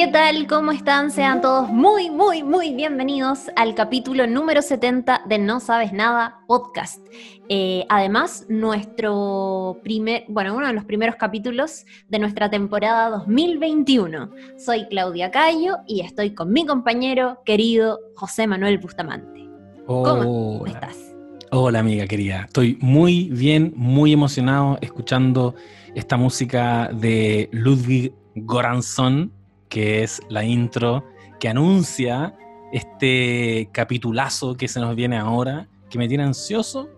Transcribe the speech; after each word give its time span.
¿Qué 0.00 0.08
tal? 0.08 0.46
¿Cómo 0.46 0.72
están? 0.72 1.10
Sean 1.10 1.42
todos 1.42 1.68
muy, 1.68 2.08
muy, 2.08 2.42
muy 2.42 2.72
bienvenidos 2.72 3.50
al 3.54 3.74
capítulo 3.74 4.26
número 4.26 4.62
70 4.62 5.24
de 5.28 5.38
No 5.38 5.60
Sabes 5.60 5.92
Nada 5.92 6.40
podcast. 6.46 7.06
Eh, 7.50 7.84
además, 7.90 8.46
nuestro 8.48 9.78
primer, 9.82 10.24
bueno, 10.28 10.56
uno 10.56 10.68
de 10.68 10.72
los 10.72 10.86
primeros 10.86 11.16
capítulos 11.16 11.84
de 12.08 12.18
nuestra 12.18 12.48
temporada 12.48 13.10
2021. 13.10 14.30
Soy 14.56 14.86
Claudia 14.86 15.30
Cayo 15.30 15.76
y 15.86 16.00
estoy 16.00 16.34
con 16.34 16.50
mi 16.50 16.64
compañero 16.64 17.42
querido 17.44 18.00
José 18.16 18.46
Manuel 18.46 18.78
Bustamante. 18.78 19.50
¿Cómo 19.86 20.64
estás? 20.66 20.96
Hola 21.50 21.80
amiga 21.80 22.06
querida, 22.06 22.44
estoy 22.46 22.78
muy 22.80 23.28
bien, 23.28 23.74
muy 23.76 24.14
emocionado 24.14 24.78
escuchando 24.80 25.56
esta 25.94 26.16
música 26.16 26.88
de 26.90 27.50
Ludwig 27.52 28.14
Goranson 28.34 29.38
que 29.70 30.02
es 30.02 30.20
la 30.28 30.44
intro 30.44 31.04
que 31.38 31.48
anuncia 31.48 32.36
este 32.72 33.70
capitulazo 33.72 34.56
que 34.56 34.68
se 34.68 34.80
nos 34.80 34.94
viene 34.94 35.16
ahora, 35.16 35.68
que 35.88 35.98
me 35.98 36.06
tiene 36.06 36.24
ansioso, 36.24 36.90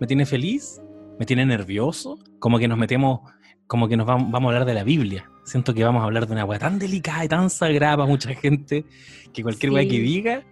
me 0.00 0.06
tiene 0.06 0.24
feliz, 0.24 0.80
me 1.18 1.26
tiene 1.26 1.44
nervioso, 1.44 2.18
como 2.38 2.58
que 2.58 2.66
nos 2.66 2.78
metemos, 2.78 3.20
como 3.66 3.86
que 3.88 3.96
nos 3.96 4.06
vamos, 4.06 4.32
a 4.32 4.46
hablar 4.46 4.64
de 4.64 4.74
la 4.74 4.84
Biblia. 4.84 5.30
Siento 5.44 5.74
que 5.74 5.84
vamos 5.84 6.02
a 6.02 6.06
hablar 6.06 6.26
de 6.26 6.32
una 6.32 6.44
weá 6.44 6.58
tan 6.58 6.78
delicada 6.78 7.24
y 7.24 7.28
tan 7.28 7.50
sagrada 7.50 7.98
para 7.98 8.08
mucha 8.08 8.34
gente 8.34 8.86
que 9.32 9.42
cualquier 9.42 9.72
sí. 9.72 9.88
que 9.88 9.98
diga 9.98 10.42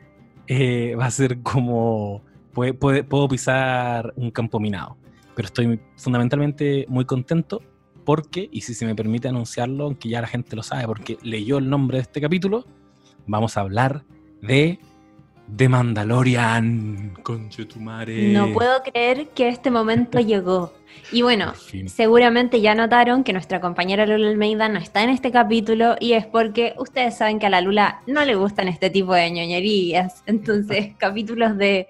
eh, 0.47 0.95
va 0.98 1.06
a 1.06 1.10
ser 1.10 1.42
como 1.42 2.24
puede, 2.52 2.74
puedo 2.74 3.28
pisar 3.28 4.12
un 4.16 4.30
campo 4.30 4.60
minado. 4.60 4.97
Pero 5.34 5.47
estoy 5.47 5.80
fundamentalmente 5.97 6.84
muy 6.88 7.05
contento 7.05 7.62
porque, 8.09 8.48
y 8.51 8.62
si 8.62 8.73
se 8.73 8.87
me 8.87 8.95
permite 8.95 9.29
anunciarlo, 9.29 9.85
aunque 9.85 10.09
ya 10.09 10.23
la 10.23 10.27
gente 10.27 10.57
lo 10.57 10.62
sabe 10.62 10.87
porque 10.87 11.19
leyó 11.21 11.59
el 11.59 11.69
nombre 11.69 11.98
de 11.98 12.03
este 12.05 12.23
capítulo, 12.23 12.65
vamos 13.27 13.59
a 13.59 13.61
hablar 13.61 14.03
de 14.41 14.78
The 15.55 15.69
Mandalorian. 15.69 17.19
Conchetumare. 17.23 18.33
No 18.33 18.50
puedo 18.55 18.83
creer 18.83 19.28
que 19.34 19.50
este 19.50 19.70
momento 19.70 20.20
llegó. 20.20 20.73
Y 21.12 21.20
bueno, 21.20 21.53
seguramente 21.84 22.62
ya 22.62 22.75
notaron 22.75 23.25
que 23.25 23.34
nuestra 23.34 23.61
compañera 23.61 24.06
Lula 24.06 24.31
Almeida 24.31 24.70
no 24.70 24.78
está 24.78 25.03
en 25.03 25.11
este 25.11 25.31
capítulo 25.31 25.97
y 26.00 26.15
es 26.15 26.25
porque 26.25 26.72
ustedes 26.78 27.15
saben 27.15 27.39
que 27.39 27.45
a 27.45 27.50
la 27.50 27.61
Lula 27.61 28.00
no 28.06 28.25
le 28.25 28.37
gustan 28.37 28.69
este 28.69 28.89
tipo 28.89 29.12
de 29.12 29.31
ñoñerías. 29.31 30.22
Entonces, 30.25 30.95
capítulos 30.98 31.59
de 31.59 31.89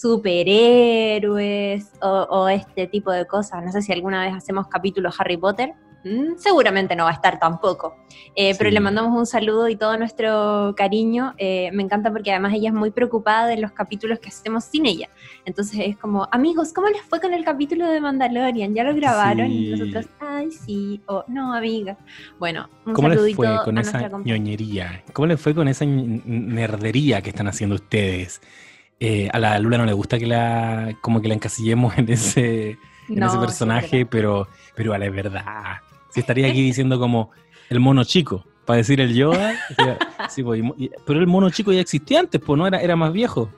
superhéroes 0.00 1.90
o, 2.00 2.48
este 2.48 2.86
tipo 2.86 3.10
de 3.10 3.26
cosas. 3.26 3.64
No 3.64 3.72
sé 3.72 3.82
si 3.82 3.92
alguna 3.92 4.22
vez 4.24 4.34
hacemos 4.34 4.68
capítulos 4.68 5.16
Harry 5.18 5.36
Potter. 5.36 5.72
Mm, 6.04 6.36
seguramente 6.36 6.94
no 6.94 7.04
va 7.04 7.10
a 7.10 7.14
estar 7.14 7.40
tampoco. 7.40 7.96
Eh, 8.36 8.54
pero 8.56 8.70
le 8.70 8.78
mandamos 8.78 9.18
un 9.18 9.26
saludo 9.26 9.68
y 9.68 9.74
todo 9.74 9.98
nuestro 9.98 10.72
cariño. 10.76 11.34
Eh, 11.36 11.70
me 11.72 11.82
encanta 11.82 12.12
porque 12.12 12.30
además 12.30 12.54
ella 12.54 12.68
es 12.68 12.74
muy 12.74 12.92
preocupada 12.92 13.48
de 13.48 13.56
los 13.58 13.72
capítulos 13.72 14.20
que 14.20 14.28
hacemos 14.28 14.64
sin 14.64 14.86
ella. 14.86 15.08
Entonces 15.44 15.80
es 15.82 15.96
como, 15.96 16.28
amigos, 16.30 16.72
¿cómo 16.72 16.86
les 16.88 17.02
fue 17.02 17.20
con 17.20 17.34
el 17.34 17.44
capítulo 17.44 17.88
de 17.88 18.00
Mandalorian? 18.00 18.72
¿Ya 18.76 18.84
lo 18.84 18.94
grabaron? 18.94 19.50
Y 19.50 19.70
nosotros, 19.70 20.06
ay, 20.20 20.52
sí, 20.52 21.02
o 21.06 21.24
no, 21.26 21.52
amiga. 21.52 21.98
Bueno, 22.38 22.70
un 22.86 22.94
¿Cómo 22.94 23.08
les 23.08 23.34
fue 23.34 23.48
con 23.64 23.78
esa 23.78 24.08
ñoñería? 24.24 25.02
¿Cómo 25.12 25.26
les 25.26 25.40
fue 25.40 25.56
con 25.56 25.66
esa 25.66 25.84
nerdería 25.84 27.20
que 27.20 27.30
están 27.30 27.48
haciendo 27.48 27.74
ustedes? 27.74 28.40
Eh, 29.00 29.28
a 29.32 29.38
la 29.38 29.58
Lula 29.58 29.78
no 29.78 29.86
le 29.86 29.92
gusta 29.92 30.18
que 30.18 30.26
la 30.26 30.96
como 31.00 31.20
que 31.20 31.28
la 31.28 31.34
encasillemos 31.34 31.96
en 31.98 32.08
ese, 32.08 32.78
en 33.08 33.22
ese 33.22 33.38
personaje, 33.38 34.06
pero, 34.06 34.48
pero 34.74 34.92
a 34.92 34.98
la 34.98 35.08
verdad. 35.10 35.78
Si 36.10 36.20
estaría 36.20 36.48
aquí 36.48 36.62
diciendo 36.62 36.98
como 36.98 37.30
el 37.70 37.80
mono 37.80 38.02
chico, 38.04 38.44
para 38.64 38.78
decir 38.78 39.00
el 39.00 39.14
Yoda. 39.14 39.54
sí, 40.28 40.42
pues, 40.42 40.62
pero 41.06 41.20
el 41.20 41.26
mono 41.26 41.48
chico 41.50 41.72
ya 41.72 41.80
existía 41.80 42.20
antes, 42.20 42.40
pues 42.44 42.58
no 42.58 42.66
era, 42.66 42.80
era 42.80 42.96
más 42.96 43.12
viejo. 43.12 43.48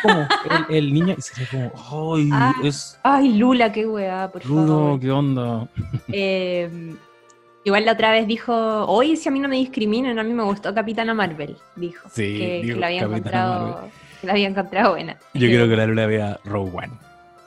Como 0.00 0.26
el, 0.70 0.94
niño 0.94 1.14
y 1.18 1.20
se 1.20 1.46
como, 1.46 1.70
ay, 2.16 2.30
ah, 2.32 2.54
es... 2.64 2.98
ay, 3.02 3.34
Lula, 3.34 3.70
qué 3.70 3.86
weá, 3.86 4.30
por 4.32 4.46
Lula, 4.46 4.66
favor. 4.66 5.00
qué 5.00 5.10
onda. 5.10 5.68
Eh, 6.10 6.94
igual 7.64 7.84
la 7.84 7.92
otra 7.92 8.10
vez 8.10 8.26
dijo, 8.26 8.54
oye, 8.86 9.16
si 9.16 9.28
a 9.28 9.32
mí 9.32 9.38
no 9.40 9.48
me 9.48 9.56
discriminan, 9.56 10.18
a 10.18 10.22
mí 10.22 10.32
me 10.32 10.44
gustó 10.44 10.72
Capitana 10.72 11.12
Marvel, 11.12 11.58
dijo. 11.76 12.08
Sí, 12.10 12.38
que, 12.38 12.60
digo, 12.62 12.74
que 12.76 12.80
la 12.80 12.86
había 12.86 13.00
Capitana 13.00 13.18
encontrado. 13.18 13.70
Marvel. 13.72 13.90
La 14.22 14.32
había 14.32 14.48
encontrado 14.48 14.92
buena. 14.92 15.16
Yo 15.34 15.48
creo 15.48 15.68
que 15.68 15.76
la 15.76 15.86
Lula 15.86 16.06
vea 16.06 16.40
Rogue 16.44 16.72
One. 16.74 16.92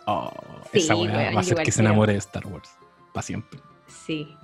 Oh, 0.06 0.32
Sí, 0.72 0.80
esa 0.80 0.96
weá 0.96 1.12
weón, 1.12 1.36
va 1.36 1.38
a 1.38 1.42
hacer 1.42 1.58
que 1.58 1.72
se 1.72 1.82
enamore 1.82 2.14
de 2.14 2.20
Star 2.20 2.46
Wars. 2.48 2.70
Para 3.14 3.24
siempre. 3.24 3.60
Sí. 3.88 4.36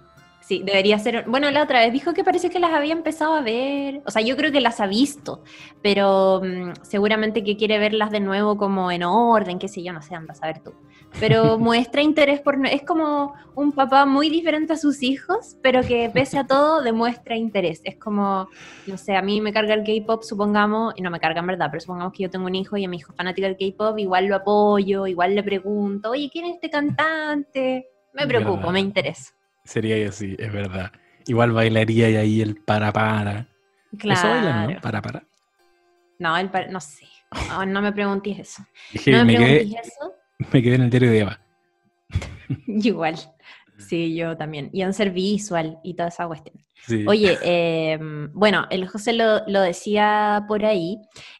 Sí, 0.41 0.61
debería 0.63 0.97
ser. 0.97 1.25
Bueno, 1.27 1.51
la 1.51 1.63
otra 1.63 1.81
vez 1.81 1.91
dijo 1.91 2.13
que 2.13 2.23
parece 2.23 2.49
que 2.49 2.59
las 2.59 2.71
había 2.71 2.93
empezado 2.93 3.33
a 3.33 3.41
ver. 3.41 4.01
O 4.05 4.11
sea, 4.11 4.21
yo 4.21 4.37
creo 4.37 4.51
que 4.51 4.61
las 4.61 4.79
ha 4.79 4.87
visto, 4.87 5.43
pero 5.81 6.41
mm, 6.41 6.83
seguramente 6.83 7.43
que 7.43 7.57
quiere 7.57 7.79
verlas 7.79 8.11
de 8.11 8.21
nuevo 8.21 8.57
como 8.57 8.89
en 8.89 9.03
orden, 9.03 9.59
qué 9.59 9.67
sé 9.67 9.83
yo, 9.83 9.91
no 9.91 10.01
sé, 10.01 10.15
anda 10.15 10.31
a 10.31 10.35
saber 10.35 10.59
tú. 10.59 10.73
Pero 11.19 11.57
muestra 11.59 12.01
interés 12.01 12.39
por. 12.41 12.57
Es 12.67 12.83
como 12.83 13.33
un 13.55 13.71
papá 13.71 14.05
muy 14.05 14.29
diferente 14.29 14.73
a 14.73 14.77
sus 14.77 15.01
hijos, 15.01 15.57
pero 15.63 15.81
que 15.81 16.09
pese 16.13 16.37
a 16.37 16.45
todo 16.45 16.81
demuestra 16.81 17.35
interés. 17.35 17.81
Es 17.83 17.95
como, 17.97 18.47
no 18.85 18.97
sé, 18.97 19.15
a 19.15 19.21
mí 19.21 19.41
me 19.41 19.51
carga 19.51 19.73
el 19.73 19.83
K-pop, 19.83 20.21
supongamos, 20.23 20.93
y 20.95 21.01
no 21.01 21.09
me 21.09 21.19
carga 21.19 21.39
en 21.39 21.47
verdad, 21.47 21.67
pero 21.71 21.81
supongamos 21.81 22.13
que 22.13 22.23
yo 22.23 22.29
tengo 22.29 22.45
un 22.45 22.55
hijo 22.55 22.77
y 22.77 22.85
a 22.85 22.89
mi 22.89 22.97
hijo 22.97 23.13
fanático 23.13 23.47
del 23.47 23.57
K-pop, 23.57 23.97
igual 23.97 24.27
lo 24.27 24.35
apoyo, 24.35 25.07
igual 25.07 25.33
le 25.33 25.41
pregunto, 25.43 26.11
oye, 26.11 26.29
¿quién 26.31 26.45
es 26.45 26.55
este 26.55 26.69
cantante? 26.69 27.87
Me 28.13 28.27
preocupo, 28.27 28.57
Verdad. 28.57 28.71
me 28.73 28.79
interesa. 28.79 29.33
Sería 29.63 30.07
así, 30.07 30.35
es 30.37 30.51
verdad. 30.53 30.91
Igual 31.25 31.51
bailaría 31.51 32.09
y 32.09 32.15
ahí 32.15 32.41
el 32.41 32.55
para 32.63 32.91
para. 32.93 33.47
Claro. 33.97 34.19
Eso 34.19 34.27
bailan, 34.29 34.73
¿no? 34.73 34.81
Para 34.81 35.01
para. 35.01 35.23
No, 36.19 36.37
el 36.37 36.49
par- 36.49 36.69
no 36.71 36.79
sé. 36.79 37.05
No, 37.49 37.65
no 37.65 37.81
me 37.81 37.91
preguntes 37.91 38.39
eso. 38.39 38.63
Dije, 38.93 39.11
No 39.11 39.17
me, 39.19 39.25
me, 39.25 39.37
quedé, 39.37 39.55
preguntes 39.59 39.87
eso. 39.87 40.13
me 40.53 40.61
quedé 40.61 40.75
en 40.75 40.81
el 40.83 40.89
diario 40.89 41.11
de 41.11 41.19
Eva. 41.19 41.39
Igual. 42.67 43.15
Sí, 43.79 44.15
yo 44.15 44.35
también. 44.35 44.71
Y 44.73 44.81
en 44.81 44.91
ser 44.91 45.11
visual 45.11 45.77
y 45.83 45.93
toda 45.93 46.09
esa 46.09 46.25
cuestión. 46.25 46.65
Oye, 47.07 47.37
eh, 47.43 47.97
bueno, 48.33 48.65
el 48.69 48.87
José 48.87 49.13
lo, 49.13 49.45
lo 49.47 49.61
decía 49.61 50.45
por 50.47 50.65
ahí. 50.65 50.99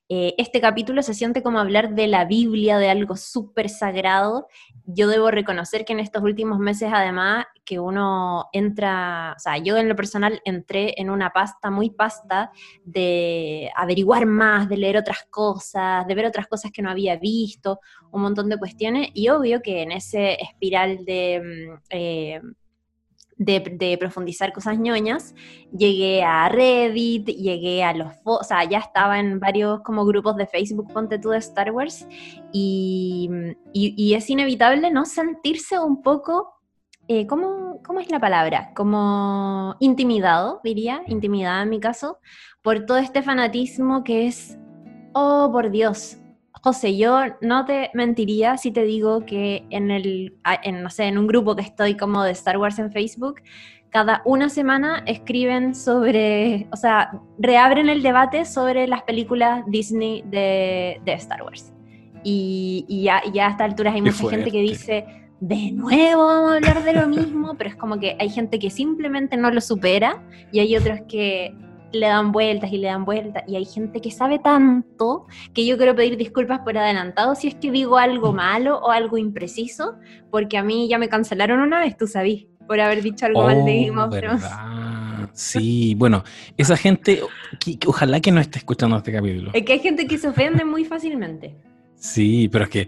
eh, 0.10 0.36
este 0.38 0.62
capítulo 0.62 1.02
se 1.04 1.14
siente 1.14 1.44
como 1.44 1.60
hablar 1.60 1.94
de 1.94 2.08
la 2.08 2.26
Biblia, 2.26 2.78
de 2.78 2.90
algo 2.90 3.16
súper 3.18 3.70
sagrado. 3.70 4.48
Yo 4.86 5.10
debo 5.10 5.32
reconocer 5.32 5.84
que 5.84 5.92
en 5.92 6.00
estos 6.00 6.24
últimos 6.24 6.60
meses, 6.60 6.90
además, 6.94 7.46
que 7.66 7.78
uno 7.78 8.46
entra, 8.54 9.34
o 9.36 9.40
sea, 9.40 9.58
yo 9.58 9.76
en 9.76 9.90
lo 9.90 9.98
personal 9.98 10.40
entré 10.46 10.94
en 11.02 11.10
una 11.10 11.32
pasta, 11.32 11.70
muy 11.70 11.90
pasta, 11.90 12.52
de 12.86 13.70
averiguar 13.76 14.26
más, 14.26 14.70
de 14.70 14.78
leer 14.78 14.96
otras 14.98 15.26
cosas, 15.30 16.08
de 16.08 16.16
ver 16.16 16.26
otras 16.26 16.48
cosas 16.48 16.72
que 16.72 16.82
no 16.82 16.90
había 16.90 17.18
visto, 17.18 17.80
un 18.12 18.22
montón 18.22 18.48
de 18.48 18.58
cuestiones. 18.58 19.10
Y 19.14 19.28
obvio 19.28 19.62
que 19.62 19.82
en 19.82 19.92
ese 19.92 20.42
espiral 20.42 21.04
de. 21.06 21.42
mm, 21.44 21.80
eh, 21.90 22.42
de, 23.38 23.98
profundizar 24.00 24.52
cosas 24.52 24.80
ñoñas, 24.80 25.36
llegué 25.72 26.24
a 26.24 26.50
Reddit, 26.50 27.28
llegué 27.28 27.84
a 27.84 27.94
los, 27.94 28.14
o 28.24 28.44
sea, 28.44 28.64
ya 28.64 28.80
estaba 28.80 29.20
en 29.20 29.40
varios 29.40 29.82
como 29.82 30.06
grupos 30.06 30.36
de 30.38 30.48
Facebook, 30.48 30.92
ponte 30.94 31.20
tú 31.20 31.30
de 31.30 31.38
Star 31.38 31.72
Wars, 31.72 32.08
y, 32.52 33.30
y- 33.74 33.94
y 33.96 34.14
es 34.16 34.30
inevitable 34.30 34.90
no 34.92 35.06
sentirse 35.06 35.80
un 35.80 36.02
poco, 36.02 36.54
eh, 37.08 37.28
¿cómo, 37.28 37.82
¿cómo 37.86 38.00
es 38.00 38.10
la 38.10 38.20
palabra? 38.20 38.72
Como 38.76 39.76
intimidado, 39.80 40.60
diría, 40.64 41.04
intimidada 41.08 41.64
en 41.64 41.70
mi 41.70 41.80
caso, 41.80 42.18
por 42.62 42.86
todo 42.86 42.98
este 42.98 43.22
fanatismo 43.22 44.04
que 44.04 44.28
es, 44.28 44.58
oh, 45.14 45.50
por 45.52 45.70
Dios. 45.72 46.18
José, 46.64 46.98
yo 46.98 47.20
no 47.42 47.66
te 47.66 47.90
mentiría 47.94 48.58
si 48.58 48.72
te 48.72 48.84
digo 48.84 49.26
que 49.26 49.66
en 49.70 49.92
el, 49.92 50.38
en, 50.64 50.84
no 50.84 50.90
sé, 50.90 51.06
en 51.06 51.18
un 51.18 51.28
grupo 51.28 51.56
que 51.56 51.62
estoy 51.62 51.96
como 51.96 52.24
de 52.24 52.32
Star 52.32 52.58
Wars 52.58 52.80
en 52.80 52.92
Facebook, 52.92 53.42
cada 53.90 54.22
una 54.26 54.50
semana 54.50 55.04
escriben 55.06 55.74
sobre, 55.74 56.68
o 56.72 56.76
sea, 56.76 57.20
reabren 57.40 57.90
el 57.90 58.04
debate 58.04 58.46
sobre 58.46 58.88
las 58.88 59.04
películas 59.04 59.64
Disney 59.68 60.24
de, 60.26 61.00
de 61.06 61.14
Star 61.14 61.44
Wars. 61.44 61.74
Y, 62.24 62.86
y 62.88 63.04
ya, 63.04 63.22
ya 63.32 63.48
a 63.48 63.52
estas 63.52 63.70
alturas 63.70 63.94
hay 63.94 64.02
Qué 64.02 64.12
mucha 64.12 64.30
gente 64.30 64.52
que 64.52 64.62
dice, 64.62 65.06
de 65.40 65.72
nuevo 65.72 66.26
vamos 66.26 66.52
a 66.52 66.56
hablar 66.56 66.84
de 66.84 66.94
lo 66.94 67.08
mismo, 67.08 67.56
pero 67.58 67.70
es 67.70 67.76
como 67.76 68.00
que 68.00 68.18
hay 68.20 68.30
gente 68.30 68.60
que 68.60 68.70
simplemente 68.70 69.38
no 69.38 69.52
lo 69.52 69.62
supera 69.62 70.24
y 70.52 70.60
hay 70.60 70.76
otros 70.76 71.00
que 71.08 71.56
le 71.94 72.08
dan 72.08 72.32
vueltas 72.32 72.72
y 72.72 72.78
le 72.78 72.88
dan 72.88 73.06
vueltas 73.06 73.44
y 73.48 73.56
hay 73.56 73.66
gente 73.66 74.02
que 74.02 74.12
sabe 74.12 74.40
tanto 74.40 75.26
que 75.54 75.66
yo 75.66 75.78
quiero 75.78 75.96
pedir 75.96 76.18
disculpas 76.18 76.60
por 76.60 76.78
adelantado 76.78 77.34
si 77.36 77.48
es 77.48 77.56
que 77.56 77.72
digo 77.72 77.98
algo 77.98 78.34
malo 78.34 78.80
o 78.80 78.92
algo 78.92 79.18
impreciso, 79.18 79.96
porque 80.30 80.58
a 80.58 80.64
mí 80.64 80.88
ya 80.90 80.98
me 80.98 81.08
cancelaron 81.10 81.60
una 81.62 81.80
vez, 81.80 81.96
tú 81.98 82.08
sabís, 82.08 82.48
por 82.68 82.80
haber 82.82 83.02
dicho 83.02 83.26
algo 83.26 83.44
mal 83.44 83.64
de 83.66 83.86
Game 83.86 84.02
of 84.02 84.14
Thrones. 84.18 84.44
Oh. 84.44 85.28
Sí, 85.34 85.94
bueno, 85.96 86.24
esa 86.58 86.76
gente, 86.76 87.22
que- 87.60 87.78
que 87.78 87.88
ojalá 87.88 88.20
que 88.20 88.32
no 88.32 88.42
esté 88.42 88.58
escuchando 88.60 88.98
este 88.98 89.12
capítulo. 89.12 89.52
Es 89.54 89.64
que 89.64 89.74
hay 89.74 89.80
gente 89.80 90.08
que 90.08 90.18
se 90.18 90.28
ofende 90.28 90.66
muy 90.66 90.84
fácilmente. 90.84 91.56
Sí, 91.96 92.50
pero 92.52 92.66
es 92.66 92.70
que, 92.70 92.88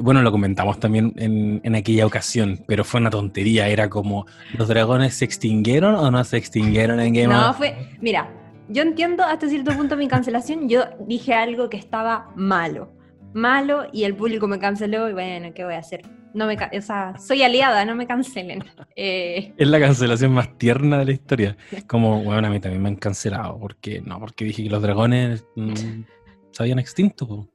bueno, 0.00 0.22
lo 0.22 0.30
comentamos 0.30 0.80
también 0.80 1.12
en, 1.16 1.60
en 1.62 1.74
aquella 1.74 2.06
ocasión, 2.06 2.64
pero 2.66 2.84
fue 2.84 3.00
una 3.00 3.10
tontería. 3.10 3.68
Era 3.68 3.90
como, 3.90 4.26
¿los 4.56 4.68
dragones 4.68 5.14
se 5.14 5.24
extinguieron 5.24 5.94
o 5.94 6.10
no 6.10 6.22
se 6.24 6.36
extinguieron 6.36 7.00
en 7.00 7.12
Game 7.12 7.34
No, 7.34 7.50
of 7.50 7.58
fue, 7.58 7.76
mira, 8.00 8.30
yo 8.68 8.82
entiendo 8.82 9.22
hasta 9.22 9.48
cierto 9.48 9.72
punto 9.76 9.96
mi 9.96 10.08
cancelación. 10.08 10.68
Yo 10.68 10.84
dije 11.06 11.34
algo 11.34 11.68
que 11.68 11.76
estaba 11.76 12.30
malo. 12.36 12.92
Malo 13.34 13.86
y 13.92 14.04
el 14.04 14.14
público 14.14 14.46
me 14.46 14.58
canceló 14.58 15.08
y 15.08 15.12
bueno, 15.12 15.52
¿qué 15.54 15.64
voy 15.64 15.74
a 15.74 15.78
hacer? 15.78 16.02
No 16.34 16.46
me, 16.46 16.56
o 16.56 16.82
sea, 16.82 17.18
soy 17.18 17.42
aliada, 17.42 17.84
no 17.84 17.94
me 17.94 18.06
cancelen. 18.06 18.64
Eh, 18.94 19.54
es 19.56 19.68
la 19.68 19.80
cancelación 19.80 20.32
más 20.32 20.58
tierna 20.58 20.98
de 20.98 21.06
la 21.06 21.12
historia. 21.12 21.56
Como, 21.86 22.22
bueno, 22.22 22.46
a 22.46 22.50
mí 22.50 22.60
también 22.60 22.82
me 22.82 22.90
han 22.90 22.96
cancelado. 22.96 23.58
porque 23.58 24.02
No, 24.02 24.20
porque 24.20 24.44
dije 24.44 24.62
que 24.64 24.68
los 24.68 24.82
dragones 24.82 25.46
mm, 25.56 26.02
se 26.50 26.62
habían 26.62 26.78
extinto. 26.78 27.48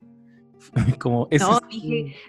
Como 1.00 1.28
no, 1.32 1.60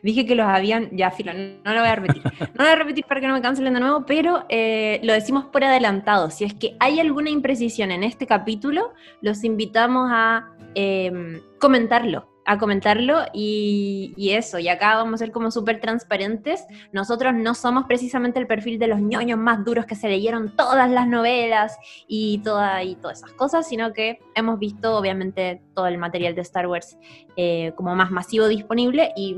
dije, 0.03 0.27
que 0.27 0.35
los 0.35 0.47
habían, 0.47 0.91
ya 0.97 1.11
filo, 1.11 1.33
no, 1.33 1.75
lo 1.75 1.81
voy 1.81 1.89
a 1.89 1.97
repetir. 1.97 2.23
No 2.25 2.49
lo 2.57 2.65
voy 2.65 2.73
a 2.73 2.77
repetir 2.77 3.05
para 3.05 3.21
que 3.21 3.29
no 3.29 3.35
me 3.35 3.43
cancelen 3.43 3.75
de 3.75 3.81
nuevo, 3.81 4.05
pero 4.07 4.45
eh, 4.49 5.01
lo 5.03 5.13
decimos 5.13 5.47
por 5.47 5.65
adelantado. 5.65 6.31
Si 6.31 6.45
es 6.45 6.55
que 6.55 6.77
hay 6.81 7.01
alguna 7.01 7.31
imprecisión 7.31 7.91
en 7.91 8.05
este 8.05 8.27
capítulo, 8.27 8.93
los 9.21 9.45
invitamos 9.45 10.09
a 10.13 10.51
em, 10.75 11.41
comentarlo 11.59 12.29
a 12.49 12.57
comentarlo 12.57 13.27
y, 13.35 14.31
eso, 14.33 14.59
y 14.59 14.69
acá 14.69 14.95
vamos 14.97 15.15
a 15.15 15.19
ser 15.19 15.33
como 15.33 15.51
súper 15.51 15.83
transparentes. 15.83 16.65
Nosotros 16.93 17.35
no 17.35 17.55
somos 17.55 17.85
precisamente 17.85 18.39
el 18.39 18.47
perfil 18.47 18.79
de 18.79 18.87
los 18.87 19.01
ñoños 19.01 19.39
más 19.39 19.67
duros 19.67 19.85
que 19.85 19.95
se 19.95 20.09
leyeron 20.09 20.57
todas 20.57 20.91
las 20.91 21.07
novelas 21.07 21.77
y, 22.07 22.39
toda, 22.39 22.83
y 22.83 22.95
todas 22.97 23.19
esas 23.19 23.33
cosas, 23.33 23.69
sino 23.69 23.93
que 23.93 24.21
hemos 24.35 24.59
visto 24.59 24.97
obviamente 24.97 25.61
todo 25.75 25.89
el 25.89 25.99
material 25.99 26.35
de 26.35 26.41
Star 26.41 26.67
Wars 26.67 26.97
eh, 27.37 27.73
como 27.77 27.95
más 27.95 28.11
masivo 28.11 28.49
disponible 28.49 29.13
y, 29.15 29.37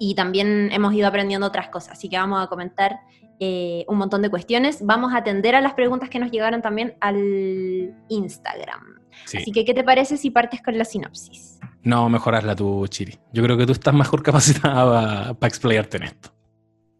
y 0.00 0.16
también 0.16 0.70
hemos 0.72 0.92
ido 0.92 1.06
aprendiendo 1.06 1.46
otras 1.46 1.68
cosas, 1.68 1.92
así 1.92 2.08
que 2.08 2.16
vamos 2.16 2.42
a 2.42 2.48
comentar 2.48 2.98
eh, 3.38 3.84
un 3.86 3.98
montón 3.98 4.20
de 4.20 4.30
cuestiones. 4.30 4.84
Vamos 4.84 5.12
a 5.14 5.18
atender 5.18 5.54
a 5.54 5.60
las 5.60 5.74
preguntas 5.74 6.10
que 6.10 6.18
nos 6.18 6.32
llegaron 6.32 6.60
también 6.60 6.96
al 7.00 7.94
Instagram. 8.08 9.00
Así 9.24 9.52
que, 9.52 9.64
¿qué 9.64 9.74
te 9.74 9.84
parece 9.84 10.16
si 10.16 10.30
partes 10.30 10.60
con 10.60 10.76
la 10.76 10.84
sinopsis? 10.84 11.60
No, 11.82 12.08
mejorarla 12.08 12.54
tú, 12.54 12.86
Chiri. 12.88 13.18
Yo 13.32 13.42
creo 13.42 13.56
que 13.56 13.66
tú 13.66 13.72
estás 13.72 13.94
mejor 13.94 14.22
capacitada 14.22 15.34
para 15.38 15.48
explayarte 15.48 15.96
en 15.96 16.02
esto. 16.04 16.30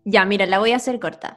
Ya, 0.05 0.25
mira, 0.25 0.47
la 0.47 0.59
voy 0.59 0.73
a 0.73 0.77
hacer 0.77 0.99
corta. 0.99 1.37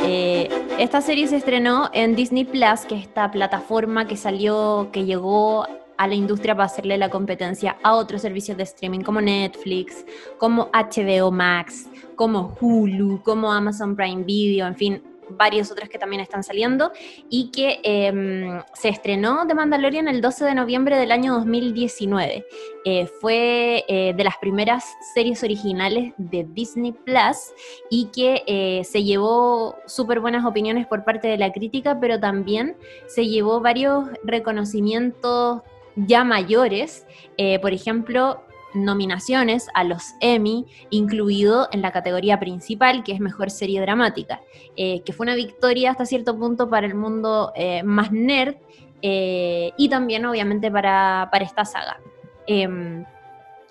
Eh, 0.00 0.48
esta 0.78 1.00
serie 1.00 1.26
se 1.26 1.36
estrenó 1.36 1.90
en 1.92 2.14
Disney 2.14 2.44
Plus, 2.44 2.80
que 2.88 2.96
es 2.96 3.02
esta 3.02 3.30
plataforma 3.30 4.06
que 4.06 4.16
salió, 4.16 4.90
que 4.92 5.04
llegó 5.04 5.66
a 5.96 6.06
la 6.06 6.14
industria 6.14 6.54
para 6.54 6.66
hacerle 6.66 6.98
la 6.98 7.08
competencia 7.08 7.76
a 7.82 7.94
otros 7.94 8.22
servicios 8.22 8.56
de 8.56 8.64
streaming 8.64 9.00
como 9.00 9.20
Netflix, 9.20 10.04
como 10.38 10.70
HBO 10.72 11.30
Max, 11.30 11.88
como 12.14 12.56
Hulu, 12.60 13.22
como 13.22 13.52
Amazon 13.52 13.96
Prime 13.96 14.24
Video, 14.24 14.66
en 14.66 14.76
fin, 14.76 15.02
varios 15.30 15.70
otros 15.70 15.88
que 15.88 15.98
también 15.98 16.20
están 16.20 16.42
saliendo, 16.42 16.92
y 17.28 17.50
que 17.50 17.80
em, 17.82 18.60
se 18.74 18.88
estrenó 18.88 19.46
The 19.46 19.54
Mandalorian 19.54 20.08
el 20.08 20.20
12 20.20 20.44
de 20.44 20.54
noviembre 20.54 20.96
del 20.96 21.12
año 21.12 21.34
2019. 21.34 22.44
Eh, 22.84 23.06
fue 23.20 23.84
eh, 23.88 24.14
de 24.16 24.24
las 24.24 24.36
primeras 24.36 24.84
series 25.12 25.42
originales 25.42 26.14
de 26.18 26.46
Disney 26.48 26.92
Plus 26.92 27.52
y 27.90 28.06
que 28.06 28.44
eh, 28.46 28.84
se 28.84 29.02
llevó 29.02 29.76
súper 29.86 30.20
buenas 30.20 30.44
opiniones 30.44 30.86
por 30.86 31.04
parte 31.04 31.26
de 31.26 31.36
la 31.36 31.52
crítica, 31.52 31.98
pero 32.00 32.20
también 32.20 32.76
se 33.08 33.26
llevó 33.26 33.60
varios 33.60 34.08
reconocimientos 34.22 35.62
ya 35.96 36.24
mayores. 36.24 37.06
por 37.62 37.72
ejemplo, 37.72 38.42
nominaciones 38.76 39.68
a 39.74 39.84
los 39.84 40.14
Emmy, 40.20 40.66
incluido 40.90 41.68
en 41.72 41.82
la 41.82 41.92
categoría 41.92 42.38
principal, 42.38 43.02
que 43.02 43.12
es 43.12 43.20
Mejor 43.20 43.50
Serie 43.50 43.80
Dramática, 43.80 44.40
eh, 44.76 45.02
que 45.02 45.12
fue 45.12 45.24
una 45.24 45.34
victoria 45.34 45.90
hasta 45.90 46.06
cierto 46.06 46.38
punto 46.38 46.68
para 46.68 46.86
el 46.86 46.94
mundo 46.94 47.52
eh, 47.54 47.82
más 47.82 48.12
nerd 48.12 48.56
eh, 49.02 49.72
y 49.76 49.88
también 49.88 50.24
obviamente 50.26 50.70
para, 50.70 51.28
para 51.32 51.44
esta 51.44 51.64
saga. 51.64 51.98
Em, 52.46 53.04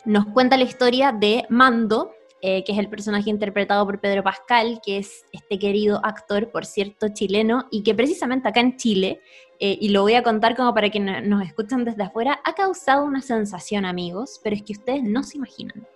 nos 0.06 0.26
cuenta 0.28 0.58
la 0.58 0.64
historia 0.64 1.12
de 1.12 1.46
Mando, 1.50 2.12
que 2.42 2.64
es 2.68 2.78
el 2.78 2.90
personaje 2.90 3.32
interpretado 3.32 3.84
por 3.88 4.00
Pedro 4.00 4.22
Pascal, 4.22 4.80
que 4.86 5.00
es 5.00 5.26
este 5.32 5.58
querido 5.58 6.00
actor, 6.06 6.52
por 6.52 6.64
cierto, 6.68 7.08
chileno, 7.12 7.66
y 7.72 7.82
que 7.82 7.96
precisamente 7.96 8.48
acá 8.48 8.60
en 8.60 8.78
Chile 8.78 9.20
eh, 9.60 9.78
y 9.80 9.90
lo 9.90 10.02
voy 10.02 10.16
a 10.16 10.24
contar 10.24 10.56
como 10.56 10.74
para 10.74 10.90
que 10.90 11.00
nos 11.00 11.44
escuchen 11.44 11.86
desde 11.86 12.04
afuera, 12.04 12.40
ha 12.44 12.54
causado 12.54 13.06
una 13.06 13.22
sensación, 13.22 13.86
amigos, 13.86 14.40
pero 14.44 14.56
es 14.56 14.64
que 14.64 14.74
ustedes 14.74 15.04
no 15.04 15.24
se 15.24 15.38
imaginan. 15.38 15.88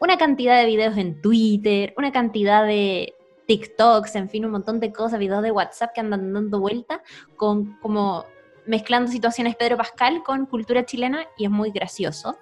Una 0.00 0.16
cantidad 0.16 0.58
de 0.58 0.66
videos 0.66 0.96
en 0.96 1.20
Twitter, 1.20 1.92
una 1.96 2.12
cantidad 2.12 2.64
de 2.64 3.14
TikToks, 3.46 4.14
en 4.16 4.28
fin, 4.28 4.44
un 4.44 4.52
montón 4.52 4.78
de 4.78 4.92
cosas, 4.92 5.18
videos 5.18 5.42
de 5.42 5.50
WhatsApp 5.50 5.92
que 5.94 6.00
andan 6.00 6.32
dando 6.32 6.60
vuelta, 6.60 7.02
con 7.36 7.78
como 7.80 8.24
mezclando 8.68 9.10
situaciones 9.10 9.56
Pedro 9.56 9.78
Pascal 9.78 10.22
con 10.22 10.44
cultura 10.44 10.84
chilena 10.84 11.26
y 11.38 11.44
es 11.44 11.50
muy 11.50 11.70
gracioso. 11.70 12.36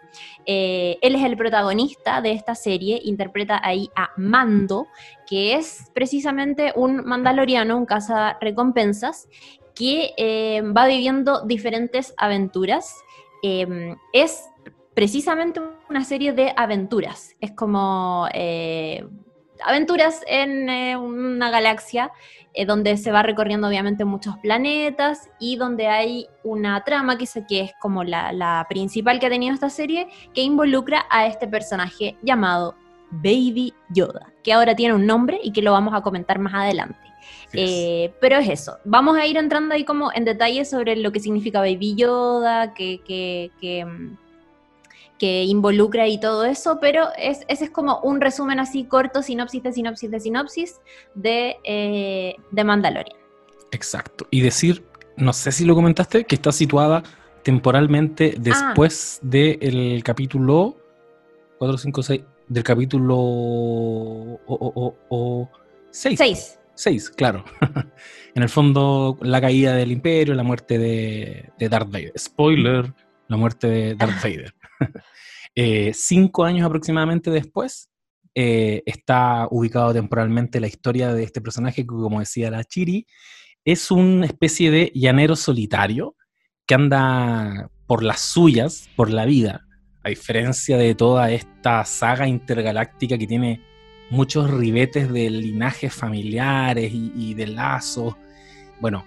Eh, 0.44 0.98
él 1.00 1.14
es 1.14 1.22
el 1.22 1.36
protagonista 1.36 2.20
de 2.20 2.32
esta 2.32 2.54
serie, 2.54 3.00
interpreta 3.04 3.60
ahí 3.62 3.88
a 3.94 4.10
Mando, 4.16 4.88
que 5.26 5.54
es 5.54 5.90
precisamente 5.94 6.72
un 6.74 7.04
mandaloriano, 7.04 7.78
un 7.78 7.86
caza 7.86 8.36
recompensas, 8.40 9.28
que 9.76 10.14
eh, 10.16 10.62
va 10.62 10.88
viviendo 10.88 11.42
diferentes 11.42 12.14
aventuras. 12.16 12.96
Em, 13.42 13.96
es 14.12 14.48
precisamente 14.94 15.60
una 15.88 16.02
serie 16.02 16.32
de 16.32 16.52
aventuras. 16.56 17.36
Es 17.40 17.52
como 17.52 18.26
eh, 18.32 19.06
aventuras 19.64 20.22
en 20.26 20.68
eh, 20.68 20.96
una 20.96 21.50
galaxia 21.50 22.10
donde 22.66 22.96
se 22.96 23.12
va 23.12 23.22
recorriendo 23.22 23.68
obviamente 23.68 24.06
muchos 24.06 24.38
planetas 24.38 25.28
y 25.38 25.56
donde 25.56 25.88
hay 25.88 26.26
una 26.42 26.82
trama 26.84 27.18
que, 27.18 27.26
que 27.46 27.60
es 27.60 27.72
como 27.82 28.02
la, 28.02 28.32
la 28.32 28.64
principal 28.66 29.20
que 29.20 29.26
ha 29.26 29.28
tenido 29.28 29.52
esta 29.52 29.68
serie 29.68 30.08
que 30.32 30.40
involucra 30.40 31.04
a 31.10 31.26
este 31.26 31.46
personaje 31.46 32.16
llamado 32.22 32.74
Baby 33.10 33.74
Yoda, 33.90 34.32
que 34.42 34.52
ahora 34.52 34.74
tiene 34.74 34.94
un 34.94 35.06
nombre 35.06 35.38
y 35.42 35.52
que 35.52 35.60
lo 35.60 35.72
vamos 35.72 35.94
a 35.94 36.00
comentar 36.00 36.38
más 36.38 36.54
adelante. 36.54 36.98
Eh, 37.56 38.12
pero 38.20 38.36
es 38.36 38.48
eso. 38.48 38.78
Vamos 38.84 39.16
a 39.16 39.26
ir 39.26 39.36
entrando 39.36 39.74
ahí 39.74 39.84
como 39.84 40.12
en 40.12 40.24
detalle 40.24 40.64
sobre 40.64 40.96
lo 40.96 41.12
que 41.12 41.20
significa 41.20 41.60
Baby 41.60 41.94
Yoda, 41.96 42.74
que, 42.74 43.00
que, 43.06 43.50
que, 43.60 43.84
mm, 43.84 44.16
involucra 45.20 46.06
y 46.08 46.20
todo 46.20 46.44
eso, 46.44 46.78
pero 46.80 47.08
es, 47.18 47.40
ese 47.48 47.64
es 47.64 47.70
como 47.70 48.00
un 48.00 48.20
resumen 48.20 48.60
así 48.60 48.84
corto, 48.84 49.22
sinopsis 49.22 49.62
de 49.62 49.72
sinopsis 49.72 50.10
de 50.10 50.20
sinopsis 50.20 50.80
de, 51.14 51.56
eh, 51.64 52.36
de 52.50 52.64
Mandalorian. 52.64 53.16
Exacto. 53.70 54.26
Y 54.30 54.42
decir, 54.42 54.84
no 55.16 55.32
sé 55.32 55.52
si 55.52 55.64
lo 55.64 55.74
comentaste, 55.74 56.24
que 56.24 56.34
está 56.34 56.52
situada 56.52 57.02
temporalmente 57.42 58.34
ah. 58.36 58.40
después 58.40 59.18
del 59.22 60.02
capítulo 60.04 60.76
4, 61.58 61.78
5, 61.78 62.02
6, 62.02 62.22
del 62.48 62.62
capítulo 62.62 63.16
o, 64.48 65.48
6. 65.90 66.18
6. 66.18 66.55
Seis, 66.76 67.10
claro. 67.10 67.44
en 68.34 68.42
el 68.42 68.48
fondo, 68.48 69.18
la 69.22 69.40
caída 69.40 69.74
del 69.74 69.90
imperio, 69.90 70.34
la 70.34 70.42
muerte 70.42 70.78
de, 70.78 71.50
Darth 71.58 71.90
Vader. 71.90 72.12
Spoiler, 72.16 72.94
la 73.28 73.36
muerte 73.36 73.66
de 73.66 73.94
Darth 73.94 74.22
Vader. 74.22 74.54
Eh, 75.58 75.92
cinco 75.94 76.44
años 76.44 76.66
aproximadamente 76.66 77.30
después, 77.30 77.88
eh, 78.34 78.82
está 78.84 79.48
ubicado 79.50 79.94
temporalmente 79.94 80.60
la 80.60 80.66
historia 80.66 81.14
de 81.14 81.22
este 81.22 81.40
personaje 81.40 81.80
que, 81.80 81.86
como 81.86 82.20
decía 82.20 82.50
la 82.50 82.62
Chiri, 82.62 83.06
es 83.64 83.90
una 83.90 84.26
especie 84.26 84.70
de 84.70 84.92
llanero 84.94 85.34
solitario 85.34 86.14
que 86.66 86.74
anda 86.74 87.70
por 87.86 88.02
las 88.02 88.20
suyas, 88.20 88.90
por 88.96 89.10
la 89.10 89.24
vida, 89.24 89.66
a 90.02 90.10
diferencia 90.10 90.76
de 90.76 90.94
toda 90.94 91.30
esta 91.30 91.84
saga 91.86 92.28
intergaláctica 92.28 93.16
que 93.16 93.26
tiene 93.26 93.62
muchos 94.10 94.50
ribetes 94.50 95.12
de 95.12 95.30
linajes 95.30 95.92
familiares 95.92 96.92
y, 96.92 97.34
de 97.34 97.46
lazos. 97.46 98.14
Bueno, 98.80 99.04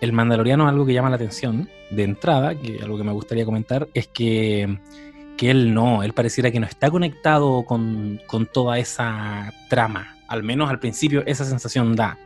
el 0.00 0.12
mandaloriano 0.12 0.68
algo 0.68 0.84
que 0.84 0.92
llama 0.92 1.10
la 1.10 1.16
atención 1.16 1.68
de 1.90 2.04
entrada, 2.04 2.54
que 2.54 2.80
algo 2.82 2.98
que 2.98 3.04
me 3.04 3.12
gustaría 3.12 3.44
comentar, 3.44 3.88
es 3.94 4.08
que, 4.08 4.78
que 5.36 5.50
él 5.50 5.72
no, 5.72 6.02
él 6.02 6.12
pareciera 6.12 6.50
que 6.50 6.60
no 6.60 6.66
está 6.66 6.90
conectado 6.90 7.64
con, 7.64 8.20
con, 8.26 8.46
toda 8.46 8.78
esa 8.78 9.52
trama, 9.68 10.16
al 10.28 10.42
menos 10.42 10.70
al 10.70 10.78
principio 10.78 11.22
esa 11.26 11.44
sensación 11.44 11.94
da. 11.94 12.18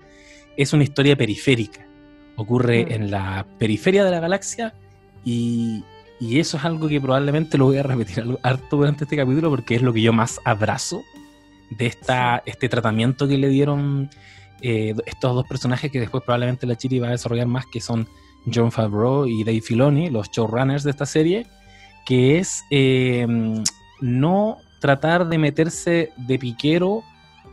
Es 0.56 0.73
una 0.73 0.85
historia 0.85 1.16
periférica, 1.16 1.87
ocurre 2.37 2.87
mm. 2.87 2.92
en 2.92 3.11
la 3.11 3.47
periferia 3.59 4.04
de 4.04 4.11
la 4.11 4.21
galaxia 4.21 4.75
y, 5.25 5.85
y, 6.18 6.40
eso 6.40 6.56
es 6.56 6.64
algo 6.64 6.88
que 6.88 7.00
probablemente 7.00 7.59
lo 7.59 7.66
voy 7.66 7.78
a 7.78 7.83
repetir 7.83 8.25
harto 8.42 8.76
durante 8.76 9.04
este 9.04 9.16
capítulo 9.16 9.50
porque 9.50 9.75
es 9.75 9.83
lo 9.83 9.92
que 9.92 10.00
yo 10.00 10.12
más 10.12 10.40
abrazo 10.45 11.02
de 11.70 11.87
esta, 11.87 12.42
este 12.46 12.68
tratamiento 12.68 13.26
que 13.28 13.38
le 13.38 13.49
dieron 13.49 14.11
eh, 14.62 14.94
estos 15.06 15.35
dos 15.35 15.46
personajes 15.46 15.90
que 15.90 16.00
después 16.00 16.23
probablemente 16.25 16.66
la 16.66 16.76
Chiri 16.76 16.99
va 16.99 17.08
a 17.08 17.12
desarrollar 17.12 17.46
más, 17.46 17.66
que 17.66 17.80
son 17.80 18.08
John 18.52 18.73
Favreau 18.73 19.26
y 19.26 19.44
Dave 19.44 19.61
Filoni, 19.61 20.11
los 20.11 20.30
showrunners 20.30 20.85
de 20.85 20.90
esta 20.90 21.06
serie, 21.06 21.46
que 22.04 22.38
es 22.38 22.62
em, 22.70 23.62
no 24.00 24.58
tratar 24.80 25.28
de 25.28 25.38
meterse 25.38 26.12
de 26.16 26.38
piquero 26.38 27.02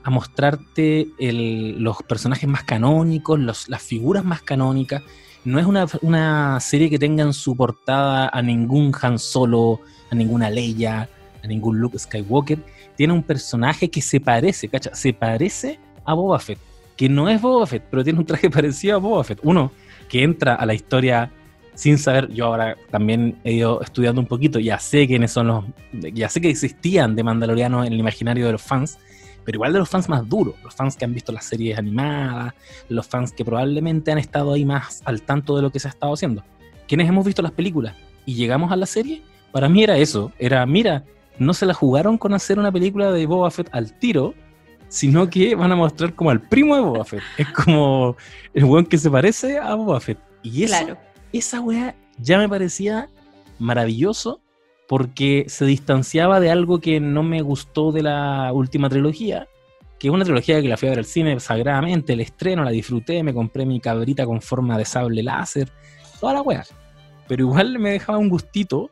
a 0.03 0.10
mostrarte 0.10 1.08
los 1.17 2.03
personajes 2.03 2.48
más 2.48 2.63
canónicos, 2.63 3.39
las 3.39 3.82
figuras 3.82 4.24
más 4.24 4.41
canónicas. 4.41 5.01
No 5.46 5.60
es 5.60 5.65
una, 6.01 6.60
serie 6.60 6.89
que 6.89 7.00
tenga 7.00 7.24
en 7.24 7.34
su 7.34 7.55
portada 7.55 8.29
a 8.29 8.41
ningún 8.41 8.93
Han 9.01 9.20
Solo, 9.20 9.82
a 10.10 10.15
ninguna 10.15 10.50
Leia, 10.50 11.10
a 11.43 11.48
ningún 11.48 11.79
Luke 11.79 11.98
Skywalker. 11.98 12.60
Tiene 12.95 13.13
un 13.13 13.23
personaje 13.23 13.89
que 13.89 14.01
se 14.01 14.19
parece, 14.19 14.67
¿cacha? 14.67 14.93
Se 14.93 15.13
parece 15.13 15.79
a 16.05 16.13
Boba 16.13 16.39
Fett. 16.39 16.59
Que 16.95 17.09
no 17.09 17.29
es 17.29 17.41
Boba 17.41 17.65
Fett, 17.65 17.83
pero 17.89 18.03
tiene 18.03 18.19
un 18.19 18.25
traje 18.25 18.50
parecido 18.51 18.95
a 18.95 19.00
Boba 19.00 19.23
Fett. 19.23 19.39
Uno 19.43 19.71
que 20.09 20.23
entra 20.23 20.55
a 20.55 20.65
la 20.65 20.73
historia 20.73 21.31
sin 21.75 21.97
saber, 21.97 22.29
yo 22.31 22.45
ahora 22.45 22.77
también 22.91 23.39
he 23.43 23.53
ido 23.53 23.81
estudiando 23.81 24.21
un 24.21 24.27
poquito, 24.27 24.59
ya 24.59 24.79
sé 24.79 25.07
quiénes 25.07 25.31
son 25.31 25.47
los, 25.47 25.65
ya 25.91 26.29
sé 26.29 26.39
que 26.39 26.50
existían 26.50 27.15
de 27.15 27.23
Mandalorianos 27.23 27.88
en 27.88 27.93
el 27.93 28.00
imaginario 28.00 28.45
de 28.45 28.51
los 28.51 28.62
fans, 28.62 29.00
pero 29.43 29.57
igual 29.57 29.73
de 29.73 29.79
los 29.79 29.89
fans 29.89 30.07
más 30.07 30.27
duros, 30.27 30.55
los 30.63 30.73
fans 30.73 30.95
que 30.95 31.05
han 31.05 31.13
visto 31.13 31.31
las 31.31 31.45
series 31.45 31.77
animadas, 31.77 32.53
los 32.89 33.07
fans 33.07 33.31
que 33.31 33.43
probablemente 33.43 34.12
han 34.12 34.17
estado 34.17 34.53
ahí 34.53 34.65
más 34.65 35.01
al 35.05 35.23
tanto 35.23 35.55
de 35.55 35.63
lo 35.63 35.71
que 35.71 35.79
se 35.79 35.88
ha 35.88 35.91
estado 35.91 36.13
haciendo. 36.13 36.43
Quienes 36.88 37.09
hemos 37.09 37.25
visto 37.25 37.41
las 37.41 37.51
películas 37.51 37.95
y 38.25 38.35
llegamos 38.35 38.71
a 38.71 38.75
la 38.75 38.85
serie, 38.85 39.21
para 39.51 39.67
mí 39.67 39.83
era 39.83 39.97
eso, 39.97 40.31
era, 40.38 40.65
mira, 40.65 41.03
no 41.38 41.54
se 41.54 41.66
la 41.66 41.74
jugaron 41.74 42.18
con 42.18 42.34
hacer 42.34 42.60
una 42.60 42.72
película 42.72 43.12
de 43.12 43.25
Boba 43.25 43.52
Fett 43.52 43.70
al 43.72 43.98
tiro, 43.98 44.34
sino 44.88 45.30
que 45.30 45.56
van 45.56 45.72
a 45.72 45.75
mostrar 45.75 46.13
como 46.13 46.30
al 46.30 46.42
primo 46.42 46.75
de 46.75 46.82
Boba 46.82 47.06
Fett. 47.06 47.24
Es 47.38 47.50
como 47.50 48.16
el 48.54 48.66
weón 48.66 48.86
que 48.86 48.98
se 48.98 49.10
parece 49.10 49.58
a 49.58 49.74
Boba 49.75 50.00
Fett. 50.00 50.20
Y 50.44 50.63
eso, 50.63 50.98
esa 51.32 51.62
weá 51.62 51.96
ya 52.18 52.38
me 52.38 52.48
parecía 52.48 53.10
maravilloso 53.60 54.42
porque 54.88 55.46
se 55.48 55.66
distanciaba 55.66 56.40
de 56.40 56.52
algo 56.52 56.80
que 56.80 57.00
no 57.00 57.24
me 57.24 57.42
gustó 57.42 57.92
de 57.92 58.04
la 58.04 58.52
última 58.54 58.90
trilogía, 58.90 59.48
que 59.98 60.10
es 60.10 60.13
una 60.13 60.25
trilogía 60.25 60.62
que 60.62 60.68
la 60.68 60.78
fui 60.78 60.90
a 60.90 60.92
ver 60.92 61.00
al 61.00 61.06
cine 61.06 61.40
sagradamente, 61.40 62.13
el 62.13 62.20
estreno, 62.20 62.63
la 62.63 62.72
disfruté, 62.72 63.24
me 63.24 63.34
compré 63.34 63.66
mi 63.66 63.80
cabrita 63.80 64.25
con 64.25 64.42
forma 64.42 64.78
de 64.78 64.86
sable 64.86 65.24
láser, 65.24 65.72
toda 66.20 66.34
la 66.34 66.42
weá. 66.42 66.63
Pero 67.28 67.46
igual 67.46 67.80
me 67.80 67.92
dejaba 67.92 68.18
un 68.18 68.30
gustito 68.30 68.92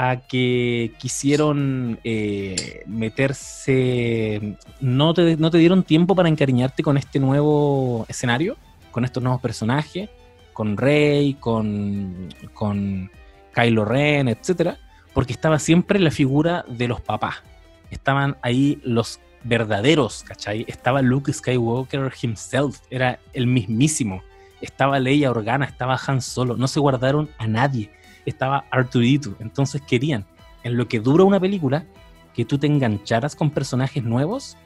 a 0.00 0.16
que 0.28 0.92
quisieron 0.98 1.98
eh, 2.04 2.82
meterse, 2.86 4.56
no 4.80 5.14
te, 5.14 5.36
no 5.36 5.50
te 5.50 5.58
dieron 5.58 5.82
tiempo 5.82 6.14
para 6.14 6.28
encariñarte 6.28 6.82
con 6.82 6.96
este 6.96 7.18
nuevo 7.18 8.06
escenario, 8.08 8.56
con 8.90 9.04
estos 9.04 9.22
nuevos 9.22 9.40
personajes, 9.40 10.08
con 10.52 10.76
Rey, 10.76 11.34
con, 11.34 12.28
con 12.54 13.10
Kylo 13.54 13.84
Ren, 13.84 14.28
etcétera 14.28 14.78
porque 15.18 15.32
estaba 15.32 15.58
siempre 15.58 15.98
la 15.98 16.12
figura 16.12 16.64
de 16.68 16.86
los 16.86 17.00
papás. 17.00 17.42
Estaban 17.90 18.36
ahí 18.42 18.80
los 18.84 19.18
verdaderos, 19.42 20.22
¿cachai? 20.22 20.64
Estaba 20.68 21.02
Luke 21.02 21.32
Skywalker 21.32 22.12
himself, 22.22 22.78
era 22.88 23.18
el 23.32 23.48
mismísimo. 23.48 24.22
Estaba 24.60 25.00
Leia 25.00 25.32
Organa, 25.32 25.64
estaba 25.64 25.98
Han 26.06 26.20
Solo, 26.20 26.56
no 26.56 26.68
se 26.68 26.78
guardaron 26.78 27.30
a 27.36 27.48
nadie. 27.48 27.90
Estaba 28.28 28.64
Arturito, 28.70 29.34
entonces 29.40 29.82
querían, 29.82 30.26
en 30.62 30.76
lo 30.76 30.88
que 30.88 31.00
dura 31.00 31.24
una 31.24 31.40
película, 31.40 31.86
que 32.34 32.44
tú 32.44 32.58
te 32.58 32.66
engancharas 32.66 33.34
con 33.34 33.50
personajes 33.50 34.04
nuevos, 34.04 34.56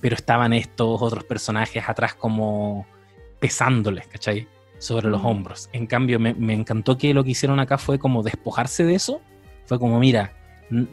pero 0.00 0.14
estaban 0.14 0.52
estos 0.52 1.00
otros 1.00 1.24
personajes 1.24 1.88
atrás 1.88 2.14
como 2.14 2.86
pesándoles, 3.40 4.06
¿cachai? 4.06 4.48
Sobre 4.78 5.08
los 5.08 5.22
hombros. 5.24 5.70
En 5.72 5.86
cambio, 5.86 6.18
me, 6.18 6.34
me 6.34 6.52
encantó 6.52 6.98
que 6.98 7.14
lo 7.14 7.24
que 7.24 7.30
hicieron 7.30 7.60
acá 7.60 7.78
fue 7.78 7.98
como 7.98 8.22
despojarse 8.22 8.84
de 8.84 8.94
eso 8.94 9.22
fue 9.64 9.78
como, 9.78 9.98
mira, 9.98 10.32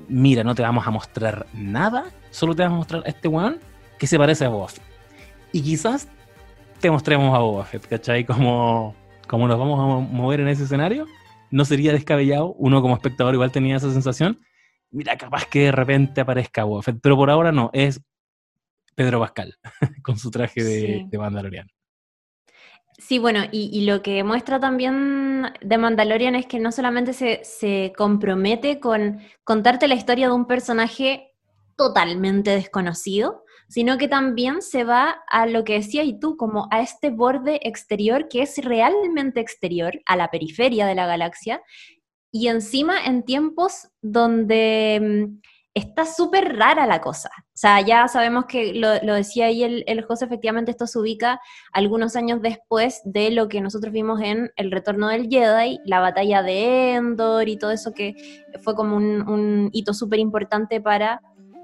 mira, 0.07 0.43
no 0.43 0.55
te 0.55 0.61
vamos 0.61 0.85
a 0.85 0.91
mostrar 0.91 1.47
nada, 1.53 2.05
solo 2.31 2.55
te 2.55 2.63
vamos 2.63 2.75
a 2.75 2.79
mostrar 2.79 3.03
a 3.05 3.09
este 3.09 3.27
weón 3.27 3.59
que 3.97 4.07
se 4.07 4.17
parece 4.17 4.45
a 4.45 4.49
Boba 4.49 4.67
Fett. 4.67 4.83
Y 5.51 5.61
quizás 5.61 6.07
te 6.79 6.91
mostremos 6.91 7.35
a 7.35 7.39
Boba 7.39 7.65
Fett, 7.65 7.87
¿cachai? 7.87 8.25
Como, 8.25 8.95
como 9.27 9.47
nos 9.47 9.59
vamos 9.59 9.79
a 9.79 10.13
mover 10.13 10.41
en 10.41 10.47
ese 10.47 10.63
escenario, 10.63 11.07
no 11.51 11.65
sería 11.65 11.91
descabellado, 11.91 12.53
uno 12.53 12.81
como 12.81 12.95
espectador 12.95 13.33
igual 13.33 13.51
tenía 13.51 13.77
esa 13.77 13.91
sensación, 13.91 14.39
mira, 14.91 15.17
capaz 15.17 15.45
que 15.45 15.65
de 15.65 15.71
repente 15.71 16.21
aparezca 16.21 16.63
Boba 16.63 16.81
Fett, 16.81 16.99
pero 17.01 17.15
por 17.15 17.29
ahora 17.29 17.51
no, 17.51 17.69
es 17.73 18.01
Pedro 18.95 19.19
Pascal, 19.19 19.57
con 20.03 20.17
su 20.17 20.31
traje 20.31 20.63
de, 20.63 21.05
de 21.09 21.17
Mandaloriano. 21.17 21.69
Sí, 22.99 23.17
bueno, 23.17 23.43
y, 23.49 23.85
lo 23.85 24.01
que 24.01 24.25
muestra 24.25 24.59
también 24.59 25.53
de 25.61 25.77
Mandalorian 25.77 26.35
es 26.35 26.45
que 26.47 26.59
no 26.59 26.71
solamente 26.73 27.13
se, 27.13 27.93
compromete 27.95 28.81
con 28.81 29.19
contarte 29.45 29.87
la 29.87 29.95
historia 29.95 30.27
de 30.27 30.33
un 30.33 30.45
personaje 30.45 31.31
totalmente 31.77 32.51
desconocido, 32.51 33.45
sino 33.69 33.97
que 33.97 34.07
también 34.07 34.61
se 34.61 34.83
va 34.83 35.23
a 35.29 35.45
lo 35.45 35.63
que 35.63 35.73
decías 35.73 36.05
y 36.05 36.19
tú, 36.19 36.35
como 36.35 36.67
a 36.71 36.81
este 36.81 37.11
borde 37.11 37.59
exterior 37.63 38.27
que 38.27 38.41
es 38.41 38.57
realmente 38.63 39.39
exterior, 39.39 40.01
a 40.05 40.17
la 40.17 40.29
periferia 40.29 40.85
de 40.85 40.95
la 40.95 41.05
galaxia, 41.05 41.61
y 42.31 42.47
encima 42.47 43.05
en 43.05 43.23
tiempos 43.23 43.87
donde 44.01 45.27
mm, 45.29 45.39
está 45.73 46.05
súper 46.05 46.57
rara 46.57 46.85
la 46.85 47.01
cosa. 47.01 47.29
O 47.37 47.57
sea, 47.61 47.81
ya 47.81 48.07
sabemos 48.07 48.45
que 48.45 48.73
lo, 48.73 48.91
decía 49.13 49.47
ahí 49.47 49.63
el, 49.63 49.83
el, 49.87 50.03
José, 50.03 50.25
efectivamente 50.25 50.71
esto 50.71 50.87
se 50.87 50.99
ubica 50.99 51.39
algunos 51.73 52.15
años 52.15 52.41
después 52.41 53.01
de 53.05 53.31
lo 53.31 53.49
que 53.49 53.61
nosotros 53.61 53.93
vimos 53.93 54.21
en 54.21 54.51
El 54.55 54.71
Retorno 54.71 55.09
del 55.09 55.29
Jedi, 55.29 55.79
la 55.85 55.99
batalla 55.99 56.41
de 56.41 56.93
Endor 56.93 57.47
y 57.47 57.57
todo 57.57 57.71
eso 57.71 57.93
que 57.93 58.15
fue 58.63 58.75
como 58.75 58.95
un, 58.95 59.69
hito 59.73 59.93
súper 59.93 60.19
importante 60.19 60.81
para 60.81 61.21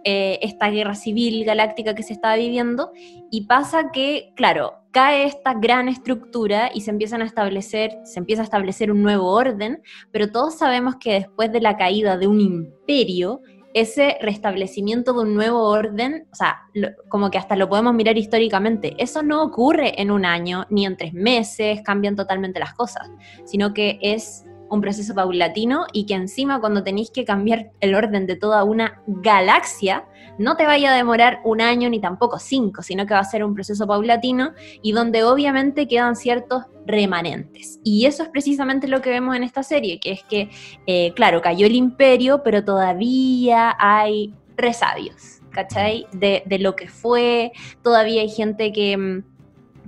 eh, 0.08 0.38
esta 0.44 0.70
guerra 0.70 0.94
civil 0.94 1.44
galáctica 1.46 1.96
que 1.96 2.04
se 2.04 2.14
estaba 2.14 2.36
viviendo. 2.36 2.92
Y 3.32 3.48
pasa 3.48 3.92
que, 3.92 4.32
claro, 4.36 4.74
cae 4.92 5.26
esta 5.26 5.56
gran 5.56 5.90
estructura 5.90 6.70
y 6.74 6.82
se 6.82 6.92
empiezan 6.92 7.24
a 7.24 7.26
establecer, 7.26 7.98
se 8.04 8.20
empieza 8.20 8.44
a 8.44 8.46
establecer 8.46 8.92
un 8.92 9.02
nuevo 9.02 9.32
orden, 9.32 9.82
pero 10.12 10.32
todos 10.32 10.60
sabemos 10.60 10.96
que 10.98 11.14
después 11.14 11.52
de 11.52 11.60
la 11.60 11.76
caída 11.76 12.18
de 12.18 12.28
un 12.28 12.40
imperio, 12.40 13.42
ese 13.74 14.18
restablecimiento 14.22 15.12
de 15.12 15.24
un 15.24 15.34
nuevo 15.34 15.64
orden, 15.64 16.28
o 16.32 16.36
sea, 16.36 16.62
como 17.10 17.30
que 17.30 17.38
hasta 17.38 17.58
lo 17.58 17.68
podemos 17.68 17.94
mirar 17.94 18.18
históricamente, 18.18 18.96
eso 19.00 19.22
no 19.22 19.44
ocurre 19.44 20.02
en 20.02 20.12
un 20.12 20.24
año 20.24 20.66
ni 20.70 20.86
en 20.86 20.96
tres 20.96 21.14
meses, 21.14 21.82
cambian 21.84 22.16
totalmente 22.16 22.60
las 22.60 22.74
cosas, 22.74 23.10
sino 23.44 23.74
que 23.74 24.00
es 24.02 24.45
un 24.70 24.82
proceso 24.82 25.14
paulatino 25.14 25.86
y 25.94 26.06
que 26.06 26.16
encima 26.16 26.60
cuando 26.60 26.84
tenéis 26.84 27.12
que 27.12 27.26
cambiar 27.26 27.72
el 27.80 27.96
orden 27.96 28.26
de 28.26 28.36
toda 28.36 28.64
una 28.64 29.02
galaxia, 29.08 30.06
no 30.38 30.58
te 30.58 30.66
vaya 30.66 30.92
a 30.92 30.96
demorar 30.96 31.40
un 31.44 31.62
año 31.62 31.90
ni 31.90 32.00
tampoco 32.00 32.40
cinco, 32.40 32.82
sino 32.82 33.06
que 33.06 33.14
va 33.14 33.20
a 33.20 33.26
ser 33.26 33.44
un 33.44 33.54
proceso 33.54 33.88
paulatino 33.88 34.54
y 34.82 34.92
donde 34.92 35.24
obviamente 35.24 35.88
quedan 35.88 36.16
ciertos 36.16 36.64
remanentes. 36.86 37.80
Y 37.84 38.06
eso 38.06 38.24
es 38.24 38.30
precisamente 38.30 38.88
lo 38.88 39.02
que 39.02 39.10
vemos 39.10 39.36
en 39.36 39.44
esta 39.44 39.64
serie, 39.64 40.00
que 40.00 40.12
es 40.12 40.24
que, 40.24 40.50
eh, 40.88 41.14
claro, 41.16 41.42
cayó 41.42 41.66
el 41.66 41.76
imperio, 41.76 42.44
pero 42.44 42.64
todavía 42.64 43.76
hay 43.80 44.34
resabios, 44.58 45.42
¿cachai? 45.52 46.08
De, 46.12 46.44
lo 46.60 46.76
que 46.76 46.88
fue, 46.88 47.52
todavía 47.82 48.22
hay 48.22 48.30
gente 48.30 48.72
que 48.72 49.24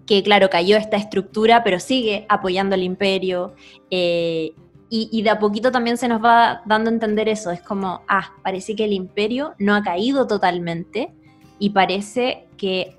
que 0.05 0.23
claro, 0.23 0.49
cayó 0.49 0.77
esta 0.77 0.95
estructura, 0.95 1.65
pero 1.65 1.81
sigue 1.81 2.25
apoyando 2.29 2.75
al 2.75 2.81
imperio. 2.81 3.53
Eh, 3.91 4.53
y, 4.89 5.21
de 5.21 5.29
a 5.29 5.39
poquito 5.39 5.71
también 5.71 5.97
se 5.97 6.07
nos 6.07 6.23
va 6.23 6.61
dando 6.65 6.89
a 6.89 6.93
entender 6.93 7.27
eso. 7.27 7.51
Es 7.51 7.61
como, 7.61 8.01
ah, 8.07 8.31
parece 8.41 8.75
que 8.75 8.85
el 8.85 8.93
imperio 8.93 9.53
no 9.59 9.75
ha 9.75 9.83
caído 9.83 10.27
totalmente 10.27 11.11
y 11.59 11.71
parece 11.71 12.47
que 12.57 12.97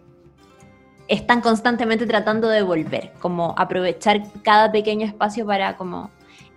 están 1.09 1.41
constantemente 1.41 2.07
tratando 2.07 2.49
de 2.49 2.63
volver, 2.63 3.13
como 3.21 3.55
aprovechar 3.57 4.23
cada 4.43 4.71
pequeño 4.71 5.07
espacio 5.07 5.47
para 5.47 5.77
como 5.79 6.11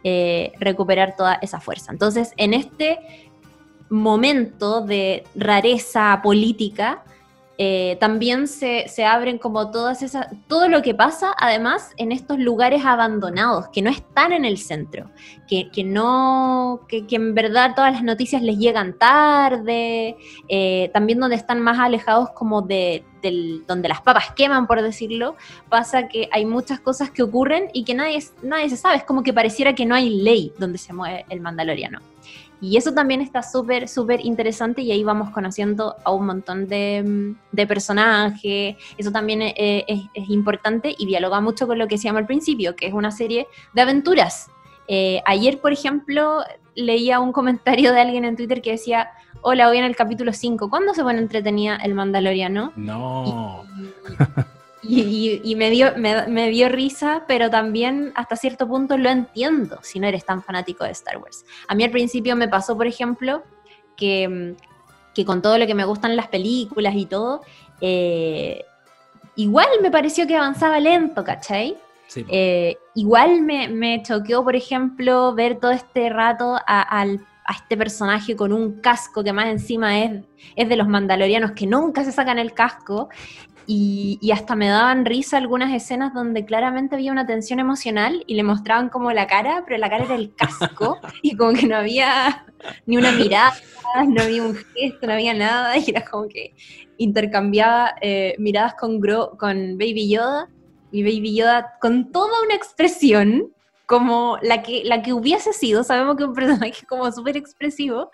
eh, 0.03 0.51
recuperar 0.59 1.15
toda 1.15 1.35
esa 1.35 1.61
fuerza. 1.61 1.91
Entonces, 1.91 2.33
en 2.35 2.53
este 2.53 3.00
momento 3.89 4.81
de 4.81 5.23
rareza 5.35 6.19
política, 6.21 7.03
eh, 7.63 7.96
también 8.00 8.48
se, 8.48 8.88
abren 9.06 9.38
como 9.38 9.70
todas 9.70 10.01
esas, 10.01 10.25
todo 10.48 10.68
lo 10.68 10.82
que 10.82 10.96
pasa 10.96 11.32
además 11.38 11.91
en 11.98 12.12
estos 12.12 12.39
lugares 12.39 12.84
abandonados, 12.84 13.68
que 13.68 13.84
no 13.84 13.91
están 13.91 14.32
en 14.32 14.46
el 14.46 14.58
centro, 14.58 15.12
que, 15.48 15.70
no, 15.84 16.82
que, 16.88 17.06
en 17.12 17.36
verdad 17.36 17.74
todas 17.75 17.94
las 17.94 18.01
noticias 18.01 18.41
les 18.41 18.58
llegan 18.58 18.98
tarde, 18.98 20.18
eh, 20.50 20.89
también 20.91 21.20
donde 21.20 21.36
están 21.36 21.60
más 21.60 21.77
alejados 21.77 22.32
como 22.32 22.63
de, 22.63 23.06
donde 23.68 23.89
las 23.89 24.01
papas 24.01 24.32
queman, 24.36 24.65
por 24.65 24.82
decirlo, 24.82 25.36
pasa 25.70 26.08
que 26.08 26.30
hay 26.32 26.46
muchas 26.46 26.80
cosas 26.80 27.12
que 27.12 27.22
ocurren 27.22 27.70
y 27.74 27.84
que 27.84 27.94
nadie, 27.94 28.24
nadie 28.41 28.72
se 28.72 28.77
sabe, 28.77 28.96
es 28.96 29.03
como 29.03 29.22
que 29.22 29.34
pareciera 29.34 29.75
que 29.75 29.86
no 29.86 29.94
hay 29.94 30.10
ley 30.10 30.51
donde 30.58 30.80
se 30.80 30.94
mueve 30.94 31.27
el 31.30 31.41
mandaloriano. 31.41 32.00
Y 32.62 32.77
eso 32.77 32.94
también 32.94 33.22
está 33.22 33.41
súper, 33.41 33.88
súper 33.89 34.24
interesante 34.24 34.84
y 34.84 34.91
ahí 34.91 35.03
vamos 35.03 35.32
conociendo 35.32 35.96
a 36.03 36.12
un 36.12 36.27
montón 36.27 36.68
de, 36.68 37.03
mm, 37.03 37.68
personajes. 37.68 38.75
Eso 38.98 39.12
también 39.12 39.41
es, 39.41 40.01
importante 40.30 40.96
y 40.98 41.08
dialoga 41.08 41.41
mucho 41.41 41.65
con 41.65 41.80
lo 41.80 41.88
que 41.88 41.96
decíamos 41.96 42.20
al 42.20 42.27
principio, 42.27 42.75
que 42.75 42.86
es 42.86 42.94
una 42.94 43.12
serie 43.12 43.48
de 43.74 43.82
aventuras. 43.82 44.51
Eh, 44.88 45.22
ayer, 45.25 45.60
por 45.60 45.74
ejemplo, 45.74 46.44
leía 46.75 47.20
un 47.20 47.32
comentario 47.32 47.94
de 47.94 48.01
alguien 48.01 48.25
en 48.25 48.36
Twitter 48.36 48.62
que 48.62 48.72
decía, 48.72 49.10
hola, 49.41 49.68
hoy 49.68 49.77
en 49.77 49.86
el 49.86 49.96
capítulo 49.96 50.32
5, 50.32 50.70
¿cuándo 50.70 50.94
se 50.94 51.01
pone 51.01 51.20
entretenida 51.20 51.77
el 51.77 51.96
Mandaloriano? 51.96 52.74
No. 52.75 53.65
Y, 53.65 54.22
me, 54.83 55.69
dio, 55.69 55.93
me, 55.97 56.50
dio 56.50 56.69
risa, 56.69 57.23
pero 57.27 57.50
también 57.50 58.11
hasta 58.15 58.35
cierto 58.35 58.67
punto 58.67 58.97
lo 58.97 59.09
entiendo 59.09 59.79
si 59.81 60.00
no 60.00 60.07
eres 60.07 60.25
tan 60.25 60.41
fanático 60.43 60.83
de 60.83 60.91
Star 60.91 61.17
Wars. 61.17 61.45
A 61.67 61.75
mí 61.75 61.83
al 61.83 61.91
principio 61.91 62.35
me 62.35 62.47
pasó, 62.47 62.75
por 62.75 62.88
ejemplo, 62.88 63.43
que, 63.95 64.55
con 65.25 65.41
todo 65.41 65.57
lo 65.57 65.67
que 65.67 65.75
me 65.75 65.85
gustan 65.85 66.15
las 66.15 66.27
películas 66.27 66.95
y 66.95 67.05
todo, 67.05 67.41
eh, 67.79 68.63
igual 69.35 69.67
me 69.81 69.91
pareció 69.91 70.25
que 70.27 70.35
avanzaba 70.35 70.79
lento, 70.79 71.23
¿cachai? 71.23 71.77
Eh, 72.15 72.77
igual 72.95 73.41
me, 73.41 73.69
me, 73.69 74.03
choqueó, 74.03 74.43
por 74.43 74.55
ejemplo, 74.55 75.33
ver 75.33 75.59
todo 75.59 75.71
este 75.71 76.09
rato 76.09 76.57
a, 76.67 77.05
este 77.50 77.75
personaje 77.75 78.35
con 78.35 78.53
un 78.53 78.79
casco 78.79 79.23
que 79.23 79.33
más 79.33 79.47
encima 79.47 80.00
es, 80.00 80.23
es 80.55 80.69
de 80.69 80.75
los 80.77 80.88
mandalorianos 80.88 81.51
que 81.51 81.67
nunca 81.67 82.05
se 82.05 82.13
sacan 82.13 82.39
el 82.39 82.53
casco 82.53 83.09
y, 83.74 84.32
hasta 84.32 84.56
me 84.56 84.68
daban 84.68 85.06
risa 85.06 85.38
algunas 85.38 85.74
escenas 85.74 86.13
donde 86.13 86.44
claramente 86.44 86.96
había 86.96 87.12
una 87.12 87.25
tensión 87.25 87.60
emocional 87.60 88.22
y 88.28 88.36
le 88.36 88.44
mostraban 88.44 88.90
como 88.90 89.13
la 89.13 89.28
cara, 89.28 89.63
pero 89.66 89.78
la 89.78 89.90
cara 89.90 90.04
era 90.04 90.16
el 90.16 90.36
casco 90.36 91.00
y 91.22 91.38
como 91.38 91.54
que 91.54 91.68
no 91.68 91.78
había 91.78 92.46
ni 92.86 92.98
una 92.98 93.13
mirada, 93.13 93.54
no 94.08 94.24
había 94.24 94.44
un 94.44 94.56
gesto, 94.56 95.08
no 95.08 95.13
había 95.13 95.34
nada 95.34 95.78
y 95.78 95.90
era 95.90 96.04
como 96.04 96.28
que 96.28 96.54
intercambiaba 96.98 97.96
eh, 98.01 98.36
miradas 98.40 98.74
con, 98.74 99.00
con 99.38 99.78
Baby 99.78 100.10
Yoda 100.10 100.50
y 100.92 101.04
Baby 101.04 101.38
Yoda 101.38 101.78
con 101.80 102.12
toda 102.12 102.42
una 102.44 102.56
expresión 102.56 103.54
como 103.86 104.38
la 104.42 104.63
que, 104.63 104.84
la 104.84 105.01
que 105.01 105.13
hubiese 105.13 105.54
sido, 105.54 105.86
sabemos 105.86 106.18
que 106.18 106.25
un 106.25 106.34
personaje 106.34 106.86
como 106.88 107.10
súper 107.12 107.38
expresivo 107.38 108.12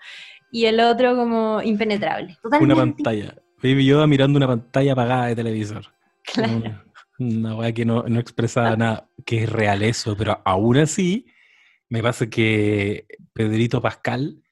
y 0.52 0.66
el 0.66 0.78
otro 0.78 1.16
como 1.16 1.60
impenetrable. 1.62 2.38
Una 2.60 2.76
pantalla. 2.76 3.34
Baby 3.62 3.86
Yoda 3.86 4.06
mirando 4.06 4.36
una 4.36 4.46
pantalla 4.46 4.92
apagada 4.92 5.26
de 5.26 5.36
televisor. 5.36 5.86
Claro. 6.24 6.82
Una, 7.18 7.56
weá 7.56 7.72
que 7.72 7.84
no, 7.84 8.04
no 8.04 8.20
expresa 8.20 8.76
nada, 8.76 9.08
que 9.26 9.42
es 9.42 9.50
real 9.50 9.82
eso, 9.82 10.16
pero 10.16 10.40
aún 10.44 10.76
así 10.78 11.26
me 11.88 12.02
pasa 12.02 12.28
que 12.28 13.06
Pedrito 13.32 13.80
Pascal, 13.80 14.42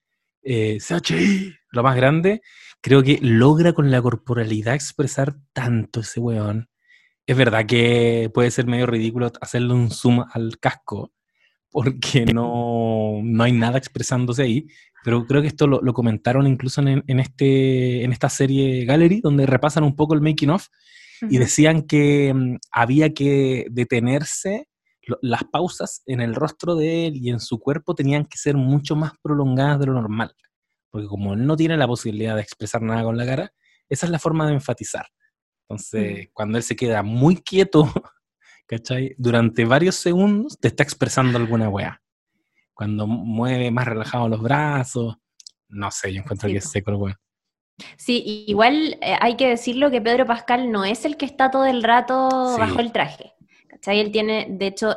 eh, 0.43 0.79
CHI, 0.81 1.55
lo 1.71 1.83
más 1.83 1.95
grande, 1.95 2.43
creo 2.81 3.03
que 3.03 3.19
logra 3.23 3.73
con 3.73 3.91
la 3.91 4.03
corporalidad 4.03 4.75
expresar 4.75 5.37
tanto 5.53 6.01
ese 6.01 6.19
weón. 6.21 6.69
Es 7.27 7.37
verdad 7.37 7.67
que 7.67 8.31
puede 8.33 8.51
ser 8.51 8.67
medio 8.67 8.87
ridículo 8.87 9.31
hacerle 9.41 9.75
un 9.75 9.91
zoom 9.91 10.25
al 10.33 10.59
casco, 10.59 11.13
porque 11.71 12.25
no, 12.25 13.21
no 13.23 13.45
hay 13.45 13.53
nada 13.53 13.79
expresándose 13.79 14.43
ahí, 14.43 14.67
pero 15.07 15.25
creo 15.25 15.41
que 15.41 15.47
esto 15.47 15.69
lo, 15.69 15.93
comentaron 15.93 16.49
incluso 16.49 16.81
en, 16.81 17.21
este, 17.21 18.03
en 18.03 18.13
esta 18.13 18.29
serie 18.29 18.85
Gallery, 18.85 19.21
donde 19.21 19.47
repasan 19.47 19.85
un 19.85 19.95
poco 19.95 20.15
el 20.15 20.21
making 20.21 20.51
of 20.51 20.67
y 21.31 21.39
decían 21.39 21.83
que 21.83 22.35
mm, 22.35 22.57
había 22.73 23.15
que 23.15 23.67
detenerse, 23.71 24.69
las 25.23 25.45
pausas 25.45 26.03
en 26.07 26.21
el 26.21 26.35
rostro 26.35 26.75
de 26.75 27.07
él 27.07 27.19
y 27.19 27.31
en 27.31 27.39
su 27.39 27.61
cuerpo 27.61 27.95
tenían 27.95 28.25
que 28.25 28.37
ser 28.37 28.57
mucho 28.57 28.97
más 28.97 29.13
prolongadas 29.23 29.79
de 29.79 29.87
lo 29.87 29.93
normal, 29.93 30.35
porque 30.91 31.07
como 31.07 31.35
él 31.35 31.47
no 31.47 31.55
tiene 31.55 31.77
la 31.77 31.87
posibilidad 31.87 32.35
de 32.35 32.43
expresar 32.43 32.83
nada 32.83 33.05
con 33.05 33.17
la 33.17 33.27
cara, 33.27 33.53
esa 33.89 34.07
es 34.07 34.11
la 34.11 34.19
forma 34.19 34.49
de 34.49 34.55
enfatizar. 34.55 35.07
Entonces, 35.69 36.31
cuando 36.33 36.59
él 36.59 36.65
se 36.65 36.75
queda 36.75 37.05
muy 37.05 37.37
quieto, 37.37 37.85
¿cachai? 38.67 39.15
Durante 39.19 39.67
varios 39.67 39.95
segundos 39.95 40.59
te 40.59 40.67
está 40.67 40.83
expresando 40.83 41.39
alguna 41.39 41.69
weá 41.69 42.03
cuando 42.77 43.07
mueve 43.07 43.71
más 43.71 43.87
relajado 43.87 44.29
los 44.29 44.43
brazos. 44.43 45.17
No 45.69 45.91
sé, 45.91 46.13
yo 46.13 46.21
encuentro 46.21 46.49
que 46.49 46.59
es 46.59 46.71
seco 46.71 46.91
el 46.91 46.97
weón. 46.99 47.17
Sí, 47.97 48.45
igual 48.47 48.99
eh, 49.01 49.17
hay 49.21 49.37
que 49.37 49.49
decirlo 49.49 49.91
que 49.91 50.01
Pedro 50.01 50.27
Pascal 50.27 50.71
no 50.71 50.85
es 50.85 51.05
el 51.05 51.17
que 51.17 51.27
está 51.27 51.51
todo 51.51 51.65
el 51.65 51.83
rato 51.83 52.29
bajo 52.59 52.81
el 52.81 52.93
traje. 52.93 53.33
¿Cachai? 53.69 54.01
Él 54.01 54.13
tiene, 54.13 54.47
de 54.51 54.67
hecho, 54.67 54.95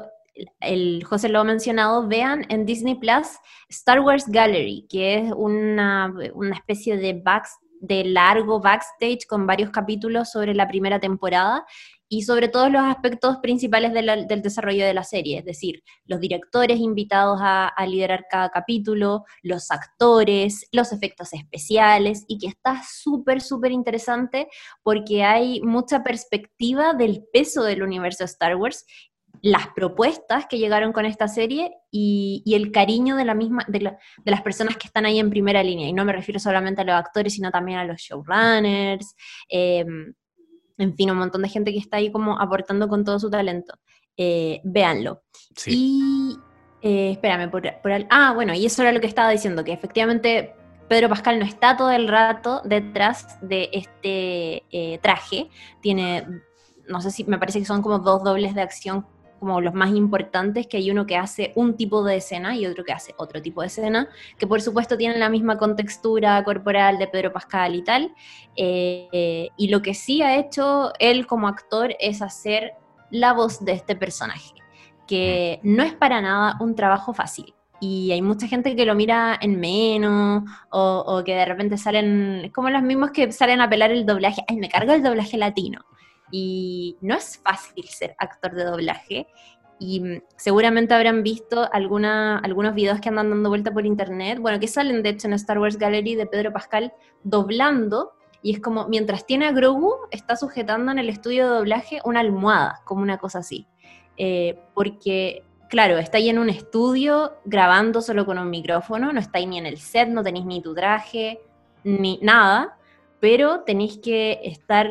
el 0.59 1.03
José 1.05 1.29
lo 1.29 1.39
ha 1.39 1.43
mencionado, 1.43 2.07
vean 2.07 2.45
en 2.49 2.65
Disney 2.65 2.95
Plus 2.95 3.27
Star 3.69 4.01
Wars 4.01 4.25
Gallery, 4.27 4.85
que 4.89 5.15
es 5.15 5.33
una, 5.35 6.13
una 6.33 6.55
especie 6.55 6.97
de, 6.97 7.13
back, 7.13 7.47
de 7.79 8.03
largo 8.05 8.59
backstage 8.59 9.25
con 9.27 9.47
varios 9.47 9.69
capítulos 9.69 10.31
sobre 10.31 10.53
la 10.53 10.67
primera 10.67 10.99
temporada 10.99 11.65
y 12.09 12.23
sobre 12.23 12.47
todo 12.47 12.69
los 12.69 12.81
aspectos 12.81 13.37
principales 13.37 13.93
del 13.93 14.41
desarrollo 14.41 14.83
de 14.83 14.95
la 14.95 15.03
serie, 15.03 15.37
es 15.37 15.45
decir, 15.45 15.83
los 16.05 16.19
directores 16.19 16.79
invitados 16.79 17.39
a, 17.41 17.71
liderar 17.87 18.25
cada 18.29 18.49
capítulo, 18.49 19.25
los 19.43 19.71
actores, 19.71 20.67
los 20.71 20.91
efectos 20.91 21.33
especiales, 21.33 22.25
y 22.27 22.39
que 22.39 22.47
está 22.47 22.81
súper, 22.83 23.41
súper 23.41 23.71
interesante 23.71 24.47
porque 24.83 25.23
hay 25.23 25.61
mucha 25.61 26.03
perspectiva 26.03 26.93
del 26.93 27.23
peso 27.31 27.63
del 27.63 27.83
universo 27.83 28.23
Star 28.23 28.55
Wars 28.55 28.85
las 29.41 29.67
propuestas 29.67 30.47
que 30.47 30.57
llegaron 30.57 30.91
con 30.91 31.05
esta 31.05 31.27
serie 31.27 31.71
y, 31.91 32.43
el 32.47 32.71
cariño 32.71 33.15
de, 33.15 33.25
la 33.25 33.35
misma, 33.35 33.63
de, 33.67 33.95
las 34.25 34.41
personas 34.41 34.77
que 34.77 34.87
están 34.87 35.05
ahí 35.05 35.19
en 35.19 35.29
primera 35.29 35.63
línea. 35.63 35.87
Y 35.87 35.93
no 35.93 36.03
me 36.03 36.13
refiero 36.13 36.39
solamente 36.39 36.81
a 36.81 36.83
los 36.83 36.95
actores, 36.95 37.33
sino 37.33 37.51
también 37.51 37.77
a 37.77 37.85
los 37.85 38.01
showrunners, 38.01 39.15
em, 39.47 40.13
en 40.79 40.95
fin, 40.95 41.11
un 41.11 41.17
montón 41.17 41.43
de 41.43 41.49
gente 41.49 41.71
que 41.71 41.77
está 41.77 41.97
ahí 41.97 42.11
como 42.11 42.39
aportando 42.39 42.87
con 42.87 43.03
todo 43.03 43.19
su 43.19 43.29
talento. 43.29 43.75
Eh, 44.17 44.61
véanlo. 44.63 45.21
Y 45.65 46.37
eh, 46.81 47.11
espérame, 47.11 47.49
por, 47.51 47.63
ah, 48.09 48.31
bueno, 48.33 48.53
y 48.53 48.65
eso 48.65 48.81
era 48.81 48.91
lo 48.91 48.99
que 48.99 49.07
estaba 49.07 49.29
diciendo, 49.29 49.63
que 49.63 49.73
efectivamente 49.73 50.55
Pedro 50.87 51.09
Pascal 51.09 51.37
no 51.37 51.45
está 51.45 51.77
todo 51.77 51.91
el 51.91 52.07
rato 52.07 52.61
detrás 52.63 53.37
de 53.41 53.69
este 53.73 54.63
eh, 54.71 54.99
traje. 55.01 55.49
Tiene, 55.81 56.25
no 56.87 57.01
sé 57.01 57.11
si 57.11 57.23
me 57.25 57.37
parece 57.37 57.59
que 57.59 57.65
son 57.65 57.81
como 57.81 57.99
dos 57.99 58.23
dobles 58.23 58.55
de 58.55 58.61
acción 58.61 59.05
como 59.39 59.61
los 59.61 59.73
más 59.73 59.91
importantes, 59.91 60.67
que 60.67 60.77
hay 60.77 60.91
uno 60.91 61.05
que 61.05 61.15
hace 61.15 61.53
un 61.55 61.75
tipo 61.75 62.03
de 62.03 62.17
escena 62.17 62.55
y 62.55 62.65
otro 62.65 62.83
que 62.83 62.93
hace 62.93 63.13
otro 63.17 63.41
tipo 63.41 63.61
de 63.61 63.67
escena, 63.67 64.09
que 64.37 64.45
por 64.45 64.61
supuesto 64.61 64.97
tienen 64.97 65.19
la 65.19 65.29
misma 65.29 65.57
contextura 65.57 66.43
corporal 66.43 66.97
de 66.97 67.07
Pedro 67.07 67.33
Pascal 67.33 67.75
y 67.75 67.83
tal. 67.83 68.13
Eh, 68.55 69.49
y 69.57 69.69
lo 69.69 69.81
que 69.81 69.93
sí 69.93 70.21
ha 70.21 70.37
hecho 70.37 70.91
él 70.99 71.25
como 71.25 71.47
actor 71.47 71.95
es 71.99 72.21
hacer 72.21 72.73
la 73.09 73.33
voz 73.33 73.63
de 73.63 73.71
este 73.71 73.95
personaje, 73.95 74.53
que 75.07 75.59
no 75.63 75.83
es 75.83 75.93
para 75.93 76.21
nada 76.21 76.57
un 76.59 76.75
trabajo 76.75 77.13
fácil. 77.13 77.53
Y 77.81 78.11
hay 78.11 78.21
mucha 78.21 78.45
gente 78.47 78.75
que 78.75 78.85
lo 78.85 78.93
mira 78.93 79.39
en 79.41 79.57
menos, 79.59 80.43
o, 80.69 81.03
o 81.07 81.23
que 81.23 81.33
de 81.33 81.45
repente 81.45 81.77
salen, 81.77 82.41
es 82.45 82.51
como 82.51 82.69
los 82.69 82.83
mismos 82.83 83.11
que 83.11 83.31
salen 83.31 83.61
a 83.61 83.69
pelar 83.69 83.91
el 83.91 84.05
doblaje, 84.05 84.43
ay, 84.47 84.57
me 84.57 84.67
cargo 84.67 84.91
el 84.91 85.01
doblaje 85.01 85.37
latino 85.37 85.85
y 86.31 86.97
no 87.01 87.15
es 87.15 87.37
fácil 87.37 87.85
ser 87.85 88.15
actor 88.17 88.53
de 88.53 88.65
doblaje. 88.65 89.27
Y 89.79 90.01
mm, 90.01 90.21
seguramente 90.35 90.93
habrán 90.93 91.23
visto 91.23 91.67
alguna, 91.71 92.39
algunos 92.39 92.75
videos 92.75 92.99
que 92.99 93.09
andan 93.09 93.29
dando 93.29 93.49
vuelta 93.49 93.71
por 93.71 93.85
internet, 93.85 94.39
bueno, 94.39 94.59
que 94.59 94.67
salen 94.67 95.03
de 95.03 95.09
hecho 95.09 95.27
en 95.27 95.33
Star 95.33 95.59
Wars 95.59 95.77
Gallery 95.77 96.15
de 96.15 96.25
Pedro 96.25 96.51
Pascal 96.51 96.93
doblando, 97.23 98.13
y 98.41 98.53
es 98.53 98.61
como 98.61 98.87
mientras 98.87 99.25
tiene 99.25 99.47
a 99.47 99.51
Grogu, 99.51 99.95
está 100.11 100.35
sujetando 100.35 100.91
en 100.91 100.99
el 100.99 101.09
estudio 101.09 101.49
de 101.49 101.57
doblaje 101.57 102.01
una 102.05 102.19
almohada, 102.21 102.81
como 102.85 103.01
una 103.01 103.17
cosa 103.17 103.39
así. 103.39 103.67
Eh, 104.17 104.59
porque, 104.73 105.43
claro, 105.69 105.97
está 105.97 106.17
ahí 106.17 106.29
en 106.29 106.39
un 106.39 106.49
estudio 106.49 107.37
grabando 107.45 108.01
solo 108.01 108.25
con 108.25 108.37
un 108.37 108.49
micrófono, 108.49 109.11
no 109.11 109.19
está 109.19 109.39
ahí 109.39 109.45
ni 109.45 109.57
en 109.57 109.65
el 109.65 109.77
set, 109.77 110.09
no 110.09 110.23
tenéis 110.23 110.45
ni 110.45 110.61
tu 110.61 110.73
traje, 110.73 111.41
ni 111.83 112.19
nada, 112.21 112.77
pero 113.19 113.61
tenéis 113.61 113.97
que 113.97 114.39
estar 114.43 114.89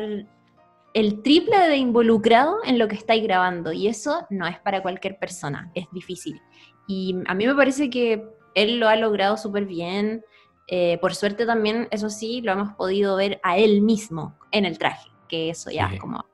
el 0.93 1.21
triple 1.21 1.57
de 1.67 1.77
involucrado 1.77 2.57
en 2.65 2.79
lo 2.79 2.87
que 2.87 2.95
estáis 2.95 3.23
grabando 3.23 3.71
y 3.71 3.87
eso 3.87 4.25
no 4.29 4.47
es 4.47 4.57
para 4.59 4.81
cualquier 4.81 5.17
persona, 5.19 5.71
es 5.75 5.85
difícil. 5.91 6.41
Y 6.87 7.15
a 7.27 7.35
mí 7.35 7.45
me 7.45 7.55
parece 7.55 7.89
que 7.89 8.25
él 8.55 8.79
lo 8.79 8.87
ha 8.87 8.95
logrado 8.95 9.37
súper 9.37 9.65
bien. 9.65 10.23
Eh, 10.67 10.97
por 11.01 11.15
suerte 11.15 11.45
también, 11.45 11.87
eso 11.91 12.09
sí, 12.09 12.41
lo 12.41 12.51
hemos 12.51 12.73
podido 12.73 13.15
ver 13.15 13.39
a 13.43 13.57
él 13.57 13.81
mismo 13.81 14.37
en 14.51 14.65
el 14.65 14.77
traje, 14.77 15.09
que 15.27 15.49
eso 15.49 15.69
ya 15.69 15.91
es 15.93 15.99
como 15.99 16.25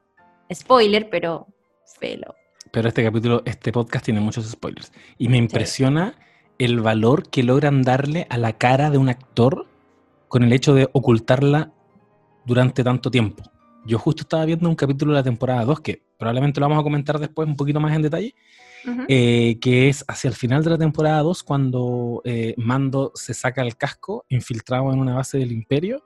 spoiler, 0.53 1.09
pero 1.09 1.47
felo. 1.99 2.35
Pero 2.71 2.87
este 2.87 3.03
capítulo, 3.03 3.41
este 3.45 3.71
podcast 3.71 4.05
tiene 4.05 4.19
muchos 4.19 4.49
spoilers. 4.49 4.91
Y 5.17 5.29
me 5.29 5.37
impresiona 5.37 6.15
el 6.57 6.79
valor 6.79 7.29
que 7.29 7.43
logran 7.43 7.81
darle 7.83 8.27
a 8.29 8.37
la 8.37 8.53
cara 8.53 8.89
de 8.89 8.97
un 8.97 9.09
actor 9.09 9.67
con 10.27 10.43
el 10.43 10.53
hecho 10.53 10.73
de 10.73 10.89
ocultarla 10.93 11.71
durante 12.45 12.83
tanto 12.83 13.11
tiempo. 13.11 13.43
Yo 13.85 13.99
justo 13.99 14.21
estaba 14.21 14.45
viendo 14.45 14.67
un 14.67 14.75
capítulo 14.75 15.13
de 15.13 15.19
la 15.19 15.23
temporada 15.23 15.63
2, 15.65 15.79
que 15.81 16.01
probablemente 16.17 16.59
lo 16.59 16.67
vamos 16.67 16.81
a 16.81 16.83
comentar 16.83 17.19
después 17.19 17.47
un 17.47 17.55
poquito 17.55 17.79
más 17.79 17.95
en 17.95 18.01
detalle, 18.01 18.35
eh, 19.07 19.57
que 19.59 19.89
es 19.89 20.03
hacia 20.07 20.27
el 20.29 20.35
final 20.35 20.63
de 20.63 20.71
la 20.71 20.77
temporada 20.77 21.21
2, 21.21 21.43
cuando 21.43 22.21
eh, 22.23 22.53
Mando 22.57 23.11
se 23.15 23.33
saca 23.33 23.61
el 23.61 23.77
casco 23.77 24.25
infiltrado 24.29 24.91
en 24.91 24.99
una 24.99 25.15
base 25.15 25.37
del 25.37 25.51
Imperio, 25.51 26.03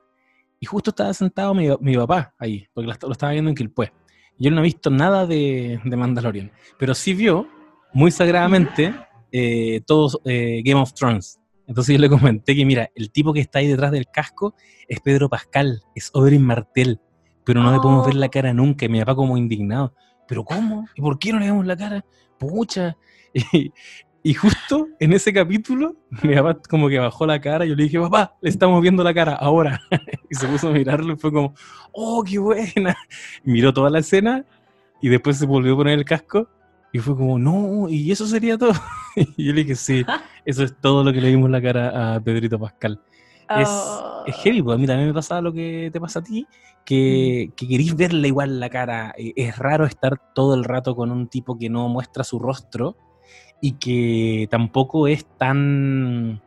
y 0.60 0.65
justo 0.65 0.89
estaba 0.89 1.13
sentado 1.13 1.54
mi, 1.54 1.68
mi 1.80 1.96
papá 1.96 2.34
ahí, 2.38 2.68
porque 2.74 2.88
lo, 2.88 3.12
estaba 3.12 3.32
viendo 3.32 3.50
en 3.50 3.56
Quilpue. 3.56 3.94
Y 4.38 4.48
él 4.48 4.54
no 4.56 4.60
ha 4.60 4.63
visto 4.63 4.89
nada 4.89 5.26
de, 5.26 5.80
de 5.84 5.96
Mandalorian, 5.96 6.52
pero 6.78 6.94
sí 6.94 7.13
vio, 7.13 7.48
muy 7.94 8.12
sagradamente, 8.12 8.94
eh, 9.32 9.82
todo 9.86 10.22
eh, 10.26 10.62
Game 10.63 10.82
of 10.82 10.94
Thrones. 10.94 11.39
Entonces 11.68 11.96
yo 11.96 12.02
le 12.02 12.10
comenté 12.10 12.56
que, 12.56 12.65
mira, 12.65 12.89
el 12.96 13.12
tipo 13.12 13.32
que 13.32 13.42
está 13.42 13.60
ahí 13.60 13.68
detrás 13.68 13.92
del 13.92 14.08
casco 14.12 14.56
es 14.88 15.00
Pedro 15.02 15.30
Pascal, 15.30 15.82
es 15.96 16.10
Oberyn 16.13 16.42
Martel, 16.42 17.00
pero 17.50 17.64
no 17.64 17.72
le 17.72 17.80
podemos 17.80 18.06
ver 18.06 18.16
Oh. 18.16 18.20
la 18.20 18.30
cara 18.30 18.54
nunca. 18.54 18.86
Y 18.86 18.90
mi 18.90 19.00
papá 19.00 19.16
como 19.16 19.36
indignado, 19.36 19.92
¿pero 20.28 20.44
cómo? 20.44 20.86
¿Y 20.94 21.02
por 21.02 21.18
qué 21.18 21.34
no 21.34 21.40
le 21.40 21.48
vemos 21.48 21.66
la 21.66 21.76
cara? 21.76 22.06
Pucha. 22.38 22.96
Y, 23.54 23.72
y 24.22 24.34
justo 24.36 24.88
en 25.00 25.14
ese 25.14 25.34
capítulo, 25.34 25.96
mi 26.22 26.36
papá 26.36 26.60
como 26.70 26.90
que 26.90 27.00
bajó 27.00 27.26
la 27.26 27.42
cara 27.42 27.66
y 27.66 27.70
yo 27.70 27.76
le 27.76 27.84
dije, 27.86 28.00
papá, 28.00 28.36
le 28.40 28.52
estamos 28.52 28.80
viendo 28.84 29.04
la 29.04 29.16
cara 29.16 29.34
ahora. 29.34 29.82
y 30.30 30.36
se 30.36 30.48
puso 30.48 30.68
a 30.68 30.72
mirarlo 30.72 31.14
y 31.14 31.18
fue 31.18 31.32
como, 31.32 31.56
oh, 31.92 32.24
qué 32.24 32.38
buena. 32.38 32.96
Y 33.44 33.52
miró 33.52 33.74
toda 33.74 33.90
la 33.90 33.98
escena 34.00 34.46
y 35.02 35.10
después 35.10 35.38
se 35.38 35.48
volvió 35.48 35.74
a 35.74 35.78
poner 35.78 35.98
el 35.98 36.06
casco 36.06 36.48
y 36.94 37.00
fue 37.00 37.16
como, 37.16 37.40
no, 37.40 37.90
y 37.90 38.12
eso 38.12 38.28
sería 38.28 38.60
todo. 38.60 38.74
y 39.16 39.46
yo 39.46 39.54
le 39.54 39.64
dije, 39.64 39.76
sí, 39.76 40.06
eso 40.46 40.64
es 40.64 40.80
todo 40.80 41.04
lo 41.04 41.12
que 41.12 41.22
le 41.22 41.30
vimos 41.30 41.50
la 41.50 41.62
cara 41.64 42.16
a 42.16 42.20
Pedrito 42.20 42.60
Pascal. 42.60 43.02
Es, 43.56 43.68
Oh. 43.70 44.24
es 44.28 44.36
heavy, 44.38 44.62
pues 44.62 44.76
a 44.76 44.78
mí 44.78 44.86
también 44.86 45.08
me 45.08 45.14
pasa 45.14 45.42
lo 45.42 45.52
que 45.52 45.90
te 45.92 46.00
pasa 46.00 46.20
a 46.20 46.24
ti, 46.24 46.46
que, 46.86 47.52
que 47.56 47.68
querís 47.68 47.96
verle 47.96 48.28
igual 48.28 48.60
la 48.60 48.70
cara. 48.70 49.14
Eh, 49.18 49.34
Es 49.36 49.58
raro 49.58 49.86
estar 49.86 50.20
todo 50.36 50.54
el 50.56 50.64
rato 50.64 50.96
con 50.96 51.12
un 51.12 51.28
tipo 51.28 51.58
que 51.58 51.70
no 51.70 51.90
muestra 51.90 52.24
su 52.24 52.38
rostro 52.40 52.96
y 53.62 53.74
que 53.74 54.48
tampoco 54.52 55.08
es 55.08 55.26
tan, 55.38 56.42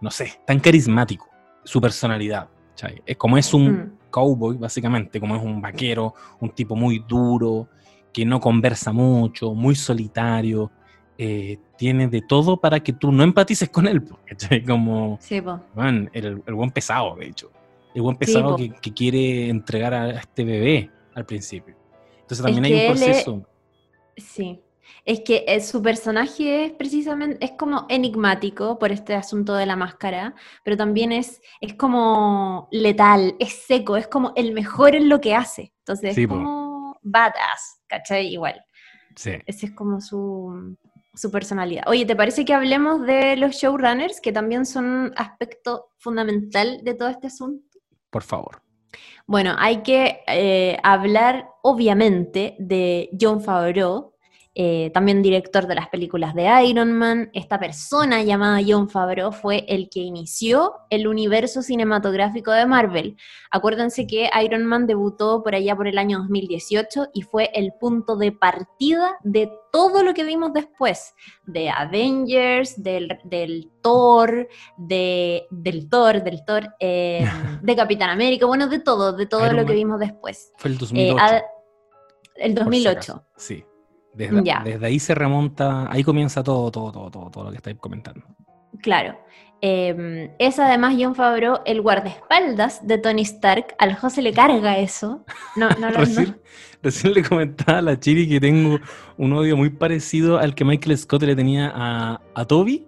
no 0.00 0.10
sé, 0.10 0.32
tan 0.46 0.60
carismático 0.60 1.26
su 1.64 1.80
personalidad. 1.80 2.48
¿cachai? 2.70 3.02
Es 3.06 3.16
como 3.16 3.38
es 3.38 3.54
un 3.54 3.72
Mm. 3.72 3.98
cowboy, 4.10 4.56
básicamente, 4.58 5.18
como 5.20 5.36
es 5.36 5.42
un 5.42 5.60
vaquero, 5.62 6.14
un 6.40 6.50
tipo 6.50 6.76
muy 6.76 6.98
duro, 7.08 7.68
que 8.12 8.24
no 8.24 8.38
conversa 8.40 8.92
mucho, 8.92 9.54
muy 9.54 9.74
solitario. 9.74 10.70
Eh, 11.18 11.58
tiene 11.78 12.08
de 12.08 12.22
todo 12.22 12.56
para 12.56 12.80
que 12.80 12.92
tú 12.92 13.12
no 13.12 13.22
empatices 13.22 13.68
con 13.68 13.86
él, 13.86 14.02
po, 14.02 14.18
¿cachai? 14.26 14.64
Como, 14.64 15.18
Sí, 15.20 15.40
po. 15.40 15.60
Man, 15.74 16.10
el, 16.12 16.42
el 16.46 16.54
buen 16.54 16.70
pesado, 16.70 17.14
de 17.16 17.26
hecho. 17.26 17.50
El 17.94 18.02
buen 18.02 18.16
pesado 18.16 18.50
po. 18.50 18.56
que, 18.56 18.70
que 18.70 18.92
quiere 18.92 19.48
entregar 19.48 19.94
a 19.94 20.10
este 20.10 20.44
bebé 20.44 20.90
al 21.14 21.24
principio. 21.24 21.76
Entonces 22.22 22.44
también 22.44 22.64
Es 22.64 22.70
hay 22.72 22.74
un 22.74 22.80
él 22.80 22.86
es- 22.92 23.00
proceso. 23.00 23.46
Sí. 24.16 24.60
Es 25.06 25.20
que 25.20 25.44
eh, 25.46 25.60
su 25.60 25.82
personaje 25.82 26.66
es 26.66 26.72
precisamente, 26.72 27.42
es 27.44 27.52
como 27.52 27.84
enigmático 27.88 28.78
por 28.78 28.90
este 28.92 29.14
asunto 29.14 29.54
de 29.54 29.66
la 29.66 29.76
máscara, 29.76 30.34
pero 30.62 30.76
también 30.76 31.12
es, 31.12 31.40
es 31.60 31.74
como 31.74 32.68
letal, 32.70 33.34
es 33.38 33.64
seco, 33.66 33.96
es 33.96 34.06
como 34.08 34.32
el 34.36 34.52
mejor 34.52 34.94
en 34.94 35.08
lo 35.08 35.20
que 35.20 35.34
hace. 35.34 35.72
Entonces 35.80 36.14
Sí, 36.14 36.22
es 36.22 36.28
po. 36.28 36.34
como 36.34 36.98
badass, 37.02 37.80
¿cachai? 37.86 38.28
Igual. 38.28 38.62
Sí. 39.16 39.32
Ese 39.46 39.66
es 39.66 39.72
como 39.72 40.00
su, 40.00 40.76
su 41.14 41.30
personalidad. 41.30 41.84
Oye, 41.86 42.06
¿te 42.06 42.16
parece 42.16 42.44
que 42.44 42.54
hablemos 42.54 43.06
de 43.06 43.36
los 43.36 43.56
showrunners, 43.56 44.20
que 44.20 44.32
también 44.32 44.66
son 44.66 44.84
un 44.84 45.12
aspecto 45.16 45.90
fundamental 45.98 46.80
de 46.82 46.94
todo 46.94 47.08
este 47.08 47.28
asunto? 47.28 47.78
Por 48.10 48.22
favor. 48.22 48.62
Bueno, 49.26 49.54
hay 49.58 49.82
que 49.82 50.20
eh, 50.26 50.78
hablar 50.82 51.48
obviamente 51.62 52.56
de 52.58 53.10
John 53.18 53.40
Favreau, 53.40 54.13
eh, 54.56 54.90
también 54.94 55.20
director 55.22 55.66
de 55.66 55.74
las 55.74 55.88
películas 55.88 56.34
de 56.34 56.48
Iron 56.66 56.92
Man. 56.92 57.28
Esta 57.32 57.58
persona 57.58 58.22
llamada 58.22 58.60
John 58.66 58.88
Favreau 58.88 59.32
fue 59.32 59.64
el 59.68 59.88
que 59.90 60.00
inició 60.00 60.74
el 60.90 61.08
universo 61.08 61.60
cinematográfico 61.62 62.52
de 62.52 62.64
Marvel. 62.66 63.16
Acuérdense 63.50 64.06
que 64.06 64.30
Iron 64.44 64.64
Man 64.64 64.86
debutó 64.86 65.42
por 65.42 65.54
allá 65.54 65.74
por 65.74 65.88
el 65.88 65.98
año 65.98 66.18
2018 66.18 67.08
y 67.12 67.22
fue 67.22 67.50
el 67.54 67.72
punto 67.80 68.16
de 68.16 68.30
partida 68.30 69.16
de 69.24 69.50
todo 69.72 70.04
lo 70.04 70.14
que 70.14 70.22
vimos 70.22 70.52
después, 70.52 71.14
de 71.46 71.68
Avengers, 71.70 72.80
del, 72.80 73.18
del 73.24 73.72
Thor, 73.82 74.48
de, 74.76 75.46
del 75.50 75.88
Thor, 75.88 76.22
del 76.22 76.44
Thor, 76.44 76.74
eh, 76.78 77.24
de 77.62 77.74
Capitán 77.76 78.10
América, 78.10 78.46
bueno, 78.46 78.68
de 78.68 78.78
todo, 78.78 79.12
de 79.14 79.26
todo 79.26 79.44
Iron 79.46 79.56
lo 79.56 79.66
que 79.66 79.72
vimos 79.74 79.98
después. 79.98 80.52
Fue 80.58 80.70
el 80.70 80.76
Eh, 80.76 80.78
2008. 80.78 81.18
a- 81.20 81.42
el 82.36 82.54
por 82.54 82.64
si 82.74 82.84
2008. 82.84 82.90
acaso. 82.90 83.24
Sí. 83.36 83.64
Desde, 84.14 84.42
Ya. 84.44 84.62
desde 84.64 84.86
ahí 84.86 84.98
se 84.98 85.14
remonta, 85.14 85.90
ahí 85.90 86.04
comienza 86.04 86.42
todo, 86.42 86.70
todo, 86.70 86.92
todo, 86.92 87.10
todo, 87.10 87.30
todo 87.30 87.44
lo 87.44 87.50
que 87.50 87.56
estáis 87.56 87.76
comentando. 87.78 88.22
Claro. 88.82 89.18
Eh, 89.60 90.30
es 90.38 90.58
además 90.58 90.94
John 90.98 91.14
Favreau 91.14 91.60
el 91.64 91.80
guardaespaldas 91.80 92.86
de 92.86 92.98
Tony 92.98 93.22
Stark. 93.22 93.74
Al 93.78 93.94
José 93.96 94.20
le 94.22 94.32
carga 94.32 94.78
eso. 94.78 95.24
No, 95.56 95.68
no, 95.70 95.90
lo- 95.90 95.92
no- 95.92 95.98
Recién, 96.00 96.40
recién 96.82 97.14
le 97.14 97.22
comentaba 97.22 97.78
a 97.78 97.82
la 97.82 97.98
Chiri 97.98 98.28
que 98.28 98.40
tengo 98.40 98.78
un 99.16 99.32
odio 99.32 99.56
muy 99.56 99.70
parecido 99.70 100.38
al 100.38 100.54
que 100.54 100.64
Michael 100.64 100.98
Scott 100.98 101.22
le 101.22 101.34
tenía 101.34 101.72
a, 101.74 102.20
a 102.34 102.44
Toby 102.44 102.86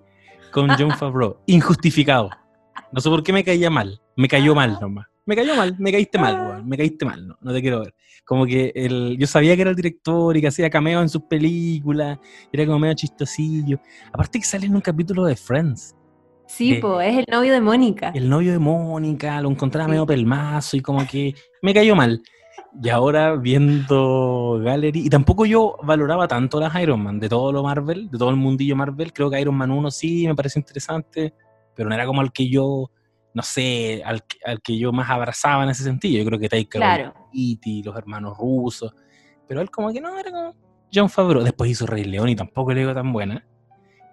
con 0.52 0.68
John 0.70 0.90
Favreau. 0.98 1.38
Injustificado. 1.46 2.30
No 2.92 3.00
sé 3.00 3.08
por 3.08 3.22
qué 3.22 3.32
me 3.32 3.42
caía 3.42 3.70
mal. 3.70 4.00
Me 4.16 4.28
cayó 4.28 4.54
mal 4.54 4.78
nomás. 4.80 5.06
Me 5.24 5.34
cayó 5.34 5.56
mal, 5.56 5.74
me 5.78 5.90
caíste 5.90 6.18
mal, 6.18 6.34
weón. 6.40 6.68
Me 6.68 6.76
caíste 6.76 7.04
mal, 7.04 7.26
no, 7.26 7.36
no 7.40 7.52
te 7.52 7.60
quiero 7.60 7.80
ver. 7.80 7.94
Como 8.26 8.44
que 8.44 8.72
el, 8.74 9.16
yo 9.18 9.26
sabía 9.26 9.54
que 9.54 9.62
era 9.62 9.70
el 9.70 9.76
director 9.76 10.36
y 10.36 10.40
que 10.40 10.48
hacía 10.48 10.68
cameo 10.68 11.00
en 11.00 11.08
sus 11.08 11.22
películas. 11.22 12.18
Era 12.52 12.66
como 12.66 12.80
medio 12.80 12.94
chistosillo. 12.94 13.78
Aparte 14.12 14.38
que 14.40 14.44
sale 14.44 14.66
en 14.66 14.74
un 14.74 14.80
capítulo 14.80 15.24
de 15.24 15.36
Friends. 15.36 15.94
Sí, 16.48 16.74
Eh, 16.74 16.80
po, 16.80 17.00
es 17.00 17.16
el 17.16 17.24
novio 17.30 17.52
de 17.52 17.60
Mónica. 17.60 18.10
El 18.14 18.28
novio 18.28 18.52
de 18.52 18.58
Mónica, 18.58 19.40
lo 19.40 19.50
encontraba 19.50 19.86
Sí. 19.86 19.90
medio 19.92 20.06
pelmazo 20.06 20.76
y 20.76 20.80
como 20.80 21.06
que 21.06 21.34
me 21.62 21.72
cayó 21.72 21.94
mal. 21.96 22.20
Y 22.82 22.88
ahora 22.90 23.36
viendo 23.36 24.60
Gallery, 24.62 25.06
y 25.06 25.08
tampoco 25.08 25.46
yo 25.46 25.76
valoraba 25.82 26.28
tanto 26.28 26.60
las 26.60 26.74
Iron 26.80 27.00
Man, 27.02 27.18
de 27.18 27.28
todo 27.28 27.50
lo 27.52 27.62
Marvel, 27.62 28.10
de 28.10 28.18
todo 28.18 28.30
el 28.30 28.36
mundillo 28.36 28.76
Marvel, 28.76 29.12
creo 29.12 29.30
que 29.30 29.40
Iron 29.40 29.54
Man 29.54 29.70
1 29.70 29.90
sí 29.90 30.26
me 30.26 30.34
pareció 30.34 30.58
interesante, 30.60 31.32
pero 31.74 31.88
no 31.88 31.94
era 31.94 32.06
como 32.06 32.20
al 32.20 32.32
que 32.32 32.48
yo, 32.48 32.90
no 33.34 33.42
sé, 33.42 34.02
al, 34.04 34.22
al 34.44 34.60
que 34.60 34.78
yo 34.78 34.92
más 34.92 35.08
abrazaba 35.10 35.64
en 35.64 35.70
ese 35.70 35.84
sentido. 35.84 36.18
Yo 36.22 36.26
creo 36.26 36.38
que 36.38 36.48
Taika 36.48 36.78
Claro. 36.78 37.14
Waititi, 37.40 37.82
los 37.82 37.96
hermanos 37.96 38.36
rusos, 38.38 38.94
pero 39.46 39.60
él 39.60 39.70
como 39.70 39.92
que 39.92 40.00
no, 40.00 40.18
era 40.18 40.30
como 40.30 40.54
John 40.92 41.08
Favreau. 41.10 41.44
Después 41.44 41.70
hizo 41.70 41.86
Rey 41.86 42.04
León 42.04 42.28
y 42.28 42.36
tampoco 42.36 42.72
le 42.72 42.80
digo 42.80 42.94
tan 42.94 43.12
buena. 43.12 43.44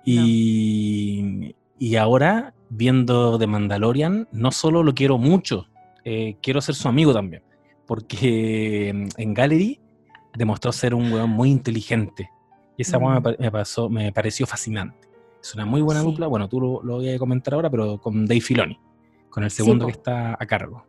Y, 0.05 1.55
y 1.79 1.95
ahora, 1.95 2.53
viendo 2.69 3.37
The 3.39 3.47
Mandalorian, 3.47 4.27
no 4.31 4.51
solo 4.51 4.83
lo 4.83 4.93
quiero 4.93 5.17
mucho, 5.17 5.67
eh, 6.03 6.37
quiero 6.41 6.61
ser 6.61 6.75
su 6.75 6.87
amigo 6.87 7.13
también. 7.13 7.43
Porque 7.87 8.91
mm, 8.93 9.21
en 9.21 9.33
Gallery 9.33 9.79
demostró 10.35 10.71
ser 10.71 10.93
un 10.93 11.11
weón 11.11 11.29
muy 11.29 11.49
inteligente. 11.51 12.29
Y 12.77 12.81
esa 12.81 12.99
me, 12.99 13.19
Mm. 13.19 13.23
pa- 13.23 13.35
me 13.39 13.51
pasó, 13.51 13.89
me 13.89 14.11
pareció 14.11 14.45
fascinante. 14.45 15.07
Es 15.41 15.53
una 15.55 15.65
muy 15.65 15.81
buena 15.81 16.01
Sí. 16.01 16.07
dupla. 16.07 16.27
Bueno, 16.27 16.47
tú 16.49 16.59
lo, 16.61 16.83
lo 16.83 16.95
voy 16.95 17.09
a 17.09 17.19
comentar 17.19 17.53
ahora, 17.53 17.69
pero 17.69 17.99
con 17.99 18.25
Dave 18.25 18.41
Filoni, 18.41 18.77
con 19.29 19.43
el 19.43 19.51
segundo 19.51 19.85
po. 19.85 19.91
que 19.91 19.97
está 19.97 20.33
a 20.39 20.45
cargo. 20.45 20.85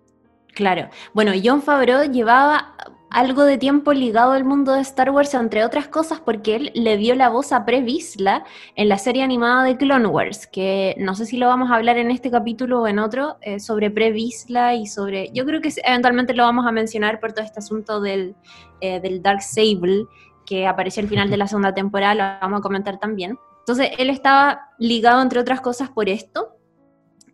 Claro. 0.55 0.89
Bueno, 1.13 1.33
John 1.43 1.63
Favreau 1.63 2.11
llevaba 2.11 2.75
algo 3.11 3.45
de 3.45 3.59
tiempo 3.59 3.93
ligado 3.93 4.33
al 4.33 4.45
mundo 4.45 4.73
de 4.73 4.81
Star 4.81 5.11
Wars, 5.11 5.35
entre 5.35 5.65
otras 5.65 5.87
cosas, 5.87 6.21
porque 6.21 6.57
él 6.57 6.73
le 6.75 6.97
dio 6.97 7.15
la 7.15 7.29
voz 7.29 7.53
a 7.53 7.65
Pre 7.65 7.81
Vizsla 7.81 8.45
en 8.75 8.89
la 8.89 8.99
serie 8.99 9.23
animada 9.23 9.63
de 9.63 9.77
Clone 9.77 10.07
Wars, 10.07 10.49
que 10.49 10.97
no 10.99 11.15
sé 11.15 11.27
si 11.27 11.37
lo 11.37 11.47
vamos 11.47 11.71
a 11.71 11.77
hablar 11.77 11.97
en 11.97 12.11
este 12.11 12.31
capítulo 12.31 12.83
o 12.83 12.87
en 12.89 12.99
otro, 12.99 13.37
eh, 13.41 13.61
sobre 13.61 13.91
Pre 13.91 14.11
Vizsla 14.11 14.75
y 14.75 14.87
sobre. 14.87 15.31
Yo 15.33 15.45
creo 15.45 15.61
que 15.61 15.73
eventualmente 15.85 16.35
lo 16.35 16.43
vamos 16.43 16.67
a 16.67 16.73
mencionar 16.73 17.21
por 17.21 17.33
todo 17.33 17.45
este 17.45 17.61
asunto 17.61 18.01
del, 18.01 18.35
eh, 18.81 19.01
del 19.01 19.23
Dark 19.23 19.43
Sable, 19.43 20.07
que 20.45 20.67
apareció 20.67 21.03
al 21.03 21.09
final 21.09 21.31
de 21.31 21.37
la 21.37 21.47
segunda 21.47 21.73
temporada, 21.73 22.15
lo 22.15 22.23
vamos 22.41 22.59
a 22.59 22.63
comentar 22.63 22.99
también. 22.99 23.39
Entonces, 23.61 23.91
él 23.97 24.11
estaba 24.11 24.71
ligado, 24.79 25.23
entre 25.23 25.41
otras 25.41 25.61
cosas, 25.61 25.89
por 25.89 26.09
esto. 26.09 26.54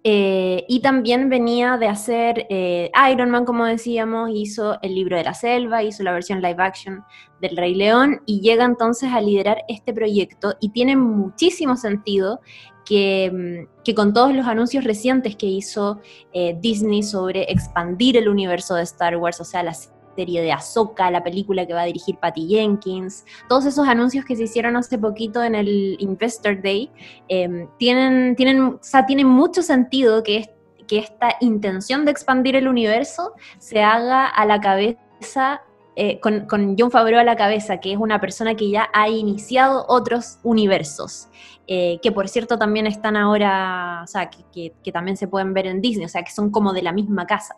Eh, 0.03 0.65
y 0.67 0.81
también 0.81 1.29
venía 1.29 1.77
de 1.77 1.87
hacer 1.87 2.47
eh, 2.49 2.91
Iron 3.13 3.31
Man, 3.31 3.45
como 3.45 3.67
decíamos, 3.67 4.31
hizo 4.33 4.81
el 4.81 4.95
libro 4.95 5.17
de 5.17 5.25
la 5.25 5.35
selva, 5.35 5.83
hizo 5.83 6.03
la 6.03 6.13
versión 6.13 6.41
live 6.41 6.57
action 6.59 7.05
del 7.43 7.55
Rey 7.55 7.75
León 7.75 8.23
y 8.25 8.41
llega 8.41 8.65
entonces 8.65 9.13
a 9.13 9.21
liderar 9.21 9.59
este 9.69 9.93
proyecto 9.93 10.55
y 10.59 10.71
tiene 10.71 10.97
muchísimo 10.97 11.77
sentido 11.77 12.41
que, 12.87 13.31
mm, 13.31 13.83
que 13.85 13.95
con 13.95 14.15
todos 14.15 14.35
los 14.35 14.47
anuncios 14.47 14.85
recientes 14.85 15.37
que 15.37 15.47
hizo 15.47 16.01
eh, 16.33 16.57
Disney 16.59 17.03
sobre 17.03 17.43
expandir 17.53 18.17
el 18.17 18.29
universo 18.29 18.77
de 18.77 18.85
Star 18.85 19.19
Wars, 19.19 19.39
o 19.41 19.45
sea, 19.45 19.63
la 19.63 19.75
serie 20.15 20.43
de 20.43 20.53
Ahsoka, 20.53 21.11
la 21.11 21.23
película 21.23 21.67
que 21.67 21.75
va 21.75 21.83
a 21.83 21.87
dirigir 21.87 22.17
Patty 22.19 22.49
Jenkins, 22.49 23.25
todos 23.49 23.67
esos 23.67 23.87
anuncios 23.89 24.25
que 24.25 24.37
se 24.37 24.45
hicieron 24.45 24.77
hace 24.77 24.99
poquito 24.99 25.43
en 25.43 25.55
el 25.55 25.97
Investor 25.99 26.61
Day, 26.63 26.91
eh, 27.29 27.67
tienen, 27.79 28.37
tienen, 28.37 28.61
o 28.63 28.79
sea, 28.81 29.07
tienen 29.07 29.27
mucho 29.27 29.63
sentido 29.63 30.23
que, 30.23 30.39
es- 30.39 30.51
que 30.87 30.99
esta 30.99 31.37
intención 31.41 32.05
de 32.05 32.11
expandir 32.11 32.57
el 32.57 32.67
universo 32.69 33.33
se 33.59 33.83
haga 33.83 34.27
a 34.27 34.45
la 34.45 34.61
cabeza 34.61 35.63
eh, 35.97 36.19
con, 36.21 36.47
con, 36.47 36.77
John 36.79 36.91
Favreau 36.91 37.21
a 37.21 37.25
la 37.25 37.37
cabeza, 37.37 37.79
que 37.79 37.93
es 37.93 37.99
una 37.99 38.21
persona 38.21 38.55
que 38.55 38.71
ya 38.71 38.89
ha 38.95 39.09
iniciado 39.09 39.85
otros 39.89 40.39
universos, 40.43 41.29
eh, 41.67 41.99
que 42.03 42.11
por 42.11 42.29
cierto 42.29 42.59
también 42.59 42.87
están 42.87 43.17
ahora, 43.17 44.01
o 44.05 44.07
sea, 44.07 44.31
que, 44.31 44.73
que, 44.83 44.93
también 44.93 45.17
se 45.17 45.29
pueden 45.29 45.53
ver 45.53 45.67
en 45.67 45.81
Disney, 45.81 46.07
o 46.07 46.09
sea, 46.09 46.23
que 46.23 46.31
son 46.31 46.51
como 46.51 46.73
de 46.73 46.83
la 46.83 46.93
misma 46.93 47.27
casa. 47.27 47.57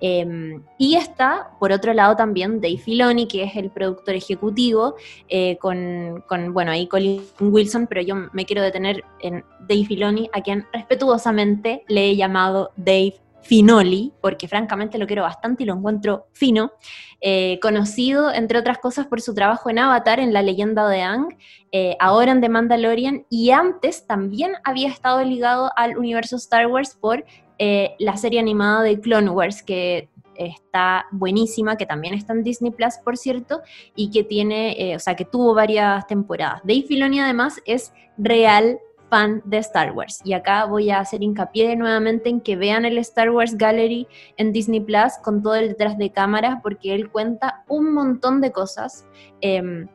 Em, 0.00 0.62
y 0.78 0.96
está, 0.96 1.50
por 1.58 1.72
otro 1.72 1.94
lado, 1.94 2.16
también 2.16 2.60
Dave 2.60 2.78
Filoni, 2.78 3.26
que 3.26 3.44
es 3.44 3.56
el 3.56 3.70
productor 3.70 4.14
ejecutivo, 4.14 4.96
eh, 5.28 5.56
con, 5.58 6.24
bueno, 6.52 6.70
ahí 6.70 6.86
Colin 6.86 7.22
Wilson, 7.40 7.86
pero 7.86 8.02
yo 8.02 8.14
me 8.32 8.44
quiero 8.44 8.62
detener 8.62 9.04
en 9.20 9.44
Dave 9.60 9.84
Filoni, 9.86 10.28
a 10.32 10.42
quien 10.42 10.66
respetuosamente 10.72 11.84
le 11.88 12.10
he 12.10 12.16
llamado 12.16 12.70
Dave 12.76 13.14
Finoli, 13.46 14.12
porque 14.20 14.48
francamente 14.48 14.98
lo 14.98 15.06
quiero 15.06 15.22
bastante 15.22 15.62
y 15.62 15.66
lo 15.66 15.74
encuentro 15.74 16.26
fino, 16.32 16.72
eh, 17.20 17.60
conocido 17.62 18.32
entre 18.32 18.58
otras 18.58 18.78
cosas 18.78 19.06
por 19.06 19.20
su 19.20 19.34
trabajo 19.34 19.70
en 19.70 19.78
Avatar, 19.78 20.18
en 20.18 20.32
la 20.32 20.42
leyenda 20.42 20.88
de 20.88 21.02
Ang, 21.02 21.28
eh, 21.70 21.96
ahora 22.00 22.32
en 22.32 22.40
The 22.40 22.48
Mandalorian, 22.48 23.24
y 23.30 23.50
antes 23.50 24.06
también 24.06 24.54
había 24.64 24.88
estado 24.88 25.22
ligado 25.22 25.70
al 25.76 25.96
universo 25.96 26.36
Star 26.36 26.66
Wars 26.66 26.96
por 27.00 27.24
eh, 27.58 27.94
la 27.98 28.16
serie 28.16 28.40
animada 28.40 28.82
de 28.82 29.00
Clone 29.00 29.30
Wars, 29.30 29.62
que 29.62 30.08
está 30.34 31.06
buenísima, 31.12 31.76
que 31.76 31.86
también 31.86 32.12
está 32.12 32.34
en 32.34 32.42
Disney 32.42 32.70
Plus, 32.70 32.98
por 33.02 33.16
cierto, 33.16 33.62
y 33.94 34.10
que 34.10 34.22
tiene, 34.22 34.92
o 34.94 34.98
sea, 34.98 35.16
que 35.16 35.24
tuvo 35.24 35.54
varias 35.54 36.06
temporadas. 36.06 36.60
Dave 36.62 36.82
Filoni 36.82 37.20
además 37.20 37.58
es 37.64 37.94
real 38.18 38.78
fan 39.08 39.42
de 39.44 39.58
Star 39.58 39.92
Wars. 39.92 40.20
Y 40.24 40.32
acá 40.32 40.64
voy 40.64 40.90
a 40.90 41.00
hacer 41.00 41.22
hincapié 41.22 41.76
nuevamente 41.76 42.28
en 42.28 42.40
que 42.40 42.56
vean 42.56 42.84
el 42.84 42.98
Star 42.98 43.30
Wars 43.30 43.56
Gallery 43.56 44.06
en 44.36 44.52
Disney 44.52 44.80
Plus 44.80 45.14
con 45.22 45.42
todo 45.42 45.54
el 45.54 45.68
detrás 45.68 45.98
de 45.98 46.10
cámaras, 46.10 46.60
porque 46.62 46.94
él 46.94 47.10
cuenta 47.10 47.64
un 47.68 47.92
montón 47.92 48.40
de 48.40 48.52
cosas. 48.52 49.06
Em, 49.40 49.88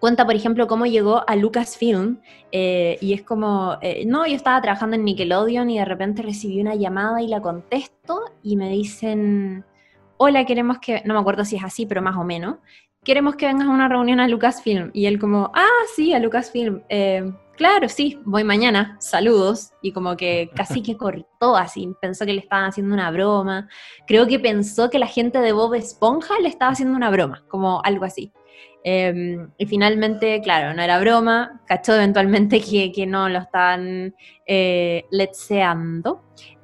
cuenta, 0.00 0.24
por 0.24 0.34
ejemplo, 0.34 0.66
cómo 0.66 0.86
llegó 0.86 1.28
a 1.28 1.36
Lucasfilm 1.36 2.20
eh, 2.52 2.98
y 3.00 3.12
es 3.12 3.22
como, 3.22 3.78
eh, 3.82 4.04
no, 4.06 4.26
yo 4.26 4.36
estaba 4.36 4.60
trabajando 4.60 4.96
en 4.96 5.04
Nickelodeon 5.04 5.70
y 5.70 5.78
de 5.78 5.84
repente 5.84 6.22
recibí 6.22 6.60
una 6.60 6.74
llamada 6.74 7.22
y 7.22 7.28
la 7.28 7.40
contesto 7.40 8.20
y 8.42 8.56
me 8.56 8.70
dicen, 8.70 9.64
hola, 10.18 10.44
queremos 10.44 10.78
que, 10.78 11.02
no 11.04 11.14
me 11.14 11.20
acuerdo 11.20 11.44
si 11.44 11.56
es 11.56 11.64
así, 11.64 11.86
pero 11.86 12.02
más 12.02 12.16
o 12.16 12.24
menos, 12.24 12.56
queremos 13.06 13.36
que 13.36 13.46
vengas 13.46 13.68
a 13.68 13.70
una 13.70 13.88
reunión 13.88 14.18
a 14.20 14.28
Lucasfilm. 14.28 14.90
Y 14.92 15.06
él 15.06 15.18
como, 15.18 15.52
ah, 15.54 15.84
sí, 15.94 16.12
a 16.12 16.18
Lucasfilm. 16.18 16.82
Eh, 16.88 17.32
claro, 17.56 17.88
sí, 17.88 18.18
voy 18.24 18.42
mañana, 18.42 18.96
saludos. 18.98 19.70
Y 19.80 19.92
como 19.92 20.16
que 20.16 20.50
casi 20.56 20.82
que 20.82 20.96
cortó 20.96 21.56
así, 21.56 21.88
pensó 22.00 22.26
que 22.26 22.32
le 22.32 22.40
estaban 22.40 22.64
haciendo 22.64 22.92
una 22.92 23.10
broma. 23.12 23.68
Creo 24.08 24.26
que 24.26 24.40
pensó 24.40 24.90
que 24.90 24.98
la 24.98 25.06
gente 25.06 25.38
de 25.38 25.52
Bob 25.52 25.74
Esponja 25.74 26.34
le 26.40 26.48
estaba 26.48 26.72
haciendo 26.72 26.96
una 26.96 27.10
broma, 27.10 27.44
como 27.48 27.80
algo 27.84 28.04
así. 28.04 28.32
Em, 28.88 29.50
y 29.58 29.66
finalmente, 29.66 30.40
claro, 30.42 30.72
no 30.72 30.80
era 30.80 31.00
broma, 31.00 31.60
cachó 31.66 31.96
eventualmente 31.96 32.60
que, 32.94 33.06
no 33.06 33.28
lo 33.28 33.40
estaban 33.40 34.14
eh, 34.46 35.04
letseando. 35.10 36.22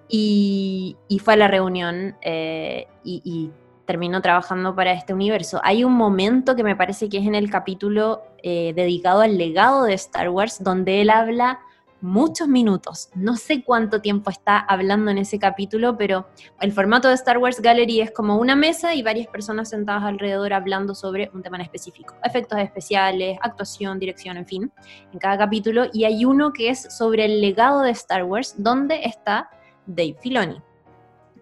Y, 0.08 0.96
fue 1.24 1.34
a 1.34 1.36
la 1.36 1.48
reunión 1.48 2.16
eh, 2.22 2.86
y 3.02 3.50
terminó 3.84 4.22
trabajando 4.22 4.74
para 4.74 4.92
este 4.92 5.12
universo. 5.12 5.60
Hay 5.64 5.84
un 5.84 5.94
momento 5.94 6.54
que 6.54 6.64
me 6.64 6.76
parece 6.76 7.08
que 7.08 7.18
es 7.18 7.26
en 7.26 7.34
el 7.34 7.50
capítulo 7.50 8.22
eh, 8.42 8.72
dedicado 8.74 9.20
al 9.20 9.36
legado 9.36 9.84
de 9.84 9.94
Star 9.94 10.30
Wars, 10.30 10.62
donde 10.62 11.00
él 11.00 11.10
habla 11.10 11.60
muchos 12.02 12.48
minutos. 12.48 13.08
No 13.14 13.36
sé 13.36 13.62
cuánto 13.62 14.00
tiempo 14.00 14.30
está 14.30 14.58
hablando 14.58 15.10
en 15.10 15.18
ese 15.18 15.38
capítulo, 15.38 15.96
pero 15.96 16.26
el 16.60 16.72
formato 16.72 17.08
de 17.08 17.14
Star 17.14 17.38
Wars 17.38 17.60
Gallery 17.60 18.00
es 18.00 18.10
como 18.10 18.36
una 18.36 18.56
mesa 18.56 18.94
y 18.94 19.02
varias 19.02 19.28
personas 19.28 19.70
sentadas 19.70 20.02
alrededor 20.02 20.52
hablando 20.52 20.94
sobre 20.94 21.30
un 21.32 21.42
tema 21.42 21.56
en 21.56 21.62
específico. 21.62 22.14
Efectos 22.24 22.58
especiales, 22.58 23.38
actuación, 23.40 23.98
dirección, 23.98 24.36
en 24.36 24.46
fin, 24.46 24.72
en 25.12 25.18
cada 25.18 25.38
capítulo. 25.38 25.86
Y 25.92 26.04
hay 26.04 26.24
uno 26.24 26.52
que 26.52 26.70
es 26.70 26.82
sobre 26.94 27.24
el 27.24 27.40
legado 27.40 27.82
de 27.82 27.92
Star 27.92 28.24
Wars, 28.24 28.56
donde 28.58 29.04
está 29.04 29.48
Dave 29.86 30.16
Filoni. 30.20 30.60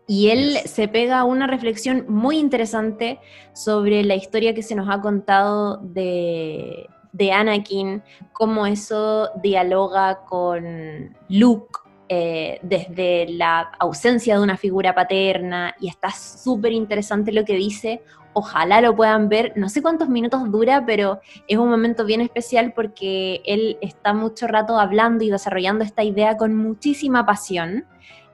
Y 0.07 0.31
él 0.31 0.59
se 0.65 0.89
pega 0.89 1.21
a 1.21 1.25
una 1.25 1.47
reflexión 1.47 2.05
muy 2.09 2.37
interesante 2.39 3.21
sobre 3.55 4.03
la 4.03 4.17
historia 4.17 4.55
que 4.55 4.63
se 4.63 4.75
nos 4.75 4.89
ha 4.91 5.01
contado 5.01 5.77
de, 5.79 6.89
Anakin, 7.33 8.03
cómo 8.33 8.67
eso 8.67 9.31
dialoga 9.43 10.25
con 10.25 11.17
Luke 11.29 11.79
eh, 12.09 12.59
desde 12.63 13.29
la 13.29 13.71
ausencia 13.79 14.37
de 14.37 14.43
una 14.43 14.57
figura 14.57 14.95
paterna, 14.95 15.75
y 15.81 15.89
está 15.89 16.11
súper 16.11 16.73
interesante 16.73 17.31
lo 17.31 17.45
que 17.45 17.55
dice. 17.55 18.03
Ojalá 18.33 18.81
lo 18.81 18.95
puedan 18.95 19.29
ver. 19.29 19.53
No 19.57 19.69
sé 19.69 19.81
cuántos 19.83 20.09
minutos 20.09 20.51
dura, 20.51 20.85
pero 20.85 21.21
es 21.47 21.59
un 21.59 21.69
momento 21.69 22.05
bien 22.05 22.21
especial 22.21 22.73
porque 22.75 23.43
él 23.45 23.79
está 23.81 24.13
mucho 24.13 24.47
rato 24.47 24.79
hablando 24.79 25.25
y 25.25 25.31
desarrollando 25.31 25.85
esta 25.85 26.03
idea 26.03 26.37
con 26.37 26.57
muchísima 26.57 27.27
pasión. 27.27 27.87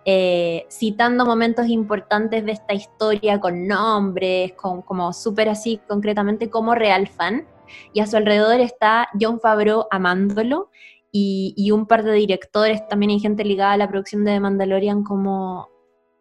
Eh, 0.07 0.67
citando 0.71 1.27
momentos 1.27 1.67
importantes 1.67 2.45
de 2.45 2.53
esta 2.53 2.75
historia 2.75 3.41
con 3.41 3.67
nombres, 3.67 4.53
con, 4.53 4.81
como 4.83 5.13
súper 5.13 5.49
así 5.49 5.81
concretamente 5.87 6.49
como 6.49 6.75
real 6.75 7.09
fan. 7.09 7.45
Y 7.93 8.01
a 8.01 8.07
su 8.07 8.17
alrededor 8.17 8.61
está 8.61 9.09
John 9.21 9.41
Favreau 9.41 9.87
amándolo 9.91 10.71
y, 11.19 11.71
un 11.71 11.87
par 11.87 12.03
de 12.03 12.13
directores, 12.13 12.87
también 12.89 13.11
hay 13.11 13.21
gente 13.21 13.45
ligada 13.45 13.73
a 13.73 13.77
la 13.77 13.89
producción 13.89 14.25
de 14.25 14.33
The 14.33 14.41
Mandalorian 14.41 15.03
como 15.03 15.69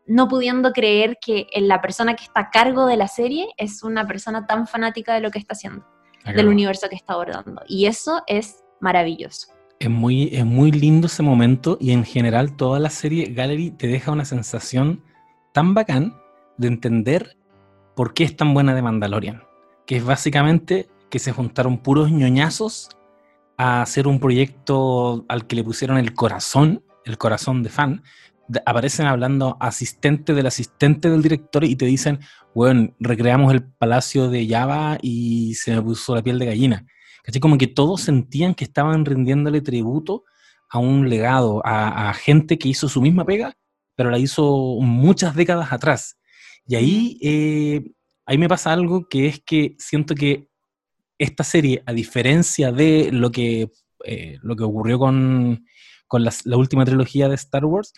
no 0.07 0.27
pudiendo 0.27 0.71
creer 0.71 1.17
que 1.19 1.47
la 1.57 1.81
persona 1.81 2.15
que 2.15 2.23
está 2.23 2.41
a 2.41 2.49
cargo 2.49 2.85
de 2.85 2.95
la 2.95 3.07
serie 3.07 3.47
es 3.57 3.83
una 3.83 4.07
persona 4.07 4.45
tan 4.45 4.67
fanática 4.67 5.13
de 5.13 5.21
lo 5.21 5.31
que 5.31 5.39
está 5.39 5.53
haciendo, 5.53 5.85
del 6.23 6.47
universo 6.47 6.87
que 6.89 6.95
está 6.95 7.13
abordando. 7.13 7.61
Y 7.67 7.87
eso 7.87 8.21
es 8.27 8.63
maravilloso. 8.79 9.47
Es 9.79 9.89
muy, 9.89 10.29
es 10.31 10.45
muy 10.45 10.71
lindo 10.71 11.07
ese 11.07 11.23
momento 11.23 11.77
y 11.81 11.91
en 11.91 12.05
general 12.05 12.55
toda 12.55 12.79
la 12.79 12.89
serie 12.89 13.33
Gallery 13.33 13.71
te 13.71 13.87
deja 13.87 14.11
una 14.11 14.23
sensación 14.23 15.03
tan 15.53 15.73
bacán 15.73 16.15
de 16.57 16.67
entender 16.67 17.35
por 17.95 18.13
qué 18.13 18.23
es 18.23 18.37
tan 18.37 18.53
buena 18.53 18.75
de 18.75 18.81
Mandalorian. 18.81 19.43
Que 19.85 19.97
es 19.97 20.05
básicamente 20.05 20.87
que 21.15 21.19
se 21.19 21.31
juntaron 21.31 21.77
puros 21.77 22.11
ñoñazos 22.11 22.89
a 23.57 23.81
hacer 23.81 24.05
un 24.05 24.19
proyecto 24.19 25.23
al 25.29 25.47
que 25.47 25.55
le 25.55 25.63
pusieron 25.63 25.97
el 25.97 26.13
corazón, 26.13 26.83
el 27.05 27.17
corazón 27.17 27.63
de 27.63 27.69
fan. 27.69 28.03
aparecen 28.65 29.05
hablando 29.05 29.55
asistente 29.61 30.33
del 30.33 30.45
asistente 30.45 31.09
del 31.09 31.21
director 31.21 31.63
y 31.63 31.77
te 31.77 31.85
dicen, 31.85 32.19
bueno, 32.53 32.93
recreamos 32.99 33.53
el 33.53 33.63
palacio 33.63 34.29
de 34.29 34.45
Java 34.45 34.97
y 35.01 35.53
se 35.53 35.73
me 35.73 35.81
puso 35.81 36.13
la 36.13 36.21
piel 36.21 36.37
de 36.37 36.47
gallina. 36.47 36.85
¿Cachai? 37.23 37.39
Como 37.39 37.57
que 37.57 37.67
todos 37.67 38.01
sentían 38.01 38.53
que 38.53 38.65
estaban 38.65 39.05
rindiéndole 39.05 39.61
tributo 39.61 40.25
a 40.69 40.79
un 40.79 41.07
legado, 41.07 41.61
a, 41.63 42.13
gente 42.13 42.57
que 42.59 42.67
hizo 42.67 42.89
su 42.89 43.01
misma 43.01 43.23
pega, 43.23 43.53
pero 43.95 44.09
la 44.09 44.19
hizo 44.19 44.81
muchas 44.81 45.33
décadas 45.33 45.71
atrás. 45.71 46.17
Y 46.67 46.75
ahí, 46.75 47.17
eh, 47.21 47.85
ahí 48.25 48.37
me 48.37 48.49
pasa 48.49 48.73
algo 48.73 49.07
que 49.07 49.27
es 49.27 49.39
que 49.39 49.77
siento 49.79 50.13
que 50.13 50.49
esta 51.17 51.43
serie, 51.43 51.83
a 51.85 51.93
diferencia 51.93 52.71
de 52.71 53.09
lo 53.11 53.31
que, 53.31 53.69
eh, 54.03 54.37
lo 54.41 54.55
que 54.55 54.63
ocurrió 54.63 54.99
con, 54.99 55.65
la 56.11 56.57
última 56.57 56.85
trilogía 56.85 57.27
de 57.27 57.35
Star 57.35 57.65
Wars, 57.65 57.93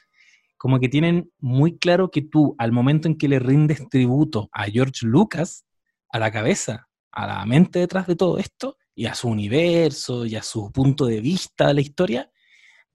como 0.58 0.80
que 0.80 0.90
tienen 0.90 1.32
muy 1.40 1.78
claro 1.78 2.10
que 2.10 2.22
tú, 2.22 2.56
al 2.58 2.72
momento 2.72 3.08
en 3.08 3.18
que 3.18 3.28
le 3.28 3.40
rindes 3.40 3.88
tributo 3.90 4.50
a 4.52 4.66
George 4.66 5.06
Lucas, 5.06 5.66
a 6.10 6.20
la 6.20 6.32
cabeza, 6.32 6.88
a 7.12 7.28
la 7.28 7.46
mente 7.46 7.80
detrás 7.80 8.08
de 8.08 8.16
todo 8.16 8.40
esto, 8.40 8.78
y 8.96 9.06
a 9.06 9.14
su 9.14 9.28
universo 9.28 10.26
y 10.26 10.36
a 10.36 10.42
su 10.42 10.72
punto 10.72 11.06
de 11.06 11.22
vista 11.22 11.68
de 11.68 11.76
la 11.76 11.82
historia, 11.82 12.32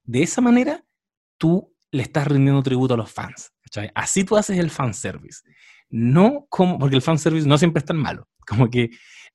de 0.02 0.24
esa 0.24 0.40
manera 0.40 0.84
tú 1.38 1.72
le 1.92 2.02
estás 2.02 2.26
rindiendo 2.26 2.62
tributo 2.62 2.94
a 2.94 2.96
los 2.96 3.12
fans. 3.12 3.52
Así 3.94 4.24
tú 4.24 4.36
haces 4.36 4.58
el 4.58 4.70
fanservice. 4.70 5.42
No 5.88 6.46
como, 6.48 6.78
porque 6.78 6.96
el 6.96 7.02
fanservice 7.02 7.46
no 7.46 7.56
siempre 7.56 7.80
es 7.80 7.84
tan 7.84 7.98
malo, 7.98 8.28
como 8.48 8.68
que 8.68 8.90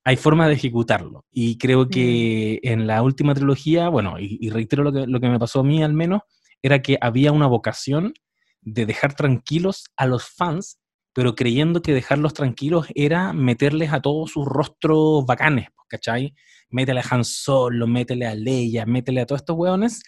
hay 0.08 0.16
forma 0.16 0.48
de 0.48 0.54
ejecutarlo. 0.54 1.26
Y 1.34 1.58
creo 1.58 1.90
que 1.90 2.62
mm. 2.64 2.68
en 2.68 2.88
la 2.88 3.02
última 3.02 3.36
trilogía, 3.36 3.90
bueno, 3.90 4.16
y, 4.18 4.50
reitero 4.52 4.82
lo 4.82 4.94
que, 4.94 5.06
lo 5.06 5.20
que 5.20 5.28
me 5.28 5.38
pasó 5.38 5.60
a 5.60 5.64
mí 5.66 5.84
al 5.84 5.92
menos, 5.92 6.22
era 6.62 6.82
que 6.82 6.98
había 7.02 7.34
una 7.34 7.46
vocación 7.46 8.14
de 8.62 8.86
dejar 8.86 9.16
tranquilos 9.16 9.84
a 9.98 10.06
los 10.06 10.24
fans, 10.24 10.80
pero 11.12 11.36
creyendo 11.36 11.82
que 11.82 11.94
dejarlos 11.94 12.34
tranquilos 12.34 12.88
era 12.96 13.34
meterles 13.34 13.92
a 13.92 14.00
todos 14.00 14.32
sus 14.32 14.46
rostros 14.46 15.26
bacanes, 15.26 15.68
¿cachai? 15.90 16.34
métele 16.70 17.02
a 17.02 17.06
Han 17.12 17.26
Solo, 17.26 17.86
métele 17.86 18.28
a 18.28 18.34
Leia, 18.34 18.86
métele 18.86 19.20
a 19.20 19.26
todos 19.26 19.42
estos 19.42 19.58
hueones, 19.58 20.04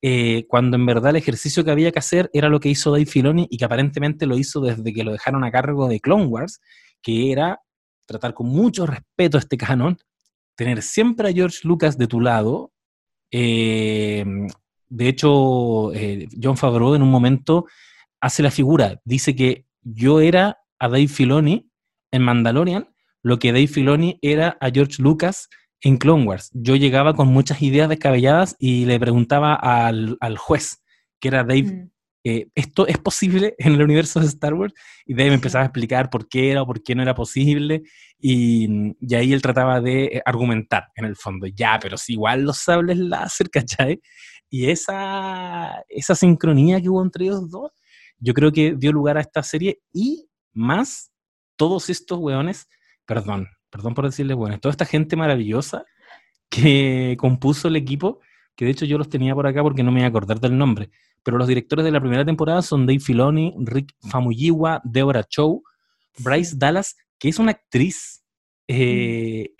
eh, 0.00 0.46
cuando 0.46 0.76
en 0.76 0.86
verdad 0.86 1.10
el 1.10 1.16
ejercicio 1.16 1.64
que 1.64 1.72
había 1.72 1.90
que 1.90 1.98
hacer 1.98 2.30
era 2.32 2.48
lo 2.48 2.60
que 2.60 2.68
hizo 2.68 2.92
Dave 2.92 3.04
Filoni 3.06 3.48
y 3.50 3.58
que 3.58 3.64
aparentemente 3.64 4.26
lo 4.26 4.38
hizo 4.38 4.60
desde 4.60 4.92
que 4.92 5.02
lo 5.02 5.10
dejaron 5.10 5.42
a 5.42 5.50
cargo 5.50 5.88
de 5.88 5.98
Clone 5.98 6.26
Wars, 6.26 6.60
que 7.02 7.32
era 7.32 7.58
tratar 8.10 8.34
con 8.34 8.48
mucho 8.48 8.86
respeto 8.86 9.38
este 9.38 9.56
canon, 9.56 9.96
tener 10.56 10.82
siempre 10.82 11.28
a 11.28 11.32
George 11.32 11.60
Lucas 11.62 11.96
de 11.96 12.08
tu 12.08 12.20
lado. 12.20 12.72
Eh, 13.30 14.24
de 14.88 15.08
hecho, 15.08 15.92
eh, 15.94 16.28
John 16.42 16.56
Favreau 16.56 16.96
en 16.96 17.02
un 17.02 17.10
momento 17.10 17.66
hace 18.20 18.42
la 18.42 18.50
figura, 18.50 19.00
dice 19.04 19.36
que 19.36 19.64
yo 19.82 20.20
era 20.20 20.58
a 20.78 20.88
Dave 20.88 21.08
Filoni 21.08 21.70
en 22.10 22.22
Mandalorian 22.22 22.88
lo 23.22 23.38
que 23.38 23.52
Dave 23.52 23.68
Filoni 23.68 24.18
era 24.22 24.56
a 24.60 24.70
George 24.70 25.02
Lucas 25.02 25.48
en 25.82 25.96
Clone 25.98 26.24
Wars. 26.24 26.50
Yo 26.52 26.76
llegaba 26.76 27.14
con 27.14 27.28
muchas 27.28 27.62
ideas 27.62 27.88
descabelladas 27.88 28.56
y 28.58 28.86
le 28.86 28.98
preguntaba 28.98 29.54
al, 29.54 30.18
juez, 30.38 30.82
que 31.20 31.28
era 31.28 31.44
Dave, 31.44 31.62
mm. 31.62 31.90
Eh, 32.22 32.48
¿esto 32.54 32.86
es 32.86 32.98
posible 32.98 33.54
en 33.58 33.74
el 33.74 33.82
universo 33.82 34.20
de 34.20 34.26
Star 34.26 34.54
Wars? 34.54 34.74
Y 35.06 35.14
Dave 35.14 35.30
me 35.30 35.36
empezaba 35.36 35.62
a 35.62 35.66
explicar 35.66 36.10
por 36.10 36.28
qué 36.28 36.50
era 36.50 36.62
o 36.62 36.66
por 36.66 36.82
qué 36.82 36.94
no 36.94 37.02
era 37.02 37.14
posible. 37.14 37.82
Y, 38.18 38.68
ahí 39.14 39.32
él 39.32 39.42
trataba 39.42 39.80
de 39.80 40.04
eh, 40.04 40.22
argumentar, 40.24 40.88
en 40.94 41.06
el 41.06 41.16
fondo, 41.16 41.46
ya, 41.46 41.78
pero 41.80 41.96
si 41.96 42.14
igual 42.14 42.42
los 42.42 42.58
sables 42.58 42.98
láser, 42.98 43.48
¿cachai? 43.50 44.00
Y 44.50 44.70
esa, 44.70 45.82
esa 45.88 46.14
sincronía 46.14 46.80
que 46.80 46.88
hubo 46.88 47.02
entre 47.02 47.24
ellos 47.24 47.50
dos, 47.50 47.70
yo 48.18 48.34
creo 48.34 48.52
que 48.52 48.74
dio 48.76 48.92
lugar 48.92 49.16
a 49.16 49.20
esta 49.20 49.42
serie 49.42 49.80
y 49.92 50.28
más 50.52 51.12
todos 51.56 51.88
estos 51.88 52.18
weones, 52.18 52.68
perdón, 53.06 53.48
perdón 53.70 53.94
por 53.94 54.06
decirles 54.06 54.36
bueno, 54.36 54.58
toda 54.58 54.72
esta 54.72 54.84
gente 54.84 55.16
maravillosa 55.16 55.84
que 56.50 57.16
compuso 57.18 57.68
el 57.68 57.76
equipo, 57.76 58.20
que 58.56 58.64
de 58.64 58.72
hecho 58.72 58.84
yo 58.84 58.98
los 58.98 59.08
tenía 59.08 59.34
por 59.34 59.46
acá 59.46 59.62
porque 59.62 59.82
no 59.82 59.92
me 59.92 60.00
voy 60.00 60.04
a 60.06 60.08
acordar 60.08 60.40
del 60.40 60.58
nombre, 60.58 60.90
pero 61.22 61.38
los 61.38 61.48
directores 61.48 61.84
de 61.84 61.90
la 61.90 62.00
primera 62.00 62.24
temporada 62.24 62.62
son 62.62 62.86
Dave 62.86 63.00
Filoni, 63.00 63.54
Rick 63.58 63.94
Famuyiwa, 64.10 64.80
Deborah 64.84 65.24
Chow, 65.24 65.62
Bryce 66.18 66.56
Dallas, 66.56 66.96
que 67.18 67.28
es 67.28 67.38
una 67.38 67.52
actriz. 67.52 68.24
Eh, 68.68 69.54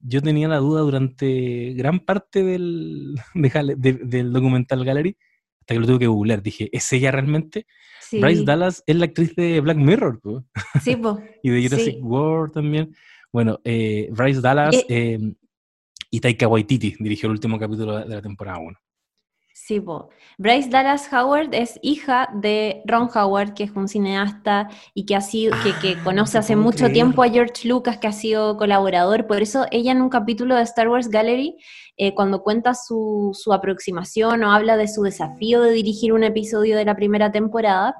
yo 0.00 0.22
tenía 0.22 0.48
la 0.48 0.58
duda 0.58 0.82
durante 0.82 1.74
gran 1.74 2.00
parte 2.00 2.42
del, 2.42 3.14
del 3.76 4.32
documental 4.32 4.84
Gallery, 4.84 5.16
hasta 5.60 5.74
que 5.74 5.80
lo 5.80 5.86
tuve 5.86 5.98
que 6.00 6.06
googlear. 6.06 6.42
Dije, 6.42 6.68
¿es 6.72 6.92
ella 6.92 7.10
realmente? 7.10 7.66
Bryce 8.12 8.44
Dallas 8.44 8.82
es 8.86 8.96
la 8.96 9.06
actriz 9.06 9.34
de 9.36 9.60
Black 9.60 9.78
Mirror, 9.78 10.20
Sí, 10.82 10.96
po. 10.96 11.18
y 11.42 11.50
de 11.50 11.62
Jurassic 11.62 11.96
World 12.02 12.52
también. 12.52 12.94
Bueno, 13.32 13.58
eh, 13.64 14.08
Bryce 14.12 14.40
Dallas 14.40 14.84
eh, 14.88 15.18
y 16.10 16.20
Taika 16.20 16.46
Waititi 16.46 16.96
dirigió 16.98 17.28
el 17.28 17.32
último 17.32 17.58
capítulo 17.58 17.98
de 17.98 18.14
la 18.14 18.20
temporada 18.20 18.58
1. 18.58 18.78
Sí, 19.64 19.78
po. 19.80 20.08
Bryce 20.38 20.70
Dallas 20.70 21.08
Howard 21.12 21.54
es 21.54 21.78
hija 21.82 22.28
de 22.34 22.82
Ron 22.84 23.08
Howard, 23.14 23.54
que 23.54 23.62
es 23.62 23.70
un 23.70 23.86
cineasta 23.86 24.68
y 24.92 25.06
que 25.06 25.14
ha 25.14 25.20
sido, 25.20 25.54
que, 25.80 25.90
ah, 25.90 26.00
conoce 26.02 26.36
hace 26.36 26.56
mucho 26.56 26.90
tiempo 26.90 27.22
a 27.22 27.28
George 27.28 27.68
Lucas, 27.68 27.98
que 27.98 28.08
ha 28.08 28.12
sido 28.12 28.56
colaborador. 28.56 29.28
Por 29.28 29.40
eso 29.40 29.66
ella 29.70 29.92
en 29.92 30.02
un 30.02 30.08
capítulo 30.08 30.56
de 30.56 30.62
Star 30.62 30.88
Wars 30.88 31.08
Gallery 31.08 31.58
eh, 31.96 32.12
cuando 32.12 32.42
cuenta 32.42 32.74
su, 32.74 33.32
aproximación 33.52 34.42
o 34.42 34.50
habla 34.50 34.76
de 34.76 34.88
su 34.88 35.02
desafío 35.02 35.62
de 35.62 35.70
dirigir 35.70 36.12
un 36.12 36.24
episodio 36.24 36.76
de 36.76 36.84
la 36.84 36.96
primera 36.96 37.30
temporada, 37.30 37.94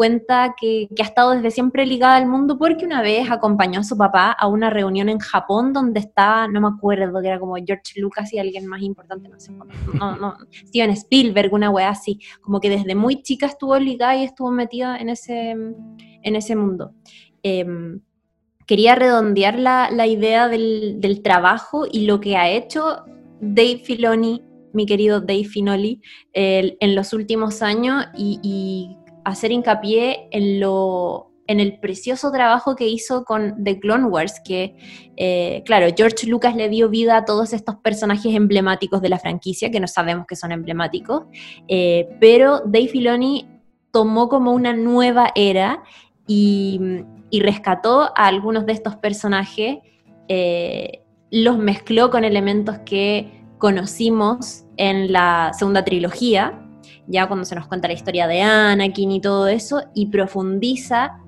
cuenta 0.00 0.54
que, 0.58 0.88
ha 0.98 1.02
estado 1.02 1.32
desde 1.32 1.50
siempre 1.50 1.84
ligada 1.84 2.16
al 2.16 2.26
mundo 2.26 2.56
porque 2.56 2.86
una 2.86 3.02
vez 3.02 3.30
acompañó 3.30 3.80
a 3.80 3.84
su 3.84 3.98
papá 3.98 4.32
a 4.32 4.46
una 4.46 4.70
reunión 4.70 5.10
en 5.10 5.18
Japón 5.18 5.74
donde 5.74 6.00
estaba, 6.00 6.48
no 6.48 6.58
me 6.62 6.68
acuerdo, 6.68 7.20
que 7.20 7.28
era 7.28 7.38
como 7.38 7.56
George 7.56 8.00
Lucas 8.00 8.32
y 8.32 8.38
alguien 8.38 8.66
más 8.66 8.80
importante, 8.80 9.28
no 9.28 9.38
sé, 9.38 9.52
no, 9.52 10.16
no, 10.16 10.36
Steven 10.50 10.88
Spielberg, 10.92 11.52
una 11.52 11.68
wea 11.68 11.90
así, 11.90 12.18
como 12.40 12.60
que 12.60 12.70
desde 12.70 12.94
muy 12.94 13.20
chica 13.20 13.44
estuvo 13.44 13.78
ligada 13.78 14.16
y 14.16 14.24
estuvo 14.24 14.50
metida 14.50 14.96
en 14.96 15.10
ese, 15.10 15.50
en 15.50 16.34
ese 16.34 16.56
mundo. 16.56 16.94
Em, 17.42 18.00
quería 18.66 18.94
redondear 18.94 19.58
la, 19.58 19.90
la 19.90 20.06
idea 20.06 20.48
del, 20.48 20.98
del, 20.98 21.20
trabajo 21.20 21.84
y 21.92 22.06
lo 22.06 22.20
que 22.20 22.38
ha 22.38 22.48
hecho 22.48 23.04
Dave 23.42 23.82
Filoni, 23.84 24.42
mi 24.72 24.86
querido 24.86 25.20
Dave 25.20 25.44
Finoli, 25.44 26.00
en 26.32 26.94
los 26.94 27.12
últimos 27.12 27.62
años 27.62 28.06
y, 28.16 28.96
hacer 29.30 29.52
hincapié 29.52 30.28
en 30.30 30.60
lo 30.60 31.30
en 31.50 31.58
el 31.58 31.80
precioso 31.80 32.30
trabajo 32.30 32.76
que 32.76 32.86
hizo 32.86 33.24
con 33.24 33.64
The 33.64 33.80
Clone 33.80 34.04
Wars, 34.04 34.40
que, 34.44 34.76
eh, 35.16 35.64
claro, 35.66 35.88
George 35.96 36.28
Lucas 36.28 36.54
le 36.54 36.68
dio 36.68 36.88
vida 36.88 37.16
a 37.16 37.24
todos 37.24 37.52
estos 37.52 37.74
personajes 37.74 38.32
emblemáticos 38.36 39.02
de 39.02 39.08
la 39.08 39.18
franquicia, 39.18 39.68
que 39.68 39.80
no 39.80 39.88
sabemos 39.88 40.26
que 40.28 40.36
son 40.36 40.52
emblemáticos, 40.52 41.24
eh, 41.66 42.08
pero 42.20 42.60
Dave 42.66 42.86
Filoni 42.86 43.48
tomó 43.90 44.28
como 44.28 44.52
una 44.52 44.72
nueva 44.74 45.32
era 45.34 45.82
y, 46.24 46.80
rescató 47.32 48.12
a 48.16 48.28
algunos 48.28 48.64
de 48.64 48.72
estos 48.72 48.94
personajes 48.96 49.78
eh, 50.28 51.02
los 51.32 51.58
mezcló 51.58 52.10
con 52.10 52.22
elementos 52.22 52.78
que 52.86 53.44
conocimos 53.58 54.66
en 54.76 55.12
la 55.12 55.50
segunda 55.58 55.84
trilogía, 55.84 56.69
ya 57.10 57.26
cuando 57.26 57.44
se 57.44 57.54
nos 57.54 57.66
cuenta 57.66 57.88
la 57.88 57.94
historia 57.94 58.26
de 58.26 58.40
Anakin 58.40 59.10
y 59.10 59.20
todo 59.20 59.48
eso, 59.48 59.82
y 59.94 60.06
profundiza 60.06 61.18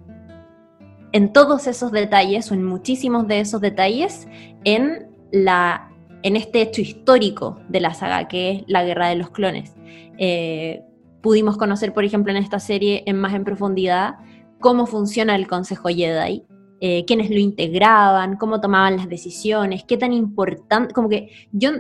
en 1.13 1.33
todos 1.33 1.67
esos 1.67 1.93
detalles, 1.93 2.51
o 2.51 2.55
en 2.55 2.65
muchísimos 2.65 3.27
de 3.27 3.41
esos 3.41 3.61
detalles, 3.61 4.29
en, 4.65 5.11
la, 5.33 5.91
en 6.23 6.37
este 6.37 6.63
hecho 6.63 6.81
histórico 6.81 7.61
de 7.69 7.81
la 7.81 7.95
saga, 7.95 8.29
que 8.29 8.51
es 8.51 8.65
la 8.69 8.85
Guerra 8.85 9.09
de 9.09 9.17
los 9.17 9.31
Clones. 9.31 9.75
Eh, 10.19 10.83
pudimos 11.21 11.57
conocer, 11.57 11.93
por 11.93 12.05
ejemplo, 12.05 12.33
en 12.33 12.39
esta 12.39 12.61
serie 12.61 13.03
en 13.07 13.19
más 13.19 13.35
en 13.35 13.45
profundidad 13.45 14.17
cómo 14.61 14.87
funciona 14.87 15.35
el 15.35 15.49
Consejo 15.49 15.89
Jedi, 15.89 16.45
eh, 16.81 17.05
quiénes 17.05 17.29
lo 17.31 17.39
integraban, 17.39 18.37
cómo 18.37 18.61
tomaban 18.61 18.97
las 18.97 19.09
decisiones, 19.09 19.85
qué 19.85 19.97
tan 19.97 20.13
importante, 20.13 20.95
como 20.95 21.09
que 21.09 21.31
yo 21.51 21.73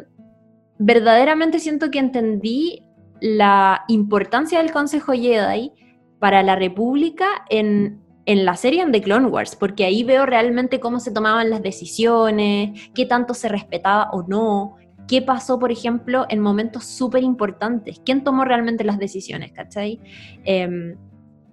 verdaderamente 0.79 1.61
siento 1.61 1.91
que 1.91 2.01
entendí 2.01 2.83
la 3.23 3.85
importancia 3.87 4.59
del 4.59 4.73
Consejo 4.73 5.13
Jedi 5.13 5.73
para 6.19 6.43
la 6.43 6.57
República 6.57 7.27
en, 7.49 8.03
la 8.27 8.57
serie 8.57 8.85
de 8.85 8.91
The 8.91 9.01
Clone 9.01 9.29
Wars, 9.29 9.55
porque 9.55 9.85
ahí 9.85 10.03
veo 10.03 10.27
realmente 10.27 10.81
cómo 10.81 10.99
se 10.99 11.13
tomaban 11.13 11.49
las 11.49 11.63
decisiones, 11.63 12.91
qué 12.95 13.07
tanto 13.07 13.35
se 13.35 13.49
respetaba 13.49 14.11
o 14.11 14.25
no, 14.25 14.75
qué 15.07 15.23
pasó, 15.23 15.61
por 15.61 15.71
ejemplo, 15.71 16.27
en 16.29 16.41
momentos 16.41 16.85
súper 16.85 17.23
importantes, 17.23 18.01
quién 18.05 18.25
tomó 18.25 18.45
realmente 18.45 18.83
las 18.83 18.99
decisiones, 18.99 19.53
¿cachai? 19.53 20.01
Em, 20.45 20.97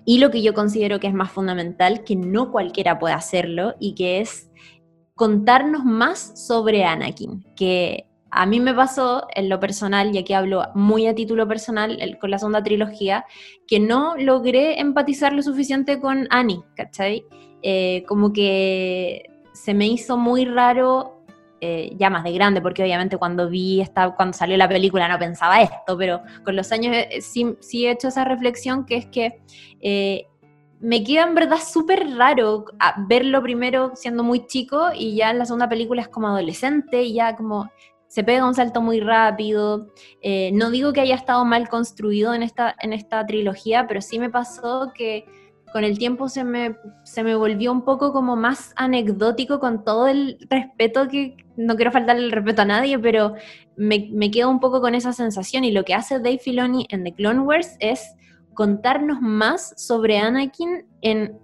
y 0.06 0.18
lo 0.18 0.32
que 0.32 0.42
yo 0.42 0.56
considero 0.56 1.00
que 1.00 1.08
es 1.08 1.14
más 1.14 1.32
fundamental, 1.32 2.04
que 2.04 2.16
no 2.16 2.52
cualquiera 2.52 2.98
puede 2.98 3.14
hacerlo, 3.14 3.76
y 3.80 3.94
que 3.94 4.22
es 4.22 4.50
contarnos 5.14 5.86
más 5.86 6.48
sobre 6.48 6.84
Anakin, 6.84 7.46
que 7.56 8.09
a 8.32 8.46
mí 8.46 8.60
me 8.60 8.74
pasó 8.74 9.28
en 9.34 9.50
lo 9.50 9.60
personal, 9.60 10.14
y 10.14 10.20
aquí 10.20 10.34
hablo 10.34 10.64
muy 10.76 11.08
a 11.08 11.16
título 11.16 11.48
personal 11.48 11.98
con 12.20 12.32
la 12.32 12.38
segunda 12.38 12.64
trilogía, 12.64 13.26
que 13.68 13.80
no 13.80 14.16
logré 14.18 14.80
empatizar 14.80 15.34
lo 15.34 15.42
suficiente 15.42 16.00
con 16.00 16.28
Annie, 16.30 16.62
¿cachai? 16.76 17.26
Eh, 17.62 18.04
como 18.08 18.32
que 18.32 19.24
se 19.54 19.74
me 19.74 19.88
hizo 19.88 20.18
muy 20.18 20.46
raro 20.46 21.24
eh, 21.62 21.94
ya 21.98 22.10
más 22.10 22.24
de 22.24 22.32
grande, 22.32 22.62
porque 22.62 22.84
obviamente 22.84 23.18
cuando 23.18 23.50
vi 23.50 23.82
esta, 23.82 24.16
cuando 24.16 24.38
salió 24.38 24.56
la 24.58 24.70
película 24.70 25.08
no 25.08 25.20
pensaba 25.20 25.62
esto, 25.62 25.98
pero 25.98 26.22
con 26.46 26.56
los 26.56 26.72
años 26.72 26.96
eh, 26.96 27.22
sí, 27.22 27.86
he 27.86 27.92
hecho 27.92 28.08
esa 28.08 28.24
reflexión 28.26 28.86
que 28.86 28.96
es 28.96 29.06
que 29.08 29.42
me 30.82 31.04
queda 31.04 31.24
en 31.24 31.36
verdad 31.36 31.58
súper 31.58 32.16
raro 32.16 32.64
verlo 33.10 33.42
primero 33.42 33.92
siendo 33.96 34.24
muy 34.24 34.48
chico 34.48 34.88
y 34.96 35.16
ya 35.16 35.32
en 35.32 35.40
la 35.40 35.46
segunda 35.46 35.68
película 35.68 36.02
es 36.02 36.08
como 36.08 36.30
adolescente 36.30 37.04
y 37.04 37.16
ya 37.16 37.36
como 37.36 37.70
se 38.10 38.24
pega 38.26 38.46
un 38.46 38.56
salto 38.56 38.82
muy 38.82 39.00
rápido. 39.00 39.88
no 40.52 40.70
digo 40.72 40.92
que 40.92 41.02
haya 41.02 41.16
estado 41.16 41.46
mal 41.46 41.70
construido 41.70 42.34
en 42.34 42.44
esta, 42.44 42.76
en 42.82 42.92
esta 42.92 43.26
trilogía, 43.26 43.88
pero 43.88 44.02
sí 44.02 44.20
me 44.20 44.30
pasó 44.30 44.92
que 44.94 45.26
con 45.72 45.84
el 45.84 45.98
tiempo 45.98 46.30
se 46.30 46.44
me, 46.44 46.76
se 47.04 47.24
me 47.24 47.36
volvió 47.36 47.72
un 47.72 47.84
poco 47.84 48.12
como 48.12 48.36
más 48.36 48.74
anecdótico 48.76 49.60
con 49.60 49.84
todo 49.84 50.08
el 50.08 50.38
respeto 50.50 51.08
que, 51.08 51.38
no 51.58 51.76
quiero 51.76 51.92
faltarle 51.92 52.26
el 52.26 52.32
respeto 52.32 52.62
a 52.62 52.66
nadie, 52.66 52.98
pero 52.98 53.36
me, 53.76 54.10
me 54.12 54.32
quedo 54.32 54.50
un 54.50 54.60
poco 54.60 54.82
con 54.82 54.96
esa 54.96 55.14
sensación 55.14 55.64
y 55.64 55.72
lo 55.72 55.84
que 55.84 55.94
hace 55.94 56.16
Dave 56.20 56.40
Filoni 56.40 56.88
en 56.90 57.04
The 57.04 57.14
Clone 57.14 57.42
Wars 57.42 57.76
es 57.80 58.16
contarnos 58.54 59.22
más 59.22 59.74
sobre 59.78 60.18
Anakin 60.18 60.86
en, 61.02 61.38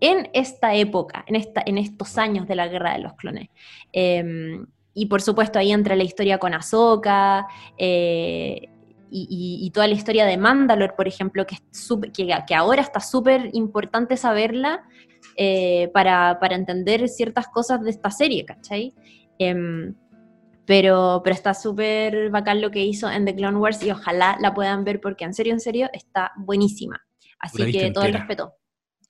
en 0.00 0.28
esta 0.32 0.74
época, 0.74 1.24
en, 1.26 1.36
esta, 1.36 1.62
en 1.64 1.78
estos 1.78 2.18
años 2.18 2.48
de 2.48 2.56
la 2.56 2.68
Guerra 2.68 2.92
de 2.92 3.00
los 3.00 3.14
Clones. 3.14 3.48
Em, 3.92 4.66
y 4.98 5.06
por 5.06 5.22
supuesto 5.22 5.58
ahí 5.58 5.70
entra 5.70 5.94
la 5.94 6.02
historia 6.02 6.38
con 6.38 6.54
Ahsoka, 6.54 7.46
eh, 7.76 8.68
y, 9.10 9.70
toda 9.72 9.86
la 9.86 9.94
historia 9.94 10.26
de 10.26 10.36
Mandalore, 10.36 10.92
por 10.94 11.08
ejemplo, 11.08 11.46
que, 11.46 11.56
que, 12.12 12.54
ahora 12.54 12.82
está 12.82 13.00
súper 13.00 13.48
importante 13.54 14.16
saberla 14.16 14.82
eh, 15.36 15.88
para, 15.94 16.38
entender 16.50 17.08
ciertas 17.08 17.48
cosas 17.48 17.82
de 17.82 17.90
esta 17.90 18.10
serie, 18.10 18.44
¿cachai? 18.44 18.94
Em, 19.38 19.94
pero, 20.66 21.22
pero 21.24 21.34
está 21.34 21.54
súper 21.54 22.28
bacán 22.28 22.60
lo 22.60 22.70
que 22.70 22.84
hizo 22.84 23.10
en 23.10 23.24
The 23.24 23.34
Clone 23.34 23.56
Wars 23.56 23.82
y 23.82 23.90
ojalá 23.90 24.36
la 24.40 24.52
puedan 24.52 24.84
ver 24.84 25.00
porque 25.00 25.24
en 25.24 25.32
serio, 25.32 25.54
en 25.54 25.60
serio, 25.60 25.88
está 25.94 26.32
buenísima. 26.36 27.00
Así 27.38 27.72
que 27.72 27.90
todo 27.90 28.04
el 28.04 28.12
respeto. 28.12 28.52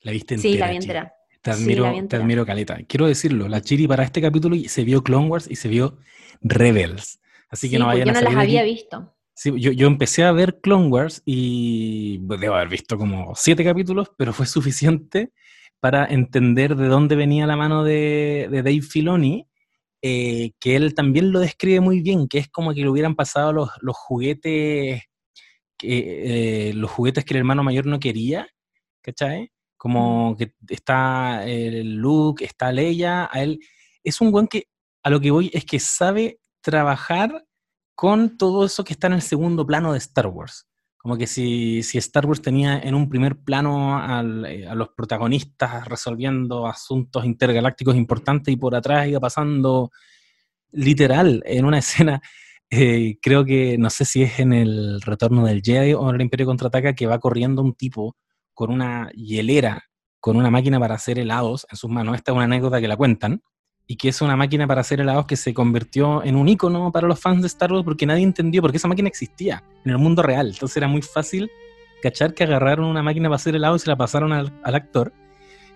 La 0.03 0.13
viste 0.13 0.35
entera. 0.35 0.53
Sí, 0.53 0.59
la 0.59 0.71
vi 0.71 0.77
entera. 0.77 1.18
Te 1.41 1.51
admiro, 1.53 1.93
te 2.09 2.17
admiro, 2.17 2.45
Caleta. 2.45 2.79
Quiero 2.87 3.07
decirlo, 3.07 3.49
la 3.49 3.61
Chiri 3.61 3.87
para 3.87 4.05
este 4.05 4.21
capítulo 4.21 4.57
se 4.67 4.85
vio 4.85 5.03
Clone 5.03 5.29
Wars 5.29 5.47
y 5.49 5.57
se 5.57 5.69
vio 5.69 5.99
Rebels. 6.41 7.21
Así 7.49 7.71
que 7.71 7.79
no 7.79 7.87
vayan 7.87 8.11
a 8.11 8.13
Yo 8.13 8.21
no 8.21 8.31
las 8.31 8.37
había 8.37 8.63
visto. 8.63 9.15
Sí, 9.35 9.53
yo, 9.57 9.71
yo, 9.71 9.87
empecé 9.87 10.25
a 10.25 10.33
ver 10.33 10.59
Clone 10.61 10.89
Wars 10.89 11.23
y 11.25 12.19
debo 12.23 12.57
haber 12.57 12.69
visto 12.69 12.99
como 12.99 13.35
siete 13.37 13.65
capítulos, 13.65 14.11
pero 14.17 14.33
fue 14.33 14.47
suficiente 14.47 15.33
para 15.81 16.07
entender 16.07 16.75
de 16.77 16.89
dónde 16.89 17.17
venía 17.17 17.47
la 17.47 17.57
mano 17.57 17.85
de, 17.85 18.49
Dave 18.51 18.83
Filoni, 18.83 19.47
eh, 20.03 20.53
que 20.61 20.77
él 20.77 20.95
también 20.95 21.33
lo 21.33 21.41
describe 21.41 21.81
muy 21.81 22.01
bien, 22.01 22.29
que 22.29 22.39
es 22.39 22.49
como 22.49 22.75
que 22.75 22.81
le 22.81 22.89
hubieran 22.89 23.15
pasado 23.15 23.53
los, 23.53 23.71
juguetes, 23.97 25.03
que, 25.77 26.69
eh, 26.71 26.75
los 26.75 26.91
juguetes 26.91 27.25
que 27.25 27.35
el 27.35 27.39
hermano 27.39 27.63
mayor 27.63 27.87
no 27.87 28.01
quería, 28.01 28.49
¿cachai? 29.03 29.53
Como 29.79 30.37
que 30.37 30.55
está 30.69 31.47
el 31.47 31.95
Luke, 31.95 32.45
está 32.45 32.71
Leia, 32.73 33.31
a 33.33 33.43
él. 33.43 33.61
Es 34.05 34.21
un 34.21 34.31
buen 34.31 34.49
que, 34.49 34.65
a 35.03 35.09
lo 35.09 35.21
que 35.21 35.31
voy, 35.31 35.51
es 35.55 35.65
que 35.65 35.79
sabe 35.81 36.41
trabajar 36.61 37.47
con 37.95 38.37
todo 38.37 38.67
eso 38.67 38.85
que 38.85 38.93
está 38.93 39.07
en 39.07 39.15
el 39.15 39.23
segundo 39.23 39.67
plano 39.67 39.93
de 39.93 39.99
Star 39.99 40.27
Wars. 40.27 40.69
Como 40.99 41.17
que 41.17 41.27
si, 41.27 41.83
si 41.85 41.97
Star 41.99 42.27
Wars 42.27 42.43
tenía 42.43 42.79
en 42.81 42.95
un 42.95 43.09
primer 43.09 43.39
plano 43.39 43.99
eh, 44.47 44.67
a 44.67 44.75
los 44.75 44.89
protagonistas 44.91 45.87
resolviendo 45.87 46.67
asuntos 46.67 47.25
intergalácticos 47.25 47.97
importantes 47.97 48.53
y 48.53 48.57
por 48.57 48.75
atrás 48.75 49.07
iba 49.07 49.21
pasando 49.21 49.91
literal 50.73 51.43
en 51.47 51.65
una 51.65 51.79
escena, 51.81 52.21
eh, 52.71 53.19
creo 53.23 53.45
que 53.45 53.79
no 53.79 53.91
sé 53.91 54.05
si 54.05 54.23
es 54.23 54.41
en 54.41 54.53
el 54.53 55.01
Retorno 55.01 55.47
del 55.47 55.63
Jedi 55.63 55.95
o 55.95 56.09
en 56.11 56.17
el 56.17 56.23
Imperio 56.23 56.47
Contraataca, 56.47 56.95
que 56.95 57.07
va 57.07 57.19
corriendo 57.19 57.63
un 57.63 57.75
tipo 57.75 58.17
con 58.59 58.73
una 58.73 59.09
hielera, 59.15 59.85
con 60.19 60.37
una 60.37 60.51
máquina 60.51 60.81
para 60.81 60.97
hacer 60.97 61.21
helados 61.21 61.65
en 61.71 61.77
sus 61.77 61.89
manos. 61.89 62.17
Esta 62.17 62.33
es 62.33 62.35
una 62.35 62.47
anécdota 62.47 62.81
que 62.81 62.89
la 62.89 62.97
cuentan 62.97 63.41
y 63.87 63.95
que 63.95 64.09
es 64.09 64.21
una 64.21 64.35
máquina 64.35 64.67
para 64.67 64.81
hacer 64.81 65.01
helados 65.01 65.27
que 65.27 65.37
se 65.37 65.55
convirtió 65.55 66.25
en 66.25 66.35
un 66.35 66.49
icono 66.49 66.91
para 66.91 67.07
los 67.07 67.21
fans 67.21 67.41
de 67.41 67.47
Star 67.47 67.71
Wars 67.71 67.85
porque 67.85 68.05
nadie 68.05 68.25
entendió 68.25 68.61
por 68.61 68.73
qué 68.73 68.79
esa 68.79 68.89
máquina 68.89 69.07
existía 69.07 69.63
en 69.85 69.93
el 69.93 69.99
mundo 69.99 70.25
real. 70.25 70.49
Entonces 70.49 70.77
era 70.77 70.89
muy 70.89 71.03
fácil 71.03 71.49
cachar 72.03 72.35
que 72.35 72.43
agarraron 72.43 72.87
una 72.87 73.01
máquina 73.01 73.29
para 73.29 73.37
hacer 73.37 73.55
helados 73.55 73.83
y 73.83 73.85
se 73.85 73.91
la 73.91 73.97
pasaron 73.97 74.33
al, 74.33 74.53
actor. 74.65 75.13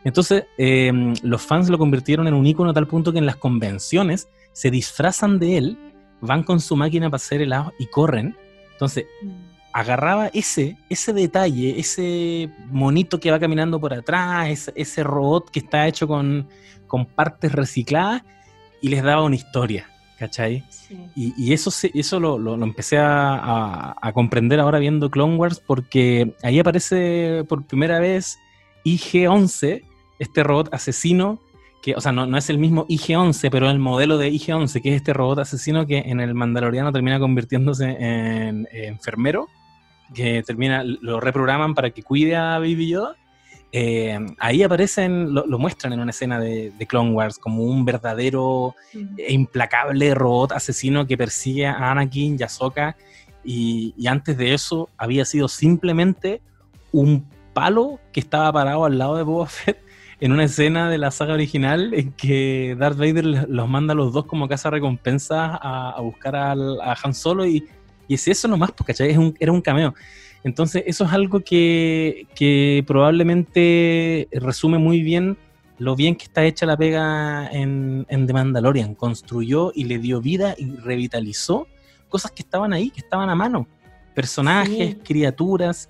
Entonces 0.03 0.47
em, 0.59 1.15
los 1.23 1.41
fans 1.41 1.69
lo 1.69 1.79
convirtieron 1.79 2.27
en 2.27 2.35
un 2.35 2.45
icono 2.45 2.71
a 2.71 2.75
tal 2.75 2.89
punto 2.89 3.13
que 3.13 3.19
en 3.19 3.27
las 3.27 3.37
convenciones 3.37 4.29
se 4.51 4.73
disfrazan 4.73 5.39
de 5.39 5.57
él, 5.57 5.79
van 6.21 6.43
con 6.43 6.59
su 6.59 6.75
máquina 6.75 7.09
para 7.09 7.19
hacer 7.19 7.43
helados 7.43 7.75
y 7.79 7.87
corren. 7.87 8.37
Entonces 8.73 9.07
mm. 9.23 9.52
Agarraba 9.73 10.29
ese, 10.29 10.77
ese 10.89 11.13
detalle, 11.13 11.79
ese 11.79 12.51
monito 12.71 13.19
que 13.19 13.31
va 13.31 13.41
caminando 13.41 13.81
por 13.81 13.95
atrás, 13.95 14.71
ese 14.75 15.03
robot 15.03 15.51
que 15.51 15.61
está 15.61 15.87
hecho 15.89 16.07
con 16.07 16.47
con 16.93 17.07
partes 17.07 17.51
recicladas 17.53 18.23
y 18.83 18.89
les 18.89 19.03
daba 19.03 19.23
una 19.23 19.35
historia, 19.35 19.89
¿cachai? 20.19 20.63
Y, 21.17 21.55
eso, 21.55 21.71
eso 21.95 22.21
lo, 22.21 22.63
empecé 22.63 22.99
a, 23.01 24.11
comprender 24.13 24.61
ahora 24.61 24.79
viendo 24.79 25.11
Clone 25.11 25.37
Wars 25.37 25.59
porque 25.67 26.35
ahí 26.43 26.59
aparece 26.59 27.45
por 27.49 27.67
primera 27.67 27.99
vez 27.99 28.39
IG-11, 28.85 29.85
este 30.19 30.43
robot 30.43 30.69
asesino, 30.75 31.41
que, 31.81 31.95
o 31.95 32.01
sea, 32.03 32.13
no, 32.13 32.37
es 32.37 32.51
el 32.51 32.59
mismo 32.59 32.85
IG-11, 32.89 33.49
pero 33.51 33.71
el 33.71 33.79
modelo 33.79 34.19
de 34.19 34.31
IG-11, 34.31 34.83
que 34.83 34.91
es 34.91 34.97
este 34.97 35.15
robot 35.15 35.39
asesino 35.39 35.87
que 35.87 35.97
en 35.97 36.21
el 36.21 36.35
Mandaloriano 36.35 36.93
termina 36.93 37.19
convirtiéndose 37.19 37.87
en, 37.99 38.69
enfermero, 38.71 39.49
que 40.13 40.43
termina, 40.43 40.85
lo 40.85 41.21
reprograman 41.21 41.75
para 41.75 41.91
que 41.91 42.03
cuide 42.03 42.37
a 42.37 42.59
Baby 42.59 42.89
Yoda 42.89 43.17
eh, 43.75 44.19
ahí 44.39 44.63
aparecen, 44.63 45.33
lo, 45.33 45.59
muestran 45.59 45.95
en 45.95 46.01
una 46.01 46.11
escena 46.11 46.39
de, 46.39 46.73
Clone 46.87 47.13
Wars 47.13 47.39
como 47.39 47.65
un 47.65 47.87
verdadero 47.87 48.75
e 49.17 49.33
implacable 49.33 50.15
robot 50.15 50.53
asesino 50.53 51.07
que 51.07 51.17
persigue 51.17 51.67
a 51.67 51.91
Anakin 51.91 52.37
y 52.39 52.43
a 52.43 52.47
Ahsoka. 52.47 52.97
Y, 53.43 53.95
antes 54.07 54.37
de 54.37 54.53
eso 54.53 54.91
había 54.99 55.25
sido 55.25 55.49
simplemente 55.49 56.43
un 56.93 57.27
palo 57.55 57.99
que 58.13 58.21
estaba 58.21 58.53
parado 58.53 58.85
al 58.85 58.99
lado 58.99 59.17
de 59.17 59.23
Boba 59.23 59.47
Fett 59.47 59.79
en 60.21 60.33
una 60.33 60.45
escena 60.45 60.91
de 60.91 60.99
la 60.99 61.11
saga 61.11 61.33
original 61.33 61.95
en 61.95 62.13
que 62.13 62.77
Darth 62.79 62.99
Vader 62.99 63.49
los 63.49 63.69
manda 63.69 63.93
a 63.93 63.97
los 63.97 64.13
dos 64.13 64.27
como 64.27 64.49
casa 64.49 64.71
recompensa 64.71 65.59
a, 65.61 65.99
buscar 66.03 66.37
a 66.37 66.55
Han 67.03 67.15
Solo 67.15 67.47
y, 67.47 67.67
y 68.13 68.15
es 68.15 68.29
eso 68.29 68.47
nomás, 68.47 68.73
porque 68.73 68.93
era 69.41 69.53
un 69.53 69.63
cameo. 69.63 69.95
Entonces, 70.45 70.83
eso 70.87 71.05
es 71.05 71.13
algo 71.13 71.41
que, 71.41 72.85
probablemente 72.87 74.29
resume 74.33 74.79
muy 74.79 75.03
bien 75.03 75.39
lo 75.79 75.97
bien 75.97 76.15
que 76.15 76.25
está 76.25 76.45
hecha 76.45 76.67
la 76.67 76.77
pega 76.77 77.49
en, 77.51 78.07
The 78.09 78.33
Mandalorian. 78.33 78.95
Construyó 78.95 79.73
y 79.75 79.85
le 79.85 79.99
dio 79.99 80.21
vida 80.21 80.55
y 80.59 80.77
revitalizó 80.77 81.67
cosas 82.09 82.33
que 82.33 82.43
estaban 82.43 82.73
ahí, 82.73 82.91
que 82.91 83.01
estaban 83.01 83.31
a 83.31 83.35
mano. 83.35 83.67
Personajes, 84.15 84.97
criaturas, 85.03 85.89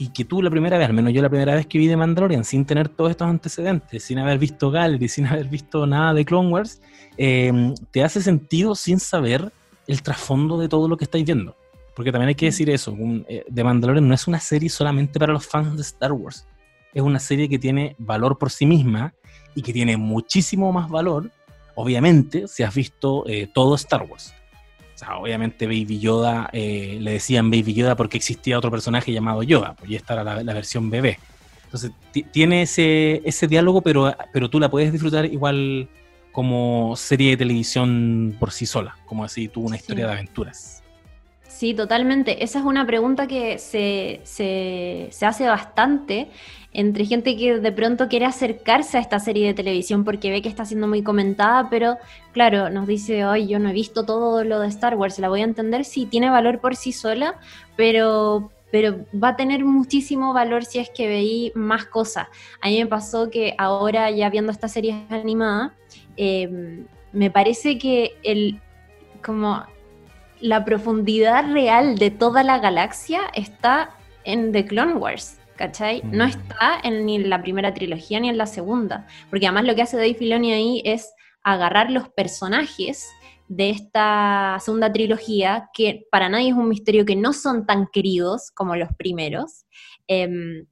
y 0.00 0.10
que 0.10 0.24
tú 0.24 0.42
la 0.42 0.50
primera 0.50 0.78
vez, 0.78 0.86
al 0.86 0.94
menos 0.94 1.12
yo 1.12 1.20
la 1.20 1.28
primera 1.28 1.56
vez 1.56 1.66
que 1.66 1.76
vi 1.76 1.88
The 1.88 1.96
Mandalorian, 1.96 2.44
sin 2.44 2.64
tener 2.64 2.88
todos 2.88 3.10
estos 3.10 3.26
antecedentes, 3.26 4.04
sin 4.04 4.20
haber 4.20 4.38
visto 4.38 4.70
Gallery, 4.70 5.08
sin 5.08 5.26
haber 5.26 5.48
visto 5.48 5.84
nada 5.88 6.14
de 6.14 6.24
Clone 6.24 6.50
Wars, 6.50 6.80
eh, 7.16 7.74
te 7.90 8.04
hace 8.04 8.22
sentido 8.22 8.76
sin 8.76 9.00
saber 9.00 9.52
el 9.88 10.02
trasfondo 10.02 10.58
de 10.58 10.68
todo 10.68 10.86
lo 10.86 10.96
que 10.96 11.04
estáis 11.04 11.24
viendo. 11.24 11.56
Porque 11.96 12.12
también 12.12 12.28
hay 12.28 12.34
que 12.36 12.46
decir 12.46 12.70
eso, 12.70 12.96
eh, 13.26 13.44
The 13.52 13.64
Mandalorian 13.64 14.06
no 14.06 14.14
es 14.14 14.28
una 14.28 14.38
serie 14.38 14.68
solamente 14.68 15.18
para 15.18 15.32
los 15.32 15.44
fans 15.44 15.74
de 15.74 15.82
Star 15.82 16.12
Wars. 16.12 16.46
Es 16.94 17.02
una 17.02 17.18
serie 17.18 17.48
que 17.48 17.58
tiene 17.58 17.96
valor 17.98 18.38
por 18.38 18.50
sí 18.50 18.66
misma 18.66 19.14
y 19.56 19.62
que 19.62 19.72
tiene 19.72 19.96
muchísimo 19.96 20.72
más 20.72 20.88
valor, 20.88 21.30
obviamente, 21.74 22.46
si 22.46 22.62
has 22.62 22.72
visto 22.72 23.24
eh, 23.26 23.48
todo 23.52 23.74
Star 23.74 24.02
Wars. 24.02 24.32
O 24.94 24.98
sea, 24.98 25.16
obviamente 25.16 25.66
Baby 25.66 25.98
Yoda, 25.98 26.50
eh, 26.52 26.98
le 27.00 27.12
decían 27.12 27.50
Baby 27.50 27.74
Yoda 27.74 27.96
porque 27.96 28.16
existía 28.16 28.58
otro 28.58 28.70
personaje 28.70 29.12
llamado 29.12 29.42
Yoda, 29.42 29.74
pues 29.74 29.90
y 29.90 29.96
esta 29.96 30.14
era 30.14 30.42
la, 30.42 30.54
versión 30.54 30.90
bebé. 30.90 31.18
Entonces, 31.64 31.90
tiene 32.32 32.62
ese, 32.62 33.22
ese 33.24 33.46
diálogo, 33.48 33.82
pero, 33.82 34.14
pero 34.32 34.48
tú 34.48 34.60
la 34.60 34.70
puedes 34.70 34.92
disfrutar 34.92 35.26
igual 35.26 35.88
como 36.38 36.94
serie 36.94 37.30
de 37.30 37.36
televisión 37.36 38.36
por 38.38 38.52
sí 38.52 38.64
sola, 38.64 38.96
como 39.06 39.24
así 39.24 39.48
tuvo 39.48 39.66
una 39.66 39.74
historia 39.74 40.06
de 40.06 40.12
aventuras. 40.12 40.84
Sí, 41.48 41.74
totalmente. 41.74 42.44
Esa 42.44 42.60
es 42.60 42.64
una 42.64 42.86
pregunta 42.86 43.26
que 43.26 43.58
se, 43.58 44.20
hace 45.26 45.48
bastante 45.48 46.30
entre 46.72 47.06
gente 47.06 47.36
que 47.36 47.58
de 47.58 47.72
pronto 47.72 48.06
quiere 48.06 48.24
acercarse 48.24 48.98
a 48.98 49.00
esta 49.00 49.18
serie 49.18 49.48
de 49.48 49.54
televisión 49.54 50.04
porque 50.04 50.30
ve 50.30 50.40
que 50.40 50.48
está 50.48 50.64
siendo 50.64 50.86
muy 50.86 51.02
comentada, 51.02 51.68
pero 51.70 51.96
claro, 52.30 52.70
nos 52.70 52.86
dice, 52.86 53.26
hoy 53.26 53.48
yo 53.48 53.58
no 53.58 53.70
he 53.70 53.72
visto 53.72 54.04
todo 54.04 54.44
lo 54.44 54.60
de 54.60 54.68
Star 54.68 54.94
Wars, 54.94 55.18
la 55.18 55.28
voy 55.28 55.40
a 55.40 55.44
entender, 55.44 55.84
sí, 55.84 56.06
tiene 56.06 56.30
valor 56.30 56.60
por 56.60 56.76
sí 56.76 56.92
sola, 56.92 57.34
pero, 57.74 58.52
pero 58.70 59.04
va 59.12 59.30
a 59.30 59.36
tener 59.36 59.64
muchísimo 59.64 60.32
valor 60.32 60.64
si 60.64 60.78
es 60.78 60.88
que 60.88 61.08
veí 61.08 61.50
más 61.56 61.86
cosas. 61.86 62.28
A 62.60 62.68
mí 62.68 62.78
me 62.78 62.86
pasó 62.86 63.28
que 63.28 63.56
ahora 63.58 64.08
ya 64.12 64.30
viendo 64.30 64.52
esta 64.52 64.68
serie 64.68 65.04
animada, 65.10 65.74
eh, 66.18 66.84
me 67.12 67.30
parece 67.30 67.78
que 67.78 68.18
el 68.22 68.60
como 69.24 69.64
la 70.40 70.64
profundidad 70.64 71.50
real 71.52 71.96
de 71.96 72.10
toda 72.10 72.42
la 72.42 72.58
galaxia 72.58 73.22
está 73.34 73.96
en 74.24 74.52
The 74.52 74.66
Clone 74.66 74.94
Wars, 74.94 75.38
¿cachai? 75.56 76.02
No 76.04 76.24
mm. 76.24 76.28
está 76.28 76.80
en, 76.82 77.06
ni 77.06 77.16
en 77.16 77.30
la 77.30 77.40
primera 77.40 77.72
trilogía 77.72 78.20
ni 78.20 78.28
en 78.28 78.38
la 78.38 78.46
segunda, 78.46 79.06
porque 79.30 79.46
además 79.46 79.64
lo 79.64 79.74
que 79.74 79.82
hace 79.82 79.96
Dave 79.96 80.14
Filoni 80.14 80.52
ahí 80.52 80.82
es 80.84 81.12
agarrar 81.42 81.90
los 81.90 82.08
personajes 82.10 83.08
de 83.48 83.70
esta 83.70 84.58
segunda 84.60 84.92
trilogía, 84.92 85.70
que 85.72 86.06
para 86.10 86.28
nadie 86.28 86.50
es 86.50 86.54
un 86.54 86.68
misterio 86.68 87.06
que 87.06 87.16
no 87.16 87.32
son 87.32 87.64
tan 87.64 87.86
queridos 87.86 88.50
como 88.50 88.76
los 88.76 88.90
primeros, 88.96 89.64
em, 90.06 90.66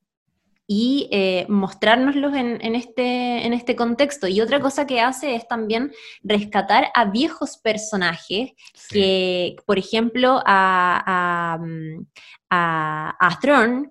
y 0.66 1.08
eh, 1.12 1.46
mostrárnoslos 1.48 2.34
en, 2.34 2.74
este, 2.74 3.46
en 3.46 3.52
este 3.52 3.76
contexto. 3.76 4.26
Y 4.26 4.40
otra 4.40 4.60
cosa 4.60 4.86
que 4.86 5.00
hace 5.00 5.36
es 5.36 5.46
también 5.46 5.92
rescatar 6.22 6.88
a 6.94 7.04
viejos 7.04 7.56
personajes 7.56 8.52
que, 8.90 9.56
por 9.64 9.78
ejemplo, 9.78 10.42
a, 10.44 11.54
a, 11.54 11.58
mm, 11.58 12.06
a, 12.50 13.38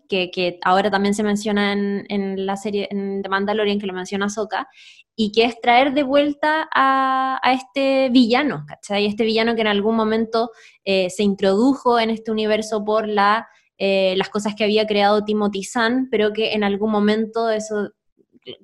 que, 0.09 0.59
ahora 0.63 0.91
también 0.91 1.13
se 1.13 1.23
menciona 1.23 1.71
en, 1.71 2.45
la 2.45 2.57
serie 2.57 2.89
de 2.91 3.21
The 3.23 3.30
Mandalorian, 3.30 3.80
que 3.80 3.88
lo 3.88 3.93
menciona 3.93 4.30
Soka, 4.30 4.67
y 5.15 5.32
que 5.32 5.45
es 5.45 5.61
traer 5.61 5.93
de 5.93 6.03
vuelta 6.03 6.67
a, 6.73 7.39
este 7.53 8.09
villano, 8.09 8.65
¿cachai? 8.67 9.05
Este 9.05 9.23
villano 9.23 9.55
que 9.55 9.61
en 9.61 9.67
algún 9.67 9.95
momento 9.95 10.51
eh, 10.84 11.09
se 11.09 11.23
introdujo 11.23 11.99
en 11.99 12.09
este 12.09 12.32
universo 12.32 12.84
por 12.84 13.07
la 13.07 13.47
eh, 13.78 14.15
las 14.17 14.30
cosas 14.30 14.55
que 14.55 14.63
había 14.63 14.88
creado 14.88 15.23
Timothy 15.23 15.63
Zahn, 15.63 16.07
pero 16.09 16.34
que 16.34 16.53
en 16.53 16.63
algún 16.63 16.91
momento 16.91 17.49
eso, 17.49 17.91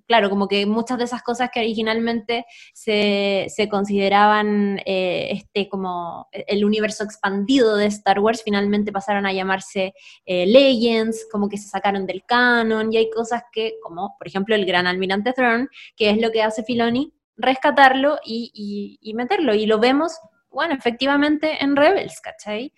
claro, 0.07 0.29
como 0.29 0.47
que 0.47 0.65
muchas 0.65 0.97
de 0.97 1.05
esas 1.05 1.23
cosas 1.23 1.49
que 1.53 1.59
originalmente 1.59 2.45
se, 2.73 3.47
consideraban 3.69 4.79
eh, 4.85 5.29
este, 5.31 5.67
como 5.67 6.29
el 6.31 6.63
universo 6.63 7.03
expandido 7.03 7.75
de 7.75 7.87
Star 7.87 8.19
Wars, 8.19 8.41
finalmente 8.43 8.91
pasaron 8.91 9.25
a 9.25 9.33
llamarse 9.33 9.93
eh, 10.25 10.45
Legends, 10.45 11.27
como 11.31 11.49
que 11.49 11.57
se 11.57 11.67
sacaron 11.67 12.05
del 12.05 12.23
canon, 12.25 12.93
y 12.93 12.97
hay 12.97 13.09
cosas 13.09 13.43
que, 13.51 13.75
como 13.83 14.15
por 14.17 14.27
ejemplo 14.27 14.55
el 14.55 14.65
Gran 14.65 14.87
Almirante 14.87 15.33
Throne, 15.33 15.67
que 15.95 16.09
es 16.09 16.21
lo 16.21 16.31
que 16.31 16.43
hace 16.43 16.63
Filoni, 16.63 17.13
rescatarlo 17.35 18.19
y, 18.23 18.99
y 19.01 19.13
meterlo, 19.13 19.53
y 19.55 19.65
lo 19.65 19.79
vemos 19.79 20.13
bueno, 20.51 20.73
efectivamente 20.73 21.63
en 21.63 21.77
Rebels, 21.77 22.19
¿cachai? 22.19 22.73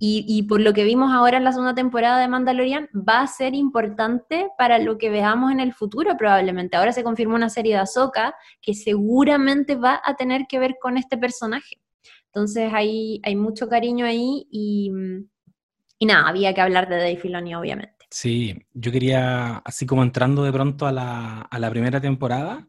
Y, 0.00 0.44
por 0.44 0.60
lo 0.60 0.72
que 0.72 0.84
vimos 0.84 1.12
ahora 1.12 1.38
en 1.38 1.44
la 1.44 1.50
segunda 1.50 1.74
temporada 1.74 2.20
de 2.20 2.28
Mandalorian, 2.28 2.88
va 2.94 3.20
a 3.20 3.26
ser 3.26 3.54
importante 3.54 4.48
para 4.56 4.78
lo 4.78 4.96
que 4.96 5.10
veamos 5.10 5.50
en 5.50 5.58
el 5.58 5.72
futuro 5.72 6.16
probablemente. 6.16 6.76
Ahora 6.76 6.92
se 6.92 7.02
confirmó 7.02 7.34
una 7.34 7.50
serie 7.50 7.74
de 7.74 7.80
Ahsoka 7.80 8.36
que 8.62 8.74
seguramente 8.74 9.74
va 9.74 10.00
a 10.04 10.14
tener 10.14 10.46
que 10.48 10.60
ver 10.60 10.76
con 10.80 10.98
este 10.98 11.18
personaje. 11.18 11.80
Entonces 12.26 12.72
hay, 12.72 13.20
hay 13.24 13.34
mucho 13.34 13.68
cariño 13.68 14.06
ahí 14.06 14.46
y, 14.52 14.92
y 15.98 16.06
nada, 16.06 16.28
había 16.28 16.54
que 16.54 16.60
hablar 16.60 16.88
de 16.88 16.96
Dave 16.96 17.16
Filoni 17.16 17.56
obviamente. 17.56 18.06
Sí, 18.10 18.56
yo 18.72 18.92
quería, 18.92 19.56
así 19.58 19.84
como 19.84 20.04
entrando 20.04 20.44
de 20.44 20.52
pronto 20.52 20.86
a 20.86 20.92
la, 20.92 21.40
a 21.40 21.58
la 21.58 21.70
primera 21.70 22.00
temporada 22.00 22.68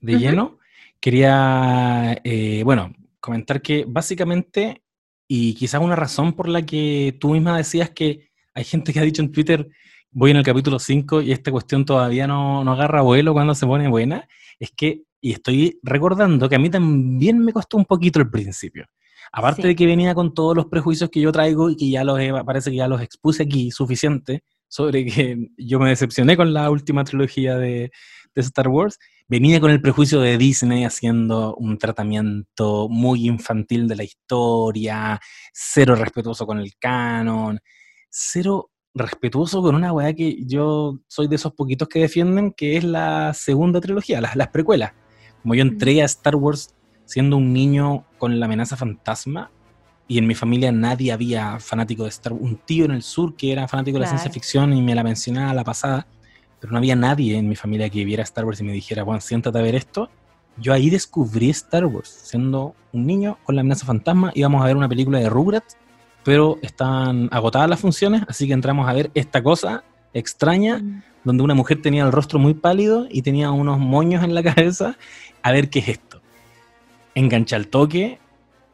de 0.00 0.18
lleno, 0.18 0.58
quería, 1.00 2.20
eh, 2.24 2.62
bueno, 2.64 2.92
comentar 3.20 3.62
que 3.62 3.84
básicamente 3.86 4.83
y 5.26 5.54
quizás 5.54 5.80
una 5.80 5.96
razón 5.96 6.34
por 6.34 6.48
la 6.48 6.62
que 6.62 7.16
tú 7.20 7.30
misma 7.32 7.56
decías 7.56 7.90
que 7.90 8.30
hay 8.54 8.64
gente 8.64 8.92
que 8.92 9.00
ha 9.00 9.02
dicho 9.02 9.22
en 9.22 9.32
Twitter, 9.32 9.68
voy 10.10 10.30
en 10.30 10.36
el 10.36 10.44
capítulo 10.44 10.78
5 10.78 11.22
y 11.22 11.32
esta 11.32 11.50
cuestión 11.50 11.84
todavía 11.84 12.26
no, 12.26 12.62
no 12.64 12.72
agarra 12.72 13.02
vuelo 13.02 13.32
cuando 13.32 13.54
se 13.54 13.66
pone 13.66 13.88
buena, 13.88 14.28
es 14.58 14.70
que, 14.70 15.02
y 15.20 15.32
estoy 15.32 15.78
recordando 15.82 16.48
que 16.48 16.56
a 16.56 16.58
mí 16.58 16.70
también 16.70 17.38
me 17.38 17.52
costó 17.52 17.76
un 17.76 17.84
poquito 17.84 18.20
el 18.20 18.30
principio. 18.30 18.86
Aparte 19.32 19.66
de 19.66 19.74
que 19.74 19.86
venía 19.86 20.14
con 20.14 20.32
todos 20.32 20.54
los 20.54 20.66
prejuicios 20.66 21.10
que 21.10 21.20
yo 21.20 21.32
traigo 21.32 21.68
y 21.68 21.76
que 21.76 21.90
ya 21.90 22.04
los 22.04 22.20
parece 22.44 22.70
que 22.70 22.76
ya 22.76 22.86
los 22.86 23.00
expuse 23.00 23.42
aquí 23.42 23.72
suficiente 23.72 24.44
sobre 24.68 25.04
que 25.04 25.48
yo 25.56 25.80
me 25.80 25.88
decepcioné 25.88 26.36
con 26.36 26.54
la 26.54 26.70
última 26.70 27.02
trilogía 27.02 27.56
de, 27.56 27.90
de 28.34 28.42
Star 28.42 28.68
Wars, 28.68 28.98
venía 29.28 29.60
con 29.60 29.70
el 29.70 29.80
prejuicio 29.80 30.20
de 30.20 30.38
Disney 30.38 30.84
haciendo 30.84 31.54
un 31.56 31.78
tratamiento 31.78 32.88
muy 32.88 33.26
infantil 33.26 33.88
de 33.88 33.96
la 33.96 34.04
historia, 34.04 35.20
cero 35.52 35.94
respetuoso 35.94 36.46
con 36.46 36.58
el 36.58 36.74
canon, 36.78 37.60
cero 38.10 38.70
respetuoso 38.94 39.62
con 39.62 39.74
una 39.74 39.92
weá 39.92 40.12
que 40.14 40.44
yo 40.46 41.00
soy 41.08 41.28
de 41.28 41.36
esos 41.36 41.52
poquitos 41.52 41.88
que 41.88 42.00
defienden, 42.00 42.52
que 42.52 42.76
es 42.76 42.84
la 42.84 43.34
segunda 43.34 43.80
trilogía, 43.80 44.20
las, 44.20 44.36
las 44.36 44.48
precuelas. 44.48 44.92
Como 45.42 45.54
yo 45.54 45.62
entré 45.62 46.02
a 46.02 46.06
Star 46.06 46.36
Wars 46.36 46.74
siendo 47.04 47.36
un 47.36 47.52
niño 47.52 48.06
con 48.18 48.38
la 48.38 48.46
amenaza 48.46 48.76
fantasma, 48.76 49.50
y 50.06 50.18
en 50.18 50.26
mi 50.26 50.34
familia 50.34 50.70
nadie 50.70 51.12
había 51.12 51.58
fanático 51.60 52.02
de 52.04 52.10
Star 52.10 52.32
Wars. 52.32 52.44
Un 52.44 52.56
tío 52.58 52.84
en 52.84 52.90
el 52.92 53.02
sur 53.02 53.36
que 53.36 53.52
era 53.52 53.68
fanático 53.68 53.96
de 53.96 54.02
la 54.02 54.08
ciencia 54.08 54.30
ficción 54.30 54.72
y 54.72 54.82
me 54.82 54.94
la 54.94 55.02
mencionaba 55.02 55.50
a 55.50 55.54
la 55.54 55.64
pasada 55.64 56.06
pero 56.64 56.72
no 56.72 56.78
había 56.78 56.96
nadie 56.96 57.36
en 57.36 57.46
mi 57.46 57.56
familia 57.56 57.90
que 57.90 58.06
viera 58.06 58.22
Star 58.22 58.46
Wars 58.46 58.58
y 58.58 58.64
me 58.64 58.72
dijera, 58.72 59.04
Juan, 59.04 59.20
siéntate 59.20 59.58
a 59.58 59.60
ver 59.60 59.74
esto. 59.74 60.08
Yo 60.56 60.72
ahí 60.72 60.88
descubrí 60.88 61.50
Star 61.50 61.84
Wars, 61.84 62.08
siendo 62.08 62.74
un 62.94 63.04
niño 63.04 63.36
con 63.44 63.54
la 63.54 63.60
amenaza 63.60 63.84
fantasma, 63.84 64.32
íbamos 64.34 64.62
a 64.62 64.64
ver 64.64 64.74
una 64.74 64.88
película 64.88 65.18
de 65.18 65.28
Rugrats, 65.28 65.76
pero 66.22 66.58
están 66.62 67.28
agotadas 67.32 67.68
las 67.68 67.80
funciones, 67.80 68.22
así 68.28 68.46
que 68.46 68.54
entramos 68.54 68.88
a 68.88 68.94
ver 68.94 69.10
esta 69.12 69.42
cosa 69.42 69.84
extraña, 70.14 70.78
mm. 70.78 71.02
donde 71.24 71.42
una 71.42 71.52
mujer 71.52 71.82
tenía 71.82 72.02
el 72.02 72.12
rostro 72.12 72.38
muy 72.38 72.54
pálido 72.54 73.08
y 73.10 73.20
tenía 73.20 73.50
unos 73.50 73.78
moños 73.78 74.24
en 74.24 74.34
la 74.34 74.42
cabeza, 74.54 74.96
a 75.42 75.52
ver 75.52 75.68
qué 75.68 75.80
es 75.80 75.88
esto. 75.88 76.22
Engancha 77.14 77.56
el 77.56 77.68
toque, 77.68 78.20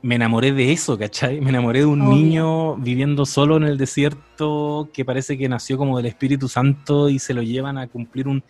me 0.02 0.14
enamoré 0.14 0.52
de 0.52 0.72
eso, 0.72 0.98
¿cachai? 0.98 1.40
Me 1.40 1.50
enamoré 1.50 1.80
de 1.80 1.86
un 1.86 2.08
niño 2.08 2.76
viviendo 2.76 3.26
solo 3.26 3.56
en 3.56 3.64
el 3.64 3.76
desierto 3.76 4.88
que 4.92 5.04
parece 5.04 5.36
que 5.36 5.48
nació 5.48 5.76
como 5.76 5.96
del 5.98 6.06
Espíritu 6.06 6.48
Santo 6.48 7.08
y 7.08 7.18
se 7.18 7.34
lo 7.34 7.42
llevan 7.42 7.76
a 7.76 7.86
cumplir 7.86 8.26
un... 8.26 8.42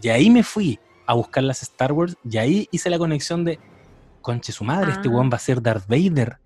Y 0.00 0.08
ahí 0.08 0.30
me 0.30 0.42
fui 0.42 0.78
a 1.06 1.14
buscar 1.14 1.42
las 1.42 1.62
Star 1.62 1.92
Wars 1.92 2.16
y 2.28 2.38
ahí 2.38 2.68
hice 2.70 2.90
la 2.90 2.98
conexión 2.98 3.44
de, 3.44 3.58
conche 4.20 4.52
su 4.52 4.64
madre, 4.64 4.92
este 4.92 5.08
weón 5.08 5.30
va 5.30 5.36
a 5.36 5.40
ser 5.40 5.60
Darth 5.60 5.86
Vader. 5.88 6.38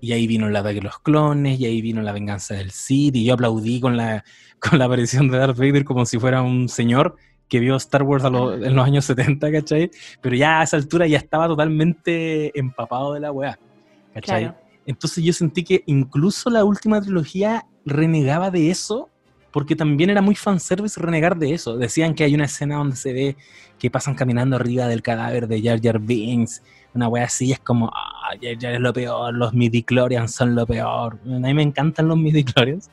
Y 0.00 0.12
ahí 0.12 0.26
vino 0.26 0.48
la 0.48 0.62
de 0.62 0.80
los 0.80 0.98
clones, 1.00 1.60
y 1.60 1.66
ahí 1.66 1.82
vino 1.82 2.00
la 2.00 2.12
venganza 2.12 2.54
del 2.54 2.70
Sith, 2.70 3.16
y 3.16 3.24
yo 3.24 3.34
aplaudí 3.34 3.80
con 3.80 3.98
la, 3.98 4.24
con 4.58 4.78
la 4.78 4.86
aparición 4.86 5.28
de 5.28 5.36
Darth 5.36 5.58
Vader 5.58 5.84
como 5.84 6.06
si 6.06 6.18
fuera 6.18 6.40
un 6.40 6.68
señor 6.68 7.16
que 7.48 7.60
vio 7.60 7.76
Star 7.76 8.04
Wars 8.04 8.24
en 8.24 8.76
los 8.76 8.86
años 8.86 9.04
70, 9.04 9.50
¿cachai? 9.50 9.90
Pero 10.22 10.36
ya 10.36 10.60
a 10.60 10.62
esa 10.62 10.76
altura 10.76 11.06
ya 11.08 11.18
estaba 11.18 11.48
totalmente 11.48 12.56
empapado 12.58 13.12
de 13.12 13.20
la 13.20 13.32
weá. 13.32 13.58
Entonces 14.86 15.22
yo 15.22 15.32
sentí 15.32 15.62
que 15.62 15.82
incluso 15.86 16.50
la 16.50 16.64
última 16.64 17.00
trilogía 17.00 17.66
renegaba 17.84 18.50
de 18.50 18.70
eso, 18.70 19.08
porque 19.52 19.76
también 19.76 20.10
era 20.10 20.22
muy 20.22 20.34
fanservice 20.34 21.00
renegar 21.00 21.36
de 21.36 21.54
eso. 21.54 21.76
Decían 21.76 22.14
que 22.14 22.24
hay 22.24 22.34
una 22.34 22.44
escena 22.44 22.76
donde 22.76 22.96
se 22.96 23.12
ve 23.12 23.36
que 23.78 23.90
pasan 23.90 24.14
caminando 24.14 24.56
arriba 24.56 24.86
del 24.88 25.02
cadáver 25.02 25.48
de 25.48 25.62
Jar 25.62 25.80
Jar 25.82 25.98
Binks, 25.98 26.62
una 26.92 27.08
wea 27.08 27.24
así, 27.24 27.52
es 27.52 27.60
como, 27.60 27.88
ah, 27.88 28.34
Jar 28.40 28.58
Jar 28.60 28.74
es 28.74 28.80
lo 28.80 28.92
peor, 28.92 29.34
los 29.34 29.54
midichlorians 29.54 30.32
son 30.32 30.54
lo 30.54 30.66
peor. 30.66 31.18
A 31.24 31.38
mí 31.38 31.54
me 31.54 31.62
encantan 31.62 32.08
los 32.08 32.18
midichlorians. 32.18 32.90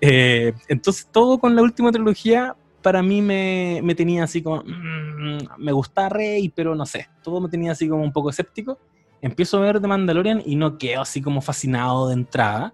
Eh, 0.00 0.52
entonces 0.68 1.08
todo 1.10 1.38
con 1.38 1.56
la 1.56 1.62
última 1.62 1.90
trilogía 1.90 2.54
para 2.82 3.02
mí 3.02 3.22
me, 3.22 3.80
me 3.82 3.94
tenía 3.94 4.24
así 4.24 4.42
como, 4.42 4.62
mm, 4.62 5.38
me 5.58 5.72
gusta 5.72 6.08
Rey, 6.08 6.50
pero 6.54 6.74
no 6.74 6.86
sé, 6.86 7.08
todo 7.22 7.40
me 7.40 7.48
tenía 7.48 7.72
así 7.72 7.88
como 7.88 8.02
un 8.02 8.12
poco 8.12 8.30
escéptico 8.30 8.78
empiezo 9.26 9.58
a 9.58 9.60
ver 9.60 9.80
The 9.80 9.88
Mandalorian 9.88 10.42
y 10.44 10.56
no 10.56 10.78
quedo 10.78 11.02
así 11.02 11.20
como 11.20 11.40
fascinado 11.40 12.08
de 12.08 12.14
entrada. 12.14 12.72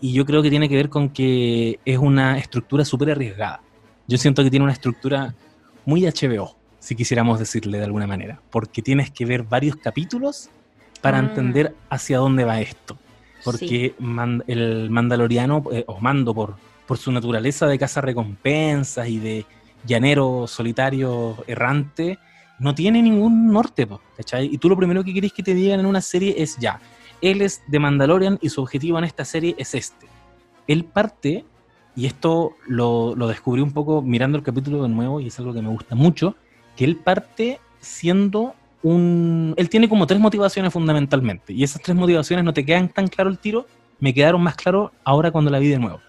Y 0.00 0.12
yo 0.12 0.26
creo 0.26 0.42
que 0.42 0.50
tiene 0.50 0.68
que 0.68 0.74
ver 0.74 0.88
con 0.88 1.10
que 1.10 1.78
es 1.84 1.98
una 1.98 2.38
estructura 2.38 2.84
súper 2.84 3.10
arriesgada. 3.12 3.60
Yo 4.08 4.18
siento 4.18 4.42
que 4.42 4.50
tiene 4.50 4.64
una 4.64 4.72
estructura 4.72 5.34
muy 5.84 6.02
HBO, 6.02 6.56
si 6.80 6.96
quisiéramos 6.96 7.38
decirle 7.38 7.78
de 7.78 7.84
alguna 7.84 8.06
manera, 8.06 8.40
porque 8.50 8.82
tienes 8.82 9.10
que 9.10 9.24
ver 9.24 9.44
varios 9.44 9.76
capítulos 9.76 10.50
para 11.00 11.18
ah. 11.18 11.20
entender 11.20 11.74
hacia 11.88 12.18
dónde 12.18 12.44
va 12.44 12.60
esto. 12.60 12.98
Porque 13.44 13.94
el 14.46 14.90
mandaloriano, 14.90 15.64
eh, 15.72 15.84
o 15.86 16.00
mando 16.00 16.34
por, 16.34 16.56
por 16.86 16.98
su 16.98 17.12
naturaleza 17.12 17.66
de 17.66 17.78
caza 17.78 18.00
recompensas 18.00 19.08
y 19.08 19.18
de 19.18 19.46
llanero 19.84 20.46
solitario 20.46 21.36
errante, 21.46 22.18
no 22.58 22.74
tiene 22.74 23.02
ningún 23.02 23.52
norte, 23.52 23.88
¿cachai? 24.16 24.46
Y 24.52 24.58
tú 24.58 24.68
lo 24.68 24.76
primero 24.76 25.02
que 25.02 25.12
querés 25.12 25.32
que 25.32 25.42
te 25.42 25.54
digan 25.54 25.80
en 25.80 25.86
una 25.86 26.00
serie 26.00 26.34
es 26.38 26.56
ya, 26.58 26.80
él 27.20 27.40
es 27.42 27.62
de 27.66 27.78
Mandalorian 27.78 28.38
y 28.42 28.48
su 28.48 28.60
objetivo 28.60 28.98
en 28.98 29.04
esta 29.04 29.24
serie 29.24 29.54
es 29.58 29.74
este. 29.74 30.06
Él 30.66 30.84
parte, 30.84 31.44
y 31.96 32.06
esto 32.06 32.56
lo, 32.66 33.14
lo 33.16 33.28
descubrí 33.28 33.62
un 33.62 33.72
poco 33.72 34.02
mirando 34.02 34.38
el 34.38 34.44
capítulo 34.44 34.82
de 34.82 34.88
nuevo, 34.88 35.20
y 35.20 35.28
es 35.28 35.38
algo 35.38 35.52
que 35.52 35.62
me 35.62 35.68
gusta 35.68 35.94
mucho, 35.94 36.36
que 36.76 36.84
él 36.84 36.96
parte 36.96 37.60
siendo 37.80 38.54
un... 38.82 39.54
Él 39.56 39.68
tiene 39.68 39.88
como 39.88 40.06
tres 40.06 40.20
motivaciones 40.20 40.72
fundamentalmente, 40.72 41.52
y 41.52 41.62
esas 41.62 41.82
tres 41.82 41.96
motivaciones 41.96 42.44
no 42.44 42.52
te 42.52 42.64
quedan 42.64 42.88
tan 42.88 43.08
claro 43.08 43.30
el 43.30 43.38
tiro, 43.38 43.66
me 44.00 44.12
quedaron 44.12 44.42
más 44.42 44.56
claro 44.56 44.92
ahora 45.04 45.30
cuando 45.30 45.50
la 45.50 45.58
vi 45.58 45.68
de 45.68 45.78
nuevo. 45.78 46.00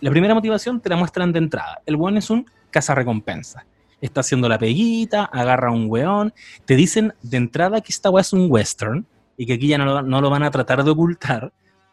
La 0.00 0.10
primera 0.10 0.34
motivación 0.34 0.80
te 0.80 0.88
la 0.88 0.96
muestran 0.96 1.32
de 1.32 1.38
entrada. 1.38 1.80
El 1.86 1.96
buen 1.96 2.16
es 2.16 2.30
un 2.30 2.46
cazarrecompensa 2.70 3.64
está 4.00 4.20
haciendo 4.20 4.48
la 4.48 4.58
peguita, 4.58 5.24
agarra 5.24 5.70
un 5.70 5.86
weón. 5.88 6.32
Te 6.64 6.76
dicen 6.76 7.14
de 7.22 7.36
entrada 7.36 7.80
que 7.80 7.92
esta 7.92 8.10
weá 8.10 8.22
es 8.22 8.32
un 8.32 8.46
western 8.50 9.06
y 9.36 9.46
que 9.46 9.54
aquí 9.54 9.68
ya 9.68 9.78
no 9.78 10.02
lo, 10.02 10.30
van 10.30 10.42
a 10.42 10.50
tratar 10.50 10.84
de 10.84 10.90
ocultar. 10.90 11.52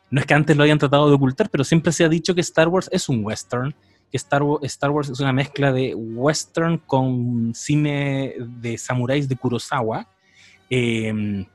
No 0.09 0.19
es 0.19 0.25
que 0.25 0.33
antes 0.33 0.55
lo 0.55 0.63
hayan 0.63 0.77
tratado 0.77 1.09
de 1.09 1.15
ocultar, 1.15 1.49
pero 1.49 1.63
siempre 1.63 1.91
se 1.91 2.03
ha 2.03 2.09
dicho 2.09 2.35
que 2.35 2.41
Star 2.41 2.67
Wars 2.67 2.89
es 2.91 3.09
un 3.09 3.25
western, 3.25 3.73
que 4.11 4.17
Star, 4.17 4.41
Star 4.63 4.91
Wars 4.91 5.09
es 5.09 5.19
una 5.19 5.33
mezcla 5.33 5.71
de 5.71 5.95
western 5.95 6.77
con 6.77 7.53
cine 7.55 8.35
de 8.39 8.77
samuráis 8.77 9.27
de 9.27 9.35
Kurosawa. 9.35 10.07
Em, 10.69 11.45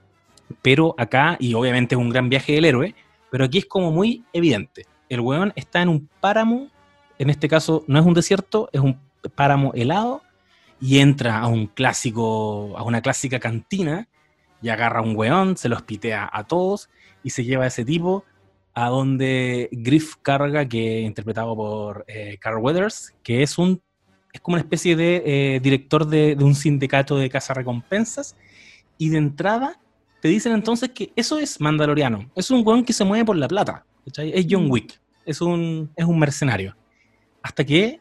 pero 0.62 0.94
acá, 0.98 1.36
y 1.40 1.55
obviamente 1.55 1.94
es 1.94 2.01
un 2.01 2.11
gran 2.11 2.28
viaje 2.28 2.53
del 2.53 2.64
héroe, 2.64 2.94
pero 3.30 3.44
aquí 3.44 3.59
es 3.59 3.66
como 3.66 3.92
muy 3.92 4.24
evidente. 4.32 4.86
El 5.09 5.20
weón 5.20 5.53
está 5.57 5.82
en 5.82 5.88
un 5.88 6.09
páramo, 6.20 6.68
en 7.18 7.30
este 7.30 7.48
caso 7.48 7.84
no 7.86 7.98
es 7.98 8.07
un 8.07 8.14
desierto, 8.14 8.68
es 8.72 8.80
un 8.80 8.98
páramo 9.34 9.72
helado, 9.74 10.22
y 10.80 10.98
entra 10.98 11.38
a 11.38 11.46
un 11.46 11.66
clásico, 11.66 12.76
a 12.76 12.82
una 12.82 13.02
clásica 13.02 13.38
cantina 13.38 14.08
y 14.62 14.68
agarra 14.70 15.02
un 15.02 15.14
weón, 15.14 15.56
se 15.56 15.68
los 15.68 15.82
pitea 15.82 16.28
a 16.32 16.44
todos 16.44 16.88
y 17.22 17.30
se 17.30 17.44
lleva 17.44 17.64
a 17.64 17.68
ese 17.68 17.84
tipo 17.84 18.24
a 18.74 18.88
donde 18.88 19.68
Griff 19.72 20.16
carga, 20.22 20.66
que 20.66 21.00
interpretado 21.00 21.54
por 21.56 22.04
eh, 22.08 22.38
Carl 22.40 22.58
Weathers, 22.58 23.14
que 23.22 23.42
es 23.42 23.58
un 23.58 23.82
es 24.32 24.40
como 24.40 24.54
una 24.54 24.62
especie 24.62 24.94
de 24.94 25.22
eh, 25.26 25.60
director 25.60 26.06
de, 26.06 26.36
un 26.38 26.54
sindicato 26.54 27.18
de 27.18 27.28
casa 27.28 27.52
recompensas 27.52 28.36
y 28.96 29.08
de 29.08 29.18
entrada 29.18 29.80
te 30.20 30.28
dicen 30.28 30.52
entonces 30.52 30.90
que 30.90 31.12
eso 31.16 31.38
es 31.38 31.60
Mandaloriano, 31.60 32.30
es 32.34 32.50
un 32.50 32.64
weón 32.64 32.84
que 32.84 32.92
se 32.92 33.04
mueve 33.04 33.24
por 33.24 33.36
la 33.36 33.48
plata, 33.48 33.84
es 34.04 34.46
John 34.48 34.66
mm. 34.66 34.70
Wick, 34.70 35.00
es 35.24 35.40
un, 35.40 35.90
es 35.96 36.04
un 36.04 36.18
mercenario. 36.18 36.76
Hasta 37.42 37.64
que 37.64 38.00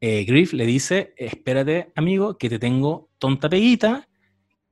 eh, 0.00 0.24
Griff 0.24 0.52
le 0.52 0.64
dice, 0.66 1.12
espérate 1.16 1.92
amigo, 1.94 2.38
que 2.38 2.48
te 2.48 2.58
tengo 2.58 3.10
tonta 3.18 3.48
peguita, 3.48 4.08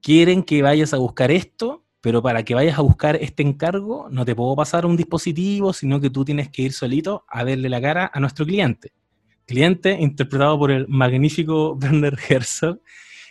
quieren 0.01 0.43
que 0.43 0.62
vayas 0.62 0.95
a 0.95 0.99
buscar 0.99 1.31
esto, 1.31 1.85
pero 2.01 2.22
para 2.22 2.45
que 2.45 2.55
vayas 2.55 2.79
a 2.79 2.83
buscar 2.83 3.16
este 3.16 3.43
encargo 3.43 4.09
no 4.11 4.24
te 4.24 4.35
puedo 4.35 4.57
pasar 4.57 4.87
un 4.87 4.97
dispositivo, 4.97 5.72
sino 5.72 6.01
que 6.01 6.11
tú 6.11 6.24
tienes 6.24 6.49
que 6.49 6.62
ir 6.62 6.72
solito 6.72 7.24
a 7.29 7.45
verle 7.45 7.68
la 7.68 7.81
cara 7.81 8.11
a 8.12 8.20
nuestro 8.20 8.47
cliente. 8.47 8.93
Cliente 9.47 9.93
interpretado 10.01 10.59
por 10.59 10.70
el 10.70 10.89
magnífico 10.89 11.72
Werner 11.83 12.16
Herzog, 12.29 12.81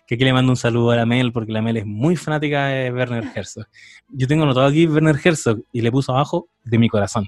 que 0.06 0.16
aquí 0.16 0.24
le 0.24 0.34
mando 0.34 0.52
un 0.52 0.58
saludo 0.58 0.92
a 0.92 0.98
la 0.98 1.06
Mel, 1.06 1.32
porque 1.34 1.52
la 1.52 1.62
Mel 1.62 1.78
es 1.78 1.86
muy 1.86 2.16
fanática 2.16 2.68
de 2.68 2.92
Werner 2.92 3.26
Herzog. 3.36 3.66
Yo 4.10 4.28
tengo 4.28 4.46
notado 4.46 4.68
aquí 4.68 4.86
Werner 4.86 5.20
Herzog 5.22 5.64
y 5.72 5.82
le 5.82 5.92
puso 5.92 6.14
abajo 6.14 6.50
de 6.64 6.78
mi 6.78 6.90
corazón. 6.90 7.28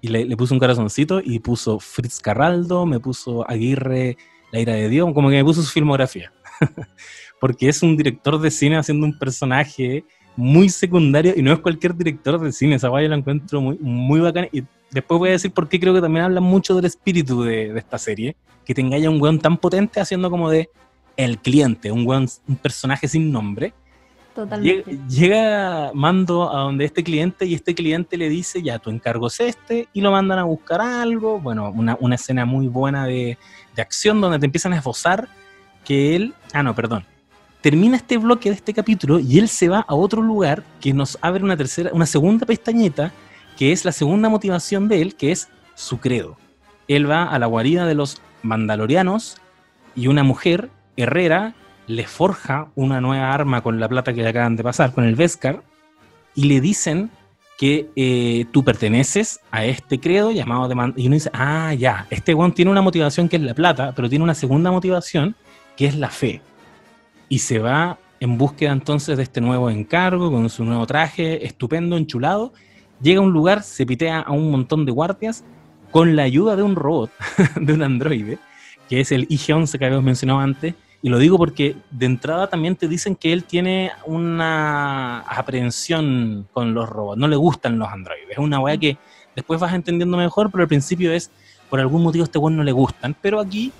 Y 0.00 0.08
le, 0.08 0.36
puso 0.36 0.54
un 0.54 0.60
corazoncito 0.60 1.20
y 1.22 1.38
puso 1.40 1.78
Fritz 1.78 2.20
Carraldo, 2.20 2.86
me 2.86 3.00
puso 3.00 3.48
Aguirre, 3.48 4.16
La 4.52 4.60
ira 4.60 4.74
de 4.74 4.88
Dios, 4.88 5.12
como 5.12 5.28
que 5.28 5.36
me 5.36 5.44
puso 5.44 5.62
su 5.62 5.70
filmografía. 5.70 6.32
Porque 7.40 7.68
es 7.68 7.82
un 7.82 7.96
director 7.96 8.40
de 8.40 8.50
cine 8.50 8.76
haciendo 8.76 9.06
un 9.06 9.18
personaje 9.18 10.04
muy 10.36 10.68
secundario 10.68 11.34
y 11.36 11.42
no 11.42 11.52
es 11.52 11.58
cualquier 11.60 11.96
director 11.96 12.40
de 12.40 12.52
cine, 12.52 12.76
esa 12.76 12.88
vaya 12.88 13.08
la 13.08 13.16
encuentro 13.16 13.60
muy, 13.60 13.78
muy 13.78 14.20
bacana. 14.20 14.48
Y 14.52 14.62
después 14.90 15.18
voy 15.18 15.28
a 15.30 15.32
decir 15.32 15.52
por 15.52 15.68
qué 15.68 15.80
creo 15.80 15.94
que 15.94 16.00
también 16.00 16.24
habla 16.24 16.40
mucho 16.40 16.74
del 16.74 16.84
espíritu 16.84 17.42
de, 17.42 17.72
de 17.72 17.78
esta 17.78 17.98
serie, 17.98 18.36
que 18.64 18.74
tenga 18.74 18.98
ya 18.98 19.10
un 19.10 19.20
weón 19.20 19.38
tan 19.38 19.56
potente 19.56 20.00
haciendo 20.00 20.30
como 20.30 20.50
de 20.50 20.68
el 21.16 21.38
cliente, 21.38 21.90
un, 21.90 22.06
weón, 22.06 22.28
un 22.46 22.56
personaje 22.56 23.08
sin 23.08 23.32
nombre 23.32 23.74
Llega, 25.08 25.90
Mando 25.94 26.54
a 26.54 26.60
donde 26.60 26.84
este 26.84 27.02
cliente 27.02 27.46
y 27.46 27.54
este 27.54 27.74
cliente 27.74 28.16
le 28.16 28.28
dice, 28.28 28.62
ya, 28.62 28.78
tu 28.78 28.90
encargo 28.90 29.26
es 29.28 29.40
este, 29.40 29.88
y 29.92 30.00
lo 30.00 30.10
mandan 30.10 30.38
a 30.38 30.44
buscar 30.44 30.80
algo. 30.80 31.40
Bueno, 31.40 31.70
una, 31.70 31.96
una 32.00 32.14
escena 32.14 32.44
muy 32.44 32.68
buena 32.68 33.06
de, 33.06 33.38
de, 33.74 33.82
acción 33.82 34.20
donde 34.20 34.38
te 34.38 34.46
empiezan 34.46 34.72
a 34.72 34.78
esbozar 34.78 35.28
que 35.84 36.14
él, 36.16 36.34
ah, 36.52 36.62
no, 36.62 36.74
perdón. 36.74 37.04
Termina 37.60 37.96
este 37.96 38.18
bloque 38.18 38.50
de 38.50 38.56
este 38.56 38.72
capítulo 38.72 39.18
y 39.18 39.38
él 39.38 39.48
se 39.48 39.68
va 39.68 39.80
a 39.80 39.94
otro 39.94 40.22
lugar 40.22 40.62
que 40.80 40.92
nos 40.92 41.18
abre 41.20 41.42
una 41.42 41.56
tercera, 41.56 41.90
una 41.92 42.06
segunda 42.06 42.46
pestañeta, 42.46 43.12
que 43.56 43.72
es 43.72 43.84
la 43.84 43.92
segunda 43.92 44.28
motivación 44.28 44.88
de 44.88 45.02
él, 45.02 45.16
que 45.16 45.32
es 45.32 45.48
su 45.74 45.98
credo. 45.98 46.36
Él 46.86 47.10
va 47.10 47.24
a 47.24 47.38
la 47.38 47.46
guarida 47.46 47.86
de 47.86 47.94
los 47.94 48.22
mandalorianos 48.42 49.38
y 49.96 50.06
una 50.06 50.22
mujer, 50.22 50.70
Herrera, 50.96 51.54
le 51.88 52.06
forja 52.06 52.68
una 52.76 53.00
nueva 53.00 53.32
arma 53.32 53.62
con 53.62 53.80
la 53.80 53.88
plata 53.88 54.12
que 54.12 54.22
le 54.22 54.28
acaban 54.28 54.56
de 54.56 54.62
pasar, 54.62 54.92
con 54.92 55.04
el 55.04 55.16
Vescar, 55.16 55.62
y 56.34 56.44
le 56.44 56.60
dicen 56.60 57.10
que 57.58 57.90
eh, 57.96 58.44
tú 58.52 58.62
perteneces 58.62 59.40
a 59.50 59.64
este 59.64 59.98
credo 59.98 60.30
llamado 60.30 60.68
de 60.68 60.92
y 60.96 61.06
uno 61.06 61.14
dice, 61.14 61.30
ah, 61.32 61.74
ya, 61.74 62.06
este 62.10 62.34
one 62.34 62.52
tiene 62.52 62.70
una 62.70 62.82
motivación 62.82 63.28
que 63.28 63.36
es 63.36 63.42
la 63.42 63.54
plata, 63.54 63.92
pero 63.96 64.08
tiene 64.08 64.22
una 64.22 64.34
segunda 64.34 64.70
motivación 64.70 65.34
que 65.76 65.86
es 65.86 65.96
la 65.96 66.10
fe. 66.10 66.40
Y 67.28 67.40
se 67.40 67.58
va 67.58 67.98
en 68.20 68.38
búsqueda 68.38 68.70
entonces 68.70 69.16
de 69.16 69.24
este 69.24 69.40
nuevo 69.40 69.70
encargo, 69.70 70.30
con 70.30 70.48
su 70.50 70.64
nuevo 70.64 70.86
traje, 70.86 71.44
estupendo, 71.44 71.96
enchulado, 71.96 72.52
llega 73.00 73.20
a 73.20 73.24
un 73.24 73.32
lugar, 73.32 73.62
se 73.62 73.86
pitea 73.86 74.20
a 74.20 74.32
un 74.32 74.50
montón 74.50 74.86
de 74.86 74.92
guardias, 74.92 75.44
con 75.90 76.16
la 76.16 76.24
ayuda 76.24 76.54
de 76.54 76.62
un 76.62 76.76
robot, 76.76 77.10
de 77.60 77.72
un 77.72 77.82
androide, 77.82 78.38
que 78.88 79.00
es 79.00 79.10
el 79.10 79.26
IG-11 79.28 79.78
que 79.78 79.84
habíamos 79.84 80.04
mencionado 80.04 80.40
antes, 80.40 80.74
y 81.00 81.08
lo 81.10 81.18
digo 81.18 81.38
porque 81.38 81.76
de 81.90 82.06
entrada 82.06 82.48
también 82.48 82.74
te 82.74 82.88
dicen 82.88 83.14
que 83.14 83.32
él 83.32 83.44
tiene 83.44 83.92
una 84.04 85.20
aprehensión 85.20 86.48
con 86.52 86.74
los 86.74 86.88
robots, 86.88 87.18
no 87.18 87.28
le 87.28 87.36
gustan 87.36 87.78
los 87.78 87.88
androides. 87.88 88.30
Es 88.30 88.38
una 88.38 88.58
weá 88.58 88.76
que 88.76 88.98
después 89.36 89.60
vas 89.60 89.74
entendiendo 89.74 90.16
mejor, 90.16 90.50
pero 90.50 90.62
al 90.62 90.68
principio 90.68 91.12
es, 91.12 91.30
por 91.70 91.78
algún 91.78 92.02
motivo 92.02 92.24
este 92.24 92.38
weón 92.38 92.56
no 92.56 92.64
le 92.64 92.72
gustan. 92.72 93.14
Pero 93.22 93.38
aquí 93.38 93.72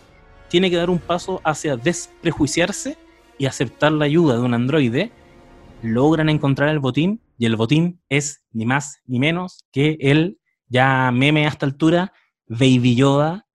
tiene 0.48 0.70
que 0.70 0.76
dar 0.76 0.90
un 0.90 1.00
paso 1.00 1.40
hacia 1.42 1.76
desprejuiciarse 1.76 2.96
y 3.36 3.46
aceptar 3.46 3.90
la 3.90 4.04
ayuda 4.04 4.34
de 4.34 4.42
un 4.42 4.54
androide. 4.54 5.10
Logran 5.82 6.28
encontrar 6.28 6.68
el 6.68 6.78
botín 6.78 7.20
y 7.36 7.46
el 7.46 7.56
botín 7.56 8.00
es 8.08 8.42
ni 8.52 8.64
más 8.64 9.00
ni 9.06 9.18
menos 9.18 9.64
que 9.72 9.96
el 10.00 10.38
ya 10.68 11.10
meme 11.12 11.46
a 11.46 11.48
esta 11.48 11.66
altura, 11.66 12.12
Baby 12.46 12.94
Yoda 12.94 13.47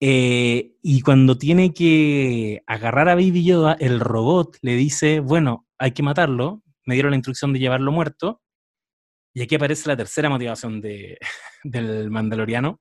eh, 0.00 0.76
y 0.82 1.02
cuando 1.02 1.36
tiene 1.36 1.74
que 1.74 2.62
agarrar 2.66 3.08
a 3.10 3.14
Baby 3.14 3.44
Yoda, 3.44 3.76
el 3.78 4.00
robot 4.00 4.56
le 4.62 4.74
dice, 4.76 5.20
bueno, 5.20 5.66
hay 5.78 5.92
que 5.92 6.02
matarlo. 6.02 6.62
Me 6.86 6.94
dieron 6.94 7.10
la 7.10 7.16
instrucción 7.16 7.52
de 7.52 7.58
llevarlo 7.58 7.92
muerto. 7.92 8.40
Y 9.34 9.42
aquí 9.42 9.54
aparece 9.54 9.88
la 9.88 9.96
tercera 9.96 10.30
motivación 10.30 10.80
de, 10.80 11.18
del 11.64 12.10
Mandaloriano, 12.10 12.80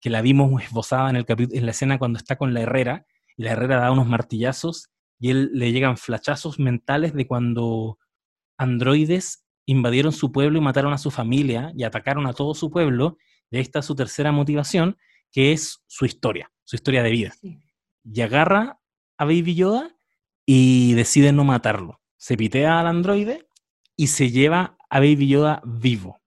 que 0.00 0.10
la 0.10 0.22
vimos 0.22 0.62
esbozada 0.62 1.10
en, 1.10 1.16
el 1.16 1.26
en 1.28 1.64
la 1.64 1.70
escena 1.70 1.98
cuando 1.98 2.18
está 2.18 2.36
con 2.36 2.54
la 2.54 2.62
Herrera, 2.62 3.06
y 3.36 3.42
la 3.44 3.52
Herrera 3.52 3.80
da 3.80 3.92
unos 3.92 4.06
martillazos, 4.06 4.90
y 5.20 5.30
él 5.30 5.50
le 5.52 5.72
llegan 5.72 5.96
flachazos 5.96 6.58
mentales 6.58 7.14
de 7.14 7.26
cuando 7.26 7.98
androides 8.58 9.44
invadieron 9.66 10.12
su 10.12 10.32
pueblo 10.32 10.58
y 10.58 10.62
mataron 10.62 10.92
a 10.92 10.98
su 10.98 11.10
familia 11.10 11.72
y 11.76 11.84
atacaron 11.84 12.26
a 12.26 12.32
todo 12.32 12.54
su 12.54 12.70
pueblo. 12.70 13.18
Y 13.50 13.56
ahí 13.56 13.62
está 13.62 13.82
su 13.82 13.94
tercera 13.94 14.32
motivación, 14.32 14.96
que 15.32 15.52
es 15.52 15.82
su 15.86 16.06
historia, 16.06 16.50
su 16.64 16.76
historia 16.76 17.02
de 17.02 17.10
vida. 17.10 17.34
Y 18.04 18.20
agarra 18.20 18.80
a 19.18 19.24
Baby 19.24 19.54
Yoda 19.54 19.96
y 20.44 20.94
decide 20.94 21.32
no 21.32 21.44
matarlo. 21.44 22.00
Se 22.16 22.36
pitea 22.36 22.80
al 22.80 22.86
androide 22.86 23.48
y 23.96 24.08
se 24.08 24.30
lleva 24.30 24.76
a 24.88 25.00
Baby 25.00 25.28
Yoda 25.28 25.62
vivo. 25.64 26.20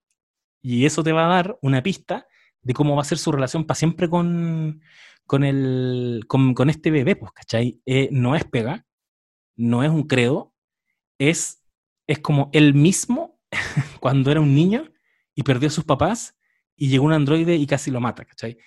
Y 0.62 0.84
eso 0.84 1.02
te 1.02 1.12
va 1.12 1.26
a 1.26 1.34
dar 1.34 1.58
una 1.62 1.82
pista 1.82 2.26
de 2.62 2.74
cómo 2.74 2.94
va 2.96 3.02
a 3.02 3.06
ser 3.06 3.18
su 3.18 3.32
relación 3.32 3.64
para 3.64 3.76
siempre 3.76 4.08
con, 4.08 4.82
con, 5.26 5.44
el, 5.44 6.24
con, 6.26 6.70
este 6.70 6.90
bebé, 6.90 7.16
pues, 7.16 7.32
¿cachai? 7.32 7.80
Eh, 7.86 8.08
no 8.12 8.36
es 8.36 8.44
pega, 8.44 8.86
no 9.56 9.82
es 9.82 9.90
un 9.90 10.02
credo, 10.04 10.54
es, 11.18 11.62
es 12.06 12.18
como 12.18 12.50
él 12.52 12.74
mismo 12.74 13.40
cuando 14.00 14.30
era 14.30 14.40
un 14.40 14.54
niño 14.54 14.90
y 15.34 15.42
perdió 15.42 15.68
a 15.68 15.72
sus 15.72 15.84
papás 15.84 16.36
y 16.76 16.88
llegó 16.88 17.04
un 17.04 17.12
androide 17.12 17.56
y 17.56 17.66
casi 17.66 17.90
lo 17.90 18.00
mata, 18.00 18.24
¿cachai? 18.24 18.58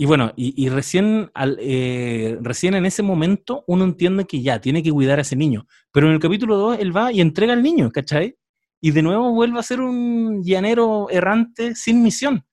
Y 0.00 0.06
bueno, 0.06 0.32
y, 0.36 0.68
recién, 0.68 1.32
eh, 1.58 2.38
recién 2.40 2.74
en 2.74 2.86
ese 2.86 3.02
momento 3.02 3.64
uno 3.66 3.82
entiende 3.82 4.26
que 4.26 4.40
ya 4.40 4.60
tiene 4.60 4.80
que 4.80 4.92
cuidar 4.92 5.18
a 5.18 5.22
ese 5.22 5.34
niño. 5.34 5.66
Pero 5.92 6.06
en 6.06 6.14
el 6.14 6.20
capítulo 6.20 6.56
2 6.56 6.78
él 6.78 6.96
va 6.96 7.10
y 7.12 7.20
entrega 7.20 7.52
al 7.52 7.64
niño, 7.64 7.90
¿cachai? 7.90 8.36
Y 8.80 8.92
de 8.92 9.02
nuevo 9.02 9.32
vuelve 9.32 9.58
a 9.58 9.62
ser 9.64 9.80
un 9.80 10.44
llanero 10.44 11.10
errante 11.10 11.74
sin 11.74 12.00
misión. 12.04 12.44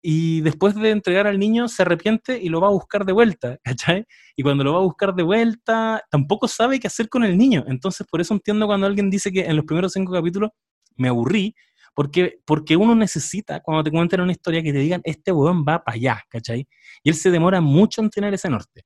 Y 0.00 0.40
después 0.40 0.74
de 0.76 0.88
entregar 0.90 1.26
al 1.26 1.38
niño 1.38 1.68
se 1.68 1.82
arrepiente 1.82 2.40
y 2.40 2.48
lo 2.48 2.62
va 2.62 2.68
a 2.68 2.70
buscar 2.70 3.04
de 3.04 3.12
vuelta, 3.12 3.58
¿cachai? 3.62 4.06
Y 4.34 4.42
cuando 4.42 4.64
lo 4.64 4.72
va 4.72 4.78
a 4.78 4.82
buscar 4.84 5.14
de 5.14 5.24
vuelta, 5.24 6.02
tampoco 6.10 6.48
sabe 6.48 6.80
qué 6.80 6.86
hacer 6.86 7.10
con 7.10 7.22
el 7.22 7.36
niño. 7.36 7.64
Entonces, 7.68 8.06
por 8.10 8.22
eso 8.22 8.32
entiendo 8.32 8.66
cuando 8.66 8.86
alguien 8.86 9.10
dice 9.10 9.30
que 9.30 9.44
en 9.44 9.56
los 9.56 9.66
primeros 9.66 9.92
cinco 9.92 10.12
capítulos 10.14 10.52
me 10.96 11.08
aburrí, 11.08 11.54
porque, 11.94 12.40
porque 12.44 12.76
uno 12.76 12.94
necesita, 12.94 13.60
cuando 13.60 13.84
te 13.84 13.90
cuentan 13.90 14.20
una 14.20 14.32
historia, 14.32 14.62
que 14.62 14.72
te 14.72 14.78
digan, 14.78 15.00
este 15.04 15.32
huevón 15.32 15.64
va 15.66 15.84
para 15.84 15.96
allá, 15.96 16.22
¿cachai? 16.28 16.68
Y 17.02 17.10
él 17.10 17.14
se 17.14 17.30
demora 17.30 17.60
mucho 17.60 18.00
en 18.00 18.10
tener 18.10 18.34
ese 18.34 18.48
norte. 18.48 18.84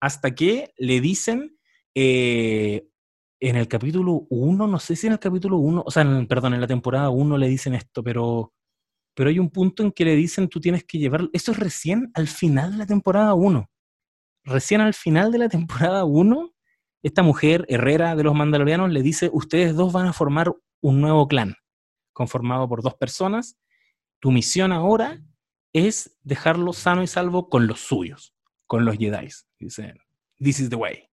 Hasta 0.00 0.34
que 0.34 0.72
le 0.76 1.00
dicen, 1.00 1.56
eh, 1.94 2.84
en 3.40 3.56
el 3.56 3.68
capítulo 3.68 4.26
1, 4.30 4.66
no 4.66 4.78
sé 4.78 4.96
si 4.96 5.06
en 5.06 5.14
el 5.14 5.18
capítulo 5.18 5.58
1, 5.58 5.82
o 5.86 5.90
sea, 5.90 6.04
perdón, 6.28 6.54
en 6.54 6.60
la 6.60 6.66
temporada 6.66 7.10
1 7.10 7.38
le 7.38 7.48
dicen 7.48 7.74
esto, 7.74 8.02
pero, 8.02 8.52
pero 9.14 9.30
hay 9.30 9.38
un 9.38 9.50
punto 9.50 9.82
en 9.82 9.92
que 9.92 10.04
le 10.04 10.16
dicen, 10.16 10.48
tú 10.48 10.60
tienes 10.60 10.84
que 10.84 10.98
llevar, 10.98 11.28
eso 11.32 11.52
es 11.52 11.58
recién 11.58 12.10
al 12.14 12.28
final 12.28 12.72
de 12.72 12.78
la 12.78 12.86
temporada 12.86 13.34
1. 13.34 13.68
Recién 14.44 14.80
al 14.80 14.94
final 14.94 15.32
de 15.32 15.38
la 15.38 15.48
temporada 15.48 16.04
1, 16.04 16.52
esta 17.02 17.22
mujer, 17.22 17.64
Herrera 17.68 18.14
de 18.16 18.24
los 18.24 18.34
Mandalorianos, 18.34 18.90
le 18.90 19.02
dice, 19.02 19.30
ustedes 19.32 19.74
dos 19.74 19.92
van 19.92 20.06
a 20.06 20.12
formar 20.12 20.52
un 20.80 21.00
nuevo 21.00 21.26
clan 21.28 21.54
conformado 22.12 22.68
por 22.68 22.82
dos 22.82 22.94
personas, 22.94 23.58
tu 24.20 24.30
misión 24.30 24.72
ahora 24.72 25.20
es 25.72 26.16
dejarlo 26.22 26.72
sano 26.72 27.02
y 27.02 27.06
salvo 27.06 27.48
con 27.48 27.66
los 27.66 27.80
suyos, 27.80 28.34
con 28.66 28.84
los 28.84 28.96
Jedi. 28.96 29.28
Dicen, 29.58 29.98
this 30.38 30.60
is 30.60 30.70
the 30.70 30.76
way. 30.76 31.08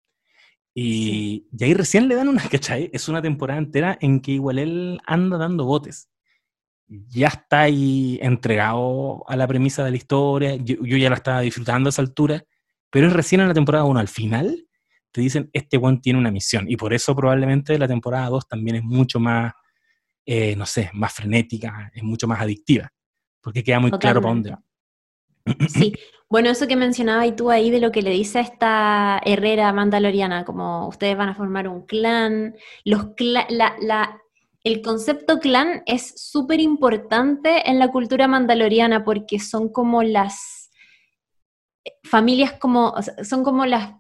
Y, 0.75 1.47
ahí 1.61 1.73
recién 1.73 2.09
le 2.09 2.17
dan 2.17 2.29
una, 2.29 2.43
¿cachai? 2.51 2.91
Es 2.93 3.09
una 3.09 3.23
temporada 3.23 3.59
entera 3.59 3.97
en 4.01 4.21
que 4.21 4.33
igual 4.33 4.59
él 4.59 5.01
anda 5.07 5.39
dando 5.39 5.65
botes. 5.65 6.11
Ya 6.87 7.29
está 7.29 7.63
ahí 7.63 8.19
entregado 8.21 9.25
a 9.29 9.37
la 9.37 9.47
premisa 9.47 9.85
de 9.85 9.91
la 9.91 9.97
historia, 9.97 10.57
yo, 10.57 10.77
ya 10.83 11.09
la 11.09 11.17
estaba 11.17 11.41
disfrutando 11.41 11.89
a 11.89 11.91
esa 11.91 12.03
altura, 12.03 12.45
pero 12.91 13.07
es 13.07 13.13
recién 13.13 13.41
en 13.41 13.49
la 13.49 13.55
temporada 13.55 13.85
1, 13.85 13.99
al 13.99 14.09
final, 14.09 14.69
te 15.11 15.21
dicen, 15.21 15.49
este 15.55 15.79
one 15.79 16.01
tiene 16.03 16.19
una 16.19 16.31
misión, 16.31 16.67
y 16.69 16.77
por 16.77 16.93
eso 16.93 17.17
probablemente 17.17 17.79
la 17.79 17.89
temporada 17.89 18.29
2 18.29 18.49
también 18.49 18.77
es 18.77 18.83
mucho 18.83 19.19
más 19.19 19.55
eh, 20.27 20.57
no 20.57 20.67
sé, 20.67 20.91
más 20.95 21.13
frenética, 21.13 21.91
es 21.95 22.03
mucho 22.03 22.27
más 22.27 22.41
adictiva, 22.41 22.93
porque 23.41 23.63
queda 23.63 23.81
muy 23.81 23.91
claro 23.91 24.21
para 24.21 24.35
dónde 24.35 24.51
va. 24.51 24.63
Sí, 25.69 25.93
bueno, 26.31 26.51
eso 26.51 26.67
que 26.67 26.77
mencionaba 26.77 27.27
y 27.27 27.33
tú 27.33 27.51
ahí 27.51 27.71
de 27.71 27.81
lo 27.81 27.93
que 27.93 28.03
le 28.03 28.11
dice 28.11 28.39
a 28.39 28.43
esta 28.43 29.21
herrera 29.25 29.73
mandaloriana, 29.73 30.45
como 30.45 30.89
ustedes 30.89 31.17
van 31.17 31.29
a 31.29 31.35
formar 31.35 31.69
un 31.69 31.87
clan, 31.87 32.57
los 32.85 33.07
el 34.65 34.81
concepto 34.81 35.41
clan 35.41 35.83
es 35.85 36.15
súper 36.17 36.59
importante 36.59 37.69
en 37.69 37.79
la 37.79 37.89
cultura 37.89 38.27
mandaloriana 38.29 39.05
porque 39.05 39.39
son 39.39 39.69
como 39.69 40.03
las 40.03 40.71
familias 42.03 42.55
como, 42.55 42.95
son 43.23 43.45
como 43.45 43.67
las 43.67 43.93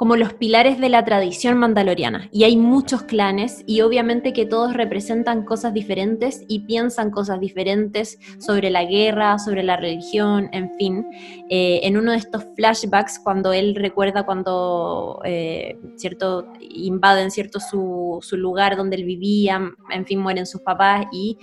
como 0.00 0.16
los 0.16 0.32
pilares 0.32 0.80
de 0.80 0.88
la 0.88 1.04
tradición 1.04 1.58
mandaloriana. 1.58 2.30
Y 2.32 2.44
hay 2.44 2.56
muchos 2.56 3.02
clanes 3.02 3.62
y 3.66 3.82
obviamente 3.82 4.32
que 4.32 4.46
todos 4.46 4.72
representan 4.72 5.44
cosas 5.44 5.74
diferentes 5.74 6.42
y 6.48 6.60
piensan 6.60 7.10
cosas 7.10 7.38
diferentes 7.38 8.18
sobre 8.38 8.70
la 8.70 8.86
guerra, 8.86 9.38
sobre 9.38 9.62
la 9.62 9.76
religión, 9.76 10.48
en 10.52 10.70
fin. 10.78 11.06
Eh, 11.50 11.80
en 11.82 11.98
uno 11.98 12.12
de 12.12 12.16
estos 12.16 12.46
flashbacks, 12.56 13.18
cuando 13.18 13.52
él 13.52 13.74
recuerda 13.74 14.24
cuando 14.24 15.20
eh, 15.26 15.78
cierto, 15.96 16.50
invaden 16.60 17.30
cierto 17.30 17.60
su, 17.60 18.22
lugar 18.32 18.78
donde 18.78 18.96
él 18.96 19.04
vivía, 19.04 19.60
en 19.90 20.06
fin, 20.06 20.18
mueren 20.18 20.46
sus 20.46 20.62
papás 20.62 21.08
y 21.12 21.36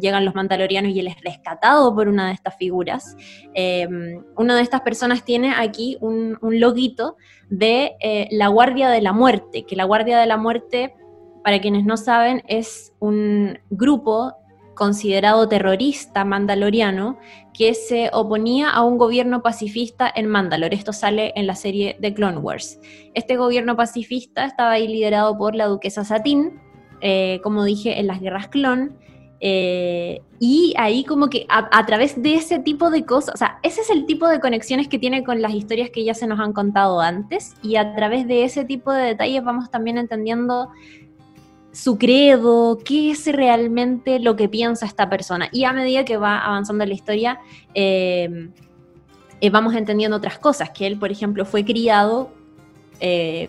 llegan 0.00 0.24
los 0.24 0.34
mandalorianos 0.34 0.90
y 0.90 0.98
él 0.98 1.06
es 1.06 1.20
rescatado 1.22 1.94
por 1.94 2.08
una 2.08 2.26
de 2.26 2.34
estas 2.34 2.56
figuras. 2.56 3.16
Eh, 3.54 3.86
una 4.36 4.56
de 4.56 4.62
estas 4.62 4.80
personas 4.80 5.24
tiene 5.24 5.52
aquí 5.52 5.96
un, 6.00 6.36
un 6.40 6.58
loguito 6.58 7.16
de 7.48 7.96
eh, 8.00 8.28
la 8.30 8.48
Guardia 8.48 8.88
de 8.88 9.00
la 9.00 9.12
Muerte, 9.12 9.64
que 9.64 9.76
la 9.76 9.84
Guardia 9.84 10.18
de 10.18 10.26
la 10.26 10.36
Muerte, 10.36 10.94
para 11.42 11.60
quienes 11.60 11.84
no 11.84 11.96
saben, 11.96 12.42
es 12.46 12.92
un 13.00 13.58
grupo 13.70 14.34
considerado 14.74 15.46
terrorista 15.46 16.24
mandaloriano 16.24 17.18
que 17.52 17.74
se 17.74 18.08
oponía 18.14 18.70
a 18.70 18.82
un 18.82 18.96
gobierno 18.96 19.42
pacifista 19.42 20.10
en 20.14 20.26
Mandalore. 20.26 20.74
Esto 20.74 20.94
sale 20.94 21.32
en 21.36 21.46
la 21.46 21.54
serie 21.54 21.96
de 22.00 22.14
Clone 22.14 22.38
Wars. 22.38 22.80
Este 23.12 23.36
gobierno 23.36 23.76
pacifista 23.76 24.46
estaba 24.46 24.70
ahí 24.70 24.88
liderado 24.88 25.36
por 25.36 25.54
la 25.54 25.66
duquesa 25.66 26.04
Satín, 26.04 26.60
eh, 27.02 27.40
como 27.42 27.64
dije, 27.64 28.00
en 28.00 28.06
las 28.06 28.20
guerras 28.20 28.48
clon, 28.48 28.98
eh, 29.42 30.20
y 30.38 30.74
ahí 30.76 31.02
como 31.04 31.30
que 31.30 31.46
a, 31.48 31.86
través 31.86 32.22
de 32.22 32.34
ese 32.34 32.58
tipo 32.58 32.90
de 32.90 33.06
cosas, 33.06 33.34
o 33.34 33.38
sea, 33.38 33.58
ese 33.62 33.80
es 33.80 33.88
el 33.88 34.04
tipo 34.04 34.28
de 34.28 34.38
conexiones 34.38 34.86
que 34.86 34.98
tiene 34.98 35.24
con 35.24 35.40
las 35.40 35.54
historias 35.54 35.88
que 35.90 36.04
ya 36.04 36.12
se 36.12 36.26
nos 36.26 36.40
han 36.40 36.52
contado 36.52 37.00
antes 37.00 37.54
y 37.62 37.76
a 37.76 37.94
través 37.94 38.28
de 38.28 38.44
ese 38.44 38.64
tipo 38.64 38.92
de 38.92 39.02
detalles 39.02 39.42
vamos 39.42 39.70
también 39.70 39.96
entendiendo 39.96 40.68
su 41.72 41.96
credo, 41.96 42.78
qué 42.84 43.12
es 43.12 43.26
realmente 43.32 44.18
lo 44.18 44.36
que 44.36 44.48
piensa 44.48 44.84
esta 44.84 45.08
persona. 45.08 45.48
Y 45.52 45.64
a 45.64 45.72
medida 45.72 46.04
que 46.04 46.16
va 46.16 46.38
avanzando 46.38 46.84
la 46.84 46.92
historia, 46.92 47.40
eh, 47.74 48.50
eh, 49.40 49.50
vamos 49.50 49.74
entendiendo 49.74 50.16
otras 50.16 50.38
cosas, 50.38 50.70
que 50.70 50.86
él, 50.86 50.98
por 50.98 51.10
ejemplo, 51.10 51.44
fue 51.44 51.64
criado 51.64 52.32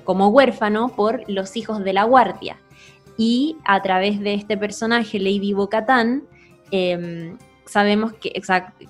como 0.06 0.30
huérfano 0.30 0.96
por 0.96 1.30
los 1.30 1.58
hijos 1.58 1.84
de 1.84 1.92
la 1.92 2.06
guardia 2.06 2.56
y 3.18 3.58
a 3.66 3.82
través 3.82 4.20
de 4.20 4.34
este 4.34 4.58
personaje, 4.58 5.20
Lady 5.20 5.54
Bocatán, 5.54 6.24
em, 6.72 7.38
sabemos 7.66 8.14
que, 8.14 8.34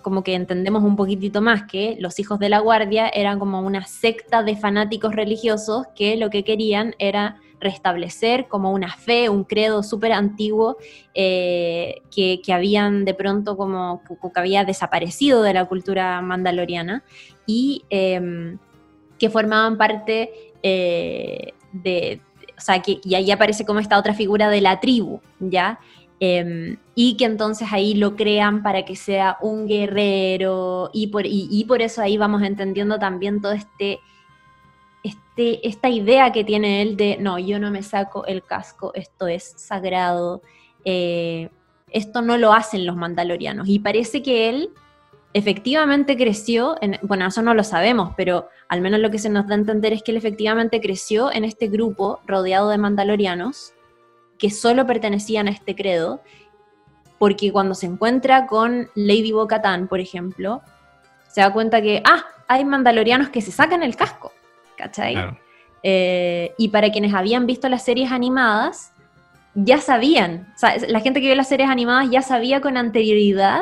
como 0.01 0.23
que 0.23 0.33
entendemos 0.33 0.83
un 0.83 0.95
poquitito 0.95 1.41
más 1.41 1.63
que 1.63 1.97
los 1.99 2.17
hijos 2.19 2.39
de 2.39 2.49
la 2.49 2.59
guardia 2.59 3.09
eran 3.09 3.37
como 3.37 3.61
una 3.61 3.85
secta 3.85 4.41
de 4.43 4.55
fanáticos 4.55 5.13
religiosos 5.13 5.85
que 5.95 6.17
lo 6.17 6.29
que 6.29 6.43
querían 6.43 6.95
era 6.97 7.39
restablecer 7.59 8.47
como 8.47 8.73
una 8.73 8.91
fe, 8.91 9.29
un 9.29 9.43
credo 9.43 9.83
súper 9.83 10.11
antiguo 10.13 10.77
eh, 11.13 12.01
que, 12.13 12.41
habían 12.51 13.05
de 13.05 13.13
pronto 13.13 13.55
como 13.55 14.01
que 14.03 14.39
había 14.39 14.65
desaparecido 14.65 15.43
de 15.43 15.53
la 15.53 15.65
cultura 15.65 16.19
mandaloriana 16.21 17.03
y 17.45 17.83
em, 17.91 18.57
que 19.19 19.29
formaban 19.29 19.77
parte 19.77 20.31
eh, 20.63 21.53
de, 21.71 22.21
o 22.61 22.63
sea, 22.63 22.79
que, 22.81 22.99
y 23.03 23.15
ahí 23.15 23.31
aparece 23.31 23.65
como 23.65 23.79
esta 23.79 23.97
otra 23.97 24.13
figura 24.13 24.47
de 24.47 24.61
la 24.61 24.79
tribu, 24.79 25.19
¿ya? 25.39 25.79
Em, 26.19 26.77
y 26.93 27.17
que 27.17 27.25
entonces 27.25 27.67
ahí 27.71 27.95
lo 27.95 28.15
crean 28.15 28.61
para 28.61 28.85
que 28.85 28.95
sea 28.95 29.37
un 29.41 29.67
guerrero 29.67 30.91
y 30.93 31.07
por, 31.07 31.23
y, 31.25 31.65
por 31.67 31.81
eso 31.81 32.03
ahí 32.03 32.17
vamos 32.17 32.43
entendiendo 32.43 32.99
también 32.99 33.41
todo 33.41 33.53
este, 33.53 33.99
este, 35.03 35.67
esta 35.67 35.89
idea 35.89 36.31
que 36.31 36.43
tiene 36.43 36.83
él 36.83 36.97
de, 36.97 37.17
no, 37.19 37.39
yo 37.39 37.57
no 37.57 37.71
me 37.71 37.81
saco 37.81 38.23
el 38.27 38.43
casco, 38.43 38.91
esto 38.93 39.25
es 39.25 39.55
sagrado, 39.57 40.43
eh, 40.85 41.49
esto 41.89 42.21
no 42.21 42.37
lo 42.37 42.53
hacen 42.53 42.85
los 42.85 42.95
mandalorianos. 42.95 43.67
Y 43.67 43.79
parece 43.79 44.21
que 44.21 44.49
él 44.49 44.69
efectivamente 45.33 46.17
creció, 46.17 46.75
en, 46.81 46.97
bueno, 47.01 47.27
eso 47.27 47.41
no 47.41 47.53
lo 47.53 47.63
sabemos, 47.63 48.13
pero 48.17 48.49
al 48.67 48.81
menos 48.81 48.99
lo 48.99 49.11
que 49.11 49.19
se 49.19 49.29
nos 49.29 49.47
da 49.47 49.55
a 49.55 49.59
entender 49.59 49.93
es 49.93 50.03
que 50.03 50.11
él 50.11 50.17
efectivamente 50.17 50.81
creció 50.81 51.31
en 51.31 51.45
este 51.45 51.67
grupo 51.67 52.19
rodeado 52.25 52.69
de 52.69 52.77
mandalorianos 52.77 53.73
que 54.37 54.49
solo 54.49 54.85
pertenecían 54.85 55.47
a 55.47 55.51
este 55.51 55.75
credo, 55.75 56.21
porque 57.19 57.51
cuando 57.51 57.75
se 57.75 57.85
encuentra 57.85 58.47
con 58.47 58.89
Lady 58.95 59.31
bo 59.31 59.47
por 59.87 59.99
ejemplo, 59.99 60.61
se 61.29 61.41
da 61.41 61.53
cuenta 61.53 61.81
que, 61.81 62.01
ah, 62.03 62.25
hay 62.47 62.65
mandalorianos 62.65 63.29
que 63.29 63.41
se 63.41 63.51
sacan 63.51 63.83
el 63.83 63.95
casco, 63.95 64.33
¿cachai? 64.75 65.15
Eh, 65.83 66.53
y 66.57 66.69
para 66.69 66.91
quienes 66.91 67.13
habían 67.13 67.45
visto 67.45 67.69
las 67.69 67.85
series 67.85 68.11
animadas, 68.11 68.91
ya 69.53 69.79
sabían, 69.79 70.51
o 70.55 70.57
sea, 70.57 70.75
la 70.87 70.99
gente 71.01 71.19
que 71.21 71.27
vio 71.27 71.35
las 71.35 71.49
series 71.49 71.69
animadas 71.69 72.09
ya 72.09 72.21
sabía 72.21 72.61
con 72.61 72.77
anterioridad 72.77 73.61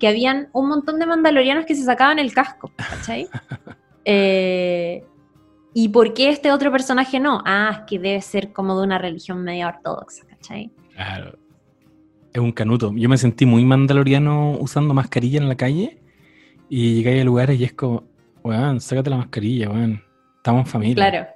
que 0.00 0.08
habían 0.08 0.48
un 0.52 0.68
montón 0.68 0.98
de 0.98 1.06
mandalorianos 1.06 1.66
que 1.66 1.76
se 1.76 1.84
sacaban 1.84 2.18
el 2.18 2.32
casco, 2.32 2.72
¿cachai? 2.76 3.28
Eh, 4.06 5.04
¿Y 5.74 5.90
por 5.90 6.14
qué 6.14 6.30
este 6.30 6.50
otro 6.50 6.72
personaje 6.72 7.20
no? 7.20 7.42
Ah, 7.44 7.70
es 7.72 7.78
que 7.86 7.98
debe 7.98 8.20
ser 8.22 8.50
como 8.50 8.76
de 8.76 8.84
una 8.84 8.96
religión 8.96 9.44
medio 9.44 9.68
ortodoxa, 9.68 10.26
¿cachai? 10.26 10.70
Claro. 10.94 11.38
Es 12.32 12.40
un 12.40 12.50
canuto. 12.50 12.92
Yo 12.96 13.10
me 13.10 13.18
sentí 13.18 13.44
muy 13.44 13.62
mandaloriano 13.66 14.52
usando 14.58 14.94
mascarilla 14.94 15.38
en 15.38 15.48
la 15.48 15.54
calle 15.54 16.00
y 16.70 16.94
llegué 16.94 17.20
a 17.20 17.24
lugares 17.24 17.60
y 17.60 17.64
es 17.64 17.74
como, 17.74 18.04
weón, 18.42 18.80
sácate 18.80 19.10
la 19.10 19.18
mascarilla, 19.18 19.68
weón. 19.68 20.02
Estamos 20.38 20.60
en 20.60 20.66
familia. 20.66 21.10
Claro. 21.10 21.28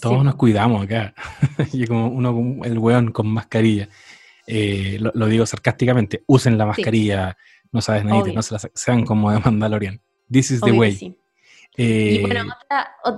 Todos 0.00 0.24
nos 0.24 0.34
cuidamos 0.36 0.82
acá. 0.82 1.14
y 1.72 1.86
como 1.86 2.08
uno, 2.08 2.64
el 2.64 2.78
weón 2.78 3.12
con 3.12 3.28
mascarilla. 3.28 3.86
Eh, 4.46 4.98
lo, 4.98 5.26
digo 5.26 5.44
sarcásticamente, 5.44 6.22
usen 6.26 6.56
la 6.56 6.64
mascarilla 6.64 7.36
no 7.72 7.80
sabes 7.80 8.04
nada, 8.04 8.22
no 8.32 8.42
se 8.42 8.54
las, 8.54 8.70
sean 8.74 9.04
como 9.04 9.30
de 9.30 9.40
Mandalorian. 9.40 10.00
This 10.30 10.50
is 10.50 10.60
the 10.60 10.72
way. 10.72 11.16
y 11.76 12.16
eh, 12.16 12.20
bueno, 12.20 12.52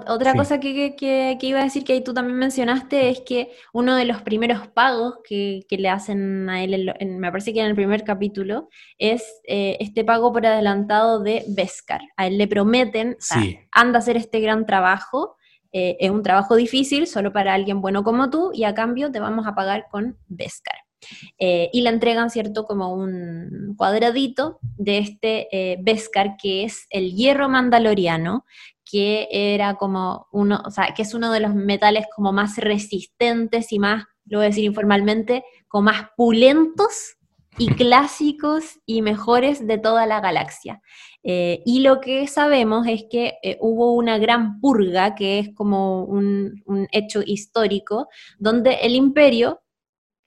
otra, 0.07 0.35
cosa 0.35 0.61
que, 0.61 1.37
iba 1.41 1.61
a 1.61 1.65
decir 1.65 1.83
que 1.83 1.95
ahí 1.95 2.05
tú 2.05 2.13
también 2.13 2.39
mencionaste 2.39 3.09
es 3.09 3.21
que 3.23 3.53
uno 3.73 3.97
de 3.97 4.05
los 4.05 4.23
primeros 4.23 4.69
pagos 4.69 5.19
que, 5.25 5.65
le 5.71 5.89
hacen 5.89 6.49
a 6.51 6.63
él, 6.63 6.93
me 7.19 7.31
parece 7.31 7.53
que 7.53 7.61
en 7.61 7.67
el 7.67 7.75
primer 7.75 8.05
capítulo, 8.05 8.69
es 8.99 9.23
eh, 9.45 9.77
este 9.81 10.05
pago 10.05 10.33
por 10.33 10.47
adelantado 10.47 11.21
de 11.21 11.45
Beskar. 11.49 12.03
A 12.17 12.27
él 12.27 12.39
le 12.39 12.47
prometen, 12.49 13.17
anda 13.73 13.99
a 13.99 14.01
hacer 14.01 14.17
este 14.17 14.41
gran 14.41 14.67
trabajo, 14.67 15.37
eh, 15.73 15.97
es 16.01 16.11
un 16.11 16.23
trabajo 16.23 16.57
difícil, 16.57 17.07
solo 17.07 17.33
para 17.33 17.55
alguien 17.55 17.81
bueno 17.81 18.03
como 18.03 18.29
tú, 18.31 18.51
y 18.53 18.65
a 18.65 18.75
cambio 18.75 19.11
te 19.11 19.21
vamos 19.21 19.47
a 19.47 19.55
pagar 19.55 19.87
con 19.91 20.19
Beskar. 20.29 20.90
Eh, 21.39 21.71
y 21.73 21.83
le 21.83 21.91
entregan, 21.91 22.31
¿cierto?, 22.31 22.65
como 22.65 22.95
un 22.95 23.75
cuadradito 23.77 24.59
de 24.63 24.99
este 24.99 25.49
eh, 25.53 25.79
Beskar, 25.81 26.37
que 26.37 26.65
es 26.65 26.87
el 26.91 27.15
hierro 27.15 27.49
mandaloriano, 27.49 28.45
que 28.85 29.29
era 29.31 29.77
como 29.77 30.27
uno, 30.33 30.63
o 30.65 30.71
sea, 30.71 30.93
que 30.95 31.03
es 31.03 31.15
uno 31.15 31.31
de 31.33 31.41
los 31.41 31.55
metales 31.55 32.07
como 32.15 32.33
más 32.33 32.57
resistentes 32.57 33.73
y 33.73 33.79
más, 33.79 34.05
lo 34.27 34.39
voy 34.39 34.47
a 34.47 34.49
decir 34.49 34.65
informalmente, 34.65 35.45
como 35.69 35.85
más 35.85 36.09
pulentos 36.17 37.17
y 37.57 37.69
clásicos 37.75 38.79
y 38.87 39.03
mejores 39.03 39.67
de 39.67 39.79
toda 39.79 40.07
la 40.07 40.21
galaxia. 40.21 40.83
Eh, 41.23 41.63
y 41.67 41.81
lo 41.81 42.01
que 42.01 42.27
sabemos 42.27 42.87
es 42.87 43.05
que 43.11 43.35
hubo 43.61 43.93
una 43.93 44.19
gran 44.19 44.61
purga, 44.61 45.15
que 45.15 45.39
es 45.39 45.55
como 45.55 46.05
un, 46.05 46.63
un 46.65 46.89
hecho 46.93 47.21
histórico, 47.25 48.09
donde 48.39 48.75
el 48.83 48.95
imperio 48.95 49.61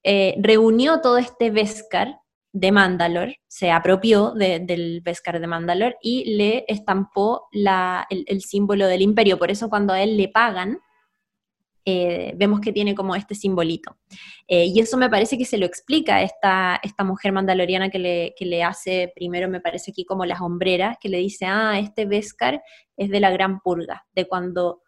eh, 0.04 0.36
reunió 0.40 1.00
todo 1.02 1.18
este 1.18 1.50
Beskar 1.50 2.20
de 2.54 2.72
Mandalor, 2.72 3.36
se 3.48 3.72
apropió 3.72 4.32
del 4.32 5.02
Beskar 5.02 5.40
de 5.40 5.48
Mandalor 5.48 5.98
y 6.02 6.36
le 6.36 6.66
estampó 6.68 7.48
el, 7.52 8.42
símbolo 8.42 8.88
del 8.88 9.02
imperio. 9.02 9.40
Por 9.40 9.50
eso 9.50 9.70
cuando 9.70 9.92
a 9.94 10.02
él 10.04 10.18
le 10.18 10.28
pagan, 10.28 10.78
eh, 11.86 12.34
vemos 12.36 12.62
que 12.62 12.72
tiene 12.72 12.94
como 12.94 13.16
este 13.16 13.34
simbolito. 13.34 13.98
Eh, 14.48 14.66
y 14.68 14.80
eso 14.80 14.98
me 14.98 15.10
parece 15.10 15.36
que 15.38 15.46
se 15.46 15.58
lo 15.58 15.66
explica 15.66 16.22
esta, 16.22 16.80
esta 16.84 17.04
mujer 17.04 17.32
mandaloriana 17.32 17.90
que 17.90 18.34
le, 18.40 18.64
hace 18.64 19.12
primero, 19.16 19.50
me 19.50 19.60
parece 19.60 19.92
aquí 19.92 20.06
como 20.06 20.24
las 20.24 20.40
hombreras, 20.40 20.98
que 21.02 21.10
le 21.10 21.18
dice, 21.18 21.46
ah, 21.48 21.80
este 21.80 22.06
Beskar 22.06 22.62
es 22.98 23.10
de 23.10 23.20
la 23.20 23.32
gran 23.32 23.62
purga, 23.62 24.06
de 24.14 24.28
cuando 24.28 24.84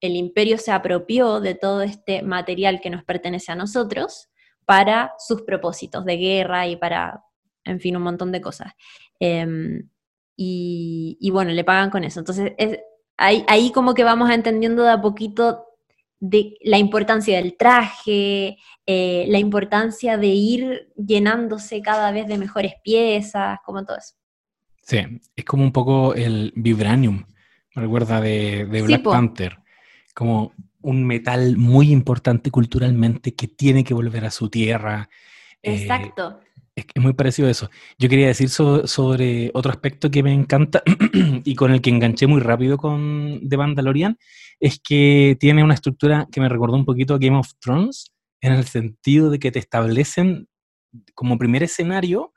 el 0.00 0.16
imperio 0.16 0.56
se 0.56 0.72
apropió 0.72 1.40
de 1.40 1.54
todo 1.54 1.82
este 1.82 2.22
material 2.22 2.80
que 2.80 2.90
nos 2.90 3.04
pertenece 3.04 3.52
a 3.52 3.56
nosotros 3.56 4.30
para 4.64 5.12
sus 5.18 5.42
propósitos 5.42 6.04
de 6.04 6.16
guerra 6.16 6.66
y 6.66 6.76
para, 6.76 7.24
en 7.64 7.80
fin, 7.80 7.96
un 7.96 8.02
montón 8.02 8.32
de 8.32 8.40
cosas. 8.40 8.72
Em, 9.18 9.88
y, 10.36 11.30
bueno, 11.30 11.52
le 11.52 11.64
pagan 11.64 11.90
con 11.90 12.04
eso. 12.04 12.18
Entonces, 12.20 12.52
ahí, 13.16 13.70
como 13.72 13.94
que 13.94 14.04
vamos 14.04 14.30
entendiendo 14.30 14.82
de 14.82 14.90
a 14.90 15.00
poquito 15.00 15.66
de 16.18 16.56
la 16.62 16.78
importancia 16.78 17.36
del 17.36 17.56
traje, 17.56 18.56
eh, 18.86 19.24
la 19.28 19.38
importancia 19.38 20.16
de 20.16 20.28
ir 20.28 20.92
llenándose 20.96 21.82
cada 21.82 22.10
vez 22.12 22.26
de 22.26 22.38
mejores 22.38 22.74
piezas, 22.82 23.58
como 23.64 23.84
todo 23.84 23.98
eso. 23.98 24.14
Sí, 24.82 24.98
es 25.36 25.44
como 25.44 25.62
un 25.62 25.72
poco 25.72 26.14
el 26.14 26.52
vibranium, 26.56 27.24
me 27.74 27.82
recuerda 27.82 28.20
de, 28.20 28.64
Black 28.64 29.02
Panther. 29.02 29.58
como 30.14 30.52
un 30.82 31.04
metal 31.04 31.56
muy 31.56 31.90
importante 31.90 32.50
culturalmente 32.50 33.34
que 33.34 33.48
tiene 33.48 33.84
que 33.84 33.94
volver 33.94 34.24
a 34.24 34.30
su 34.30 34.48
tierra. 34.48 35.08
Eh, 35.62 35.82
Exacto. 35.82 36.40
es, 36.74 36.86
muy 36.96 37.12
parecido 37.12 37.48
a 37.48 37.50
eso. 37.50 37.70
Yo 37.98 38.08
quería 38.08 38.26
decir 38.26 38.48
sobre 38.50 39.50
otro 39.54 39.70
aspecto 39.70 40.10
que 40.10 40.22
me 40.22 40.32
encanta 40.32 40.82
y 41.44 41.54
con 41.54 41.72
el 41.72 41.80
que 41.80 41.90
enganché 41.90 42.26
muy 42.26 42.40
rápido 42.40 42.78
con 42.78 43.40
The 43.48 43.56
Mandalorian, 43.56 44.18
es 44.60 44.80
que 44.80 45.36
tiene 45.40 45.64
una 45.64 45.74
estructura 45.74 46.28
que 46.30 46.40
me 46.40 46.48
recordó 46.48 46.76
un 46.76 46.84
poquito 46.84 47.14
a 47.14 47.18
Game 47.18 47.36
of 47.36 47.50
Thrones, 47.60 48.12
en 48.40 48.52
el 48.52 48.64
sentido 48.66 49.30
de 49.30 49.38
que 49.38 49.52
te 49.52 49.60
establecen 49.60 50.48
como 51.14 51.38
primer 51.38 51.62
escenario 51.62 52.32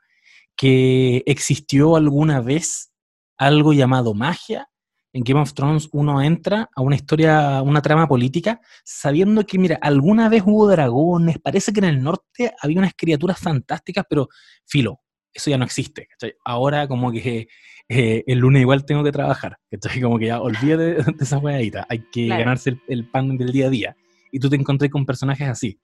que 0.56 1.24
existió 1.26 1.96
alguna 1.96 2.39
vez 2.41 2.93
algo 3.38 3.74
llamado 3.74 4.14
magia 4.14 4.70
en 5.16 5.24
Game 5.24 5.39
of 5.39 5.53
Thrones 5.53 5.88
uno 5.93 6.22
entra 6.22 6.70
a 6.76 6.82
una 6.82 6.97
historia, 6.97 7.61
una 7.61 7.82
trama 7.82 8.05
política, 8.05 8.59
sabiendo 8.84 9.45
que, 9.45 9.57
mira, 9.57 9.80
alguna 9.82 10.28
vez 10.28 10.43
hubo 10.45 10.68
dragones, 10.68 11.39
parece 11.39 11.72
que 11.72 11.80
en 11.80 11.86
el 11.86 12.03
norte 12.03 12.53
había 12.61 12.80
unas 12.80 12.93
criaturas 12.97 13.39
fantásticas, 13.39 14.03
pero 14.09 14.28
filo, 14.66 14.99
eso 15.34 15.49
ya 15.49 15.57
no 15.57 15.63
existe. 15.63 16.09
Ahora 16.43 16.89
como 16.89 17.13
que 17.13 17.47
eh, 17.88 18.24
el 18.28 18.39
lunes 18.39 18.61
igual 18.61 18.84
tengo 18.84 19.05
que 19.05 19.13
trabajar, 19.13 19.57
¿cachai? 19.72 20.01
Como 20.01 20.20
que 20.20 20.26
ya 20.26 20.41
olvídate 20.41 20.84
de, 20.95 21.03
de 21.03 21.16
esa 21.24 21.38
weadita, 21.38 21.88
hay 21.88 21.99
que 22.11 22.28
ganarse 22.28 22.78
el, 22.89 23.09
pan 23.09 23.38
del 23.38 23.53
día 23.53 23.68
a 23.68 23.70
día. 23.70 23.95
Y 24.34 24.39
tú 24.39 24.49
te 24.49 24.57
encontré 24.57 24.89
con 24.89 25.05
personajes 25.05 25.47
así. 25.47 25.80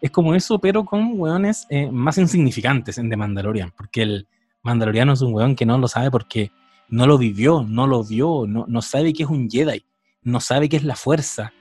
Es 0.00 0.10
como 0.10 0.34
eso, 0.34 0.58
pero 0.58 0.86
con 0.86 1.20
weones 1.20 1.66
eh, 1.68 1.90
más 1.92 2.16
insignificantes 2.16 2.96
en 2.96 3.10
The 3.10 3.16
Mandalorian, 3.18 3.72
porque 3.76 4.00
el 4.00 4.28
Mandaloriano 4.62 5.12
es 5.12 5.20
un 5.20 5.34
weón 5.34 5.54
que 5.54 5.66
no 5.66 5.76
lo 5.76 5.86
sabe 5.86 6.10
porque 6.10 6.50
no 6.90 7.06
lo 7.06 7.18
vivió, 7.18 7.64
no 7.66 7.86
lo 7.86 8.04
vio, 8.04 8.46
no, 8.46 8.66
no 8.68 8.82
sabe 8.82 9.12
qué 9.12 9.22
es 9.22 9.28
un 9.28 9.48
Jedi, 9.48 9.84
no 10.22 10.40
sabe 10.40 10.68
qué 10.68 10.76
es 10.76 10.84
la 10.84 10.96
fuerza, 10.96 11.52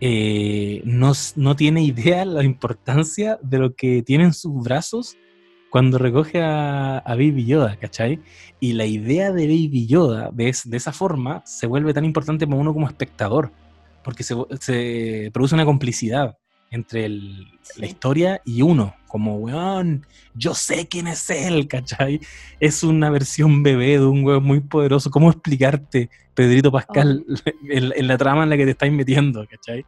eh, 0.00 0.80
no, 0.84 1.12
no, 1.36 1.56
tiene 1.56 1.82
idea 1.82 2.24
la 2.24 2.44
importancia 2.44 3.38
de 3.42 3.58
lo 3.58 3.74
que 3.74 4.02
tiene 4.02 4.24
en 4.24 4.32
sus 4.32 4.62
brazos 4.62 5.16
cuando 5.70 5.98
recoge 5.98 6.40
a, 6.42 7.02
Baby 7.06 7.44
Yoda, 7.46 7.76
¿cachai? 7.76 8.20
Y 8.60 8.72
la 8.74 8.86
idea 8.86 9.32
de 9.32 9.46
Baby 9.46 9.86
Yoda 9.86 10.30
de, 10.32 10.54
de, 10.64 10.76
esa 10.76 10.92
forma 10.92 11.42
se 11.44 11.66
vuelve 11.66 11.92
tan 11.92 12.04
importante 12.04 12.46
para 12.46 12.60
uno 12.60 12.72
como 12.72 12.86
espectador, 12.86 13.52
porque 14.04 14.22
se, 14.22 14.34
se 14.60 15.30
produce 15.32 15.54
una 15.54 15.64
complicidad 15.64 16.36
entre 16.70 17.08
la 17.08 17.86
historia 17.86 18.42
y 18.44 18.62
uno, 18.62 18.94
como, 19.06 19.36
weón, 19.36 20.06
yo 20.34 20.54
sé 20.54 20.86
quién 20.86 21.06
es 21.06 21.28
él, 21.30 21.66
¿cachai? 21.68 22.20
Es 22.60 22.82
una 22.82 23.10
versión 23.10 23.62
bebé 23.62 23.98
de 23.98 24.06
un 24.06 24.24
weón 24.24 24.44
muy 24.44 24.60
poderoso. 24.60 25.10
¿Cómo 25.10 25.30
explicarte, 25.30 26.10
Pedrito 26.34 26.70
Pascal, 26.70 27.24
oh. 27.28 27.50
en, 27.70 28.06
la 28.06 28.18
trama 28.18 28.44
en 28.44 28.50
la 28.50 28.56
que 28.56 28.64
te 28.64 28.72
estáis 28.72 28.92
metiendo, 28.92 29.46
¿cachai? 29.46 29.84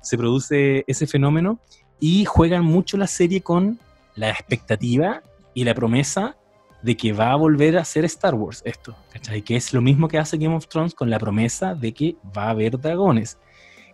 Se 0.00 0.18
produce 0.18 0.84
ese 0.86 1.06
fenómeno 1.06 1.60
y 2.00 2.24
juegan 2.24 2.64
mucho 2.64 2.96
la 2.96 3.06
serie 3.06 3.42
con 3.42 3.78
la 4.16 4.30
expectativa 4.30 5.22
y 5.54 5.64
la 5.64 5.74
promesa 5.74 6.36
de 6.82 6.96
que 6.96 7.12
va 7.12 7.30
a 7.30 7.36
volver 7.36 7.78
a 7.78 7.84
ser 7.84 8.04
Star 8.06 8.34
Wars 8.34 8.62
esto, 8.64 8.96
¿cachai? 9.12 9.42
Que 9.42 9.54
es 9.54 9.72
lo 9.72 9.80
mismo 9.80 10.08
que 10.08 10.18
hace 10.18 10.36
Game 10.36 10.56
of 10.56 10.66
Thrones 10.66 10.94
con 10.94 11.08
la 11.10 11.18
promesa 11.18 11.74
de 11.74 11.94
que 11.94 12.16
va 12.36 12.46
a 12.46 12.50
haber 12.50 12.80
dragones. 12.80 13.38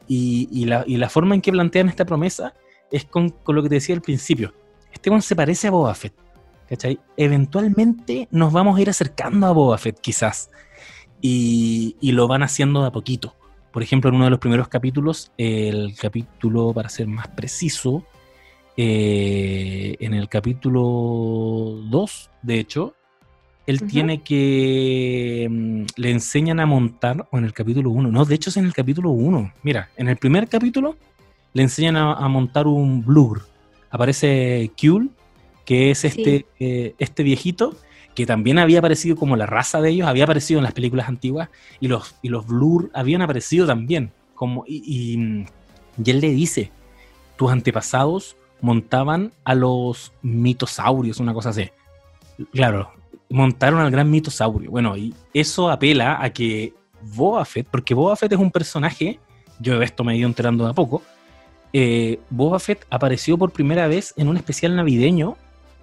Y, 0.08 0.64
la, 0.64 1.08
forma 1.10 1.34
en 1.34 1.42
que 1.42 1.52
plantean 1.52 1.88
esta 1.88 2.04
promesa 2.04 2.54
es 2.90 3.04
con, 3.04 3.34
lo 3.46 3.62
que 3.62 3.68
te 3.68 3.74
decía 3.76 3.94
al 3.94 4.00
principio. 4.00 4.54
Este 4.92 5.20
se 5.20 5.36
parece 5.36 5.68
a 5.68 5.70
Boba 5.70 5.94
Fett. 5.94 6.14
¿Cachai? 6.68 6.98
Eventualmente 7.16 8.28
nos 8.30 8.52
vamos 8.52 8.78
a 8.78 8.82
ir 8.82 8.90
acercando 8.90 9.46
a 9.46 9.52
Boba 9.52 9.78
Fett, 9.78 10.00
quizás. 10.00 10.50
Y, 11.20 11.96
lo 12.00 12.26
van 12.28 12.42
haciendo 12.42 12.82
de 12.82 12.88
a 12.88 12.92
poquito. 12.92 13.34
Por 13.72 13.82
ejemplo, 13.82 14.08
en 14.08 14.16
uno 14.16 14.24
de 14.24 14.30
los 14.30 14.38
primeros 14.38 14.68
capítulos, 14.68 15.32
el 15.36 15.94
capítulo, 15.94 16.72
para 16.72 16.88
ser 16.88 17.06
más 17.06 17.28
preciso, 17.28 18.04
eh, 18.76 19.96
en 20.00 20.14
el 20.14 20.28
capítulo 20.28 21.82
2, 21.90 22.30
de 22.42 22.58
hecho, 22.58 22.94
él 23.68 23.82
tiene 23.82 24.22
que. 24.22 25.46
Mm, 25.50 25.82
le 25.96 26.10
enseñan 26.10 26.58
a 26.58 26.64
montar, 26.64 27.28
o 27.30 27.36
en 27.36 27.44
el 27.44 27.52
capítulo 27.52 27.90
1, 27.90 28.10
no, 28.10 28.24
de 28.24 28.34
hecho 28.34 28.48
es 28.48 28.56
en 28.56 28.64
el 28.64 28.72
capítulo 28.72 29.10
1. 29.10 29.52
Mira, 29.62 29.90
en 29.98 30.08
el 30.08 30.16
primer 30.16 30.48
capítulo 30.48 30.96
le 31.52 31.64
enseñan 31.64 31.96
a, 31.96 32.26
montar 32.28 32.66
un 32.66 33.04
blur. 33.04 33.46
Aparece 33.90 34.70
Kule, 34.80 35.10
que 35.66 35.90
es 35.90 36.06
este, 36.06 36.46
eh, 36.58 36.94
este 36.98 37.22
viejito, 37.22 37.76
que 38.14 38.24
también 38.24 38.58
había 38.58 38.78
aparecido 38.78 39.16
como 39.16 39.36
la 39.36 39.44
raza 39.44 39.82
de 39.82 39.90
ellos, 39.90 40.08
había 40.08 40.24
aparecido 40.24 40.60
en 40.60 40.64
las 40.64 40.72
películas 40.72 41.06
antiguas, 41.06 41.50
y 41.78 41.88
los, 41.88 42.14
y 42.22 42.30
los 42.30 42.46
blur 42.46 42.90
habían 42.94 43.20
aparecido 43.20 43.66
también. 43.66 44.12
Como, 44.34 44.64
y, 44.66 44.82
y, 44.86 45.46
y 46.02 46.10
él 46.10 46.20
le 46.20 46.30
dice: 46.30 46.70
tus 47.36 47.52
antepasados 47.52 48.34
montaban 48.62 49.30
a 49.44 49.54
los 49.54 50.14
mitosaurios, 50.22 51.20
una 51.20 51.34
cosa 51.34 51.50
así. 51.50 51.68
Claro, 52.52 52.92
montaron 53.30 53.80
al 53.80 53.90
gran 53.90 54.10
mitosaurio. 54.10 54.70
Bueno, 54.70 54.96
y 54.96 55.14
eso 55.34 55.70
apela 55.70 56.22
a 56.22 56.30
que 56.30 56.72
Boba 57.02 57.44
Fett, 57.44 57.66
porque 57.70 57.94
Boba 57.94 58.16
Fett 58.16 58.32
es 58.32 58.38
un 58.38 58.50
personaje, 58.50 59.18
yo 59.60 59.80
esto 59.82 60.04
me 60.04 60.14
he 60.14 60.16
ido 60.16 60.28
enterando 60.28 60.64
de 60.64 60.70
a 60.70 60.74
poco, 60.74 61.02
eh, 61.72 62.18
Boba 62.30 62.58
Fett 62.58 62.86
apareció 62.90 63.36
por 63.36 63.52
primera 63.52 63.86
vez 63.88 64.14
en 64.16 64.28
un 64.28 64.36
especial 64.36 64.74
navideño 64.76 65.36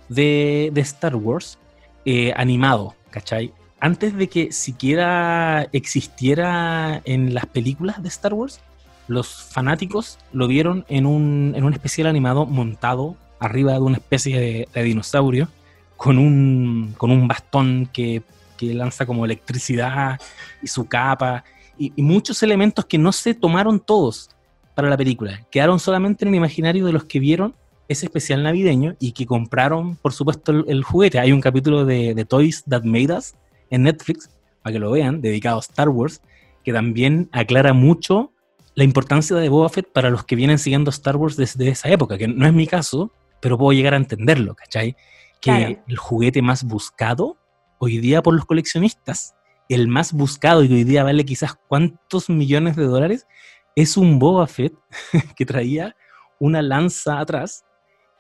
de, 0.10 0.72
Star 0.76 1.16
Wars 1.16 1.60
eh, 2.06 2.34
animado, 2.36 2.96
¿cachai? 3.12 3.54
Antes 3.80 4.16
de 4.16 4.28
que 4.30 4.52
siquiera 4.52 5.68
existiera 5.74 7.02
en 7.06 7.34
las 7.34 7.46
películas 7.46 8.02
de 8.02 8.10
Star 8.10 8.34
Wars, 8.34 8.60
los 9.08 9.44
fanáticos 9.44 10.18
lo 10.34 10.48
vieron 10.48 10.86
en 10.90 11.06
un, 11.06 11.54
en 11.56 11.64
un 11.64 11.74
especial 11.74 12.08
animado 12.08 12.48
montado 12.48 13.16
arriba 13.40 13.74
de 13.74 13.80
una 13.80 13.98
especie 13.98 14.68
de 14.74 14.84
dinosaurio 14.84 15.50
con 15.98 16.18
un, 16.18 16.94
con 16.98 17.12
un 17.12 17.28
bastón 17.28 17.90
que, 17.92 18.22
que, 18.58 18.74
lanza 18.74 19.06
como 19.06 19.26
electricidad 19.26 20.20
y 20.62 20.68
su 20.68 20.86
capa 20.86 21.44
y, 21.78 21.92
muchos 22.02 22.42
elementos 22.44 22.86
que 22.86 22.98
no 22.98 23.12
se 23.12 23.34
tomaron 23.34 23.80
todos 23.80 24.30
para 24.76 24.90
la 24.90 24.98
película, 24.98 25.46
quedaron 25.50 25.80
solamente 25.80 26.26
en 26.26 26.30
el 26.30 26.36
imaginario 26.36 26.86
de 26.86 26.92
los 26.92 27.06
que 27.06 27.20
vieron 27.20 27.56
ese 27.88 28.08
especial 28.08 28.44
navideño 28.44 28.96
y 29.00 29.12
que 29.12 29.26
compraron, 29.26 29.96
por 29.98 30.12
supuesto, 30.12 30.52
el, 30.52 30.84
juguete. 30.84 31.20
Hay 31.20 31.32
un 31.32 31.40
capítulo 31.40 31.86
de, 31.86 32.14
de, 32.14 32.26
Toys 32.26 32.64
That 32.68 32.84
Made 32.84 33.14
Us 33.14 33.36
en 33.70 33.84
Netflix, 33.84 34.30
para 34.64 34.74
que 34.74 34.80
lo 34.80 34.92
vean, 34.92 35.22
dedicado 35.22 35.58
a 35.58 35.62
Star 35.62 35.90
Wars, 35.90 36.22
que 36.64 36.74
también 36.74 37.30
aclara 37.32 37.74
mucho 37.74 38.32
la 38.74 38.84
importancia 38.84 39.36
de 39.36 39.50
Boba 39.50 39.70
Fett 39.70 39.88
para 39.92 40.10
los 40.10 40.26
que 40.26 40.36
vienen 40.36 40.60
siguiendo 40.60 40.90
Star 40.90 41.16
Wars 41.16 41.38
desde 41.38 41.70
esa 41.70 41.90
época, 41.90 42.18
que 42.18 42.28
no 42.28 42.46
es 42.46 42.54
mi 42.54 42.68
caso, 42.68 43.12
pero 43.40 43.58
puedo 43.58 43.72
llegar 43.72 43.94
a 43.94 43.98
entenderlo, 43.98 44.56
¿cachai? 44.56 44.96
Que 45.42 45.82
el 45.88 45.98
juguete 45.98 46.42
más 46.42 46.64
buscado 46.64 47.38
hoy 47.78 48.00
día 48.00 48.22
por 48.22 48.34
los 48.34 48.46
coleccionistas, 48.46 49.36
el 49.70 49.88
más 49.88 50.14
buscado 50.14 50.64
y 50.64 50.72
hoy 50.72 50.84
día 50.84 51.04
vale 51.04 51.26
quizás 51.26 51.56
cuántos 51.68 52.30
millones 52.30 52.76
de 52.76 52.86
dólares, 52.86 53.28
es 53.76 53.98
un 53.98 54.20
Boba 54.20 54.48
Fett 54.48 54.74
que 55.36 55.46
traía 55.46 55.96
una 56.40 56.62
lanza 56.62 57.20
atrás 57.20 57.66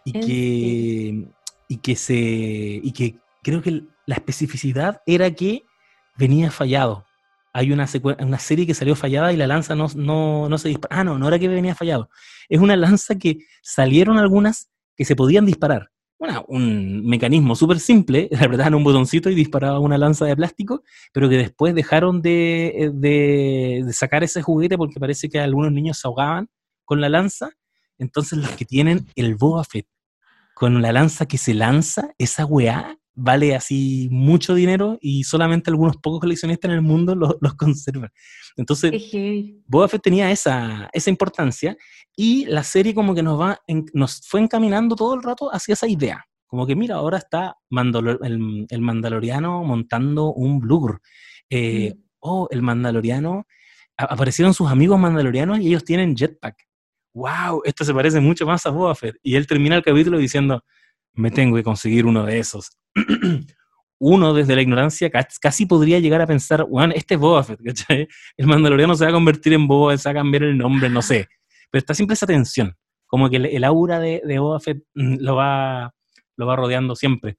y 0.03 0.13
que, 0.13 1.27
y 1.67 1.77
que 1.77 1.95
se 1.95 2.15
y 2.15 2.91
que 2.91 3.17
creo 3.41 3.61
que 3.61 3.83
la 4.05 4.15
especificidad 4.15 5.01
era 5.05 5.31
que 5.31 5.63
venía 6.17 6.51
fallado. 6.51 7.05
Hay 7.53 7.71
una, 7.71 7.87
una 8.19 8.39
serie 8.39 8.67
que 8.67 8.73
salió 8.73 8.95
fallada 8.95 9.31
y 9.31 9.37
la 9.37 9.47
lanza 9.47 9.75
no, 9.75 9.87
no, 9.95 10.49
no 10.49 10.57
se 10.57 10.69
dispara. 10.69 10.99
Ah, 10.99 11.03
no, 11.05 11.17
no 11.17 11.27
era 11.27 11.39
que 11.39 11.47
venía 11.47 11.73
fallado. 11.73 12.09
Es 12.49 12.59
una 12.59 12.75
lanza 12.75 13.15
que 13.15 13.37
salieron 13.63 14.17
algunas 14.17 14.69
que 14.97 15.05
se 15.05 15.15
podían 15.15 15.45
disparar 15.45 15.89
bueno, 16.17 16.45
un 16.47 17.05
mecanismo 17.05 17.55
súper 17.55 17.79
simple, 17.79 18.29
apretaban 18.39 18.75
un 18.75 18.83
botoncito 18.83 19.29
y 19.29 19.35
disparaban 19.35 19.81
una 19.81 19.97
lanza 19.97 20.25
de 20.25 20.35
plástico, 20.35 20.83
pero 21.13 21.29
que 21.29 21.37
después 21.37 21.75
dejaron 21.75 22.21
de, 22.21 22.91
de, 22.93 23.85
sacar 23.91 24.23
ese 24.23 24.41
juguete 24.41 24.77
porque 24.77 24.99
parece 24.99 25.29
que 25.29 25.39
algunos 25.39 25.71
niños 25.71 25.99
se 25.99 26.07
ahogaban 26.07 26.49
con 26.85 27.01
la 27.01 27.09
lanza. 27.09 27.51
Entonces 27.97 28.39
los 28.39 28.51
que 28.51 28.65
tienen 28.65 29.07
el 29.15 29.35
Boba 29.35 29.63
Fett 29.63 29.87
con 30.53 30.81
la 30.81 30.91
lanza 30.91 31.25
que 31.25 31.37
se 31.37 31.53
lanza, 31.53 32.13
esa 32.17 32.45
weá 32.45 32.97
vale 33.15 33.55
así 33.55 34.09
mucho 34.11 34.53
dinero 34.53 34.97
y 35.01 35.23
solamente 35.23 35.69
algunos 35.69 35.97
pocos 35.97 36.19
coleccionistas 36.19 36.69
en 36.69 36.75
el 36.75 36.81
mundo 36.81 37.15
los, 37.15 37.53
conservan. 37.55 38.11
Entonces, 38.57 38.91
Boba 39.65 39.87
Fett 39.87 40.03
tenía 40.03 40.31
esa, 40.31 40.89
esa 40.93 41.09
importancia 41.09 41.75
y 42.15 42.45
la 42.45 42.63
serie 42.63 42.93
como 42.93 43.15
que 43.15 43.23
nos, 43.23 43.39
va 43.39 43.59
nos 43.93 44.21
fue 44.27 44.41
encaminando 44.41 44.95
todo 44.95 45.15
el 45.15 45.23
rato 45.23 45.49
hacia 45.53 45.73
esa 45.73 45.87
idea. 45.87 46.25
Como 46.45 46.67
que 46.67 46.75
mira, 46.75 46.95
ahora 46.95 47.17
está 47.17 47.57
el, 47.71 48.67
el, 48.69 48.81
Mandaloriano 48.81 49.63
montando 49.63 50.31
un 50.33 50.59
blur. 50.59 51.01
Eh, 51.49 51.93
mm. 51.95 51.99
Oh, 52.19 52.47
el 52.51 52.61
Mandaloriano, 52.61 53.45
aparecieron 53.97 54.53
sus 54.53 54.69
amigos 54.69 54.99
mandalorianos 54.99 55.59
y 55.59 55.67
ellos 55.67 55.83
tienen 55.83 56.15
jetpack. 56.15 56.55
¡Wow! 57.13 57.61
Esto 57.63 57.85
se 57.85 57.93
parece 57.93 58.19
mucho 58.19 58.45
más 58.45 58.65
a 58.65 58.71
Boba 58.71 58.95
Fett. 58.95 59.15
Y 59.23 59.35
él 59.35 59.47
termina 59.47 59.75
el 59.75 59.83
capítulo 59.83 60.17
diciendo, 60.17 60.63
me 61.13 61.31
tengo 61.31 61.55
que 61.55 61.63
conseguir 61.63 62.05
uno 62.05 62.25
de 62.25 62.39
esos. 62.39 62.77
uno 63.99 64.33
desde 64.33 64.55
la 64.55 64.61
ignorancia 64.61 65.09
casi 65.09 65.65
podría 65.65 65.99
llegar 65.99 66.21
a 66.21 66.27
pensar, 66.27 66.65
bueno, 66.65 66.93
este 66.95 67.15
es 67.15 67.19
Boba 67.19 67.43
Fett, 67.43 67.59
¿cachai? 67.65 68.07
El 68.37 68.47
mandaloriano 68.47 68.95
se 68.95 69.05
va 69.05 69.11
a 69.11 69.13
convertir 69.13 69.53
en 69.53 69.67
Boba, 69.67 69.97
se 69.97 70.09
va 70.09 70.11
a 70.11 70.15
cambiar 70.15 70.43
el 70.43 70.57
nombre, 70.57 70.89
no 70.89 71.01
sé. 71.01 71.27
Pero 71.71 71.79
está 71.79 71.93
siempre 71.93 72.13
esa 72.13 72.27
tensión, 72.27 72.75
como 73.05 73.29
que 73.29 73.37
el, 73.37 73.63
aura 73.63 73.99
de, 73.99 74.21
de, 74.23 74.39
Boba 74.39 74.59
Fett 74.59 74.83
mm, 74.93 75.17
lo 75.19 75.35
va, 75.35 75.93
lo 76.35 76.45
va 76.45 76.55
rodeando 76.55 76.95
siempre. 76.95 77.37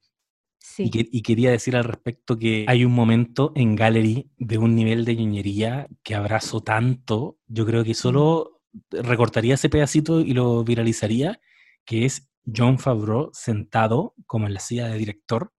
Sí. 0.58 0.90
Y, 0.92 1.22
quería 1.22 1.50
decir 1.50 1.74
al 1.74 1.84
respecto 1.84 2.36
que 2.36 2.66
hay 2.68 2.84
un 2.84 2.92
momento 2.92 3.52
en 3.54 3.76
Gallery 3.76 4.30
de 4.36 4.58
un 4.58 4.74
nivel 4.74 5.06
de 5.06 5.16
ñoñería 5.16 5.86
que 6.02 6.14
abrazo 6.14 6.60
tanto, 6.60 7.38
yo 7.46 7.64
creo 7.64 7.82
que 7.82 7.94
solo 7.94 8.60
recortaría 8.90 9.54
ese 9.54 9.70
pedacito 9.70 10.20
y 10.20 10.34
lo 10.34 10.64
viralizaría, 10.64 11.40
que 11.86 12.04
es 12.04 12.28
John 12.54 12.78
Favreau 12.78 13.30
sentado 13.32 14.14
como 14.26 14.46
en 14.46 14.54
la 14.54 14.60
silla 14.60 14.88
de 14.88 14.98
director 14.98 15.52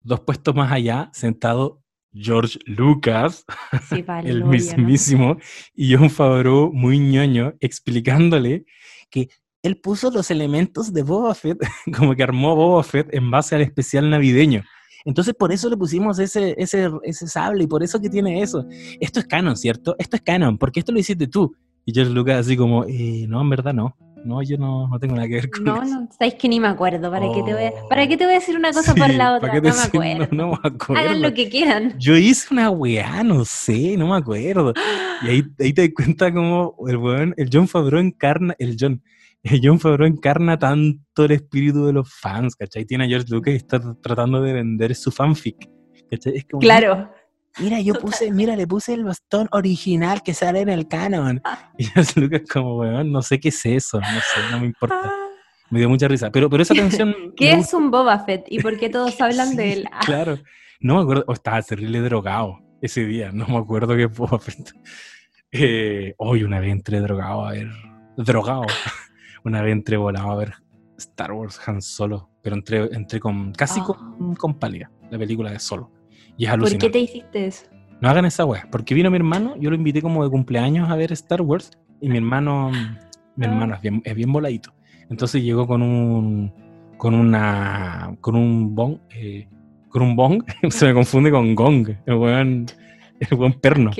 dos 0.00 0.20
puestos 0.20 0.54
más 0.54 0.72
allá, 0.72 1.10
sentado 1.12 1.82
George 2.12 2.58
Lucas, 2.64 3.44
el 4.24 4.44
mismísimo, 4.44 5.36
y 5.74 5.94
John 5.94 6.10
Favreau, 6.10 6.72
muy 6.72 6.98
ñoño, 6.98 7.54
explicándole 7.60 8.64
que 9.10 9.28
él 9.62 9.80
puso 9.80 10.10
los 10.10 10.30
elementos 10.30 10.92
de 10.92 11.02
Boba 11.02 11.34
Fett, 11.34 11.58
como 11.96 12.14
que 12.14 12.22
armó 12.22 12.56
Boba 12.56 12.82
Fett 12.82 13.12
en 13.12 13.30
base 13.30 13.54
al 13.54 13.62
especial 13.62 14.08
navideño. 14.08 14.64
Entonces 15.04 15.34
por 15.34 15.52
eso 15.52 15.68
le 15.68 15.76
pusimos 15.76 16.18
ese, 16.18 16.54
ese, 16.58 16.90
ese 17.02 17.26
sable 17.28 17.64
y 17.64 17.66
por 17.66 17.82
eso 17.82 18.00
que 18.00 18.10
tiene 18.10 18.42
eso. 18.42 18.66
Esto 19.00 19.20
es 19.20 19.26
canon, 19.26 19.56
¿cierto? 19.56 19.94
Esto 19.98 20.16
es 20.16 20.22
canon, 20.22 20.58
porque 20.58 20.80
esto 20.80 20.92
lo 20.92 20.98
hiciste 20.98 21.26
tú. 21.28 21.54
Y 21.84 21.94
George 21.94 22.12
Lucas 22.12 22.40
así 22.40 22.56
como, 22.56 22.84
eh, 22.84 23.26
no, 23.28 23.40
en 23.40 23.48
verdad 23.48 23.72
no. 23.72 23.96
No, 24.24 24.42
yo 24.42 24.56
no, 24.56 24.88
no 24.88 24.98
tengo 24.98 25.14
nada 25.14 25.28
que 25.28 25.34
ver 25.34 25.50
con 25.50 25.64
no, 25.64 25.82
eso. 25.82 26.00
No, 26.00 26.08
sabéis 26.16 26.34
que 26.34 26.48
ni 26.48 26.60
me 26.60 26.68
acuerdo. 26.68 27.10
¿Para, 27.10 27.26
qué 27.32 27.42
te 27.42 27.54
voy 27.54 27.64
a, 27.64 27.72
¿Para 27.88 28.06
qué 28.06 28.16
te 28.16 28.24
voy 28.24 28.34
a 28.34 28.38
decir 28.38 28.56
una 28.56 28.72
cosa 28.72 28.94
por 28.94 29.10
la 29.10 29.36
otra? 29.36 29.54
no 29.54 29.62
me 29.62 29.70
acuerdo. 29.70 30.28
No, 30.32 30.50
me 30.50 30.58
acuerdo. 30.62 31.02
Hagan 31.02 31.22
lo 31.22 31.34
que 31.34 31.48
quieran. 31.48 31.94
Yo 31.98 32.16
hice 32.16 32.48
una 32.52 32.70
weá, 32.70 33.22
no 33.22 33.44
sé, 33.44 33.96
no 33.96 34.08
me 34.08 34.16
acuerdo. 34.16 34.72
Y 35.22 35.28
ahí, 35.28 35.42
ahí 35.58 35.72
te 35.72 35.82
das 35.82 35.90
cuenta 35.94 36.32
como 36.32 36.74
el 36.86 36.96
weón, 36.96 37.34
el 37.36 37.48
John 37.52 37.68
Favreau 37.68 38.00
encarna, 38.00 38.54
el 38.58 38.76
John, 38.78 39.02
el 39.42 39.60
John 39.62 39.80
Favreau 39.80 40.08
encarna 40.08 40.58
tanto 40.58 41.24
el 41.24 41.32
espíritu 41.32 41.86
de 41.86 41.92
los 41.92 42.12
fans, 42.12 42.56
¿cachai? 42.56 42.84
Tiene 42.84 43.04
a 43.04 43.08
George 43.08 43.26
Lucas 43.30 43.54
y 43.54 43.56
está 43.56 43.80
tratando 44.02 44.40
de 44.42 44.52
vender 44.52 44.94
su 44.94 45.10
fanfic. 45.10 45.68
¿cachai? 46.10 46.36
Es 46.36 46.44
como, 46.44 46.60
claro. 46.60 47.10
Mira, 47.60 47.80
yo 47.80 47.94
puse, 47.94 48.30
mira, 48.30 48.54
le 48.54 48.66
puse 48.66 48.94
el 48.94 49.04
bastón 49.04 49.48
original 49.50 50.22
que 50.22 50.32
sale 50.32 50.60
en 50.60 50.68
el 50.68 50.86
canon. 50.86 51.40
Ah. 51.44 51.72
Y 51.78 52.20
Lucas 52.20 52.42
como, 52.52 52.78
weón, 52.78 53.10
no 53.10 53.22
sé 53.22 53.40
qué 53.40 53.48
es 53.48 53.66
eso, 53.66 54.00
no 54.00 54.06
sé, 54.06 54.40
no 54.50 54.60
me 54.60 54.66
importa. 54.66 55.02
Ah. 55.04 55.12
Me 55.70 55.80
dio 55.80 55.88
mucha 55.88 56.08
risa. 56.08 56.30
Pero, 56.30 56.48
pero 56.48 56.62
esa 56.62 56.74
tensión... 56.74 57.14
¿Qué 57.36 57.52
es 57.52 57.74
un 57.74 57.90
Boba 57.90 58.18
Fett? 58.20 58.46
¿Y 58.48 58.60
por 58.60 58.78
qué 58.78 58.88
todos 58.90 59.20
hablan 59.20 59.56
de 59.56 59.72
él? 59.72 59.88
Ah. 59.92 60.00
Claro. 60.04 60.38
No 60.80 60.96
me 60.96 61.02
acuerdo, 61.02 61.24
o 61.26 61.32
estaba 61.32 61.60
terrible 61.62 62.00
drogado 62.00 62.58
ese 62.80 63.04
día, 63.04 63.32
no 63.32 63.46
me 63.48 63.58
acuerdo 63.58 63.96
qué 63.96 64.06
Boba 64.06 64.38
Fett. 64.38 64.72
Eh, 65.50 66.14
hoy 66.18 66.44
una 66.44 66.60
vez 66.60 66.72
entré 66.72 67.00
drogado 67.00 67.46
a 67.46 67.52
ver... 67.52 67.68
Drogado. 68.16 68.66
una 69.44 69.62
vez 69.62 69.72
entré 69.72 69.96
volado 69.96 70.30
a 70.30 70.36
ver 70.36 70.54
Star 70.96 71.32
Wars 71.32 71.60
Han 71.66 71.80
Solo, 71.82 72.30
pero 72.42 72.56
entré, 72.56 72.88
entré 72.92 73.20
con, 73.20 73.52
casi 73.52 73.80
con, 73.80 74.34
con 74.34 74.58
Pálida, 74.58 74.90
la 75.10 75.18
película 75.18 75.50
de 75.50 75.58
Solo. 75.58 75.97
¿Por 76.46 76.78
qué 76.78 76.90
te 76.90 77.00
hiciste 77.00 77.46
eso? 77.46 77.66
No 78.00 78.08
hagan 78.08 78.24
esa 78.24 78.44
weá, 78.44 78.68
porque 78.70 78.94
vino 78.94 79.10
mi 79.10 79.16
hermano, 79.16 79.56
yo 79.58 79.70
lo 79.70 79.76
invité 79.76 80.00
como 80.00 80.22
de 80.22 80.30
cumpleaños 80.30 80.88
a 80.88 80.94
ver 80.94 81.12
Star 81.12 81.42
Wars, 81.42 81.70
y 82.00 82.08
mi 82.08 82.16
hermano, 82.16 82.70
mi 82.70 83.44
ah. 83.44 83.48
hermano 83.48 83.74
es 83.74 83.82
bien, 83.82 84.00
es 84.04 84.14
bien 84.14 84.32
voladito. 84.32 84.72
Entonces 85.10 85.42
llegó 85.42 85.66
con 85.66 85.82
un, 85.82 86.52
con 86.96 87.14
una, 87.14 88.16
con 88.20 88.36
un 88.36 88.74
bong, 88.74 88.98
eh, 89.10 89.48
con 89.88 90.02
un 90.02 90.14
bong, 90.14 90.44
se 90.70 90.86
me 90.86 90.94
confunde 90.94 91.30
con 91.32 91.56
gong, 91.56 91.88
el 92.06 92.14
buen, 92.14 92.66
el 93.18 93.54
perno, 93.54 93.90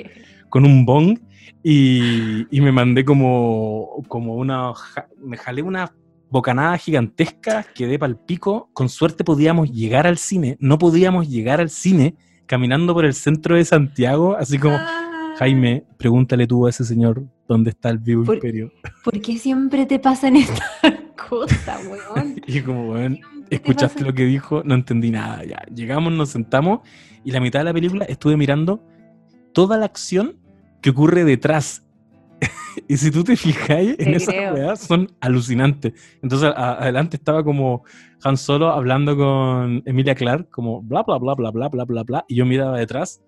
con 0.49 0.65
un 0.65 0.87
bong, 0.87 1.19
y, 1.65 2.47
y, 2.57 2.61
me 2.61 2.71
mandé 2.71 3.05
como, 3.05 4.05
como 4.07 4.37
una, 4.37 4.73
me 5.21 5.37
jalé 5.37 5.63
una 5.63 5.93
bocanada 6.31 6.79
gigantesca, 6.79 7.67
quedé 7.75 7.99
pal 7.99 8.17
pico, 8.17 8.71
con 8.73 8.89
suerte 8.89 9.25
podíamos 9.25 9.73
llegar 9.73 10.07
al 10.07 10.19
cine, 10.19 10.57
no 10.61 10.79
podíamos 10.79 11.29
llegar 11.29 11.61
al 11.61 11.71
cine 11.71 12.15
caminando 12.49 12.95
por 12.95 13.05
el 13.05 13.15
centro 13.15 13.55
de 13.55 13.65
Santiago, 13.65 14.37
así 14.37 14.59
como, 14.59 14.75
ah. 14.77 15.35
Jaime, 15.39 15.85
pregúntale 15.97 16.49
tú 16.49 16.67
a 16.67 16.71
ese 16.71 16.85
señor 16.85 17.23
dónde 17.47 17.71
está 17.71 17.91
el 17.91 17.99
vivo 17.99 18.35
imperio. 18.35 18.73
¿Por 19.05 19.21
qué 19.21 19.39
siempre 19.39 19.87
te 19.87 20.01
pasan 20.01 20.35
estas 20.35 20.65
cosas, 21.29 21.87
weón? 21.87 22.41
y 22.47 22.61
como, 22.63 22.91
weón, 22.91 23.21
escuchaste 23.49 24.03
lo 24.03 24.13
que 24.13 24.25
dijo, 24.25 24.63
no 24.65 24.75
entendí 24.75 25.13
nada. 25.13 25.45
Ya, 25.45 25.63
llegamos, 25.73 26.13
nos 26.13 26.31
sentamos 26.31 26.81
y 27.25 27.31
la 27.31 27.41
mitad 27.41 27.61
de 27.61 27.67
la 27.67 27.73
película 27.73 28.05
estuve 28.07 28.37
mirando 28.37 28.83
toda 29.53 29.77
la 29.77 29.85
acción 29.85 30.37
que 30.81 30.91
ocurre 30.91 31.25
detrás. 31.25 31.85
Y 32.87 32.97
si 32.97 33.11
tú 33.11 33.25
te 33.25 33.37
fijáis 33.37 33.97
en 33.99 34.15
esas 34.15 34.35
weas, 34.35 34.81
son 34.81 35.11
alucinantes. 35.21 35.93
Entonces, 36.23 36.53
adelante 36.55 37.17
estaba 37.17 37.43
como 37.43 37.85
Han 38.23 38.37
Solo 38.37 38.69
hablando 38.69 39.17
con 39.17 39.83
Emilia 39.87 40.15
Clark, 40.15 40.51
como 40.51 40.83
bla, 40.83 41.03
bla, 41.03 41.19
bla, 41.19 41.35
bla, 41.35 41.51
bla, 41.51 41.69
bla, 41.69 41.85
bla, 41.85 42.03
bla. 42.03 42.25
Y 42.29 42.37
yo 42.37 42.47
miraba 42.47 42.79
detrás 42.79 43.23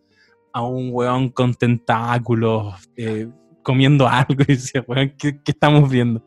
a 0.52 0.62
un 0.62 0.90
weón 0.92 1.28
con 1.30 1.54
tentáculos, 1.54 2.74
eh, 2.96 3.28
comiendo 3.62 4.08
algo. 4.08 4.42
Y 4.48 4.52
decía, 4.54 4.84
weón, 4.86 5.14
¿qué, 5.18 5.40
estamos 5.44 5.90
viendo? 5.90 6.24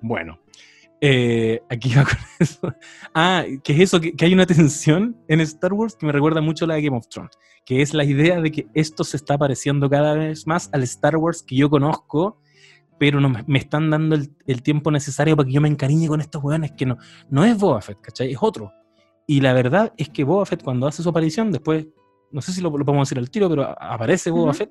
Bueno, 0.00 0.38
eh, 1.00 1.60
aquí 1.68 1.94
va 1.94 2.04
con 2.04 2.18
eso. 2.38 2.74
Ah, 3.14 3.44
que 3.62 3.72
es 3.72 3.80
eso, 3.80 4.00
que, 4.00 4.14
hay 4.20 4.32
una 4.32 4.46
tensión 4.46 5.16
en 5.28 5.40
Star 5.40 5.72
Wars 5.72 5.96
que 5.96 6.06
me 6.06 6.12
recuerda 6.12 6.40
mucho 6.40 6.64
a 6.64 6.68
la 6.68 6.74
de 6.74 6.82
Game 6.82 6.96
of 6.96 7.08
Thrones, 7.08 7.36
que 7.64 7.82
es 7.82 7.94
la 7.94 8.04
idea 8.04 8.40
de 8.40 8.50
que 8.50 8.66
esto 8.74 9.04
se 9.04 9.16
está 9.16 9.38
pareciendo 9.38 9.88
cada 9.88 10.14
vez 10.14 10.46
más 10.46 10.70
al 10.72 10.82
Star 10.82 11.16
Wars 11.16 11.42
que 11.42 11.56
yo 11.56 11.70
conozco 11.70 12.41
pero 13.02 13.20
no 13.20 13.30
me 13.48 13.58
están 13.58 13.90
dando 13.90 14.14
el, 14.14 14.62
tiempo 14.62 14.92
necesario 14.92 15.36
para 15.36 15.48
que 15.48 15.52
yo 15.52 15.60
me 15.60 15.66
encariñe 15.66 16.06
con 16.06 16.20
estos 16.20 16.40
weones, 16.40 16.70
que 16.70 16.86
no, 16.86 16.98
no 17.30 17.44
es 17.44 17.58
Boba 17.58 17.80
Fett, 17.80 18.00
¿cachai? 18.00 18.30
Es 18.30 18.38
otro. 18.40 18.72
Y 19.26 19.40
la 19.40 19.52
verdad 19.54 19.92
es 19.96 20.08
que 20.08 20.22
Boba 20.22 20.46
Fett 20.46 20.62
cuando 20.62 20.86
hace 20.86 21.02
su 21.02 21.08
aparición, 21.08 21.50
después, 21.50 21.84
no 22.30 22.40
sé 22.40 22.52
si 22.52 22.60
lo, 22.60 22.70
podemos 22.70 23.08
decir 23.08 23.18
al 23.18 23.28
tiro, 23.28 23.50
pero 23.50 23.64
aparece 23.76 24.30
Boba 24.30 24.54
Fett, 24.54 24.70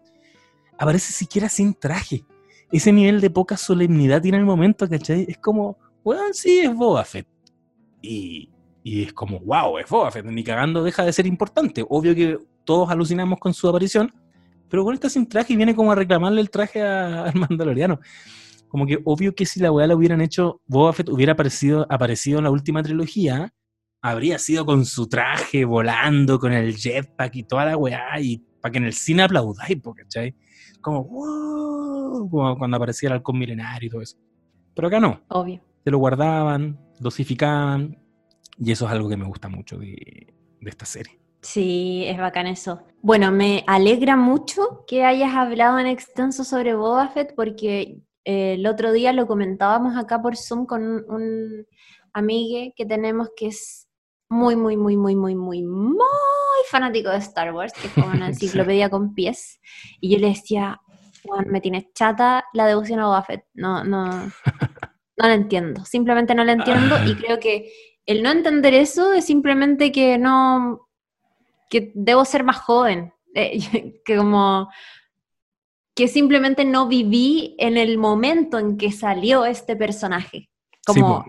aparece 0.77 1.11
siquiera 1.11 1.49
sin 1.49 1.73
traje. 1.73 2.23
Ese 2.71 2.93
nivel 2.93 3.19
de 3.19 3.31
poca 3.31 3.57
solemnidad 3.57 4.21
tiene 4.21 4.37
el 4.37 4.45
momento, 4.45 4.87
¿cachai? 4.87 5.25
Es 5.27 5.37
como, 5.37 5.77
weón, 6.01 6.33
sí, 6.33 6.59
es 6.59 6.73
Boba 6.73 7.03
Fett. 7.03 7.27
Y, 8.01 8.49
y 8.81 9.03
es 9.03 9.11
como, 9.11 9.41
wow, 9.41 9.77
es 9.77 9.89
Boba 9.89 10.09
Fett, 10.09 10.25
ni 10.25 10.41
cagando 10.45 10.83
deja 10.83 11.03
de 11.03 11.11
ser 11.11 11.25
importante. 11.25 11.83
Obvio 11.89 12.15
que 12.15 12.37
todos 12.63 12.89
alucinamos 12.89 13.39
con 13.39 13.53
su 13.53 13.67
aparición, 13.67 14.13
pero 14.71 14.85
con 14.85 14.93
está 14.93 15.09
sin 15.09 15.27
traje 15.27 15.51
y 15.51 15.57
viene 15.57 15.75
como 15.75 15.91
a 15.91 15.95
reclamarle 15.95 16.39
el 16.39 16.49
traje 16.49 16.81
al 16.81 17.35
Mandaloriano. 17.35 17.99
Como 18.69 18.85
que 18.87 18.99
obvio 19.03 19.35
que 19.35 19.45
si 19.45 19.59
la 19.59 19.69
weá 19.69 19.85
la 19.85 19.95
hubieran 19.95 20.21
hecho, 20.21 20.61
Boba 20.65 20.93
Fett 20.93 21.09
hubiera 21.09 21.33
aparecido, 21.33 21.85
aparecido 21.89 22.37
en 22.37 22.45
la 22.45 22.51
última 22.51 22.81
trilogía, 22.81 23.53
habría 24.01 24.39
sido 24.39 24.65
con 24.65 24.85
su 24.85 25.09
traje, 25.09 25.65
volando, 25.65 26.39
con 26.39 26.53
el 26.53 26.77
jetpack 26.77 27.35
y 27.35 27.43
toda 27.43 27.65
la 27.65 27.75
weá, 27.75 28.17
y 28.21 28.37
para 28.61 28.71
que 28.71 28.77
en 28.77 28.85
el 28.85 28.93
cine 28.93 29.23
aplaudáis, 29.23 29.77
¿cachai? 29.93 30.33
Como, 30.79 31.03
wow, 31.03 32.29
como 32.29 32.57
cuando 32.57 32.77
aparecía 32.77 33.07
el 33.07 33.13
halcón 33.13 33.37
milenario 33.37 33.87
y 33.87 33.89
todo 33.89 34.01
eso. 34.01 34.17
Pero 34.73 34.87
acá 34.87 35.01
no. 35.01 35.21
Obvio. 35.27 35.61
Se 35.83 35.91
lo 35.91 35.97
guardaban, 35.97 36.79
dosificaban, 36.97 38.01
y 38.57 38.71
eso 38.71 38.85
es 38.85 38.91
algo 38.91 39.09
que 39.09 39.17
me 39.17 39.25
gusta 39.25 39.49
mucho 39.49 39.77
de, 39.77 40.33
de 40.61 40.69
esta 40.69 40.85
serie. 40.85 41.20
Sí, 41.41 42.03
es 42.07 42.17
bacán 42.17 42.47
eso. 42.47 42.83
Bueno, 43.01 43.31
me 43.31 43.63
alegra 43.67 44.15
mucho 44.15 44.83
que 44.85 45.03
hayas 45.03 45.33
hablado 45.33 45.79
en 45.79 45.87
extenso 45.87 46.43
sobre 46.43 46.75
Boba 46.75 47.09
Fett 47.09 47.33
porque 47.35 48.01
eh, 48.25 48.53
el 48.53 48.67
otro 48.67 48.91
día 48.91 49.11
lo 49.11 49.25
comentábamos 49.25 49.97
acá 49.97 50.21
por 50.21 50.37
Zoom 50.37 50.65
con 50.65 51.03
un, 51.09 51.65
amigo 52.13 52.73
que 52.75 52.85
tenemos 52.85 53.29
que 53.35 53.47
es 53.47 53.87
muy, 54.29 54.55
muy, 54.55 54.77
muy, 54.77 54.95
muy, 54.95 55.15
muy, 55.15 55.35
muy, 55.35 55.63
muy 55.63 56.05
fanático 56.69 57.09
de 57.09 57.17
Star 57.17 57.53
Wars, 57.53 57.73
que 57.73 57.87
es 57.87 57.93
como 57.93 58.07
una 58.07 58.27
enciclopedia 58.27 58.89
con 58.89 59.13
pies. 59.13 59.59
Y 59.99 60.11
yo 60.11 60.19
le 60.19 60.27
decía, 60.27 60.79
Juan, 61.23 61.47
me 61.49 61.61
tienes 61.61 61.85
chata 61.93 62.45
la 62.53 62.67
devoción 62.67 62.99
a 62.99 63.07
Boba 63.07 63.23
Fett. 63.23 63.45
No, 63.53 63.83
no, 63.83 64.05
no 65.17 65.27
lo 65.27 65.33
entiendo. 65.33 65.85
Simplemente 65.85 66.35
no 66.35 66.43
lo 66.43 66.51
entiendo 66.51 66.95
y 67.05 67.15
creo 67.15 67.39
que 67.39 67.71
el 68.05 68.23
no 68.23 68.31
entender 68.31 68.73
eso 68.73 69.13
es 69.13 69.25
simplemente 69.25 69.91
que 69.91 70.17
no 70.17 70.90
que 71.71 71.91
debo 71.95 72.25
ser 72.25 72.43
más 72.43 72.57
joven, 72.57 73.13
eh, 73.33 73.57
que 74.05 74.17
como 74.17 74.69
que 75.95 76.07
simplemente 76.07 76.65
no 76.65 76.87
viví 76.87 77.55
en 77.57 77.77
el 77.77 77.97
momento 77.97 78.59
en 78.59 78.77
que 78.77 78.91
salió 78.91 79.45
este 79.45 79.75
personaje. 79.75 80.49
Como 80.85 81.25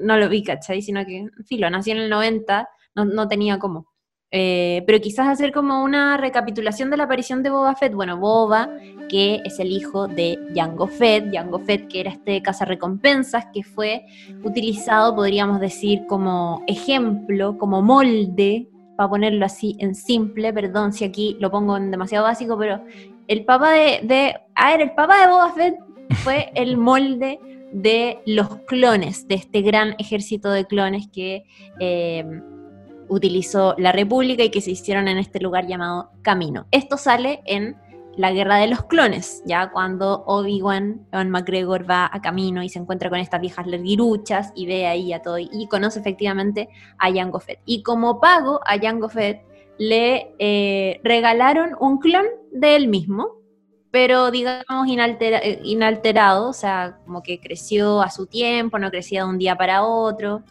no, 0.00 0.16
lo 0.16 0.28
vi, 0.28 0.44
¿cachai? 0.44 0.80
Sino 0.80 1.04
que, 1.04 1.26
filo, 1.44 1.68
nací 1.68 1.90
en 1.90 1.98
el 1.98 2.10
90, 2.10 2.68
no, 2.94 3.26
tenía 3.28 3.58
cómo. 3.58 3.88
Eh, 4.30 4.84
pero 4.86 5.00
quizás 5.00 5.26
hacer 5.26 5.52
como 5.52 5.82
una 5.82 6.16
recapitulación 6.18 6.88
de 6.88 6.98
la 6.98 7.04
aparición 7.04 7.42
de 7.42 7.50
Boba 7.50 7.74
Fett. 7.74 7.94
Bueno, 7.94 8.18
Boba, 8.18 8.70
que 9.08 9.42
es 9.44 9.58
el 9.58 9.72
hijo 9.72 10.06
de 10.06 10.38
Jango 10.54 10.86
Fett, 10.86 11.34
Jango 11.34 11.58
Fett 11.58 11.88
que 11.88 12.00
era 12.00 12.10
este 12.12 12.40
cazarrecompensas 12.42 13.46
que 13.52 13.64
fue 13.64 14.06
utilizado, 14.44 15.16
podríamos 15.16 15.58
decir, 15.58 16.02
como 16.06 16.62
ejemplo, 16.68 17.58
como 17.58 17.82
molde 17.82 18.68
para 18.96 19.08
ponerlo 19.08 19.44
así 19.46 19.76
en 19.78 19.94
simple, 19.94 20.52
perdón 20.52 20.92
si 20.92 21.04
aquí 21.04 21.36
lo 21.40 21.50
pongo 21.50 21.76
en 21.76 21.90
demasiado 21.90 22.24
básico, 22.24 22.58
pero 22.58 22.82
el 23.28 23.44
papá 23.44 23.70
de, 23.72 24.00
de 24.02 24.36
el 24.78 24.92
papá 24.92 25.20
de 25.20 25.32
Boba 25.32 25.52
Fett 25.52 25.76
fue 26.16 26.50
el 26.54 26.76
molde 26.76 27.38
de 27.72 28.18
los 28.26 28.56
clones, 28.66 29.26
de 29.28 29.36
este 29.36 29.62
gran 29.62 29.94
ejército 29.98 30.50
de 30.50 30.66
clones 30.66 31.08
que 31.10 31.44
eh, 31.80 32.24
utilizó 33.08 33.74
la 33.78 33.92
República 33.92 34.42
y 34.42 34.50
que 34.50 34.60
se 34.60 34.72
hicieron 34.72 35.08
en 35.08 35.18
este 35.18 35.40
lugar 35.40 35.66
llamado 35.66 36.10
Camino. 36.22 36.66
Esto 36.70 36.96
sale 36.96 37.40
en 37.46 37.76
la 38.16 38.32
guerra 38.32 38.56
de 38.56 38.66
los 38.66 38.84
clones, 38.84 39.42
ya 39.46 39.70
cuando 39.70 40.24
Obi-Wan, 40.26 41.06
Ewan 41.12 41.30
McGregor 41.30 41.88
va 41.88 42.10
a 42.12 42.20
camino 42.20 42.62
y 42.62 42.68
se 42.68 42.78
encuentra 42.78 43.08
con 43.08 43.18
estas 43.18 43.40
viejas 43.40 43.66
lerguiruchas 43.66 44.52
y 44.54 44.66
ve 44.66 44.86
ahí 44.86 45.12
a 45.12 45.22
todo 45.22 45.38
y 45.38 45.66
conoce 45.70 46.00
efectivamente 46.00 46.68
a 46.98 47.12
Jango 47.12 47.40
Fett. 47.40 47.60
Y 47.64 47.82
como 47.82 48.20
pago 48.20 48.60
a 48.66 48.78
Jango 48.78 49.08
Fett 49.08 49.42
le 49.78 50.34
eh, 50.38 51.00
regalaron 51.02 51.70
un 51.80 51.98
clon 51.98 52.26
de 52.52 52.76
él 52.76 52.88
mismo, 52.88 53.36
pero 53.90 54.30
digamos 54.30 54.86
eh, 54.88 55.60
inalterado, 55.64 56.50
o 56.50 56.52
sea, 56.52 56.98
como 57.04 57.22
que 57.22 57.40
creció 57.40 58.02
a 58.02 58.10
su 58.10 58.26
tiempo, 58.26 58.78
no 58.78 58.90
crecía 58.90 59.24
de 59.24 59.30
un 59.30 59.38
día 59.38 59.56
para 59.56 59.84
otro. 59.84 60.42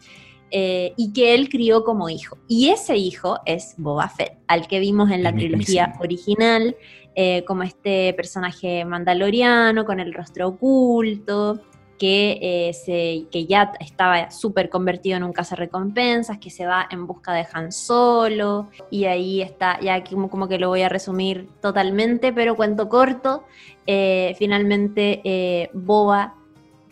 Eh, 0.53 0.91
y 0.97 1.13
que 1.13 1.33
él 1.33 1.47
crió 1.47 1.85
como 1.85 2.09
hijo. 2.09 2.37
Y 2.45 2.71
ese 2.71 2.97
hijo 2.97 3.39
es 3.45 3.73
Boba 3.77 4.09
Fett, 4.09 4.37
al 4.47 4.67
que 4.67 4.81
vimos 4.81 5.09
en 5.09 5.23
la 5.23 5.31
trilogía 5.31 5.93
original, 6.01 6.75
eh, 7.15 7.43
como 7.45 7.63
este 7.63 8.13
personaje 8.13 8.85
mandaloriano 8.85 9.85
con 9.85 9.99
el 9.99 10.13
rostro 10.13 10.49
oculto, 10.49 11.61
que, 11.97 12.39
eh, 12.41 12.73
se, 12.73 13.27
que 13.31 13.45
ya 13.45 13.73
estaba 13.79 14.31
súper 14.31 14.69
convertido 14.69 15.17
en 15.17 15.23
un 15.23 15.33
cazarrecompensas, 15.33 16.39
que 16.39 16.49
se 16.49 16.65
va 16.65 16.87
en 16.89 17.05
busca 17.05 17.31
de 17.33 17.45
Han 17.53 17.71
Solo, 17.71 18.69
y 18.89 19.05
ahí 19.05 19.41
está, 19.41 19.79
ya 19.81 20.03
como, 20.03 20.29
como 20.29 20.47
que 20.47 20.57
lo 20.57 20.69
voy 20.69 20.81
a 20.81 20.89
resumir 20.89 21.47
totalmente, 21.61 22.33
pero 22.33 22.55
cuento 22.55 22.89
corto, 22.89 23.43
eh, 23.85 24.35
finalmente 24.39 25.69
Boba 25.73 26.35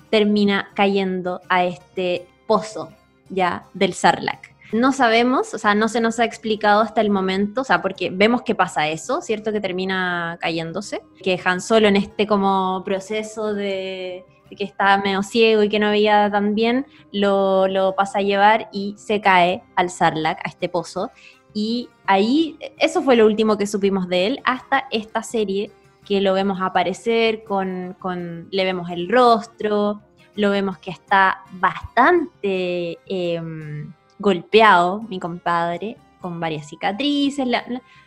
termina 0.09 0.69
cayendo 0.75 1.41
a 1.49 1.65
este 1.65 2.27
pozo 2.45 2.89
ya 3.29 3.63
del 3.73 3.93
Sarlacc. 3.93 4.48
No 4.71 4.91
sabemos, 4.91 5.53
o 5.53 5.57
sea, 5.57 5.73
no 5.73 5.87
se 5.87 5.99
nos 5.99 6.19
ha 6.19 6.25
explicado 6.25 6.81
hasta 6.81 7.01
el 7.01 7.09
momento, 7.09 7.61
o 7.61 7.63
sea, 7.63 7.81
porque 7.81 8.11
vemos 8.11 8.43
que 8.43 8.53
pasa 8.53 8.87
eso, 8.87 9.21
¿cierto? 9.21 9.51
Que 9.51 9.61
termina 9.61 10.37
cayéndose, 10.39 11.01
que 11.23 11.39
Han 11.43 11.59
Solo 11.59 11.87
en 11.87 11.95
este 11.95 12.27
como 12.27 12.83
proceso 12.85 13.53
de, 13.53 14.25
que 14.55 14.63
estaba 14.63 14.97
medio 14.97 15.23
ciego 15.23 15.63
y 15.63 15.69
que 15.69 15.79
no 15.79 15.89
veía 15.89 16.29
tan 16.31 16.53
bien, 16.53 16.85
lo, 17.11 17.67
lo 17.67 17.95
pasa 17.95 18.19
a 18.19 18.21
llevar 18.21 18.69
y 18.71 18.95
se 18.97 19.21
cae 19.21 19.63
al 19.75 19.89
Sarlacc, 19.89 20.39
a 20.45 20.49
este 20.49 20.69
pozo. 20.69 21.11
Y 21.53 21.89
ahí, 22.05 22.57
eso 22.77 23.01
fue 23.01 23.15
lo 23.15 23.25
último 23.25 23.57
que 23.57 23.65
supimos 23.65 24.07
de 24.07 24.27
él, 24.27 24.39
hasta 24.43 24.85
esta 24.91 25.23
serie 25.23 25.71
que 26.05 26.21
lo 26.21 26.33
vemos 26.33 26.59
aparecer, 26.61 27.43
con, 27.43 27.95
con 27.99 28.47
le 28.51 28.65
vemos 28.65 28.89
el 28.89 29.09
rostro, 29.09 30.01
lo 30.35 30.51
vemos 30.51 30.77
que 30.77 30.91
está 30.91 31.43
bastante... 31.51 32.99
Em, 33.07 33.93
golpeado, 34.19 35.01
mi 35.09 35.19
compadre, 35.19 35.97
con 36.21 36.39
varias 36.39 36.67
cicatrices. 36.67 37.47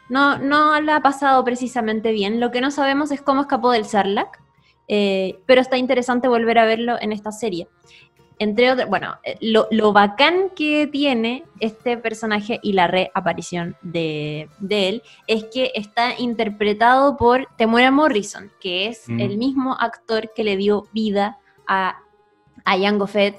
no, 0.08 0.38
no 0.38 0.80
le 0.80 0.92
ha 0.92 1.00
pasado 1.00 1.42
precisamente 1.44 2.12
bien. 2.12 2.38
Lo 2.38 2.50
que 2.50 2.60
no 2.60 2.70
sabemos 2.70 3.10
es 3.10 3.22
cómo 3.22 3.40
escapó 3.40 3.72
del 3.72 3.86
Sarlacc, 3.86 4.40
eh, 4.88 5.40
pero 5.46 5.60
está 5.60 5.78
interesante 5.78 6.28
volver 6.28 6.58
a 6.58 6.66
verlo 6.66 6.96
en 7.00 7.12
esta 7.12 7.32
serie. 7.32 7.68
Entre 8.38 8.72
otras, 8.72 8.88
bueno, 8.88 9.18
eh, 9.22 9.36
lo, 9.40 9.92
bacán 9.92 10.50
que 10.56 10.88
tiene 10.88 11.44
este 11.60 11.96
personaje 11.96 12.58
y 12.62 12.72
la 12.72 12.88
reaparición 12.88 13.76
de, 13.82 14.48
de 14.58 14.88
él 14.88 15.02
es 15.28 15.44
que 15.44 15.70
está 15.74 16.18
interpretado 16.18 17.16
por 17.16 17.46
Temuera 17.56 17.90
Morrison, 17.90 18.50
que 18.60 18.88
es 18.88 19.08
mm. 19.08 19.20
el 19.20 19.38
mismo 19.38 19.76
actor 19.78 20.32
que 20.34 20.44
le 20.44 20.56
dio 20.56 20.88
vida 20.92 21.38
a, 21.68 21.98
a 22.64 22.78
Jango 22.78 23.06
Fett 23.06 23.36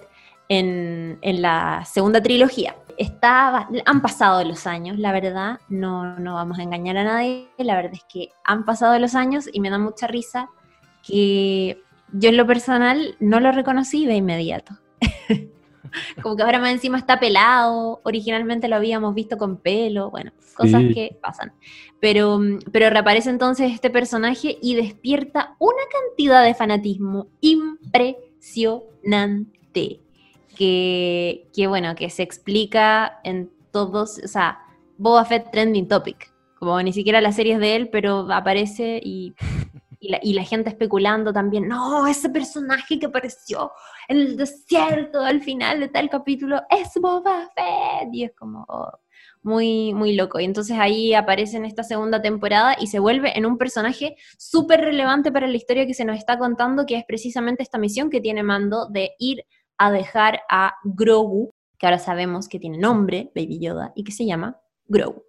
en, 0.50 1.20
la 1.22 1.84
segunda 1.86 2.22
trilogía. 2.22 2.76
Está, 2.98 3.68
han 3.86 4.02
pasado 4.02 4.44
los 4.44 4.68
años, 4.68 5.00
la 5.00 5.12
verdad, 5.12 5.60
no, 5.68 6.20
no 6.20 6.36
vamos 6.36 6.60
a 6.60 6.64
engañar 6.64 6.98
a 6.98 7.04
nadie, 7.04 7.50
la 7.58 7.76
verdad 7.76 7.94
es 7.94 8.06
que 8.08 8.30
han 8.44 8.66
pasado 8.66 9.00
los 9.00 9.16
años 9.16 9.50
y 9.52 9.60
me 9.60 9.72
da 9.72 9.80
mucha 9.80 10.06
risa 10.06 10.50
que 11.02 11.82
yo 12.12 12.30
en 12.30 12.38
lo 12.38 12.46
personal 12.46 13.16
no 13.20 13.40
lo 13.40 13.52
reconocí 13.52 14.06
de 14.06 14.16
inmediato. 14.16 14.78
Como 16.22 16.36
que 16.36 16.44
ahora 16.44 16.60
más 16.60 16.72
encima 16.72 17.00
está 17.00 17.20
pelado, 17.20 18.02
originalmente 18.04 18.68
lo 18.68 18.76
habíamos 18.76 19.16
visto 19.16 19.38
con 19.38 19.58
pelo, 19.58 20.12
bueno, 20.12 20.32
cosas 20.56 20.84
que 20.94 21.18
pasan. 21.22 21.54
Pero, 22.00 22.40
pero 22.72 22.90
reaparece 22.90 23.30
entonces 23.30 23.72
este 23.72 23.90
personaje 23.90 24.58
y 24.62 24.76
despierta 24.76 25.56
una 25.60 25.82
cantidad 25.92 26.44
de 26.44 26.54
fanatismo 26.54 27.28
impresionante 27.42 30.03
que, 30.56 31.50
bueno, 31.68 31.96
que 31.96 32.10
se 32.10 32.24
explica 32.24 33.20
en 33.24 33.52
todos, 33.72 34.20
o 34.24 34.28
sea, 34.28 34.60
Boba 34.98 35.26
Fett 35.26 35.52
trending 35.52 35.88
topic, 35.88 36.34
como 36.60 36.82
ni 36.82 36.94
siquiera 36.94 37.22
las 37.22 37.36
series 37.36 37.60
de 37.60 37.76
él, 37.76 37.90
pero 37.90 38.32
aparece 38.32 39.02
y, 39.04 39.34
y, 40.00 40.34
la, 40.34 40.44
gente 40.44 40.70
especulando 40.70 41.34
también, 41.34 41.68
no, 41.68 42.08
ese 42.08 42.30
personaje 42.30 43.00
que 43.00 43.08
apareció 43.08 43.72
en 44.08 44.18
el 44.18 44.38
desierto 44.38 45.22
al 45.22 45.42
final 45.42 45.80
de 45.80 45.90
tal 45.90 46.10
capítulo 46.10 46.62
es 46.70 46.90
Boba 47.02 47.50
Fett, 47.56 48.14
y 48.14 48.24
es 48.26 48.34
como... 48.36 48.66
Oh, 48.68 48.92
muy, 49.44 49.94
muy 49.94 50.16
loco. 50.16 50.40
Y 50.40 50.46
entonces 50.46 50.78
ahí 50.80 51.14
aparece 51.14 51.58
en 51.58 51.66
esta 51.66 51.84
segunda 51.84 52.22
temporada 52.22 52.76
y 52.80 52.88
se 52.88 53.00
vuelve 53.00 53.38
en 53.38 53.46
un 53.46 53.58
personaje 53.58 54.16
súper 54.38 54.82
relevante 54.82 55.32
para 55.32 55.48
la 55.48 55.58
historia 55.58 55.86
que 55.86 55.94
se 55.94 56.06
nos 56.06 56.18
está 56.18 56.38
contando, 56.38 56.86
que 56.86 56.96
es 56.96 57.04
precisamente 57.06 57.62
esta 57.62 57.78
misión 57.78 58.10
que 58.10 58.22
tiene 58.22 58.42
Mando 58.42 58.88
de 58.88 59.12
ir 59.20 59.46
a 59.78 59.92
dejar 59.92 60.42
a 60.50 60.76
Grogu, 60.84 61.52
que 61.78 61.86
ahora 61.86 62.00
sabemos 62.00 62.48
que 62.48 62.60
tiene 62.60 62.78
nombre, 62.78 63.32
Baby 63.36 63.60
Yoda, 63.60 63.92
y 63.96 64.04
que 64.04 64.12
se 64.12 64.26
llama 64.26 64.60
Grogu. 64.88 65.24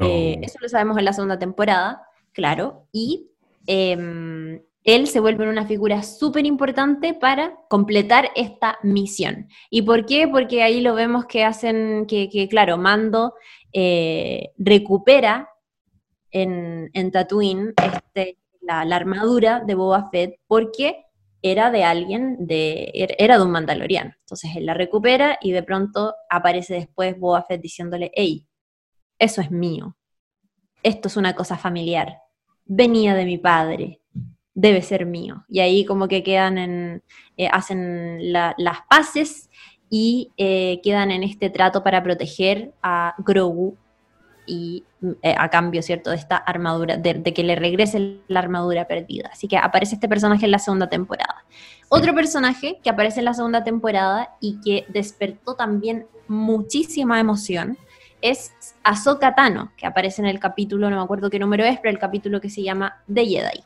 Eh, 0.00 0.38
eso 0.42 0.58
lo 0.60 0.68
sabemos 0.68 0.96
en 0.98 1.04
la 1.04 1.12
segunda 1.12 1.38
temporada, 1.38 2.02
claro, 2.32 2.86
y 2.92 3.30
em, 3.66 4.60
él 4.84 5.06
se 5.06 5.20
vuelve 5.20 5.48
una 5.48 5.66
figura 5.66 6.02
súper 6.02 6.46
importante 6.46 7.14
para 7.14 7.56
completar 7.68 8.30
esta 8.36 8.78
misión. 8.82 9.48
¿Y 9.70 9.82
por 9.82 10.06
qué? 10.06 10.28
Porque 10.28 10.62
ahí 10.62 10.80
lo 10.80 10.94
vemos 10.94 11.26
que 11.26 11.44
hacen, 11.44 12.06
que, 12.06 12.48
claro, 12.48 12.78
Mando 12.78 13.34
eh, 13.72 14.52
recupera 14.56 15.50
en, 16.30 16.90
en 16.94 17.10
Tatooine 17.10 17.74
este, 17.76 18.38
la, 18.60 18.84
la, 18.84 18.96
armadura 18.96 19.60
de 19.60 19.74
Boba 19.74 20.08
Fett 20.10 20.38
porque 20.46 21.04
era 21.42 21.70
de 21.70 21.84
alguien, 21.84 22.36
de, 22.46 22.90
er, 22.94 23.14
era 23.18 23.38
de 23.38 23.44
un 23.44 23.50
mandaloriano. 23.50 24.12
Entonces 24.20 24.50
él 24.56 24.66
la 24.66 24.74
recupera 24.74 25.38
y 25.40 25.52
de 25.52 25.62
pronto 25.62 26.14
aparece 26.28 26.74
después 26.74 27.18
Boba 27.18 27.42
Fett 27.42 27.60
diciéndole, 27.60 28.10
hey, 28.14 28.46
eso 29.18 29.40
es 29.40 29.50
mío, 29.50 29.96
esto 30.82 31.08
es 31.08 31.16
una 31.16 31.34
cosa 31.34 31.56
familiar, 31.56 32.18
venía 32.64 33.14
de 33.14 33.24
mi 33.24 33.38
padre, 33.38 34.00
debe 34.54 34.82
ser 34.82 35.06
mío. 35.06 35.44
Y 35.48 35.60
ahí 35.60 35.84
como 35.84 36.08
que 36.08 36.22
quedan 36.22 36.58
en, 36.58 37.02
eh, 37.36 37.48
hacen 37.48 38.32
las 38.32 38.80
paces 38.88 39.50
y 39.90 40.32
eh, 40.36 40.80
quedan 40.82 41.10
en 41.10 41.22
este 41.22 41.50
trato 41.50 41.82
para 41.82 42.02
proteger 42.02 42.74
a 42.82 43.14
Grogu 43.18 43.76
y 44.48 44.84
eh, 45.22 45.34
a 45.36 45.50
cambio, 45.50 45.82
¿cierto?, 45.82 46.10
de 46.10 46.16
esta 46.16 46.36
armadura, 46.36 46.96
de, 46.96 47.22
que 47.22 47.44
le 47.44 47.54
regrese 47.54 48.20
la 48.26 48.40
armadura 48.40 48.88
perdida. 48.88 49.28
Así 49.32 49.46
que 49.46 49.58
aparece 49.58 49.94
este 49.94 50.08
personaje 50.08 50.46
en 50.46 50.50
la 50.50 50.58
segunda 50.58 50.88
temporada. 50.88 51.44
Otro 51.90 52.14
personaje 52.14 52.80
que 52.82 52.90
aparece 52.90 53.20
en 53.20 53.26
la 53.26 53.34
segunda 53.34 53.62
temporada 53.62 54.34
y 54.40 54.58
que 54.60 54.86
despertó 54.88 55.54
también 55.54 56.06
muchísima 56.26 57.20
emoción 57.20 57.78
es 58.22 58.52
Ahsoka 58.82 59.34
Tano, 59.34 59.72
que 59.76 59.86
aparece 59.86 60.22
en 60.22 60.26
el 60.26 60.40
capítulo, 60.40 60.90
no 60.90 60.96
me 60.96 61.02
acuerdo 61.02 61.30
qué 61.30 61.38
número 61.38 61.64
es, 61.64 61.78
pero 61.78 61.90
el 61.90 62.00
capítulo 62.00 62.40
que 62.40 62.50
se 62.50 62.62
llama 62.62 63.02
The 63.12 63.26
Jedi. 63.26 63.64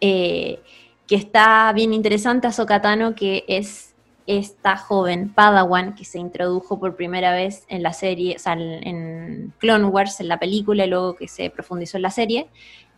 Eh, 0.00 0.62
que 1.06 1.16
está 1.16 1.72
bien 1.72 1.94
interesante, 1.94 2.46
Ahsoka 2.46 2.82
Tano, 2.82 3.14
que 3.14 3.44
es 3.48 3.87
esta 4.28 4.76
joven 4.76 5.32
Padawan 5.32 5.94
que 5.94 6.04
se 6.04 6.18
introdujo 6.18 6.78
por 6.78 6.96
primera 6.96 7.32
vez 7.32 7.64
en 7.68 7.82
la 7.82 7.94
serie, 7.94 8.36
o 8.36 8.38
sea, 8.38 8.52
en 8.52 9.54
Clone 9.58 9.86
Wars, 9.86 10.20
en 10.20 10.28
la 10.28 10.38
película, 10.38 10.84
y 10.84 10.90
luego 10.90 11.16
que 11.16 11.28
se 11.28 11.48
profundizó 11.48 11.96
en 11.96 12.02
la 12.02 12.10
serie, 12.10 12.50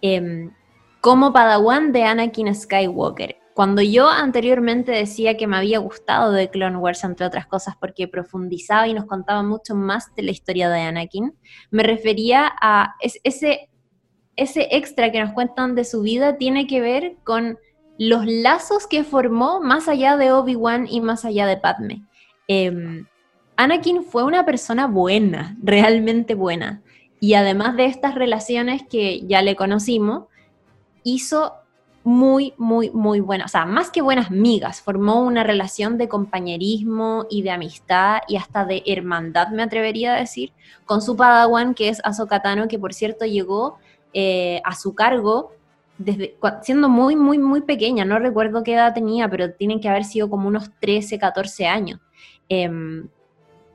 em, 0.02 0.50
como 1.00 1.32
Padawan 1.32 1.92
de 1.92 2.02
Anakin 2.02 2.52
Skywalker. 2.52 3.36
Cuando 3.54 3.80
yo 3.80 4.08
anteriormente 4.08 4.90
decía 4.90 5.36
que 5.36 5.46
me 5.46 5.56
había 5.56 5.78
gustado 5.78 6.32
de 6.32 6.50
Clone 6.50 6.78
Wars, 6.78 7.04
entre 7.04 7.26
otras 7.26 7.46
cosas, 7.46 7.76
porque 7.78 8.08
profundizaba 8.08 8.88
y 8.88 8.94
nos 8.94 9.04
contaba 9.04 9.44
mucho 9.44 9.76
más 9.76 10.12
de 10.16 10.24
la 10.24 10.32
historia 10.32 10.68
de 10.68 10.80
Anakin, 10.80 11.36
me 11.70 11.84
refería 11.84 12.50
a 12.60 12.96
ese, 13.00 13.70
ese 14.34 14.68
extra 14.72 15.12
que 15.12 15.20
nos 15.20 15.32
cuentan 15.32 15.76
de 15.76 15.84
su 15.84 16.02
vida, 16.02 16.38
tiene 16.38 16.66
que 16.66 16.80
ver 16.80 17.14
con 17.22 17.56
los 18.00 18.24
lazos 18.24 18.86
que 18.86 19.04
formó 19.04 19.60
más 19.60 19.86
allá 19.86 20.16
de 20.16 20.32
Obi-Wan 20.32 20.86
y 20.88 21.02
más 21.02 21.26
allá 21.26 21.46
de 21.46 21.58
Padme. 21.58 22.02
Eh, 22.48 23.04
Anakin 23.56 24.04
fue 24.04 24.24
una 24.24 24.46
persona 24.46 24.86
buena, 24.86 25.54
realmente 25.62 26.34
buena. 26.34 26.80
Y 27.20 27.34
además 27.34 27.76
de 27.76 27.84
estas 27.84 28.14
relaciones 28.14 28.84
que 28.88 29.20
ya 29.26 29.42
le 29.42 29.54
conocimos, 29.54 30.28
hizo 31.04 31.52
muy, 32.02 32.54
muy, 32.56 32.88
muy 32.88 33.20
buenas, 33.20 33.50
o 33.50 33.52
sea, 33.52 33.66
más 33.66 33.90
que 33.90 34.00
buenas 34.00 34.30
migas, 34.30 34.80
formó 34.80 35.22
una 35.22 35.44
relación 35.44 35.98
de 35.98 36.08
compañerismo 36.08 37.26
y 37.28 37.42
de 37.42 37.50
amistad 37.50 38.20
y 38.28 38.36
hasta 38.36 38.64
de 38.64 38.82
hermandad, 38.86 39.48
me 39.48 39.62
atrevería 39.62 40.14
a 40.14 40.20
decir, 40.20 40.54
con 40.86 41.02
su 41.02 41.16
padawan, 41.16 41.74
que 41.74 41.90
es 41.90 42.00
Ahsoka 42.02 42.40
Tano, 42.40 42.66
que 42.66 42.78
por 42.78 42.94
cierto 42.94 43.26
llegó 43.26 43.76
eh, 44.14 44.62
a 44.64 44.74
su 44.74 44.94
cargo 44.94 45.52
desde 46.00 46.34
siendo 46.62 46.88
muy, 46.88 47.14
muy, 47.14 47.36
muy 47.36 47.60
pequeña, 47.60 48.06
no 48.06 48.18
recuerdo 48.18 48.62
qué 48.62 48.72
edad 48.72 48.94
tenía, 48.94 49.28
pero 49.28 49.52
tienen 49.52 49.80
que 49.80 49.88
haber 49.88 50.04
sido 50.04 50.30
como 50.30 50.48
unos 50.48 50.70
13, 50.80 51.18
14 51.18 51.66
años. 51.66 52.00
Em, 52.48 53.06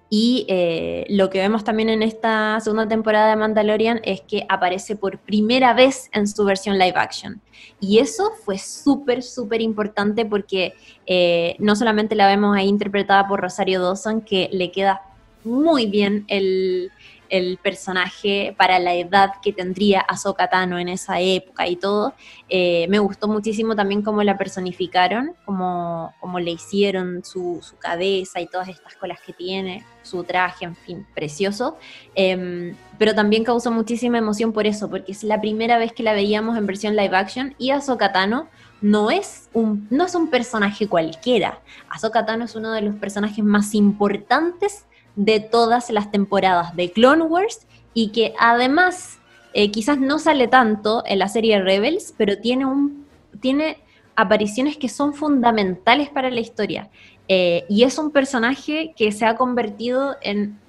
y 0.09 0.45
eh, 0.49 1.05
lo 1.09 1.29
que 1.29 1.39
vemos 1.39 1.63
también 1.63 1.89
en 1.89 2.01
esta 2.01 2.59
segunda 2.61 2.87
temporada 2.87 3.29
de 3.29 3.35
Mandalorian 3.35 4.01
es 4.03 4.21
que 4.21 4.45
aparece 4.49 4.95
por 4.95 5.19
primera 5.19 5.73
vez 5.75 6.09
en 6.13 6.27
su 6.27 6.43
versión 6.45 6.79
live 6.79 6.95
action. 6.95 7.41
Y 7.79 7.99
eso 7.99 8.31
fue 8.43 8.57
súper, 8.57 9.21
súper 9.21 9.61
importante 9.61 10.25
porque 10.25 10.73
eh, 11.05 11.55
no 11.59 11.75
solamente 11.75 12.15
la 12.15 12.25
vemos 12.25 12.57
ahí 12.57 12.67
interpretada 12.67 13.27
por 13.27 13.39
Rosario 13.39 13.81
Dawson, 13.81 14.21
que 14.21 14.49
le 14.51 14.71
queda 14.71 15.01
muy 15.43 15.85
bien 15.85 16.25
el, 16.27 16.91
el 17.29 17.57
personaje 17.57 18.55
para 18.57 18.79
la 18.79 18.93
edad 18.93 19.31
que 19.41 19.53
tendría 19.53 20.01
Ahsoka 20.01 20.49
Tano 20.49 20.79
en 20.79 20.89
esa 20.89 21.19
época 21.19 21.67
y 21.67 21.75
todo. 21.75 22.13
Eh, 22.49 22.87
me 22.89 22.99
gustó 22.99 23.27
muchísimo 23.27 23.75
también 23.75 24.01
cómo 24.01 24.23
la 24.23 24.37
personificaron, 24.37 25.33
cómo, 25.45 26.13
cómo 26.19 26.39
le 26.39 26.51
hicieron 26.51 27.23
su, 27.23 27.61
cabeza 27.79 28.39
y 28.39 28.47
todas 28.47 28.69
estas 28.69 28.95
colas 28.95 29.19
que 29.25 29.33
tiene, 29.33 29.83
su 30.01 30.23
traje, 30.23 30.65
en 30.65 30.75
fin, 30.75 31.05
precioso. 31.13 31.77
Em, 32.13 32.75
pero 32.97 33.13
también 33.13 33.43
causó 33.43 33.71
muchísima 33.71 34.17
emoción 34.17 34.53
por 34.53 34.67
eso, 34.67 34.89
porque 34.89 35.11
es 35.11 35.23
la 35.23 35.41
primera 35.41 35.77
vez 35.77 35.93
que 35.93 36.03
la 36.03 36.13
veíamos 36.13 36.57
en 36.57 36.65
versión 36.65 36.95
live 36.95 37.15
action 37.15 37.55
y 37.57 37.71
Ahsoka 37.71 38.11
Tano 38.11 38.47
no 38.81 39.09
es 39.09 39.49
un, 39.53 39.87
no 39.89 40.05
es 40.05 40.15
un 40.15 40.29
personaje 40.29 40.87
cualquiera. 40.87 41.59
Ahsoka 41.89 42.25
Tano 42.25 42.45
es 42.45 42.55
uno 42.55 42.71
de 42.71 42.81
los 42.81 42.95
personajes 42.95 43.43
más 43.43 43.73
importantes 43.73 44.85
de 45.15 45.39
todas 45.39 45.89
las 45.89 46.11
temporadas 46.11 46.75
de 46.75 46.91
Clone 46.91 47.23
Wars 47.23 47.65
y 47.93 48.09
que 48.09 48.33
además 48.39 49.19
eh, 49.53 49.71
quizás 49.71 49.97
no 49.97 50.19
sale 50.19 50.47
tanto 50.47 51.03
en 51.05 51.19
la 51.19 51.29
serie 51.29 51.61
Rebels, 51.61 52.13
pero 52.17 52.37
tiene, 52.37 52.65
un, 52.65 53.07
tiene 53.39 53.77
apariciones 54.15 54.77
que 54.77 54.89
son 54.89 55.13
fundamentales 55.13 56.09
para 56.09 56.29
la 56.29 56.41
historia. 56.41 56.89
Eh, 57.27 57.65
y 57.69 57.83
es 57.83 57.97
un 57.97 58.11
personaje 58.11 58.93
que 58.95 59.11
se 59.11 59.25
ha 59.25 59.35
convertido 59.35 60.17
en, 60.21 60.59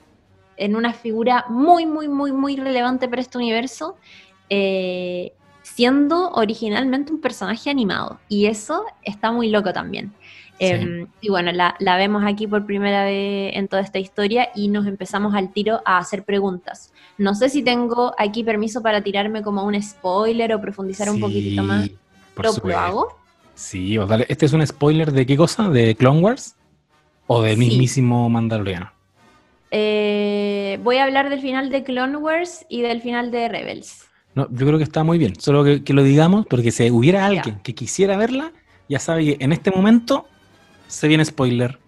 en, 0.56 0.76
una 0.76 0.92
figura 0.92 1.44
muy, 1.48 1.84
muy, 1.84 2.08
muy, 2.08 2.32
muy 2.32 2.56
relevante 2.56 3.08
para 3.08 3.20
este 3.20 3.38
universo, 3.38 3.96
eh, 4.48 5.32
siendo 5.62 6.30
originalmente 6.30 7.12
un 7.12 7.20
personaje 7.20 7.68
animado. 7.68 8.20
Y 8.28 8.46
eso 8.46 8.84
está 9.02 9.32
muy 9.32 9.50
loco 9.50 9.72
también. 9.72 10.14
Em, 10.58 11.06
y 11.20 11.28
bueno, 11.28 11.52
la, 11.52 11.76
vemos 11.96 12.24
aquí 12.26 12.46
por 12.46 12.64
primera 12.64 13.04
vez 13.04 13.52
en 13.54 13.68
toda 13.68 13.82
esta 13.82 13.98
historia 13.98 14.48
y 14.54 14.68
nos 14.68 14.86
empezamos 14.86 15.34
al 15.34 15.52
tiro 15.52 15.80
a 15.84 15.98
hacer 15.98 16.24
preguntas. 16.24 16.92
No 17.18 17.34
sé 17.34 17.48
si 17.48 17.62
tengo 17.62 18.14
aquí 18.18 18.42
permiso 18.42 18.82
para 18.82 19.02
tirarme 19.02 19.42
como 19.42 19.64
un 19.64 19.80
spoiler 19.82 20.54
o 20.54 20.60
profundizar 20.60 21.10
un 21.10 21.20
poquitito 21.20 21.62
más. 21.62 21.90
¿Lo, 22.62 22.78
hago? 22.78 23.18
Sí, 23.54 23.98
¿Este 24.28 24.46
es 24.46 24.52
un 24.52 24.66
spoiler 24.66 25.12
de 25.12 25.24
qué 25.26 25.36
cosa? 25.36 25.68
¿De 25.68 25.94
Clone 25.94 26.20
Wars? 26.20 26.54
¿O 27.26 27.42
de 27.42 27.56
mismísimo 27.56 28.28
Mandaloriano? 28.28 28.92
Eh, 29.70 30.78
voy 30.82 30.98
a 30.98 31.04
hablar 31.04 31.28
del 31.28 31.40
final 31.40 31.70
de 31.70 31.82
Clone 31.82 32.16
Wars 32.16 32.64
y 32.68 32.82
del 32.82 33.00
final 33.00 33.30
de 33.30 33.48
Rebels. 33.48 34.04
No, 34.34 34.46
yo 34.50 34.66
creo 34.66 34.78
que 34.78 34.84
está 34.84 35.02
muy 35.02 35.18
bien. 35.18 35.40
Solo 35.40 35.64
que, 35.64 35.92
lo 35.92 36.02
digamos 36.02 36.46
porque 36.46 36.70
si 36.70 36.90
hubiera 36.90 37.26
alguien 37.26 37.58
que 37.62 37.74
quisiera 37.74 38.16
verla, 38.16 38.52
ya 38.88 38.98
sabe 38.98 39.24
que 39.24 39.44
en 39.44 39.52
este 39.52 39.70
momento 39.70 40.26
se 40.86 41.08
viene 41.08 41.24
spoiler. 41.24 41.78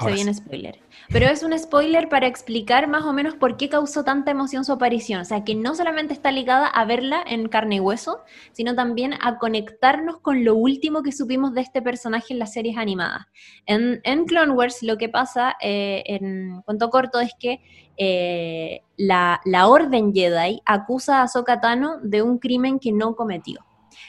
se 0.00 0.12
viene 0.12 0.34
spoiler. 0.34 0.78
Pero 1.08 1.26
es 1.26 1.42
un 1.44 1.56
spoiler 1.56 2.08
para 2.08 2.26
explicar 2.26 2.88
más 2.88 3.04
o 3.04 3.12
menos 3.12 3.34
por 3.34 3.56
qué 3.56 3.68
causó 3.68 4.02
tanta 4.02 4.32
emoción 4.32 4.64
su 4.64 4.72
aparición. 4.72 5.20
O 5.20 5.24
sea, 5.24 5.44
que 5.44 5.54
no 5.54 5.74
solamente 5.74 6.12
está 6.12 6.32
ligada 6.32 6.66
a 6.66 6.84
verla 6.84 7.22
en 7.26 7.48
carne 7.48 7.76
y 7.76 7.80
hueso, 7.80 8.22
sino 8.52 8.74
también 8.74 9.14
a 9.20 9.38
conectarnos 9.38 10.18
con 10.18 10.44
lo 10.44 10.56
último 10.56 11.02
que 11.02 11.12
supimos 11.12 11.54
de 11.54 11.60
este 11.60 11.80
personaje 11.80 12.32
en 12.32 12.40
las 12.40 12.52
series 12.52 12.76
animadas. 12.76 13.26
En, 13.66 14.00
Clone 14.26 14.52
Wars 14.52 14.82
lo 14.82 14.98
que 14.98 15.08
pasa, 15.08 15.56
eh, 15.60 16.02
en 16.06 16.60
cuento 16.62 16.90
corto, 16.90 17.20
es 17.20 17.32
que 17.38 17.60
eh, 17.96 18.80
la, 18.96 19.40
la, 19.44 19.68
Orden 19.68 20.12
Jedi 20.12 20.60
acusa 20.64 21.20
a 21.20 21.22
Ahsoka 21.22 21.60
Tano 21.60 21.98
de 22.02 22.22
un 22.22 22.38
crimen 22.38 22.80
que 22.80 22.90
no 22.92 23.14
cometió. 23.14 23.64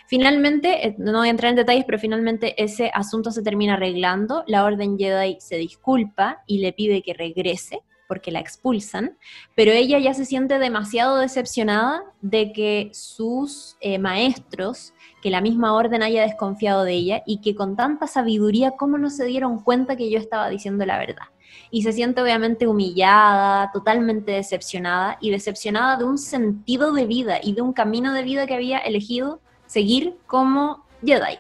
Finalmente, 0.07 0.87
eh, 0.87 0.95
no 0.97 1.19
voy 1.19 1.27
a 1.27 1.31
entrar 1.31 1.49
en 1.49 1.57
detalles, 1.57 1.83
pero 1.85 1.99
finalmente 1.99 2.61
ese 2.61 2.89
asunto 2.93 3.29
se 3.31 3.43
termina 3.43 3.73
arreglando. 3.73 4.43
La 4.47 4.63
Orden 4.63 4.97
Jedi 4.97 5.37
se 5.39 5.57
disculpa 5.57 6.43
y 6.47 6.59
le 6.59 6.71
pide 6.71 7.01
que 7.03 7.13
regrese 7.13 7.83
porque 8.07 8.31
la 8.31 8.39
expulsan, 8.39 9.17
pero 9.53 9.71
ella 9.71 9.99
ya 9.99 10.13
se 10.13 10.23
siente 10.23 10.59
demasiado 10.59 11.17
decepcionada 11.17 12.03
de 12.21 12.53
que 12.53 12.89
sus 12.93 13.75
eh, 13.81 13.99
maestros, 13.99 14.93
que 15.21 15.29
la 15.29 15.41
misma 15.41 15.73
orden 15.73 16.01
haya 16.01 16.21
desconfiado 16.21 16.85
de 16.85 16.93
ella 16.93 17.23
y 17.25 17.41
que 17.41 17.53
con 17.53 17.75
tanta 17.75 18.07
sabiduría, 18.07 18.71
¿cómo 18.71 18.97
no 18.97 19.09
se 19.09 19.25
dieron 19.25 19.59
cuenta 19.59 19.97
que 19.97 20.09
yo 20.09 20.19
estaba 20.19 20.49
diciendo 20.49 20.85
la 20.85 20.97
verdad? 20.97 21.25
Y 21.69 21.83
se 21.83 21.91
siente 21.91 22.21
obviamente 22.21 22.65
humillada, 22.65 23.71
totalmente 23.73 24.31
decepcionada 24.31 25.17
y 25.19 25.31
decepcionada 25.31 25.97
de 25.97 26.05
un 26.05 26.17
sentido 26.17 26.93
de 26.93 27.05
vida 27.05 27.39
y 27.43 27.53
de 27.53 27.61
un 27.61 27.73
camino 27.73 28.13
de 28.13 28.23
vida 28.23 28.47
que 28.47 28.53
había 28.53 28.77
elegido 28.77 29.41
seguir 29.67 30.17
como 30.25 30.85
Jedi. 31.05 31.39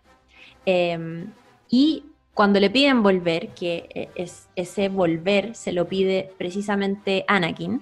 Em, 0.65 1.31
y 1.69 2.03
cuando 2.33 2.59
le 2.59 2.69
piden 2.69 3.01
volver, 3.01 3.49
que 3.49 3.89
eh, 3.95 4.09
es, 4.15 4.47
ese 4.55 4.89
volver 4.89 5.55
se 5.55 5.71
lo 5.71 5.87
pide 5.87 6.31
precisamente 6.37 7.25
Anakin, 7.27 7.81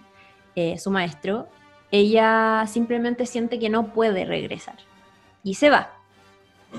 eh, 0.55 0.77
su 0.77 0.91
maestro, 0.91 1.49
ella 1.91 2.65
simplemente 2.67 3.25
siente 3.25 3.59
que 3.59 3.69
no 3.69 3.93
puede 3.93 4.23
regresar. 4.23 4.75
Y 5.43 5.55
se 5.55 5.69
va. 5.69 5.89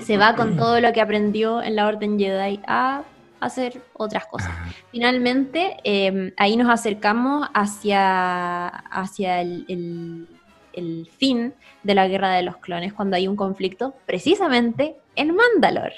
Se 0.01 0.17
va 0.17 0.35
con 0.35 0.57
todo 0.57 0.79
lo 0.81 0.91
que 0.93 1.01
aprendió 1.01 1.61
en 1.61 1.75
la 1.75 1.87
Orden 1.87 2.19
Jedi 2.19 2.59
a 2.67 3.03
hacer 3.39 3.81
otras 3.93 4.25
cosas. 4.25 4.51
Finalmente, 4.91 5.77
em, 5.83 6.33
ahí 6.37 6.57
nos 6.57 6.69
acercamos 6.69 7.47
hacia, 7.53 8.67
hacia 8.67 9.41
el, 9.41 9.65
el 9.67 10.27
fin 11.17 11.53
de 11.83 11.95
la 11.95 12.07
guerra 12.07 12.31
de 12.31 12.43
los 12.43 12.57
clones 12.57 12.93
cuando 12.93 13.15
hay 13.15 13.27
un 13.27 13.35
conflicto 13.35 13.93
precisamente 14.05 14.97
en 15.15 15.35
Mandalor 15.35 15.93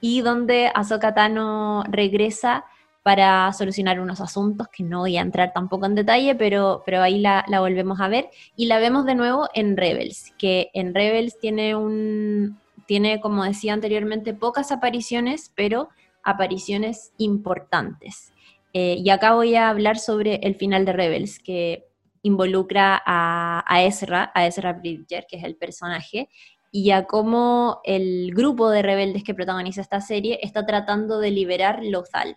y 0.00 0.20
donde 0.22 0.70
Ahsoka 0.74 1.14
Tano 1.14 1.84
regresa 1.88 2.64
para 3.02 3.52
solucionar 3.52 4.00
unos 4.00 4.20
asuntos 4.20 4.68
que 4.68 4.82
no 4.82 5.00
voy 5.00 5.16
a 5.16 5.22
entrar 5.22 5.52
tampoco 5.52 5.86
en 5.86 5.94
detalle, 5.94 6.34
pero, 6.34 6.82
pero 6.84 7.02
ahí 7.02 7.18
la, 7.18 7.44
volvemos 7.58 8.00
a 8.00 8.08
ver 8.08 8.28
y 8.56 8.66
la 8.66 8.78
vemos 8.78 9.06
de 9.06 9.14
nuevo 9.14 9.48
en 9.54 9.76
Rebels, 9.76 10.32
que 10.38 10.70
en 10.74 10.94
Rebels 10.94 11.38
tiene 11.38 11.74
un 11.76 12.58
tiene 12.86 13.20
como 13.20 13.44
decía 13.44 13.72
anteriormente 13.72 14.34
pocas 14.34 14.72
apariciones, 14.72 15.52
pero 15.54 15.88
apariciones 16.24 17.12
importantes. 17.18 18.32
Eh, 18.72 18.96
y 18.98 19.10
acá 19.10 19.34
voy 19.34 19.54
a 19.54 19.68
hablar 19.68 19.98
sobre 19.98 20.36
el 20.42 20.56
final 20.56 20.84
de 20.84 20.92
Rebels, 20.92 21.38
que 21.38 21.86
involucra 22.22 23.02
a, 23.04 23.82
Ezra, 23.82 24.30
a 24.34 24.46
Ezra 24.46 24.72
Bridger, 24.74 25.26
que 25.28 25.36
es 25.36 25.44
el 25.44 25.56
personaje, 25.56 26.28
y 26.72 26.90
a 26.90 27.04
cómo 27.04 27.80
el 27.84 28.32
grupo 28.34 28.70
de 28.70 28.82
rebeldes 28.82 29.24
que 29.24 29.34
protagoniza 29.34 29.80
esta 29.80 30.00
serie 30.00 30.38
está 30.42 30.64
tratando 30.66 31.18
de 31.18 31.30
liberar 31.30 31.80
Lothal, 31.82 32.36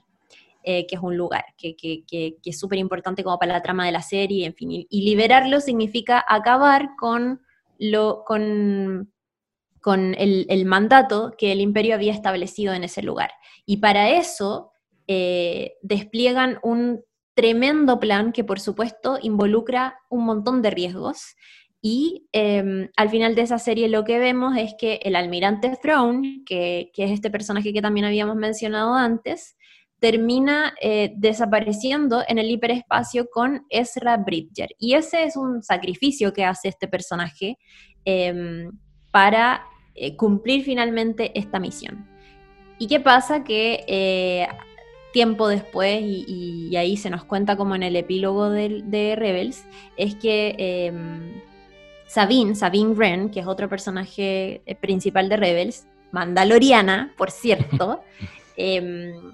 eh, 0.63 0.87
que 0.87 0.95
es 0.95 1.01
un 1.01 1.17
lugar 1.17 1.45
que, 1.57 1.75
es 2.43 2.59
súper 2.59 2.79
importante 2.79 3.23
como 3.23 3.37
para 3.37 3.53
la 3.53 3.61
trama 3.61 3.85
de 3.85 3.91
la 3.91 4.01
serie, 4.01 4.45
en 4.45 4.55
fin, 4.55 4.71
y, 4.71 5.01
liberarlo 5.01 5.59
significa 5.59 6.23
acabar 6.27 6.91
con 6.97 7.41
el, 10.17 10.65
mandato 10.65 11.33
que 11.37 11.51
el 11.51 11.61
imperio 11.61 11.93
había 11.93 12.13
establecido 12.13 12.73
en 12.73 12.85
ese 12.85 13.03
lugar. 13.03 13.31
Y 13.65 13.77
para 13.77 14.09
eso 14.11 14.71
eh, 15.07 15.73
despliegan 15.81 16.59
un 16.63 17.03
tremendo 17.33 17.99
plan 17.99 18.31
que 18.31 18.43
por 18.43 18.59
supuesto 18.59 19.17
involucra 19.21 19.99
un 20.09 20.25
montón 20.25 20.61
de 20.61 20.71
riesgos. 20.71 21.35
Y 21.81 22.29
em, 22.31 22.89
al 22.95 23.09
final 23.09 23.35
de 23.35 23.41
esa 23.41 23.59
serie 23.59 23.89
lo 23.89 24.05
que 24.05 24.17
vemos 24.17 24.55
es 24.57 24.73
que 24.77 24.99
el 25.03 25.15
almirante 25.15 25.77
Throne, 25.81 26.43
que, 26.45 26.91
es 26.95 27.11
este 27.11 27.29
personaje 27.29 27.73
que 27.73 27.81
también 27.81 28.05
habíamos 28.05 28.37
mencionado 28.37 28.93
antes, 28.93 29.57
termina 29.99 30.73
eh, 30.81 31.13
desapareciendo 31.17 32.23
en 32.27 32.37
el 32.37 32.49
hiperespacio 32.51 33.29
con 33.29 33.65
Ezra 33.69 34.17
Bridger. 34.17 34.69
Y 34.77 34.93
ese 34.93 35.23
es 35.23 35.35
un 35.35 35.61
sacrificio 35.61 36.31
que 36.33 36.45
hace 36.45 36.69
este 36.69 36.87
personaje 36.87 37.57
em, 38.05 38.71
para 39.11 39.65
eh, 39.95 40.15
cumplir 40.15 40.63
finalmente 40.63 41.37
esta 41.37 41.59
misión. 41.59 42.07
¿Y 42.79 42.87
qué 42.87 42.99
pasa? 42.99 43.43
Que 43.43 43.83
eh, 43.87 44.47
tiempo 45.13 45.47
después, 45.47 46.01
y, 46.03 46.75
ahí 46.75 46.97
se 46.97 47.09
nos 47.09 47.23
cuenta 47.23 47.55
como 47.55 47.75
en 47.75 47.83
el 47.83 47.95
epílogo 47.95 48.49
de, 48.49 49.15
Rebels, 49.15 49.63
es 49.95 50.15
que 50.15 50.55
em, 50.57 51.41
Sabine, 52.07 52.55
Sabine 52.55 52.93
Wren, 52.93 53.29
que 53.29 53.39
es 53.39 53.47
otro 53.47 53.69
personaje 53.69 54.61
eh, 54.65 54.75
principal 54.75 55.29
de 55.29 55.37
Rebels, 55.37 55.87
mandaloriana, 56.11 57.13
por 57.17 57.31
cierto, 57.31 58.03
em, 58.57 59.33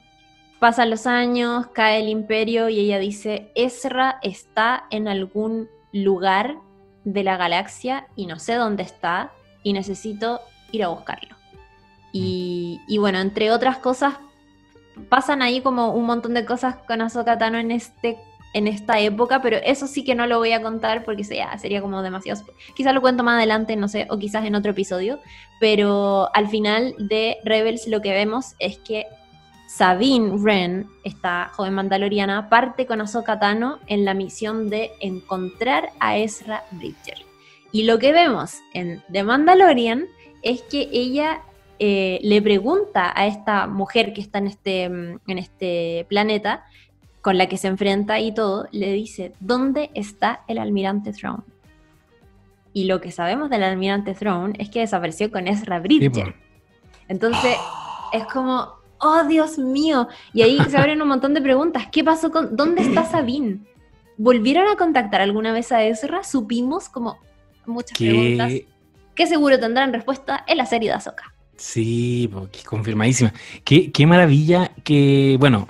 pasan 0.59 0.89
los 0.89 1.07
años, 1.07 1.67
cae 1.73 2.01
el 2.01 2.09
imperio 2.09 2.69
y 2.69 2.79
ella 2.79 2.99
dice, 2.99 3.51
Ezra 3.55 4.19
está 4.21 4.85
en 4.91 5.07
algún 5.07 5.69
lugar 5.93 6.57
de 7.05 7.23
la 7.23 7.37
galaxia 7.37 8.07
y 8.15 8.27
no 8.27 8.37
sé 8.37 8.55
dónde 8.55 8.83
está 8.83 9.31
y 9.63 9.73
necesito 9.73 10.41
ir 10.71 10.83
a 10.83 10.89
buscarlo. 10.89 11.35
Y, 12.11 12.81
y 12.87 12.97
bueno, 12.97 13.19
entre 13.19 13.51
otras 13.51 13.77
cosas, 13.77 14.15
pasan 15.07 15.41
ahí 15.41 15.61
como 15.61 15.93
un 15.93 16.05
montón 16.05 16.33
de 16.33 16.45
cosas 16.45 16.75
con 16.87 17.01
Ahsoka 17.01 17.37
Tano 17.37 17.57
en 17.57 17.71
este 17.71 18.17
en 18.53 18.67
esta 18.67 18.99
época, 18.99 19.41
pero 19.41 19.57
eso 19.57 19.87
sí 19.87 20.03
que 20.03 20.15
no 20.15 20.25
lo 20.25 20.39
voy 20.39 20.53
a 20.53 20.61
contar 20.61 21.03
porque 21.03 21.23
sería, 21.23 21.55
sería 21.59 21.81
como 21.81 22.01
demasiado... 22.01 22.43
Quizás 22.75 22.93
lo 22.93 23.01
cuento 23.01 23.23
más 23.23 23.37
adelante, 23.37 23.75
no 23.75 23.87
sé, 23.87 24.07
o 24.09 24.17
quizás 24.17 24.45
en 24.45 24.55
otro 24.55 24.71
episodio, 24.71 25.19
pero 25.59 26.29
al 26.33 26.47
final 26.47 26.95
de 26.97 27.37
Rebels 27.43 27.87
lo 27.87 28.01
que 28.01 28.11
vemos 28.11 28.55
es 28.57 28.79
que 28.79 29.05
Sabine 29.67 30.31
Wren, 30.31 30.87
esta 31.03 31.51
joven 31.53 31.75
mandaloriana, 31.75 32.49
parte 32.49 32.87
con 32.87 33.01
Ahsoka 33.01 33.39
Tano 33.39 33.77
en 33.85 34.03
la 34.03 34.15
misión 34.15 34.69
de 34.69 34.91
encontrar 34.99 35.91
a 35.99 36.17
Ezra 36.17 36.63
Bridger. 36.71 37.19
Y 37.71 37.83
lo 37.83 37.99
que 37.99 38.11
vemos 38.11 38.55
en 38.73 39.03
The 39.11 39.23
Mandalorian 39.23 40.07
es 40.41 40.63
que 40.63 40.89
ella 40.91 41.43
eh, 41.79 42.19
le 42.23 42.41
pregunta 42.41 43.11
a 43.15 43.25
esta 43.25 43.65
mujer 43.65 44.13
que 44.13 44.21
está 44.21 44.39
en 44.39 44.47
este, 44.47 44.83
en 44.83 45.37
este 45.37 46.05
planeta, 46.09 46.65
con 47.21 47.37
la 47.37 47.47
que 47.47 47.57
se 47.57 47.67
enfrenta 47.67 48.19
y 48.19 48.33
todo, 48.33 48.67
le 48.71 48.93
dice, 48.93 49.33
¿dónde 49.39 49.89
está 49.93 50.41
el 50.47 50.57
almirante 50.57 51.13
Throne? 51.13 51.43
Y 52.73 52.85
lo 52.85 53.01
que 53.01 53.11
sabemos 53.11 53.49
del 53.49 53.63
almirante 53.63 54.13
Throne 54.13 54.53
es 54.59 54.69
que 54.69 54.79
desapareció 54.79 55.31
con 55.31 55.47
Ezra 55.47 55.79
Bridger. 55.79 56.35
Entonces, 57.07 57.55
es 58.13 58.25
como, 58.25 58.73
oh 58.99 59.23
Dios 59.23 59.57
mío. 59.57 60.07
Y 60.33 60.43
ahí 60.43 60.59
se 60.69 60.77
abren 60.77 61.01
un 61.01 61.07
montón 61.07 61.33
de 61.33 61.41
preguntas. 61.41 61.87
¿Qué 61.91 62.03
pasó 62.03 62.31
con, 62.31 62.55
dónde 62.55 62.83
está 62.83 63.05
Sabine? 63.05 63.59
¿Volvieron 64.17 64.67
a 64.67 64.75
contactar 64.75 65.21
alguna 65.21 65.53
vez 65.53 65.71
a 65.71 65.83
Ezra? 65.83 66.23
Supimos 66.23 66.89
como 66.89 67.17
muchas 67.65 67.97
preguntas 67.97 68.53
que 69.15 69.27
seguro 69.27 69.59
tendrán 69.59 69.91
respuesta 69.91 70.43
en 70.47 70.57
la 70.57 70.65
serie 70.65 70.89
de 70.89 70.95
Ahsoka. 70.95 71.33
Sí, 71.59 72.31
confirmadísima. 72.65 73.33
Qué, 73.65 73.91
qué 73.91 74.07
maravilla 74.07 74.71
que, 74.83 75.35
bueno, 75.39 75.67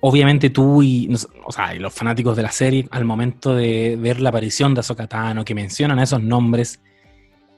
obviamente 0.00 0.50
tú 0.50 0.82
y, 0.82 1.08
los 1.08 1.92
fanáticos 1.92 2.36
de 2.36 2.42
la 2.42 2.52
serie, 2.52 2.86
al 2.92 3.04
momento 3.04 3.54
de 3.54 3.96
ver 3.98 4.20
la 4.20 4.28
aparición 4.28 4.72
de 4.72 4.80
Ahsoka 4.80 5.08
Tano, 5.08 5.44
que 5.44 5.54
mencionan 5.54 5.98
esos 5.98 6.22
nombres, 6.22 6.80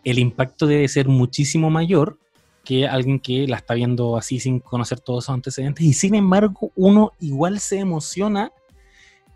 el 0.03 0.19
impacto 0.19 0.67
debe 0.67 0.89
ser 0.89 1.09
muchísimo 1.09 1.69
mayor 1.69 2.19
que 2.65 2.89
alguien 2.89 3.21
que 3.21 3.47
la 3.47 3.57
está 3.57 3.75
viendo 3.75 4.17
así 4.17 4.41
sin 4.41 4.61
conocer 4.61 5.01
todos 5.01 5.25
esos 5.25 5.35
antecedentes. 5.35 5.85
Y 5.85 5.93
sin 5.93 6.15
embargo, 6.15 6.73
uno 6.75 7.13
igual 7.21 7.61
se 7.61 7.81
emociona 7.81 8.51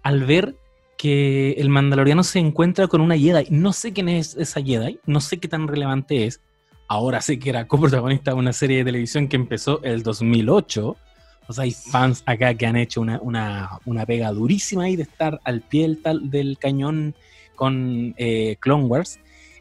al 0.03 0.25
ver 0.25 0.57
que 0.97 1.53
el 1.59 1.69
mandaloriano 1.69 2.23
se 2.23 2.39
encuentra 2.39 2.89
con 2.89 3.03
una 3.03 3.19
Jedi. 3.19 3.47
No 3.51 3.75
sé 3.75 3.93
quién 3.93 4.09
es 4.09 4.37
esa 4.37 4.63
Jedi, 4.63 5.01
no 5.05 5.21
sé 5.21 5.39
qué 5.39 5.49
tan 5.49 5.69
relevante 5.69 6.25
es, 6.25 6.41
ahora 6.89 7.21
sé 7.21 7.39
que 7.39 7.51
era 7.51 7.67
coprotagonista 7.67 8.33
de 8.33 8.37
una 8.37 8.53
serie 8.53 8.79
de 8.79 8.85
televisión 8.85 9.29
que 9.29 9.37
empezó 9.37 9.83
el 9.83 10.03
2008. 10.03 10.97
O 11.49 11.53
sea, 11.53 11.65
hay 11.65 11.73
fans 11.73 12.23
acá 12.27 12.55
que 12.55 12.67
han 12.67 12.77
hecho 12.77 13.01
una, 13.01 13.21
una, 13.85 14.07
pega 14.07 14.31
durísima 14.33 14.85
ahí 14.85 14.97
de 14.97 15.03
estar 15.03 15.41
al 15.45 15.61
pie 15.61 15.99
del, 16.05 16.59
cañón 16.59 17.15
con 17.57 18.15
eh, 18.17 18.57
Clone 18.61 18.85
Wars. 18.85 19.19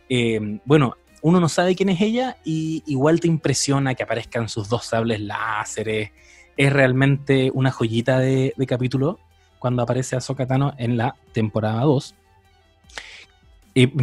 Eh, 0.10 0.60
bueno, 0.66 0.96
uno 1.22 1.40
no 1.40 1.50
sabe 1.50 1.76
quién 1.76 1.90
es 1.90 2.02
ella 2.02 2.38
y 2.44 2.84
igual 2.86 3.20
te 3.20 3.28
impresiona 3.28 3.96
que 3.96 4.04
aparezcan 4.04 4.50
sus 4.50 4.70
dos 4.70 4.86
sables 4.86 5.20
láseres. 5.22 6.12
Es 6.58 6.74
realmente 6.74 7.52
una 7.54 7.72
joyita 7.72 8.20
de, 8.20 8.54
capítulo 8.68 9.20
cuando 9.60 9.84
aparece 9.84 10.16
a 10.16 10.20
Tano 10.20 10.74
en 10.78 10.98
la 10.98 11.16
temporada 11.34 11.82
2 11.82 12.16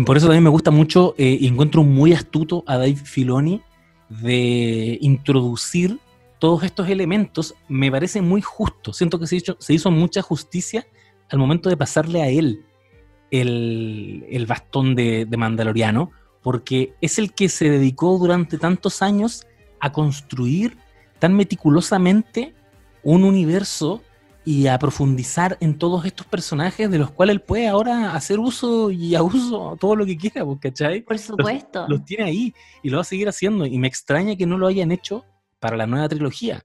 por 0.05 0.17
eso 0.17 0.27
también 0.27 0.45
me 0.45 0.51
gusta 0.51 0.71
mucho 0.71 1.15
eh, 1.19 1.39
y 1.41 1.47
encuentro 1.47 1.83
muy 1.85 2.13
astuto 2.13 2.65
a 2.67 2.79
Dave 2.79 2.97
Filoni 2.97 3.63
de 4.09 4.99
introducir 5.01 5.99
todos 6.39 6.63
estos 6.63 6.89
elementos. 6.89 7.55
Me 7.69 7.91
parece 7.91 8.23
muy 8.23 8.41
justo. 8.41 8.93
Siento 8.93 9.19
que 9.19 9.27
se 9.27 9.37
hizo, 9.37 9.57
se 9.59 9.75
hizo 9.75 9.91
mucha 9.91 10.23
justicia 10.23 10.87
al 11.31 11.39
momento 11.39 11.69
de 11.69 11.77
pasarle 11.77 12.23
a 12.23 12.29
él 12.29 12.65
el, 13.31 14.47
bastón 14.49 14.95
de, 14.95 15.27
de 15.27 15.37
Mandaloriano, 15.37 16.13
porque 16.43 16.95
es 17.03 17.19
el 17.19 17.35
que 17.35 17.51
se 17.51 17.69
dedicó 17.69 18.17
durante 18.19 18.57
tantos 18.57 19.03
años 19.03 19.47
a 19.81 19.93
construir 19.93 20.79
tan 21.19 21.35
meticulosamente 21.35 22.55
un 23.03 23.25
universo 23.25 24.03
y 24.49 24.67
a 24.67 24.79
profundizar 24.79 25.59
en 25.61 25.77
todos 25.77 26.07
estos 26.07 26.27
personajes 26.27 26.91
de 26.91 26.97
los 26.97 27.11
cuales 27.11 27.35
él 27.35 27.43
puede 27.43 27.69
ahora 27.69 28.15
hacer 28.15 28.39
uso 28.39 28.91
y 28.91 29.15
abuso 29.15 29.77
todo 29.79 29.95
lo 29.95 30.07
que 30.07 30.17
quiera, 30.17 30.43
pues, 30.43 30.59
¿cachai? 30.59 31.03
Por 31.03 31.19
supuesto. 31.19 31.85
Los, 31.87 32.03
tiene 32.07 32.25
ahí 32.25 32.55
y 32.83 32.89
lo 32.89 32.97
va 32.97 33.03
a 33.03 33.05
seguir 33.05 33.29
haciendo 33.29 33.67
y 33.67 33.77
me 33.79 33.89
extraña 33.89 34.37
que 34.37 34.47
no 34.47 34.57
lo 34.57 34.67
hayan 34.67 34.91
hecho 34.91 35.27
para 35.59 35.77
la 35.77 35.87
nueva 35.87 36.09
trilogía. 36.09 36.63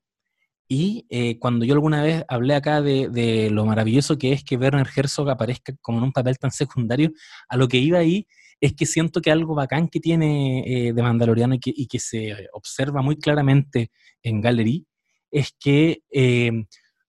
Y 0.66 1.06
eh, 1.10 1.38
cuando 1.40 1.66
yo 1.66 1.74
alguna 1.74 2.02
vez 2.02 2.24
hablé 2.30 2.56
acá 2.56 2.82
de, 2.82 3.50
lo 3.52 3.66
maravilloso 3.66 4.18
que 4.18 4.32
es 4.32 4.46
que 4.46 4.56
Werner 4.56 4.88
Herzog 4.96 5.30
aparezca 5.30 5.74
como 5.82 5.98
en 5.98 6.06
un 6.06 6.14
papel 6.14 6.38
tan 6.40 6.52
secundario, 6.52 7.12
a 7.50 7.58
lo 7.58 7.68
que 7.68 7.80
iba 7.80 8.00
ahí 8.00 8.26
es 8.62 8.74
que 8.74 8.86
siento 8.86 9.20
que 9.20 9.30
algo 9.30 9.56
bacán 9.56 9.90
que 9.90 10.00
tiene 10.00 10.88
eh, 10.88 10.94
de 10.94 11.04
Mandaloriano 11.04 11.56
y 11.56 11.60
que, 11.60 11.74
y 11.76 11.88
que, 11.88 12.00
se 12.00 12.48
observa 12.54 13.02
muy 13.02 13.18
claramente 13.18 13.92
en 14.22 14.40
Gallery 14.40 14.88
es 15.32 15.54
que 15.60 16.02
eh, 16.12 16.64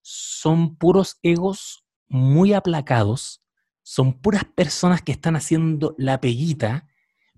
son 0.06 0.76
puros 0.76 1.18
egos 1.22 1.82
muy 2.08 2.52
aplacados, 2.52 3.42
son 3.82 4.20
puras 4.20 4.44
personas 4.44 5.00
que 5.00 5.12
están 5.12 5.34
haciendo 5.34 5.94
la 5.96 6.20
peguita, 6.20 6.86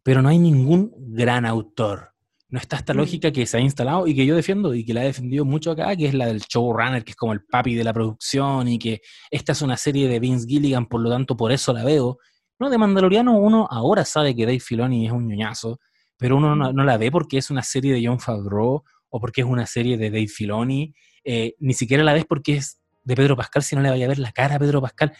pero 0.02 0.20
no 0.20 0.28
hay 0.28 0.40
ningún 0.40 0.92
gran 0.96 1.46
autor. 1.46 2.12
No 2.48 2.58
está 2.58 2.76
esta 2.76 2.92
mm. 2.92 2.96
lógica 2.96 3.30
que 3.30 3.46
se 3.46 3.56
ha 3.56 3.60
instalado 3.60 4.08
y 4.08 4.16
que 4.16 4.26
yo 4.26 4.34
defiendo 4.34 4.74
y 4.74 4.84
que 4.84 4.94
la 4.94 5.04
he 5.04 5.06
defendido 5.06 5.44
mucho 5.44 5.70
acá, 5.70 5.94
que 5.94 6.06
es 6.06 6.14
la 6.14 6.26
del 6.26 6.40
showrunner, 6.40 7.04
que 7.04 7.12
es 7.12 7.16
como 7.16 7.32
el 7.32 7.44
papi 7.44 7.76
de 7.76 7.84
la 7.84 7.92
producción 7.92 8.66
y 8.66 8.80
que 8.80 9.00
esta 9.30 9.52
es 9.52 9.62
una 9.62 9.76
serie 9.76 10.08
de 10.08 10.18
Vince 10.18 10.46
Gilligan, 10.48 10.86
por 10.86 11.00
lo 11.00 11.08
tanto 11.08 11.36
por 11.36 11.52
eso 11.52 11.72
la 11.72 11.84
veo. 11.84 12.18
No, 12.58 12.68
de 12.68 12.78
Mandaloriano 12.78 13.38
uno 13.38 13.68
ahora 13.70 14.04
sabe 14.04 14.34
que 14.34 14.44
Dave 14.44 14.60
Filoni 14.60 15.06
es 15.06 15.12
un 15.12 15.28
ñoñazo, 15.28 15.78
pero 16.16 16.36
uno 16.36 16.56
no, 16.56 16.72
no 16.72 16.82
la 16.82 16.96
ve 16.96 17.12
porque 17.12 17.38
es 17.38 17.48
una 17.48 17.62
serie 17.62 17.92
de 17.92 18.04
John 18.04 18.18
Favreau 18.18 18.82
o 19.08 19.20
porque 19.20 19.42
es 19.42 19.46
una 19.46 19.66
serie 19.66 19.96
de 19.96 20.10
Dave 20.10 20.26
Filoni 20.26 20.92
eh, 21.26 21.56
ni 21.58 21.74
siquiera 21.74 22.04
la 22.04 22.12
ves 22.12 22.24
porque 22.24 22.56
es 22.56 22.78
de 23.02 23.16
Pedro 23.16 23.36
Pascal, 23.36 23.62
si 23.62 23.74
no 23.74 23.82
le 23.82 23.90
vaya 23.90 24.06
a 24.06 24.08
ver 24.08 24.18
la 24.18 24.32
cara 24.32 24.54
a 24.54 24.58
Pedro 24.58 24.80
Pascal. 24.80 25.12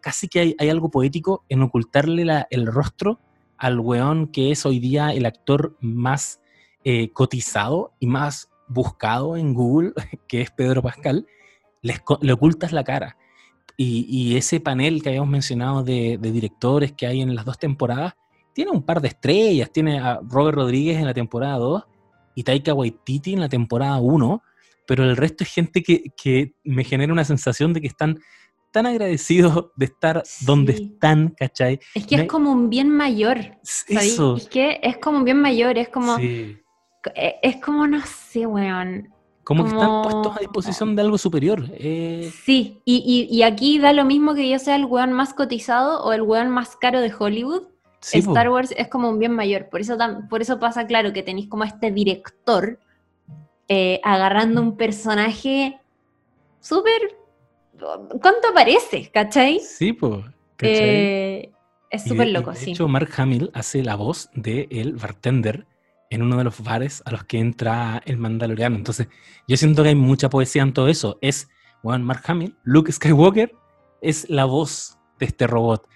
casi 0.00 0.28
que 0.28 0.56
hay, 0.58 0.68
algo 0.68 0.90
poético 0.90 1.44
en 1.48 1.62
ocultarle 1.62 2.46
el 2.50 2.66
rostro 2.66 3.18
al 3.58 3.80
weón 3.80 4.28
que 4.28 4.52
es 4.52 4.64
hoy 4.64 4.78
día 4.78 5.12
el 5.12 5.26
actor 5.26 5.76
más 5.80 6.40
eh, 6.84 7.10
cotizado 7.12 7.92
y 7.98 8.06
más 8.06 8.48
buscado 8.68 9.36
en 9.36 9.52
Google, 9.52 9.92
que 10.28 10.40
es 10.40 10.50
Pedro 10.52 10.82
Pascal, 10.82 11.26
le, 11.82 12.32
ocultas 12.32 12.72
la 12.72 12.84
cara. 12.84 13.16
Y, 13.76 14.36
ese 14.36 14.60
panel 14.60 15.02
que 15.02 15.08
habíamos 15.08 15.30
mencionado 15.30 15.82
de, 15.82 16.18
de, 16.20 16.32
directores 16.32 16.92
que 16.92 17.06
hay 17.06 17.22
en 17.22 17.34
las 17.34 17.46
dos 17.46 17.58
temporadas, 17.58 18.12
tiene 18.52 18.72
un 18.72 18.82
par 18.82 19.00
de 19.00 19.08
estrellas. 19.08 19.70
Tiene 19.72 19.98
a 19.98 20.20
Robert 20.22 20.56
Rodríguez 20.56 20.98
en 20.98 21.06
la 21.06 21.14
temporada 21.14 21.56
2 21.56 21.84
y 22.34 22.42
Taika 22.42 22.74
Waititi 22.74 23.32
en 23.32 23.40
la 23.40 23.48
temporada 23.48 23.98
1, 23.98 24.42
pero 24.90 25.04
el 25.04 25.16
resto 25.16 25.44
es 25.44 25.54
gente 25.54 25.84
que, 25.84 26.54
me 26.64 26.82
genera 26.82 27.12
una 27.12 27.24
sensación 27.24 27.72
de 27.72 27.80
que 27.80 27.86
están 27.86 28.18
tan 28.72 28.86
agradecidos 28.86 29.66
de 29.76 29.84
estar 29.84 30.24
donde 30.40 30.72
están, 30.72 31.28
¿cachai? 31.28 31.78
Es 31.94 32.08
que 32.08 32.16
es 32.16 32.24
como 32.24 32.50
un 32.50 32.70
bien 32.70 32.90
mayor. 32.90 33.56
Eso. 33.86 34.34
Es 34.36 34.48
que 34.48 34.80
es 34.82 34.98
como 34.98 35.18
un 35.18 35.24
bien 35.24 35.40
mayor, 35.40 35.78
es 35.78 35.90
como. 35.90 36.18
E, 36.18 36.60
es 37.40 37.58
como, 37.58 37.86
no 37.86 38.00
sé, 38.04 38.46
weón. 38.46 39.14
Como, 39.44 39.62
que 39.62 39.70
están 39.70 40.02
puestos 40.02 40.36
a 40.36 40.40
disposición 40.40 40.96
de 40.96 41.02
algo 41.02 41.18
superior. 41.18 41.64
Eh. 41.74 42.32
Sí, 42.44 42.82
y, 42.84 43.42
aquí 43.42 43.78
da 43.78 43.92
lo 43.92 44.04
mismo 44.04 44.34
que 44.34 44.48
yo 44.48 44.58
sea 44.58 44.74
el 44.74 44.86
weón 44.86 45.12
más 45.12 45.34
cotizado 45.34 46.02
o 46.02 46.12
el 46.12 46.22
weón 46.22 46.50
más 46.50 46.74
caro 46.74 47.00
de 47.00 47.14
Hollywood. 47.16 47.62
Star 48.02 48.50
Wars 48.50 48.74
es 48.76 48.88
como 48.88 49.08
un 49.08 49.20
bien 49.20 49.36
mayor. 49.36 49.68
Por 49.70 49.82
eso, 49.82 49.96
por 50.28 50.42
eso 50.42 50.58
pasa 50.58 50.84
claro 50.88 51.12
que 51.12 51.22
tenéis 51.22 51.48
como 51.48 51.62
este 51.62 51.92
director 51.92 52.80
eh, 53.72 54.00
agarrando 54.02 54.60
un 54.60 54.76
personaje 54.76 55.78
súper... 56.58 57.16
¿Cuánto 57.78 58.48
aparece? 58.50 59.08
¿Cachai? 59.14 59.60
Sí, 59.60 59.92
pues. 59.92 60.24
es 60.58 62.04
súper 62.04 62.28
loco, 62.28 62.52
sí. 62.52 62.66
De 62.66 62.70
hecho, 62.72 62.88
Mark 62.88 63.10
Hamill 63.16 63.52
hace 63.54 63.84
la 63.84 63.94
voz 63.94 64.28
de 64.34 64.66
el 64.72 64.94
bartender 64.94 65.66
en 66.10 66.22
uno 66.22 66.36
de 66.38 66.44
los 66.44 66.60
bares 66.64 67.00
a 67.06 67.12
los 67.12 67.22
que 67.22 67.38
entra 67.38 68.02
el 68.06 68.16
Mandaloriano. 68.18 68.74
Entonces, 68.74 69.06
yo 69.46 69.56
siento 69.56 69.84
que 69.84 69.90
hay 69.90 69.94
mucha 69.94 70.28
poesía 70.28 70.62
en 70.62 70.72
todo 70.72 70.88
eso. 70.88 71.18
Es 71.22 71.48
Bueno, 71.84 72.04
Mark 72.04 72.24
Hamill, 72.26 72.56
Luke 72.64 72.90
Skywalker, 72.90 73.54
es 74.02 74.28
la 74.28 74.46
voz 74.46 74.98
de 75.20 75.26
este 75.26 75.46
robot. 75.46 75.88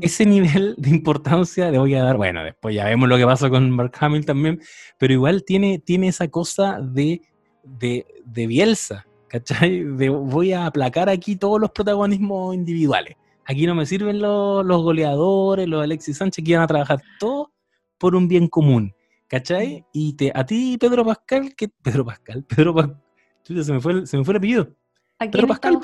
Ese 0.00 0.26
nivel 0.26 0.74
de 0.78 0.90
importancia 0.90 1.70
le 1.70 1.78
voy 1.78 1.94
a 1.94 2.02
dar, 2.02 2.16
bueno, 2.16 2.44
después 2.44 2.74
ya 2.74 2.84
vemos 2.84 3.08
lo 3.08 3.16
que 3.16 3.24
pasa 3.24 3.50
con 3.50 3.70
Mark 3.70 3.92
Hamill 4.00 4.24
también, 4.26 4.60
pero 4.98 5.12
igual 5.12 5.44
tiene, 5.44 5.78
tiene 5.78 6.08
esa 6.08 6.28
cosa 6.28 6.80
de, 6.80 7.22
de, 7.62 8.06
de 8.24 8.46
Bielsa, 8.46 9.06
¿cachai? 9.28 9.84
De 9.84 10.08
voy 10.08 10.52
a 10.52 10.66
aplacar 10.66 11.08
aquí 11.08 11.36
todos 11.36 11.60
los 11.60 11.70
protagonismos 11.70 12.54
individuales. 12.54 13.16
Aquí 13.44 13.66
no 13.66 13.74
me 13.74 13.86
sirven 13.86 14.20
los, 14.20 14.64
los 14.64 14.82
goleadores, 14.82 15.66
los 15.66 15.82
Alexis 15.82 16.18
Sánchez, 16.18 16.44
que 16.44 16.50
iban 16.50 16.62
a 16.62 16.66
trabajar 16.66 17.00
todos 17.18 17.48
por 17.96 18.14
un 18.14 18.28
bien 18.28 18.48
común, 18.48 18.94
¿cachai? 19.26 19.84
Y 19.92 20.14
te, 20.14 20.30
a 20.34 20.44
ti, 20.44 20.76
Pedro 20.78 21.04
Pascal, 21.04 21.54
que 21.56 21.68
Pedro 21.68 22.04
Pascal, 22.04 22.44
Pedro 22.44 22.74
Pascal, 22.74 23.64
se 23.64 23.72
me 23.72 23.80
fue 23.80 24.06
se 24.06 24.18
me 24.18 24.24
fue 24.24 24.32
el 24.32 24.38
apellido. 24.38 24.68
Pedro 25.18 25.48
Pascal, 25.48 25.80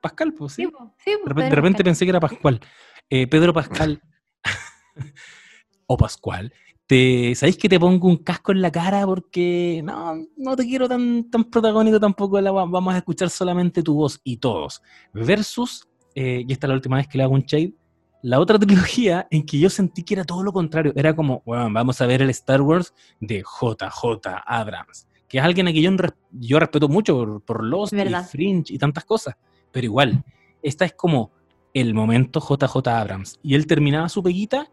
Pascal, 0.00 0.34
sí. 0.48 0.68
de, 1.06 1.50
repente, 1.50 1.82
pensé 1.82 2.04
que 2.04 2.10
era 2.10 2.20
Pascual. 2.20 2.60
Eh, 3.08 3.26
Pedro 3.26 3.54
Pascal 3.54 4.02
o 5.86 5.96
Pascual. 5.96 6.52
Te, 6.86 7.34
¿Sabéis 7.34 7.56
que 7.56 7.70
te 7.70 7.80
pongo 7.80 8.08
un 8.08 8.18
casco 8.18 8.52
en 8.52 8.60
la 8.60 8.70
cara 8.70 9.06
porque 9.06 9.80
no, 9.82 10.26
no 10.36 10.54
te 10.54 10.64
quiero 10.64 10.86
tan, 10.86 11.30
tan 11.30 11.44
protagónico 11.44 11.98
tampoco? 11.98 12.42
vamos 12.42 12.94
a 12.94 12.98
escuchar 12.98 13.30
solamente 13.30 13.82
tu 13.82 13.94
voz 13.94 14.20
y 14.22 14.36
todos. 14.36 14.82
Versus, 15.14 15.88
eh, 16.14 16.44
y 16.46 16.52
esta 16.52 16.66
es 16.66 16.68
la 16.68 16.74
última 16.74 16.98
vez 16.98 17.08
que 17.08 17.16
le 17.16 17.24
hago 17.24 17.32
un 17.32 17.42
shade, 17.42 17.72
la 18.20 18.38
otra 18.38 18.58
trilogía 18.60 19.26
en 19.30 19.46
que 19.46 19.58
yo 19.58 19.70
sentí 19.70 20.02
que 20.02 20.12
era 20.12 20.24
todo 20.24 20.42
lo 20.42 20.52
contrario. 20.52 20.92
Era 20.94 21.16
como, 21.16 21.42
bueno, 21.46 21.70
vamos 21.72 21.98
a 22.02 22.06
ver 22.06 22.20
el 22.20 22.28
Star 22.28 22.60
Wars 22.60 22.92
de 23.18 23.42
JJ 23.42 24.42
Abrams 24.44 25.08
que 25.34 25.38
es 25.40 25.44
alguien 25.44 25.66
a 25.66 25.72
quien 25.72 25.96
yo, 25.96 26.06
yo 26.30 26.60
respeto 26.60 26.88
mucho 26.88 27.16
por, 27.16 27.42
por 27.42 27.64
Lost 27.64 27.92
y 27.92 28.14
Fringe 28.30 28.72
y 28.72 28.78
tantas 28.78 29.04
cosas, 29.04 29.34
pero 29.72 29.84
igual, 29.84 30.22
esta 30.62 30.84
es 30.84 30.92
como 30.92 31.32
el 31.72 31.92
momento 31.92 32.38
JJ 32.38 32.86
Abrams, 32.86 33.40
y 33.42 33.56
él 33.56 33.66
terminaba 33.66 34.08
su 34.08 34.22
peguita 34.22 34.70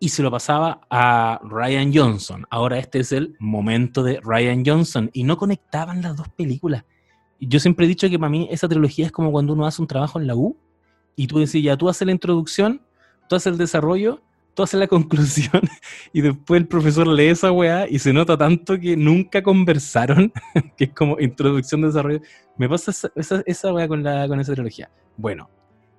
y 0.00 0.08
se 0.08 0.24
lo 0.24 0.30
pasaba 0.32 0.80
a 0.90 1.38
Ryan 1.44 1.92
Johnson. 1.94 2.44
Ahora 2.50 2.80
este 2.80 2.98
es 2.98 3.12
el 3.12 3.36
momento 3.38 4.02
de 4.02 4.18
Ryan 4.24 4.64
Johnson, 4.66 5.08
y 5.12 5.22
no 5.22 5.36
conectaban 5.36 6.02
las 6.02 6.16
dos 6.16 6.30
películas. 6.30 6.84
Yo 7.38 7.60
siempre 7.60 7.86
he 7.86 7.88
dicho 7.88 8.10
que 8.10 8.18
para 8.18 8.30
mí 8.30 8.48
esa 8.50 8.66
trilogía 8.66 9.06
es 9.06 9.12
como 9.12 9.30
cuando 9.30 9.52
uno 9.52 9.66
hace 9.66 9.80
un 9.80 9.86
trabajo 9.86 10.18
en 10.18 10.26
la 10.26 10.34
U, 10.34 10.56
y 11.14 11.28
tú 11.28 11.38
decís, 11.38 11.62
ya 11.62 11.76
tú 11.76 11.88
haces 11.88 12.06
la 12.06 12.12
introducción, 12.12 12.82
tú 13.28 13.36
haces 13.36 13.52
el 13.52 13.56
desarrollo, 13.56 14.20
tú 14.56 14.62
haces 14.62 14.80
la 14.80 14.88
conclusión 14.88 15.62
y 16.12 16.22
después 16.22 16.60
el 16.60 16.66
profesor 16.66 17.06
lee 17.06 17.28
esa 17.28 17.52
weá 17.52 17.86
y 17.88 17.98
se 17.98 18.12
nota 18.12 18.38
tanto 18.38 18.80
que 18.80 18.96
nunca 18.96 19.42
conversaron, 19.42 20.32
que 20.76 20.84
es 20.84 20.90
como 20.94 21.20
introducción 21.20 21.82
de 21.82 21.88
desarrollo. 21.88 22.20
Me 22.56 22.68
pasa 22.68 22.90
esa, 23.14 23.42
esa, 23.44 23.72
weá 23.72 23.86
con, 23.86 24.02
la, 24.02 24.26
con 24.26 24.40
esa 24.40 24.54
trilogía. 24.54 24.90
Bueno, 25.18 25.50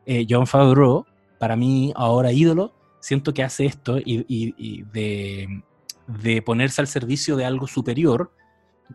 eh, 0.07 0.25
John 0.27 0.47
Favreau, 0.47 1.05
para 1.37 1.55
mí 1.55 1.93
ahora 1.95 2.33
ídolo, 2.33 2.73
siento 2.99 3.31
que 3.31 3.43
hace 3.43 3.65
esto 3.65 3.99
y, 3.99 4.25
y, 4.27 4.81
de, 4.91 5.63
de, 6.07 6.41
ponerse 6.41 6.81
al 6.81 6.87
servicio 6.87 7.35
de 7.37 7.45
algo 7.45 7.67
superior. 7.67 8.33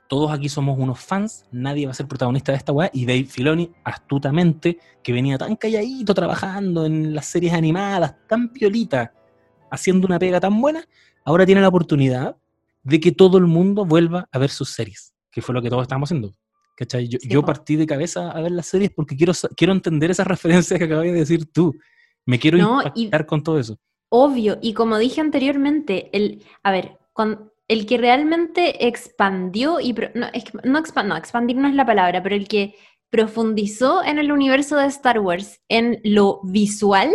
Todos 0.09 0.33
aquí 0.33 0.49
somos 0.49 0.77
unos 0.77 0.99
fans, 0.99 1.45
nadie 1.53 1.87
va 1.87 1.93
a 1.93 1.95
ser 1.95 2.09
protagonista 2.09 2.51
de 2.51 2.59
esta 2.59 2.73
weá. 2.73 2.91
Y 2.93 3.07
Dave 3.07 3.27
Filoni, 3.27 3.71
astutamente, 3.85 4.79
que 5.05 5.13
venía 5.13 5.39
tan 5.39 5.55
calladito 5.55 6.15
trabajando 6.15 6.85
en 6.85 7.15
las 7.15 7.27
series 7.27 7.53
animadas, 7.53 8.17
tan 8.27 8.49
piolita, 8.49 9.13
haciendo 9.73 10.07
una 10.07 10.19
pega 10.19 10.39
tan 10.39 10.61
buena, 10.61 10.85
ahora 11.25 11.45
tiene 11.47 11.61
la 11.61 11.69
oportunidad 11.69 12.37
de 12.85 13.01
que 13.01 13.11
todo 13.11 13.39
el 13.39 13.47
mundo 13.47 13.85
vuelva 13.85 14.29
a 14.31 14.39
ver 14.39 14.51
sus 14.51 14.71
series, 14.71 15.15
que 15.31 15.41
fue 15.41 15.55
lo 15.55 15.63
que 15.63 15.71
todos 15.71 15.83
estábamos 15.83 16.09
haciendo. 16.09 16.33
¿Cachai? 16.77 17.09
Yo, 17.09 17.45
partí 17.45 17.77
de 17.77 17.87
cabeza 17.87 18.31
a 18.31 18.41
ver 18.41 18.51
las 18.53 18.67
series 18.67 18.91
porque 18.91 19.17
quiero, 19.17 19.33
quiero 19.57 19.73
entender 19.73 20.11
esas 20.11 20.27
referencias 20.35 20.79
que 20.79 20.85
acabas 20.85 21.05
de 21.05 21.13
decir 21.13 21.51
tú. 21.53 21.75
Me 22.25 22.39
quiero 22.39 22.59
no, 22.59 22.83
impactar 22.95 23.27
con 23.27 23.43
todo 23.43 23.59
eso. 23.59 23.79
Obvio, 24.09 24.59
y 24.61 24.75
como 24.75 24.99
dije 24.99 25.21
anteriormente, 25.21 26.11
el, 26.13 26.45
a 26.63 26.71
ver, 26.71 26.99
el 27.69 27.87
que 27.87 27.99
realmente 27.99 28.87
expandió, 28.87 29.81
y 29.81 29.93
no, 29.93 30.29
no, 30.65 30.83
no, 31.05 31.17
expandir 31.17 31.57
no 31.57 31.69
es 31.69 31.75
la 31.75 31.87
palabra, 31.87 32.23
pero 32.23 32.35
el 32.35 32.47
que 32.47 32.75
profundizó 33.11 34.03
en 34.05 34.19
el 34.19 34.33
universo 34.33 34.77
de 34.77 34.87
Star 34.87 35.19
Wars 35.19 35.61
en 35.69 36.01
lo 36.05 36.41
visual 36.45 37.11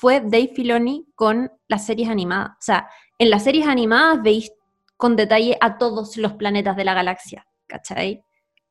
fue 0.00 0.20
Dave 0.20 0.52
Filoni 0.56 1.06
con 1.14 1.52
las 1.68 1.84
series 1.84 2.08
animadas. 2.08 2.52
O 2.52 2.62
sea, 2.62 2.88
en 3.18 3.28
las 3.28 3.44
series 3.44 3.66
animadas 3.66 4.22
veis 4.22 4.50
con 4.96 5.14
detalle 5.14 5.58
a 5.60 5.76
todos 5.76 6.16
los 6.16 6.32
planetas 6.32 6.74
de 6.74 6.84
la 6.84 6.94
galaxia, 6.94 7.46
¿cachai? 7.66 8.24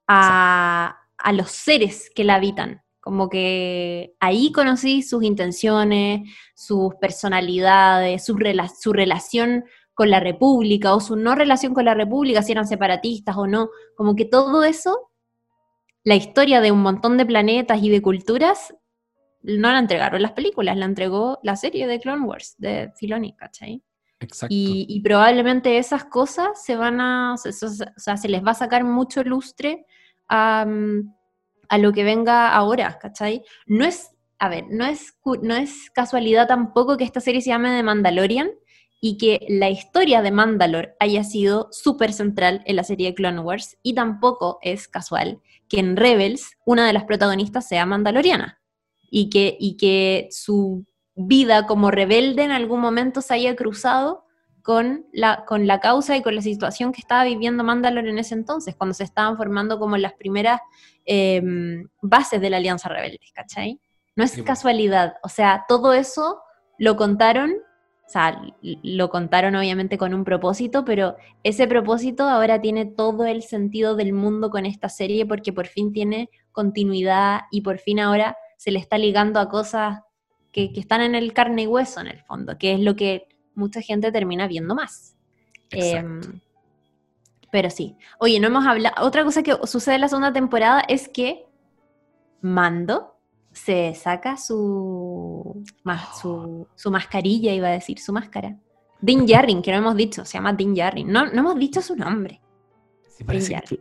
A, 0.07 0.95
los 1.33 1.51
seres 1.51 2.09
que 2.15 2.23
la 2.23 2.35
habitan. 2.35 2.81
Como 2.99 3.29
que 3.29 4.15
ahí 4.19 4.51
conocí 4.51 5.03
sus 5.03 5.23
intenciones, 5.23 6.21
sus 6.55 6.95
personalidades, 6.95 8.25
su, 8.25 8.35
su 8.79 8.91
relación 8.91 9.65
con 9.93 10.09
la 10.09 10.19
República 10.19 10.95
o 10.95 10.99
su 10.99 11.15
no 11.15 11.35
relación 11.35 11.75
con 11.75 11.85
la 11.85 11.93
República, 11.93 12.41
si 12.41 12.53
eran 12.53 12.67
separatistas 12.67 13.37
o 13.37 13.45
no. 13.45 13.69
Como 13.95 14.15
que 14.15 14.25
todo 14.25 14.63
eso, 14.63 15.11
la 16.03 16.15
historia 16.15 16.59
de 16.59 16.71
un 16.71 16.81
montón 16.81 17.17
de 17.17 17.27
planetas 17.27 17.83
y 17.83 17.89
de 17.89 18.01
culturas, 18.01 18.73
no 19.41 19.71
la 19.71 19.79
entregaron 19.79 20.21
las 20.21 20.31
películas, 20.31 20.77
la 20.77 20.85
entregó 20.85 21.39
la 21.43 21.55
serie 21.55 21.87
de 21.87 21.99
Clone 21.99 22.25
Wars 22.25 22.55
de 22.57 22.91
Filoni, 22.95 23.33
¿cachai? 23.33 23.83
Exacto. 24.19 24.53
Y, 24.53 24.99
probablemente 25.01 25.77
esas 25.77 26.05
cosas 26.05 26.63
se 26.63 26.75
van 26.75 26.99
a, 26.99 27.35
o 27.35 27.37
sea, 27.97 28.17
se 28.17 28.27
les 28.27 28.45
va 28.45 28.51
a 28.51 28.55
sacar 28.55 28.83
mucho 28.83 29.23
lustre 29.23 29.85
a, 30.27 30.65
a 31.69 31.77
lo 31.77 31.93
que 31.93 32.03
venga 32.03 32.53
ahora, 32.53 32.99
¿cachai? 32.99 33.43
No 33.65 33.85
es, 33.85 34.11
a 34.39 34.49
ver, 34.49 34.65
no 34.69 34.85
es, 34.85 35.15
no 35.41 35.55
es 35.55 35.89
casualidad 35.91 36.47
tampoco 36.47 36.97
que 36.97 37.05
esta 37.05 37.21
serie 37.21 37.41
se 37.41 37.49
llame 37.49 37.69
The 37.69 37.83
Mandalorian 37.83 38.51
y 39.01 39.17
que 39.17 39.45
la 39.47 39.69
historia 39.69 40.21
de 40.21 40.31
Mandalore 40.31 40.95
haya 40.99 41.23
sido 41.23 41.69
súper 41.71 42.11
central 42.11 42.61
en 42.65 42.75
la 42.75 42.83
serie 42.83 43.07
de 43.07 43.15
Clone 43.15 43.39
Wars 43.39 43.77
y 43.81 43.93
tampoco 43.93 44.59
es 44.61 44.89
casual 44.89 45.39
que 45.69 45.79
en 45.79 45.95
Rebels 45.95 46.57
una 46.65 46.85
de 46.85 46.91
las 46.93 47.05
protagonistas 47.05 47.67
sea 47.67 47.85
mandaloriana 47.85 48.58
y 49.09 49.29
que, 49.29 49.57
y 49.59 49.77
que 49.77 50.27
su 50.31 50.85
vida 51.15 51.67
como 51.67 51.91
rebelde 51.91 52.43
en 52.43 52.51
algún 52.51 52.79
momento 52.79 53.21
se 53.21 53.33
haya 53.33 53.55
cruzado 53.55 54.25
con 54.61 55.05
la, 55.11 55.45
con 55.45 55.67
la 55.67 55.79
causa 55.79 56.15
y 56.15 56.21
con 56.21 56.35
la 56.35 56.41
situación 56.41 56.91
que 56.91 57.01
estaba 57.01 57.23
viviendo 57.23 57.63
Mandalore 57.63 58.09
en 58.09 58.19
ese 58.19 58.35
entonces, 58.35 58.75
cuando 58.75 58.93
se 58.93 59.03
estaban 59.03 59.35
formando 59.35 59.79
como 59.79 59.97
las 59.97 60.13
primeras 60.13 60.61
em, 61.05 61.87
bases 62.01 62.39
de 62.39 62.49
la 62.49 62.57
Alianza 62.57 62.89
Rebelde, 62.89 63.19
¿cachai? 63.33 63.79
No 64.15 64.23
es 64.23 64.41
casualidad, 64.43 65.15
o 65.23 65.29
sea, 65.29 65.65
todo 65.67 65.93
eso 65.93 66.39
lo 66.77 66.97
contaron, 66.97 67.51
o 67.51 68.09
sea, 68.09 68.41
lo 68.61 69.09
contaron 69.09 69.55
obviamente 69.55 69.97
con 69.97 70.13
un 70.13 70.23
propósito, 70.23 70.83
pero 70.83 71.15
ese 71.43 71.67
propósito 71.67 72.27
ahora 72.27 72.59
tiene 72.61 72.85
todo 72.85 73.25
el 73.25 73.43
sentido 73.43 73.95
del 73.95 74.13
mundo 74.13 74.49
con 74.49 74.65
esta 74.65 74.89
serie 74.89 75.25
porque 75.25 75.53
por 75.53 75.67
fin 75.67 75.93
tiene 75.93 76.29
continuidad 76.51 77.41
y 77.51 77.61
por 77.61 77.79
fin 77.79 77.99
ahora 77.99 78.37
se 78.59 78.71
le 78.71 78.79
está 78.79 78.97
ligando 78.97 79.39
a 79.39 79.47
cosas 79.47 80.01
que, 80.51 80.69
están 80.75 80.99
en 80.99 81.15
el 81.15 81.31
carne 81.31 81.63
y 81.63 81.67
hueso 81.67 82.01
en 82.01 82.07
el 82.07 82.19
fondo, 82.19 82.57
que 82.57 82.73
es 82.73 82.81
lo 82.81 82.93
que 82.93 83.29
mucha 83.55 83.81
gente 83.81 84.11
termina 84.11 84.47
viendo 84.47 84.75
más. 84.75 85.15
Em, 85.71 86.19
pero 87.53 87.69
sí. 87.69 87.95
Oye, 88.19 88.37
no 88.41 88.47
hemos 88.47 88.67
hablado. 88.67 88.95
Otra 89.07 89.23
cosa 89.23 89.43
que 89.43 89.55
sucede 89.63 89.95
en 89.95 90.01
la 90.01 90.09
segunda 90.09 90.33
temporada 90.33 90.81
es 90.81 91.07
que 91.07 91.45
Mando 92.41 93.15
se 93.53 93.95
saca 93.95 94.35
su, 94.35 95.63
su, 96.19 96.67
su 96.75 96.91
mascarilla, 96.91 97.53
iba 97.53 97.69
a 97.69 97.71
decir, 97.71 97.97
su 97.97 98.11
máscara. 98.11 98.57
Din 98.99 99.25
Djarin, 99.25 99.61
que 99.61 99.71
no 99.71 99.77
hemos 99.77 99.95
dicho, 99.95 100.25
se 100.25 100.37
llama 100.37 100.51
Din 100.51 100.73
Djarin. 100.73 101.09
No, 101.09 101.27
no 101.27 101.39
hemos 101.39 101.57
dicho 101.57 101.81
su 101.81 101.95
nombre. 101.95 102.41
Sí, 103.07 103.23
parece 103.23 103.61
que... 103.61 103.79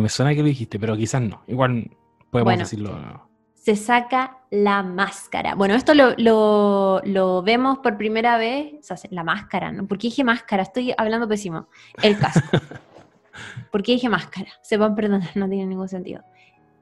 me 0.00 0.08
suena 0.08 0.34
que 0.34 0.40
lo 0.40 0.48
dijiste, 0.48 0.80
pero 0.80 0.96
quizás 0.96 1.22
no. 1.22 1.44
Igual 1.46 1.96
podemos 2.32 2.58
decirlo 2.58 3.29
se 3.60 3.76
saca 3.76 4.38
la 4.50 4.82
máscara. 4.82 5.54
Bueno, 5.54 5.74
esto 5.74 5.92
lo, 5.94 7.42
vemos 7.42 7.78
por 7.80 7.98
primera 7.98 8.38
vez, 8.38 8.90
o 8.90 8.96
sea, 8.96 9.10
la 9.12 9.22
máscara, 9.22 9.70
¿no? 9.70 9.86
¿Por 9.86 9.98
qué 9.98 10.06
dije 10.06 10.24
máscara? 10.24 10.62
Estoy 10.62 10.94
hablando 10.96 11.28
pésimo. 11.28 11.68
El 12.02 12.18
casco. 12.18 12.58
¿Por 13.70 13.82
qué 13.82 13.92
dije 13.92 14.08
máscara? 14.08 14.50
Se 14.62 14.78
van 14.78 14.92
a 14.92 14.94
perdonar, 14.94 15.36
no 15.36 15.46
tiene 15.46 15.66
ningún 15.66 15.88
sentido. 15.88 16.22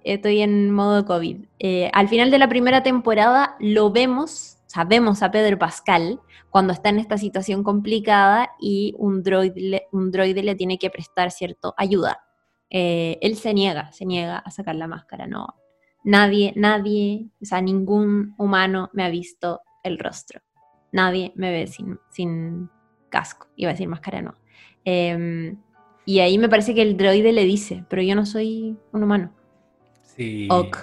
Estoy 0.04 0.40
en 0.40 0.70
modo 0.70 1.04
COVID. 1.04 1.46
Eh, 1.58 1.90
al 1.92 2.08
final 2.08 2.30
de 2.30 2.38
la 2.38 2.48
primera 2.48 2.84
temporada 2.84 3.56
lo 3.58 3.90
vemos, 3.90 4.58
o 4.68 4.70
sea, 4.70 4.84
vemos 4.84 5.24
a 5.24 5.32
Pedro 5.32 5.58
Pascal 5.58 6.20
cuando 6.48 6.72
está 6.72 6.90
en 6.90 7.00
esta 7.00 7.18
situación 7.18 7.64
complicada 7.64 8.52
y 8.60 8.94
un 8.98 9.24
droide, 9.24 9.88
un 9.90 10.12
droide 10.12 10.44
le 10.44 10.54
tiene 10.54 10.78
que 10.78 10.90
prestar 10.90 11.32
cierto 11.32 11.74
ayuda. 11.76 12.20
Eh, 12.70 13.18
él 13.20 13.36
se 13.36 13.52
niega, 13.52 13.90
se 13.90 14.06
niega 14.06 14.38
a 14.38 14.50
sacar 14.52 14.76
la 14.76 14.86
máscara, 14.86 15.26
no, 15.26 15.56
Nadie, 16.04 16.52
nadie, 16.56 17.28
o 17.42 17.44
sea, 17.44 17.60
ningún 17.60 18.34
humano 18.38 18.90
me 18.92 19.04
ha 19.04 19.10
visto 19.10 19.60
el 19.82 19.98
rostro. 19.98 20.40
Nadie 20.92 21.32
me 21.34 21.50
ve 21.50 21.66
sin, 21.66 21.98
sin 22.10 22.70
casco, 23.08 23.48
iba 23.56 23.70
a 23.70 23.74
decir 23.74 23.88
máscara, 23.88 24.22
no. 24.22 24.34
Em, 24.84 25.58
y 26.04 26.20
ahí 26.20 26.38
me 26.38 26.48
parece 26.48 26.74
que 26.74 26.82
el 26.82 26.96
droide 26.96 27.32
le 27.32 27.44
dice, 27.44 27.84
pero 27.88 28.00
yo 28.02 28.14
no 28.14 28.24
soy 28.24 28.76
un 28.92 29.02
humano. 29.02 29.32
Ok. 30.48 30.78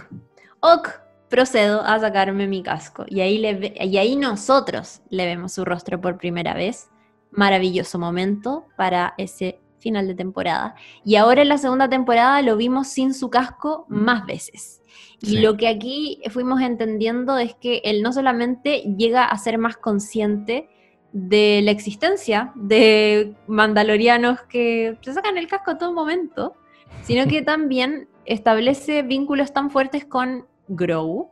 Ok, 0.60 0.90
procedo 1.30 1.82
a 1.82 2.00
sacarme 2.00 2.48
mi 2.48 2.62
casco. 2.64 3.06
Y 3.08 3.22
ahí, 3.22 3.40
le 3.40 3.74
y 3.82 3.98
ahí 3.98 4.16
nosotros 4.16 5.02
le 5.10 5.26
vemos 5.26 5.54
su 5.54 5.66
rostro 5.66 6.00
por 6.00 6.18
primera 6.18 6.54
vez. 6.54 6.90
Maravilloso 7.32 8.00
momento 8.00 8.66
para 8.78 9.14
ese 9.18 9.60
final 9.86 10.08
de 10.08 10.16
temporada. 10.16 10.74
Y 11.04 11.16
ahora 11.16 11.44
en 11.44 11.50
la 11.50 11.60
segunda 11.60 11.88
temporada 11.88 12.42
lo 12.42 12.58
vimos 12.58 12.88
sin 12.88 13.14
su 13.14 13.30
casco 13.30 13.86
más 13.88 14.26
veces. 14.26 14.82
Y 15.22 15.38
lo 15.38 15.58
que 15.58 15.68
aquí 15.68 16.22
fuimos 16.32 16.60
entendiendo 16.62 17.38
es 17.38 17.54
que 17.54 17.82
él 17.84 18.02
no 18.02 18.12
solamente 18.12 18.82
llega 18.98 19.26
a 19.26 19.38
ser 19.38 19.60
más 19.60 19.78
consciente 19.78 20.70
de 21.14 21.62
la 21.64 21.70
existencia 21.70 22.52
de 22.56 23.36
mandalorianos 23.48 24.42
que 24.50 24.98
se 25.02 25.14
sacan 25.14 25.38
el 25.38 25.48
casco 25.48 25.72
a 25.72 25.78
todo 25.78 25.94
momento, 25.94 26.56
sino 27.04 27.28
que 27.28 27.42
también 27.54 28.10
establece 28.26 29.04
vínculos 29.04 29.54
tan 29.54 29.70
fuertes 29.70 30.04
con 30.04 30.48
Grow, 30.68 31.30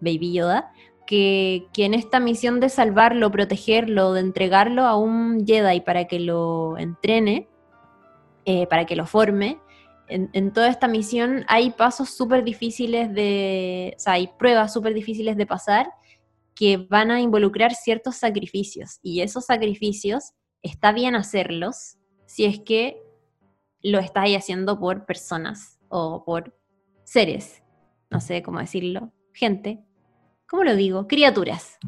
Baby 0.00 0.32
Yoda, 0.32 0.72
que, 1.06 1.66
que, 1.72 1.84
en 1.84 1.94
esta 1.94 2.20
misión 2.20 2.60
de 2.60 2.68
salvarlo, 2.68 3.30
protegerlo, 3.30 4.12
de 4.12 4.20
entregarlo 4.20 4.82
a 4.82 4.96
un 4.96 5.44
Jedi 5.46 5.80
para 5.80 6.06
que 6.06 6.20
lo 6.20 6.78
entrene, 6.78 7.48
eh, 8.46 8.66
para 8.66 8.86
que 8.86 8.96
lo 8.96 9.06
forme, 9.06 9.60
en, 10.08 10.52
toda 10.52 10.68
esta 10.68 10.88
misión 10.88 11.44
hay 11.48 11.70
pasos 11.70 12.10
súper 12.10 12.44
difíciles 12.44 13.12
de, 13.12 13.94
o 13.96 14.00
sea, 14.00 14.14
hay 14.14 14.28
pruebas 14.38 14.72
súper 14.72 14.94
difíciles 14.94 15.36
de 15.36 15.46
pasar 15.46 15.90
que 16.54 16.76
van 16.76 17.10
a 17.10 17.20
involucrar 17.20 17.74
ciertos 17.74 18.16
sacrificios. 18.16 18.98
Y 19.02 19.20
esos 19.20 19.44
sacrificios 19.46 20.32
está 20.62 20.92
bien 20.92 21.14
hacerlos 21.14 21.98
si 22.24 22.44
es 22.44 22.60
que 22.60 23.02
lo 23.82 23.98
estáis 23.98 24.36
haciendo 24.38 24.78
por 24.78 25.06
personas 25.06 25.78
o 25.88 26.24
por 26.24 26.56
seres, 27.04 27.62
no 28.10 28.20
sé 28.20 28.42
cómo 28.42 28.58
decirlo, 28.58 29.12
gente, 29.32 29.84
¿cómo 30.48 30.64
lo 30.64 30.74
digo? 30.74 31.06
Criaturas, 31.06 31.78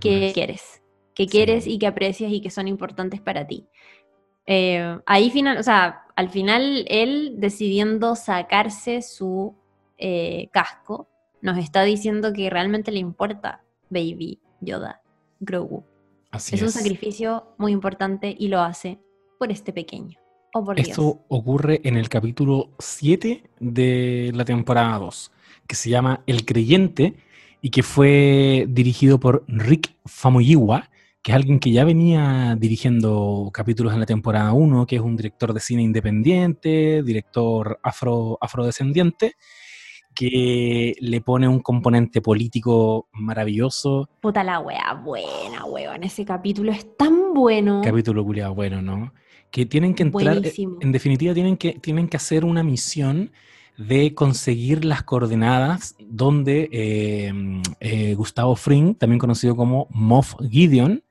que 0.00 0.30
quieres, 0.32 0.82
que 1.14 1.26
quieres 1.26 1.66
y 1.66 1.78
que 1.78 1.86
aprecias 1.86 2.32
y 2.32 2.40
que 2.40 2.50
son 2.50 2.68
importantes 2.68 3.20
para 3.20 3.46
ti. 3.46 3.68
Eh, 4.46 4.98
ahí 5.06 5.30
final, 5.30 5.58
o 5.58 5.62
sea, 5.62 6.02
al 6.16 6.28
final 6.28 6.84
él 6.88 7.34
decidiendo 7.38 8.14
sacarse 8.16 9.02
su 9.02 9.54
eh, 9.98 10.48
casco, 10.52 11.08
nos 11.40 11.58
está 11.58 11.82
diciendo 11.82 12.32
que 12.32 12.50
realmente 12.50 12.92
le 12.92 12.98
importa 12.98 13.62
Baby 13.90 14.38
Yoda, 14.60 15.00
Grogu. 15.40 15.84
es, 16.32 16.62
un 16.62 16.70
sacrificio 16.70 17.54
muy 17.58 17.72
importante 17.72 18.34
y 18.38 18.48
lo 18.48 18.60
hace 18.60 18.98
por 19.38 19.50
este 19.50 19.72
pequeño. 19.72 20.18
Oh, 20.54 20.64
por 20.64 20.78
Esto 20.78 21.20
ocurre 21.28 21.80
en 21.84 21.96
el 21.96 22.08
capítulo 22.08 22.70
7 22.78 23.42
de 23.58 24.32
la 24.34 24.44
temporada 24.44 24.98
2, 24.98 25.32
que 25.66 25.74
se 25.74 25.88
llama 25.88 26.22
El 26.26 26.44
Creyente 26.44 27.14
y 27.62 27.70
que 27.70 27.82
fue 27.82 28.66
dirigido 28.68 29.18
por 29.18 29.44
Rick 29.48 29.94
Famuyiwa, 30.04 30.90
que 31.22 31.30
es 31.30 31.36
alguien 31.36 31.60
que 31.60 31.70
ya 31.70 31.84
venía 31.84 32.56
dirigiendo 32.58 33.48
capítulos 33.52 33.94
en 33.94 34.00
la 34.00 34.06
temporada 34.06 34.52
1, 34.52 34.86
que 34.86 34.96
es 34.96 35.02
un 35.02 35.16
director 35.16 35.54
de 35.54 35.60
cine 35.60 35.82
independiente, 35.82 37.02
director 37.04 37.78
afro, 37.82 38.38
afrodescendiente, 38.40 39.36
que 40.14 40.94
le 41.00 41.20
pone 41.20 41.46
un 41.46 41.60
componente 41.60 42.20
político 42.20 43.08
maravilloso. 43.12 44.10
Puta 44.20 44.42
la 44.42 44.58
wea, 44.58 44.94
buena 44.94 45.64
en 45.94 46.02
ese 46.02 46.24
capítulo 46.24 46.72
es 46.72 46.96
tan 46.96 47.32
bueno. 47.32 47.82
Capítulo 47.84 48.24
culiado 48.24 48.54
bueno, 48.54 48.82
¿no? 48.82 49.14
Que 49.52 49.64
tienen 49.64 49.94
que 49.94 50.02
entrar, 50.02 50.40
en 50.80 50.92
definitiva 50.92 51.34
tienen 51.34 51.56
que, 51.56 51.74
tienen 51.74 52.08
que 52.08 52.16
hacer 52.16 52.44
una 52.44 52.64
misión 52.64 53.30
de 53.78 54.12
conseguir 54.14 54.84
las 54.84 55.02
coordenadas 55.02 55.94
donde 56.00 56.68
eh, 56.72 57.32
eh, 57.80 58.14
Gustavo 58.14 58.56
Fring, 58.56 58.96
también 58.96 59.18
conocido 59.18 59.54
como 59.54 59.86
Moff 59.90 60.34
Gideon, 60.50 61.02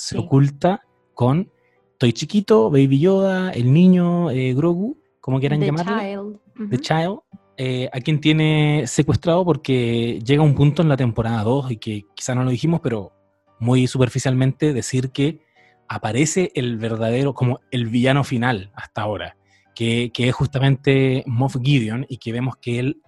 se 0.00 0.16
oculta 0.16 0.82
con 1.14 1.52
Estoy 1.92 2.14
chiquito, 2.14 2.70
Baby 2.70 2.98
Yoda, 3.00 3.50
el 3.50 3.70
niño, 3.74 4.30
eh, 4.30 4.54
Grogu, 4.54 4.96
como 5.20 5.38
quieran 5.38 5.60
llamarlo. 5.60 6.40
The 6.70 6.78
Child. 6.78 7.18
Eh, 7.58 7.90
a 7.92 8.00
quien 8.00 8.22
tiene 8.22 8.84
secuestrado 8.86 9.44
porque 9.44 10.18
llega 10.24 10.42
un 10.42 10.54
punto 10.54 10.80
en 10.80 10.88
la 10.88 10.96
temporada 10.96 11.42
2 11.42 11.72
y 11.72 11.76
que 11.76 12.06
quizá 12.14 12.34
no 12.34 12.42
lo 12.42 12.50
dijimos, 12.50 12.80
pero 12.82 13.12
muy 13.58 13.86
superficialmente 13.86 14.72
decir 14.72 15.10
que 15.10 15.42
aparece 15.86 16.50
el 16.54 16.78
verdadero, 16.78 17.34
como 17.34 17.60
el 17.70 17.88
villano 17.88 18.24
final 18.24 18.72
hasta 18.74 19.02
ahora, 19.02 19.36
que, 19.74 20.10
que 20.14 20.28
es 20.28 20.34
justamente 20.34 21.22
Moff 21.26 21.56
Gideon 21.62 22.06
y 22.08 22.16
que 22.16 22.32
vemos 22.32 22.56
que 22.56 22.78
él 22.78 23.02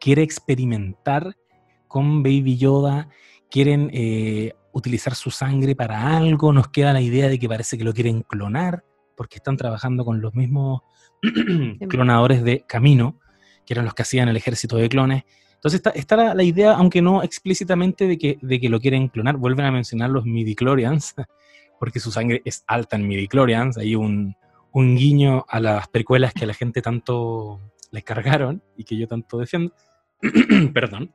quiere 0.00 0.22
experimentar 0.22 1.36
con 1.86 2.22
Baby 2.22 2.56
Yoda, 2.56 3.10
quieren 3.50 3.90
eh, 3.92 4.54
utilizar 4.72 5.14
su 5.14 5.30
sangre 5.30 5.74
para 5.74 6.16
algo, 6.16 6.52
nos 6.52 6.68
queda 6.68 6.92
la 6.92 7.00
idea 7.00 7.28
de 7.28 7.38
que 7.38 7.48
parece 7.48 7.78
que 7.78 7.84
lo 7.84 7.92
quieren 7.92 8.22
clonar, 8.22 8.84
porque 9.16 9.36
están 9.36 9.56
trabajando 9.56 10.04
con 10.04 10.20
los 10.20 10.34
mismos 10.34 10.82
clonadores 11.88 12.42
de 12.44 12.64
Camino, 12.66 13.20
que 13.66 13.74
eran 13.74 13.84
los 13.84 13.94
que 13.94 14.02
hacían 14.02 14.28
el 14.28 14.36
ejército 14.36 14.76
de 14.76 14.88
clones. 14.88 15.24
Entonces 15.54 15.82
está, 15.94 16.34
la, 16.34 16.42
idea, 16.44 16.74
aunque 16.74 17.02
no 17.02 17.22
explícitamente, 17.22 18.06
de 18.06 18.16
que, 18.16 18.38
de 18.40 18.60
que 18.60 18.68
lo 18.68 18.80
quieren 18.80 19.08
clonar. 19.08 19.36
Vuelven 19.36 19.66
a 19.66 19.72
mencionar 19.72 20.10
los 20.10 20.24
midichlorians, 20.24 21.14
porque 21.80 21.98
su 21.98 22.12
sangre 22.12 22.42
es 22.44 22.62
alta 22.66 22.96
en 22.96 23.08
midichlorians. 23.08 23.76
Hay 23.76 23.96
un, 23.96 24.36
un 24.72 24.96
guiño 24.96 25.44
a 25.48 25.58
las 25.58 25.88
precuelas 25.88 26.32
que 26.32 26.44
a 26.44 26.46
la 26.46 26.54
gente 26.54 26.80
tanto 26.80 27.60
le 27.90 28.02
cargaron 28.02 28.62
y 28.76 28.84
que 28.84 28.96
yo 28.96 29.08
tanto 29.08 29.38
defiendo. 29.38 29.72
Perdón. 30.72 31.12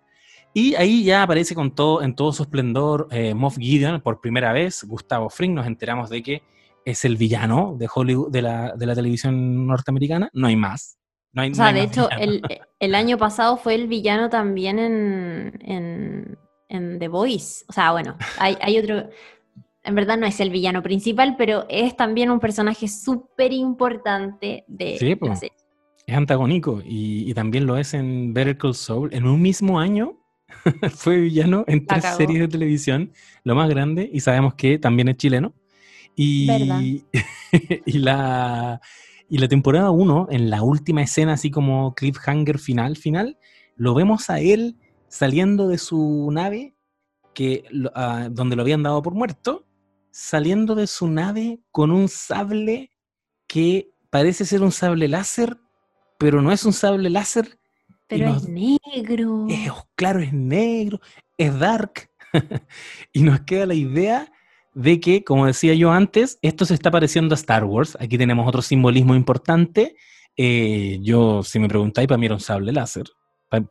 Y 0.54 0.76
ahí 0.76 1.04
ya 1.04 1.24
aparece 1.24 1.56
con 1.56 1.74
todo, 1.74 2.04
en 2.04 2.16
todo 2.16 2.32
su 2.32 2.44
esplendor 2.44 3.08
eh, 3.12 3.34
Moff 3.34 3.58
Gideon 3.58 4.02
por 4.02 4.22
primera 4.22 4.54
vez. 4.54 4.84
Gustavo 4.84 5.30
Fring, 5.30 5.54
nos 5.54 5.66
enteramos 5.66 6.10
de 6.10 6.22
que 6.22 6.44
es 6.86 7.06
el 7.06 7.18
villano 7.18 7.76
de 7.78 7.90
Hollywood, 7.94 8.32
de 8.32 8.42
la, 8.44 8.74
de 8.76 8.86
la 8.86 8.94
televisión 8.94 9.66
norteamericana. 9.66 10.30
No 10.34 10.48
hay 10.48 10.56
más. 10.56 10.98
No 11.32 11.42
hay, 11.42 11.52
o 11.52 11.56
sea, 11.56 11.74
de 11.74 11.82
hecho, 11.82 12.08
el, 12.12 12.44
el, 12.80 12.94
año 12.94 13.18
pasado 13.18 13.58
fue 13.58 13.74
el 13.74 13.88
villano 13.88 14.30
también 14.30 14.78
en, 14.78 15.60
en, 15.64 16.38
en 16.70 17.00
The 17.00 17.08
Voice. 17.08 17.66
O 17.68 17.74
sea, 17.74 17.92
bueno, 17.92 18.16
hay, 18.38 18.56
hay, 18.62 18.78
otro. 18.78 19.10
En 19.84 19.96
verdad 19.96 20.18
no 20.18 20.28
es 20.28 20.40
el 20.40 20.52
villano 20.52 20.84
principal, 20.84 21.34
pero 21.36 21.66
es 21.70 21.98
también 21.98 22.30
un 22.30 22.40
personaje 22.40 22.88
súper 22.88 23.52
importante 23.52 24.64
de 24.68 24.98
sí, 25.00 25.18
la 25.20 25.36
serie. 25.36 25.58
Es 26.06 26.16
antagónico 26.16 26.82
y, 26.86 27.28
y, 27.28 27.34
también 27.34 27.66
lo 27.66 27.78
es 27.78 27.96
en 27.96 28.36
Better 28.36 28.56
Call 28.56 28.76
Saul. 28.76 29.12
En 29.12 29.26
un 29.26 29.42
mismo 29.42 29.80
año 29.80 30.23
fue 30.96 31.18
villano 31.18 31.64
en 31.68 31.86
tres 31.86 32.06
series 32.18 32.40
de 32.42 32.48
televisión, 32.48 33.12
lo 33.44 33.56
más 33.56 33.70
grande, 33.70 34.10
y 34.12 34.20
sabemos 34.20 34.56
que 34.56 34.80
también 34.80 35.10
es 35.10 35.18
chileno. 35.18 35.54
Y, 36.16 37.04
y, 37.86 37.98
la, 38.00 38.82
y 39.30 39.38
la 39.38 39.48
temporada 39.48 39.92
1, 39.92 40.28
en 40.32 40.50
la 40.50 40.62
última 40.62 41.02
escena, 41.02 41.34
así 41.34 41.52
como 41.52 41.94
cliffhanger 41.96 42.60
final, 42.60 42.98
final, 42.98 43.38
lo 43.76 43.94
vemos 43.94 44.30
a 44.30 44.40
él 44.40 44.78
saliendo 45.08 45.68
de 45.68 45.78
su 45.78 46.30
nave, 46.32 46.76
que, 47.34 47.64
ah, 47.96 48.30
donde 48.32 48.56
lo 48.56 48.62
habían 48.62 48.84
dado 48.84 49.02
por 49.02 49.14
muerto, 49.14 49.66
saliendo 50.12 50.76
de 50.76 50.88
su 50.88 51.08
nave 51.08 51.60
con 51.72 51.92
un 51.92 52.08
sable 52.08 52.92
que 53.48 53.90
parece 54.10 54.46
ser 54.46 54.62
un 54.62 54.72
sable 54.72 55.08
láser, 55.08 55.58
pero 56.20 56.42
no 56.42 56.52
es 56.52 56.66
un 56.66 56.74
sable 56.74 57.10
láser, 57.10 57.60
pero 58.18 58.36
es 58.36 58.48
negro. 58.48 59.48
claro, 59.96 60.20
es 60.20 60.34
negro, 60.34 61.00
es 61.38 61.58
dark. 61.58 62.10
y 63.14 63.22
nos 63.22 63.42
queda 63.42 63.66
la 63.66 63.74
idea 63.74 64.32
de 64.74 65.00
que, 65.00 65.24
como 65.24 65.46
decía 65.46 65.74
yo 65.74 65.92
antes, 65.92 66.40
esto 66.42 66.66
se 66.66 66.74
está 66.74 66.92
pareciendo 66.92 67.34
a 67.34 67.38
Star 67.38 67.64
Wars. 67.64 67.98
Aquí 68.00 68.18
tenemos 68.18 68.48
otro 68.48 68.62
simbolismo 68.62 69.16
importante. 69.16 69.96
Eh, 70.36 71.00
yo, 71.02 71.44
si 71.44 71.60
me 71.60 71.68
preguntáis, 71.68 72.08
para 72.08 72.18
mí 72.18 72.26
era 72.26 72.36
un 72.36 72.42
sable 72.42 72.72
láser. 72.72 73.06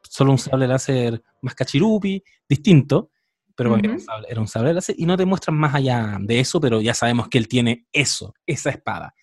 Solo 0.09 0.32
un 0.32 0.39
sable 0.39 0.69
láser 0.69 1.20
más 1.40 1.56
cachirupi, 1.56 2.23
distinto, 2.48 3.10
pero 3.56 3.77
era, 3.77 3.90
un 3.90 4.01
sable, 4.01 4.27
era 4.31 4.40
un 4.40 4.47
sable 4.47 4.73
láser. 4.73 4.94
Y 4.97 5.06
no 5.06 5.16
te 5.16 5.27
muestran 5.27 5.56
más 5.56 5.74
allá 5.74 6.19
de 6.20 6.39
eso, 6.39 6.60
pero 6.60 6.81
ya 6.81 6.94
sabemos 6.94 7.28
que 7.28 7.39
él 7.39 7.48
tiene 7.48 7.86
eso, 7.93 8.32
esa 8.47 8.70
espada. 8.70 9.14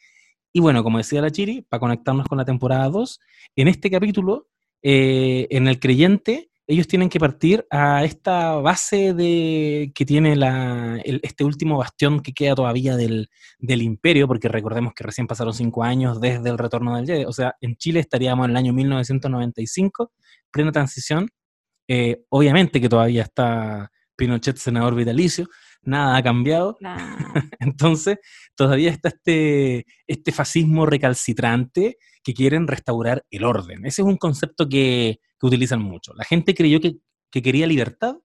Y 0.51 0.59
bueno, 0.59 0.83
como 0.83 0.97
decía 0.97 1.21
la 1.21 1.31
Chiri, 1.31 1.61
para 1.61 1.79
conectarnos 1.79 2.27
con 2.27 2.37
la 2.37 2.45
temporada 2.45 2.89
2, 2.89 3.19
en 3.55 3.67
este 3.67 3.89
capítulo 3.89 4.47
eh, 4.81 5.47
en 5.49 5.67
el 5.67 5.79
creyente, 5.79 6.49
ellos 6.67 6.87
tienen 6.87 7.09
que 7.09 7.19
partir 7.19 7.65
a 7.71 8.03
esta 8.03 8.55
base 8.57 9.15
de, 9.15 9.91
que 9.95 10.05
tiene 10.05 10.35
la, 10.35 11.01
este 11.03 11.43
último 11.43 11.79
bastión 11.79 12.19
que 12.21 12.31
queda 12.31 12.53
todavía 12.53 12.95
del, 12.95 13.29
del, 13.57 13.81
imperio, 13.81 14.27
porque 14.27 14.49
recordemos 14.49 14.93
que 14.93 15.03
recién 15.03 15.25
pasaron 15.25 15.55
cinco 15.55 15.83
años 15.83 16.21
desde 16.21 16.47
el 16.47 16.59
retorno 16.59 16.95
del 16.95 17.07
Jedi. 17.07 17.25
O 17.25 17.33
sea, 17.33 17.55
en 17.59 17.75
Chile 17.75 17.99
estaríamos 17.99 18.45
en 18.45 18.51
el 18.51 18.57
año 18.57 18.73
1995, 18.73 20.11
plena 20.51 20.71
transición. 20.71 21.29
Eh, 21.87 22.21
obviamente 22.29 22.79
que 22.79 22.87
todavía 22.87 23.23
está 23.23 23.91
Pinochet 24.15 24.57
senador 24.57 24.93
vitalicio, 24.93 25.47
nada 25.81 26.17
ha 26.17 26.23
cambiado. 26.23 26.77
Entonces, 27.59 28.19
todavía 28.55 28.91
está 28.91 29.09
este, 29.09 29.85
este 30.07 30.31
fascismo 30.31 30.85
recalcitrante 30.85 31.97
que 32.23 32.33
quieren 32.33 32.67
restaurar 32.67 33.25
el 33.31 33.43
orden. 33.43 33.85
Ese 33.85 34.01
es 34.01 34.07
un 34.07 34.17
concepto 34.17 34.67
que, 34.67 35.19
utilizan 35.41 35.81
mucho. 35.81 36.13
La 36.15 36.25
gente 36.25 36.53
creyó 36.53 36.81
que, 36.81 36.97
quería 37.31 37.65
libertad, 37.65 38.17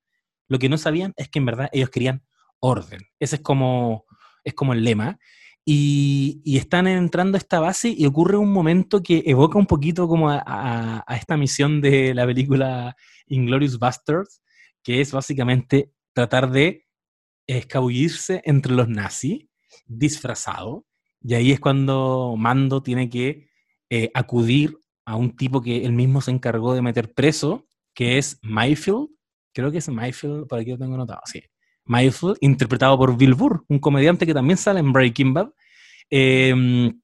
lo 0.49 0.59
que 0.59 0.69
no 0.69 0.77
sabían 0.77 1.13
es 1.17 1.29
que 1.29 1.39
en 1.39 1.47
verdad 1.47 1.69
ellos 1.73 1.91
querían 1.91 2.25
orden. 2.59 3.03
Ese 3.21 3.37
es 3.37 3.43
como, 3.43 4.05
es 4.43 4.55
como 4.55 4.73
el 4.73 4.83
lema. 4.83 5.19
Y, 5.65 6.43
están 6.45 6.89
entrando 6.89 7.37
a 7.37 7.39
esta 7.39 7.61
base 7.61 7.95
y 7.97 8.05
ocurre 8.07 8.37
un 8.37 8.53
momento 8.53 9.03
que 9.03 9.23
evoca 9.27 9.59
un 9.59 9.67
poquito 9.67 10.09
como 10.09 10.29
a, 10.29 11.05
esta 11.17 11.37
misión 11.37 11.81
de 11.81 12.15
la 12.15 12.27
película 12.27 12.97
Inglorious 13.29 13.79
Bastards, 13.79 14.43
que 14.83 15.01
es 15.01 15.13
básicamente 15.13 15.93
tratar 16.13 16.51
de 16.51 16.84
escabullirse 17.47 18.43
entre 18.45 18.75
los 18.75 18.89
nazis 18.89 19.47
disfrazado. 19.87 20.85
Y 21.21 21.35
ahí 21.35 21.53
es 21.53 21.61
cuando 21.61 22.35
Mando 22.37 22.83
tiene 22.83 23.09
que 23.09 23.49
eh, 23.91 24.11
acudir 24.15 24.77
a 25.05 25.16
un 25.16 25.37
tipo 25.37 25.61
que 25.61 25.85
él 25.85 25.93
mismo 25.93 26.21
se 26.21 26.31
encargó 26.31 26.75
de 26.75 26.83
meter 26.83 27.12
preso, 27.12 27.66
que 27.95 28.19
es 28.19 28.39
Mayfield. 28.43 29.09
Creo 29.53 29.71
que 29.71 29.79
es 29.79 29.89
Mayfield, 29.89 30.47
por 30.47 30.59
aquí 30.59 30.71
lo 30.71 30.79
tengo 30.79 30.97
notado, 30.97 31.21
sí. 31.25 31.43
Mayfield, 31.85 32.39
interpretado 32.41 32.97
por 32.97 33.16
Bill 33.16 33.35
Burr, 33.35 33.65
un 33.69 33.79
comediante 33.79 34.27
que 34.27 34.35
también 34.35 34.57
sale 34.57 34.81
en 34.81 34.93
Breaking 34.93 35.35
Bad, 35.35 35.51
em, 36.11 37.01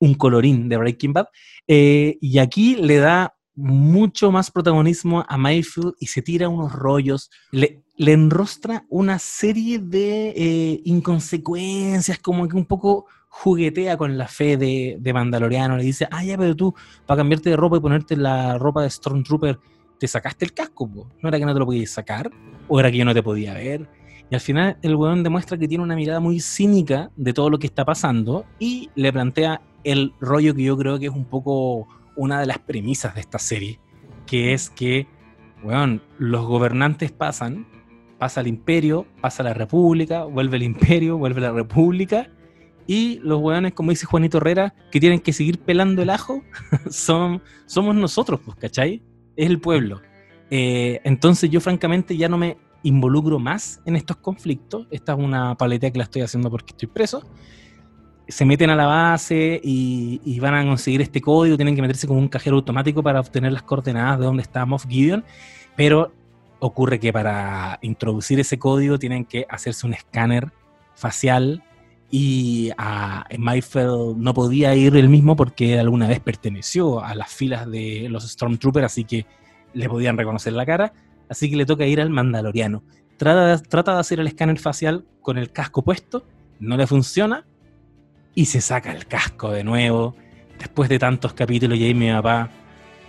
un 0.00 0.14
colorín 0.14 0.68
de 0.68 0.76
Breaking 0.76 1.12
Bad, 1.12 1.26
eh, 1.68 2.18
y 2.20 2.38
aquí 2.38 2.76
le 2.76 2.96
da 2.96 3.36
mucho 3.54 4.32
más 4.32 4.50
protagonismo 4.50 5.24
a 5.28 5.38
Mayfield 5.38 5.94
y 6.00 6.08
se 6.08 6.22
tira 6.22 6.48
unos 6.48 6.72
rollos, 6.72 7.30
le, 7.52 7.83
le 7.96 8.12
enrostra 8.12 8.84
una 8.88 9.18
serie 9.18 9.78
de 9.78 10.30
eh, 10.30 10.80
inconsecuencias, 10.84 12.18
como 12.18 12.48
que 12.48 12.56
un 12.56 12.64
poco 12.64 13.06
juguetea 13.28 13.96
con 13.96 14.16
la 14.16 14.28
fe 14.28 14.56
de, 14.56 14.96
de, 15.00 15.12
Mandaloriano, 15.12 15.76
le 15.76 15.84
dice, 15.84 16.06
ah, 16.10 16.24
ya, 16.24 16.38
pero 16.38 16.54
tú, 16.54 16.74
para 17.06 17.18
cambiarte 17.18 17.50
de 17.50 17.56
ropa 17.56 17.76
y 17.76 17.80
ponerte 17.80 18.16
la 18.16 18.58
ropa 18.58 18.82
de 18.82 18.90
Stormtrooper, 18.90 19.58
te 19.98 20.08
sacaste 20.08 20.44
el 20.44 20.52
casco, 20.52 20.88
¿no 21.22 21.28
era 21.28 21.38
que 21.38 21.44
no 21.44 21.52
te 21.52 21.58
lo 21.58 21.66
podías 21.66 21.90
sacar? 21.90 22.30
¿O 22.68 22.78
era 22.80 22.90
que 22.90 22.98
yo 22.98 23.04
no 23.04 23.14
te 23.14 23.22
podía 23.22 23.54
ver? 23.54 23.88
Y 24.30 24.34
al 24.34 24.40
final 24.40 24.78
el 24.82 24.96
weón 24.96 25.22
demuestra 25.22 25.58
que 25.58 25.68
tiene 25.68 25.84
una 25.84 25.96
mirada 25.96 26.20
muy 26.20 26.40
cínica 26.40 27.10
de 27.16 27.32
todo 27.32 27.50
lo 27.50 27.58
que 27.58 27.66
está 27.66 27.84
pasando 27.84 28.44
y 28.58 28.90
le 28.94 29.12
plantea 29.12 29.60
el 29.84 30.14
rollo 30.20 30.54
que 30.54 30.62
yo 30.62 30.76
creo 30.76 30.98
que 30.98 31.06
es 31.06 31.12
un 31.12 31.26
poco 31.26 31.86
una 32.16 32.40
de 32.40 32.46
las 32.46 32.58
premisas 32.58 33.14
de 33.14 33.20
esta 33.20 33.38
serie, 33.38 33.80
que 34.26 34.54
es 34.54 34.70
que, 34.70 35.06
weón, 35.62 36.02
los 36.18 36.46
gobernantes 36.46 37.12
pasan, 37.12 37.66
pasa 38.18 38.40
el 38.40 38.46
imperio, 38.46 39.06
pasa 39.20 39.42
la 39.42 39.54
república, 39.54 40.24
vuelve 40.24 40.56
el 40.56 40.62
imperio, 40.62 41.18
vuelve 41.18 41.40
la 41.40 41.52
república, 41.52 42.28
y 42.86 43.18
los 43.22 43.40
weones, 43.40 43.72
como 43.72 43.90
dice 43.90 44.06
Juanito 44.06 44.38
Herrera, 44.38 44.74
que 44.90 45.00
tienen 45.00 45.20
que 45.20 45.32
seguir 45.32 45.58
pelando 45.58 46.02
el 46.02 46.10
ajo, 46.10 46.42
son, 46.90 47.42
somos 47.66 47.94
nosotros, 47.94 48.40
pues, 48.44 48.56
¿cachai? 48.56 49.02
Es 49.36 49.48
el 49.48 49.60
pueblo. 49.60 50.02
Eh, 50.50 51.00
entonces 51.04 51.50
yo 51.50 51.60
francamente 51.60 52.16
ya 52.16 52.28
no 52.28 52.36
me 52.36 52.58
involucro 52.82 53.38
más 53.38 53.80
en 53.86 53.96
estos 53.96 54.18
conflictos. 54.18 54.86
Esta 54.90 55.12
es 55.12 55.18
una 55.18 55.56
paletea 55.56 55.90
que 55.90 55.98
la 55.98 56.04
estoy 56.04 56.22
haciendo 56.22 56.50
porque 56.50 56.72
estoy 56.72 56.88
preso. 56.88 57.22
Se 58.28 58.44
meten 58.44 58.70
a 58.70 58.76
la 58.76 58.86
base 58.86 59.60
y, 59.62 60.38
van 60.40 60.54
a 60.54 60.64
conseguir 60.64 61.02
este 61.02 61.20
código, 61.20 61.56
tienen 61.56 61.74
que 61.74 61.82
meterse 61.82 62.06
con 62.06 62.16
un 62.16 62.28
cajero 62.28 62.56
automático 62.56 63.02
para 63.02 63.20
obtener 63.20 63.52
las 63.52 63.62
coordenadas 63.62 64.18
de 64.18 64.24
dónde 64.24 64.42
está 64.42 64.64
Moff 64.64 64.86
Gideon, 64.86 65.24
pero 65.76 66.12
ocurre 66.64 66.98
que 66.98 67.12
para 67.12 67.78
introducir 67.82 68.40
ese 68.40 68.58
código 68.58 68.98
tienen 68.98 69.26
que 69.26 69.46
hacerse 69.50 69.86
un 69.86 69.92
escáner 69.92 70.50
facial 70.94 71.62
y 72.10 72.70
a 72.78 73.26
Mayfield 73.38 74.16
no 74.16 74.32
podía 74.32 74.74
ir 74.74 74.96
él 74.96 75.10
mismo 75.10 75.36
porque 75.36 75.78
alguna 75.78 76.08
vez 76.08 76.20
perteneció 76.20 77.04
a 77.04 77.14
las 77.14 77.30
filas 77.32 77.70
de 77.70 78.06
los 78.08 78.26
Stormtroopers, 78.26 78.86
así 78.86 79.04
que 79.04 79.26
le 79.74 79.88
podían 79.88 80.16
reconocer 80.16 80.54
la 80.54 80.64
cara, 80.64 80.94
así 81.28 81.50
que 81.50 81.56
le 81.56 81.66
toca 81.66 81.84
ir 81.84 82.00
al 82.00 82.08
Mandaloriano. 82.08 82.82
Trata, 83.18 83.62
trata 83.62 83.94
de 83.94 84.00
hacer 84.00 84.20
el 84.20 84.26
escáner 84.26 84.58
facial 84.58 85.04
con 85.20 85.36
el 85.36 85.52
casco 85.52 85.82
puesto, 85.82 86.24
no 86.60 86.76
le 86.76 86.86
funciona 86.86 87.46
y 88.34 88.46
se 88.46 88.62
saca 88.62 88.90
el 88.92 89.06
casco 89.06 89.50
de 89.50 89.64
nuevo. 89.64 90.14
Después 90.58 90.88
de 90.88 90.98
tantos 90.98 91.34
capítulos, 91.34 91.76
y 91.78 91.84
ahí 91.84 91.94
mi 91.94 92.10
papá, 92.10 92.48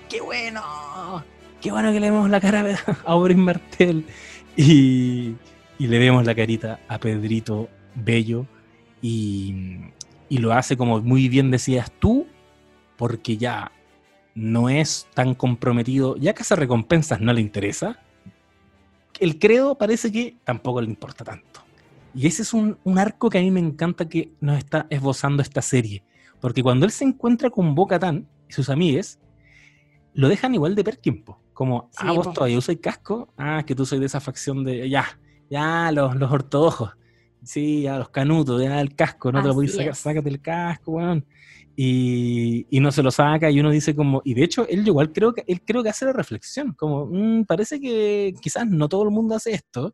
¡qué 0.10 0.20
bueno! 0.20 0.85
¡Qué 1.62 1.72
bueno 1.72 1.92
que 1.92 2.00
le 2.00 2.12
vemos 2.12 2.30
la 2.30 2.40
cara 2.40 2.78
a 3.06 3.16
Oberyn 3.16 3.40
Martel! 3.40 4.06
Y, 4.56 5.36
le 5.80 6.00
vemos 6.00 6.26
la 6.26 6.36
carita 6.36 6.80
a 6.88 7.00
Pedrito 7.00 7.70
Bello. 7.96 8.46
Y, 9.02 9.82
lo 10.30 10.54
hace 10.54 10.78
como 10.78 11.02
muy 11.02 11.30
bien 11.30 11.52
decías 11.52 11.92
tú, 12.00 12.28
porque 12.98 13.38
ya 13.38 13.72
no 14.34 14.70
es 14.70 15.08
tan 15.14 15.34
comprometido, 15.34 16.18
ya 16.18 16.34
que 16.34 16.42
hace 16.42 16.56
recompensas 16.56 17.22
no 17.22 17.32
le 17.32 17.42
interesa, 17.42 18.00
el 19.20 19.40
credo 19.40 19.78
parece 19.78 20.12
que 20.12 20.36
tampoco 20.44 20.82
le 20.82 20.88
importa 20.88 21.24
tanto. 21.24 21.62
Y 22.14 22.28
ese 22.28 22.42
es 22.42 22.54
un, 22.54 22.78
arco 22.98 23.30
que 23.30 23.40
a 23.40 23.42
mí 23.42 23.52
me 23.52 23.60
encanta 23.60 24.08
que 24.08 24.32
nos 24.40 24.58
está 24.58 24.88
esbozando 24.90 25.42
esta 25.42 25.62
serie. 25.62 26.04
Porque 26.42 26.64
cuando 26.64 26.86
él 26.86 26.92
se 26.92 27.06
encuentra 27.06 27.50
con 27.50 27.76
Boca 27.76 27.98
Tan 27.98 28.28
y 28.50 28.54
sus 28.54 28.70
amigues, 28.70 29.20
lo 30.14 30.30
dejan 30.30 30.54
igual 30.54 30.76
de 30.76 30.84
tiempo 30.84 31.40
Como, 31.56 31.90
ah, 31.98 32.12
vos 32.12 32.32
todavía 32.32 32.60
usas 32.60 32.76
casco. 32.80 33.34
Ah, 33.36 33.64
que 33.66 33.74
tú 33.74 33.84
soy 33.84 33.98
de 33.98 34.06
esa 34.06 34.20
facción 34.20 34.64
de. 34.64 34.88
Ya, 34.88 35.20
ya, 35.50 35.92
los, 35.92 36.16
los 36.16 36.32
ortodoxos. 36.32 36.92
Sí, 37.42 37.82
ya, 37.84 37.98
los 37.98 38.10
canutos, 38.10 38.62
ya 38.62 38.80
el 38.80 38.96
casco, 38.96 39.32
no 39.32 39.42
te 39.42 39.48
lo 39.48 39.56
podés 39.56 39.76
sacar, 39.76 39.96
sácate 39.96 40.30
el 40.30 40.42
casco, 40.42 40.92
weón 40.94 41.26
y, 41.76 42.80
no 42.80 42.92
se 42.92 43.04
lo 43.04 43.12
saca 43.12 43.50
y 43.52 43.60
uno 43.60 43.70
dice 43.70 43.96
como, 43.96 44.22
y 44.24 44.34
de 44.34 44.44
hecho 44.44 44.68
él 44.68 44.88
igual 44.88 45.12
creo 45.12 45.34
que, 45.34 45.44
él 45.48 45.62
creo 45.66 45.84
que 45.84 45.90
hace 45.90 46.06
la 46.06 46.14
reflexión, 46.14 46.74
como, 46.74 47.08
mm, 47.08 47.46
parece 47.46 47.80
que 47.80 48.34
quizás 48.42 48.68
no 48.68 48.88
todo 48.88 49.04
el 49.04 49.12
mundo 49.12 49.36
hace 49.36 49.54
esto, 49.54 49.94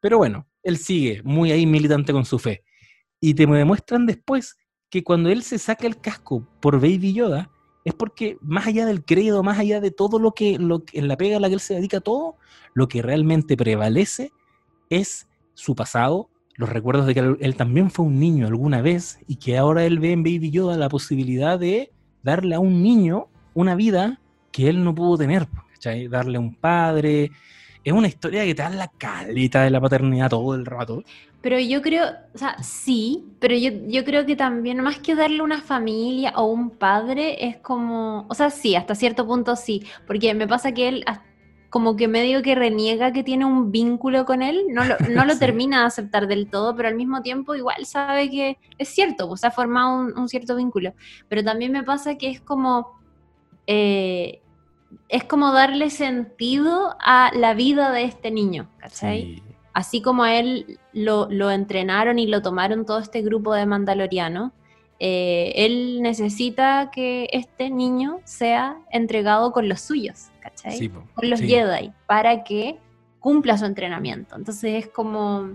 pero 0.00 0.18
bueno, 0.18 0.48
él 0.62 0.78
sigue 0.78 1.22
muy 1.24 1.52
ahí 1.52 1.66
militante 1.66 2.12
con 2.12 2.24
su 2.24 2.38
fe. 2.38 2.64
Y 3.20 3.34
te 3.34 3.46
demuestran 3.46 4.06
después 4.06 4.56
que 4.90 5.02
cuando 5.02 5.30
él 5.30 5.42
se 5.42 5.58
saca 5.58 5.86
el 5.86 6.00
casco 6.00 6.46
por 6.60 6.80
Baby 6.80 7.14
Yoda, 7.14 7.50
es 7.86 7.94
porque 7.94 8.36
más 8.40 8.66
allá 8.66 8.84
del 8.84 9.04
credo, 9.04 9.44
más 9.44 9.60
allá 9.60 9.80
de 9.80 9.92
todo 9.92 10.18
lo 10.18 10.32
que, 10.32 10.58
lo 10.58 10.82
en 10.92 11.06
la 11.06 11.16
pega 11.16 11.36
a 11.36 11.40
la 11.40 11.46
que 11.46 11.54
él 11.54 11.60
se 11.60 11.74
dedica 11.74 12.00
todo, 12.00 12.34
lo 12.74 12.88
que 12.88 13.00
realmente 13.00 13.56
prevalece 13.56 14.32
es 14.90 15.28
su 15.54 15.76
pasado, 15.76 16.28
los 16.56 16.68
recuerdos 16.68 17.06
de 17.06 17.14
que 17.14 17.20
él, 17.20 17.54
también 17.54 17.92
fue 17.92 18.04
un 18.04 18.18
niño 18.18 18.48
alguna 18.48 18.82
vez 18.82 19.20
y 19.28 19.36
que 19.36 19.56
ahora 19.56 19.84
él 19.84 20.00
ve 20.00 20.10
en 20.10 20.24
Baby 20.24 20.50
Yoda 20.50 20.76
la 20.76 20.88
posibilidad 20.88 21.60
de 21.60 21.92
darle 22.24 22.56
a 22.56 22.58
un 22.58 22.82
niño 22.82 23.28
una 23.54 23.76
vida 23.76 24.20
que 24.50 24.68
él 24.68 24.82
no 24.82 24.92
pudo 24.92 25.18
tener, 25.18 25.46
¿cachai? 25.74 26.08
Darle 26.08 26.38
un 26.38 26.56
padre. 26.56 27.30
Es 27.84 27.92
una 27.92 28.08
historia 28.08 28.44
que 28.44 28.56
te 28.56 28.62
da 28.62 28.70
la 28.70 28.88
calita 28.88 29.62
de 29.62 29.70
la 29.70 29.80
paternidad 29.80 30.30
todo 30.30 30.56
el 30.56 30.66
rato. 30.66 31.04
Pero 31.46 31.60
yo 31.60 31.80
creo, 31.80 32.06
o 32.34 32.38
sea, 32.38 32.60
sí, 32.60 33.24
pero 33.38 33.54
yo, 33.54 33.70
yo 33.86 34.04
creo 34.04 34.26
que 34.26 34.34
también, 34.34 34.82
más 34.82 34.98
que 34.98 35.14
darle 35.14 35.42
una 35.42 35.62
familia 35.62 36.32
o 36.34 36.46
un 36.46 36.70
padre, 36.70 37.46
es 37.46 37.58
como, 37.58 38.26
o 38.28 38.34
sea, 38.34 38.50
sí, 38.50 38.74
hasta 38.74 38.96
cierto 38.96 39.28
punto 39.28 39.54
sí, 39.54 39.86
porque 40.08 40.34
me 40.34 40.48
pasa 40.48 40.72
que 40.72 40.88
él 40.88 41.04
como 41.70 41.94
que 41.94 42.08
medio 42.08 42.42
que 42.42 42.56
reniega 42.56 43.12
que 43.12 43.22
tiene 43.22 43.44
un 43.44 43.70
vínculo 43.70 44.24
con 44.24 44.42
él, 44.42 44.64
no 44.70 44.84
lo, 44.84 44.96
no 45.08 45.24
lo 45.24 45.38
termina 45.38 45.82
de 45.82 45.86
aceptar 45.86 46.26
del 46.26 46.50
todo, 46.50 46.74
pero 46.74 46.88
al 46.88 46.96
mismo 46.96 47.22
tiempo 47.22 47.54
igual 47.54 47.86
sabe 47.86 48.28
que 48.28 48.58
es 48.76 48.88
cierto, 48.88 49.28
pues 49.28 49.44
ha 49.44 49.52
formado 49.52 50.00
un, 50.16 50.28
cierto 50.28 50.56
vínculo. 50.56 50.94
Pero 51.28 51.44
también 51.44 51.70
me 51.70 51.84
pasa 51.84 52.18
que 52.18 52.28
es 52.28 52.40
como, 52.40 52.98
eh, 53.68 54.42
es 55.08 55.22
como 55.22 55.52
darle 55.52 55.90
sentido 55.90 56.96
a 56.98 57.30
la 57.36 57.54
vida 57.54 57.92
de 57.92 58.02
este 58.02 58.32
niño, 58.32 58.68
¿cachai? 58.78 59.45
Así 59.76 60.00
como 60.00 60.22
a 60.22 60.34
él 60.38 60.78
lo, 60.94 61.28
lo, 61.30 61.50
entrenaron 61.50 62.18
y 62.18 62.26
lo 62.26 62.40
tomaron 62.40 62.86
todo 62.86 62.98
este 62.98 63.20
grupo 63.20 63.52
de 63.52 63.66
mandalorianos, 63.66 64.52
eh, 64.98 65.52
él 65.54 66.00
necesita 66.00 66.90
que 66.90 67.28
este 67.30 67.68
niño 67.68 68.20
sea 68.24 68.78
entregado 68.90 69.52
con 69.52 69.68
los 69.68 69.82
suyos, 69.82 70.28
¿cachai? 70.40 70.88
con 70.88 71.28
los 71.28 71.40
Jedi, 71.40 71.92
para 72.06 72.42
que 72.42 72.78
cumpla 73.20 73.58
su 73.58 73.66
entrenamiento. 73.66 74.36
Entonces 74.36 74.84
es 74.84 74.88
como, 74.90 75.50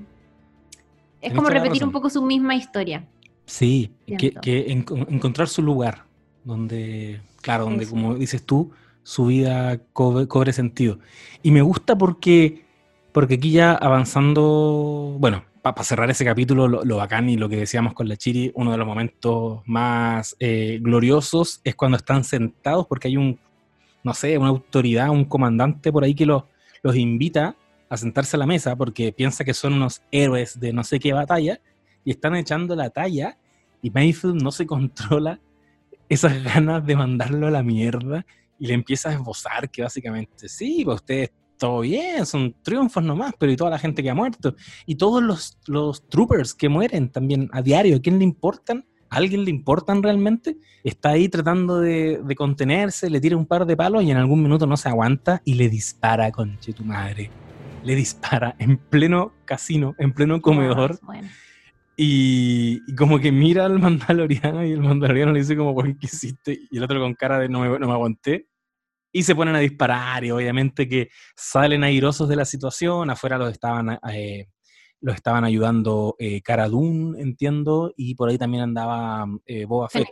es 1.20 1.34
como 1.34 1.50
repetir 1.50 1.84
un 1.84 1.92
poco 1.92 2.12
su 2.12 2.22
misma 2.22 2.54
historia. 2.54 3.08
Sí, 3.48 3.92
que, 4.06 4.72
encontrar 4.72 5.48
su 5.48 5.64
lugar, 5.64 6.06
donde, 6.44 7.22
claro, 7.42 7.64
donde 7.64 7.88
como 7.88 8.14
dices 8.14 8.46
tú, 8.46 8.70
su 9.02 9.26
vida 9.26 9.80
cobre, 9.94 10.54
sentido. 10.54 11.00
Y 11.42 11.50
me 11.50 11.64
gusta 11.64 11.98
porque, 11.98 12.66
porque 13.12 13.36
aquí 13.36 13.52
ya 13.52 13.74
avanzando, 13.74 15.16
bueno, 15.20 15.44
para 15.62 15.84
cerrar 15.84 16.10
ese 16.10 16.26
capítulo, 16.26 16.68
lo, 16.68 16.98
bacán 16.98 17.30
y 17.30 17.38
lo 17.38 17.48
que 17.48 17.58
decíamos 17.58 17.94
con 17.94 18.08
la 18.08 18.18
Chiri, 18.18 18.52
uno 18.56 18.72
de 18.72 18.78
los 18.78 18.88
momentos 18.88 19.62
más 19.66 20.36
eh, 20.40 20.80
gloriosos 20.82 21.62
es 21.64 21.76
cuando 21.76 21.98
están 21.98 22.24
sentados, 22.24 22.88
porque 22.88 23.10
hay 23.10 23.18
un, 23.18 23.40
no 24.04 24.14
sé, 24.14 24.38
una 24.38 24.50
autoridad, 24.50 25.10
un 25.10 25.26
comandante 25.26 25.92
por 25.92 26.04
ahí 26.04 26.16
que 26.16 26.26
los, 26.26 26.44
los 26.82 26.96
invita 26.96 27.56
a 27.90 27.98
sentarse 27.98 28.38
a 28.38 28.40
la 28.40 28.48
mesa 28.48 28.76
porque 28.76 29.12
piensa 29.12 29.44
que 29.44 29.54
son 29.54 29.74
unos 29.74 30.02
héroes 30.12 30.60
de 30.60 30.72
no 30.72 30.84
sé 30.84 31.00
qué 31.00 31.14
batalla 31.14 31.60
y 32.06 32.12
están 32.12 32.36
echando 32.36 32.76
la 32.76 32.90
talla 32.90 33.38
y 33.82 33.90
Mayfield 33.92 34.42
no 34.42 34.52
se 34.52 34.66
controla 34.66 35.40
esas 36.10 36.44
ganas 36.44 36.86
de 36.86 36.96
mandarlo 36.96 37.48
a 37.48 37.52
la 37.52 37.64
mierda 37.64 38.26
y 38.58 38.68
le 38.68 38.74
empieza 38.74 39.10
a 39.10 39.14
esbozar 39.14 39.70
que 39.70 39.82
básicamente 39.82 40.48
sí, 40.48 40.84
pues 40.86 40.96
ustedes 40.96 41.32
todo 41.62 41.82
bien, 41.82 42.26
son 42.26 42.56
triunfos 42.64 43.04
nomás, 43.04 43.36
pero 43.38 43.52
y 43.52 43.56
toda 43.56 43.70
la 43.70 43.78
gente 43.78 44.02
que 44.02 44.10
ha 44.10 44.16
muerto 44.16 44.56
y 44.88 44.96
todos 44.96 45.22
los, 45.22 45.60
los 45.68 46.10
troopers 46.10 46.56
que 46.56 46.70
mueren 46.70 47.12
también 47.12 47.50
a 47.54 47.62
diario, 47.62 47.98
¿a 47.98 48.00
quién 48.00 48.18
le 48.18 48.24
importan? 48.24 48.84
¿A 49.12 49.18
alguien 49.18 49.46
le 49.46 49.52
importan 49.52 50.02
realmente? 50.02 50.58
Está 50.84 51.10
ahí 51.10 51.30
tratando 51.30 51.80
de, 51.80 52.20
de, 52.24 52.36
contenerse, 52.36 53.12
le 53.12 53.22
tira 53.22 53.38
un 53.38 53.46
par 53.46 53.68
de 53.68 53.78
palos 53.78 54.02
y 54.02 54.10
en 54.10 54.18
algún 54.18 54.42
minuto 54.42 54.66
no 54.66 54.76
se 54.76 54.90
aguanta 54.90 55.44
y 55.46 55.54
le 55.54 55.70
dispara, 55.70 56.32
conche 56.32 56.74
tu 56.74 56.84
madre. 56.84 57.30
Le 57.84 57.94
dispara 57.94 58.56
en 58.58 58.78
pleno 58.78 59.32
casino, 59.46 59.94
en 60.00 60.14
pleno 60.14 60.42
comedor. 60.42 61.00
Bueno. 61.04 61.30
Y, 61.96 62.96
como 62.96 63.20
que 63.20 63.32
mira 63.32 63.66
al 63.66 63.78
mandaloriano 63.80 64.66
y 64.66 64.72
el 64.72 64.82
mandaloriano 64.82 65.32
le 65.32 65.42
dice 65.42 65.56
como, 65.56 65.80
¿qué 65.84 65.96
hiciste? 66.02 66.60
Y 66.72 66.78
el 66.78 66.84
otro 66.84 67.00
con 67.00 67.14
cara 67.14 67.38
de 67.38 67.50
no 67.50 67.60
me, 67.60 67.78
no 67.78 67.86
me 67.86 67.94
aguanté. 67.94 68.48
Y 69.12 69.24
se 69.24 69.36
ponen 69.36 69.56
a 69.56 69.60
disparar 69.60 70.24
y 70.24 70.32
obviamente 70.32 70.88
que 70.88 71.10
salen 71.36 71.84
airosos 71.84 72.30
de 72.30 72.36
la 72.36 72.46
situación. 72.46 73.10
Afuera 73.10 73.38
los 73.38 73.52
estaban, 73.52 74.00
eh, 74.12 74.48
los 75.02 75.16
estaban 75.16 75.44
ayudando 75.44 76.16
eh, 76.18 76.42
Cara 76.42 76.70
Dune, 76.70 77.22
entiendo, 77.22 77.94
y 77.98 78.16
por 78.16 78.30
ahí 78.30 78.38
también 78.38 78.64
andaba 78.64 79.26
eh, 79.46 79.66
Boba 79.66 79.90
Fett. 79.90 80.08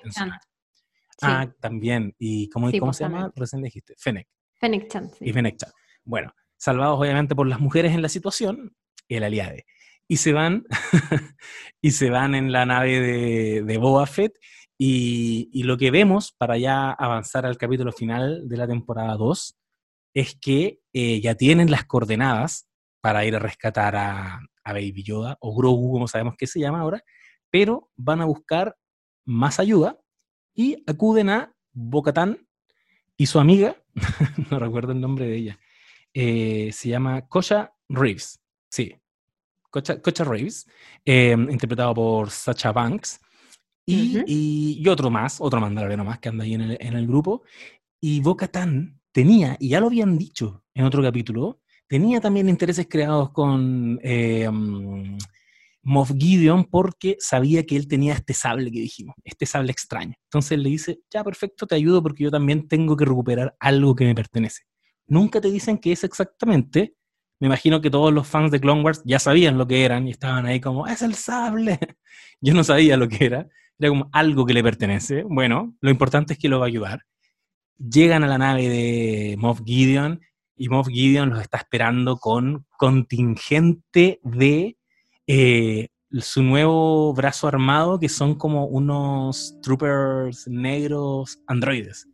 Ah, 1.22 1.50
también. 1.60 2.16
¿Y 2.18 2.50
cómo, 2.50 2.72
¿cómo 2.80 2.94
se 2.94 3.04
llama? 3.04 3.32
Recién 3.36 3.62
dijiste. 3.62 3.94
Fennec. 3.98 4.28
Fennec 4.60 4.90
Chan. 4.90 5.12
Y 5.20 5.34
Fennec 5.34 5.58
Chan. 5.58 5.72
Bueno, 6.04 6.34
salvados 6.58 7.00
obviamente 7.00 7.36
por 7.36 7.48
las 7.48 7.60
mujeres 7.60 7.94
en 7.94 8.02
la 8.02 8.10
situación, 8.10 8.76
el 9.08 9.24
aliade 9.24 9.66
y 10.12 10.18
se 10.18 10.34
van, 10.34 10.66
y 11.82 11.92
se 11.92 12.10
van 12.10 12.34
en 12.34 12.52
la 12.52 12.66
nave 12.66 13.00
de, 13.00 13.64
de 13.64 13.78
Boba 13.78 14.08
Fett. 14.08 14.34
Y, 14.82 15.64
lo 15.64 15.78
que 15.78 15.92
vemos 15.92 16.32
para 16.32 16.58
ya 16.58 16.92
avanzar 16.92 17.46
al 17.46 17.58
capítulo 17.58 17.92
final 17.92 18.48
de 18.48 18.56
la 18.56 18.66
temporada 18.66 19.18
2 19.18 19.58
es 20.14 20.38
que 20.40 20.80
eh, 20.94 21.20
ya 21.20 21.36
tienen 21.36 21.70
las 21.70 21.84
coordenadas 21.84 22.70
para 23.02 23.26
ir 23.26 23.36
a 23.36 23.40
rescatar 23.40 23.96
a, 23.96 24.40
Baby 24.66 25.02
Yoda 25.02 25.36
o 25.42 25.56
Grogu, 25.56 25.94
como 25.94 26.08
sabemos 26.08 26.36
que 26.38 26.46
se 26.46 26.60
llama 26.60 26.82
ahora, 26.82 27.04
pero 27.50 27.90
van 27.98 28.22
a 28.22 28.26
buscar 28.26 28.78
más 29.26 29.60
ayuda 29.60 29.98
y 30.54 30.84
acuden 30.86 31.30
a 31.30 31.56
Bocatán 31.72 32.48
y 33.18 33.26
su 33.26 33.40
amiga, 33.40 33.76
no 34.52 34.60
recuerdo 34.60 34.92
el 34.92 35.02
nombre 35.02 35.26
de 35.26 35.36
ella, 35.36 35.60
eh, 36.14 36.70
se 36.72 36.90
llama 36.90 37.28
Kosha 37.28 37.74
Reeves. 37.90 38.40
Sí, 38.70 38.96
Cocha, 39.72 40.00
Cocha 40.04 40.24
Reeves, 40.24 40.68
em, 41.04 41.50
interpretado 41.50 41.96
por 41.96 42.30
Sacha 42.30 42.72
Banks, 42.72 43.20
y, 43.94 44.78
y, 44.82 44.88
otro 44.88 45.10
más, 45.10 45.42
otro 45.42 45.60
mandaloriano 45.60 46.04
más 46.04 46.20
que 46.20 46.30
anda 46.30 46.44
ahí 46.44 46.54
en 46.54 46.62
el, 46.62 46.78
en 46.80 46.94
el 46.94 47.08
grupo. 47.08 47.44
Y 48.00 48.22
Boca 48.22 48.48
Tan 48.48 49.00
tenía, 49.12 49.58
y 49.60 49.70
ya 49.70 49.80
lo 49.80 49.88
habían 49.88 50.18
dicho 50.18 50.64
en 50.74 50.86
otro 50.86 51.02
capítulo, 51.02 51.62
tenía 51.88 52.22
también 52.22 52.48
intereses 52.50 52.88
creados 52.90 53.32
con 53.32 54.00
eh, 54.04 54.50
Moff 55.82 56.12
Gideon 56.18 56.66
porque 56.66 57.18
sabía 57.20 57.66
que 57.66 57.76
él 57.76 57.88
tenía 57.88 58.14
este 58.14 58.34
sable 58.34 58.72
que 58.72 58.80
dijimos, 58.80 59.16
este 59.24 59.46
sable 59.46 59.72
extraño. 59.72 60.14
Entonces 60.26 60.60
le 60.60 60.70
dice, 60.70 61.00
ya 61.12 61.24
perfecto, 61.24 61.66
te 61.66 61.76
ayudo 61.76 62.04
porque 62.04 62.24
yo 62.26 62.32
también 62.32 62.68
tengo 62.68 62.96
que 62.96 63.06
recuperar 63.06 63.56
algo 63.60 63.96
que 63.96 64.06
me 64.06 64.16
pertenece. 64.16 64.64
Nunca 65.08 65.42
te 65.42 65.50
dicen 65.50 65.80
qué 65.80 65.92
es 65.92 66.04
exactamente, 66.04 66.94
me 67.40 67.48
imagino 67.48 67.82
que 67.82 67.90
todos 67.90 68.14
los 68.14 68.28
fans 68.28 68.52
de 68.52 68.60
Clone 68.60 68.84
Wars 68.84 69.02
ya 69.06 69.18
sabían 69.18 69.58
lo 69.58 69.66
que 69.68 69.84
eran 69.84 70.08
y 70.08 70.12
estaban 70.12 70.46
ahí 70.46 70.60
como, 70.60 70.88
es 70.88 71.02
el 71.02 71.16
sable. 71.16 71.80
Yo 72.42 72.54
no 72.54 72.64
sabía 72.64 72.98
lo 72.98 73.08
que 73.08 73.26
era, 73.26 73.48
era 73.80 73.90
como 73.90 74.10
algo 74.12 74.46
que 74.46 74.54
le 74.54 74.64
pertenece. 74.64 75.24
Bueno, 75.24 75.76
lo 75.80 75.90
importante 75.90 76.34
es 76.34 76.40
que 76.40 76.50
lo 76.50 76.60
va 76.60 76.66
a 76.66 76.68
ayudar. 76.68 77.06
Llegan 77.78 78.24
a 78.24 78.28
la 78.28 78.38
nave 78.38 78.68
de 78.68 79.36
Moff 79.38 79.62
Gideon 79.66 80.22
y 80.58 80.68
Moff 80.68 80.90
Gideon 80.90 81.30
los 81.30 81.42
está 81.42 81.58
esperando 81.58 82.18
con 82.18 82.66
contingente 82.78 84.20
de 84.24 84.78
eh, 85.28 85.88
su 86.12 86.44
nuevo 86.44 87.14
brazo 87.14 87.48
armado, 87.48 88.00
que 88.00 88.10
son 88.10 88.36
como 88.36 88.66
unos 88.66 89.56
troopers 89.62 90.48
negros 90.48 91.40
androides, 91.48 92.08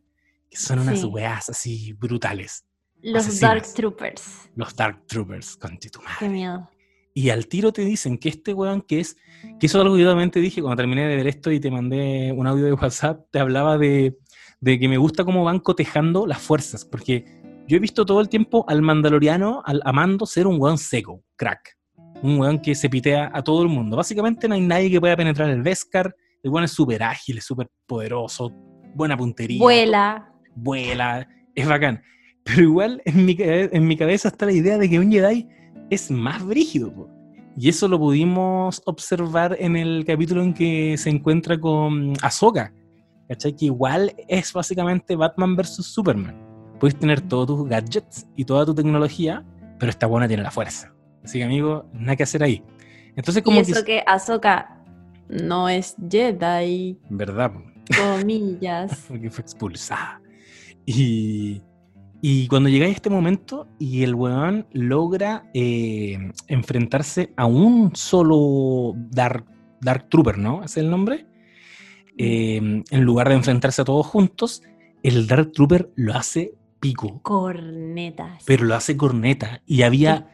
que 0.48 0.56
son 0.56 0.78
unas 0.78 1.02
weas 1.02 1.48
así 1.48 1.92
brutales. 1.94 2.64
Los 3.02 3.40
Dark 3.40 3.64
Troopers. 3.74 4.50
Los 4.54 4.74
Dark 4.76 5.04
Troopers, 5.06 5.56
con 5.56 5.78
Qué 6.18 6.28
miedo. 6.28 6.68
Y 7.16 7.30
al 7.30 7.46
tiro 7.46 7.72
te 7.72 7.82
dicen 7.82 8.18
que 8.18 8.28
este 8.28 8.52
weón 8.52 8.82
que 8.82 9.00
es, 9.00 9.16
que 9.58 9.68
eso 9.68 9.78
es 9.78 9.82
algo 9.82 9.96
que 9.96 10.02
yo 10.02 10.08
también 10.10 10.30
te 10.30 10.38
dije 10.38 10.60
cuando 10.60 10.76
terminé 10.76 11.08
de 11.08 11.16
ver 11.16 11.26
esto 11.26 11.50
y 11.50 11.58
te 11.58 11.70
mandé 11.70 12.30
un 12.30 12.46
audio 12.46 12.66
de 12.66 12.74
WhatsApp, 12.74 13.24
te 13.30 13.38
hablaba 13.38 13.78
de, 13.78 14.18
de 14.60 14.78
que 14.78 14.86
me 14.86 14.98
gusta 14.98 15.24
cómo 15.24 15.42
van 15.42 15.60
cotejando 15.60 16.26
las 16.26 16.42
fuerzas, 16.42 16.84
porque 16.84 17.24
yo 17.66 17.78
he 17.78 17.80
visto 17.80 18.04
todo 18.04 18.20
el 18.20 18.28
tiempo 18.28 18.66
al 18.68 18.82
mandaloriano, 18.82 19.62
al 19.64 19.80
Amando, 19.86 20.26
ser 20.26 20.46
un 20.46 20.60
weón 20.60 20.76
seco, 20.76 21.24
crack. 21.36 21.78
Un 22.20 22.38
weón 22.38 22.60
que 22.60 22.74
se 22.74 22.90
pitea 22.90 23.30
a 23.32 23.42
todo 23.42 23.62
el 23.62 23.70
mundo. 23.70 23.96
Básicamente 23.96 24.46
no 24.46 24.54
hay 24.54 24.60
nadie 24.60 24.90
que 24.90 25.00
pueda 25.00 25.16
penetrar 25.16 25.48
el 25.48 25.62
Beskar. 25.62 26.14
El 26.42 26.50
weón 26.50 26.64
es 26.64 26.72
súper 26.72 27.02
ágil, 27.02 27.38
es 27.38 27.44
súper 27.46 27.70
poderoso, 27.86 28.52
buena 28.94 29.16
puntería. 29.16 29.58
Vuela. 29.58 30.34
Vuela, 30.54 31.26
es 31.54 31.66
bacán. 31.66 32.02
Pero 32.44 32.60
igual 32.60 33.00
en 33.06 33.24
mi, 33.24 33.34
en 33.38 33.86
mi 33.86 33.96
cabeza 33.96 34.28
está 34.28 34.44
la 34.44 34.52
idea 34.52 34.76
de 34.76 34.90
que 34.90 34.98
un 34.98 35.10
Jedi 35.10 35.48
es 35.90 36.10
más 36.10 36.44
brígido. 36.44 37.08
Y 37.56 37.68
eso 37.68 37.88
lo 37.88 37.98
pudimos 37.98 38.82
observar 38.84 39.56
en 39.58 39.76
el 39.76 40.04
capítulo 40.04 40.42
en 40.42 40.52
que 40.52 40.96
se 40.98 41.10
encuentra 41.10 41.58
con 41.58 42.12
Ahsoka. 42.22 42.72
¿Cachai? 43.28 43.56
Que 43.56 43.66
igual 43.66 44.14
es 44.28 44.52
básicamente 44.52 45.16
Batman 45.16 45.56
versus 45.56 45.86
Superman. 45.86 46.36
Puedes 46.78 46.98
tener 46.98 47.20
todos 47.22 47.46
tus 47.46 47.68
gadgets 47.68 48.26
y 48.36 48.44
toda 48.44 48.66
tu 48.66 48.74
tecnología, 48.74 49.44
pero 49.78 49.90
esta 49.90 50.06
buena 50.06 50.28
tiene 50.28 50.42
la 50.42 50.50
fuerza. 50.50 50.92
Así 51.24 51.38
que, 51.38 51.44
amigo, 51.44 51.86
nada 51.92 52.14
que 52.14 52.22
hacer 52.22 52.42
ahí. 52.42 52.62
Entonces, 53.16 53.42
como 53.42 53.56
y 53.58 53.60
eso 53.62 53.80
que, 53.80 53.84
que 53.84 54.04
Ahsoka 54.06 54.84
no 55.28 55.68
es 55.68 55.96
Jedi. 56.08 57.00
¿Verdad? 57.08 57.52
Comillas. 57.96 59.04
Porque 59.08 59.30
fue 59.30 59.42
expulsada. 59.42 60.20
Y, 60.84 61.62
y 62.28 62.48
cuando 62.48 62.68
llegáis 62.68 62.94
a 62.94 62.96
este 62.96 63.08
momento 63.08 63.68
y 63.78 64.02
el 64.02 64.16
weón 64.16 64.66
logra 64.72 65.48
eh, 65.54 66.32
enfrentarse 66.48 67.32
a 67.36 67.46
un 67.46 67.94
solo 67.94 68.94
Dark, 69.12 69.44
Dark 69.80 70.08
Trooper, 70.08 70.36
¿no? 70.36 70.64
¿Es 70.64 70.76
el 70.76 70.90
nombre? 70.90 71.24
Eh, 72.18 72.82
en 72.90 73.02
lugar 73.02 73.28
de 73.28 73.36
enfrentarse 73.36 73.82
a 73.82 73.84
todos 73.84 74.08
juntos, 74.08 74.64
el 75.04 75.28
Dark 75.28 75.52
Trooper 75.52 75.92
lo 75.94 76.14
hace 76.14 76.54
pico. 76.80 77.22
Corneta. 77.22 78.38
Pero 78.44 78.64
lo 78.64 78.74
hace 78.74 78.96
corneta. 78.96 79.62
Y 79.64 79.82
había 79.82 80.28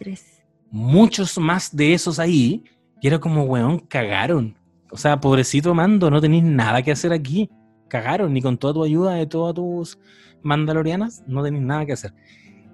muchos 0.71 1.37
más 1.37 1.77
de 1.77 1.93
esos 1.93 2.19
ahí. 2.19 2.65
Y 3.03 3.07
era 3.07 3.19
como, 3.19 3.43
weón, 3.43 3.81
cagaron. 3.81 4.57
O 4.91 4.97
sea, 4.97 5.21
pobrecito 5.21 5.75
Mando, 5.75 6.11
no 6.11 6.23
tenéis 6.23 6.45
nada 6.45 6.81
que 6.81 6.93
hacer 6.93 7.13
aquí. 7.13 7.51
Cagaron, 7.89 8.33
ni 8.33 8.41
con 8.41 8.57
toda 8.57 8.73
tu 8.73 8.83
ayuda 8.83 9.13
de 9.13 9.27
todos 9.27 9.55
tus 9.55 9.99
mandalorianas, 10.43 11.23
no 11.27 11.43
tenéis 11.43 11.65
nada 11.65 11.87
que 11.87 11.93
hacer. 11.93 12.13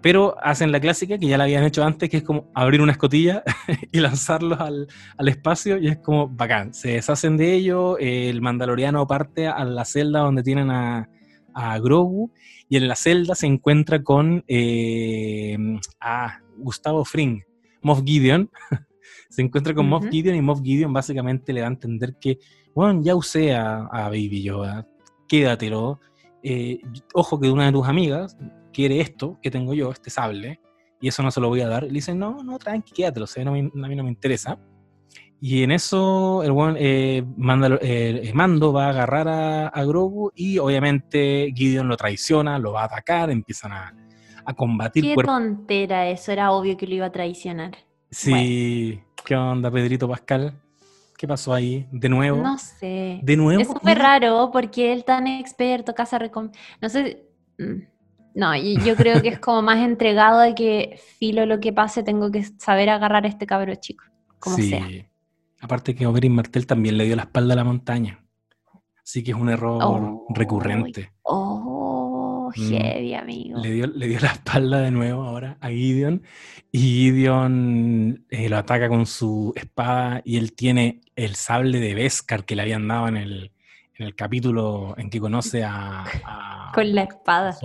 Pero 0.00 0.36
hacen 0.40 0.70
la 0.70 0.80
clásica 0.80 1.18
que 1.18 1.26
ya 1.26 1.36
la 1.36 1.44
habían 1.44 1.64
hecho 1.64 1.84
antes, 1.84 2.08
que 2.08 2.18
es 2.18 2.22
como 2.22 2.50
abrir 2.54 2.80
una 2.80 2.92
escotilla 2.92 3.42
y 3.92 3.98
lanzarlos 3.98 4.60
al, 4.60 4.86
al, 5.16 5.28
espacio, 5.28 5.76
y 5.78 5.88
es 5.88 5.98
como 5.98 6.28
bacán. 6.28 6.72
Se 6.72 6.92
deshacen 6.92 7.36
de 7.36 7.54
ello, 7.54 7.98
el 7.98 8.40
mandaloriano 8.40 9.06
parte 9.06 9.48
a 9.48 9.64
la 9.64 9.84
celda 9.84 10.20
donde 10.20 10.44
tienen 10.44 10.70
a, 10.70 11.08
a 11.52 11.78
Grogu, 11.80 12.32
y 12.68 12.76
en 12.76 12.86
la 12.86 12.94
celda 12.94 13.34
se 13.34 13.46
encuentra 13.46 14.02
con 14.02 14.44
eh, 14.46 15.56
a 16.00 16.40
Gustavo 16.56 17.04
Fring, 17.04 17.42
Moff 17.82 18.02
Gideon. 18.04 18.50
se 19.30 19.42
encuentra 19.42 19.74
con 19.74 19.88
Moff 19.88 20.06
Gideon 20.08 20.36
y 20.36 20.42
Moff 20.42 20.62
Gideon 20.62 20.92
básicamente 20.92 21.52
le 21.52 21.60
da 21.60 21.66
a 21.66 21.70
entender 21.70 22.16
que, 22.20 22.38
bueno, 22.74 23.00
ya 23.02 23.16
usé 23.16 23.54
a, 23.54 23.86
a 23.86 24.08
Baby 24.08 24.42
Yoda, 24.42 24.86
quédatelo 25.26 26.00
eh, 26.42 26.80
ojo 27.14 27.40
que 27.40 27.50
una 27.50 27.66
de 27.66 27.72
tus 27.72 27.86
amigas 27.86 28.36
quiere 28.72 29.00
esto 29.00 29.38
que 29.42 29.50
tengo 29.50 29.74
yo, 29.74 29.90
este 29.90 30.10
sable, 30.10 30.60
y 31.00 31.08
eso 31.08 31.22
no 31.22 31.30
se 31.30 31.40
lo 31.40 31.48
voy 31.48 31.60
a 31.60 31.68
dar. 31.68 31.84
Y 31.84 31.88
le 31.88 31.94
dicen, 31.94 32.18
no, 32.18 32.42
no, 32.42 32.58
tranqui, 32.58 32.92
quédatelo, 32.92 33.26
a 33.46 33.50
mí 33.50 33.70
no 33.72 34.04
me 34.04 34.08
interesa. 34.08 34.58
Y 35.40 35.62
en 35.62 35.70
eso 35.70 36.42
el 36.42 36.50
buen, 36.50 36.76
eh, 36.78 37.24
eh, 37.82 38.32
Mando 38.34 38.72
va 38.72 38.86
a 38.86 38.90
agarrar 38.90 39.28
a, 39.28 39.84
Grogu 39.84 40.32
y 40.34 40.58
obviamente 40.58 41.52
Gideon 41.54 41.86
lo 41.86 41.96
traiciona, 41.96 42.58
lo 42.58 42.72
va 42.72 42.82
a 42.82 42.86
atacar, 42.86 43.30
empiezan 43.30 43.72
a, 43.72 43.94
a 44.44 44.54
combatir. 44.54 45.04
Qué 45.04 45.22
tontera 45.22 46.08
eso, 46.08 46.32
era 46.32 46.50
obvio 46.50 46.76
que 46.76 46.88
lo 46.88 46.94
iba 46.94 47.06
a 47.06 47.12
traicionar. 47.12 47.76
Sí, 48.10 49.00
¿qué 49.24 49.36
onda 49.36 49.70
Pedrito 49.70 50.08
Pascal? 50.08 50.60
¿Qué 51.18 51.26
pasó 51.26 51.52
ahí? 51.52 51.88
¿De 51.90 52.08
nuevo? 52.08 52.40
No 52.40 52.56
sé. 52.58 53.18
¿De 53.24 53.36
nuevo? 53.36 53.60
Es 53.60 53.66
súper 53.66 53.98
raro 53.98 54.50
porque 54.52 54.92
él 54.92 55.04
tan 55.04 55.26
experto, 55.26 55.92
casa 55.92 56.16
recom... 56.16 56.50
No 56.80 56.88
sé... 56.88 57.26
Mm, 57.58 57.82
No, 58.36 58.54
yo 58.54 58.94
creo 58.94 59.20
que 59.20 59.30
es 59.30 59.40
como 59.40 59.60
más 59.62 59.78
entregado 59.78 60.38
de 60.38 60.54
que 60.54 61.00
filo 61.18 61.44
lo 61.44 61.58
que 61.58 61.72
pase, 61.72 62.04
tengo 62.04 62.30
que 62.30 62.44
saber 62.58 62.88
agarrar 62.88 63.24
a 63.24 63.28
este 63.28 63.46
cabro 63.46 63.74
chico, 63.74 64.04
como 64.38 64.54
sí. 64.54 64.68
sea. 64.68 64.86
Aparte 65.60 65.96
que 65.96 66.06
Oberyn 66.06 66.36
Martel 66.36 66.68
también 66.68 66.96
le 66.96 67.04
dio 67.04 67.16
la 67.16 67.22
espalda 67.22 67.54
a 67.54 67.56
la 67.56 67.64
montaña. 67.64 68.24
Así 69.02 69.24
que 69.24 69.32
es 69.32 69.36
un 69.36 69.48
error 69.48 69.80
oh, 69.82 70.26
recurrente. 70.28 71.10
Oh, 71.22 71.67
mm. 72.56 72.70
heavy, 72.70 73.14
amigo. 73.14 73.58
Le 73.60 73.70
dio, 73.70 73.86
le 73.86 74.08
dio 74.08 74.18
la 74.20 74.28
espalda 74.28 74.80
de 74.80 74.90
nuevo 74.90 75.22
ahora 75.22 75.56
a 75.60 75.68
Gideon. 75.68 76.22
Y 76.72 76.78
Gideon 76.78 78.24
eh, 78.30 78.48
lo 78.48 78.56
ataca 78.56 78.88
con 78.88 79.06
su 79.06 79.52
espada. 79.56 80.22
Y 80.24 80.36
él 80.36 80.52
tiene 80.52 81.00
el 81.16 81.34
sable 81.34 81.80
de 81.80 81.94
Beskar 81.94 82.44
que 82.44 82.56
le 82.56 82.62
habían 82.62 82.86
dado 82.88 83.08
en 83.08 83.16
el, 83.16 83.52
en 83.94 84.06
el 84.06 84.14
capítulo 84.14 84.94
en 84.98 85.10
que 85.10 85.20
conoce 85.20 85.64
a. 85.64 86.04
con 86.74 86.94
la 86.94 87.02
espada. 87.02 87.56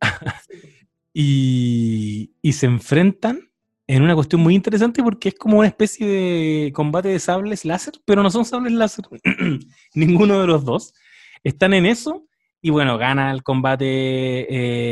y, 1.14 2.32
y 2.42 2.52
se 2.52 2.66
enfrentan 2.66 3.52
en 3.86 4.02
una 4.02 4.14
cuestión 4.14 4.40
muy 4.40 4.54
interesante 4.54 5.02
porque 5.02 5.30
es 5.30 5.34
como 5.34 5.58
una 5.58 5.68
especie 5.68 6.06
de 6.06 6.72
combate 6.72 7.08
de 7.08 7.18
sables 7.18 7.64
láser, 7.64 7.94
pero 8.04 8.22
no 8.22 8.30
son 8.30 8.44
sables 8.44 8.72
láser, 8.72 9.04
ninguno 9.94 10.40
de 10.40 10.46
los 10.46 10.64
dos. 10.64 10.94
Están 11.44 11.74
en 11.74 11.86
eso 11.86 12.26
y 12.64 12.70
bueno, 12.70 12.96
gana 12.96 13.32
el 13.32 13.42
combate 13.42 13.86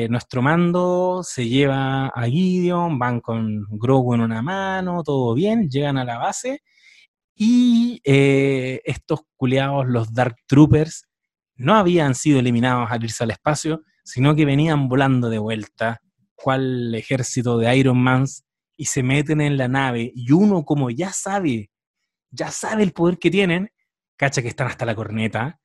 eh, 0.05 0.09
nuestro 0.09 0.43
mando, 0.43 1.23
se 1.23 1.49
lleva 1.49 2.09
a 2.09 2.27
Gideon, 2.27 2.99
van 2.99 3.21
con 3.21 3.65
Grogu 3.71 4.15
en 4.15 4.23
una 4.23 4.43
mano, 4.43 5.05
todo 5.05 5.35
bien, 5.35 5.71
llegan 5.71 5.97
a 5.97 6.05
la 6.05 6.19
base 6.19 6.63
y 7.37 8.01
eh, 8.05 8.81
estos 8.85 9.21
culeados, 9.37 9.87
los 9.87 10.13
Dark 10.13 10.35
Troopers, 10.49 11.05
no 11.55 11.77
habían 11.77 12.17
sido 12.17 12.41
eliminados 12.41 12.91
al 12.91 13.05
irse 13.05 13.23
al 13.23 13.31
espacio, 13.31 13.83
sino 14.03 14.35
que 14.35 14.45
venían 14.45 14.89
volando 14.89 15.31
de 15.31 15.39
vuelta, 15.39 16.01
cual 16.35 16.93
ejército 16.97 17.57
de 17.57 17.77
Iron 17.77 17.99
Mans 17.99 18.45
y 18.77 18.87
se 18.87 19.05
meten 19.05 19.41
en 19.41 19.57
la 19.57 19.69
nave 19.69 20.11
y 20.13 20.33
uno 20.33 20.65
como 20.65 20.91
ya 20.91 21.13
sabe, 21.13 21.71
ya 22.33 22.51
sabe 22.51 22.83
el 22.83 22.93
poder 22.93 23.19
que 23.19 23.31
tienen, 23.31 23.71
cacha 24.17 24.43
que 24.43 24.49
están 24.49 24.67
hasta 24.67 24.85
la 24.85 24.97
corneta 24.97 25.60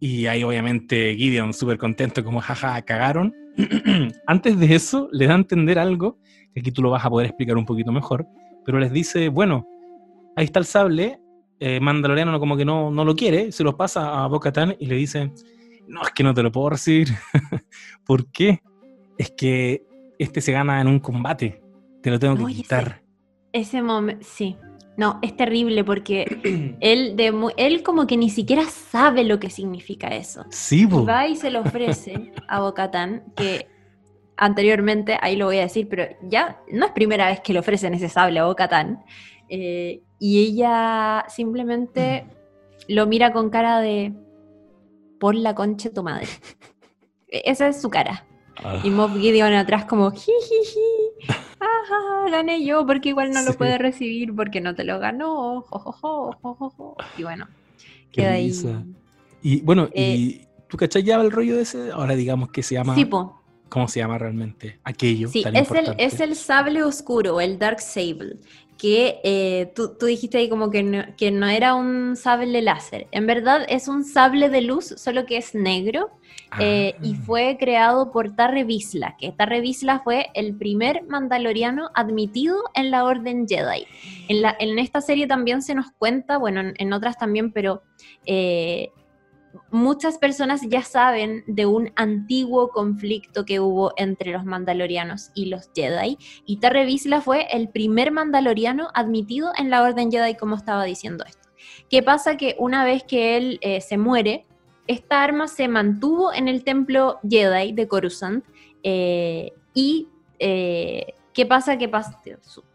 y 0.00 0.26
ahí 0.26 0.42
obviamente 0.42 1.14
Gideon 1.14 1.52
súper 1.52 1.76
contento 1.76 2.24
como 2.24 2.40
jaja, 2.40 2.80
cagaron. 2.82 3.34
Antes 4.26 4.58
de 4.58 4.74
eso 4.74 5.08
le 5.12 5.26
da 5.26 5.34
a 5.34 5.36
entender 5.36 5.78
algo, 5.78 6.18
que 6.54 6.60
aquí 6.60 6.72
tú 6.72 6.82
lo 6.82 6.90
vas 6.90 7.04
a 7.04 7.10
poder 7.10 7.26
explicar 7.26 7.56
un 7.56 7.66
poquito 7.66 7.92
mejor, 7.92 8.26
pero 8.64 8.78
les 8.78 8.90
dice, 8.90 9.28
bueno, 9.28 9.68
ahí 10.36 10.46
está 10.46 10.58
el 10.58 10.64
sable, 10.64 11.20
eh, 11.60 11.78
Mandaloriano 11.78 12.40
como 12.40 12.56
que 12.56 12.64
no, 12.64 12.90
no 12.90 13.04
lo 13.04 13.14
quiere, 13.14 13.52
se 13.52 13.62
lo 13.62 13.76
pasa 13.76 14.24
a 14.24 14.26
Boca 14.26 14.50
y 14.78 14.86
le 14.86 14.96
dice, 14.96 15.30
no, 15.86 16.02
es 16.02 16.10
que 16.14 16.22
no 16.22 16.32
te 16.32 16.42
lo 16.42 16.50
puedo 16.50 16.70
decir. 16.70 17.08
¿Por 18.06 18.30
qué? 18.30 18.62
Es 19.18 19.30
que 19.32 19.84
este 20.18 20.40
se 20.40 20.52
gana 20.52 20.80
en 20.80 20.86
un 20.86 21.00
combate. 21.00 21.60
Te 22.02 22.10
lo 22.10 22.18
tengo 22.18 22.46
que 22.46 22.54
quitar. 22.54 23.02
Ese, 23.52 23.82
momento, 23.82 24.24
sí. 24.26 24.56
No, 25.00 25.18
es 25.22 25.34
terrible 25.34 25.82
porque 25.82 26.76
él, 26.80 27.16
de, 27.16 27.32
él 27.56 27.82
como 27.82 28.06
que 28.06 28.18
ni 28.18 28.28
siquiera 28.28 28.64
sabe 28.64 29.24
lo 29.24 29.40
que 29.40 29.48
significa 29.48 30.08
eso. 30.08 30.44
Sí, 30.50 30.84
Va 30.84 31.26
y 31.26 31.36
se 31.36 31.50
lo 31.50 31.62
ofrece 31.62 32.32
a 32.46 32.60
Bocatán, 32.60 33.24
que 33.34 33.66
anteriormente, 34.36 35.16
ahí 35.22 35.36
lo 35.36 35.46
voy 35.46 35.56
a 35.56 35.62
decir, 35.62 35.88
pero 35.88 36.04
ya 36.20 36.60
no 36.70 36.84
es 36.84 36.92
primera 36.92 37.28
vez 37.28 37.40
que 37.40 37.54
le 37.54 37.60
ofrecen 37.60 37.94
ese 37.94 38.10
sable 38.10 38.40
a 38.40 38.44
Bocatán. 38.44 39.02
Eh, 39.48 40.02
y 40.18 40.44
ella 40.44 41.24
simplemente 41.28 42.26
lo 42.86 43.06
mira 43.06 43.32
con 43.32 43.48
cara 43.48 43.80
de 43.80 44.12
por 45.18 45.34
la 45.34 45.54
concha 45.54 45.88
de 45.88 45.94
tu 45.94 46.02
madre. 46.02 46.26
E-, 47.26 47.42
esa 47.46 47.68
es 47.68 47.80
su 47.80 47.88
cara. 47.88 48.26
Y 48.82 48.88
ah. 48.88 48.92
Mob 48.92 49.18
Gideon 49.18 49.54
atrás 49.54 49.86
como 49.86 50.10
jijiji, 50.10 50.80
gané 52.30 52.64
yo 52.64 52.86
porque 52.86 53.10
igual 53.10 53.32
no 53.32 53.42
lo 53.42 53.54
puede 53.54 53.78
recibir 53.78 54.34
porque 54.34 54.60
no 54.60 54.74
te 54.74 54.84
lo 54.84 54.98
ganó. 54.98 55.64
y 57.16 57.22
bueno, 57.22 57.48
queda 58.12 58.32
ahí. 58.32 58.52
Y 59.42 59.60
bueno, 59.62 59.88
¿y 59.94 60.42
eh, 60.42 60.48
tú 60.68 60.76
cachai 60.76 61.02
ya 61.02 61.20
el 61.20 61.30
rollo 61.30 61.56
de 61.56 61.62
ese? 61.62 61.90
Ahora 61.90 62.14
digamos 62.14 62.50
que 62.50 62.62
se 62.62 62.74
llama. 62.74 62.94
¿Cómo 63.70 63.86
se 63.86 64.00
llama 64.00 64.18
realmente? 64.18 64.80
Aquello. 64.82 65.28
Sí, 65.28 65.44
es, 65.54 65.70
el, 65.70 65.94
es 65.96 66.20
el 66.20 66.34
sable 66.34 66.82
oscuro, 66.82 67.40
el 67.40 67.56
Dark 67.56 67.80
Sable, 67.80 68.36
que 68.80 69.20
eh, 69.24 69.72
tú, 69.76 69.94
dijiste 70.00 70.38
ahí 70.38 70.48
como 70.48 70.70
que 70.70 70.82
no, 70.82 71.04
que 71.18 71.30
no 71.30 71.46
era 71.46 71.74
un 71.74 72.16
sable 72.16 72.62
láser. 72.62 73.08
En 73.10 73.26
verdad 73.26 73.66
es 73.68 73.88
un 73.88 74.04
sable 74.04 74.48
de 74.48 74.62
luz, 74.62 74.94
solo 74.96 75.26
que 75.26 75.36
es 75.36 75.54
negro 75.54 76.08
eh, 76.58 76.94
y 77.02 77.14
ah. 77.14 77.18
fue 77.26 77.58
creado 77.60 78.10
por 78.10 78.34
Tarre 78.34 78.64
Vizsla, 78.64 79.16
que 79.18 79.32
Tarre 79.32 79.60
Vizsla 79.60 80.00
fue 80.00 80.30
el 80.32 80.56
primer 80.56 81.02
mandaloriano 81.08 81.90
admitido 81.94 82.56
en 82.74 82.90
la 82.90 83.04
Orden 83.04 83.46
Jedi. 83.46 83.86
En, 84.28 84.40
la, 84.40 84.56
en 84.58 84.78
esta 84.78 85.02
serie 85.02 85.26
también 85.26 85.60
se 85.60 85.74
nos 85.74 85.92
cuenta, 85.92 86.38
bueno, 86.38 86.62
en, 86.74 86.92
otras 86.94 87.18
también, 87.18 87.52
pero 87.52 87.82
eh, 88.24 88.92
muchas 89.70 90.18
personas 90.18 90.60
ya 90.68 90.82
saben 90.82 91.44
de 91.46 91.66
un 91.66 91.92
antiguo 91.96 92.68
conflicto 92.68 93.44
que 93.44 93.60
hubo 93.60 93.92
entre 93.96 94.32
los 94.32 94.44
mandalorianos 94.44 95.30
y 95.34 95.46
los 95.46 95.70
Jedi, 95.74 96.18
y 96.46 96.56
Tarre 96.58 96.84
Vizsla 96.84 97.20
fue 97.20 97.46
el 97.50 97.68
primer 97.68 98.12
mandaloriano 98.12 98.88
admitido 98.94 99.52
en 99.56 99.70
la 99.70 99.82
Orden 99.82 100.10
Jedi, 100.10 100.34
como 100.34 100.56
estaba 100.56 100.84
diciendo 100.84 101.24
esto. 101.26 101.48
¿Qué 101.88 102.02
pasa? 102.02 102.36
Que 102.36 102.56
una 102.58 102.84
vez 102.84 103.02
que 103.04 103.36
él 103.36 103.58
eh, 103.62 103.80
se 103.80 103.98
muere, 103.98 104.46
esta 104.86 105.22
arma 105.22 105.48
se 105.48 105.68
mantuvo 105.68 106.32
en 106.32 106.48
el 106.48 106.64
templo 106.64 107.18
Jedi 107.28 107.72
de 107.72 107.86
Coruscant 107.86 108.44
eh, 108.82 109.52
y 109.74 110.08
eh, 110.38 111.14
¿qué 111.32 111.46
pasa? 111.46 111.78
Que 111.78 111.88
pasa, 111.88 112.20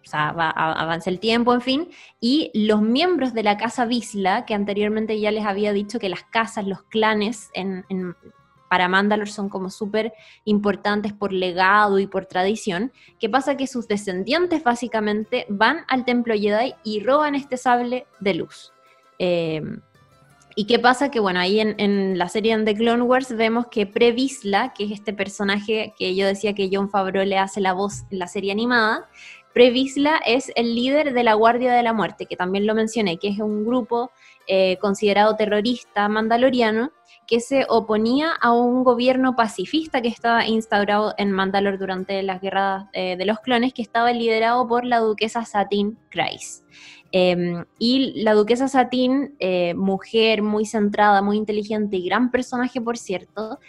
o 0.06 0.10
sea, 0.10 0.30
avanza 0.30 1.10
el 1.10 1.20
tiempo, 1.20 1.54
en 1.54 1.62
fin, 1.62 1.90
y 2.20 2.52
los 2.54 2.82
miembros 2.82 3.34
de 3.34 3.42
la 3.44 3.58
casa 3.58 3.86
Visla, 3.86 4.46
que 4.46 4.54
anteriormente 4.54 5.20
ya 5.20 5.32
les 5.32 5.46
había 5.46 5.74
dicho 5.74 5.98
que 6.00 6.10
las 6.10 6.24
casas, 6.24 6.68
los 6.68 6.84
clanes 6.84 7.50
en, 7.54 7.84
para 8.70 8.88
Mandalor 8.88 9.30
son 9.30 9.50
como 9.50 9.72
súper 9.72 10.14
importantes 10.44 11.12
por 11.12 11.34
legado 11.34 11.98
y 11.98 12.06
por 12.06 12.28
tradición, 12.28 12.92
¿qué 13.20 13.30
pasa? 13.30 13.58
Que 13.58 13.66
sus 13.66 13.88
descendientes 13.88 14.64
básicamente 14.64 15.48
van 15.50 15.86
al 15.88 16.06
templo 16.06 16.36
Jedi 16.36 16.76
y 16.84 17.00
roban 17.00 17.34
este 17.34 17.58
sable 17.58 18.06
de 18.20 18.34
luz. 18.36 18.74
Eh, 19.18 19.62
¿Y 20.58 20.68
qué 20.68 20.80
pasa? 20.80 21.12
Que 21.12 21.20
bueno, 21.20 21.42
ahí 21.42 21.60
en, 21.60 22.18
la 22.18 22.30
serie 22.30 22.58
de 22.58 22.76
Clone 22.76 23.04
Wars 23.04 23.36
vemos 23.36 23.68
que 23.68 23.86
Previsla, 23.86 24.74
que 24.74 24.86
es 24.86 24.92
este 24.92 25.12
personaje 25.12 25.94
que 26.00 26.16
yo 26.16 26.26
decía 26.26 26.56
que 26.56 26.70
John 26.72 26.90
Favreau 26.90 27.26
le 27.26 27.38
hace 27.38 27.60
la 27.60 27.74
voz 27.74 28.04
en 28.10 28.20
la 28.20 28.28
serie 28.28 28.54
animada, 28.54 29.10
Previsla 29.56 30.18
es 30.26 30.52
el 30.58 30.76
líder 30.76 31.14
de 31.14 31.24
la 31.24 31.34
Guardia 31.34 31.72
de 31.72 31.82
la 31.82 31.94
Muerte, 31.94 32.26
que 32.26 32.36
también 32.36 32.68
lo 32.68 32.76
mencioné, 32.76 33.18
que 33.18 33.30
es 33.30 33.40
un 33.40 33.64
grupo 33.66 34.12
eh, 34.48 34.76
considerado 34.82 35.38
terrorista 35.38 36.10
mandaloriano 36.10 36.92
que 37.26 37.40
se 37.40 37.66
oponía 37.70 38.34
a 38.34 38.52
un 38.52 38.84
gobierno 38.84 39.38
pacifista 39.38 40.02
que 40.02 40.10
estaba 40.10 40.46
instaurado 40.46 41.14
en 41.18 41.32
Mandalor 41.32 41.80
durante 41.80 42.22
las 42.22 42.42
guerras 42.42 42.88
eh, 42.92 43.16
de 43.16 43.26
los 43.26 43.40
clones, 43.40 43.74
que 43.74 43.82
estaba 43.82 44.12
liderado 44.12 44.68
por 44.68 44.84
la 44.84 45.00
duquesa 45.00 45.46
Satin 45.46 45.98
Kreis. 46.10 46.66
Em, 47.14 47.64
y 47.80 48.22
la 48.24 48.34
duquesa 48.34 48.68
Satin, 48.68 49.38
eh, 49.40 49.74
mujer 49.74 50.42
muy 50.44 50.66
centrada, 50.66 51.22
muy 51.22 51.38
inteligente 51.38 51.96
y 51.96 52.10
gran 52.10 52.30
personaje, 52.30 52.82
por 52.82 52.98
cierto, 52.98 53.60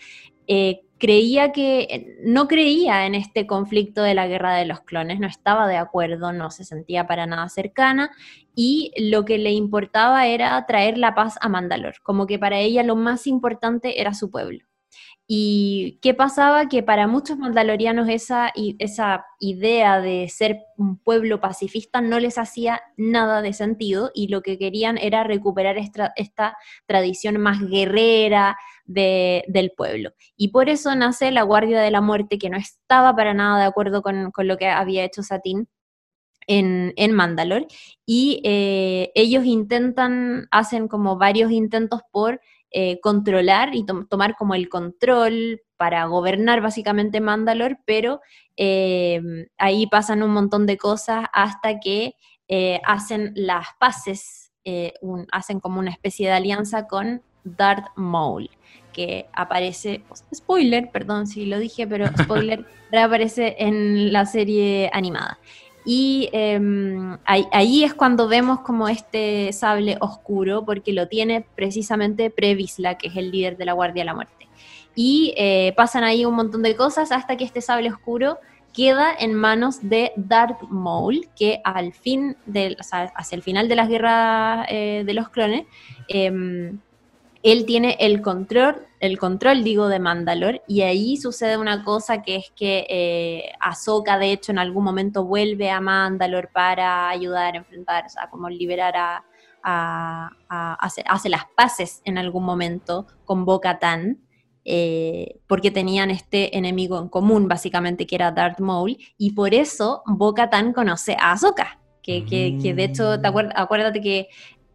creía 0.98 1.52
que 1.52 2.16
no 2.22 2.48
creía 2.48 3.06
en 3.06 3.14
este 3.14 3.46
conflicto 3.46 4.02
de 4.02 4.14
la 4.14 4.26
guerra 4.26 4.54
de 4.54 4.66
los 4.66 4.80
clones, 4.80 5.20
no 5.20 5.26
estaba 5.26 5.66
de 5.68 5.76
acuerdo, 5.76 6.32
no 6.32 6.50
se 6.50 6.64
sentía 6.64 7.06
para 7.06 7.26
nada 7.26 7.48
cercana 7.48 8.10
y 8.54 8.92
lo 8.98 9.24
que 9.24 9.38
le 9.38 9.52
importaba 9.52 10.26
era 10.26 10.64
traer 10.66 10.96
la 10.98 11.14
paz 11.14 11.36
a 11.40 11.48
Mandalor, 11.48 11.96
como 12.02 12.26
que 12.26 12.38
para 12.38 12.58
ella 12.58 12.82
lo 12.82 12.96
más 12.96 13.26
importante 13.26 14.00
era 14.00 14.14
su 14.14 14.30
pueblo. 14.30 14.64
¿Y 15.28 15.98
qué 16.02 16.14
pasaba? 16.14 16.68
Que 16.68 16.84
para 16.84 17.08
muchos 17.08 17.36
mandalorianos 17.36 18.08
esa, 18.08 18.52
esa 18.78 19.26
idea 19.40 20.00
de 20.00 20.28
ser 20.28 20.60
un 20.76 20.98
pueblo 20.98 21.40
pacifista 21.40 22.00
no 22.00 22.20
les 22.20 22.38
hacía 22.38 22.80
nada 22.96 23.42
de 23.42 23.52
sentido 23.52 24.12
y 24.14 24.28
lo 24.28 24.42
que 24.42 24.56
querían 24.56 24.98
era 24.98 25.24
recuperar 25.24 25.78
esta, 25.78 26.12
esta 26.14 26.56
tradición 26.86 27.38
más 27.38 27.60
guerrera 27.60 28.56
del 28.86 29.72
pueblo. 29.76 30.12
Y 30.36 30.48
por 30.48 30.68
eso 30.68 30.94
nace 30.94 31.30
la 31.30 31.42
Guardia 31.42 31.80
de 31.80 31.90
la 31.90 32.00
Muerte, 32.00 32.38
que 32.38 32.50
no 32.50 32.56
estaba 32.56 33.14
para 33.14 33.34
nada 33.34 33.58
de 33.60 33.66
acuerdo 33.66 34.02
con, 34.02 34.32
lo 34.36 34.56
que 34.56 34.68
había 34.68 35.04
hecho 35.04 35.22
Satín. 35.22 35.68
En, 36.48 36.92
en 36.96 37.16
y 38.04 38.40
eh, 38.44 39.10
ellos 39.16 39.44
intentan, 39.44 40.46
hacen 40.52 40.86
como 40.86 41.18
varios 41.18 41.50
intentos 41.50 42.02
por 42.12 42.40
eh, 42.70 43.00
controlar 43.00 43.74
y 43.74 43.84
tomar 43.84 44.36
como 44.36 44.54
el 44.54 44.68
control 44.68 45.62
para 45.76 46.04
gobernar 46.04 46.60
básicamente 46.60 47.20
Mandalore, 47.20 47.78
pero 47.84 48.20
eh, 48.56 49.20
ahí 49.58 49.88
pasan 49.88 50.22
un 50.22 50.30
montón 50.30 50.66
de 50.66 50.76
cosas 50.76 51.26
hasta 51.32 51.80
que 51.80 52.14
hacen 52.84 53.32
las 53.34 53.66
paces, 53.80 54.52
hacen 55.32 55.58
como 55.58 55.80
una 55.80 55.90
especie 55.90 56.28
de 56.28 56.34
alianza 56.34 56.86
con 56.86 57.22
Darth 57.46 57.88
Maul, 57.96 58.50
que 58.92 59.26
aparece, 59.32 60.02
spoiler, 60.34 60.90
perdón 60.90 61.26
si 61.26 61.46
lo 61.46 61.58
dije, 61.58 61.86
pero 61.86 62.06
spoiler, 62.22 62.66
reaparece 62.90 63.56
en 63.58 64.12
la 64.12 64.26
serie 64.26 64.90
animada. 64.92 65.38
Y 65.88 66.28
em, 66.32 67.16
ahí, 67.24 67.84
es 67.84 67.94
cuando 67.94 68.26
vemos 68.26 68.60
como 68.60 68.88
este 68.88 69.52
sable 69.52 69.96
oscuro, 70.00 70.64
porque 70.64 70.92
lo 70.92 71.06
tiene 71.06 71.46
precisamente 71.54 72.28
Previsla, 72.28 72.98
que 72.98 73.06
es 73.06 73.16
el 73.16 73.30
líder 73.30 73.56
de 73.56 73.66
la 73.66 73.72
Guardia 73.72 74.00
de 74.00 74.06
la 74.06 74.14
Muerte. 74.14 74.48
Y 74.96 75.32
eh, 75.36 75.72
pasan 75.76 76.02
ahí 76.02 76.24
un 76.24 76.34
montón 76.34 76.62
de 76.64 76.74
cosas 76.74 77.12
hasta 77.12 77.36
que 77.36 77.44
este 77.44 77.60
sable 77.60 77.92
oscuro 77.92 78.38
queda 78.76 79.14
en 79.18 79.34
manos 79.34 79.88
de 79.88 80.12
Darth 80.16 80.60
Maul, 80.68 81.28
que 81.36 81.60
al 81.64 81.92
fin 81.92 82.36
del, 82.46 82.76
hacia 82.80 83.36
el 83.36 83.42
final 83.42 83.68
de 83.68 83.76
las 83.76 83.88
guerras 83.88 84.66
eh, 84.68 85.04
de 85.06 85.14
los 85.14 85.28
clones, 85.28 85.66
em, 86.08 86.78
él 87.46 87.64
tiene 87.64 87.96
el 88.00 88.22
control, 88.22 88.88
el 88.98 89.18
control, 89.18 89.62
digo, 89.62 89.86
de 89.86 90.00
Mandalor, 90.00 90.62
y 90.66 90.80
ahí 90.80 91.16
sucede 91.16 91.56
una 91.56 91.84
cosa 91.84 92.20
que 92.22 92.34
es 92.34 92.50
que 92.56 92.84
eh, 92.90 93.52
Ahsoka, 93.60 94.18
de 94.18 94.32
hecho, 94.32 94.50
en 94.50 94.58
algún 94.58 94.82
momento 94.82 95.24
vuelve 95.24 95.70
a 95.70 95.80
Mandalor 95.80 96.50
para 96.52 97.08
ayudar 97.08 97.54
a 97.54 97.58
enfrentar, 97.58 98.06
o 98.06 98.08
sea, 98.08 98.28
como 98.30 98.50
liberar 98.50 98.94
a, 99.62 100.30
hace, 100.80 101.28
las 101.28 101.44
paces 101.56 102.02
en 102.04 102.18
algún 102.18 102.42
momento 102.42 103.06
con 103.24 103.44
Bo-Katan, 103.44 104.18
eh, 104.64 105.38
porque 105.46 105.70
tenían 105.70 106.10
este 106.10 106.58
enemigo 106.58 106.98
en 106.98 107.08
común, 107.08 107.46
básicamente, 107.46 108.08
que 108.08 108.16
era 108.16 108.32
Darth 108.32 108.58
Maul, 108.58 108.96
y 109.16 109.34
por 109.34 109.54
eso 109.54 110.02
Bo-Katan 110.06 110.72
conoce 110.72 111.16
a 111.16 111.30
Ahsoka, 111.30 111.78
que, 112.02 112.24
que, 112.24 112.74
de 112.74 112.84
hecho, 112.84 113.20
te 113.20 113.28
acuérdate 113.28 114.00
que 114.00 114.26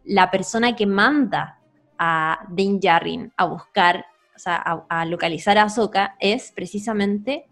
la 0.06 0.30
persona 0.30 0.74
que 0.74 0.86
manda 0.86 1.58
a 2.04 2.48
Din 2.48 2.80
Djarin 2.80 3.32
a 3.36 3.44
buscar, 3.44 4.06
o 4.34 4.38
sea, 4.40 4.56
a, 4.88 5.04
localizar 5.04 5.56
a 5.56 5.62
Ahsoka 5.62 6.16
es 6.18 6.50
precisamente 6.50 7.46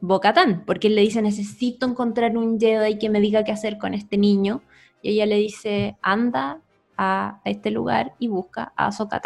Bo-Katan, 0.00 0.62
porque 0.64 0.86
él 0.86 0.94
le 0.94 1.02
dice, 1.02 1.20
necesito 1.22 1.86
encontrar 1.86 2.36
un 2.36 2.60
Jedi 2.60 2.98
que 2.98 3.10
me 3.10 3.20
diga 3.20 3.42
qué 3.42 3.50
hacer 3.50 3.78
con 3.78 3.94
este 3.94 4.16
niño, 4.16 4.62
y 5.02 5.10
ella 5.10 5.26
le 5.26 5.38
dice, 5.38 5.96
anda 6.02 6.60
a 6.96 7.40
este 7.44 7.72
lugar 7.72 8.12
y 8.20 8.28
busca 8.28 8.72
a 8.76 8.86
Ahsoka 8.86 9.20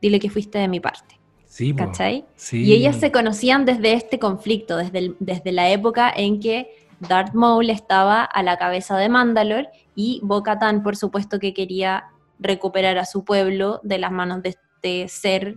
Dile 0.00 0.18
que 0.18 0.30
fuiste 0.30 0.58
de 0.58 0.68
mi 0.68 0.80
parte. 0.80 1.20
Sí, 1.44 1.74
¿Cachai? 1.74 2.24
Y 2.52 2.72
ellas 2.72 2.96
se 2.96 3.12
conocían 3.12 3.66
desde 3.66 3.92
este 3.92 4.18
conflicto, 4.18 4.78
desde, 4.78 5.14
desde 5.20 5.52
la 5.52 5.68
época 5.68 6.10
en 6.14 6.40
que 6.40 6.70
Darth 7.00 7.34
Maul 7.34 7.68
estaba 7.68 8.24
a 8.24 8.42
la 8.42 8.56
cabeza 8.56 8.96
de 8.96 9.10
Mandalore 9.10 9.68
y 9.94 10.20
Bo-Katan, 10.22 10.82
por 10.82 10.96
supuesto, 10.96 11.38
que 11.38 11.52
quería 11.52 12.06
recuperar 12.38 12.98
a 12.98 13.04
su 13.04 13.24
pueblo 13.24 13.80
de 13.82 13.98
las 13.98 14.12
manos 14.12 14.42
de 14.42 14.50
este 14.50 15.08
ser. 15.08 15.56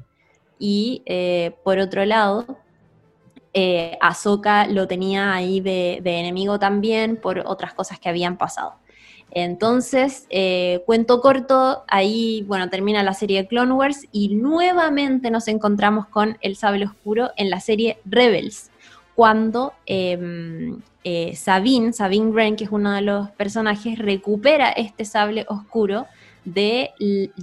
Y 0.58 1.04
eh, 1.06 1.56
por 1.64 1.80
otro 1.80 2.06
lado, 2.06 2.46
eh, 3.54 3.98
Ahsoka 4.02 4.68
lo 4.68 4.88
tenía 4.88 5.34
ahí 5.34 5.62
de, 5.62 6.02
enemigo 6.04 6.60
también 6.60 7.18
por 7.18 7.40
otras 7.46 7.74
cosas 7.74 8.00
que 8.00 8.10
habían 8.10 8.38
pasado. 8.38 8.76
Entonces, 9.32 10.26
eh, 10.32 10.82
cuento 10.88 11.22
corto, 11.22 11.84
ahí, 11.88 12.44
bueno, 12.48 12.70
termina 12.70 13.04
la 13.04 13.14
serie 13.14 13.48
Clone 13.48 13.74
Wars 13.74 14.08
y 14.12 14.30
nuevamente 14.30 15.30
nos 15.30 15.48
encontramos 15.48 16.08
con 16.08 16.38
el 16.42 16.56
sable 16.56 16.86
oscuro 16.86 17.30
en 17.38 17.52
la 17.52 17.60
serie 17.60 18.00
Rebels, 18.06 18.72
cuando 19.14 19.74
em, 19.86 20.82
Sabine, 21.36 21.94
Sabine 21.94 22.32
Wren, 22.32 22.56
que 22.56 22.64
es 22.64 22.72
uno 22.72 22.92
de 22.92 23.02
los 23.02 23.30
personajes, 23.32 24.00
recupera 24.00 24.70
este 24.70 25.06
sable 25.06 25.46
oscuro 25.48 26.08
de, 26.54 26.94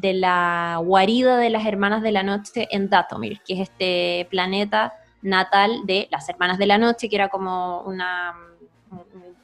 la 0.02 0.80
guarida 0.82 1.36
de 1.38 1.50
las 1.50 1.66
Hermanas 1.66 2.02
de 2.02 2.12
la 2.12 2.22
Noche 2.22 2.68
en 2.70 2.88
Datomir, 2.88 3.40
que 3.46 3.54
es 3.54 3.60
este 3.60 4.26
planeta 4.30 4.94
natal 5.22 5.80
de 5.84 6.08
las 6.10 6.28
Hermanas 6.28 6.58
de 6.58 6.66
la 6.66 6.78
Noche, 6.78 7.08
que 7.08 7.16
era 7.16 7.28
como 7.28 7.82
un 7.82 8.00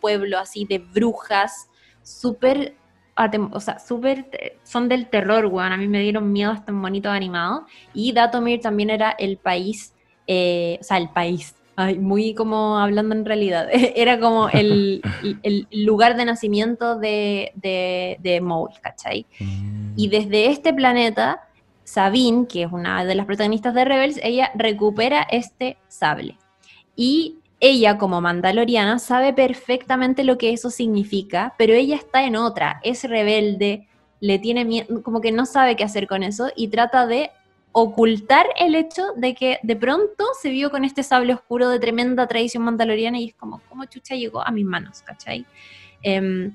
pueblo 0.01 0.39
así 0.39 0.65
de 0.65 0.79
brujas, 0.79 1.69
súper, 2.03 2.77
o 3.53 3.61
sea, 3.61 3.79
súper, 3.79 4.27
son 4.65 4.89
del 4.89 5.09
terror, 5.09 5.47
weón, 5.47 5.73
a 5.73 5.77
mí 5.77 5.89
me 5.89 6.01
dieron 6.01 6.33
miedo 6.33 6.51
hasta 6.51 6.73
un 6.73 6.83
bonito 6.83 7.11
animado, 7.11 7.67
y 7.95 8.13
Datomir 8.13 8.61
también 8.61 8.91
era 8.91 9.11
el 9.11 9.39
país, 9.39 9.95
eh, 10.27 10.79
o 10.81 10.85
sea, 10.85 10.99
el 10.99 11.09
país, 11.11 11.55
Ay, 11.75 11.99
muy 11.99 12.35
como 12.35 12.79
hablando 12.79 13.15
en 13.15 13.25
realidad. 13.25 13.69
Era 13.97 14.21
como 14.21 14.49
el, 14.49 15.03
lugar 15.73 16.17
de 16.17 16.25
nacimiento 16.25 16.99
de, 16.99 17.53
de, 17.55 18.19
de 18.21 18.41
Maul, 18.41 18.71
¿cachai? 18.81 19.27
Mm. 19.41 19.95
Y 19.97 20.09
desde 20.09 20.47
este 20.47 20.73
planeta, 20.73 21.49
Sabine, 21.85 22.47
que 22.47 22.65
es 22.65 22.73
una 22.73 23.05
de 23.05 23.15
las 23.15 23.27
protagonistas 23.27 23.75
de 23.75 23.85
Rebels, 23.85 24.21
ella 24.23 24.51
recupera 24.55 25.23
este 25.31 25.77
sable. 25.89 26.37
Y 26.97 27.39
ella, 27.61 27.97
como 27.97 28.21
mandaloriana, 28.21 28.99
sabe 28.99 29.33
perfectamente 29.33 30.25
lo 30.25 30.37
que 30.37 30.53
eso 30.53 30.69
significa, 30.69 31.55
pero 31.57 31.75
ella 31.75 31.97
está 31.97 32.25
en 32.25 32.37
otra, 32.37 32.81
es 32.83 33.05
rebelde, 33.05 33.87
le 34.19 34.39
tiene 34.39 34.65
miedo, 34.65 35.03
como 35.03 35.21
que 35.21 35.31
no 35.31 35.47
sabe 35.47 35.77
qué 35.77 35.85
hacer 35.85 36.07
con 36.09 36.23
eso 36.23 36.49
y 36.57 36.69
trata 36.69 37.07
de 37.07 37.31
ocultar 37.73 38.47
el 38.59 38.75
hecho 38.75 39.13
de 39.17 39.35
que 39.35 39.59
de 39.63 39.77
pronto 39.77 40.25
se 40.41 40.51
vio 40.51 40.71
con 40.71 40.85
este 40.85 41.03
sable 41.03 41.35
oscuro 41.35 41.69
de 41.71 41.81
tremenda 41.81 42.27
tradición 42.27 42.63
mandaloriana 42.63 43.19
y 43.19 43.29
es 43.29 43.35
como, 43.35 43.61
¿cómo 43.69 43.87
chucha 43.87 44.15
llegó 44.15 44.47
a 44.47 44.51
mis 44.51 44.65
manos? 44.65 45.03
¿Cachai? 45.03 45.47
Em, 46.03 46.55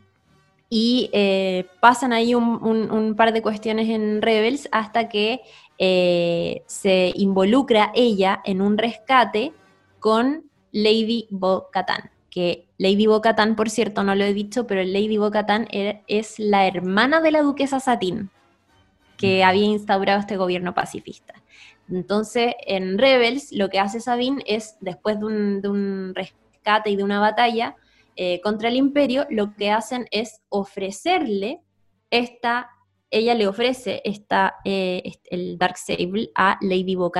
y 0.69 1.09
eh, 1.13 1.65
pasan 1.79 2.13
ahí 2.13 2.35
un, 2.35 3.15
par 3.17 3.33
de 3.33 3.41
cuestiones 3.41 3.89
en 3.89 4.21
Rebels 4.21 4.67
hasta 4.71 5.09
que 5.09 5.41
eh, 5.77 6.63
se 6.67 7.13
involucra 7.15 7.91
ella 7.95 8.41
en 8.43 8.61
un 8.61 8.77
rescate 8.77 9.53
con 9.99 10.43
Lady 10.71 11.27
Bo-Katan. 11.29 12.11
Que 12.29 12.67
Lady 12.77 13.07
Bo-Katan, 13.07 13.55
por 13.55 13.69
cierto, 13.69 14.03
no 14.03 14.13
lo 14.13 14.25
he 14.25 14.33
dicho, 14.33 14.67
pero 14.67 14.83
Lady 14.83 15.17
Bo-Katan 15.17 15.67
es 15.71 16.37
la 16.37 16.67
hermana 16.67 17.21
de 17.21 17.31
la 17.31 17.41
duquesa 17.41 17.79
Satín 17.79 18.29
que 19.17 19.43
había 19.43 19.65
instaurado 19.65 20.19
este 20.19 20.37
gobierno 20.37 20.73
pacifista. 20.73 21.33
Entonces, 21.89 22.53
en 22.65 22.97
Rebels, 22.97 23.51
lo 23.51 23.69
que 23.69 23.79
hace 23.79 23.99
Sabine 23.99 24.43
es, 24.45 24.77
después 24.81 25.19
de 25.19 25.25
un, 25.25 26.13
rescate 26.15 26.89
y 26.89 26.95
de 26.95 27.03
una 27.03 27.19
batalla 27.19 27.75
eh, 28.15 28.41
contra 28.41 28.69
el 28.69 28.75
imperio, 28.75 29.25
lo 29.29 29.55
que 29.55 29.71
hacen 29.71 30.07
es 30.11 30.41
ofrecerle 30.49 31.61
esta, 32.09 32.69
ella 33.09 33.35
le 33.35 33.47
ofrece 33.47 34.01
esta, 34.03 34.55
eh, 34.65 35.03
el 35.29 35.57
Dark 35.57 35.77
Sable 35.77 36.29
a 36.35 36.57
Lady 36.61 36.95
bo 36.95 37.11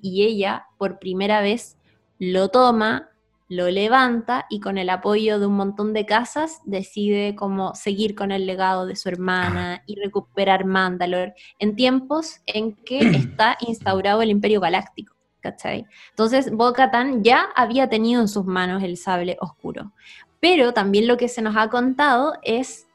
y 0.00 0.24
ella 0.24 0.66
por 0.78 0.98
primera 0.98 1.40
vez 1.40 1.76
lo 2.18 2.48
toma, 2.48 3.10
lo 3.48 3.70
levanta 3.70 4.46
y 4.48 4.60
con 4.60 4.78
el 4.78 4.88
apoyo 4.90 5.38
de 5.38 5.46
un 5.46 5.54
montón 5.54 5.92
de 5.92 6.06
casas 6.06 6.60
decide 6.64 7.34
cómo 7.34 7.74
seguir 7.74 8.14
con 8.14 8.32
el 8.32 8.46
legado 8.46 8.86
de 8.86 8.96
su 8.96 9.08
hermana 9.08 9.82
y 9.86 9.96
recuperar 9.96 10.64
Mandalore 10.64 11.34
en 11.58 11.76
tiempos 11.76 12.40
en 12.46 12.74
que 12.74 12.98
está 13.16 13.56
instaurado 13.66 14.22
el 14.22 14.30
Imperio 14.30 14.60
Galáctico. 14.60 15.14
¿cachai? 15.44 15.84
Entonces, 16.08 16.50
Bo-Katan 16.50 17.22
ya 17.22 17.50
había 17.54 17.90
tenido 17.90 18.22
en 18.22 18.28
sus 18.28 18.46
manos 18.46 18.82
el 18.82 18.96
sable 18.96 19.36
oscuro. 19.40 19.92
Pero 20.40 20.72
también 20.72 21.06
lo 21.06 21.18
que 21.18 21.28
se 21.28 21.42
nos 21.42 21.54
ha 21.56 21.68
contado 21.68 22.32
es, 22.42 22.88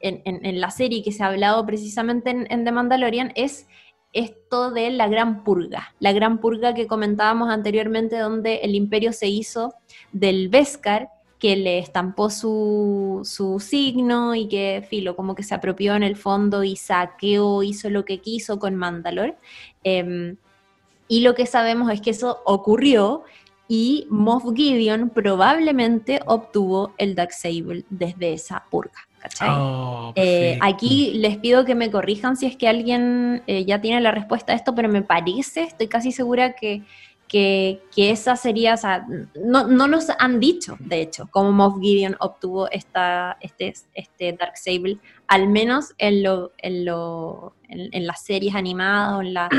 en, 0.00 0.60
la 0.60 0.70
serie 0.70 1.02
que 1.02 1.12
se 1.12 1.22
ha 1.22 1.28
hablado 1.28 1.64
precisamente 1.64 2.28
en, 2.28 2.46
en 2.50 2.64
The 2.64 2.72
Mandalorian, 2.72 3.32
es 3.36 3.66
esto 4.12 4.70
de 4.70 4.90
la 4.90 5.08
gran 5.08 5.44
purga, 5.44 5.94
la 6.00 6.12
gran 6.12 6.38
purga 6.38 6.74
que 6.74 6.86
comentábamos 6.86 7.50
anteriormente 7.50 8.18
donde 8.18 8.56
el 8.56 8.74
imperio 8.74 9.12
se 9.12 9.28
hizo 9.28 9.74
del 10.12 10.48
Beskar, 10.48 11.10
que 11.38 11.56
le 11.56 11.78
estampó 11.78 12.30
su, 12.30 13.22
signo 13.60 14.34
y 14.34 14.48
que, 14.48 14.84
filo, 14.88 15.14
como 15.14 15.34
que 15.34 15.44
se 15.44 15.54
apropió 15.54 15.94
en 15.94 16.02
el 16.02 16.16
fondo 16.16 16.64
y 16.64 16.76
saqueó, 16.76 17.62
hizo 17.62 17.90
lo 17.90 18.04
que 18.04 18.18
quiso 18.18 18.58
con 18.58 18.74
Mandalor. 18.74 19.36
Em, 19.84 20.36
y 21.06 21.20
lo 21.20 21.34
que 21.34 21.46
sabemos 21.46 21.92
es 21.92 22.00
que 22.00 22.10
eso 22.10 22.42
ocurrió 22.44 23.22
y 23.68 24.06
Moff 24.10 24.44
Gideon 24.54 25.10
probablemente 25.10 26.20
obtuvo 26.26 26.92
el 26.98 27.14
Darksaber 27.14 27.84
desde 27.88 28.32
esa 28.32 28.64
purga. 28.70 29.07
Oh, 29.48 30.12
eh, 30.14 30.58
aquí 30.60 31.12
les 31.14 31.38
pido 31.38 31.64
que 31.64 31.74
me 31.74 31.90
corrijan 31.90 32.36
si 32.36 32.46
es 32.46 32.56
que 32.56 32.68
alguien 32.68 33.42
eh, 33.46 33.64
ya 33.64 33.80
tiene 33.80 34.00
la 34.00 34.10
respuesta 34.10 34.52
a 34.52 34.56
esto, 34.56 34.74
pero 34.74 34.88
me 34.88 35.02
parece, 35.02 35.62
estoy 35.62 35.88
casi 35.88 36.12
segura 36.12 36.54
que, 36.54 36.82
que, 37.28 37.80
esa 37.96 38.36
sería, 38.36 38.74
o 38.74 38.76
sea, 38.76 39.06
no, 39.44 39.66
no, 39.66 39.86
nos 39.86 40.06
han 40.18 40.40
dicho, 40.40 40.76
de 40.80 41.02
hecho, 41.02 41.28
cómo 41.30 41.52
Moff 41.52 41.80
Gideon 41.80 42.16
obtuvo 42.20 42.70
esta, 42.70 43.36
este, 43.40 43.74
este 43.94 44.32
Dark 44.32 44.56
Sable, 44.56 44.98
al 45.26 45.48
menos 45.48 45.94
en, 45.98 46.22
lo, 46.22 46.52
en, 46.58 46.84
lo, 46.84 47.54
en, 47.68 48.06
las 48.06 48.24
series 48.24 48.54
animadas 48.54 49.18
o 49.18 49.20
en, 49.20 49.34
las 49.34 49.50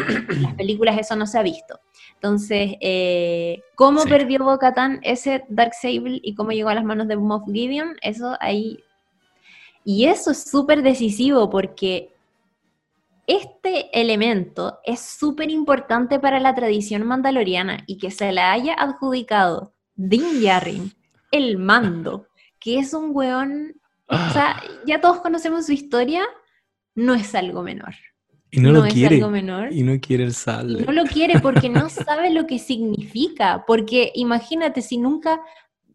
películas 0.57 0.97
eso 0.97 1.15
no 1.15 1.27
se 1.27 1.37
ha 1.37 1.43
visto. 1.43 1.79
Entonces, 2.15 2.73
eh, 2.81 3.61
¿cómo 3.75 4.03
perdió 4.03 4.43
Bo-Katan 4.43 4.99
ese 5.03 5.45
Dark 5.47 5.73
Sable 5.73 6.19
y 6.21 6.35
cómo 6.35 6.51
llegó 6.51 6.69
a 6.69 6.75
las 6.75 6.83
manos 6.83 7.07
de 7.07 7.15
Moff 7.17 7.43
Gideon? 7.45 7.95
Eso 8.01 8.35
ahí 8.41 8.83
y 9.91 10.05
eso 10.05 10.29
es 10.31 10.43
súper 10.43 10.81
decisivo 10.83 11.49
porque 11.49 12.13
este 13.27 13.89
elemento 13.99 14.79
es 14.83 14.99
súper 14.99 15.49
importante 15.51 16.19
para 16.19 16.39
la 16.39 16.53
tradición 16.55 17.05
mandaloriana 17.07 17.83
y 17.87 17.97
que 17.97 18.11
se 18.11 18.31
la 18.31 18.51
haya 18.51 18.73
adjudicado 18.73 19.73
Din 19.95 20.41
Djarin, 20.41 20.93
el 21.31 21.57
mando, 21.57 22.27
que 22.59 22.79
es 22.79 22.93
un 22.93 23.09
weón, 23.13 23.73
o 24.07 24.15
sea, 24.33 24.57
Ah. 24.57 24.63
ya 24.85 25.01
todos 25.01 25.21
conocemos 25.21 25.65
su 25.65 25.71
historia, 25.73 26.21
no 26.95 27.13
es 27.15 27.33
algo 27.35 27.61
menor. 27.63 27.93
Y 28.51 28.59
no, 28.61 28.71
lo 28.71 28.85
es 28.85 28.93
quiere. 28.93 29.15
algo 29.17 29.29
menor. 29.29 29.71
Y 29.73 29.83
no 29.83 29.99
quiere 29.99 30.23
el 30.23 30.29
Y 30.29 30.33
sable. 30.33 30.85
no 30.85 30.91
lo 30.91 31.03
quiere 31.05 31.39
porque 31.39 31.69
no 31.69 31.87
sabe 31.89 32.31
lo 32.31 32.47
que 32.47 32.57
significa. 32.57 33.63
Porque 33.67 34.11
imagínate, 34.15 34.81
si 34.81 34.97
nunca, 34.97 35.39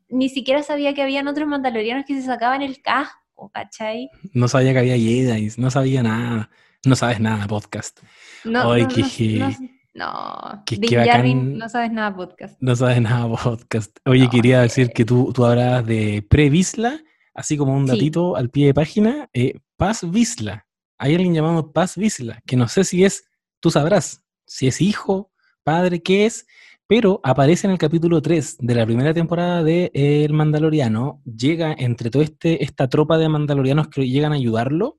ni 0.08 0.28
siquiera 0.28 0.62
sabía 0.62 0.94
que 0.94 1.02
habían 1.02 1.26
otros 1.26 1.48
mandalorianos 1.48 2.04
que 2.06 2.14
se 2.14 2.22
sacaban 2.26 2.62
el 2.62 2.80
casco, 2.80 3.18
¿cachai? 3.52 4.08
No 4.32 4.48
sabía 4.48 4.72
que 4.72 4.78
había 4.80 4.96
Jedi, 4.96 5.50
no 5.56 5.70
sabía 5.70 6.02
nada. 6.02 6.50
No 6.84 6.96
sabes 6.96 7.18
nada, 7.20 7.46
podcast. 7.46 8.00
No, 8.44 8.72
Ay, 8.72 8.82
no, 8.82 8.88
qué 8.88 9.02
no, 9.38 9.50
no, 9.94 10.62
Din 10.68 10.80
qué 10.82 10.96
bacán. 10.98 11.56
No 11.56 11.68
sabes 11.68 11.92
nada 11.92 12.14
podcast. 12.14 12.56
No 12.60 12.76
sabes 12.76 13.00
nada, 13.00 13.28
podcast. 13.42 13.96
Oye, 14.04 14.24
No, 14.24 14.30
quería 14.30 14.58
eh. 14.60 14.62
decir 14.62 14.90
que 14.90 15.04
tú, 15.04 15.32
tú 15.32 15.44
hablabas 15.44 15.86
de 15.86 16.26
pre-Visla, 16.28 17.00
así 17.32 17.56
como 17.56 17.74
un 17.74 17.86
Sí. 17.86 17.92
datito 17.92 18.36
al 18.36 18.50
pie 18.50 18.66
de 18.66 18.74
página. 18.74 19.28
Eh, 19.32 19.60
Paz 19.76 20.08
Visla. 20.10 20.66
Hay 20.98 21.14
alguien 21.14 21.34
llamado 21.34 21.72
Paz 21.72 21.96
Visla, 21.96 22.40
que 22.46 22.56
no 22.56 22.68
sé 22.68 22.84
si 22.84 23.04
es, 23.04 23.24
tú 23.60 23.70
sabrás, 23.70 24.22
si 24.46 24.66
es 24.66 24.80
hijo, 24.80 25.32
padre, 25.62 26.02
qué 26.02 26.26
es, 26.26 26.46
pero 26.86 27.20
aparece 27.22 27.66
en 27.66 27.72
el 27.72 27.78
capítulo 27.78 28.20
3 28.20 28.58
de 28.60 28.74
la 28.74 28.84
primera 28.84 29.14
temporada 29.14 29.62
de 29.62 29.90
El 29.94 30.32
Mandaloriano. 30.32 31.22
Llega 31.24 31.74
entre 31.76 32.10
toda 32.10 32.24
este, 32.24 32.62
esta 32.62 32.88
tropa 32.88 33.16
de 33.18 33.28
mandalorianos 33.28 33.88
que 33.88 34.08
llegan 34.08 34.32
a 34.32 34.36
ayudarlo 34.36 34.98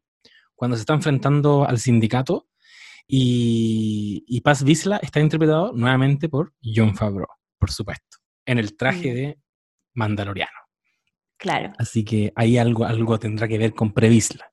cuando 0.55 0.77
se 0.77 0.81
está 0.81 0.93
enfrentando 0.93 1.65
al 1.67 1.79
sindicato. 1.79 2.47
Y, 3.07 4.23
y 4.27 4.41
Paz 4.41 4.63
Visla 4.63 4.97
está 4.97 5.19
interpretado 5.19 5.73
nuevamente 5.73 6.27
por 6.27 6.53
John 6.63 6.95
Favreau, 6.95 7.27
por 7.59 7.69
supuesto, 7.69 8.17
en 8.45 8.57
el 8.57 8.75
traje 8.75 9.11
Mm. 9.11 9.15
de 9.15 9.39
Mandaloriano. 9.93 10.51
Claro. 11.37 11.73
Así 11.77 12.03
que 12.03 12.33
ahí 12.35 12.57
algo, 12.57 12.85
algo 12.85 13.19
tendrá 13.19 13.47
que 13.47 13.57
ver 13.59 13.73
con 13.75 13.93
Previsla. 13.93 14.51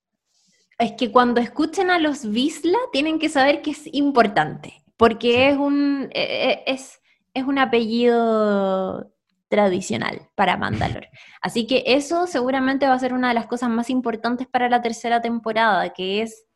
Es 0.79 0.93
que 0.93 1.11
cuando 1.11 1.41
escuchen 1.41 1.91
a 1.91 1.99
los 1.99 2.31
Visla 2.31 2.79
tienen 2.93 3.19
que 3.19 3.29
saber 3.29 3.63
que 3.63 3.71
es 3.71 3.89
importante, 3.93 4.83
porque 4.97 5.49
es 5.49 5.57
un 5.57 6.11
eh, 6.13 6.51
eh, 6.51 6.63
es, 6.67 7.01
es 7.35 7.45
un 7.45 7.59
apellido 7.59 9.11
tradicional 9.49 10.29
para 10.35 10.57
Mandalore. 10.57 11.11
Así 11.43 11.67
que 11.67 11.85
eso 11.87 12.27
seguramente 12.27 12.87
va 12.87 12.95
a 12.95 12.99
ser 12.99 13.13
una 13.13 13.29
de 13.29 13.35
las 13.35 13.47
cosas 13.47 13.71
más 13.71 13.91
importantes 13.91 14.47
para 14.47 14.69
la 14.69 14.83
tercera 14.83 15.21
temporada, 15.21 15.93
que 15.93 16.23
es 16.23 16.47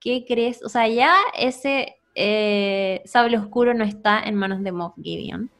¿qué 0.00 0.24
crees? 0.26 0.62
O 0.62 0.68
sea, 0.68 0.88
ya 0.88 1.14
ese 1.36 1.96
eh, 2.14 3.02
sable 3.04 3.38
oscuro 3.38 3.74
no 3.74 3.84
está 3.84 4.22
en 4.22 4.36
manos 4.36 4.62
de 4.62 4.72
Moff 4.72 4.94
Gideon. 5.02 5.50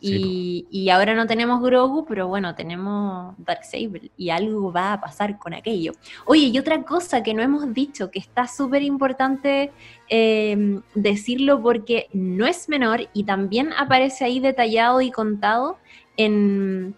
Y, 0.00 0.88
ahora 0.90 1.14
no 1.14 1.26
tenemos 1.26 1.60
Grogu, 1.60 2.04
pero 2.04 2.28
bueno, 2.28 2.54
tenemos 2.54 3.34
Darksaber 3.38 4.10
y 4.16 4.30
algo 4.30 4.72
va 4.72 4.92
a 4.92 5.00
pasar 5.00 5.38
con 5.38 5.54
aquello. 5.54 5.92
Oye, 6.24 6.46
y 6.46 6.58
otra 6.58 6.82
cosa 6.84 7.22
que 7.22 7.34
no 7.34 7.42
hemos 7.42 7.72
dicho, 7.74 8.10
que 8.10 8.18
está 8.18 8.46
súper 8.46 8.82
importante 8.82 9.72
eh, 10.08 10.80
decirlo 10.94 11.60
porque 11.60 12.08
no 12.12 12.46
es 12.46 12.68
menor 12.68 13.08
y 13.12 13.24
también 13.24 13.72
aparece 13.72 14.24
ahí 14.24 14.40
detallado 14.40 15.00
y 15.00 15.10
contado 15.10 15.78
en, 16.16 16.94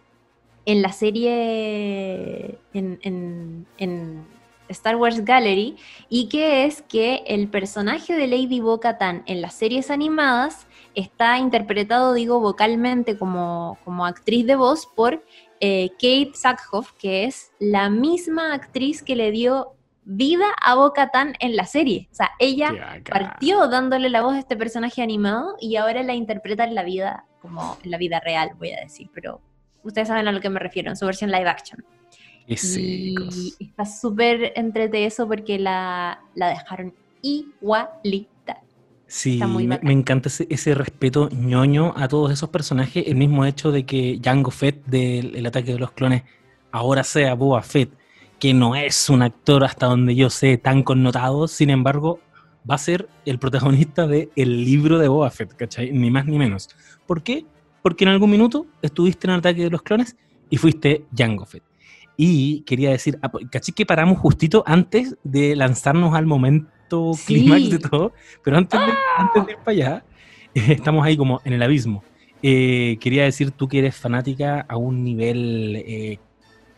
en 0.66 0.82
la 0.82 0.92
serie, 0.92 2.58
en 2.74 4.26
Star 4.70 4.96
Wars 4.96 5.24
Gallery, 5.24 5.76
y 6.08 6.28
que 6.28 6.64
es 6.64 6.82
que 6.82 7.22
el 7.26 7.48
personaje 7.48 8.14
de 8.14 8.26
Lady 8.26 8.60
Bo-Katan 8.60 9.22
en 9.26 9.40
las 9.40 9.54
series 9.54 9.90
animadas 9.90 10.66
está 10.94 11.38
interpretado, 11.38 12.14
digo, 12.14 12.40
vocalmente 12.40 13.18
como, 13.18 13.78
como 13.84 14.06
actriz 14.06 14.46
de 14.46 14.56
voz 14.56 14.86
por 14.86 15.24
eh, 15.60 15.90
Kate 15.92 16.32
Sackhoff, 16.34 16.92
que 16.92 17.24
es 17.24 17.52
la 17.58 17.90
misma 17.90 18.54
actriz 18.54 19.02
que 19.02 19.16
le 19.16 19.30
dio 19.30 19.74
vida 20.04 20.46
a 20.60 20.74
Bo-Katan 20.74 21.34
en 21.40 21.56
la 21.56 21.66
serie. 21.66 22.08
O 22.10 22.14
sea, 22.14 22.30
ella 22.38 23.00
partió 23.08 23.68
dándole 23.68 24.08
la 24.08 24.22
voz 24.22 24.34
a 24.34 24.38
este 24.38 24.56
personaje 24.56 25.02
animado 25.02 25.56
y 25.60 25.76
ahora 25.76 26.02
la 26.02 26.14
interpreta 26.14 26.64
en 26.64 26.74
la 26.74 26.82
vida, 26.82 27.26
como 27.40 27.78
en 27.82 27.90
la 27.90 27.98
vida 27.98 28.20
real, 28.20 28.50
voy 28.58 28.72
a 28.72 28.80
decir, 28.80 29.10
pero 29.14 29.40
ustedes 29.82 30.08
saben 30.08 30.26
a 30.28 30.32
lo 30.32 30.40
que 30.40 30.50
me 30.50 30.58
refiero, 30.58 30.90
en 30.90 30.96
su 30.96 31.06
versión 31.06 31.30
live 31.30 31.48
action. 31.48 31.84
Y 32.46 32.56
secos. 32.56 33.56
está 33.60 33.84
súper 33.84 34.52
entrete 34.56 35.04
eso 35.04 35.28
porque 35.28 35.58
la, 35.58 36.20
la 36.34 36.48
dejaron 36.48 36.94
igualita. 37.22 38.39
Sí, 39.10 39.40
me, 39.42 39.92
encanta 39.92 40.28
ese, 40.28 40.46
ese 40.50 40.72
respeto 40.72 41.28
ñoño 41.30 41.94
a 41.96 42.06
todos 42.06 42.30
esos 42.30 42.48
personajes. 42.50 43.08
El 43.08 43.16
mismo 43.16 43.44
hecho 43.44 43.72
de 43.72 43.84
que 43.84 44.20
Jango 44.22 44.52
Fett 44.52 44.86
del 44.86 45.34
El 45.34 45.46
ataque 45.46 45.72
de 45.72 45.80
los 45.80 45.90
clones 45.90 46.22
ahora 46.70 47.02
sea 47.02 47.34
Boba 47.34 47.60
Fett, 47.62 47.90
que 48.38 48.54
no 48.54 48.76
es 48.76 49.10
un 49.10 49.22
actor 49.22 49.64
hasta 49.64 49.86
donde 49.86 50.14
yo 50.14 50.30
sé 50.30 50.58
tan 50.58 50.84
connotado, 50.84 51.48
sin 51.48 51.70
embargo, 51.70 52.20
va 52.70 52.76
a 52.76 52.78
ser 52.78 53.08
el 53.26 53.40
protagonista 53.40 54.06
del 54.06 54.30
el 54.36 54.64
libro 54.64 54.96
de 55.00 55.08
Boba 55.08 55.30
Fett, 55.30 55.56
¿cachai? 55.56 55.90
Ni 55.90 56.08
más 56.08 56.26
ni 56.26 56.38
menos. 56.38 56.68
¿Por 57.04 57.24
qué? 57.24 57.44
Porque 57.82 58.04
en 58.04 58.10
algún 58.10 58.30
minuto 58.30 58.66
estuviste 58.80 59.26
en 59.26 59.32
el 59.32 59.38
ataque 59.40 59.64
de 59.64 59.70
los 59.70 59.82
clones 59.82 60.16
y 60.50 60.56
fuiste 60.56 61.04
Jango 61.16 61.46
Fett. 61.46 61.64
Y 62.16 62.60
quería 62.60 62.90
decir, 62.90 63.18
ah, 63.22 63.32
¿cachai 63.50 63.74
que 63.74 63.84
paramos 63.84 64.18
justito 64.18 64.62
antes 64.66 65.16
de 65.24 65.56
lanzarnos 65.56 66.14
al 66.14 66.26
momento 66.26 66.70
Sí. 67.14 67.34
clímax 67.34 67.70
de 67.70 67.78
todo? 67.78 68.12
Pero 68.42 68.56
antes 68.56 68.78
de, 68.78 68.92
antes 69.16 69.46
de 69.46 69.52
ir 69.52 69.58
para 69.58 69.70
allá, 69.70 70.04
eh, 70.54 70.64
estamos 70.76 71.04
ahí 71.04 71.16
como 71.16 71.40
en 71.44 71.52
el 71.52 71.62
abismo. 71.62 72.02
Eh, 72.42 72.96
quería 73.00 73.24
decir, 73.24 73.50
tú 73.50 73.68
que 73.68 73.78
eres 73.78 73.96
fanática 73.96 74.64
a 74.68 74.76
un 74.76 75.04
nivel 75.04 75.76
eh, 75.76 76.18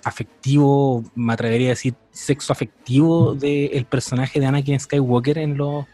afectivo, 0.04 1.04
me 1.14 1.32
atrevería 1.32 1.68
a 1.68 1.70
decir 1.70 1.94
sexo 2.10 2.52
afectivo 2.52 3.34
del 3.34 3.84
personaje 3.86 4.40
de 4.40 4.46
Anakin 4.46 4.80
Skywalker 4.80 5.38
en 5.38 5.56
los 5.56 5.86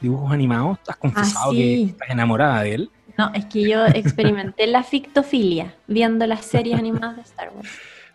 dibujos 0.00 0.32
animados. 0.32 0.78
Has 0.88 0.96
confesado 0.96 1.52
que 1.52 1.58
sí. 1.58 1.86
estás 1.90 2.10
enamorada 2.10 2.62
de 2.62 2.74
él. 2.74 2.90
No, 3.16 3.32
es 3.32 3.44
que 3.46 3.68
yo 3.68 3.86
experimenté 3.86 4.66
la 4.66 4.82
fictofilia 4.82 5.74
viendo 5.86 6.26
las 6.26 6.44
series 6.44 6.78
animadas 6.78 7.16
de 7.16 7.22
Star 7.22 7.52
Wars. 7.54 7.68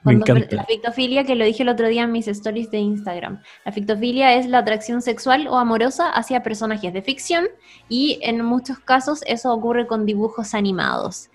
Me 0.03 0.13
Cuando- 0.17 0.35
encanta. 0.38 0.55
La 0.55 0.63
fictofilia, 0.65 1.23
que 1.26 1.35
lo 1.35 1.43
dije 1.45 1.63
el 1.63 1.69
otro 1.69 1.88
día 1.88 2.03
en 2.03 2.11
mis 2.11 2.27
stories 2.27 2.71
de 2.71 2.77
Instagram. 2.80 3.41
La 3.65 3.71
fictofilia 3.71 4.35
es 4.35 4.47
la 4.47 4.59
atracción 4.59 5.01
sexual 5.01 5.47
o 5.47 5.57
amorosa 5.57 6.09
hacia 6.11 6.41
personajes 6.41 6.93
de 6.93 7.01
ficción 7.01 7.47
y 7.89 8.19
en 8.21 8.43
muchos 8.43 8.80
casos 8.80 9.21
eso 9.27 9.53
ocurre 9.53 9.88
con 9.88 10.05
dibujos 10.05 10.53
animados. 10.53 11.30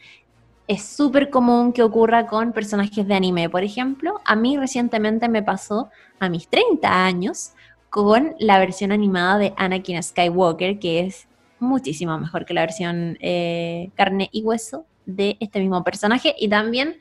Es 0.67 0.83
súper 0.83 1.29
común 1.29 1.75
que 1.75 1.83
ocurra 1.83 2.27
con 2.27 2.53
personajes 2.53 3.07
de 3.07 3.15
anime, 3.15 3.51
por 3.51 3.65
ejemplo. 3.65 4.21
A 4.25 4.35
mí 4.35 4.57
recientemente 4.57 5.29
me 5.29 5.43
pasó 5.43 5.91
a 6.19 6.31
mis 6.31 6.49
30 6.49 7.05
años 7.05 7.53
con 7.91 8.35
la 8.39 8.59
versión 8.59 8.91
animada 8.93 9.37
de 9.37 9.53
Anakin 9.59 10.03
Skywalker, 10.03 10.79
que 10.79 11.01
es 11.01 11.29
muchísimo 11.61 12.19
mejor 12.19 12.47
que 12.47 12.55
la 12.55 12.63
versión 12.63 13.19
eh, 13.21 13.91
carne 13.95 14.31
y 14.33 14.43
hueso 14.43 14.87
de 15.05 15.37
este 15.39 15.61
mismo 15.61 15.85
personaje. 15.85 16.35
Y 16.39 16.49
también 16.49 16.97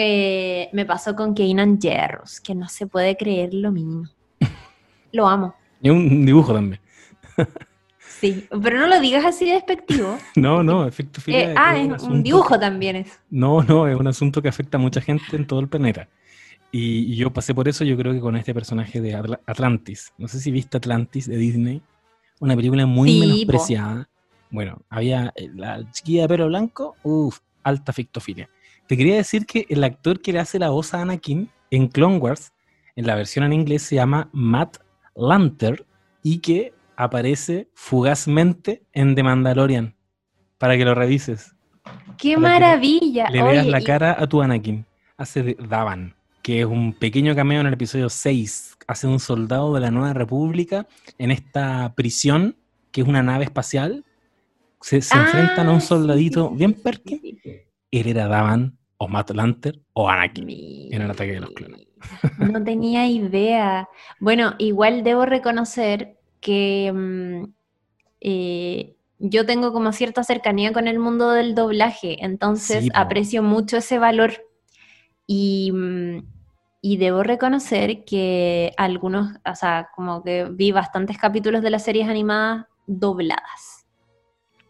eh, 0.00 0.68
me 0.72 0.84
pasó 0.86 1.16
con 1.16 1.34
Kanan 1.34 1.78
Jarrus, 1.80 2.40
que 2.40 2.54
no 2.54 2.68
se 2.68 2.86
puede 2.86 3.16
creer 3.16 3.52
lo 3.52 3.72
mínimo. 3.72 4.04
Lo 5.12 5.26
amo. 5.28 5.54
Y 5.82 5.90
un 5.90 6.24
dibujo 6.26 6.52
también. 6.54 6.80
Sí, 8.20 8.48
pero 8.62 8.78
no 8.80 8.86
lo 8.88 9.00
digas 9.00 9.24
así 9.24 9.44
de 9.46 9.52
despectivo. 9.52 10.18
No, 10.36 10.62
no, 10.62 10.86
efecto 10.86 11.20
Eh, 11.28 11.54
ah, 11.56 11.76
es 11.78 12.02
un 12.02 12.22
dibujo 12.22 12.58
también 12.58 12.96
es. 12.96 13.20
No, 13.30 13.62
no, 13.62 13.86
es 13.86 13.96
un 13.96 14.06
asunto 14.08 14.42
que 14.42 14.48
afecta 14.48 14.76
a 14.76 14.80
mucha 14.80 15.00
gente 15.00 15.36
en 15.36 15.46
todo 15.46 15.60
el 15.60 15.68
planeta. 15.68 16.08
Y, 16.72 17.12
y 17.12 17.16
yo 17.16 17.32
pasé 17.32 17.54
por 17.54 17.68
eso, 17.68 17.84
yo 17.84 17.96
creo 17.96 18.12
que 18.12 18.20
con 18.20 18.36
este 18.36 18.52
personaje 18.54 19.00
de 19.00 19.14
Atla- 19.14 19.40
Atlantis. 19.46 20.12
No 20.18 20.26
sé 20.28 20.40
si 20.40 20.50
viste 20.50 20.76
Atlantis 20.76 21.26
de 21.28 21.36
Disney. 21.36 21.80
Una 22.40 22.56
película 22.56 22.84
muy 22.86 23.08
Sí, 23.10 23.20
po. 23.20 23.26
menospreciada. 23.26 24.08
Bueno, 24.50 24.82
había 24.90 25.32
eh, 25.36 25.48
la 25.54 25.88
chiquilla 25.92 26.22
de 26.22 26.28
pelo 26.28 26.46
blanco, 26.48 26.96
uff, 27.04 27.38
alta 27.62 27.92
fictofilia. 27.92 28.48
Te 28.88 28.96
quería 28.96 29.16
decir 29.16 29.46
que 29.46 29.66
el 29.68 29.84
actor 29.84 30.20
que 30.20 30.32
le 30.32 30.40
hace 30.40 30.58
la 30.58 30.70
voz 30.70 30.94
a 30.94 31.02
Anakin 31.02 31.50
en 31.70 31.88
Clone 31.88 32.16
Wars, 32.18 32.52
en 32.96 33.06
la 33.06 33.14
versión 33.14 33.44
en 33.44 33.52
inglés, 33.52 33.82
se 33.82 33.94
llama 33.96 34.28
Matt 34.32 34.78
Lanter 35.14 35.86
y 36.22 36.38
que 36.38 36.72
aparece 36.96 37.68
fugazmente 37.74 38.82
en 38.92 39.14
The 39.14 39.22
Mandalorian. 39.22 39.94
Para 40.56 40.76
que 40.76 40.84
lo 40.84 40.94
revises 40.94 41.54
¡Qué 42.16 42.36
maravilla! 42.36 43.28
le 43.30 43.42
veas 43.42 43.66
la 43.66 43.80
y- 43.80 43.84
cara 43.84 44.16
a 44.18 44.26
tu 44.26 44.42
Anakin. 44.42 44.84
Hace 45.16 45.42
de 45.42 45.56
Davan, 45.68 46.14
que 46.42 46.60
es 46.60 46.66
un 46.66 46.92
pequeño 46.92 47.34
cameo 47.34 47.60
en 47.60 47.66
el 47.66 47.74
episodio 47.74 48.08
6. 48.08 48.76
Hace 48.86 49.06
un 49.06 49.20
soldado 49.20 49.74
de 49.74 49.80
la 49.80 49.90
Nueva 49.90 50.14
República 50.14 50.86
en 51.18 51.30
esta 51.30 51.92
prisión, 51.94 52.56
que 52.90 53.02
es 53.02 53.06
una 53.06 53.22
nave 53.22 53.44
espacial. 53.44 54.04
Se, 54.80 55.02
se 55.02 55.16
Ah, 55.16 55.22
enfrentan 55.22 55.68
a 55.68 55.72
un 55.72 55.80
soldadito 55.80 56.50
sí, 56.50 56.56
bien 56.56 56.74
sí, 56.74 57.38
sí. 57.42 57.52
Era 57.90 58.26
Davan, 58.28 58.78
o 58.98 59.08
Matt 59.08 59.30
Lanter, 59.30 59.80
o 59.92 60.08
Anakin. 60.08 60.44
Mi- 60.44 60.88
en 60.92 61.02
el 61.02 61.10
ataque 61.10 61.32
de 61.32 61.40
los 61.40 61.50
clones. 61.50 61.86
No 62.38 62.62
tenía 62.62 63.06
idea. 63.06 63.88
Bueno, 64.20 64.54
igual 64.58 65.02
debo 65.02 65.24
reconocer 65.26 66.16
que 66.40 66.92
mm, 66.94 67.44
eh, 68.20 68.94
yo 69.18 69.46
tengo 69.46 69.72
como 69.72 69.92
cierta 69.92 70.22
cercanía 70.22 70.72
con 70.72 70.86
el 70.88 70.98
mundo 70.98 71.30
del 71.30 71.54
doblaje, 71.54 72.24
entonces 72.24 72.84
Sí, 72.84 72.90
aprecio 72.94 73.42
mucho 73.42 73.78
ese 73.78 73.98
valor. 73.98 74.32
Y, 75.26 75.70
mm, 75.72 76.22
y 76.80 76.96
debo 76.96 77.22
reconocer 77.22 78.04
que 78.04 78.72
algunos, 78.76 79.32
o 79.44 79.54
sea, 79.54 79.88
como 79.94 80.22
que 80.22 80.44
vi 80.50 80.72
bastantes 80.72 81.18
capítulos 81.18 81.62
de 81.62 81.70
las 81.70 81.84
series 81.84 82.08
animadas 82.08 82.66
dobladas. 82.86 83.77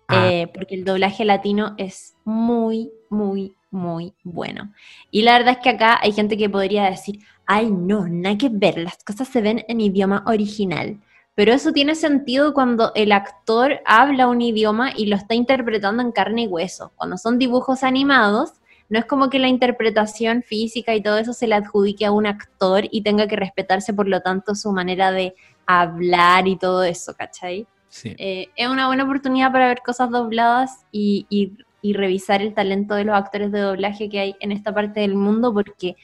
Ah. 0.09 0.29
Eh, 0.31 0.51
porque 0.53 0.75
el 0.75 0.85
doblaje 0.85 1.25
latino 1.25 1.75
es 1.77 2.17
muy, 2.25 2.91
muy, 3.11 3.55
muy 3.71 4.15
bueno. 4.25 4.73
Y 5.11 5.23
la 5.23 5.35
verdad 5.39 5.57
es 5.59 5.59
que 5.59 5.71
acá 5.71 5.99
hay 6.03 6.13
gente 6.13 6.37
que 6.37 6.49
podría 6.49 6.85
decir, 6.85 7.21
ay 7.47 7.71
no, 7.71 8.09
nada 8.09 8.39
que 8.39 8.49
ver, 8.51 8.79
las 8.79 9.05
cosas 9.05 9.29
se 9.29 9.43
ven 9.43 9.65
en 9.69 9.81
idioma 9.81 10.25
original. 10.27 10.99
Pero 11.35 11.53
eso 11.53 11.73
tiene 11.73 11.95
sentido 11.95 12.53
cuando 12.53 12.91
el 12.97 13.13
actor 13.13 13.81
habla 13.85 14.27
un 14.27 14.41
idioma 14.41 14.91
y 14.97 15.07
lo 15.07 15.15
está 15.15 15.35
interpretando 15.37 16.03
en 16.03 16.11
carne 16.11 16.43
y 16.43 16.47
hueso. 16.49 16.91
Cuando 16.97 17.17
son 17.17 17.39
dibujos 17.39 17.85
animados, 17.85 18.55
no 18.89 18.99
es 18.99 19.05
como 19.05 19.31
que 19.31 19.39
la 19.39 19.47
interpretación 19.47 20.43
física 20.43 20.95
y 20.95 21.03
todo 21.03 21.19
eso 21.19 21.33
se 21.33 21.47
le 21.47 21.55
adjudique 21.55 22.07
a 22.07 22.11
un 22.11 22.27
actor 22.27 22.89
y 22.91 23.03
tenga 23.03 23.29
que 23.29 23.37
respetarse, 23.37 23.93
por 23.93 24.09
lo 24.09 24.21
tanto, 24.21 24.55
su 24.55 24.73
manera 24.73 25.13
de 25.13 25.35
hablar 25.67 26.49
y 26.49 26.57
todo 26.57 26.83
eso, 26.83 27.15
¿cachai? 27.15 27.67
Sí. 27.89 28.15
Eh, 28.19 28.49
es 28.57 28.69
una 28.69 28.87
buena 28.87 29.05
oportunidad 29.05 29.51
para 29.53 29.69
ver 29.69 29.81
cosas 29.85 30.11
dobladas 30.11 30.85
y, 30.93 31.27
y- 31.31 31.53
y 31.81 31.93
revisar 31.93 32.43
el 32.43 32.55
talento 32.55 32.95
de 32.95 33.05
los 33.05 33.15
actores 33.17 33.53
de 33.53 33.61
doblaje 33.61 34.09
que 34.09 34.19
hay 34.21 34.37
en 34.41 34.51
esta 34.53 34.75
parte 34.75 35.01
del 35.01 35.15
mundo, 35.15 35.53
porque 35.55 35.97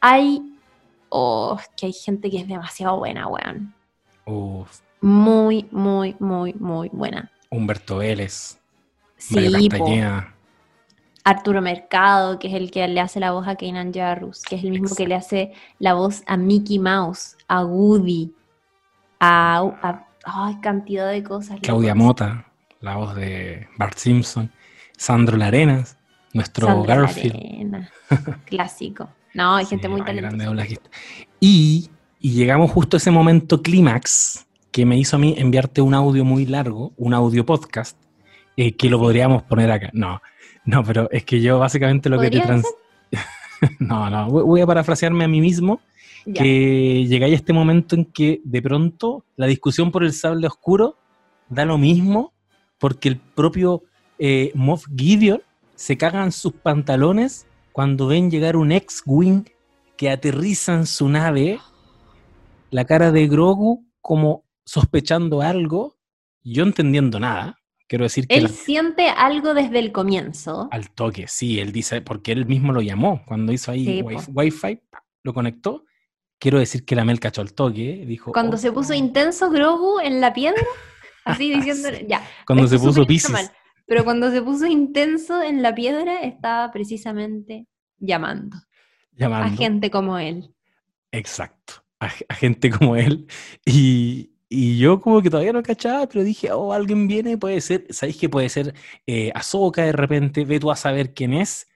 hay. 0.00 0.42
Oh, 1.10 1.58
que 1.76 1.86
hay 1.86 1.92
gente 1.92 2.30
que 2.30 2.38
es 2.38 2.48
demasiado 2.48 2.98
buena, 2.98 3.26
weón. 3.28 3.74
Uf, 4.26 4.80
Muy, 5.00 5.66
muy, 5.70 6.16
muy, 6.18 6.52
muy 6.54 6.88
buena. 6.92 7.30
Humberto 7.50 7.98
Vélez, 7.98 8.58
Sí. 9.16 9.68
Arturo 11.24 11.60
Mercado, 11.60 12.38
que 12.38 12.48
es 12.48 12.54
el 12.54 12.70
que 12.70 12.86
le 12.88 13.00
hace 13.00 13.20
la 13.20 13.32
voz 13.32 13.46
a 13.46 13.56
Kanan 13.56 13.92
Jarrus, 13.92 14.42
que 14.42 14.56
es 14.56 14.64
el 14.64 14.70
mismo 14.70 14.88
que 14.96 15.06
le 15.06 15.14
hace 15.14 15.52
la 15.78 15.92
voz 15.94 16.22
a 16.26 16.36
Mickey 16.38 16.78
Mouse, 16.78 17.36
a 17.48 17.64
Woody, 17.64 18.32
a. 19.20 19.58
a- 19.82 20.07
ay, 20.24 20.58
cantidad 20.60 21.10
de 21.10 21.22
cosas. 21.22 21.58
Claudia 21.60 21.94
locas. 21.94 22.04
Mota, 22.04 22.46
la 22.80 22.96
voz 22.96 23.14
de 23.14 23.68
Bart 23.76 23.96
Simpson. 23.96 24.50
Sandro 24.98 25.36
Larenas, 25.36 25.96
nuestro 26.32 26.82
Garfield. 26.82 27.34
Larena, 27.34 27.90
Clásico. 28.44 29.08
No, 29.32 29.54
hay 29.54 29.64
gente 29.66 29.86
Sí, 29.86 29.92
muy 29.92 30.02
talentosa. 30.02 30.66
Y, 31.40 31.88
y 32.20 32.32
llegamos 32.32 32.70
justo 32.72 32.96
a 32.96 32.98
ese 32.98 33.10
momento 33.10 33.62
clímax 33.62 34.46
que 34.72 34.84
me 34.84 34.98
hizo 34.98 35.16
a 35.16 35.18
mí 35.18 35.34
enviarte 35.38 35.80
un 35.80 35.94
audio 35.94 36.24
muy 36.24 36.46
largo, 36.46 36.92
un 36.96 37.14
audio 37.14 37.46
podcast, 37.46 37.96
eh, 38.56 38.76
que 38.76 38.90
lo 38.90 38.98
podríamos 38.98 39.44
poner 39.44 39.70
acá. 39.70 39.90
No, 39.92 40.20
no, 40.64 40.84
pero 40.84 41.08
es 41.10 41.24
que 41.24 41.40
yo 41.40 41.58
básicamente 41.58 42.08
lo 42.08 42.18
que 42.18 42.30
te 42.30 42.38
¿Podría 42.38 42.46
trans... 42.46 42.66
no, 43.78 44.10
no, 44.10 44.28
voy 44.30 44.42
voy 44.42 44.60
a 44.60 44.66
parafrasearme 44.66 45.24
a 45.24 45.28
mí 45.28 45.40
mismo, 45.40 45.80
Ya. 46.30 46.42
que 46.42 47.06
llegáis 47.06 47.32
a 47.32 47.36
este 47.36 47.52
momento 47.54 47.94
en 47.96 48.04
que 48.04 48.40
de 48.44 48.60
pronto 48.60 49.24
la 49.36 49.46
discusión 49.46 49.90
por 49.90 50.04
el 50.04 50.12
sable 50.12 50.46
oscuro 50.46 50.96
da 51.48 51.64
lo 51.64 51.78
mismo 51.78 52.34
porque 52.78 53.08
el 53.08 53.16
propio 53.18 53.82
eh, 54.18 54.52
Moff 54.54 54.84
Gideon 54.94 55.40
se 55.74 55.96
cagan 55.96 56.30
sus 56.32 56.52
pantalones 56.52 57.46
cuando 57.72 58.08
ven 58.08 58.30
llegar 58.30 58.56
un 58.56 58.72
ex-wing 58.72 59.44
que 59.96 60.10
aterriza 60.10 60.74
en 60.74 60.86
su 60.86 61.08
nave, 61.08 61.58
la 62.70 62.84
cara 62.84 63.10
de 63.12 63.26
Grogu 63.26 63.86
como 64.00 64.44
sospechando 64.64 65.40
algo, 65.40 65.96
yo 66.44 66.62
entendiendo 66.64 67.18
nada. 67.18 67.56
Quiero 67.88 68.04
decir 68.04 68.26
que 68.28 68.36
Él 68.36 68.42
la- 68.44 68.48
siente 68.50 69.08
algo 69.08 69.54
desde 69.54 69.78
el 69.78 69.92
comienzo. 69.92 70.68
al 70.70 70.90
toque, 70.90 71.26
sí, 71.26 71.58
él 71.58 71.72
dice, 71.72 72.02
porque 72.02 72.32
él 72.32 72.44
mismo 72.44 72.72
lo 72.72 72.82
llamó 72.82 73.22
cuando 73.26 73.50
hizo 73.52 73.70
ahí 73.72 73.84
Sí. 73.86 74.02
Wi-Fi, 74.34 74.76
pa, 74.90 75.02
lo 75.22 75.32
conectó. 75.32 75.84
Quiero 76.38 76.58
decir 76.58 76.84
que 76.84 76.94
la 76.94 77.04
Mel 77.04 77.20
cachó 77.20 77.40
al 77.40 77.52
toque, 77.52 78.04
dijo. 78.06 78.32
Cuando 78.32 78.56
"Oh, 78.56 78.58
se 78.58 78.70
puso 78.72 78.90
no". 78.90 78.98
intenso 78.98 79.50
Grogu 79.50 80.00
en 80.00 80.20
la 80.20 80.32
piedra, 80.32 80.62
así 81.24 81.52
diciendo, 81.52 81.88
Sí. 81.92 82.06
ya. 82.08 82.22
Cuando 82.46 82.66
se 82.68 82.78
puso 82.78 83.06
Pisces. 83.06 83.50
Pero 83.86 84.04
cuando 84.04 84.30
se 84.30 84.42
puso 84.42 84.66
intenso 84.66 85.42
en 85.42 85.62
la 85.62 85.74
piedra, 85.74 86.20
estaba 86.20 86.70
precisamente 86.70 87.66
llamando 87.98 88.56
a 88.58 88.60
llamando. 89.16 89.56
gente 89.56 89.90
como 89.90 90.18
él. 90.18 90.54
Exacto. 91.10 91.84
A, 92.00 92.10
a 92.28 92.34
gente 92.34 92.70
como 92.70 92.96
él. 92.96 93.26
Y, 93.64 94.30
y 94.48 94.78
yo 94.78 95.00
como 95.00 95.22
que 95.22 95.30
todavía 95.30 95.52
no 95.54 95.62
cachaba, 95.62 96.06
pero 96.06 96.22
dije, 96.22 96.52
oh, 96.52 96.72
alguien 96.72 97.08
viene, 97.08 97.38
puede 97.38 97.60
ser, 97.62 97.86
¿sabéis 97.90 98.18
que 98.18 98.28
puede 98.28 98.48
ser 98.50 98.74
eh, 99.06 99.32
Ahsoka 99.34 99.82
de 99.82 99.92
repente? 99.92 100.44
Ve 100.44 100.60
tú 100.60 100.70
a 100.70 100.76
saber 100.76 101.14
quién 101.14 101.32
es. 101.32 101.66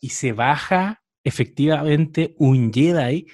Y 0.00 0.10
se 0.10 0.32
baja 0.32 1.02
efectivamente 1.24 2.34
un 2.38 2.72
Jedi 2.72 3.26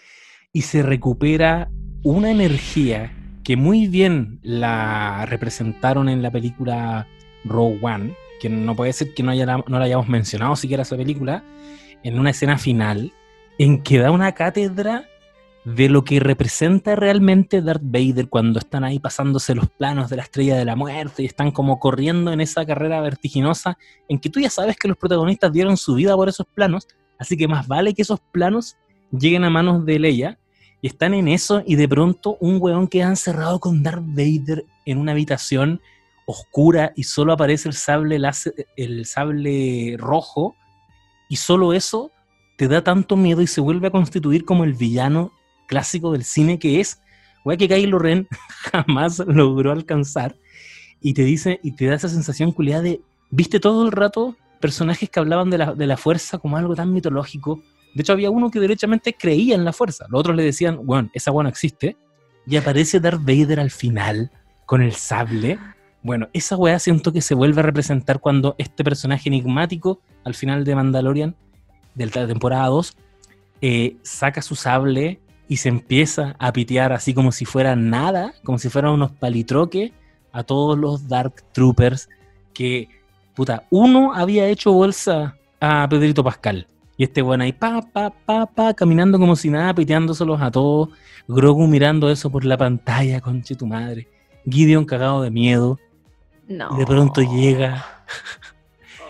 y 0.52 0.62
se 0.62 0.82
recupera 0.82 1.70
una 2.02 2.30
energía 2.30 3.12
que 3.42 3.56
muy 3.56 3.88
bien 3.88 4.38
la 4.42 5.24
representaron 5.26 6.08
en 6.08 6.22
la 6.22 6.30
película 6.30 7.08
Rogue 7.44 7.78
One, 7.82 8.14
que 8.40 8.48
no 8.48 8.76
puede 8.76 8.92
ser 8.92 9.14
que 9.14 9.22
no, 9.22 9.32
no 9.34 9.78
la 9.78 9.84
hayamos 9.84 10.08
mencionado 10.08 10.54
siquiera 10.56 10.82
esa 10.82 10.96
película, 10.96 11.42
en 12.02 12.18
una 12.18 12.30
escena 12.30 12.58
final 12.58 13.12
en 13.58 13.82
que 13.82 13.98
da 13.98 14.10
una 14.10 14.32
cátedra 14.32 15.06
de 15.64 15.88
lo 15.88 16.02
que 16.04 16.18
representa 16.18 16.96
realmente 16.96 17.62
Darth 17.62 17.82
Vader 17.84 18.28
cuando 18.28 18.58
están 18.58 18.82
ahí 18.82 18.98
pasándose 18.98 19.54
los 19.54 19.68
planos 19.70 20.10
de 20.10 20.16
la 20.16 20.22
estrella 20.22 20.56
de 20.56 20.64
la 20.64 20.74
muerte 20.74 21.22
y 21.22 21.26
están 21.26 21.52
como 21.52 21.78
corriendo 21.78 22.32
en 22.32 22.40
esa 22.40 22.66
carrera 22.66 23.00
vertiginosa 23.00 23.78
en 24.08 24.18
que 24.18 24.28
tú 24.28 24.40
ya 24.40 24.50
sabes 24.50 24.76
que 24.76 24.88
los 24.88 24.96
protagonistas 24.96 25.52
dieron 25.52 25.76
su 25.76 25.94
vida 25.94 26.16
por 26.16 26.28
esos 26.28 26.46
planos, 26.46 26.88
así 27.18 27.36
que 27.36 27.46
más 27.46 27.68
vale 27.68 27.94
que 27.94 28.02
esos 28.02 28.20
planos 28.32 28.76
lleguen 29.12 29.44
a 29.44 29.50
manos 29.50 29.86
de 29.86 29.98
Leia 30.00 30.38
y 30.82 30.88
están 30.88 31.14
en 31.14 31.28
eso 31.28 31.62
y 31.64 31.76
de 31.76 31.88
pronto 31.88 32.36
un 32.40 32.58
weón 32.60 32.88
queda 32.88 33.06
encerrado 33.06 33.60
con 33.60 33.82
Darth 33.82 34.04
Vader 34.04 34.66
en 34.84 34.98
una 34.98 35.12
habitación 35.12 35.80
oscura 36.26 36.92
y 36.96 37.04
solo 37.04 37.32
aparece 37.32 37.68
el 37.68 37.74
sable, 37.74 38.18
láser- 38.18 38.66
el 38.76 39.06
sable 39.06 39.96
rojo 39.98 40.56
y 41.28 41.36
solo 41.36 41.72
eso 41.72 42.10
te 42.58 42.68
da 42.68 42.82
tanto 42.82 43.16
miedo 43.16 43.40
y 43.42 43.46
se 43.46 43.60
vuelve 43.60 43.86
a 43.86 43.90
constituir 43.92 44.44
como 44.44 44.64
el 44.64 44.74
villano 44.74 45.32
clásico 45.68 46.12
del 46.12 46.24
cine 46.24 46.58
que 46.58 46.80
es, 46.80 47.00
weá, 47.44 47.56
que 47.56 47.68
Kylo 47.68 47.98
Ren 47.98 48.28
jamás 48.72 49.20
logró 49.20 49.72
alcanzar 49.72 50.36
y 51.00 51.14
te 51.14 51.24
dice 51.24 51.60
y 51.62 51.72
te 51.72 51.86
da 51.86 51.94
esa 51.94 52.08
sensación 52.08 52.52
culiada 52.52 52.82
de, 52.82 53.00
viste 53.30 53.60
todo 53.60 53.86
el 53.86 53.92
rato 53.92 54.36
personajes 54.60 55.10
que 55.10 55.20
hablaban 55.20 55.50
de 55.50 55.58
la, 55.58 55.74
de 55.74 55.86
la 55.86 55.96
fuerza 55.96 56.38
como 56.38 56.56
algo 56.56 56.76
tan 56.76 56.92
mitológico. 56.92 57.60
De 57.94 58.02
hecho, 58.02 58.12
había 58.12 58.30
uno 58.30 58.50
que 58.50 58.60
derechamente 58.60 59.14
creía 59.14 59.54
en 59.54 59.64
la 59.64 59.72
fuerza. 59.72 60.06
Los 60.08 60.20
otros 60.20 60.36
le 60.36 60.42
decían, 60.42 60.80
bueno, 60.84 61.10
esa 61.12 61.30
no 61.30 61.48
existe. 61.48 61.96
Y 62.46 62.56
aparece 62.56 63.00
Darth 63.00 63.20
Vader 63.20 63.60
al 63.60 63.70
final 63.70 64.30
con 64.66 64.82
el 64.82 64.92
sable. 64.92 65.58
Bueno, 66.02 66.28
esa 66.32 66.56
weá 66.56 66.78
siento 66.78 67.12
que 67.12 67.20
se 67.20 67.34
vuelve 67.34 67.60
a 67.60 67.64
representar 67.64 68.18
cuando 68.18 68.54
este 68.58 68.82
personaje 68.82 69.28
enigmático 69.28 70.00
al 70.24 70.34
final 70.34 70.64
de 70.64 70.74
Mandalorian, 70.74 71.36
de 71.94 72.06
la 72.06 72.26
temporada 72.26 72.66
2, 72.66 72.96
eh, 73.60 73.96
saca 74.02 74.42
su 74.42 74.56
sable 74.56 75.20
y 75.46 75.58
se 75.58 75.68
empieza 75.68 76.34
a 76.38 76.52
pitear 76.52 76.92
así 76.92 77.14
como 77.14 77.30
si 77.30 77.44
fuera 77.44 77.76
nada, 77.76 78.34
como 78.42 78.58
si 78.58 78.70
fueran 78.70 78.92
unos 78.92 79.12
palitroques 79.12 79.92
a 80.32 80.42
todos 80.42 80.78
los 80.78 81.08
Dark 81.08 81.44
Troopers 81.52 82.08
que, 82.54 82.88
puta, 83.34 83.64
uno 83.70 84.14
había 84.14 84.48
hecho 84.48 84.72
bolsa 84.72 85.36
a 85.60 85.86
Pedrito 85.88 86.24
Pascal. 86.24 86.66
Y 87.02 87.04
este 87.04 87.20
bueno 87.20 87.42
ahí, 87.42 87.50
pa, 87.52 87.82
pa, 87.82 88.10
pa, 88.10 88.46
pa, 88.46 88.74
caminando 88.74 89.18
como 89.18 89.34
si 89.34 89.50
nada, 89.50 89.74
piteándoselos 89.74 90.40
a 90.40 90.52
todos. 90.52 90.90
Grogu 91.26 91.66
mirando 91.66 92.08
eso 92.08 92.30
por 92.30 92.44
la 92.44 92.56
pantalla, 92.56 93.20
conche 93.20 93.56
tu 93.56 93.66
madre. 93.66 94.06
Gideon 94.48 94.84
cagado 94.84 95.20
de 95.22 95.32
miedo. 95.32 95.80
No. 96.46 96.68
Y 96.76 96.78
de 96.78 96.86
pronto 96.86 97.20
llega, 97.20 97.84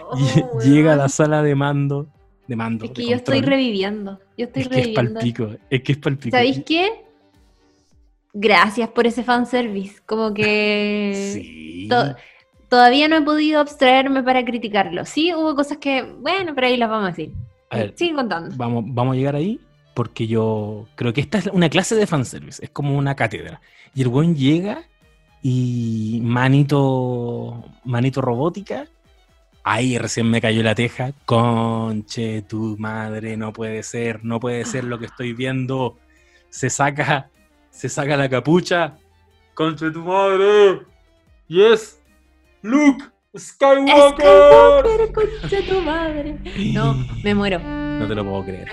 Oh, 0.09 0.17
lle- 0.17 0.63
llega 0.65 0.93
a 0.95 0.97
la 0.97 1.03
weón. 1.03 1.11
sala 1.11 1.43
de 1.43 1.55
mando. 1.55 2.07
De 2.49 2.57
mando. 2.57 2.87
Es 2.87 2.93
que 2.93 3.07
yo 3.07 3.15
estoy 3.15 3.43
reviviendo. 3.43 4.19
Yo 4.39 4.47
estoy 4.47 4.63
Es 4.63 4.69
que 4.69 4.81
es 4.81 4.89
palpico. 4.89 5.51
Es 5.69 5.83
que 5.83 5.93
es 5.93 5.99
palpico. 5.99 6.35
¿Sabéis 6.35 6.63
qué? 6.65 6.89
Gracias 8.33 8.89
por 8.89 9.07
ese 9.07 9.23
fanservice. 9.23 10.01
Como 10.07 10.33
que 10.33 11.13
Sí. 11.35 11.89
to- 11.91 12.17
todavía 12.71 13.07
no 13.09 13.17
he 13.17 13.23
podido 13.23 13.61
abstraerme 13.61 14.23
para 14.23 14.43
criticarlo. 14.47 15.05
Sí, 15.05 15.35
hubo 15.35 15.55
cosas 15.55 15.77
que, 15.77 16.03
bueno, 16.03 16.53
pero 16.55 16.69
ahí 16.69 16.79
las 16.79 16.89
vamos 16.89 17.09
a 17.09 17.11
decir. 17.11 17.33
A 17.73 17.79
ver, 17.79 17.95
Sigue 17.97 18.15
contando. 18.15 18.55
vamos, 18.57 18.85
vamos 18.87 19.15
a 19.15 19.17
llegar 19.17 19.35
ahí 19.35 19.59
porque 19.95 20.27
yo 20.27 20.87
creo 20.95 21.13
que 21.13 21.23
esta 21.23 21.39
es 21.39 21.47
una 21.47 21.69
clase 21.69 21.95
de 21.95 22.07
fanservice, 22.07 22.63
es 22.65 22.71
como 22.71 22.97
una 22.97 23.15
cátedra. 23.15 23.61
Y 23.95 24.03
el 24.03 24.09
buen 24.09 24.37
llega 24.37 24.85
y 25.43 26.21
manito, 26.23 27.65
manito 27.85 28.21
robótica, 28.21 28.87
ahí 29.65 29.99
recién 29.99 30.31
me 30.31 30.41
cayó 30.41 30.63
la 30.63 30.75
teja, 30.75 31.13
conche 31.25 32.43
tu 32.43 32.77
madre, 32.79 33.37
no 33.37 33.53
puede 33.53 33.83
ser, 33.83 34.25
no 34.25 34.39
puede 34.39 34.65
ser 34.65 34.85
lo 34.85 34.99
que 34.99 35.07
estoy 35.07 35.33
viendo. 35.33 35.99
Se 36.51 36.69
saca, 36.69 37.31
se 37.71 37.89
saca 37.89 38.17
la 38.17 38.29
capucha 38.29 38.99
¡Conche 39.55 39.91
tu 39.91 40.01
madre! 40.01 40.83
¡Yes! 41.49 42.01
¡Luke! 42.63 43.05
¡Skywalker! 43.37 44.27
¡Skywalker, 44.27 45.69
tu 45.69 45.81
madre! 45.81 46.39
No, 46.73 46.95
me 47.23 47.35
muero. 47.35 47.59
No 47.59 48.07
te 48.07 48.15
lo 48.15 48.25
puedo 48.25 48.45
creer. 48.45 48.69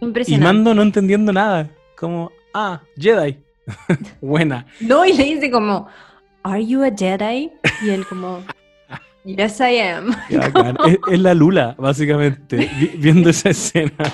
Impresionante. 0.00 0.32
Y 0.32 0.38
Mando 0.38 0.74
no 0.74 0.82
entendiendo 0.82 1.32
nada. 1.32 1.70
Como, 1.96 2.32
ah, 2.52 2.82
Jedi. 2.98 3.38
Buena. 4.20 4.66
No, 4.80 5.04
y 5.04 5.12
le 5.12 5.24
dice 5.24 5.50
como, 5.50 5.86
¿Are 6.42 6.64
you 6.64 6.82
a 6.82 6.90
Jedi? 6.90 7.52
Y 7.82 7.90
él 7.90 8.06
como, 8.06 8.42
Yes, 9.24 9.60
I 9.60 9.78
am. 9.80 10.14
es, 11.10 11.20
la 11.20 11.34
Lula, 11.34 11.74
básicamente, 11.78 12.70
viendo 12.96 13.30
esa 13.30 13.50
escena. 13.50 14.12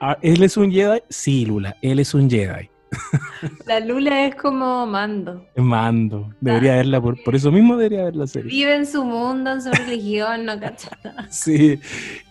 Ah, 0.00 0.16
¿Él 0.22 0.42
es 0.42 0.56
un 0.56 0.70
Jedi? 0.70 1.00
Sí, 1.08 1.46
Lula, 1.46 1.76
él 1.82 1.98
es 1.98 2.14
un 2.14 2.30
Jedi. 2.30 2.70
La 3.66 3.80
Lula 3.80 4.26
es 4.26 4.34
como 4.34 4.86
Mando. 4.86 5.46
Mando. 5.56 6.30
Debería 6.40 6.76
verla, 6.76 7.00
por, 7.00 7.22
por 7.22 7.34
eso 7.34 7.50
mismo 7.50 7.76
debería 7.76 8.04
ver 8.04 8.16
la 8.16 8.26
serie. 8.26 8.50
Vive 8.50 8.74
en 8.74 8.86
su 8.86 9.04
mundo, 9.04 9.52
en 9.52 9.62
su 9.62 9.70
religión, 9.70 10.44
no 10.44 10.58
cachata. 10.58 11.14
Sí. 11.30 11.78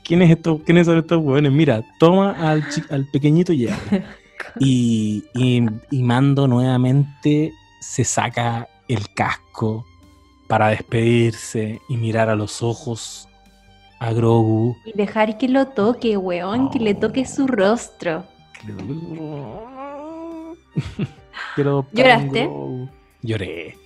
¿Quiénes, 0.03 0.31
estos, 0.31 0.61
¿Quiénes 0.61 0.85
son 0.85 0.97
estos 0.99 1.23
hueones? 1.23 1.51
Mira, 1.51 1.83
toma 1.99 2.31
al, 2.31 2.63
al 2.89 3.05
pequeñito 3.11 3.53
Jedi. 3.53 3.73
Y, 4.59 5.23
y, 5.33 6.03
Mando 6.03 6.47
nuevamente 6.47 7.51
se 7.81 8.05
saca 8.05 8.69
el 8.87 9.13
casco 9.13 9.85
para 10.47 10.69
despedirse 10.69 11.81
y 11.89 11.97
mirar 11.97 12.29
a 12.29 12.35
los 12.35 12.61
ojos 12.61 13.27
a 13.99 14.13
Grogu. 14.13 14.77
Y 14.85 14.93
dejar 14.93 15.37
que 15.37 15.49
lo 15.49 15.67
toque, 15.67 16.15
weón, 16.15 16.69
que 16.69 16.79
le 16.79 16.93
toque 16.93 17.25
su 17.25 17.47
rostro. 17.47 18.25
¿Lloraste? 21.93 22.49
Lloré. 23.21 23.77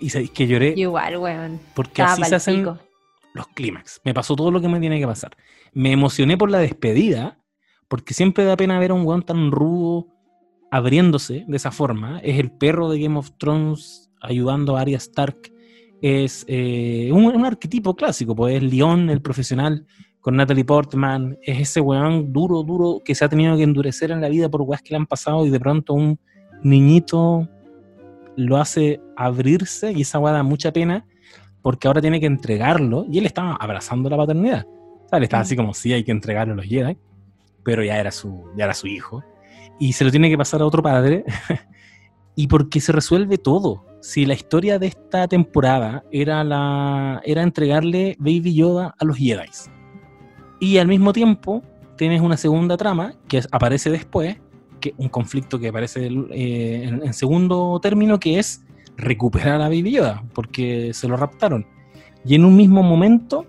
Y 0.00 0.08
sabéis 0.08 0.30
que 0.30 0.46
lloré. 0.46 0.74
Igual, 0.76 1.18
weón. 1.18 1.60
Porque 1.74 2.02
así 2.02 2.24
se 2.24 2.34
hacen 2.34 2.64
los 2.64 3.46
clímax. 3.48 4.00
Me 4.04 4.14
pasó 4.14 4.34
todo 4.34 4.50
lo 4.50 4.60
que 4.60 4.68
me 4.68 4.80
tiene 4.80 4.98
que 4.98 5.06
pasar. 5.06 5.36
Me 5.72 5.92
emocioné 5.92 6.36
por 6.36 6.50
la 6.50 6.58
despedida, 6.58 7.38
porque 7.88 8.14
siempre 8.14 8.44
da 8.44 8.56
pena 8.56 8.78
ver 8.78 8.90
a 8.90 8.94
un 8.94 9.06
weón 9.06 9.22
tan 9.22 9.50
rudo 9.50 10.06
abriéndose 10.70 11.44
de 11.46 11.56
esa 11.56 11.70
forma. 11.70 12.20
Es 12.20 12.38
el 12.38 12.50
perro 12.50 12.88
de 12.88 13.00
Game 13.00 13.18
of 13.18 13.30
Thrones 13.38 14.10
ayudando 14.20 14.76
a 14.76 14.80
Arya 14.80 14.96
Stark. 14.96 15.52
Es 16.00 16.44
eh, 16.48 17.10
un, 17.12 17.44
arquetipo 17.44 17.94
clásico, 17.94 18.34
pues 18.34 18.56
es 18.56 18.62
León, 18.62 19.10
el 19.10 19.20
profesional, 19.20 19.86
con 20.20 20.36
Natalie 20.36 20.64
Portman. 20.64 21.38
Es 21.42 21.60
ese 21.60 21.80
weón 21.80 22.32
duro, 22.32 22.62
duro 22.62 23.02
que 23.04 23.14
se 23.14 23.24
ha 23.24 23.28
tenido 23.28 23.56
que 23.56 23.64
endurecer 23.64 24.10
en 24.10 24.20
la 24.20 24.28
vida 24.28 24.48
por 24.48 24.62
weas 24.62 24.82
que 24.82 24.90
le 24.90 24.96
han 24.96 25.06
pasado 25.06 25.44
y 25.46 25.50
de 25.50 25.60
pronto 25.60 25.92
un 25.92 26.18
niñito 26.62 27.48
lo 28.36 28.56
hace 28.56 29.00
abrirse 29.16 29.92
y 29.92 30.02
esa 30.02 30.18
weá 30.18 30.32
da 30.32 30.42
mucha 30.42 30.72
pena 30.72 31.06
porque 31.62 31.88
ahora 31.88 32.00
tiene 32.00 32.20
que 32.20 32.26
entregarlo 32.26 33.06
y 33.10 33.18
él 33.18 33.26
estaba 33.26 33.54
abrazando 33.56 34.08
la 34.08 34.16
paternidad. 34.16 34.66
O 34.66 35.08
sea, 35.08 35.18
él 35.18 35.24
estaba 35.24 35.42
así 35.42 35.56
como, 35.56 35.74
sí, 35.74 35.92
hay 35.92 36.04
que 36.04 36.12
entregarlo 36.12 36.54
a 36.54 36.56
los 36.56 36.66
Jedi, 36.66 36.96
pero 37.64 37.84
ya 37.84 37.98
era 37.98 38.10
su, 38.10 38.44
ya 38.56 38.64
era 38.64 38.74
su 38.74 38.86
hijo. 38.86 39.22
Y 39.78 39.92
se 39.92 40.04
lo 40.04 40.10
tiene 40.10 40.30
que 40.30 40.38
pasar 40.38 40.62
a 40.62 40.66
otro 40.66 40.82
padre 40.82 41.24
y 42.34 42.46
porque 42.46 42.80
se 42.80 42.92
resuelve 42.92 43.38
todo. 43.38 43.84
Si 44.00 44.24
la 44.24 44.34
historia 44.34 44.78
de 44.78 44.86
esta 44.86 45.28
temporada 45.28 46.04
era, 46.10 46.42
la, 46.42 47.20
era 47.24 47.42
entregarle 47.42 48.16
Baby 48.18 48.54
Yoda 48.54 48.94
a 48.98 49.04
los 49.04 49.18
Jedi. 49.18 49.48
Y 50.58 50.78
al 50.78 50.88
mismo 50.88 51.12
tiempo 51.12 51.62
tienes 51.96 52.22
una 52.22 52.38
segunda 52.38 52.78
trama 52.78 53.14
que 53.28 53.42
aparece 53.50 53.90
después, 53.90 54.38
un 54.96 55.08
conflicto 55.08 55.58
que 55.58 55.68
aparece 55.68 56.08
eh, 56.30 57.00
en, 57.02 57.12
segundo 57.12 57.78
término, 57.80 58.18
que 58.18 58.38
es 58.38 58.62
recuperar 58.96 59.60
a 59.60 59.68
Baby 59.68 59.92
Yoda, 59.92 60.22
porque 60.34 60.92
se 60.94 61.08
lo 61.08 61.16
raptaron. 61.16 61.66
Y 62.24 62.34
en 62.34 62.44
un 62.44 62.56
mismo 62.56 62.82
momento 62.82 63.46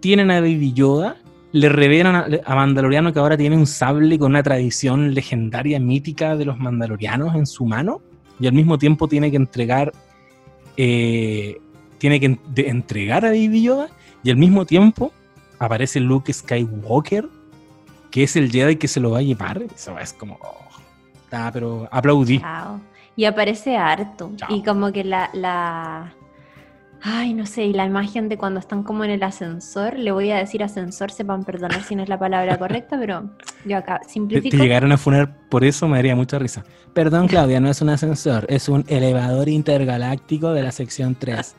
tienen 0.00 0.30
a 0.30 0.40
Baby 0.40 0.72
Yoda, 0.72 1.16
le 1.52 1.68
revelan 1.68 2.40
a, 2.44 2.54
Mandaloriano 2.54 3.12
que 3.12 3.18
ahora 3.18 3.36
tiene 3.36 3.56
un 3.56 3.66
sable 3.66 4.18
con 4.18 4.32
una 4.32 4.42
tradición 4.42 5.14
legendaria, 5.14 5.80
mítica 5.80 6.36
de 6.36 6.44
los 6.44 6.58
Mandalorianos 6.58 7.34
en 7.34 7.46
su 7.46 7.66
mano, 7.66 8.00
y 8.38 8.46
al 8.46 8.52
mismo 8.52 8.78
tiempo 8.78 9.08
tiene 9.08 9.30
que 9.30 9.36
entregar, 9.36 9.92
eh, 10.76 11.58
tiene 11.98 12.20
que 12.20 12.38
entregar 12.56 13.24
a 13.24 13.30
Baby 13.30 13.62
Yoda, 13.62 13.88
y 14.22 14.30
al 14.30 14.36
mismo 14.36 14.64
tiempo 14.66 15.12
aparece 15.58 16.00
Luke 16.00 16.32
Skywalker 16.32 17.28
que 18.10 18.24
es 18.24 18.36
el 18.36 18.50
Jedi 18.50 18.76
que 18.76 18.88
se 18.88 19.00
lo 19.00 19.10
va 19.10 19.18
a 19.18 19.22
llevar. 19.22 19.62
Eso 19.74 19.98
es 19.98 20.12
como. 20.12 20.38
Oh, 20.42 20.70
pero 21.52 21.88
aplaudí. 21.90 22.42
Y 23.16 23.24
aparece 23.24 23.76
harto. 23.76 24.32
Y 24.48 24.62
como 24.62 24.92
que 24.92 25.04
la, 25.04 25.30
la. 25.32 26.14
Ay, 27.02 27.32
no 27.32 27.46
sé, 27.46 27.64
y 27.64 27.72
la 27.72 27.86
imagen 27.86 28.28
de 28.28 28.36
cuando 28.36 28.60
están 28.60 28.82
como 28.82 29.04
en 29.04 29.10
el 29.10 29.22
ascensor, 29.22 29.98
le 29.98 30.12
voy 30.12 30.30
a 30.32 30.36
decir 30.36 30.62
ascensor, 30.62 31.10
sepan 31.10 31.44
perdonar 31.44 31.82
si 31.82 31.96
no 31.96 32.02
es 32.02 32.10
la 32.10 32.18
palabra 32.18 32.58
correcta, 32.58 32.98
pero 32.98 33.30
yo 33.64 33.78
acá 33.78 34.02
simplifico. 34.06 34.54
Te, 34.54 34.62
llegaron 34.62 34.92
a 34.92 34.98
funar 34.98 35.48
por 35.48 35.64
eso, 35.64 35.88
me 35.88 35.96
daría 35.96 36.14
mucha 36.14 36.38
risa. 36.38 36.62
Perdón, 36.92 37.26
Claudia, 37.26 37.58
no 37.58 37.70
es 37.70 37.80
un 37.80 37.88
ascensor, 37.88 38.44
es 38.50 38.68
un 38.68 38.84
elevador 38.86 39.48
intergaláctico 39.48 40.52
de 40.52 40.62
la 40.62 40.72
sección 40.72 41.14
3. 41.14 41.56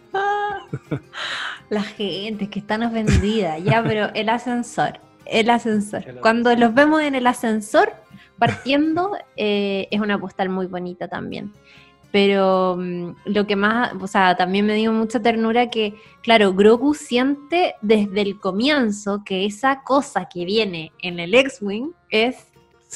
la 1.71 1.81
gente 1.81 2.47
que 2.47 2.59
están 2.59 2.83
ofendida, 2.83 3.57
ya, 3.57 3.81
pero 3.81 4.13
el 4.13 4.29
ascensor 4.29 4.99
el 5.31 5.49
ascensor. 5.49 6.19
Cuando 6.21 6.55
los 6.55 6.73
vemos 6.73 7.01
en 7.01 7.15
el 7.15 7.25
ascensor 7.25 7.93
partiendo, 8.37 9.17
eh, 9.37 9.87
es 9.89 9.99
una 9.99 10.19
postal 10.19 10.49
muy 10.49 10.67
bonita 10.67 11.07
también. 11.07 11.53
Pero 12.11 12.75
mm, 12.77 13.15
lo 13.25 13.47
que 13.47 13.55
más, 13.55 13.93
o 13.99 14.07
sea, 14.07 14.35
también 14.35 14.65
me 14.65 14.75
dio 14.75 14.91
mucha 14.91 15.21
ternura 15.21 15.69
que, 15.69 15.95
claro, 16.21 16.53
Grogu 16.53 16.93
siente 16.93 17.75
desde 17.81 18.21
el 18.21 18.39
comienzo 18.39 19.23
que 19.25 19.45
esa 19.45 19.83
cosa 19.83 20.27
que 20.27 20.43
viene 20.43 20.91
en 21.01 21.19
el 21.19 21.33
X-Wing 21.33 21.93
es 22.09 22.47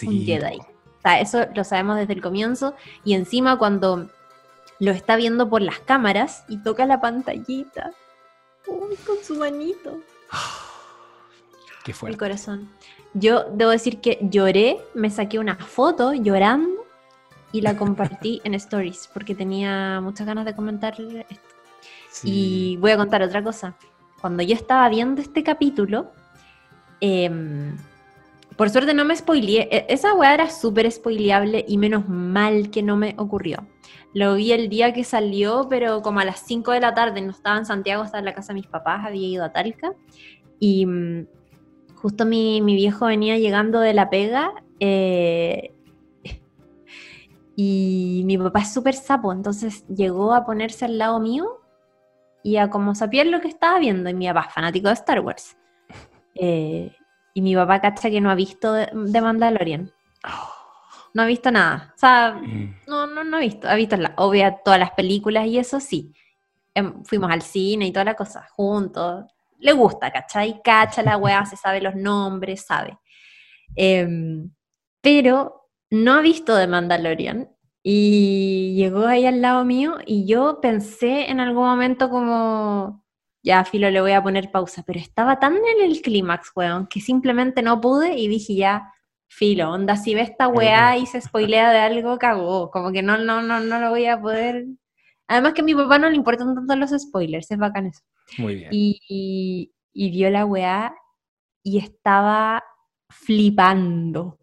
un 0.04 0.26
Jedi. 0.26 0.58
O 0.58 1.02
sea, 1.02 1.22
eso 1.22 1.46
lo 1.56 1.64
sabemos 1.64 1.96
desde 1.96 2.14
el 2.14 2.22
comienzo. 2.22 2.76
Y 3.06 3.14
encima 3.14 3.58
cuando 3.58 4.10
lo 4.80 4.92
está 4.92 5.16
viendo 5.16 5.50
por 5.50 5.62
las 5.62 5.80
cámaras 5.80 6.44
y 6.50 6.62
toca 6.62 6.86
la 6.86 7.00
pantallita, 7.00 7.92
uy, 8.68 8.98
con 9.06 9.24
su 9.24 9.36
manito. 9.36 10.00
Qué 11.86 11.94
El 12.08 12.18
corazón. 12.18 12.68
Yo 13.14 13.46
debo 13.54 13.70
decir 13.70 14.02
que 14.02 14.18
lloré, 14.20 14.80
me 14.96 15.12
saqué 15.12 15.38
una 15.38 15.56
foto 15.56 16.16
llorando 16.16 16.84
y 17.52 17.62
la 17.62 17.78
compartí 17.78 18.42
en 18.44 18.56
stories 18.56 19.08
porque 19.14 19.36
tenía 19.36 20.02
muchas 20.02 20.26
ganas 20.26 20.46
de 20.46 20.56
comentar 20.56 20.96
esto. 21.00 21.56
Y 22.24 22.78
voy 22.78 22.90
a 22.90 22.98
contar 22.98 23.22
otra 23.22 23.44
cosa. 23.44 23.76
Cuando 24.20 24.42
yo 24.42 24.56
estaba 24.56 24.90
viendo 24.90 25.22
este 25.22 25.44
capítulo, 25.44 26.12
em, 27.02 27.78
por 28.58 28.72
suerte 28.72 28.96
no 28.96 29.06
me 29.06 29.16
spoileé. 29.16 29.68
E, 29.70 29.86
esa 29.90 30.16
weá 30.16 30.34
era 30.34 30.50
súper 30.50 30.92
spoileable 30.92 31.64
y 31.68 31.78
menos 31.78 32.10
mal 32.10 32.72
que 32.72 32.82
no 32.82 32.98
me 32.98 33.14
ocurrió. 33.20 33.68
Lo 34.16 34.34
vi 34.34 34.54
el 34.54 34.70
día 34.70 34.92
que 34.92 35.04
salió, 35.04 35.68
pero 35.70 36.02
como 36.02 36.20
a 36.20 36.26
las 36.26 36.40
5 36.48 36.72
de 36.72 36.80
la 36.80 36.96
tarde, 36.96 37.22
no 37.22 37.30
estaba 37.30 37.58
en 37.60 37.66
Santiago, 37.68 38.04
estaba 38.04 38.20
en 38.20 38.26
la 38.26 38.34
casa 38.34 38.54
de 38.54 38.62
mis 38.62 38.68
papás, 38.68 39.06
había 39.06 39.28
ido 39.28 39.44
a 39.44 39.52
Talca. 39.52 39.94
Y 40.60 40.86
mm, 40.86 41.28
justo 42.06 42.24
mi, 42.24 42.62
viejo 42.62 43.08
venía 43.08 43.40
llegando 43.40 43.80
de 43.80 43.96
la 43.96 44.12
pega 44.12 44.54
eh, 44.80 45.74
y 47.56 48.22
mi 48.26 48.38
papá 48.38 48.60
es 48.60 48.72
súper 48.72 48.94
sapo, 48.94 49.32
entonces 49.32 49.88
llegó 49.88 50.36
a 50.36 50.46
ponerse 50.46 50.86
al 50.86 51.00
lado 51.00 51.20
mío 51.20 51.64
y 52.44 52.58
a 52.58 52.70
como 52.70 52.94
saber 52.94 53.26
lo 53.26 53.42
que 53.42 53.48
estaba 53.48 53.80
viendo. 53.80 54.08
Y 54.08 54.14
mi 54.14 54.28
papá 54.28 54.44
fanático 54.52 54.88
de 54.90 54.94
Star 54.94 55.20
Wars. 55.22 55.58
Eh, 56.38 56.94
y 57.34 57.42
mi 57.42 57.56
papá 57.56 57.80
cacha 57.80 58.10
que 58.10 58.20
no 58.20 58.30
ha 58.30 58.36
visto 58.36 58.74
de, 58.74 58.92
Mandalorian. 58.94 59.90
No 61.14 61.22
ha 61.22 61.26
visto 61.26 61.50
nada. 61.50 61.94
O 61.96 61.98
sea, 61.98 62.34
mm. 62.34 62.82
no, 62.88 63.08
no, 63.08 63.24
no 63.24 63.38
ha 63.38 63.40
visto. 63.40 63.70
Ha 63.70 63.76
visto 63.76 63.96
la, 63.96 64.14
obvia 64.18 64.58
todas 64.58 64.78
las 64.78 64.92
películas 64.92 65.46
y 65.46 65.58
eso 65.58 65.80
sí. 65.80 66.14
Em, 66.74 67.06
fuimos 67.06 67.32
al 67.32 67.42
cine 67.42 67.88
y 67.88 67.94
toda 67.94 68.04
la 68.04 68.16
cosa 68.16 68.46
juntos 68.52 69.24
le 69.60 69.74
gusta, 69.74 70.12
¿cachai? 70.12 70.62
Cacha 70.64 71.04
la 71.04 71.18
weá, 71.18 71.46
se 71.46 71.58
sabe 71.58 71.82
los 71.82 71.96
nombres, 71.96 72.66
sabe. 72.66 72.98
Em, 73.76 74.52
pero 75.02 75.70
no 75.90 76.14
ha 76.14 76.22
visto 76.22 76.58
The 76.58 76.68
Mandalorian 76.68 77.50
y 77.84 78.76
llegó 78.76 79.06
ahí 79.06 79.26
al 79.26 79.42
lado 79.42 79.64
mío 79.66 79.98
y 80.06 80.26
yo 80.26 80.60
pensé 80.62 81.30
en 81.30 81.40
algún 81.40 81.66
momento 81.66 82.10
como, 82.10 83.06
ya, 83.44 83.64
Filo, 83.66 83.90
le 83.92 84.02
voy 84.02 84.14
a 84.14 84.24
poner 84.24 84.52
pausa, 84.52 84.84
pero 84.86 85.00
estaba 85.00 85.40
tan 85.40 85.56
en 85.58 85.84
el 85.84 86.02
clímax, 86.02 86.52
weón, 86.56 86.88
que 86.88 87.02
simplemente 87.02 87.62
no 87.62 87.80
pude 87.82 88.18
y 88.18 88.28
dije 88.28 88.56
ya, 88.56 88.92
Filo, 89.28 89.72
onda, 89.72 89.98
si 89.98 90.16
ve 90.16 90.22
esta 90.22 90.48
weá 90.48 90.98
y 90.98 91.06
se 91.06 91.22
spoilea 91.22 91.72
de 91.72 91.80
algo, 91.80 92.18
cagó, 92.18 92.72
como 92.72 92.92
que 92.92 93.04
no, 93.04 93.18
no, 93.18 93.42
no, 93.42 93.60
no 93.60 93.80
lo 93.80 93.90
voy 93.90 94.06
a 94.06 94.20
poder... 94.20 94.66
Además 95.28 95.54
que 95.54 95.62
a 95.62 95.64
mi 95.64 95.76
papá 95.76 95.98
no 96.00 96.10
le 96.10 96.16
importan 96.16 96.56
tanto 96.56 96.76
los 96.76 96.92
spoilers, 96.92 97.50
es 97.50 97.58
bacán 97.58 97.88
eso. 97.88 98.02
Y, 98.38 99.72
vio 99.94 100.30
la 100.30 100.46
weá 100.46 100.96
y 101.64 101.80
estaba 101.80 102.64
flipando. 103.10 104.38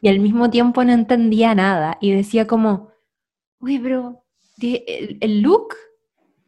Y 0.00 0.08
al 0.08 0.18
mismo 0.18 0.50
tiempo 0.50 0.84
no 0.84 0.92
entendía 0.92 1.54
nada. 1.54 1.98
Y 2.00 2.12
decía 2.12 2.46
como, 2.46 2.90
uy, 3.60 3.78
bro, 3.78 4.24
el, 4.60 5.42
look. 5.42 5.74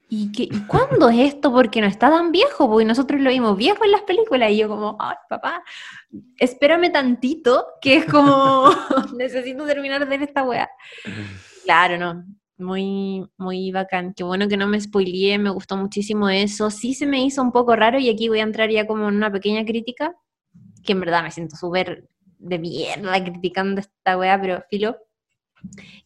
¿Y, 0.08 0.30
qué, 0.32 0.44
¿Y 0.44 0.66
cuándo 0.66 1.08
es 1.08 1.34
esto? 1.34 1.52
Porque 1.52 1.80
no 1.80 1.86
está 1.86 2.10
tan 2.10 2.30
viejo, 2.30 2.68
porque 2.68 2.84
nosotros 2.84 3.20
lo 3.20 3.30
vimos 3.30 3.56
viejo 3.56 3.84
en 3.84 3.92
las 3.92 4.02
películas. 4.02 4.50
Y 4.50 4.58
yo 4.58 4.68
como, 4.68 4.96
ay, 5.00 5.16
papá, 5.28 5.64
espérame 6.38 6.92
tantito, 6.92 7.66
que 7.80 7.96
es 7.96 8.04
como, 8.04 8.70
necesito 9.16 9.64
terminar 9.66 10.00
de 10.00 10.06
ver 10.06 10.22
esta 10.22 10.44
weá. 10.44 10.70
Claro, 11.64 11.98
no, 11.98 12.24
muy, 12.58 13.26
muy 13.36 13.72
bacán. 13.72 14.14
Qué 14.14 14.24
bueno 14.24 14.48
que 14.48 14.56
no 14.56 14.66
me 14.66 14.80
spoileé, 14.80 15.38
me 15.38 15.50
gustó 15.50 15.76
muchísimo 15.76 16.28
eso. 16.28 16.70
Sí 16.70 16.94
se 16.94 17.06
me 17.06 17.22
hizo 17.24 17.42
un 17.42 17.52
poco 17.52 17.76
raro 17.76 17.98
y 17.98 18.08
aquí 18.08 18.28
voy 18.28 18.40
a 18.40 18.44
entrar 18.44 18.70
ya 18.70 18.86
como 18.86 19.08
en 19.08 19.16
una 19.16 19.32
pequeña 19.32 19.64
crítica, 19.64 20.14
que 20.84 20.92
en 20.92 21.00
verdad 21.00 21.22
me 21.22 21.30
siento 21.30 21.56
súper 21.56 22.08
de 22.38 22.58
mierda 22.58 23.22
criticando 23.24 23.80
esta 23.80 24.18
weá, 24.18 24.40
pero 24.40 24.62
filo, 24.70 24.96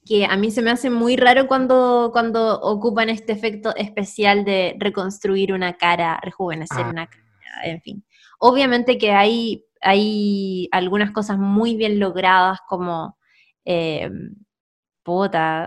que 0.06 0.24
a 0.24 0.36
mí 0.36 0.50
se 0.50 0.62
me 0.62 0.70
hace 0.70 0.88
muy 0.88 1.16
raro 1.16 1.48
cuando, 1.48 2.10
cuando 2.12 2.60
ocupan 2.60 3.10
este 3.10 3.32
efecto 3.32 3.74
especial 3.76 4.44
de 4.44 4.76
reconstruir 4.78 5.52
una 5.52 5.76
cara, 5.76 6.20
rejuvenecer 6.22 6.84
ah. 6.84 6.90
una 6.90 7.06
cara, 7.08 7.24
en 7.64 7.82
fin. 7.82 8.04
Obviamente 8.38 8.98
que 8.98 9.10
hay, 9.10 9.64
hay 9.80 10.68
algunas 10.70 11.10
cosas 11.10 11.38
muy 11.38 11.76
bien 11.76 11.98
logradas 11.98 12.60
como... 12.68 13.18
Eh, 13.64 14.08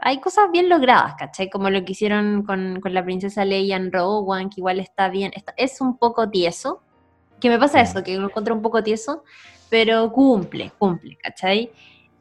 hay 0.02 0.20
cosas 0.20 0.52
bien 0.52 0.70
logradas, 0.70 1.16
¿cachai? 1.16 1.50
Como 1.50 1.70
lo 1.70 1.84
que 1.84 1.94
hicieron 1.94 2.44
con, 2.44 2.80
la 2.84 3.04
princesa 3.04 3.46
Leia 3.46 3.76
en 3.76 3.92
Rogue 3.92 4.50
que 4.50 4.60
igual 4.60 4.80
está 4.80 5.10
bien, 5.10 5.32
es 5.58 5.82
un 5.82 5.98
poco 5.98 6.30
tieso, 6.30 6.82
que 7.40 7.50
me 7.50 7.58
pasa 7.58 7.82
eso, 7.82 8.04
que 8.04 8.18
lo 8.18 8.28
encuentro 8.28 8.54
un 8.54 8.62
poco 8.62 8.84
tieso, 8.84 9.24
pero 9.70 10.12
cumple, 10.12 10.72
cumple, 10.78 11.18
¿cachai? 11.18 11.72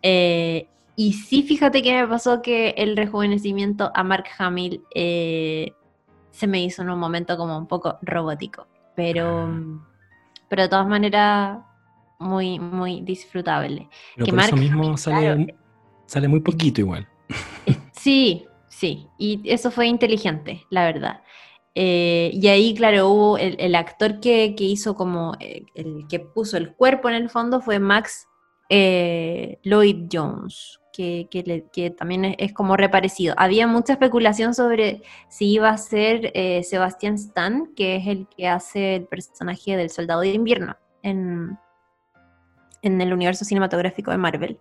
Eh, 0.03 0.67
y 0.97 1.13
sí, 1.13 1.43
fíjate 1.43 1.83
que 1.83 2.01
me 2.01 2.09
pasó 2.09 2.43
que 2.43 2.71
el 2.71 2.97
rejuvenecimiento 2.97 3.91
a 3.95 4.03
Mark 4.03 4.27
Hamill 4.39 4.83
eh, 4.95 5.73
se 6.31 6.47
me 6.47 6.63
hizo 6.63 6.83
en 6.83 6.91
un 6.91 6.99
momento 6.99 7.37
como 7.37 7.57
un 7.57 7.67
poco 7.67 7.99
robótico, 8.03 8.67
pero, 8.95 9.47
ah. 9.47 9.89
pero 10.49 10.63
de 10.63 10.69
todas 10.69 10.87
maneras 10.87 11.59
muy, 12.19 12.59
muy 12.59 13.01
disfrutable. 13.01 13.89
que 14.17 14.31
por 14.31 14.41
eso 14.41 14.57
mismo 14.57 14.97
sale, 14.97 15.55
sale 16.11 16.27
muy 16.27 16.41
poquito 16.41 16.81
igual. 16.81 17.09
Sí, 17.93 18.47
sí, 18.69 19.07
y 19.17 19.41
eso 19.45 19.71
fue 19.71 19.87
inteligente, 19.87 20.65
la 20.71 20.85
verdad. 20.85 21.21
Eh, 21.77 22.31
y 22.33 22.49
ahí, 22.49 22.75
claro, 22.75 23.09
hubo 23.11 23.39
el, 23.39 23.75
actor 23.77 24.19
que, 24.19 24.53
hizo 24.59 24.97
como, 24.97 25.35
eh, 25.39 25.67
el 25.77 26.09
que 26.09 26.19
puso 26.19 26.57
el 26.57 26.75
cuerpo 26.75 27.09
en 27.09 27.15
el 27.15 27.31
fondo 27.31 27.61
fue 27.61 27.79
Max 27.79 28.27
eh, 28.69 29.59
Lloyd 29.63 30.07
Jones, 30.11 30.81
que, 30.93 31.29
también 31.97 32.35
es, 32.39 32.53
como 32.55 32.77
reparecido. 32.77 33.35
Había 33.39 33.69
mucha 33.69 33.93
especulación 33.93 34.53
sobre 34.55 35.03
si 35.29 35.53
iba 35.53 35.69
a 35.69 35.79
ser 35.79 36.33
Sebastian 36.65 37.15
Stan, 37.15 37.73
que 37.77 37.97
es 37.97 38.09
el 38.09 38.27
que 38.37 38.49
hace 38.49 38.97
el 38.97 39.05
personaje 39.05 39.77
del 39.77 39.91
Soldado 39.91 40.23
de 40.23 40.33
Invierno 40.33 40.77
en, 41.03 41.57
en 42.83 43.01
el 43.01 43.13
universo 43.13 43.45
cinematográfico 43.45 44.11
de 44.11 44.19
Marvel. 44.19 44.59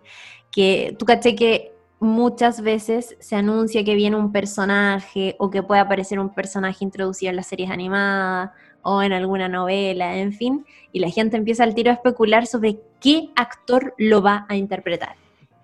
Que 0.50 0.94
tú 0.98 1.04
caché 1.06 1.34
que 1.34 1.72
muchas 2.00 2.62
veces 2.62 3.16
se 3.20 3.36
anuncia 3.36 3.84
que 3.84 3.94
viene 3.94 4.16
un 4.16 4.32
personaje 4.32 5.36
o 5.38 5.50
que 5.50 5.62
puede 5.62 5.82
aparecer 5.82 6.18
un 6.18 6.34
personaje 6.34 6.84
introducido 6.84 7.30
en 7.30 7.36
las 7.36 7.46
series 7.46 7.70
animadas 7.70 8.50
o 8.82 9.02
en 9.02 9.12
alguna 9.12 9.48
novela, 9.48 10.16
en 10.16 10.32
fin, 10.32 10.64
y 10.90 11.00
la 11.00 11.10
gente 11.10 11.36
empieza 11.36 11.64
al 11.64 11.74
tiro 11.74 11.90
a 11.90 11.94
especular 11.94 12.46
sobre 12.46 12.80
qué 12.98 13.30
actor 13.36 13.94
lo 13.98 14.22
va 14.22 14.46
a 14.48 14.56
interpretar. 14.56 15.16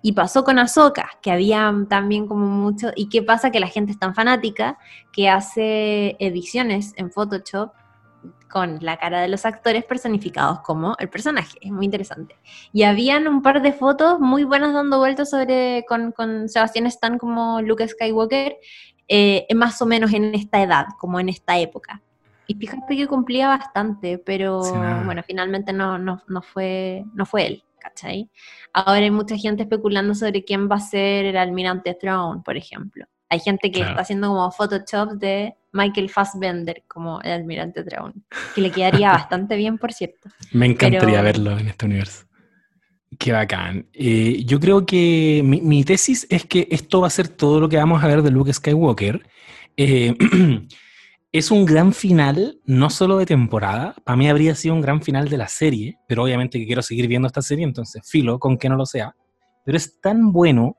Y 0.03 0.13
pasó 0.13 0.45
con 0.45 0.59
Ahsoka, 0.59 1.09
que 1.23 1.31
había 1.31 1.75
también 1.89 2.29
como 2.29 2.47
mucho, 2.47 2.91
y 2.95 3.09
qué 3.09 3.23
pasa 3.23 3.51
que 3.51 3.59
la 3.59 3.69
gente 3.69 3.93
es 3.93 3.99
tan 3.99 4.15
fanática 4.15 4.79
que 5.13 5.31
hace 5.31 6.17
ediciones 6.21 6.93
en 6.97 7.11
Photoshop 7.11 7.73
con 8.51 8.79
la 8.81 8.97
cara 8.97 9.21
de 9.21 9.29
los 9.29 9.45
actores 9.45 9.85
personificados 9.85 10.61
como 10.61 10.97
el 10.99 11.09
personaje. 11.09 11.59
Es 11.61 11.71
muy 11.71 11.85
interesante. 11.85 12.37
Y 12.73 12.85
habían 12.85 13.27
un 13.27 13.43
par 13.43 13.63
de 13.63 13.73
fotos 13.73 14.21
muy 14.21 14.45
buenas 14.45 14.73
dando 14.73 14.99
vueltas 14.99 15.31
sobre 15.31 15.85
con, 15.89 16.13
con 16.13 16.49
Sebastián 16.49 16.87
Stan 16.87 17.19
como 17.19 17.61
Luke 17.63 17.87
Skywalker, 17.87 18.57
eh, 19.09 19.47
más 19.55 19.81
o 19.83 19.87
menos 19.87 20.13
en 20.13 20.35
esta 20.35 20.63
edad, 20.63 20.87
como 20.99 21.21
en 21.21 21.29
esta 21.29 21.59
época. 21.59 22.03
Y 22.47 22.55
fíjate 22.55 22.97
que 22.97 23.07
cumplía 23.07 23.49
bastante, 23.49 24.19
pero 24.19 24.61
bueno, 25.05 25.23
finalmente 25.27 25.73
no, 25.73 25.99
no, 25.99 26.23
no, 26.29 26.43
fue, 26.43 27.05
no 27.13 27.27
fue 27.27 27.47
él, 27.47 27.65
¿cachai? 27.81 28.31
Ahora 28.73 29.01
hay 29.01 29.11
mucha 29.11 29.37
gente 29.37 29.65
especulando 29.65 30.15
sobre 30.15 30.45
quién 30.45 30.69
va 30.71 30.77
a 30.77 30.81
ser 30.81 31.27
el 31.27 31.37
almirante 31.37 31.95
Throne, 31.95 32.43
por 32.45 32.57
ejemplo. 32.57 33.07
Hay 33.29 33.41
gente 33.41 33.71
que 33.73 33.81
está 33.81 34.01
haciendo 34.01 34.29
como 34.29 34.51
Photoshop 34.51 35.13
de 35.15 35.55
Michael 35.73 36.11
Fassbender 36.11 36.85
como 36.87 37.21
el 37.23 37.33
almirante 37.33 37.83
Dragón, 37.83 38.25
que 38.55 38.61
le 38.61 38.71
quedaría 38.71 39.11
bastante 39.13 39.57
bien, 39.57 39.79
por 39.79 39.93
cierto. 39.93 40.29
Me 40.53 40.67
encantaría 40.67 41.23
verlo 41.23 41.59
en 41.59 41.69
este 41.69 41.87
universo. 41.87 42.27
Qué 43.19 43.33
bacán. 43.33 43.89
Eh, 43.93 44.43
yo 44.45 44.61
creo 44.61 44.85
que 44.85 45.43
mi, 45.45 45.85
tesis 45.85 46.27
es 46.29 46.45
que 46.45 46.69
esto 46.71 47.01
va 47.01 47.07
a 47.07 47.11
ser 47.11 47.29
todo 47.29 47.61
lo 47.61 47.69
que 47.69 47.77
vamos 47.77 48.03
a 48.03 48.07
ver 48.07 48.23
de 48.23 48.31
Luke 48.31 48.53
Skywalker. 48.53 49.27
Eh, 49.77 50.15
es 51.33 51.51
un 51.51 51.65
gran 51.65 51.93
final, 51.93 52.61
no 52.65 52.91
solo 52.91 53.19
de 53.19 53.27
temporada, 53.27 53.95
para 54.05 54.17
mí 54.17 54.29
habría 54.29 54.55
sido 54.55 54.75
un 54.75 54.81
gran 54.81 55.03
final 55.03 55.29
de 55.29 55.39
la 55.39 55.49
serie, 55.49 55.99
pero 56.09 56.25
obviamente 56.25 56.59
que 56.59 56.67
quiero 56.67 56.83
seguir 56.83 57.07
viendo 57.07 57.27
esta 57.27 57.43
serie, 57.43 57.65
entonces 57.65 58.03
filo 58.09 58.39
con 58.39 58.59
que 58.59 58.69
no 58.69 58.77
lo 58.77 58.87
sea. 58.87 59.15
Pero 59.65 59.77
es 59.77 60.01
tan 60.01 60.33
bueno 60.33 60.77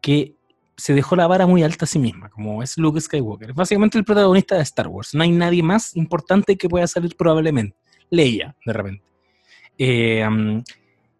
que 0.00 0.36
se 0.76 0.94
dejó 0.94 1.16
la 1.16 1.26
vara 1.26 1.46
muy 1.46 1.62
alta 1.62 1.84
a 1.84 1.88
sí 1.88 1.98
misma, 1.98 2.30
como 2.30 2.62
es 2.62 2.76
Luke 2.78 3.00
Skywalker. 3.00 3.52
Básicamente 3.52 3.98
el 3.98 4.04
protagonista 4.04 4.56
de 4.56 4.62
Star 4.62 4.88
Wars. 4.88 5.14
No 5.14 5.22
hay 5.22 5.30
nadie 5.30 5.62
más 5.62 5.96
importante 5.96 6.56
que 6.56 6.68
pueda 6.68 6.86
salir 6.86 7.16
probablemente. 7.16 7.76
Leia, 8.10 8.56
de 8.64 8.72
repente. 8.72 9.04
Eh, 9.78 10.26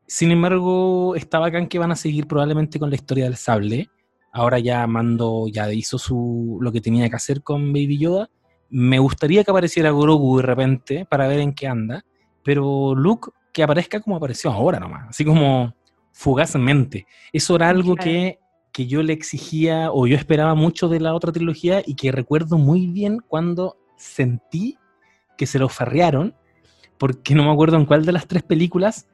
sin 0.06 0.31
embargo, 0.31 1.16
está 1.16 1.39
bacán 1.39 1.66
que 1.66 1.78
van 1.78 1.93
a 1.93 1.97
seguir 1.97 2.26
probablemente 2.26 2.78
con 2.78 2.90
la 2.90 2.97
historia 2.97 3.24
del 3.24 3.36
sable. 3.36 3.89
Ahora 4.32 4.59
ya 4.59 4.86
Mando 4.86 5.47
ya 5.48 5.72
hizo 5.72 5.98
su, 5.98 6.59
lo 6.60 6.72
que 6.72 6.81
tenía 6.81 7.09
que 7.09 7.16
hacer 7.16 7.43
con 7.43 7.72
Baby 7.72 7.98
Yoda. 7.98 8.31
Me 8.70 8.98
gustaría 8.98 9.44
que 9.44 9.51
apareciera 9.51 9.90
Grogu 9.90 10.39
de 10.39 10.43
repente 10.43 11.06
para 11.06 11.28
ver 11.28 11.40
en 11.40 11.55
qué 11.55 11.68
anda. 11.68 12.05
Pero 12.43 12.94
Luke, 12.94 13.31
que 13.52 13.62
aparezca 13.62 14.01
como 14.01 14.16
apareció 14.16 14.51
ahora 14.51 14.78
nomás. 14.78 15.09
Así 15.09 15.24
como 15.24 15.74
fugazmente. 16.12 17.06
Eso 17.32 17.56
era 17.56 17.70
algo 17.70 17.97
que 17.97 18.39
que 18.74 18.86
yo 18.88 19.05
le 19.05 19.12
exigía 19.12 19.92
o 19.92 20.09
yo 20.09 20.16
esperaba 20.16 20.56
mucho 20.56 20.88
de 20.88 20.98
la 20.98 21.14
otra 21.14 21.30
trilogía 21.30 21.80
y 21.86 21.94
que 21.94 22.10
recuerdo 22.10 22.59
muy 22.59 22.88
bien 22.88 23.20
cuando 23.20 23.76
sentí 23.96 24.76
que 25.38 25.46
se 25.46 25.60
lo 25.60 25.68
farrearon, 25.68 26.34
porque 26.98 27.36
no 27.36 27.44
me 27.44 27.52
acuerdo 27.52 27.76
en 27.76 27.86
cuál 27.86 28.05
de 28.05 28.10
las 28.10 28.26
tres 28.26 28.42
películas 28.42 29.06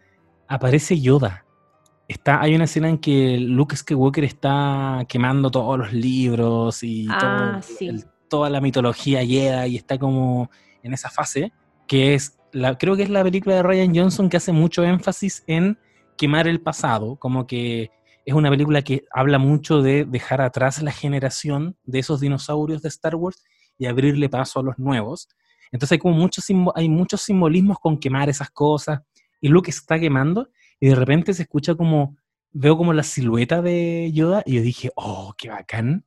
aparece 0.49 0.99
Yoda. 0.99 1.45
Está, 2.09 2.41
hay 2.41 2.55
una 2.55 2.65
escena 2.65 2.89
en 2.89 2.97
que 2.97 3.37
Luke 3.39 3.77
Skywalker 3.77 4.25
está 4.25 5.05
quemando 5.07 5.51
todos 5.51 5.79
los 5.79 5.93
libros 5.93 6.83
y 6.83 7.07
ah, 7.11 7.61
toda 8.29 8.49
la 8.49 8.63
mitología 8.63 9.21
Jedi 9.21 9.73
y 9.73 9.77
está 9.77 9.99
como 9.99 10.51
en 10.83 10.95
esa 10.95 11.11
fase, 11.11 11.53
que 11.87 12.15
es, 12.15 12.39
la, 12.53 12.79
creo 12.79 12.97
que 12.97 13.03
es 13.03 13.11
la 13.11 13.23
película 13.23 13.57
de 13.57 13.63
Ryan 13.63 13.95
Johnson 13.95 14.31
que 14.31 14.39
hace 14.39 14.53
mucho 14.53 14.85
énfasis 14.85 15.45
en 15.47 15.79
quemar 16.17 16.49
el 16.49 16.63
pasado, 16.63 17.17
como 17.17 17.47
que 17.47 17.91
es 18.25 18.35
una 18.35 18.51
película 18.51 18.83
que 18.83 19.05
habla 19.13 19.39
mucho 19.39 19.83
de 19.83 20.05
dejar 20.05 20.41
atrás 20.41 20.83
la 20.83 20.93
generación 20.93 21.77
de 21.85 22.01
esos 22.01 22.21
dinosaurios 22.21 22.83
de 22.83 22.89
Star 22.89 23.15
Wars 23.15 23.43
y 23.79 23.87
abrirle 23.87 24.29
paso 24.29 24.61
a 24.61 24.63
los 24.63 24.79
nuevos. 24.79 25.29
Entonces 25.73 25.93
hay 25.93 25.99
como 25.99 26.15
muchos, 26.15 26.47
hay 26.75 26.89
muchos 26.89 27.23
simbolismos 27.23 27.79
con 27.79 27.99
quemar 27.99 28.29
esas 28.29 28.51
cosas 28.51 29.01
y 29.41 29.49
Luke 29.49 29.71
está 29.71 29.99
quemando 29.99 30.49
y 30.79 30.89
de 30.89 30.95
repente 30.95 31.33
se 31.33 31.43
escucha 31.43 31.75
como, 31.75 32.17
veo 32.53 32.77
como 32.77 32.93
la 32.93 33.03
silueta 33.03 33.63
de 33.63 34.11
Yoda 34.13 34.43
y 34.45 34.57
yo 34.57 34.63
dije, 34.63 34.91
oh, 34.97 35.35
qué 35.39 35.49
bacán, 35.49 36.05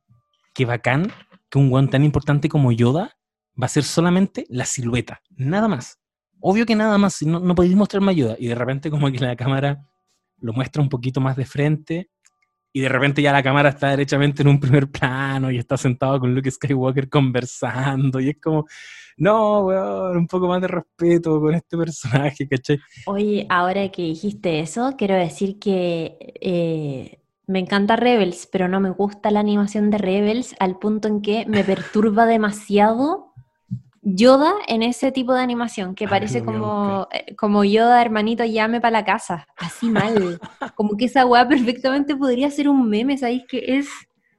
qué 0.52 0.64
bacán 0.64 1.12
que 1.50 1.58
un 1.58 1.70
guan 1.70 1.88
tan 1.88 2.04
importante 2.04 2.48
como 2.48 2.72
Yoda 2.72 3.16
va 3.60 3.66
a 3.66 3.68
ser 3.68 3.84
solamente 3.84 4.46
la 4.48 4.64
silueta, 4.64 5.22
nada 5.30 5.68
más. 5.68 5.98
Obvio 6.40 6.66
que 6.66 6.76
nada 6.76 6.98
más, 6.98 7.22
no, 7.22 7.40
no 7.40 7.54
podéis 7.54 7.76
mostrar 7.76 8.02
más 8.02 8.14
Yoda 8.14 8.36
y 8.38 8.48
de 8.48 8.54
repente 8.54 8.90
como 8.90 9.10
que 9.10 9.18
la 9.18 9.36
cámara 9.36 9.86
lo 10.44 10.52
muestra 10.52 10.82
un 10.82 10.88
poquito 10.90 11.20
más 11.20 11.36
de 11.36 11.46
frente 11.46 12.10
y 12.70 12.80
de 12.80 12.88
repente 12.88 13.22
ya 13.22 13.32
la 13.32 13.42
cámara 13.42 13.70
está 13.70 13.88
derechamente 13.90 14.42
en 14.42 14.48
un 14.48 14.60
primer 14.60 14.90
plano 14.90 15.50
y 15.50 15.58
está 15.58 15.76
sentado 15.76 16.20
con 16.20 16.34
Luke 16.34 16.50
Skywalker 16.50 17.08
conversando 17.08 18.20
y 18.20 18.30
es 18.30 18.36
como, 18.42 18.66
no, 19.16 19.60
weón, 19.60 20.16
un 20.16 20.26
poco 20.26 20.48
más 20.48 20.60
de 20.60 20.68
respeto 20.68 21.40
con 21.40 21.54
este 21.54 21.78
personaje, 21.78 22.48
¿cachai? 22.48 22.78
Oye, 23.06 23.46
ahora 23.48 23.88
que 23.90 24.02
dijiste 24.02 24.60
eso, 24.60 24.94
quiero 24.98 25.14
decir 25.14 25.58
que 25.58 26.18
eh, 26.40 27.20
me 27.46 27.60
encanta 27.60 27.96
Rebels, 27.96 28.48
pero 28.50 28.68
no 28.68 28.80
me 28.80 28.90
gusta 28.90 29.30
la 29.30 29.40
animación 29.40 29.90
de 29.90 29.98
Rebels 29.98 30.56
al 30.58 30.78
punto 30.78 31.08
en 31.08 31.22
que 31.22 31.46
me 31.46 31.62
perturba 31.62 32.26
demasiado 32.26 33.33
Yoda 34.04 34.52
en 34.68 34.82
ese 34.82 35.12
tipo 35.12 35.32
de 35.32 35.40
animación, 35.40 35.94
que 35.94 36.06
parece 36.06 36.44
como, 36.44 37.08
eh, 37.10 37.34
como 37.36 37.64
Yoda, 37.64 38.02
hermanito, 38.02 38.44
llame 38.44 38.80
para 38.80 38.90
la 38.90 39.04
casa, 39.04 39.46
así 39.56 39.88
mal. 39.88 40.38
como 40.76 40.96
que 40.96 41.06
esa 41.06 41.24
weá 41.24 41.48
perfectamente 41.48 42.14
podría 42.14 42.50
ser 42.50 42.68
un 42.68 42.88
meme, 42.88 43.16
¿sabéis 43.16 43.44
que 43.48 43.64
es? 43.78 43.88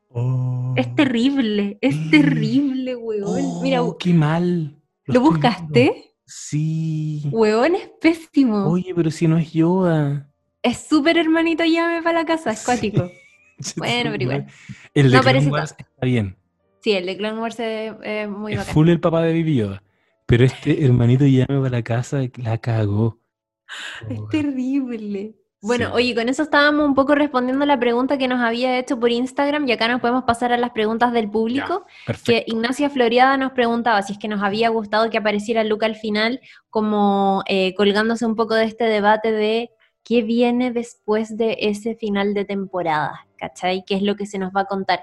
Oh. 0.10 0.74
Es 0.78 0.94
terrible, 0.94 1.80
es 1.82 1.96
terrible, 2.12 2.96
weón. 2.96 3.62
Mira, 3.64 3.82
oh, 3.82 3.98
qué 3.98 4.14
mal. 4.14 4.80
¿Lo, 5.06 5.22
buscaste? 5.22 6.16
Sí. 6.26 7.24
Weón 7.32 7.76
es 7.76 7.90
pésimo. 8.00 8.68
Oye, 8.68 8.94
pero 8.96 9.10
si 9.10 9.28
no 9.28 9.38
es 9.38 9.52
Yoda. 9.52 10.30
Es 10.62 10.78
súper 10.88 11.18
hermanito, 11.18 11.64
llame 11.64 12.02
para 12.04 12.20
la 12.20 12.26
casa, 12.26 12.52
es 12.52 12.64
cuático. 12.64 13.10
bueno, 13.78 14.12
pero 14.12 14.24
igual. 14.24 14.48
El 14.94 15.12
de 15.12 15.20
Clone 15.20 15.48
Wars 15.48 15.76
está 15.78 16.06
bien. 16.06 16.38
Sí, 16.86 16.91
el 16.91 17.07
de 17.07 17.18
Clone 17.18 17.41
Wars 17.41 17.60
es, 17.60 18.30
muy 18.30 18.53
es 18.53 18.64
full 18.66 18.90
el 18.90 18.99
papá 18.99 19.24
de 19.24 19.34
Baby 19.34 19.56
Yoda. 19.56 19.82
Pero 20.28 20.45
este 20.45 20.86
hermanito 20.86 21.26
llame 21.26 21.57
para 21.57 21.70
la 21.72 21.82
casa 21.82 22.22
la 22.36 22.60
cagó. 22.60 23.18
Es 24.07 24.20
terrible. 24.30 25.34
Bueno, 25.64 25.91
oye, 25.95 26.14
con 26.14 26.30
eso 26.30 26.44
estábamos 26.44 26.86
un 26.86 26.94
poco 26.94 27.16
respondiendo 27.16 27.64
a 27.64 27.66
la 27.66 27.80
pregunta 27.80 28.20
que 28.20 28.28
nos 28.28 28.40
había 28.40 28.78
hecho 28.78 28.99
por 28.99 29.10
Instagram 29.10 29.68
y 29.68 29.72
acá 29.72 29.88
nos 29.88 29.99
podemos 29.99 30.26
pasar 30.26 30.53
a 30.53 30.57
las 30.57 30.70
preguntas 30.74 31.12
del 31.12 31.28
público. 31.28 31.88
que 32.24 32.44
Ignacia 32.45 32.91
Floriada 32.91 33.36
nos 33.36 33.53
preguntaba 33.53 34.03
si 34.03 34.14
es 34.14 34.20
que 34.20 34.28
nos 34.28 34.44
había 34.44 34.70
gustado 34.70 35.10
que 35.10 35.18
apareciera 35.18 35.64
Luca 35.64 35.88
al 35.88 35.95
final, 35.95 36.40
como 36.70 37.41
eh, 37.48 37.74
colgándose 37.74 38.28
un 38.28 38.36
poco 38.36 38.53
de 38.53 38.66
este 38.66 38.84
debate 38.84 39.32
de 39.32 39.72
qué 40.03 40.22
viene 40.22 40.72
después 40.72 41.36
de 41.36 41.57
ese 41.62 41.95
final 41.95 42.36
de 42.36 42.45
temporada, 42.45 43.26
¿cachai? 43.38 43.84
¿Qué 43.88 43.95
es 43.95 44.03
lo 44.03 44.16
que 44.16 44.28
se 44.28 44.38
nos 44.38 44.52
va 44.56 44.62
a 44.62 44.66
contar? 44.66 44.99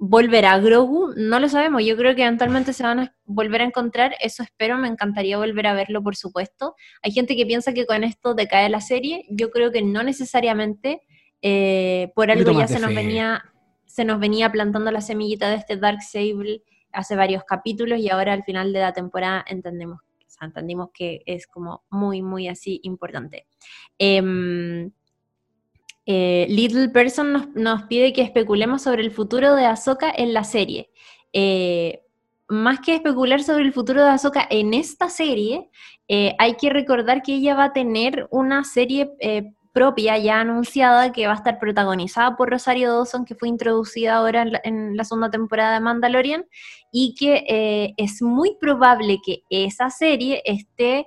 ¿Volverá 0.00 0.58
Grogu? 0.58 1.12
No 1.16 1.40
lo 1.40 1.48
sabemos. 1.48 1.84
Yo 1.84 1.96
creo 1.96 2.14
que 2.14 2.22
eventualmente 2.22 2.72
se 2.72 2.84
van 2.84 3.00
a 3.00 3.14
volver 3.24 3.62
a 3.62 3.64
encontrar. 3.64 4.14
Eso 4.20 4.44
espero. 4.44 4.78
Me 4.78 4.86
encantaría 4.86 5.36
volver 5.36 5.66
a 5.66 5.74
verlo, 5.74 6.02
por 6.02 6.14
supuesto. 6.14 6.76
Hay 7.02 7.10
gente 7.10 7.36
que 7.36 7.44
piensa 7.44 7.74
que 7.74 7.84
con 7.84 8.04
esto 8.04 8.34
decae 8.34 8.68
la 8.68 8.80
serie. 8.80 9.26
Yo 9.28 9.50
creo 9.50 9.72
que 9.72 9.82
no 9.82 10.04
necesariamente. 10.04 11.02
Eh, 11.42 12.12
por 12.14 12.30
algo 12.30 12.52
ya 12.52 12.68
se 12.68 12.78
nos, 12.78 12.94
venía, 12.94 13.44
se 13.86 14.04
nos 14.04 14.20
venía 14.20 14.50
plantando 14.50 14.90
la 14.90 15.00
semillita 15.00 15.50
de 15.50 15.56
este 15.56 15.76
Dark 15.76 16.02
Sable 16.02 16.62
hace 16.92 17.16
varios 17.16 17.44
capítulos 17.44 17.98
y 18.00 18.08
ahora 18.08 18.32
al 18.32 18.42
final 18.42 18.72
de 18.72 18.80
la 18.80 18.92
temporada 18.92 19.44
entendemos, 19.46 20.00
entendimos 20.40 20.88
que 20.92 21.22
es 21.26 21.46
como 21.46 21.84
muy, 21.90 22.22
muy 22.22 22.48
así 22.48 22.80
importante. 22.82 23.46
Eh, 23.98 24.90
eh, 26.10 26.46
Little 26.48 26.88
Person 26.88 27.52
nos, 27.54 27.82
pide 27.82 28.14
que 28.14 28.22
especulemos 28.22 28.80
sobre 28.80 29.02
el 29.02 29.10
futuro 29.10 29.54
de 29.54 29.66
Ahsoka 29.66 30.10
en 30.10 30.32
la 30.32 30.42
serie. 30.42 30.90
Eh, 31.34 32.00
más 32.48 32.80
que 32.80 32.94
especular 32.94 33.42
sobre 33.42 33.64
el 33.64 33.74
futuro 33.74 34.02
de 34.02 34.08
Ahsoka 34.08 34.46
en 34.48 34.72
esta 34.72 35.10
serie, 35.10 35.68
eh, 36.08 36.34
hay 36.38 36.54
que 36.54 36.70
recordar 36.70 37.20
que 37.20 37.34
ella 37.34 37.54
va 37.54 37.64
a 37.64 37.72
tener 37.74 38.26
una 38.30 38.64
serie 38.64 39.10
propia 39.74 40.16
ya 40.16 40.40
anunciada 40.40 41.12
que 41.12 41.26
va 41.26 41.34
a 41.34 41.36
estar 41.36 41.58
protagonizada 41.58 42.38
por 42.38 42.48
Rosario 42.48 42.90
Dawson, 42.90 43.26
que 43.26 43.34
fue 43.34 43.50
introducida 43.50 44.16
ahora 44.16 44.40
en 44.40 44.52
la, 44.52 44.60
en 44.64 44.96
la 44.96 45.04
segunda 45.04 45.30
temporada 45.30 45.74
de 45.74 45.80
Mandalorian, 45.80 46.46
y 46.90 47.14
que 47.16 47.92
es 47.98 48.22
muy 48.22 48.56
probable 48.58 49.18
que 49.22 49.42
esa 49.50 49.90
serie 49.90 50.40
esté 50.46 51.06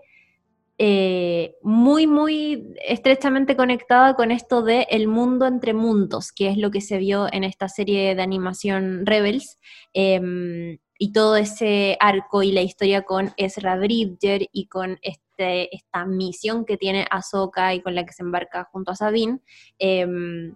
eh, 0.83 1.57
muy, 1.61 2.07
muy 2.07 2.73
estrechamente 2.83 3.55
conectada 3.55 4.15
con 4.15 4.31
esto 4.31 4.63
de 4.63 4.87
el 4.89 5.07
mundo 5.07 5.45
entre 5.45 5.75
mundos, 5.75 6.31
que 6.31 6.49
es 6.49 6.57
lo 6.57 6.71
que 6.71 6.81
se 6.81 6.97
vio 6.97 7.31
en 7.31 7.43
esta 7.43 7.69
serie 7.69 8.15
de 8.15 8.21
animación 8.23 9.05
Rebels, 9.05 9.59
em, 9.93 10.79
y 10.97 11.11
todo 11.11 11.35
ese 11.35 11.97
arco 11.99 12.41
y 12.41 12.51
la 12.51 12.63
historia 12.63 13.03
con 13.03 13.31
Ezra 13.37 13.77
Bridger 13.77 14.47
y 14.51 14.65
con 14.65 14.97
este, 15.03 15.75
esta 15.75 16.07
misión 16.07 16.65
que 16.65 16.77
tiene 16.77 17.05
Ahsoka 17.11 17.75
y 17.75 17.81
con 17.81 17.93
la 17.93 18.03
que 18.03 18.13
se 18.13 18.23
embarca 18.23 18.67
junto 18.71 18.89
a 18.89 18.95
Sabine. 18.95 19.39
Em, 19.77 20.55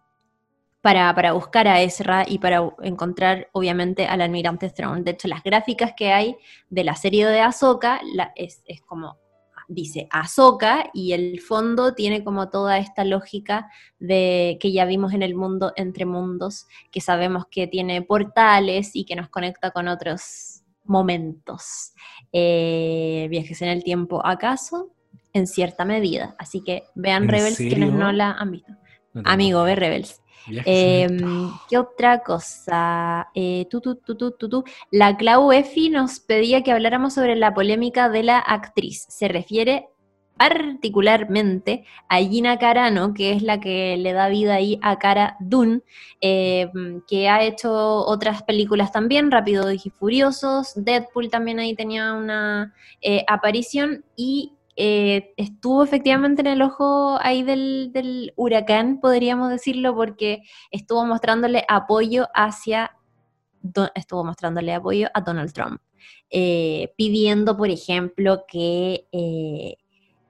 para, 0.82 1.14
para, 1.14 1.34
buscar 1.34 1.68
a 1.68 1.82
Ezra 1.84 2.26
y 2.28 2.40
para 2.40 2.68
encontrar, 2.82 3.50
obviamente, 3.54 4.08
al 4.08 4.22
almirante 4.22 4.72
Thrawn. 4.72 5.04
De 5.04 5.12
hecho, 5.12 5.28
las 5.28 5.44
gráficas 5.44 5.94
que 5.96 6.12
hay 6.12 6.36
de 6.72 6.84
la 6.84 6.96
serie 6.96 7.28
de 7.28 7.42
Ahsoka 7.42 8.02
es, 8.36 8.64
es 8.66 8.82
como 8.82 9.20
dice 9.68 10.08
Ahsoka 10.12 10.90
y 10.94 11.14
el 11.14 11.40
fondo 11.40 11.94
tiene 11.94 12.24
como 12.24 12.50
toda 12.50 12.78
esta 12.78 13.04
lógica 13.04 13.70
de 14.00 14.58
que 14.60 14.72
ya 14.72 14.86
vimos 14.86 15.14
en 15.14 15.24
el 15.24 15.36
mundo 15.36 15.74
entre 15.76 16.06
mundos, 16.06 16.68
que 16.92 17.02
sabemos 17.02 17.46
que 17.50 17.68
tiene 17.68 18.02
portales 18.02 18.96
y 18.96 19.06
que 19.06 19.16
nos 19.16 19.30
conecta 19.30 19.72
con 19.72 19.88
otros 19.88 20.64
momentos. 20.84 21.94
Eh, 22.32 23.28
viajes 23.30 23.62
en 23.62 23.70
el 23.70 23.84
tiempo, 23.84 24.26
¿acaso? 24.26 24.92
En 25.34 25.48
cierta 25.48 25.86
medida. 25.86 26.36
Así 26.38 26.62
que 26.62 26.84
vean 26.96 27.28
Rebels 27.28 27.58
quienes 27.58 27.92
no 27.92 28.12
la 28.12 28.32
han 28.32 28.52
visto. 28.52 28.74
Amigo, 29.24 29.64
ve 29.64 29.76
Rebels. 29.76 30.22
Em, 30.48 31.50
¿Qué 31.70 31.78
otra 31.78 32.20
cosa? 32.20 33.30
Eh, 33.34 33.68
la 34.92 35.18
Clau 35.18 35.52
Efi 35.52 35.90
nos 35.90 36.20
pedía 36.20 36.62
que 36.64 36.72
habláramos 36.72 37.14
sobre 37.14 37.36
la 37.36 37.54
polémica 37.54 38.10
de 38.10 38.24
la 38.24 38.40
actriz. 38.40 39.06
Se 39.10 39.28
refiere 39.28 39.90
particularmente 40.38 41.86
a 42.10 42.18
Gina 42.18 42.60
Carano, 42.60 43.14
que 43.14 43.32
es 43.32 43.42
la 43.42 43.60
que 43.60 43.96
le 43.98 44.14
da 44.14 44.28
vida 44.28 44.56
ahí 44.56 44.78
a 44.82 45.00
Cara 45.00 45.38
Dune, 45.40 45.82
em, 46.20 47.02
que 47.08 47.30
ha 47.30 47.44
hecho 47.44 47.72
otras 47.72 48.44
películas 48.44 48.92
también, 48.92 49.32
Rápido 49.32 49.72
y 49.72 49.80
Furiosos, 49.80 50.74
Deadpool 50.76 51.30
también 51.30 51.60
ahí 51.60 51.74
tenía 51.74 52.14
una 52.14 52.74
eh, 53.02 53.24
aparición, 53.28 54.04
y 54.16 54.55
eh, 54.76 55.34
estuvo 55.38 55.84
efectivamente 55.84 56.42
en 56.42 56.48
el 56.48 56.62
ojo 56.62 57.18
ahí 57.22 57.44
del, 57.44 58.34
huracán, 58.36 59.00
podríamos 59.00 59.50
decirlo, 59.50 59.96
porque 59.96 60.42
estuvo 60.72 61.06
mostrándole 61.06 61.64
apoyo 61.68 62.28
hacia, 62.34 62.92
estuvo 63.96 64.24
mostrándole 64.26 64.74
apoyo 64.74 65.08
a 65.14 65.22
Donald 65.22 65.54
Trump, 65.54 65.82
eh, 66.30 66.94
pidiendo, 66.98 67.56
por 67.56 67.70
ejemplo, 67.70 68.44
que 68.48 69.08
eh, 69.14 69.78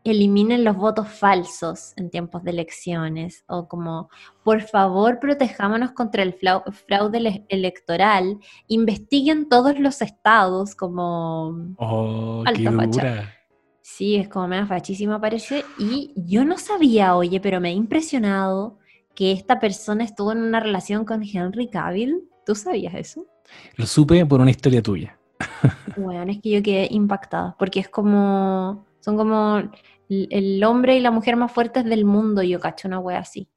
eliminen 0.03 0.63
los 0.63 0.77
votos 0.77 1.07
falsos 1.09 1.93
en 1.97 2.11
tiempos 2.11 2.43
de 2.43 2.51
elecciones, 2.51 3.43
o 3.47 3.67
como, 3.67 4.09
por 4.43 4.61
favor, 4.61 5.19
protejámonos 5.19 5.93
contra 5.93 6.22
el 6.22 6.35
fraude 6.35 7.45
electoral, 7.49 8.38
investiguen 8.67 9.49
todos 9.49 9.80
los 9.80 10.03
estados 10.03 10.76
como... 10.76 11.76
Oh, 11.77 12.43
qué 12.53 12.61
dura. 12.61 13.35
Sí, 13.88 14.16
es 14.16 14.28
como 14.28 14.48
menos 14.48 14.68
fachísima 14.68 15.22
parece. 15.22 15.64
Y 15.78 16.12
yo 16.16 16.44
no 16.44 16.57
sabía, 16.57 17.16
oye, 17.16 17.40
pero 17.40 17.62
me 17.62 17.70
ha 17.70 17.72
impresionado 17.72 18.80
que 19.14 19.32
esta 19.32 19.60
persona 19.60 20.03
estuvo 20.03 20.32
en 20.32 20.40
una 20.40 20.60
relación 20.60 21.06
con 21.06 21.22
Henry 21.22 21.70
Cavill. 21.70 22.24
¿Tú 22.48 22.56
sabías 22.56 22.95
eso? 22.95 23.28
Lo 23.76 23.86
supe 23.86 24.26
por 24.26 24.41
una 24.41 24.49
historia 24.49 24.82
tuya. 24.82 25.20
Bueno, 25.98 26.30
es 26.32 26.41
que 26.41 26.49
yo 26.49 26.64
quedé 26.64 26.88
impactada, 26.90 27.56
porque 27.60 27.80
es 27.80 27.88
como, 27.88 28.86
son 28.99 29.16
como 29.16 29.62
el 30.10 30.64
hombre 30.64 30.98
y 30.98 30.99
la 30.99 31.12
mujer 31.12 31.38
más 31.38 31.52
fuertes 31.52 31.86
del 31.86 32.03
mundo, 32.03 32.41
yo 32.41 32.60
cacho 32.60 32.88
una 32.88 32.99
wea 32.99 33.20
así. 33.20 33.48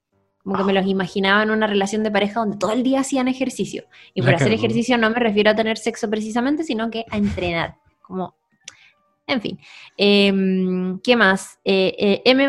Como 0.45 0.59
que 0.59 0.65
me 0.65 0.73
los 0.75 0.87
imaginaba 0.87 1.43
en 1.43 1.51
una 1.51 1.67
relación 1.67 2.05
de 2.05 2.11
pareja 2.11 2.41
donde 2.41 2.59
todo 2.59 2.73
el 2.73 2.83
día 2.83 3.01
hacían 3.01 3.29
ejercicio. 3.29 3.85
Y 4.13 4.21
por 4.21 4.35
hacer 4.35 4.53
ejercicio 4.53 4.99
no 4.99 5.09
me 5.09 5.19
refiero 5.19 5.51
a 5.51 5.57
tener 5.57 5.79
sexo 5.79 6.09
precisamente, 6.09 6.65
sino 6.65 6.91
que 6.91 7.07
a 7.11 7.17
entrenar. 7.17 7.79
Como 8.03 8.38
en 9.29 9.41
fin, 9.41 9.59
em, 9.97 10.99
¿qué 11.01 11.15
más? 11.15 11.61
Eh, 11.65 11.95
eh, 11.99 12.23
M. 12.25 12.49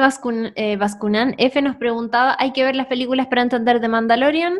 Eh, 0.56 0.77
Vascunan 0.77 1.35
F 1.38 1.61
nos 1.61 1.76
preguntaba, 1.76 2.35
¿hay 2.39 2.53
que 2.53 2.64
ver 2.64 2.76
las 2.76 2.88
películas 2.88 3.27
para 3.27 3.41
entender 3.41 3.81
The 3.81 3.89
Mandalorian? 3.89 4.60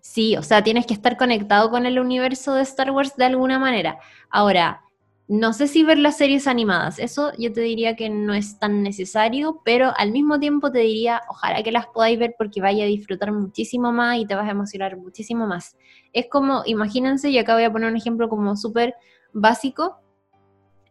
Sí, 0.00 0.36
o 0.36 0.42
sea, 0.42 0.62
tienes 0.62 0.86
que 0.86 0.94
estar 0.94 1.16
conectado 1.16 1.70
con 1.70 1.86
el 1.86 1.98
universo 1.98 2.54
de 2.54 2.62
Star 2.62 2.90
Wars 2.90 3.14
de 3.16 3.24
alguna 3.24 3.58
manera. 3.58 3.98
Ahora, 4.30 4.82
no 5.28 5.52
sé 5.52 5.68
si 5.68 5.84
ver 5.84 5.98
las 5.98 6.16
series 6.16 6.46
animadas, 6.46 6.98
eso 6.98 7.32
yo 7.38 7.52
te 7.52 7.60
diría 7.60 7.94
que 7.94 8.08
no 8.08 8.34
es 8.34 8.58
tan 8.58 8.82
necesario, 8.82 9.60
pero 9.64 9.92
al 9.96 10.10
mismo 10.10 10.40
tiempo 10.40 10.72
te 10.72 10.78
diría, 10.80 11.20
ojalá 11.28 11.62
que 11.62 11.70
las 11.70 11.86
podáis 11.86 12.18
ver 12.18 12.34
porque 12.38 12.62
vaya 12.62 12.84
a 12.84 12.86
disfrutar 12.86 13.30
muchísimo 13.32 13.92
más 13.92 14.18
y 14.18 14.26
te 14.26 14.34
vas 14.34 14.48
a 14.48 14.52
emocionar 14.52 14.96
muchísimo 14.96 15.46
más. 15.46 15.76
Es 16.12 16.26
como, 16.30 16.62
imagínense, 16.64 17.30
y 17.30 17.38
acá 17.38 17.54
voy 17.54 17.64
a 17.64 17.72
poner 17.72 17.90
un 17.90 17.96
ejemplo 17.96 18.28
como 18.28 18.56
súper 18.56 18.94
básico, 19.32 20.00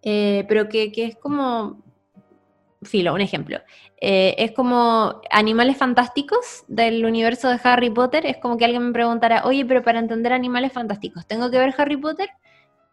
eh, 0.02 0.46
pero 0.48 0.70
que, 0.70 0.92
es 0.96 1.16
como, 1.16 1.82
filo, 2.82 3.14
un 3.14 3.22
ejemplo, 3.22 3.60
eh, 4.00 4.36
es 4.38 4.52
como 4.52 5.22
animales 5.32 5.78
fantásticos 5.78 6.64
del 6.68 7.06
universo 7.06 7.50
de 7.50 7.60
Harry 7.64 7.90
Potter, 7.90 8.26
es 8.26 8.38
como 8.38 8.58
que 8.58 8.66
alguien 8.66 8.88
me 8.88 8.94
preguntara, 8.94 9.44
oye, 9.46 9.66
pero 9.66 9.84
para 9.84 10.00
entender 10.00 10.34
animales 10.34 10.72
fantásticos, 10.72 11.26
¿tengo 11.26 11.50
que 11.50 11.60
ver 11.60 11.74
Harry 11.78 11.98
Potter? 11.98 12.30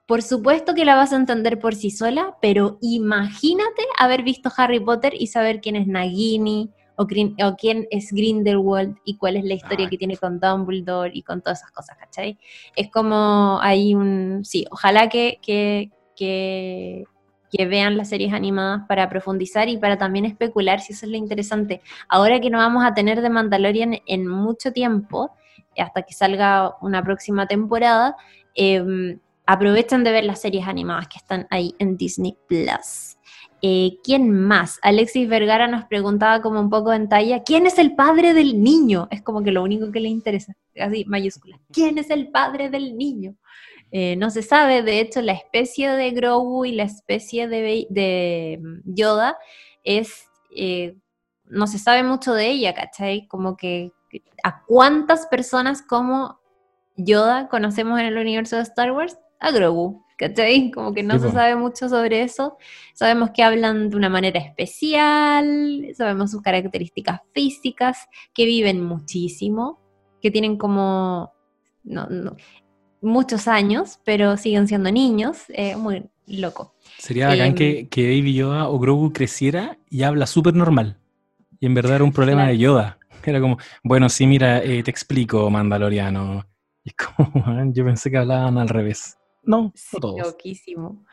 Por 0.06 0.22
supuesto 0.22 0.74
que 0.74 0.85
la 0.85 0.97
vas 0.97 1.12
a 1.12 1.16
entender 1.16 1.59
por 1.59 1.74
sí 1.74 1.90
sola, 1.90 2.36
pero 2.43 2.78
imagínate 2.82 3.85
haber 3.98 4.22
visto 4.22 4.51
Harry 4.56 4.81
Potter 4.81 5.14
y 5.18 5.28
saber 5.28 5.60
quién 5.60 5.76
es 5.76 5.86
Nagini, 5.86 6.70
o, 6.97 7.06
quién 7.06 7.86
es 7.90 8.12
Grindelwald 8.12 8.97
y 9.05 9.16
cuál 9.16 9.36
es 9.36 9.44
la 9.44 9.55
historia 9.55 9.89
que 9.89 9.98
tiene 9.98 10.16
con 10.16 10.39
Dumbledore 10.39 11.10
y 11.12 11.22
con 11.22 11.43
todas 11.43 11.60
esas 11.60 11.72
cosas, 11.72 11.97
¿cachai? 11.98 12.39
Es 12.76 12.90
como 12.90 13.59
hay 13.60 13.94
un, 13.94 14.44
sí, 14.44 14.66
ojalá 14.70 15.09
que, 15.09 15.39
que, 15.43 15.90
vean 17.68 17.96
las 17.96 18.08
series 18.08 18.32
animadas 18.32 18.82
para 18.88 19.08
profundizar 19.08 19.68
y 19.68 19.78
para 19.78 19.96
también 19.96 20.24
especular 20.24 20.80
si 20.80 20.92
eso 20.92 21.06
es 21.06 21.12
lo 21.12 21.16
interesante. 21.16 21.80
Ahora 22.08 22.40
que 22.40 22.50
no 22.50 22.58
vamos 22.58 22.84
a 22.84 22.94
tener 22.94 23.22
de 23.22 23.30
Mandalorian 23.30 24.00
en 24.06 24.26
mucho 24.26 24.72
tiempo, 24.72 25.30
hasta 25.76 26.02
que 26.02 26.14
salga 26.14 26.76
una 26.80 27.02
próxima 27.02 27.46
temporada, 27.46 28.16
em, 28.54 29.18
aprovechen 29.46 30.04
de 30.04 30.12
ver 30.12 30.24
las 30.24 30.40
series 30.40 30.66
animadas 30.66 31.08
que 31.08 31.18
están 31.18 31.46
ahí 31.50 31.74
en 31.78 31.96
Disney 31.96 32.36
Plus. 32.48 33.16
Eh, 33.66 33.98
¿Quién 34.04 34.30
más? 34.30 34.78
Alexis 34.82 35.28
Vergara 35.28 35.66
nos 35.66 35.84
preguntaba 35.86 36.42
como 36.42 36.60
un 36.60 36.68
poco 36.68 36.92
en 36.92 37.08
talla, 37.08 37.42
¿quién 37.42 37.66
es 37.66 37.78
el 37.78 37.94
padre 37.94 38.34
del 38.34 38.62
niño? 38.62 39.08
Es 39.10 39.22
como 39.22 39.42
que 39.42 39.52
lo 39.52 39.62
único 39.62 39.90
que 39.90 40.00
le 40.00 40.08
interesa, 40.08 40.54
así 40.78 41.04
mayúscula. 41.06 41.58
¿Quién 41.72 41.96
es 41.96 42.10
el 42.10 42.28
padre 42.28 42.68
del 42.68 42.96
niño? 42.96 43.36
Eh, 43.96 44.16
no 44.16 44.28
se 44.30 44.42
sabe, 44.42 44.82
de 44.82 44.98
hecho, 44.98 45.22
la 45.22 45.34
especie 45.34 45.88
de 45.92 46.10
Grogu 46.10 46.64
y 46.64 46.72
la 46.72 46.82
especie 46.82 47.46
de, 47.46 48.60
Yoda 48.86 49.38
es, 49.84 50.26
eh, 50.50 50.96
no 51.44 51.68
se 51.68 51.78
sabe 51.78 52.02
mucho 52.02 52.34
de 52.34 52.48
ella, 52.48 52.74
¿cachai? 52.74 53.28
Como 53.28 53.56
que 53.56 53.92
a 54.42 54.64
cuántas 54.64 55.28
personas 55.28 55.80
como 55.80 56.40
Yoda 56.96 57.46
conocemos 57.48 58.00
en 58.00 58.06
el 58.06 58.18
universo 58.18 58.56
de 58.56 58.62
Star 58.62 58.90
Wars, 58.90 59.16
a 59.38 59.52
Grogu, 59.52 60.04
¿cachai? 60.18 60.72
Como 60.72 60.92
que 60.92 61.04
no 61.04 61.20
se 61.20 61.30
sabe 61.30 61.54
mucho 61.54 61.88
sobre 61.88 62.22
eso. 62.22 62.56
Sabemos 62.94 63.30
que 63.30 63.44
hablan 63.44 63.90
de 63.90 63.96
una 63.96 64.08
manera 64.08 64.40
especial, 64.40 65.86
sabemos 65.94 66.32
sus 66.32 66.42
características 66.42 67.20
físicas, 67.32 68.08
que 68.34 68.44
viven 68.44 68.82
muchísimo, 68.82 69.78
que 70.20 70.32
tienen 70.32 70.58
como 70.58 71.32
muchos 73.05 73.48
años, 73.48 74.01
pero 74.05 74.36
siguen 74.36 74.66
siendo 74.66 74.90
niños, 74.90 75.44
eh, 75.48 75.76
muy 75.76 76.05
loco. 76.26 76.74
Sería 76.98 77.28
bacán 77.28 77.48
em, 77.48 77.55
que, 77.55 77.89
que 77.89 78.06
Baby 78.09 78.35
Yoda 78.35 78.68
o 78.68 78.78
Grogu 78.78 79.12
creciera 79.12 79.78
y 79.90 80.02
habla 80.02 80.26
súper 80.26 80.55
normal. 80.55 80.98
Y 81.60 81.66
en 81.66 81.74
verdad 81.74 81.97
era 81.97 82.05
un 82.05 82.12
problema 82.12 82.48
de 82.48 82.59
Yoda. 82.59 82.98
Era 83.26 83.40
como, 83.40 83.56
bueno, 83.82 84.10
sí, 84.10 84.26
mira, 84.26 84.62
eh, 84.62 84.82
te 84.82 84.90
explico, 84.90 85.48
Mandaloriano. 85.48 86.44
Y 86.85 86.90
como, 86.90 87.32
yo 87.72 87.85
pensé 87.85 88.10
que 88.10 88.18
hablaban 88.18 88.59
al 88.59 88.68
revés. 88.68 89.16
No, 89.43 89.72
sí, 89.74 89.97
Loquísimo. 90.01 91.05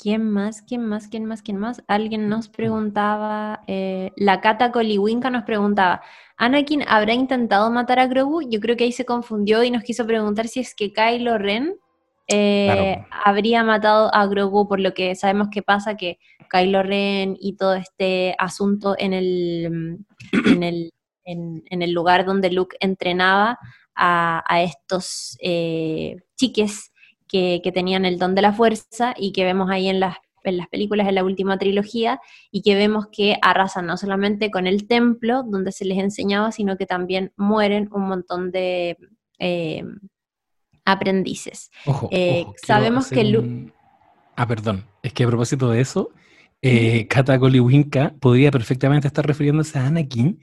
¿Quién 0.00 0.30
más? 0.30 0.62
¿Quién 0.62 0.84
más? 0.86 1.08
¿Quién 1.08 1.24
más? 1.24 1.42
¿Quién 1.42 1.58
más? 1.58 1.82
Alguien 1.88 2.28
nos 2.28 2.48
preguntaba, 2.48 3.62
eh, 3.66 4.12
la 4.16 4.40
Cata 4.40 4.70
Coliwinka 4.70 5.28
nos 5.28 5.42
preguntaba, 5.42 6.02
¿Anakin 6.36 6.84
habrá 6.86 7.14
intentado 7.14 7.68
matar 7.72 7.98
a 7.98 8.06
Grogu? 8.06 8.42
Yo 8.48 8.60
creo 8.60 8.76
que 8.76 8.84
ahí 8.84 8.92
se 8.92 9.04
confundió 9.04 9.64
y 9.64 9.72
nos 9.72 9.82
quiso 9.82 10.06
preguntar 10.06 10.46
si 10.46 10.60
es 10.60 10.76
que 10.76 10.92
Kylo 10.92 11.36
Ren 11.38 11.74
eh, 12.28 13.04
habría 13.10 13.64
matado 13.64 14.14
a 14.14 14.24
Grogu, 14.26 14.68
por 14.68 14.78
lo 14.78 14.94
que 14.94 15.16
sabemos 15.16 15.48
que 15.50 15.62
pasa, 15.62 15.96
que 15.96 16.20
Kylo 16.48 16.84
Ren 16.84 17.36
y 17.40 17.56
todo 17.56 17.74
este 17.74 18.36
asunto 18.38 18.94
en 18.96 19.12
el, 19.12 19.98
en 20.46 20.62
el, 20.62 20.92
en 21.24 21.82
el 21.82 21.90
lugar 21.90 22.24
donde 22.24 22.50
Luke 22.50 22.76
entrenaba 22.78 23.58
a, 23.98 24.62
estos 24.62 25.36
eh, 25.40 26.16
chiques 26.36 26.92
que, 27.28 27.60
tenían 27.72 28.04
el 28.04 28.18
don 28.18 28.34
de 28.34 28.42
la 28.42 28.52
fuerza 28.52 29.14
y 29.16 29.32
que 29.32 29.44
vemos 29.44 29.70
ahí 29.70 29.88
en 29.88 30.00
las, 30.00 30.16
en 30.44 30.56
las 30.56 30.68
películas 30.68 31.06
de 31.06 31.12
la 31.12 31.24
última 31.24 31.58
trilogía 31.58 32.20
y 32.50 32.62
que 32.62 32.74
vemos 32.74 33.06
que 33.12 33.36
arrasan 33.42 33.86
no 33.86 33.96
solamente 33.96 34.50
con 34.50 34.66
el 34.66 34.86
templo 34.86 35.42
donde 35.42 35.72
se 35.72 35.84
les 35.84 35.98
enseñaba, 35.98 36.52
sino 36.52 36.76
que 36.76 36.86
también 36.86 37.32
mueren 37.36 37.88
un 37.92 38.08
montón 38.08 38.50
de 38.50 38.96
eh, 39.38 39.84
aprendices. 40.84 41.70
Ojo, 41.86 42.08
eh, 42.10 42.46
sabemos 42.64 43.08
que 43.08 43.70
Ah, 44.36 44.46
perdón, 44.46 44.84
es 45.02 45.12
que 45.12 45.24
a 45.24 45.26
propósito 45.26 45.68
de 45.68 45.80
eso, 45.80 46.10
eh, 46.62 47.08
Kata 47.08 47.40
podría 48.20 48.50
perfectamente 48.52 49.08
estar 49.08 49.26
refiriéndose 49.26 49.78
a 49.78 49.86
Anakin 49.86 50.40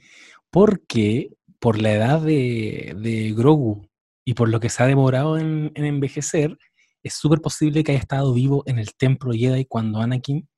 porque 0.50 1.30
por 1.58 1.80
la 1.80 1.92
edad 1.92 2.20
de, 2.20 3.34
Grogu 3.36 3.88
y 4.24 4.34
por 4.34 4.48
lo 4.48 4.60
que 4.60 4.68
se 4.68 4.82
ha 4.82 4.86
demorado 4.86 5.38
en, 5.38 5.72
envejecer, 5.74 6.58
es 7.06 7.14
súper 7.14 7.40
posible 7.40 7.84
que 7.84 7.92
haya 7.92 8.00
estado 8.00 8.32
vivo 8.32 8.62
en 8.66 8.78
el 8.78 8.94
templo 8.94 9.32
Jedi 9.32 9.64
cuando 9.64 10.00
Anakin, 10.00 10.48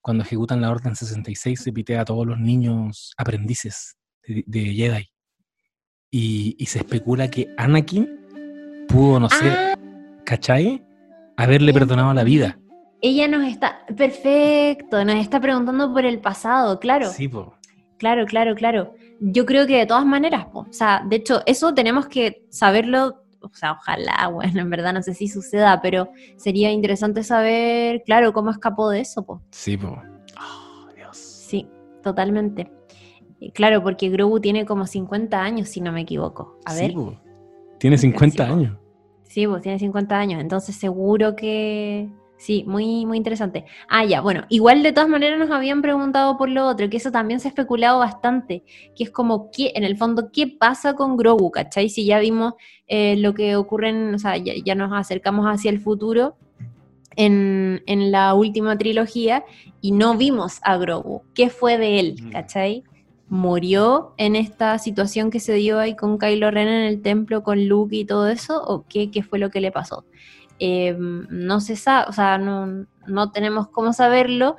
cuando 0.00 0.22
ejecutan 0.22 0.60
la 0.60 0.70
Orden 0.70 0.94
66, 0.94 1.60
se 1.60 1.72
pitea 1.72 2.02
a 2.02 2.04
todos 2.04 2.24
los 2.24 2.38
niños 2.38 3.12
aprendices 3.16 3.96
de, 4.24 4.64
Jedi. 4.72 5.10
Y, 6.10 6.64
se 6.66 6.78
especula 6.78 7.28
que 7.28 7.48
Anakin 7.56 8.86
pudo, 8.88 9.18
no 9.18 9.28
sé, 9.28 9.48
ah. 9.48 9.76
¿cachai? 10.24 10.84
Haberle 11.36 11.72
perdonado 11.72 12.14
la 12.14 12.22
vida. 12.22 12.58
Ella 13.02 13.26
nos 13.26 13.46
está, 13.46 13.84
perfecto, 13.96 15.04
nos 15.04 15.16
está 15.16 15.40
preguntando 15.40 15.92
por 15.92 16.06
el 16.06 16.20
pasado, 16.20 16.78
claro. 16.78 17.10
Sí, 17.10 17.28
po. 17.28 17.56
Claro, 17.98 18.26
claro, 18.26 18.54
claro. 18.54 18.94
Yo 19.20 19.44
creo 19.44 19.66
que 19.66 19.78
de 19.78 19.86
todas 19.86 20.06
maneras, 20.06 20.46
o 20.52 20.66
sea, 20.70 21.02
de 21.04 21.16
hecho, 21.16 21.42
eso 21.46 21.74
tenemos 21.74 22.06
que 22.06 22.46
saberlo, 22.50 23.24
o 23.52 23.56
sea, 23.56 23.72
ojalá, 23.72 24.28
bueno, 24.32 24.60
en 24.60 24.70
verdad 24.70 24.92
no 24.92 25.02
sé 25.02 25.14
si 25.14 25.28
suceda, 25.28 25.80
pero 25.82 26.10
sería 26.36 26.70
interesante 26.70 27.22
saber, 27.22 28.02
claro, 28.04 28.32
cómo 28.32 28.50
escapó 28.50 28.90
de 28.90 29.00
eso, 29.00 29.24
po. 29.24 29.42
Sí, 29.50 29.76
po. 29.76 29.98
Oh, 30.40 30.88
Dios. 30.94 31.16
Sí, 31.16 31.68
totalmente. 32.02 32.70
Claro, 33.54 33.82
porque 33.82 34.08
Grogu 34.08 34.40
tiene 34.40 34.64
como 34.64 34.86
50 34.86 35.42
años, 35.42 35.68
si 35.68 35.80
no 35.80 35.92
me 35.92 36.02
equivoco. 36.02 36.58
A 36.64 36.74
ver. 36.74 36.94
Po. 36.94 37.14
Tiene 37.78 37.98
50 37.98 38.44
años. 38.44 38.78
Sí, 39.24 39.46
pues 39.46 39.62
tiene 39.62 39.78
50 39.78 40.18
años, 40.18 40.40
entonces 40.40 40.76
seguro 40.76 41.36
que 41.36 42.08
Sí, 42.38 42.64
muy, 42.66 43.06
muy 43.06 43.16
interesante. 43.16 43.64
Ah, 43.88 44.04
ya, 44.04 44.20
bueno, 44.20 44.44
igual 44.50 44.82
de 44.82 44.92
todas 44.92 45.08
maneras 45.08 45.38
nos 45.38 45.50
habían 45.50 45.80
preguntado 45.80 46.36
por 46.36 46.50
lo 46.50 46.66
otro, 46.66 46.90
que 46.90 46.98
eso 46.98 47.10
también 47.10 47.40
se 47.40 47.48
ha 47.48 47.50
especulado 47.50 47.98
bastante, 47.98 48.62
que 48.94 49.04
es 49.04 49.10
como, 49.10 49.50
¿qué, 49.50 49.72
en 49.74 49.84
el 49.84 49.96
fondo, 49.96 50.30
¿qué 50.32 50.46
pasa 50.46 50.94
con 50.94 51.16
Grogu, 51.16 51.50
cachai? 51.50 51.88
Si 51.88 52.04
ya 52.04 52.18
vimos 52.18 52.54
eh, 52.88 53.16
lo 53.16 53.32
que 53.32 53.56
ocurre, 53.56 53.88
en, 53.88 54.14
o 54.14 54.18
sea, 54.18 54.36
ya, 54.36 54.74
nos 54.74 54.92
acercamos 54.92 55.46
hacia 55.46 55.70
el 55.70 55.80
futuro 55.80 56.36
en, 57.16 57.82
en, 57.86 58.12
la 58.12 58.34
última 58.34 58.76
trilogía 58.76 59.44
y 59.80 59.92
no 59.92 60.16
vimos 60.16 60.60
a 60.62 60.76
Grogu. 60.76 61.22
¿Qué 61.34 61.48
fue 61.48 61.78
de 61.78 62.00
él, 62.00 62.16
cachai? 62.32 62.84
¿Murió 63.28 64.14
en 64.18 64.36
esta 64.36 64.78
situación 64.78 65.30
que 65.30 65.40
se 65.40 65.54
dio 65.54 65.78
ahí 65.78 65.96
con 65.96 66.18
Kylo 66.18 66.50
Ren 66.50 66.68
en 66.68 66.82
el 66.82 67.00
templo, 67.00 67.42
con 67.42 67.66
Luke 67.66 67.96
y 67.96 68.04
todo 68.04 68.28
eso? 68.28 68.62
¿O 68.62 68.84
qué, 68.86 69.10
qué 69.10 69.22
fue 69.22 69.38
lo 69.38 69.50
que 69.50 69.62
le 69.62 69.72
pasó? 69.72 70.04
Em, 70.58 71.26
no 71.28 71.60
se 71.60 71.76
sabe, 71.76 72.06
o 72.08 72.12
sea, 72.12 72.38
no, 72.38 73.30
tenemos 73.32 73.68
cómo 73.68 73.92
saberlo, 73.92 74.56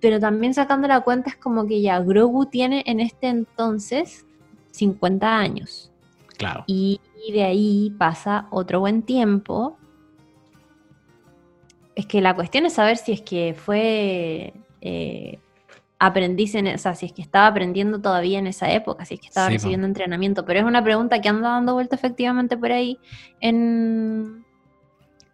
pero 0.00 0.20
también 0.20 0.54
sacando 0.54 0.86
la 0.88 1.00
cuenta 1.00 1.30
es 1.30 1.36
como 1.36 1.66
que 1.66 1.80
ya 1.80 2.00
Grogu 2.00 2.46
tiene 2.46 2.82
en 2.86 3.00
este 3.00 3.28
entonces 3.28 4.26
50 4.70 5.36
años. 5.36 5.90
Claro. 6.36 6.64
Y, 6.66 7.00
de 7.32 7.44
ahí 7.44 7.94
pasa 7.98 8.48
otro 8.50 8.80
buen 8.80 9.02
tiempo. 9.02 9.76
Es 11.94 12.06
que 12.06 12.20
la 12.20 12.34
cuestión 12.34 12.66
es 12.66 12.72
saber 12.72 12.96
si 12.96 13.12
es 13.12 13.20
que 13.20 13.54
fue 13.54 14.52
eh, 14.80 15.38
aprendiz 16.00 16.56
en, 16.56 16.66
o 16.66 16.78
sea, 16.78 16.96
si 16.96 17.06
es 17.06 17.12
que 17.12 17.22
estaba 17.22 17.46
aprendiendo 17.46 18.00
todavía 18.00 18.40
en 18.40 18.48
esa 18.48 18.72
época, 18.72 19.04
si 19.04 19.14
es 19.14 19.20
que 19.20 19.28
estaba 19.28 19.50
recibiendo 19.50 19.86
entrenamiento. 19.86 20.44
Pero 20.44 20.58
es 20.58 20.64
una 20.64 20.82
pregunta 20.82 21.20
que 21.20 21.28
anda 21.28 21.50
dando 21.50 21.74
vuelta 21.74 21.94
efectivamente 21.94 22.56
por 22.56 22.72
ahí 22.72 22.98
en, 23.40 24.41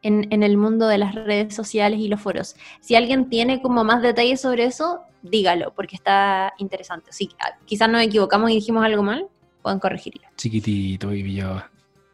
en, 0.03 0.43
el 0.43 0.57
mundo 0.57 0.87
de 0.87 0.99
las 0.99 1.15
redes 1.15 1.55
sociales 1.55 2.01
y 2.01 2.09
los 2.09 2.21
foros. 2.21 2.57
Si 2.81 2.95
alguien 2.95 3.29
tiene 3.29 3.61
como 3.61 3.85
más 3.85 4.03
detalles 4.03 4.41
sobre 4.41 4.65
eso, 4.65 5.01
dígalo, 5.23 5.73
porque 5.75 5.97
está 5.97 6.53
interesante. 6.59 7.13
Sí, 7.13 7.31
ah, 7.41 7.57
quizás 7.65 7.89
nos 7.89 8.03
equivocamos 8.03 8.51
y 8.51 8.55
dijimos 8.55 8.85
algo 8.85 9.03
mal, 9.03 9.27
pueden 9.63 9.79
corregirlo. 9.79 10.23
Chiquitito, 10.37 11.13
y 11.13 11.35
yo. 11.35 11.63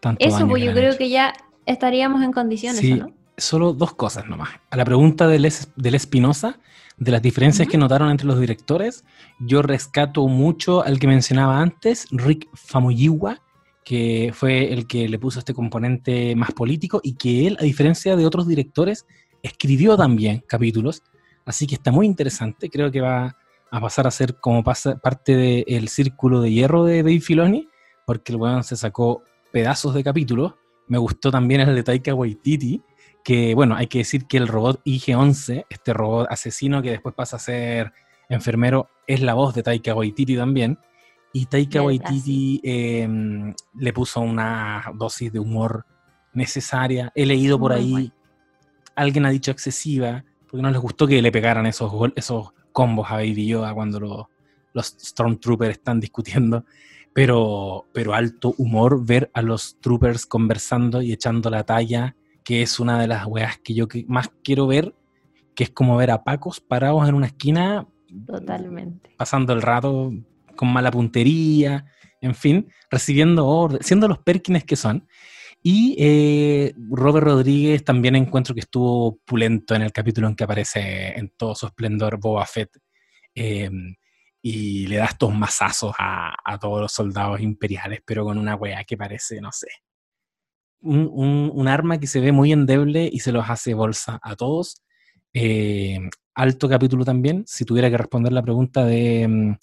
Tanto 0.00 0.24
eso, 0.24 0.46
pues 0.48 0.62
yo 0.62 0.72
creo 0.72 0.96
que 0.96 1.08
ya 1.08 1.32
estaríamos 1.66 2.22
en 2.22 2.32
condiciones, 2.32 2.80
sí, 2.80 3.00
Solo 3.36 3.72
dos 3.72 3.94
cosas 3.94 4.26
nomás. 4.26 4.50
A 4.70 4.76
la 4.76 4.84
pregunta 4.84 5.26
del, 5.26 5.52
del 5.74 5.94
Espinosa, 5.96 6.60
de 6.98 7.10
las 7.10 7.20
diferencias 7.20 7.66
que 7.66 7.76
notaron 7.76 8.10
entre 8.10 8.28
los 8.28 8.38
directores, 8.38 9.04
yo 9.40 9.60
rescato 9.62 10.28
mucho 10.28 10.84
al 10.84 11.00
que 11.00 11.08
mencionaba 11.08 11.60
antes, 11.60 12.06
Rick 12.12 12.48
Famuyiwa, 12.54 13.40
que 13.84 14.32
fue 14.34 14.72
el 14.72 14.86
que 14.86 15.08
le 15.08 15.18
puso 15.18 15.38
este 15.38 15.54
componente 15.54 16.34
más 16.34 16.52
político 16.52 17.00
y 17.02 17.14
que 17.14 17.46
él, 17.46 17.56
a 17.60 17.64
diferencia 17.64 18.16
de 18.16 18.26
otros 18.26 18.48
directores, 18.48 19.06
escribió 19.42 19.96
también 19.96 20.42
capítulos, 20.46 21.02
así 21.44 21.66
que 21.66 21.74
está 21.74 21.92
muy 21.92 22.06
interesante, 22.06 22.70
creo 22.70 22.90
que 22.90 23.02
va 23.02 23.36
a 23.70 23.80
pasar 23.80 24.06
a 24.06 24.10
ser 24.10 24.36
como 24.40 24.64
pasa, 24.64 24.96
parte 24.96 25.36
del 25.36 25.88
círculo 25.88 26.40
de 26.40 26.50
hierro 26.50 26.84
de 26.84 27.02
Dave 27.02 27.20
Filoni, 27.20 27.68
porque 28.06 28.32
el 28.32 28.38
weón 28.38 28.64
se 28.64 28.76
sacó 28.76 29.22
pedazos 29.52 29.94
de 29.94 30.02
capítulos, 30.02 30.54
me 30.86 30.98
gustó 30.98 31.30
también 31.30 31.60
el 31.60 31.74
de 31.74 31.82
Taika 31.82 32.14
Waititi, 32.14 32.82
que 33.22 33.54
bueno, 33.54 33.74
hay 33.74 33.86
que 33.86 33.98
decir 33.98 34.26
que 34.26 34.36
el 34.36 34.48
robot 34.48 34.80
IG-11, 34.84 35.66
este 35.68 35.92
robot 35.92 36.26
asesino 36.30 36.82
que 36.82 36.90
después 36.90 37.14
pasa 37.14 37.36
a 37.36 37.40
ser 37.40 37.92
enfermero, 38.28 38.90
es 39.06 39.20
la 39.20 39.34
voz 39.34 39.54
de 39.54 39.62
Taika 39.62 39.94
Waititi 39.94 40.36
también, 40.36 40.78
y 41.34 41.46
Taika 41.46 41.82
Waititi 41.82 42.60
em, 42.62 43.52
le 43.76 43.92
puso 43.92 44.20
una 44.20 44.84
dosis 44.94 45.32
de 45.32 45.40
humor 45.40 45.84
necesaria. 46.32 47.10
He 47.12 47.26
leído 47.26 47.58
por 47.58 47.72
ahí, 47.72 48.12
alguien 48.94 49.26
ha 49.26 49.30
dicho 49.30 49.50
excesiva, 49.50 50.24
porque 50.48 50.62
no 50.62 50.70
les 50.70 50.80
gustó 50.80 51.08
que 51.08 51.20
le 51.20 51.32
pegaran 51.32 51.66
esos, 51.66 51.92
esos 52.14 52.52
combos 52.70 53.10
a 53.10 53.16
Baby 53.16 53.48
Yoda 53.48 53.74
cuando 53.74 54.28
los 54.72 54.86
Stormtroopers 54.86 55.72
están 55.72 55.98
discutiendo. 55.98 56.64
pero, 57.12 57.86
pero 57.92 58.14
alto 58.14 58.54
humor 58.56 59.04
ver 59.04 59.28
a 59.34 59.42
los 59.42 59.80
troopers 59.80 60.26
conversando 60.26 61.02
y 61.02 61.12
echando 61.12 61.50
la 61.50 61.64
talla, 61.64 62.14
que 62.44 62.62
es 62.62 62.78
una 62.78 63.00
de 63.00 63.08
las 63.08 63.26
weas 63.26 63.58
que 63.58 63.74
yo 63.74 63.88
más 64.06 64.30
quiero 64.44 64.68
ver, 64.68 64.94
que 65.56 65.64
es 65.64 65.70
como 65.70 65.96
ver 65.96 66.12
a 66.12 66.22
Pacos 66.22 66.60
parados 66.60 67.08
en 67.08 67.16
una 67.16 67.26
esquina. 67.26 67.88
Totalmente. 68.24 69.10
Pasando 69.16 69.52
el 69.52 69.62
rato 69.62 70.12
con 70.54 70.72
mala 70.72 70.90
puntería, 70.90 71.86
en 72.20 72.34
fin, 72.34 72.68
recibiendo 72.90 73.46
orden, 73.46 73.82
siendo 73.82 74.08
los 74.08 74.18
Perkins 74.18 74.64
que 74.64 74.76
son. 74.76 75.06
Y 75.62 75.96
eh, 75.98 76.74
Robert 76.90 77.26
Rodríguez 77.26 77.84
también 77.84 78.16
encuentro 78.16 78.54
que 78.54 78.60
estuvo 78.60 79.18
pulento 79.24 79.74
en 79.74 79.82
el 79.82 79.92
capítulo 79.92 80.28
en 80.28 80.36
que 80.36 80.44
aparece 80.44 81.18
en 81.18 81.30
todo 81.30 81.54
su 81.54 81.66
esplendor 81.66 82.18
Boba 82.20 82.44
Fett. 82.44 82.70
Em, 83.34 83.96
y 84.42 84.86
le 84.88 84.96
da 84.96 85.06
estos 85.06 85.34
mazazos 85.34 85.94
a, 85.98 86.58
todos 86.60 86.82
los 86.82 86.92
soldados 86.92 87.40
imperiales, 87.40 88.00
pero 88.04 88.24
con 88.24 88.36
una 88.36 88.56
wea 88.56 88.84
que 88.84 88.96
parece, 88.96 89.40
no 89.40 89.50
sé, 89.52 89.68
un, 90.82 91.66
arma 91.66 91.98
que 91.98 92.06
se 92.06 92.20
ve 92.20 92.30
muy 92.30 92.52
endeble 92.52 93.08
y 93.10 93.20
se 93.20 93.32
los 93.32 93.48
hace 93.48 93.72
bolsa 93.72 94.20
a 94.22 94.36
todos. 94.36 94.82
Eh, 95.32 95.98
alto 96.34 96.68
capítulo 96.68 97.06
también. 97.06 97.44
Si 97.46 97.64
tuviera 97.64 97.90
que 97.90 97.96
responder 97.96 98.32
la 98.32 98.42
pregunta 98.42 98.84
de, 98.84 99.26
mm, 99.26 99.56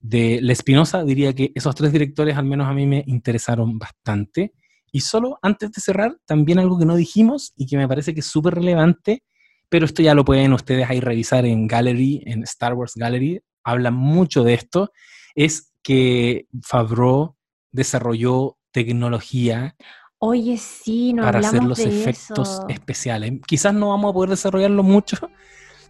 de 0.00 0.40
La 0.42 0.52
Espinosa, 0.52 1.04
diría 1.04 1.32
que 1.32 1.52
esos 1.54 1.74
tres 1.74 1.92
directores 1.92 2.36
al 2.36 2.44
menos 2.44 2.68
a 2.68 2.72
mí 2.72 2.86
me 2.86 3.04
interesaron 3.06 3.78
bastante. 3.78 4.52
Y 4.92 5.00
solo 5.00 5.38
antes 5.42 5.72
de 5.72 5.80
cerrar, 5.80 6.16
también 6.24 6.58
algo 6.58 6.78
que 6.78 6.86
no 6.86 6.96
dijimos 6.96 7.52
y 7.56 7.66
que 7.66 7.76
me 7.76 7.88
parece 7.88 8.14
que 8.14 8.20
es 8.20 8.26
súper 8.26 8.54
relevante, 8.54 9.22
pero 9.68 9.84
esto 9.84 10.02
ya 10.02 10.14
lo 10.14 10.24
pueden 10.24 10.52
ustedes 10.52 10.88
ahí 10.88 11.00
revisar 11.00 11.44
en 11.44 11.66
Gallery, 11.66 12.22
en 12.26 12.42
Star 12.44 12.74
Wars 12.74 12.92
Gallery, 12.94 13.40
habla 13.64 13.90
mucho 13.90 14.44
de 14.44 14.54
esto, 14.54 14.92
es 15.34 15.72
que 15.82 16.46
Favreau 16.62 17.36
desarrolló 17.72 18.56
tecnología 18.70 19.76
Oye, 20.18 20.56
sí, 20.56 21.12
no 21.12 21.22
para 21.22 21.40
hacer 21.40 21.62
los 21.62 21.78
efectos 21.78 22.62
especiales. 22.68 23.32
Quizás 23.46 23.74
no 23.74 23.90
vamos 23.90 24.10
a 24.10 24.14
poder 24.14 24.30
desarrollarlo 24.30 24.82
mucho, 24.82 25.18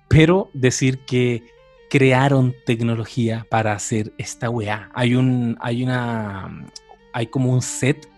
pero 0.08 0.50
decir 0.52 1.04
que 1.06 1.44
crearon 1.88 2.54
tecnología 2.64 3.46
para 3.48 3.72
hacer 3.72 4.12
esta 4.18 4.50
weá. 4.50 4.90
Hay 4.94 5.14
un, 5.14 5.56
hay 5.60 5.82
una, 5.82 6.70
hay 7.12 7.26
como 7.28 7.52
un 7.52 7.62
set 7.62 8.08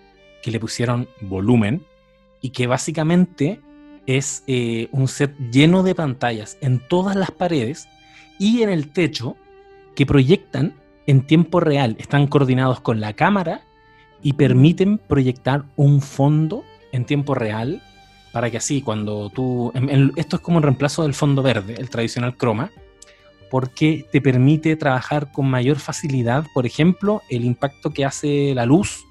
que 0.42 0.50
le 0.50 0.60
pusieron 0.60 1.08
volumen 1.20 1.84
y 2.40 2.50
que 2.50 2.66
básicamente 2.66 3.60
es 4.06 4.42
eh, 4.46 4.88
un 4.92 5.08
set 5.08 5.36
lleno 5.50 5.82
de 5.82 5.94
pantallas 5.94 6.56
en 6.60 6.80
todas 6.88 7.14
las 7.16 7.30
paredes 7.30 7.88
y 8.38 8.62
en 8.62 8.70
el 8.70 8.90
techo 8.90 9.36
que 9.94 10.06
proyectan 10.06 10.74
en 11.06 11.26
tiempo 11.26 11.60
real, 11.60 11.96
están 11.98 12.26
coordinados 12.26 12.80
con 12.80 13.00
la 13.00 13.14
cámara 13.14 13.62
y 14.22 14.34
permiten 14.34 14.98
proyectar 14.98 15.64
un 15.76 16.00
fondo 16.00 16.64
en 16.92 17.04
tiempo 17.04 17.34
real 17.34 17.82
para 18.32 18.50
que 18.50 18.58
así 18.58 18.82
cuando 18.82 19.30
tú... 19.30 19.72
esto 20.16 20.36
es 20.36 20.42
como 20.42 20.58
un 20.58 20.62
reemplazo 20.62 21.02
del 21.02 21.14
fondo 21.14 21.42
verde, 21.42 21.74
el 21.78 21.90
tradicional 21.90 22.36
croma, 22.36 22.70
porque 23.50 24.04
te 24.12 24.20
permite 24.20 24.76
trabajar 24.76 25.32
con 25.32 25.48
mayor 25.48 25.78
facilidad, 25.78 26.46
por 26.54 26.66
ejemplo, 26.66 27.22
el 27.30 27.44
impacto 27.44 27.90
que 27.90 28.04
hace 28.04 28.54
la 28.54 28.66
luz, 28.66 29.04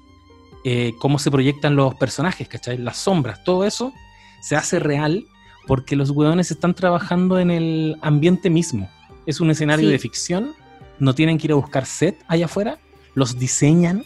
eh, 0.64 0.92
cómo 0.98 1.18
se 1.18 1.30
proyectan 1.30 1.76
los 1.76 1.94
personajes, 1.94 2.48
¿cachai? 2.48 2.78
Las 2.78 2.98
sombras, 2.98 3.42
todo 3.44 3.64
eso 3.64 3.92
se 4.40 4.56
hace 4.56 4.78
real 4.78 5.24
porque 5.66 5.96
los 5.96 6.10
hueones 6.10 6.50
están 6.50 6.74
trabajando 6.74 7.38
en 7.38 7.50
el 7.50 7.96
ambiente 8.00 8.50
mismo. 8.50 8.88
Es 9.26 9.40
un 9.40 9.50
escenario 9.50 9.88
de 9.88 9.98
ficción 9.98 10.54
no 10.98 11.14
tienen 11.14 11.38
que 11.38 11.46
ir 11.46 11.52
a 11.52 11.56
buscar 11.56 11.86
set 11.86 12.24
allá 12.26 12.46
afuera, 12.46 12.78
los 13.14 13.38
diseñan 13.38 14.04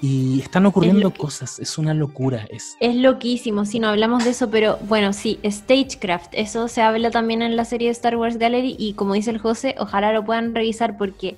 y 0.00 0.40
están 0.40 0.66
ocurriendo 0.66 1.12
cosas, 1.12 1.58
es 1.58 1.78
una 1.78 1.94
locura. 1.94 2.46
Es... 2.50 2.76
es 2.80 2.94
loquísimo, 2.94 3.64
si 3.64 3.80
no 3.80 3.88
hablamos 3.88 4.24
de 4.24 4.30
eso, 4.30 4.50
pero 4.50 4.78
bueno, 4.82 5.12
sí, 5.12 5.38
Stagecraft, 5.44 6.32
eso 6.32 6.68
se 6.68 6.82
habla 6.82 7.10
también 7.10 7.42
en 7.42 7.56
la 7.56 7.64
serie 7.64 7.88
de 7.88 7.92
Star 7.92 8.16
Wars 8.16 8.38
Gallery 8.38 8.76
y 8.78 8.92
como 8.94 9.14
dice 9.14 9.30
el 9.30 9.38
José, 9.38 9.74
ojalá 9.78 10.12
lo 10.12 10.24
puedan 10.24 10.54
revisar 10.54 10.96
porque 10.96 11.36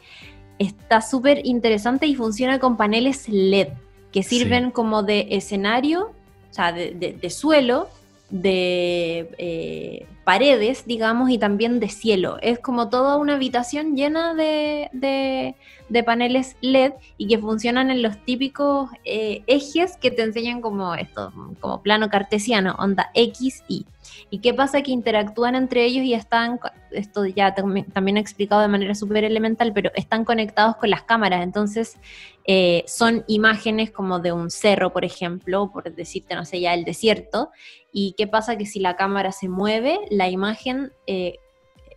está 0.58 1.00
súper 1.00 1.40
interesante 1.44 2.06
y 2.06 2.14
funciona 2.14 2.58
con 2.58 2.76
paneles 2.76 3.28
LED 3.28 3.68
que 4.12 4.22
sirven 4.22 4.70
como 4.70 5.02
de 5.02 5.28
escenario, 5.30 6.12
o 6.50 6.54
sea, 6.54 6.72
de, 6.72 7.30
suelo, 7.30 7.88
de 8.30 9.28
eh, 9.38 10.06
paredes, 10.24 10.84
digamos, 10.86 11.30
y 11.30 11.38
también 11.38 11.80
de 11.80 11.88
cielo. 11.88 12.38
Es 12.40 12.58
como 12.58 12.88
toda 12.88 13.16
una 13.16 13.34
habitación 13.34 13.96
llena 13.96 14.34
de, 14.34 14.88
de, 14.92 16.02
paneles 16.04 16.56
LED 16.60 16.92
y 17.18 17.26
que 17.26 17.38
funcionan 17.38 17.90
en 17.90 18.02
los 18.02 18.24
típicos 18.24 18.90
eh, 19.04 19.42
ejes 19.46 19.96
que 19.96 20.10
te 20.10 20.22
enseñan 20.22 20.60
como 20.60 20.94
esto, 20.94 21.32
como 21.60 21.82
plano 21.82 22.08
cartesiano, 22.08 22.76
onda 22.78 23.10
X, 23.14 23.64
Y. 23.68 23.86
¿Y 24.30 24.40
qué 24.40 24.54
pasa? 24.54 24.82
Que 24.82 24.90
interactúan 24.90 25.54
entre 25.54 25.84
ellos 25.84 26.04
y 26.04 26.14
están, 26.14 26.58
esto 26.90 27.26
ya 27.26 27.54
también 27.54 28.16
he 28.16 28.20
explicado 28.20 28.60
de 28.62 28.68
manera 28.68 28.94
súper 28.94 29.24
elemental, 29.24 29.72
pero 29.72 29.90
están 29.94 30.24
conectados 30.24 30.76
con 30.76 30.90
las 30.90 31.02
cámaras. 31.02 31.42
Entonces, 31.42 31.98
eh, 32.44 32.84
son 32.86 33.24
imágenes 33.26 33.90
como 33.90 34.18
de 34.18 34.32
un 34.32 34.50
cerro, 34.50 34.92
por 34.92 35.04
ejemplo, 35.04 35.70
por 35.72 35.94
decirte, 35.94 36.34
no 36.34 36.44
sé, 36.44 36.60
ya 36.60 36.74
el 36.74 36.84
desierto. 36.84 37.50
¿Y 37.92 38.14
qué 38.16 38.26
pasa? 38.26 38.56
Que 38.56 38.66
si 38.66 38.80
la 38.80 38.96
cámara 38.96 39.32
se 39.32 39.48
mueve, 39.48 39.98
la 40.10 40.28
imagen 40.28 40.92
eh, 41.06 41.38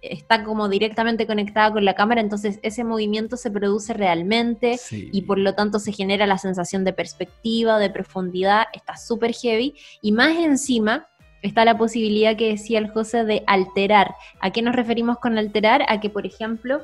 está 0.03 0.43
como 0.43 0.67
directamente 0.69 1.25
conectada 1.25 1.71
con 1.71 1.85
la 1.85 1.95
cámara, 1.95 2.21
entonces 2.21 2.59
ese 2.61 2.83
movimiento 2.83 3.37
se 3.37 3.49
produce 3.49 3.93
realmente 3.93 4.79
y 4.91 5.21
por 5.21 5.37
lo 5.37 5.55
tanto 5.55 5.79
se 5.79 5.93
genera 5.93 6.27
la 6.27 6.37
sensación 6.37 6.83
de 6.83 6.93
perspectiva, 6.93 7.79
de 7.79 7.89
profundidad, 7.89 8.65
está 8.73 8.97
súper 8.97 9.33
heavy. 9.33 9.75
Y 10.01 10.11
más 10.11 10.35
encima, 10.37 11.07
está 11.43 11.65
la 11.65 11.77
posibilidad 11.77 12.35
que 12.35 12.49
decía 12.49 12.79
el 12.79 12.89
José 12.89 13.25
de 13.25 13.43
alterar. 13.45 14.15
¿A 14.39 14.51
qué 14.51 14.61
nos 14.61 14.75
referimos 14.75 15.19
con 15.19 15.37
alterar? 15.37 15.83
A 15.87 15.99
que, 15.99 16.09
por 16.09 16.25
ejemplo, 16.25 16.81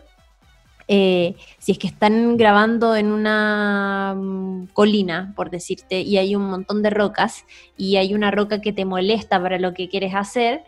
eh, 0.87 1.35
si 1.59 1.71
es 1.71 1.79
que 1.79 1.87
están 1.87 2.35
grabando 2.37 2.95
en 2.95 3.11
una 3.11 4.15
mm, 4.15 4.67
colina, 4.73 5.33
por 5.35 5.49
decirte, 5.49 6.01
y 6.01 6.17
hay 6.17 6.35
un 6.35 6.49
montón 6.49 6.81
de 6.81 6.89
rocas, 6.89 7.45
y 7.77 7.95
hay 7.97 8.13
una 8.13 8.31
roca 8.31 8.61
que 8.61 8.73
te 8.73 8.85
molesta 8.85 9.41
para 9.41 9.59
lo 9.59 9.73
que 9.73 9.87
quieres 9.87 10.13
hacer, 10.13 10.63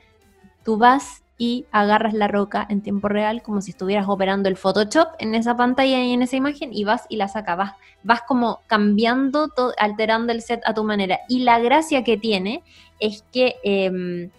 tú 0.64 0.78
vas 0.78 1.24
y 1.42 1.66
agarras 1.72 2.14
la 2.14 2.28
roca 2.28 2.68
en 2.70 2.82
tiempo 2.82 3.08
real 3.08 3.42
como 3.42 3.62
si 3.62 3.72
estuvieras 3.72 4.06
operando 4.08 4.48
el 4.48 4.58
Photoshop 4.58 5.08
en 5.18 5.34
esa 5.34 5.58
pantalla 5.58 6.04
y 6.04 6.14
en 6.14 6.22
esa 6.22 6.36
imagen 6.36 6.70
y 6.72 6.84
vas 6.84 7.08
y 7.10 7.16
la 7.16 7.28
sacas, 7.28 7.58
vas, 7.58 7.74
vas 8.04 8.22
como 8.28 8.60
cambiando, 8.68 9.50
alterando 9.80 10.34
el 10.34 10.44
set 10.44 10.62
a 10.66 10.76
tu 10.76 10.84
manera. 10.84 11.18
Y 11.28 11.40
la 11.40 11.58
gracia 11.58 12.04
que 12.04 12.16
tiene 12.16 12.62
es 13.02 13.26
que, 13.34 13.56
em, 13.64 14.30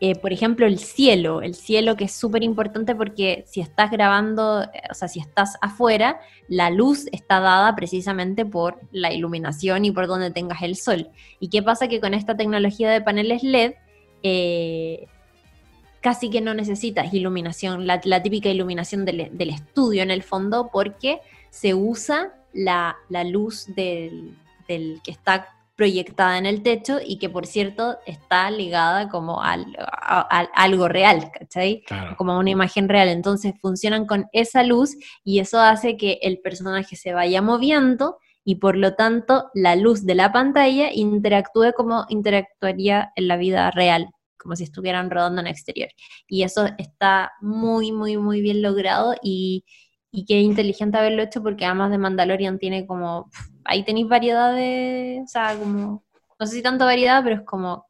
eh, 0.00 0.14
por 0.16 0.32
ejemplo, 0.32 0.66
el 0.66 0.78
cielo, 0.78 1.42
el 1.42 1.54
cielo 1.54 1.96
que 1.96 2.04
es 2.04 2.12
súper 2.12 2.44
importante 2.44 2.94
porque 2.94 3.44
si 3.46 3.60
estás 3.60 3.90
grabando, 3.90 4.62
eh, 4.62 4.68
o 4.90 4.94
sea, 4.94 5.08
si 5.08 5.18
estás 5.18 5.56
afuera, 5.62 6.20
la 6.48 6.70
luz 6.70 7.06
está 7.10 7.40
dada 7.40 7.74
precisamente 7.74 8.44
por 8.44 8.78
la 8.92 9.12
iluminación 9.12 9.84
y 9.84 9.90
por 9.90 10.06
donde 10.06 10.30
tengas 10.30 10.62
el 10.62 10.76
sol. 10.76 11.08
¿Y 11.40 11.48
qué 11.48 11.62
pasa? 11.62 11.88
Que 11.88 12.00
con 12.00 12.14
esta 12.14 12.36
tecnología 12.36 12.90
de 12.90 13.00
paneles 13.00 13.42
LED, 13.42 13.72
eh, 14.22 15.06
casi 16.00 16.28
que 16.28 16.42
no 16.42 16.52
necesitas 16.52 17.14
iluminación, 17.14 17.86
la, 17.86 17.98
típica 18.22 18.50
iluminación 18.50 19.06
del, 19.06 19.48
estudio 19.48 20.02
en 20.02 20.10
el 20.10 20.22
fondo, 20.22 20.68
porque 20.70 21.20
se 21.48 21.72
usa 21.72 22.34
la, 22.52 22.98
luz 23.24 23.66
del, 23.74 24.36
que 24.66 25.10
está 25.10 25.48
proyectada 25.76 26.38
en 26.38 26.46
el 26.46 26.62
techo 26.62 26.98
y 27.04 27.18
que 27.18 27.28
por 27.28 27.46
cierto 27.46 27.98
está 28.06 28.50
ligada 28.50 29.08
como 29.08 29.42
al, 29.42 29.66
a, 29.78 30.20
algo 30.54 30.88
real, 30.88 31.30
¿cachai? 31.32 31.82
Como 32.16 32.38
una 32.38 32.50
imagen 32.50 32.88
real. 32.88 33.08
Entonces 33.08 33.54
funcionan 33.60 34.06
con 34.06 34.26
esa 34.32 34.62
luz 34.62 34.96
y 35.24 35.40
eso 35.40 35.58
hace 35.60 35.96
que 35.96 36.18
el 36.22 36.38
personaje 36.38 36.96
se 36.96 37.12
vaya 37.12 37.42
moviendo 37.42 38.18
y 38.44 38.56
por 38.56 38.76
lo 38.76 38.94
tanto 38.94 39.50
la 39.54 39.74
luz 39.74 40.04
de 40.04 40.14
la 40.14 40.32
pantalla 40.32 40.92
interactúe 40.92 41.72
como 41.74 42.04
interactuaría 42.08 43.12
en 43.16 43.28
la 43.28 43.36
vida 43.36 43.70
real 43.70 44.08
como 44.44 44.54
si 44.56 44.64
estuvieran 44.64 45.10
rodando 45.10 45.40
en 45.40 45.46
exterior. 45.46 45.88
Y 46.28 46.42
eso 46.42 46.66
está 46.76 47.32
muy, 47.40 47.92
muy, 47.92 48.18
muy 48.18 48.42
bien 48.42 48.60
logrado 48.60 49.14
y, 49.22 49.64
y 50.14 50.24
qué 50.24 50.40
inteligente 50.40 50.96
haberlo 50.96 51.22
hecho 51.22 51.42
porque 51.42 51.66
además 51.66 51.90
de 51.90 51.98
Mandalorian 51.98 52.58
tiene 52.60 52.86
como, 52.86 53.30
ahí 53.64 53.84
tenéis 53.84 54.08
variedad 54.08 54.54
de, 54.54 55.20
o 55.24 55.26
sea, 55.26 55.56
como, 55.58 56.04
no 56.38 56.46
sé 56.46 56.56
si 56.56 56.62
tanta 56.62 56.84
variedad, 56.84 57.22
pero 57.24 57.36
es 57.36 57.42
como 57.42 57.84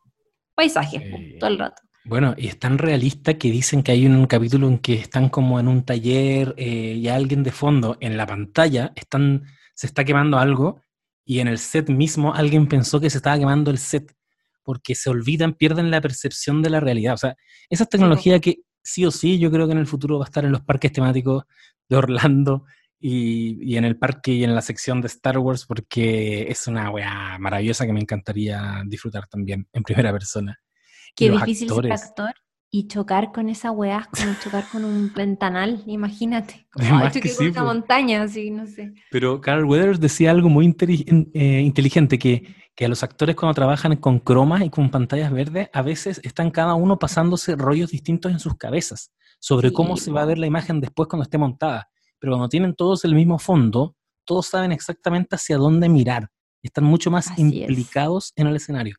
paisajes 0.55 1.03
todo 1.39 1.51
el 1.51 1.59
rato. 1.59 1.83
Bueno, 2.07 2.35
y 2.39 2.49
es 2.49 2.59
tan 2.59 2.79
realista 2.79 3.35
que 3.35 3.51
dicen 3.51 3.83
que 3.83 3.93
hay 3.93 4.07
un 4.07 4.27
capítulo 4.27 4.69
en 4.69 4.79
que 4.79 4.95
están 4.95 5.29
como 5.29 5.61
en 5.61 5.69
un 5.69 5.85
taller 5.85 6.55
eh, 6.57 6.95
y 6.97 7.09
alguien 7.09 7.43
de 7.43 7.53
fondo 7.53 7.99
en 8.01 8.17
la 8.17 8.27
pantalla 8.27 8.93
están, 8.95 9.45
se 9.75 9.87
está 9.87 10.05
quemando 10.05 10.39
algo 10.39 10.81
y 11.27 11.41
en 11.41 11.49
el 11.49 11.59
set 11.59 11.91
mismo 11.91 12.35
alguien 12.35 12.69
pensó 12.69 13.01
que 13.01 13.11
se 13.11 13.19
estaba 13.19 13.39
quemando 13.39 13.71
el 13.71 13.79
set 13.79 14.15
porque 14.63 14.95
se 14.95 15.11
olvidan, 15.11 15.53
pierden 15.53 15.91
la 15.91 16.01
percepción 16.01 16.63
de 16.63 16.71
la 16.71 16.81
realidad. 16.81 17.15
O 17.15 17.19
sea, 17.19 17.37
esa 17.69 17.85
tecnología 17.85 18.41
que 18.41 18.61
sí 18.83 19.05
o 19.05 19.11
sí 19.11 19.39
yo 19.39 19.51
creo 19.51 19.67
que 19.67 19.73
en 19.73 19.79
el 19.79 19.87
futuro 19.87 20.19
va 20.19 20.25
a 20.25 20.29
estar 20.29 20.45
en 20.45 20.53
los 20.53 20.63
parques 20.63 20.93
temáticos 20.93 21.45
de 21.89 21.97
Orlando 21.97 22.65
y, 22.99 23.59
y, 23.63 23.77
en 23.77 23.85
el 23.85 23.99
parque 23.99 24.33
y 24.33 24.45
en 24.45 24.55
la 24.55 24.63
sección 24.63 25.01
de 25.01 25.09
Star 25.09 25.39
Wars 25.39 25.67
porque 25.67 26.51
es 26.51 26.67
una 26.67 26.91
weá 26.91 27.37
maravillosa 27.39 27.87
que 27.87 27.93
me 27.93 28.01
encantaría 28.01 28.83
disfrutar 28.87 29.27
también 29.29 29.69
en 29.73 29.83
primera 29.83 30.11
persona. 30.13 30.59
Qué 31.15 31.31
difícil 31.31 31.69
ser 31.69 31.93
actor 31.93 32.35
y 32.71 32.89
chocar 32.89 33.31
con 33.31 33.49
esa 33.49 33.71
weá, 33.71 34.09
como 34.11 34.35
chocar 34.43 34.65
con 34.73 34.85
un 34.85 35.13
ventanal, 35.15 35.85
imagínate. 35.87 36.67
Como 36.73 37.09
que 37.09 37.33
con 37.33 37.47
una 37.47 37.63
montaña, 37.63 38.23
así, 38.25 38.51
no 38.51 38.67
sé. 38.67 38.93
Pero 39.13 39.41
Carl 39.41 39.65
Weathers 39.65 40.01
decía 40.01 40.33
algo 40.33 40.49
muy 40.49 40.75
eh, 40.77 41.61
inteligente, 41.61 42.19
que, 42.19 42.53
que 42.75 42.85
a 42.85 42.89
los 42.89 43.05
actores 43.05 43.37
cuando 43.37 43.55
trabajan 43.55 43.95
con 43.95 44.19
cromas 44.19 44.65
y 44.65 44.71
con 44.71 44.91
pantallas 44.91 45.31
verdes, 45.31 45.69
a 45.73 45.83
veces 45.83 46.21
están 46.25 46.51
cada 46.51 46.75
uno 46.75 46.99
pasándose 46.99 47.55
rollos 47.55 47.93
distintos 47.93 48.33
en 48.33 48.41
sus 48.41 48.57
cabezas 48.57 49.13
sobre 49.45 49.73
cómo 49.73 49.97
se 49.97 50.11
va 50.11 50.23
a 50.23 50.27
ver 50.27 50.39
la 50.39 50.47
imagen 50.47 50.81
después 50.81 51.09
cuando 51.09 51.25
esté 51.25 51.39
montada 51.39 51.89
pero 52.25 52.33
cuando 52.33 52.49
tienen 52.49 52.75
todos 52.75 53.05
el 53.05 53.15
mismo 53.15 53.39
fondo, 53.39 53.97
todos 54.25 54.47
saben 54.47 54.73
exactamente 54.73 55.37
hacia 55.37 55.59
dónde 55.59 55.91
mirar. 55.91 56.31
Están 56.63 56.85
mucho 56.85 57.11
más 57.11 57.39
implicados 57.39 58.33
en 58.37 58.47
el 58.47 58.57
escenario. 58.57 58.97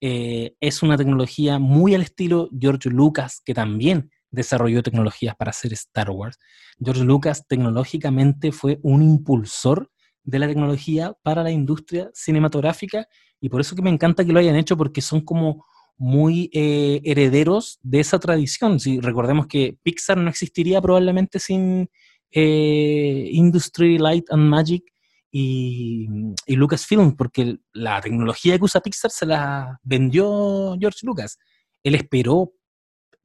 Eh, 0.00 0.56
es 0.58 0.82
una 0.82 0.96
tecnología 0.96 1.60
muy 1.60 1.94
al 1.94 2.02
estilo 2.02 2.48
George 2.58 2.90
Lucas, 2.90 3.40
que 3.44 3.54
también 3.54 4.10
desarrolló 4.32 4.82
tecnologías 4.82 5.36
para 5.36 5.50
hacer 5.50 5.72
Star 5.74 6.10
Wars. 6.10 6.40
George 6.84 7.04
Lucas 7.04 7.46
tecnológicamente 7.46 8.50
fue 8.50 8.80
un 8.82 9.00
impulsor 9.00 9.88
de 10.24 10.40
la 10.40 10.48
tecnología 10.48 11.14
para 11.22 11.44
la 11.44 11.52
industria 11.52 12.10
cinematográfica 12.14 13.06
y 13.40 13.48
por 13.48 13.60
eso 13.60 13.76
que 13.76 13.82
me 13.82 13.90
encanta 13.90 14.24
que 14.24 14.32
lo 14.32 14.40
hayan 14.40 14.56
hecho 14.56 14.76
porque 14.76 15.02
son 15.02 15.20
como 15.20 15.64
muy 15.98 16.50
eh, 16.52 17.00
herederos 17.04 17.78
de 17.82 18.00
esa 18.00 18.18
tradición. 18.18 18.80
Si 18.80 19.00
recordemos 19.00 19.46
que 19.46 19.78
Pixar 19.82 20.18
no 20.18 20.28
existiría 20.28 20.80
probablemente 20.80 21.38
sin, 21.38 21.88
eh, 22.38 23.28
Industry 23.32 23.98
Light 23.98 24.26
and 24.30 24.48
Magic 24.48 24.84
y, 25.30 26.06
Lucasfilm, 26.48 27.16
porque 27.16 27.58
la 27.72 28.00
tecnología 28.00 28.58
que 28.58 28.64
usa 28.64 28.80
Pixar 28.80 29.10
se 29.10 29.26
la 29.26 29.80
vendió 29.82 30.76
George 30.78 31.00
Lucas. 31.02 31.38
Él 31.82 31.94
esperó 31.94 32.52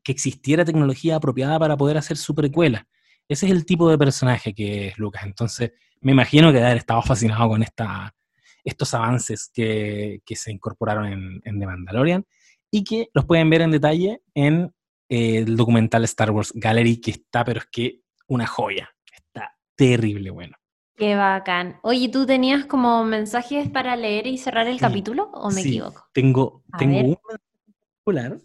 que 0.03 0.11
existiera 0.11 0.66
tecnología 0.66 1.17
apropiada 1.17 1.59
para 1.59 1.77
poder 1.77 1.98
hacer 1.98 2.17
su 2.17 2.33
precuela. 2.33 2.88
Ese 3.27 3.45
es 3.45 3.51
el 3.51 3.66
tipo 3.66 3.90
de 3.90 3.98
personaje 3.98 4.53
que 4.53 4.88
es 4.88 4.98
Lucas. 4.98 5.24
Entonces, 5.25 5.72
me 6.01 6.11
imagino 6.11 6.48
que 6.48 6.56
debe 6.56 6.67
haber 6.67 6.77
estado 6.77 7.01
fascinado 7.01 7.50
con 7.50 7.64
esta, 7.64 8.16
estos 8.64 8.93
avances 8.93 9.50
que, 9.53 10.22
se 10.25 10.51
incorporaron 10.51 11.41
en, 11.43 11.59
The 11.59 11.66
Mandalorian 11.66 12.25
y 12.72 12.83
que 12.85 13.09
los 13.14 13.25
pueden 13.25 13.50
ver 13.50 13.61
en 13.61 13.72
detalle 13.72 14.22
en 14.33 14.74
eh, 15.09 15.40
el 15.40 15.58
documental 15.58 16.06
Star 16.06 16.32
Wars 16.32 16.53
Gallery, 16.56 17.01
que 17.01 17.11
está, 17.11 17.43
pero 17.43 17.59
es 17.59 17.67
que 17.69 18.00
una 18.27 18.48
joya. 18.48 18.90
Está 19.14 19.56
terrible 19.75 20.32
bueno. 20.32 20.56
Qué 20.95 21.16
bacán. 21.16 21.80
Oye, 21.83 22.09
¿tú 22.09 22.25
tenías 22.25 22.66
como 22.66 23.03
mensajes 23.03 23.69
para 23.69 23.95
leer 23.95 24.27
y 24.27 24.38
cerrar 24.38 24.67
el 24.67 24.80
capítulo 24.80 25.30
o 25.33 25.51
me 25.51 25.61
equivoco? 25.61 26.06
Tengo, 26.14 26.64
tengo 26.77 27.00
un 27.00 27.16
particular. 27.16 28.38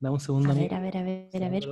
Dame 0.00 0.14
un 0.14 0.20
segundo. 0.20 0.50
A 0.50 0.54
ver, 0.54 0.74
a 0.74 0.80
ver, 0.80 0.96
a 0.96 1.02
ver, 1.02 1.44
a 1.44 1.48
ver. 1.48 1.68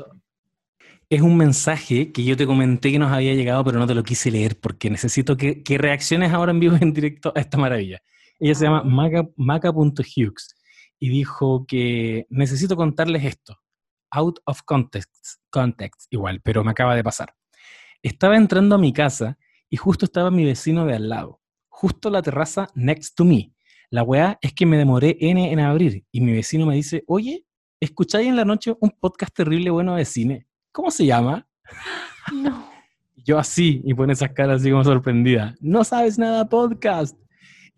Es 1.09 1.21
un 1.21 1.37
mensaje 1.37 2.13
que 2.13 2.25
yo 2.25 2.37
te 2.37 2.47
comenté 2.47 2.93
que 2.93 2.99
nos 2.99 3.11
había 3.11 3.35
llegado, 3.35 3.65
pero 3.65 3.79
no 3.79 3.87
te 3.87 3.95
lo 3.95 4.03
quise 4.03 4.31
leer 4.31 4.59
porque 4.61 4.89
necesito 4.89 5.37
que, 5.37 5.63
reacciones 5.79 6.33
ahora 6.33 6.53
en 6.53 6.61
vivo 6.61 6.77
en 6.81 6.93
directo 6.93 7.33
a 7.35 7.41
esta 7.41 7.59
maravilla. 7.59 8.01
Ella 8.39 8.55
se 8.55 8.65
llama 8.67 8.83
ah. 8.85 9.25
maca.hughes 9.37 10.62
y 11.03 11.09
dijo 11.09 11.67
que 11.67 12.29
necesito 12.31 12.77
contarles 12.77 13.25
esto 13.25 13.59
out 14.13 14.39
of 14.45 14.63
context, 14.63 15.41
context 15.51 16.03
igual, 16.11 16.41
pero 16.45 16.63
me 16.63 16.71
acaba 16.71 16.95
de 16.95 17.03
pasar. 17.03 17.35
Estaba 18.05 18.37
entrando 18.37 18.77
a 18.77 18.79
mi 18.79 18.93
casa 18.93 19.37
y 19.69 19.79
justo 19.79 20.05
estaba 20.05 20.31
mi 20.31 20.45
vecino 20.45 20.87
de 20.87 20.95
al 20.95 21.09
lado, 21.09 21.41
justo 21.69 22.09
la 22.09 22.23
terraza 22.23 22.69
next 22.77 23.17
to 23.17 23.25
me. 23.25 23.53
La 23.91 24.05
weá 24.05 24.39
es 24.43 24.53
que 24.53 24.65
me 24.65 24.77
demoré 24.77 25.17
N 25.19 25.51
en 25.51 25.59
abrir 25.59 26.05
y 26.13 26.21
mi 26.21 26.35
vecino 26.35 26.67
me 26.67 26.77
dice, 26.77 27.03
oye, 27.09 27.47
¿escucháis 27.81 28.29
en 28.29 28.37
la 28.37 28.45
noche 28.45 28.73
un 28.79 28.91
podcast 28.91 29.35
terrible 29.35 29.71
bueno 29.71 29.97
de 29.97 30.05
cine? 30.05 30.47
¿Cómo 30.71 30.93
se 30.93 31.05
llama? 31.05 31.49
No. 32.33 32.71
Yo 33.25 33.41
así, 33.41 33.83
y 33.85 33.93
pone 33.95 34.13
esas 34.13 34.31
caras 34.31 34.61
así 34.61 34.71
como 34.71 34.85
sorprendida. 34.85 35.57
No 35.61 35.83
sabes 35.83 36.17
nada 36.17 36.49
podcast. 36.49 37.17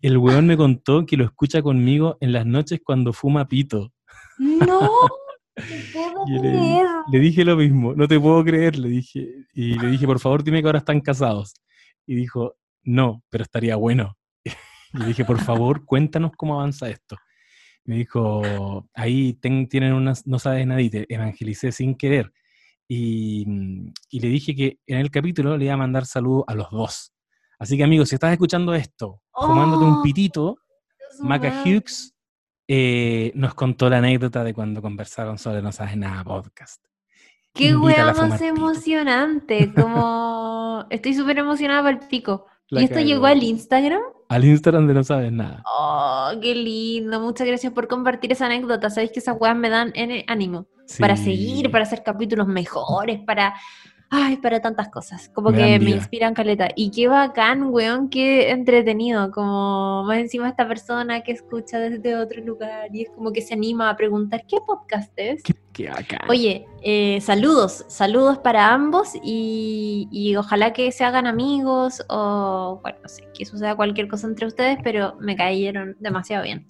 El 0.05 0.19
weón 0.19 0.45
me 0.45 0.55
contó 0.55 1.03
que 1.03 1.17
lo 1.17 1.23
escucha 1.23 1.63
conmigo 1.63 2.15
en 2.21 2.31
las 2.31 2.45
noches 2.45 2.79
cuando 2.83 3.11
fuma 3.11 3.47
pito. 3.47 3.91
No. 4.37 4.87
le, 7.11 7.19
dije 7.19 7.43
lo 7.43 7.55
mismo, 7.55 7.95
no 7.95 8.07
te 8.07 8.19
puedo 8.19 8.43
creer, 8.43 8.77
le 8.77 8.89
dije. 8.89 9.27
Y 9.51 9.79
le 9.79 9.87
dije, 9.87 10.05
por 10.05 10.19
favor, 10.19 10.43
dime 10.43 10.61
que 10.61 10.67
ahora 10.67 10.77
están 10.77 11.01
casados. 11.01 11.55
Y 12.05 12.13
dijo, 12.13 12.55
no, 12.83 13.23
pero 13.31 13.45
estaría 13.45 13.77
bueno. 13.77 14.15
Y 14.93 14.99
le 14.99 15.07
dije, 15.07 15.25
por 15.25 15.41
favor, 15.41 15.83
cuéntanos 15.85 16.33
cómo 16.37 16.59
avanza 16.59 16.87
esto. 16.87 17.17
Me 17.85 17.95
dijo, 17.95 18.87
ahí 18.93 19.33
tienen 19.33 19.93
unas, 19.93 20.27
no 20.27 20.37
sabes 20.37 20.67
nada 20.67 20.83
y 20.83 20.91
te 20.91 21.11
evangelicé 21.11 21.71
sin 21.71 21.95
querer. 21.95 22.31
Y, 22.87 23.43
y, 24.11 24.19
le 24.19 24.27
dije 24.27 24.55
que 24.55 24.77
en 24.85 24.99
el 24.99 25.09
capítulo 25.09 25.57
le 25.57 25.65
iba 25.65 25.73
a 25.73 25.77
mandar 25.77 26.05
saludos 26.05 26.43
a 26.45 26.53
los 26.53 26.69
dos. 26.69 27.14
Así 27.59 27.77
que 27.77 27.83
amigos, 27.83 28.09
si 28.09 28.15
estás 28.15 28.31
escuchando 28.31 28.73
esto, 28.73 29.21
fumándote 29.33 29.85
un 29.85 29.93
oh, 29.93 30.01
pitito, 30.01 30.57
Maca 31.19 31.63
Hughes 31.63 32.15
eh, 32.67 33.31
nos 33.35 33.53
contó 33.53 33.89
la 33.89 33.97
anécdota 33.97 34.43
de 34.43 34.53
cuando 34.53 34.81
conversaron 34.81 35.37
sobre 35.37 35.61
No 35.61 35.71
Sabes 35.71 35.95
Nada 35.97 36.23
podcast. 36.23 36.83
Qué 37.53 37.75
hueá 37.75 38.13
más 38.13 38.41
emocionante, 38.41 39.71
como 39.75 40.85
estoy 40.89 41.13
súper 41.13 41.39
emocionada 41.39 41.83
por 41.83 41.91
el 41.91 42.07
pico. 42.07 42.45
¿Y 42.69 42.83
esto 42.83 42.99
llegó 42.99 43.27
al 43.27 43.43
Instagram? 43.43 44.01
Al 44.27 44.43
Instagram 44.43 44.87
de 44.87 44.93
No 44.95 45.03
Sabes 45.03 45.31
Nada. 45.31 45.63
Oh, 45.65 46.31
qué 46.41 46.55
lindo. 46.55 47.19
Muchas 47.21 47.47
gracias 47.47 47.71
por 47.71 47.87
compartir 47.87 48.31
esa 48.31 48.47
anécdota. 48.47 48.89
Sabéis 48.89 49.11
que 49.11 49.19
esas 49.19 49.37
weas 49.39 49.55
me 49.55 49.69
dan 49.69 49.93
ánimo 50.27 50.67
para 50.99 51.15
seguir, 51.15 51.71
para 51.71 51.83
hacer 51.83 52.03
capítulos 52.03 52.47
mejores, 52.47 53.19
para 53.25 53.53
ay, 54.09 54.37
para 54.37 54.61
tantas 54.61 54.89
cosas, 54.89 55.29
como 55.33 55.51
que 55.51 55.79
me 55.79 55.91
inspiran 55.91 56.33
caleta. 56.33 56.69
Y 56.75 56.91
qué 56.91 57.07
bacán, 57.07 57.69
weón, 57.71 58.09
qué 58.09 58.51
entretenido, 58.51 59.31
como 59.31 60.03
más 60.03 60.19
encima 60.19 60.49
esta 60.49 60.67
persona 60.67 61.21
que 61.21 61.31
escucha 61.31 61.79
desde 61.79 62.15
otro 62.15 62.41
lugar 62.43 62.89
y 62.93 63.03
es 63.03 63.09
como 63.09 63.31
que 63.31 63.41
se 63.41 63.53
anima 63.53 63.89
a 63.89 63.95
preguntar, 63.95 64.45
¿qué 64.47 64.57
podcast 64.65 65.11
es? 65.15 65.43
Qué, 65.73 65.89
bacán. 65.89 66.29
Oye, 66.29 66.65
eh, 66.81 67.19
saludos, 67.21 67.85
saludos 67.87 68.37
para 68.37 68.73
ambos 68.73 69.13
y, 69.23 70.07
y, 70.11 70.35
ojalá 70.35 70.71
que 70.71 70.91
se 70.91 71.03
hagan 71.03 71.27
amigos 71.27 72.03
o, 72.07 72.79
bueno, 72.81 72.99
no 73.03 73.09
sé, 73.09 73.27
que 73.37 73.45
suceda 73.45 73.75
cualquier 73.75 74.07
cosa 74.07 74.27
entre 74.27 74.45
ustedes, 74.45 74.77
pero 74.83 75.15
me 75.19 75.35
cayeron 75.35 75.97
demasiado 75.99 76.43
bien. 76.43 76.65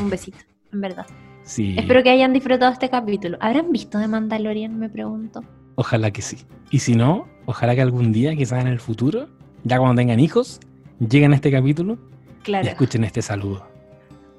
Un 0.00 0.10
besito, 0.10 0.38
en 0.72 0.80
verdad. 0.80 1.06
Sí. 1.42 1.74
Espero 1.78 2.02
que 2.02 2.10
hayan 2.10 2.32
disfrutado 2.32 2.72
este 2.72 2.90
capítulo. 2.90 3.38
¿Habrán 3.40 3.72
visto 3.72 3.98
de 3.98 4.06
Mandalorian? 4.06 4.78
Me 4.78 4.88
pregunto. 4.88 5.42
Ojalá 5.80 6.10
que 6.10 6.20
sí. 6.20 6.36
Y 6.70 6.80
si 6.80 6.94
no, 6.94 7.26
ojalá 7.46 7.74
que 7.74 7.80
algún 7.80 8.12
día, 8.12 8.36
quizás 8.36 8.60
en 8.60 8.66
el 8.66 8.80
futuro, 8.80 9.28
ya 9.64 9.78
cuando 9.78 9.98
tengan 9.98 10.20
hijos, 10.20 10.60
lleguen 10.98 11.32
a 11.32 11.36
este 11.36 11.50
capítulo 11.50 11.96
y 12.46 12.66
escuchen 12.66 13.02
este 13.02 13.22
saludo. 13.22 13.66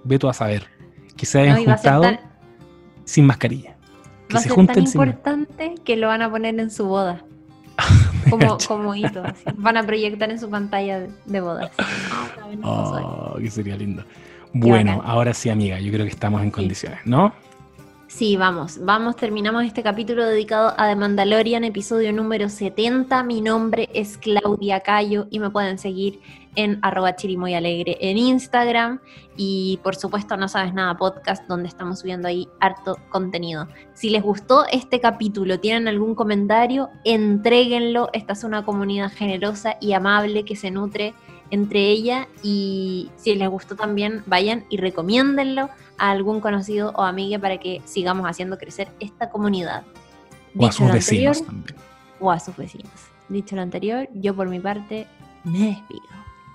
Ve 0.03 0.20
tú 0.20 0.30
a 0.30 0.34
saber. 0.36 0.68
Que 1.18 1.26
se 1.26 1.40
hayan 1.40 1.66
juntado 1.66 2.03
sin 3.06 3.26
mascarilla. 3.26 3.76
Que 4.28 4.36
va 4.36 4.40
se 4.40 4.50
a 4.50 4.53
ser 4.53 4.68
tan 4.68 4.84
importante 4.84 5.74
que 5.84 5.98
lo 5.98 6.10
van 6.10 6.22
a 6.22 6.30
poner 6.30 6.60
en 6.60 6.70
su 6.70 6.86
boda. 6.86 7.26
como, 8.30 8.60
como 8.68 8.94
hito. 8.94 9.24
Van 9.58 9.78
a 9.78 9.84
proyectar 9.84 10.30
en 10.30 10.40
su 10.40 10.48
pantalla 10.48 11.08
de 11.26 11.42
boda. 11.42 11.72
oh, 12.64 13.36
que 13.40 13.50
sería 13.50 13.76
lindo. 13.76 14.03
Bueno, 14.53 15.02
ahora 15.03 15.34
sí, 15.34 15.50
amiga, 15.50 15.80
yo 15.80 15.92
creo 15.92 16.06
que 16.06 16.11
estamos 16.11 16.44
en 16.44 16.52
condiciones, 16.52 17.00
¿no? 17.03 17.34
Sí, 18.14 18.35
vamos, 18.35 18.77
vamos, 18.83 19.15
terminamos 19.15 19.64
este 19.64 19.83
capítulo 19.83 20.25
dedicado 20.25 20.73
a 20.77 20.90
The 20.90 20.98
Mandalorian, 20.98 21.64
episodio 21.64 22.11
número 22.11 22.49
70. 22.49 23.23
Mi 23.23 23.40
nombre 23.40 23.90
es 23.93 24.17
Claudia 24.17 24.81
Cayo 24.81 25.27
y 25.31 25.40
me 25.40 25.49
pueden 25.49 25.80
seguir 25.80 26.19
en 26.56 26.77
arroba 26.81 27.15
chirimoyalegre 27.15 27.98
en 28.01 28.17
Instagram 28.17 28.99
y 29.38 29.80
por 29.81 29.95
supuesto 29.95 30.35
No 30.35 30.49
Sabes 30.49 30.73
Nada 30.73 30.98
Podcast, 30.98 31.48
donde 31.48 31.69
estamos 31.69 31.99
subiendo 31.99 32.27
ahí 32.27 32.49
harto 32.59 32.98
contenido. 33.09 33.69
Si 33.93 34.09
les 34.09 34.22
gustó 34.22 34.65
este 34.69 34.99
capítulo, 34.99 35.61
tienen 35.61 35.88
algún 35.88 36.14
comentario, 36.14 36.90
entréguenlo. 37.06 38.09
Esta 38.11 38.33
es 38.33 38.43
una 38.43 38.65
comunidad 38.65 39.14
generosa 39.14 39.77
y 39.80 39.93
amable 39.93 40.43
que 40.43 40.57
se 40.57 40.69
nutre 40.69 41.14
entre 41.49 41.90
ella 41.90 42.27
y 42.43 43.09
si 43.15 43.35
les 43.35 43.49
gustó 43.49 43.75
también, 43.77 44.23
vayan 44.25 44.65
y 44.69 44.77
recomiéndenlo 44.77 45.69
a 46.02 46.10
algún 46.10 46.42
conocido 46.42 46.92
o 46.96 47.04
amiga 47.04 47.38
para 47.38 47.60
que 47.60 47.80
sigamos 47.86 48.26
haciendo 48.28 48.58
crecer 48.58 48.90
esta 49.00 49.30
comunidad. 49.30 49.84
o 50.58 50.66
a 50.66 50.72
sus 50.72 50.92
vecinos 50.92 51.46
también. 51.46 51.76
O 52.20 52.32
a 52.32 52.40
sus 52.40 52.58
vecinos. 52.58 52.92
Dicho 53.30 53.56
lo 53.56 53.62
anterior, 53.62 54.10
yo 54.16 54.36
por 54.36 54.50
mi 54.50 54.60
parte 54.60 55.06
me 55.44 55.68
despido. 55.68 56.02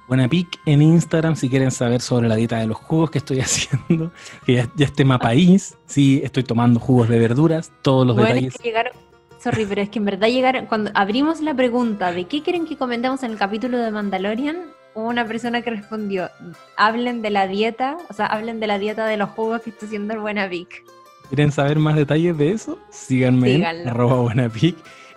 Buena 0.08 0.28
pic 0.28 0.58
en 0.66 0.83
Instagram 0.83 1.36
si 1.36 1.49
quieren 1.49 1.70
saber 1.70 2.00
sobre 2.00 2.28
la 2.28 2.34
dieta 2.34 2.58
de 2.58 2.66
los 2.66 2.76
jugos 2.76 3.10
que 3.10 3.18
estoy 3.18 3.41
haciendo, 3.47 4.12
que 4.44 4.55
ya, 4.55 4.68
ya 4.75 4.86
es 4.86 4.92
tema 4.92 5.18
país. 5.18 5.78
Sí, 5.86 6.20
estoy 6.25 6.42
tomando 6.42 6.81
jugos 6.81 7.08
de 7.08 7.18
verduras, 7.18 7.73
todos 7.83 8.05
los 8.05 8.16
detalles. 8.16 8.55
llegaron, 8.62 8.92
Sorry, 9.39 9.65
pero 9.65 9.81
es 9.81 9.91
que 9.91 10.00
en 10.00 10.07
verdad 10.07 10.26
llegaron, 10.26 10.66
cuando 10.66 10.91
abrimos 10.94 11.41
la 11.41 11.55
pregunta 11.55 12.10
de 12.10 12.25
qué 12.25 12.42
quieren 12.42 12.66
que 12.66 12.76
comentemos 12.76 13.23
en 13.23 13.31
el 13.31 13.39
capítulo 13.39 13.78
de 13.78 13.92
Mandalorian, 13.92 14.57
una 14.97 15.26
persona 15.26 15.62
que 15.62 15.70
respondió, 15.70 16.31
hablen 16.76 17.23
de 17.23 17.31
la 17.31 17.47
dieta, 17.47 17.99
o 18.08 18.15
sea, 18.15 18.26
hablen 18.26 18.60
de 18.60 18.66
la 18.66 18.78
dieta 18.78 19.07
de 19.07 19.16
los 19.16 19.31
jugos 19.31 19.62
que 19.62 19.70
está 19.70 19.86
haciendo 19.86 20.15
el 20.15 20.20
Buenapic. 20.20 20.84
¿Quieren 21.28 21.52
saber 21.52 21.78
más 21.78 21.97
detalles 21.97 22.36
de 22.39 22.52
eso? 22.52 22.78
Síganme 22.91 23.55
en 23.55 23.89
arroba 23.89 24.16
Buenapic. 24.16 24.76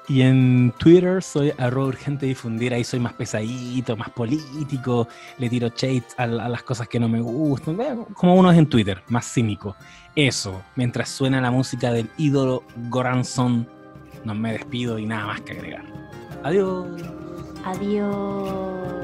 Y 0.10 0.24
en 0.24 0.74
Twitter 0.80 1.22
soy 1.22 1.54
arroba 1.60 1.88
urgente 1.88 2.26
difundir, 2.26 2.74
ahí 2.74 2.84
soy 2.84 3.00
más 3.00 3.14
pesadito, 3.14 3.96
más 3.96 4.10
político, 4.10 5.08
le 5.38 5.50
tiro 5.50 5.70
shades 5.70 6.16
a, 6.18 6.26
las 6.26 6.64
cosas 6.64 6.88
que 6.88 7.00
no 7.00 7.08
me 7.08 7.22
gustan, 7.22 7.78
como 8.16 8.34
uno 8.34 8.52
es 8.52 8.58
en 8.58 8.68
Twitter, 8.68 9.04
más 9.08 9.32
cínico. 9.32 9.76
Eso, 10.16 10.64
mientras 10.76 11.10
suena 11.10 11.40
la 11.40 11.52
música 11.52 11.92
del 11.92 12.10
ídolo 12.18 12.64
Goranson, 12.90 13.68
no 14.26 14.34
me 14.34 14.54
despido 14.54 14.98
y 14.98 15.06
nada 15.06 15.28
más 15.28 15.42
que 15.42 15.52
agregar. 15.54 15.86
Adiós. 16.44 16.88
Adiós. 17.64 18.99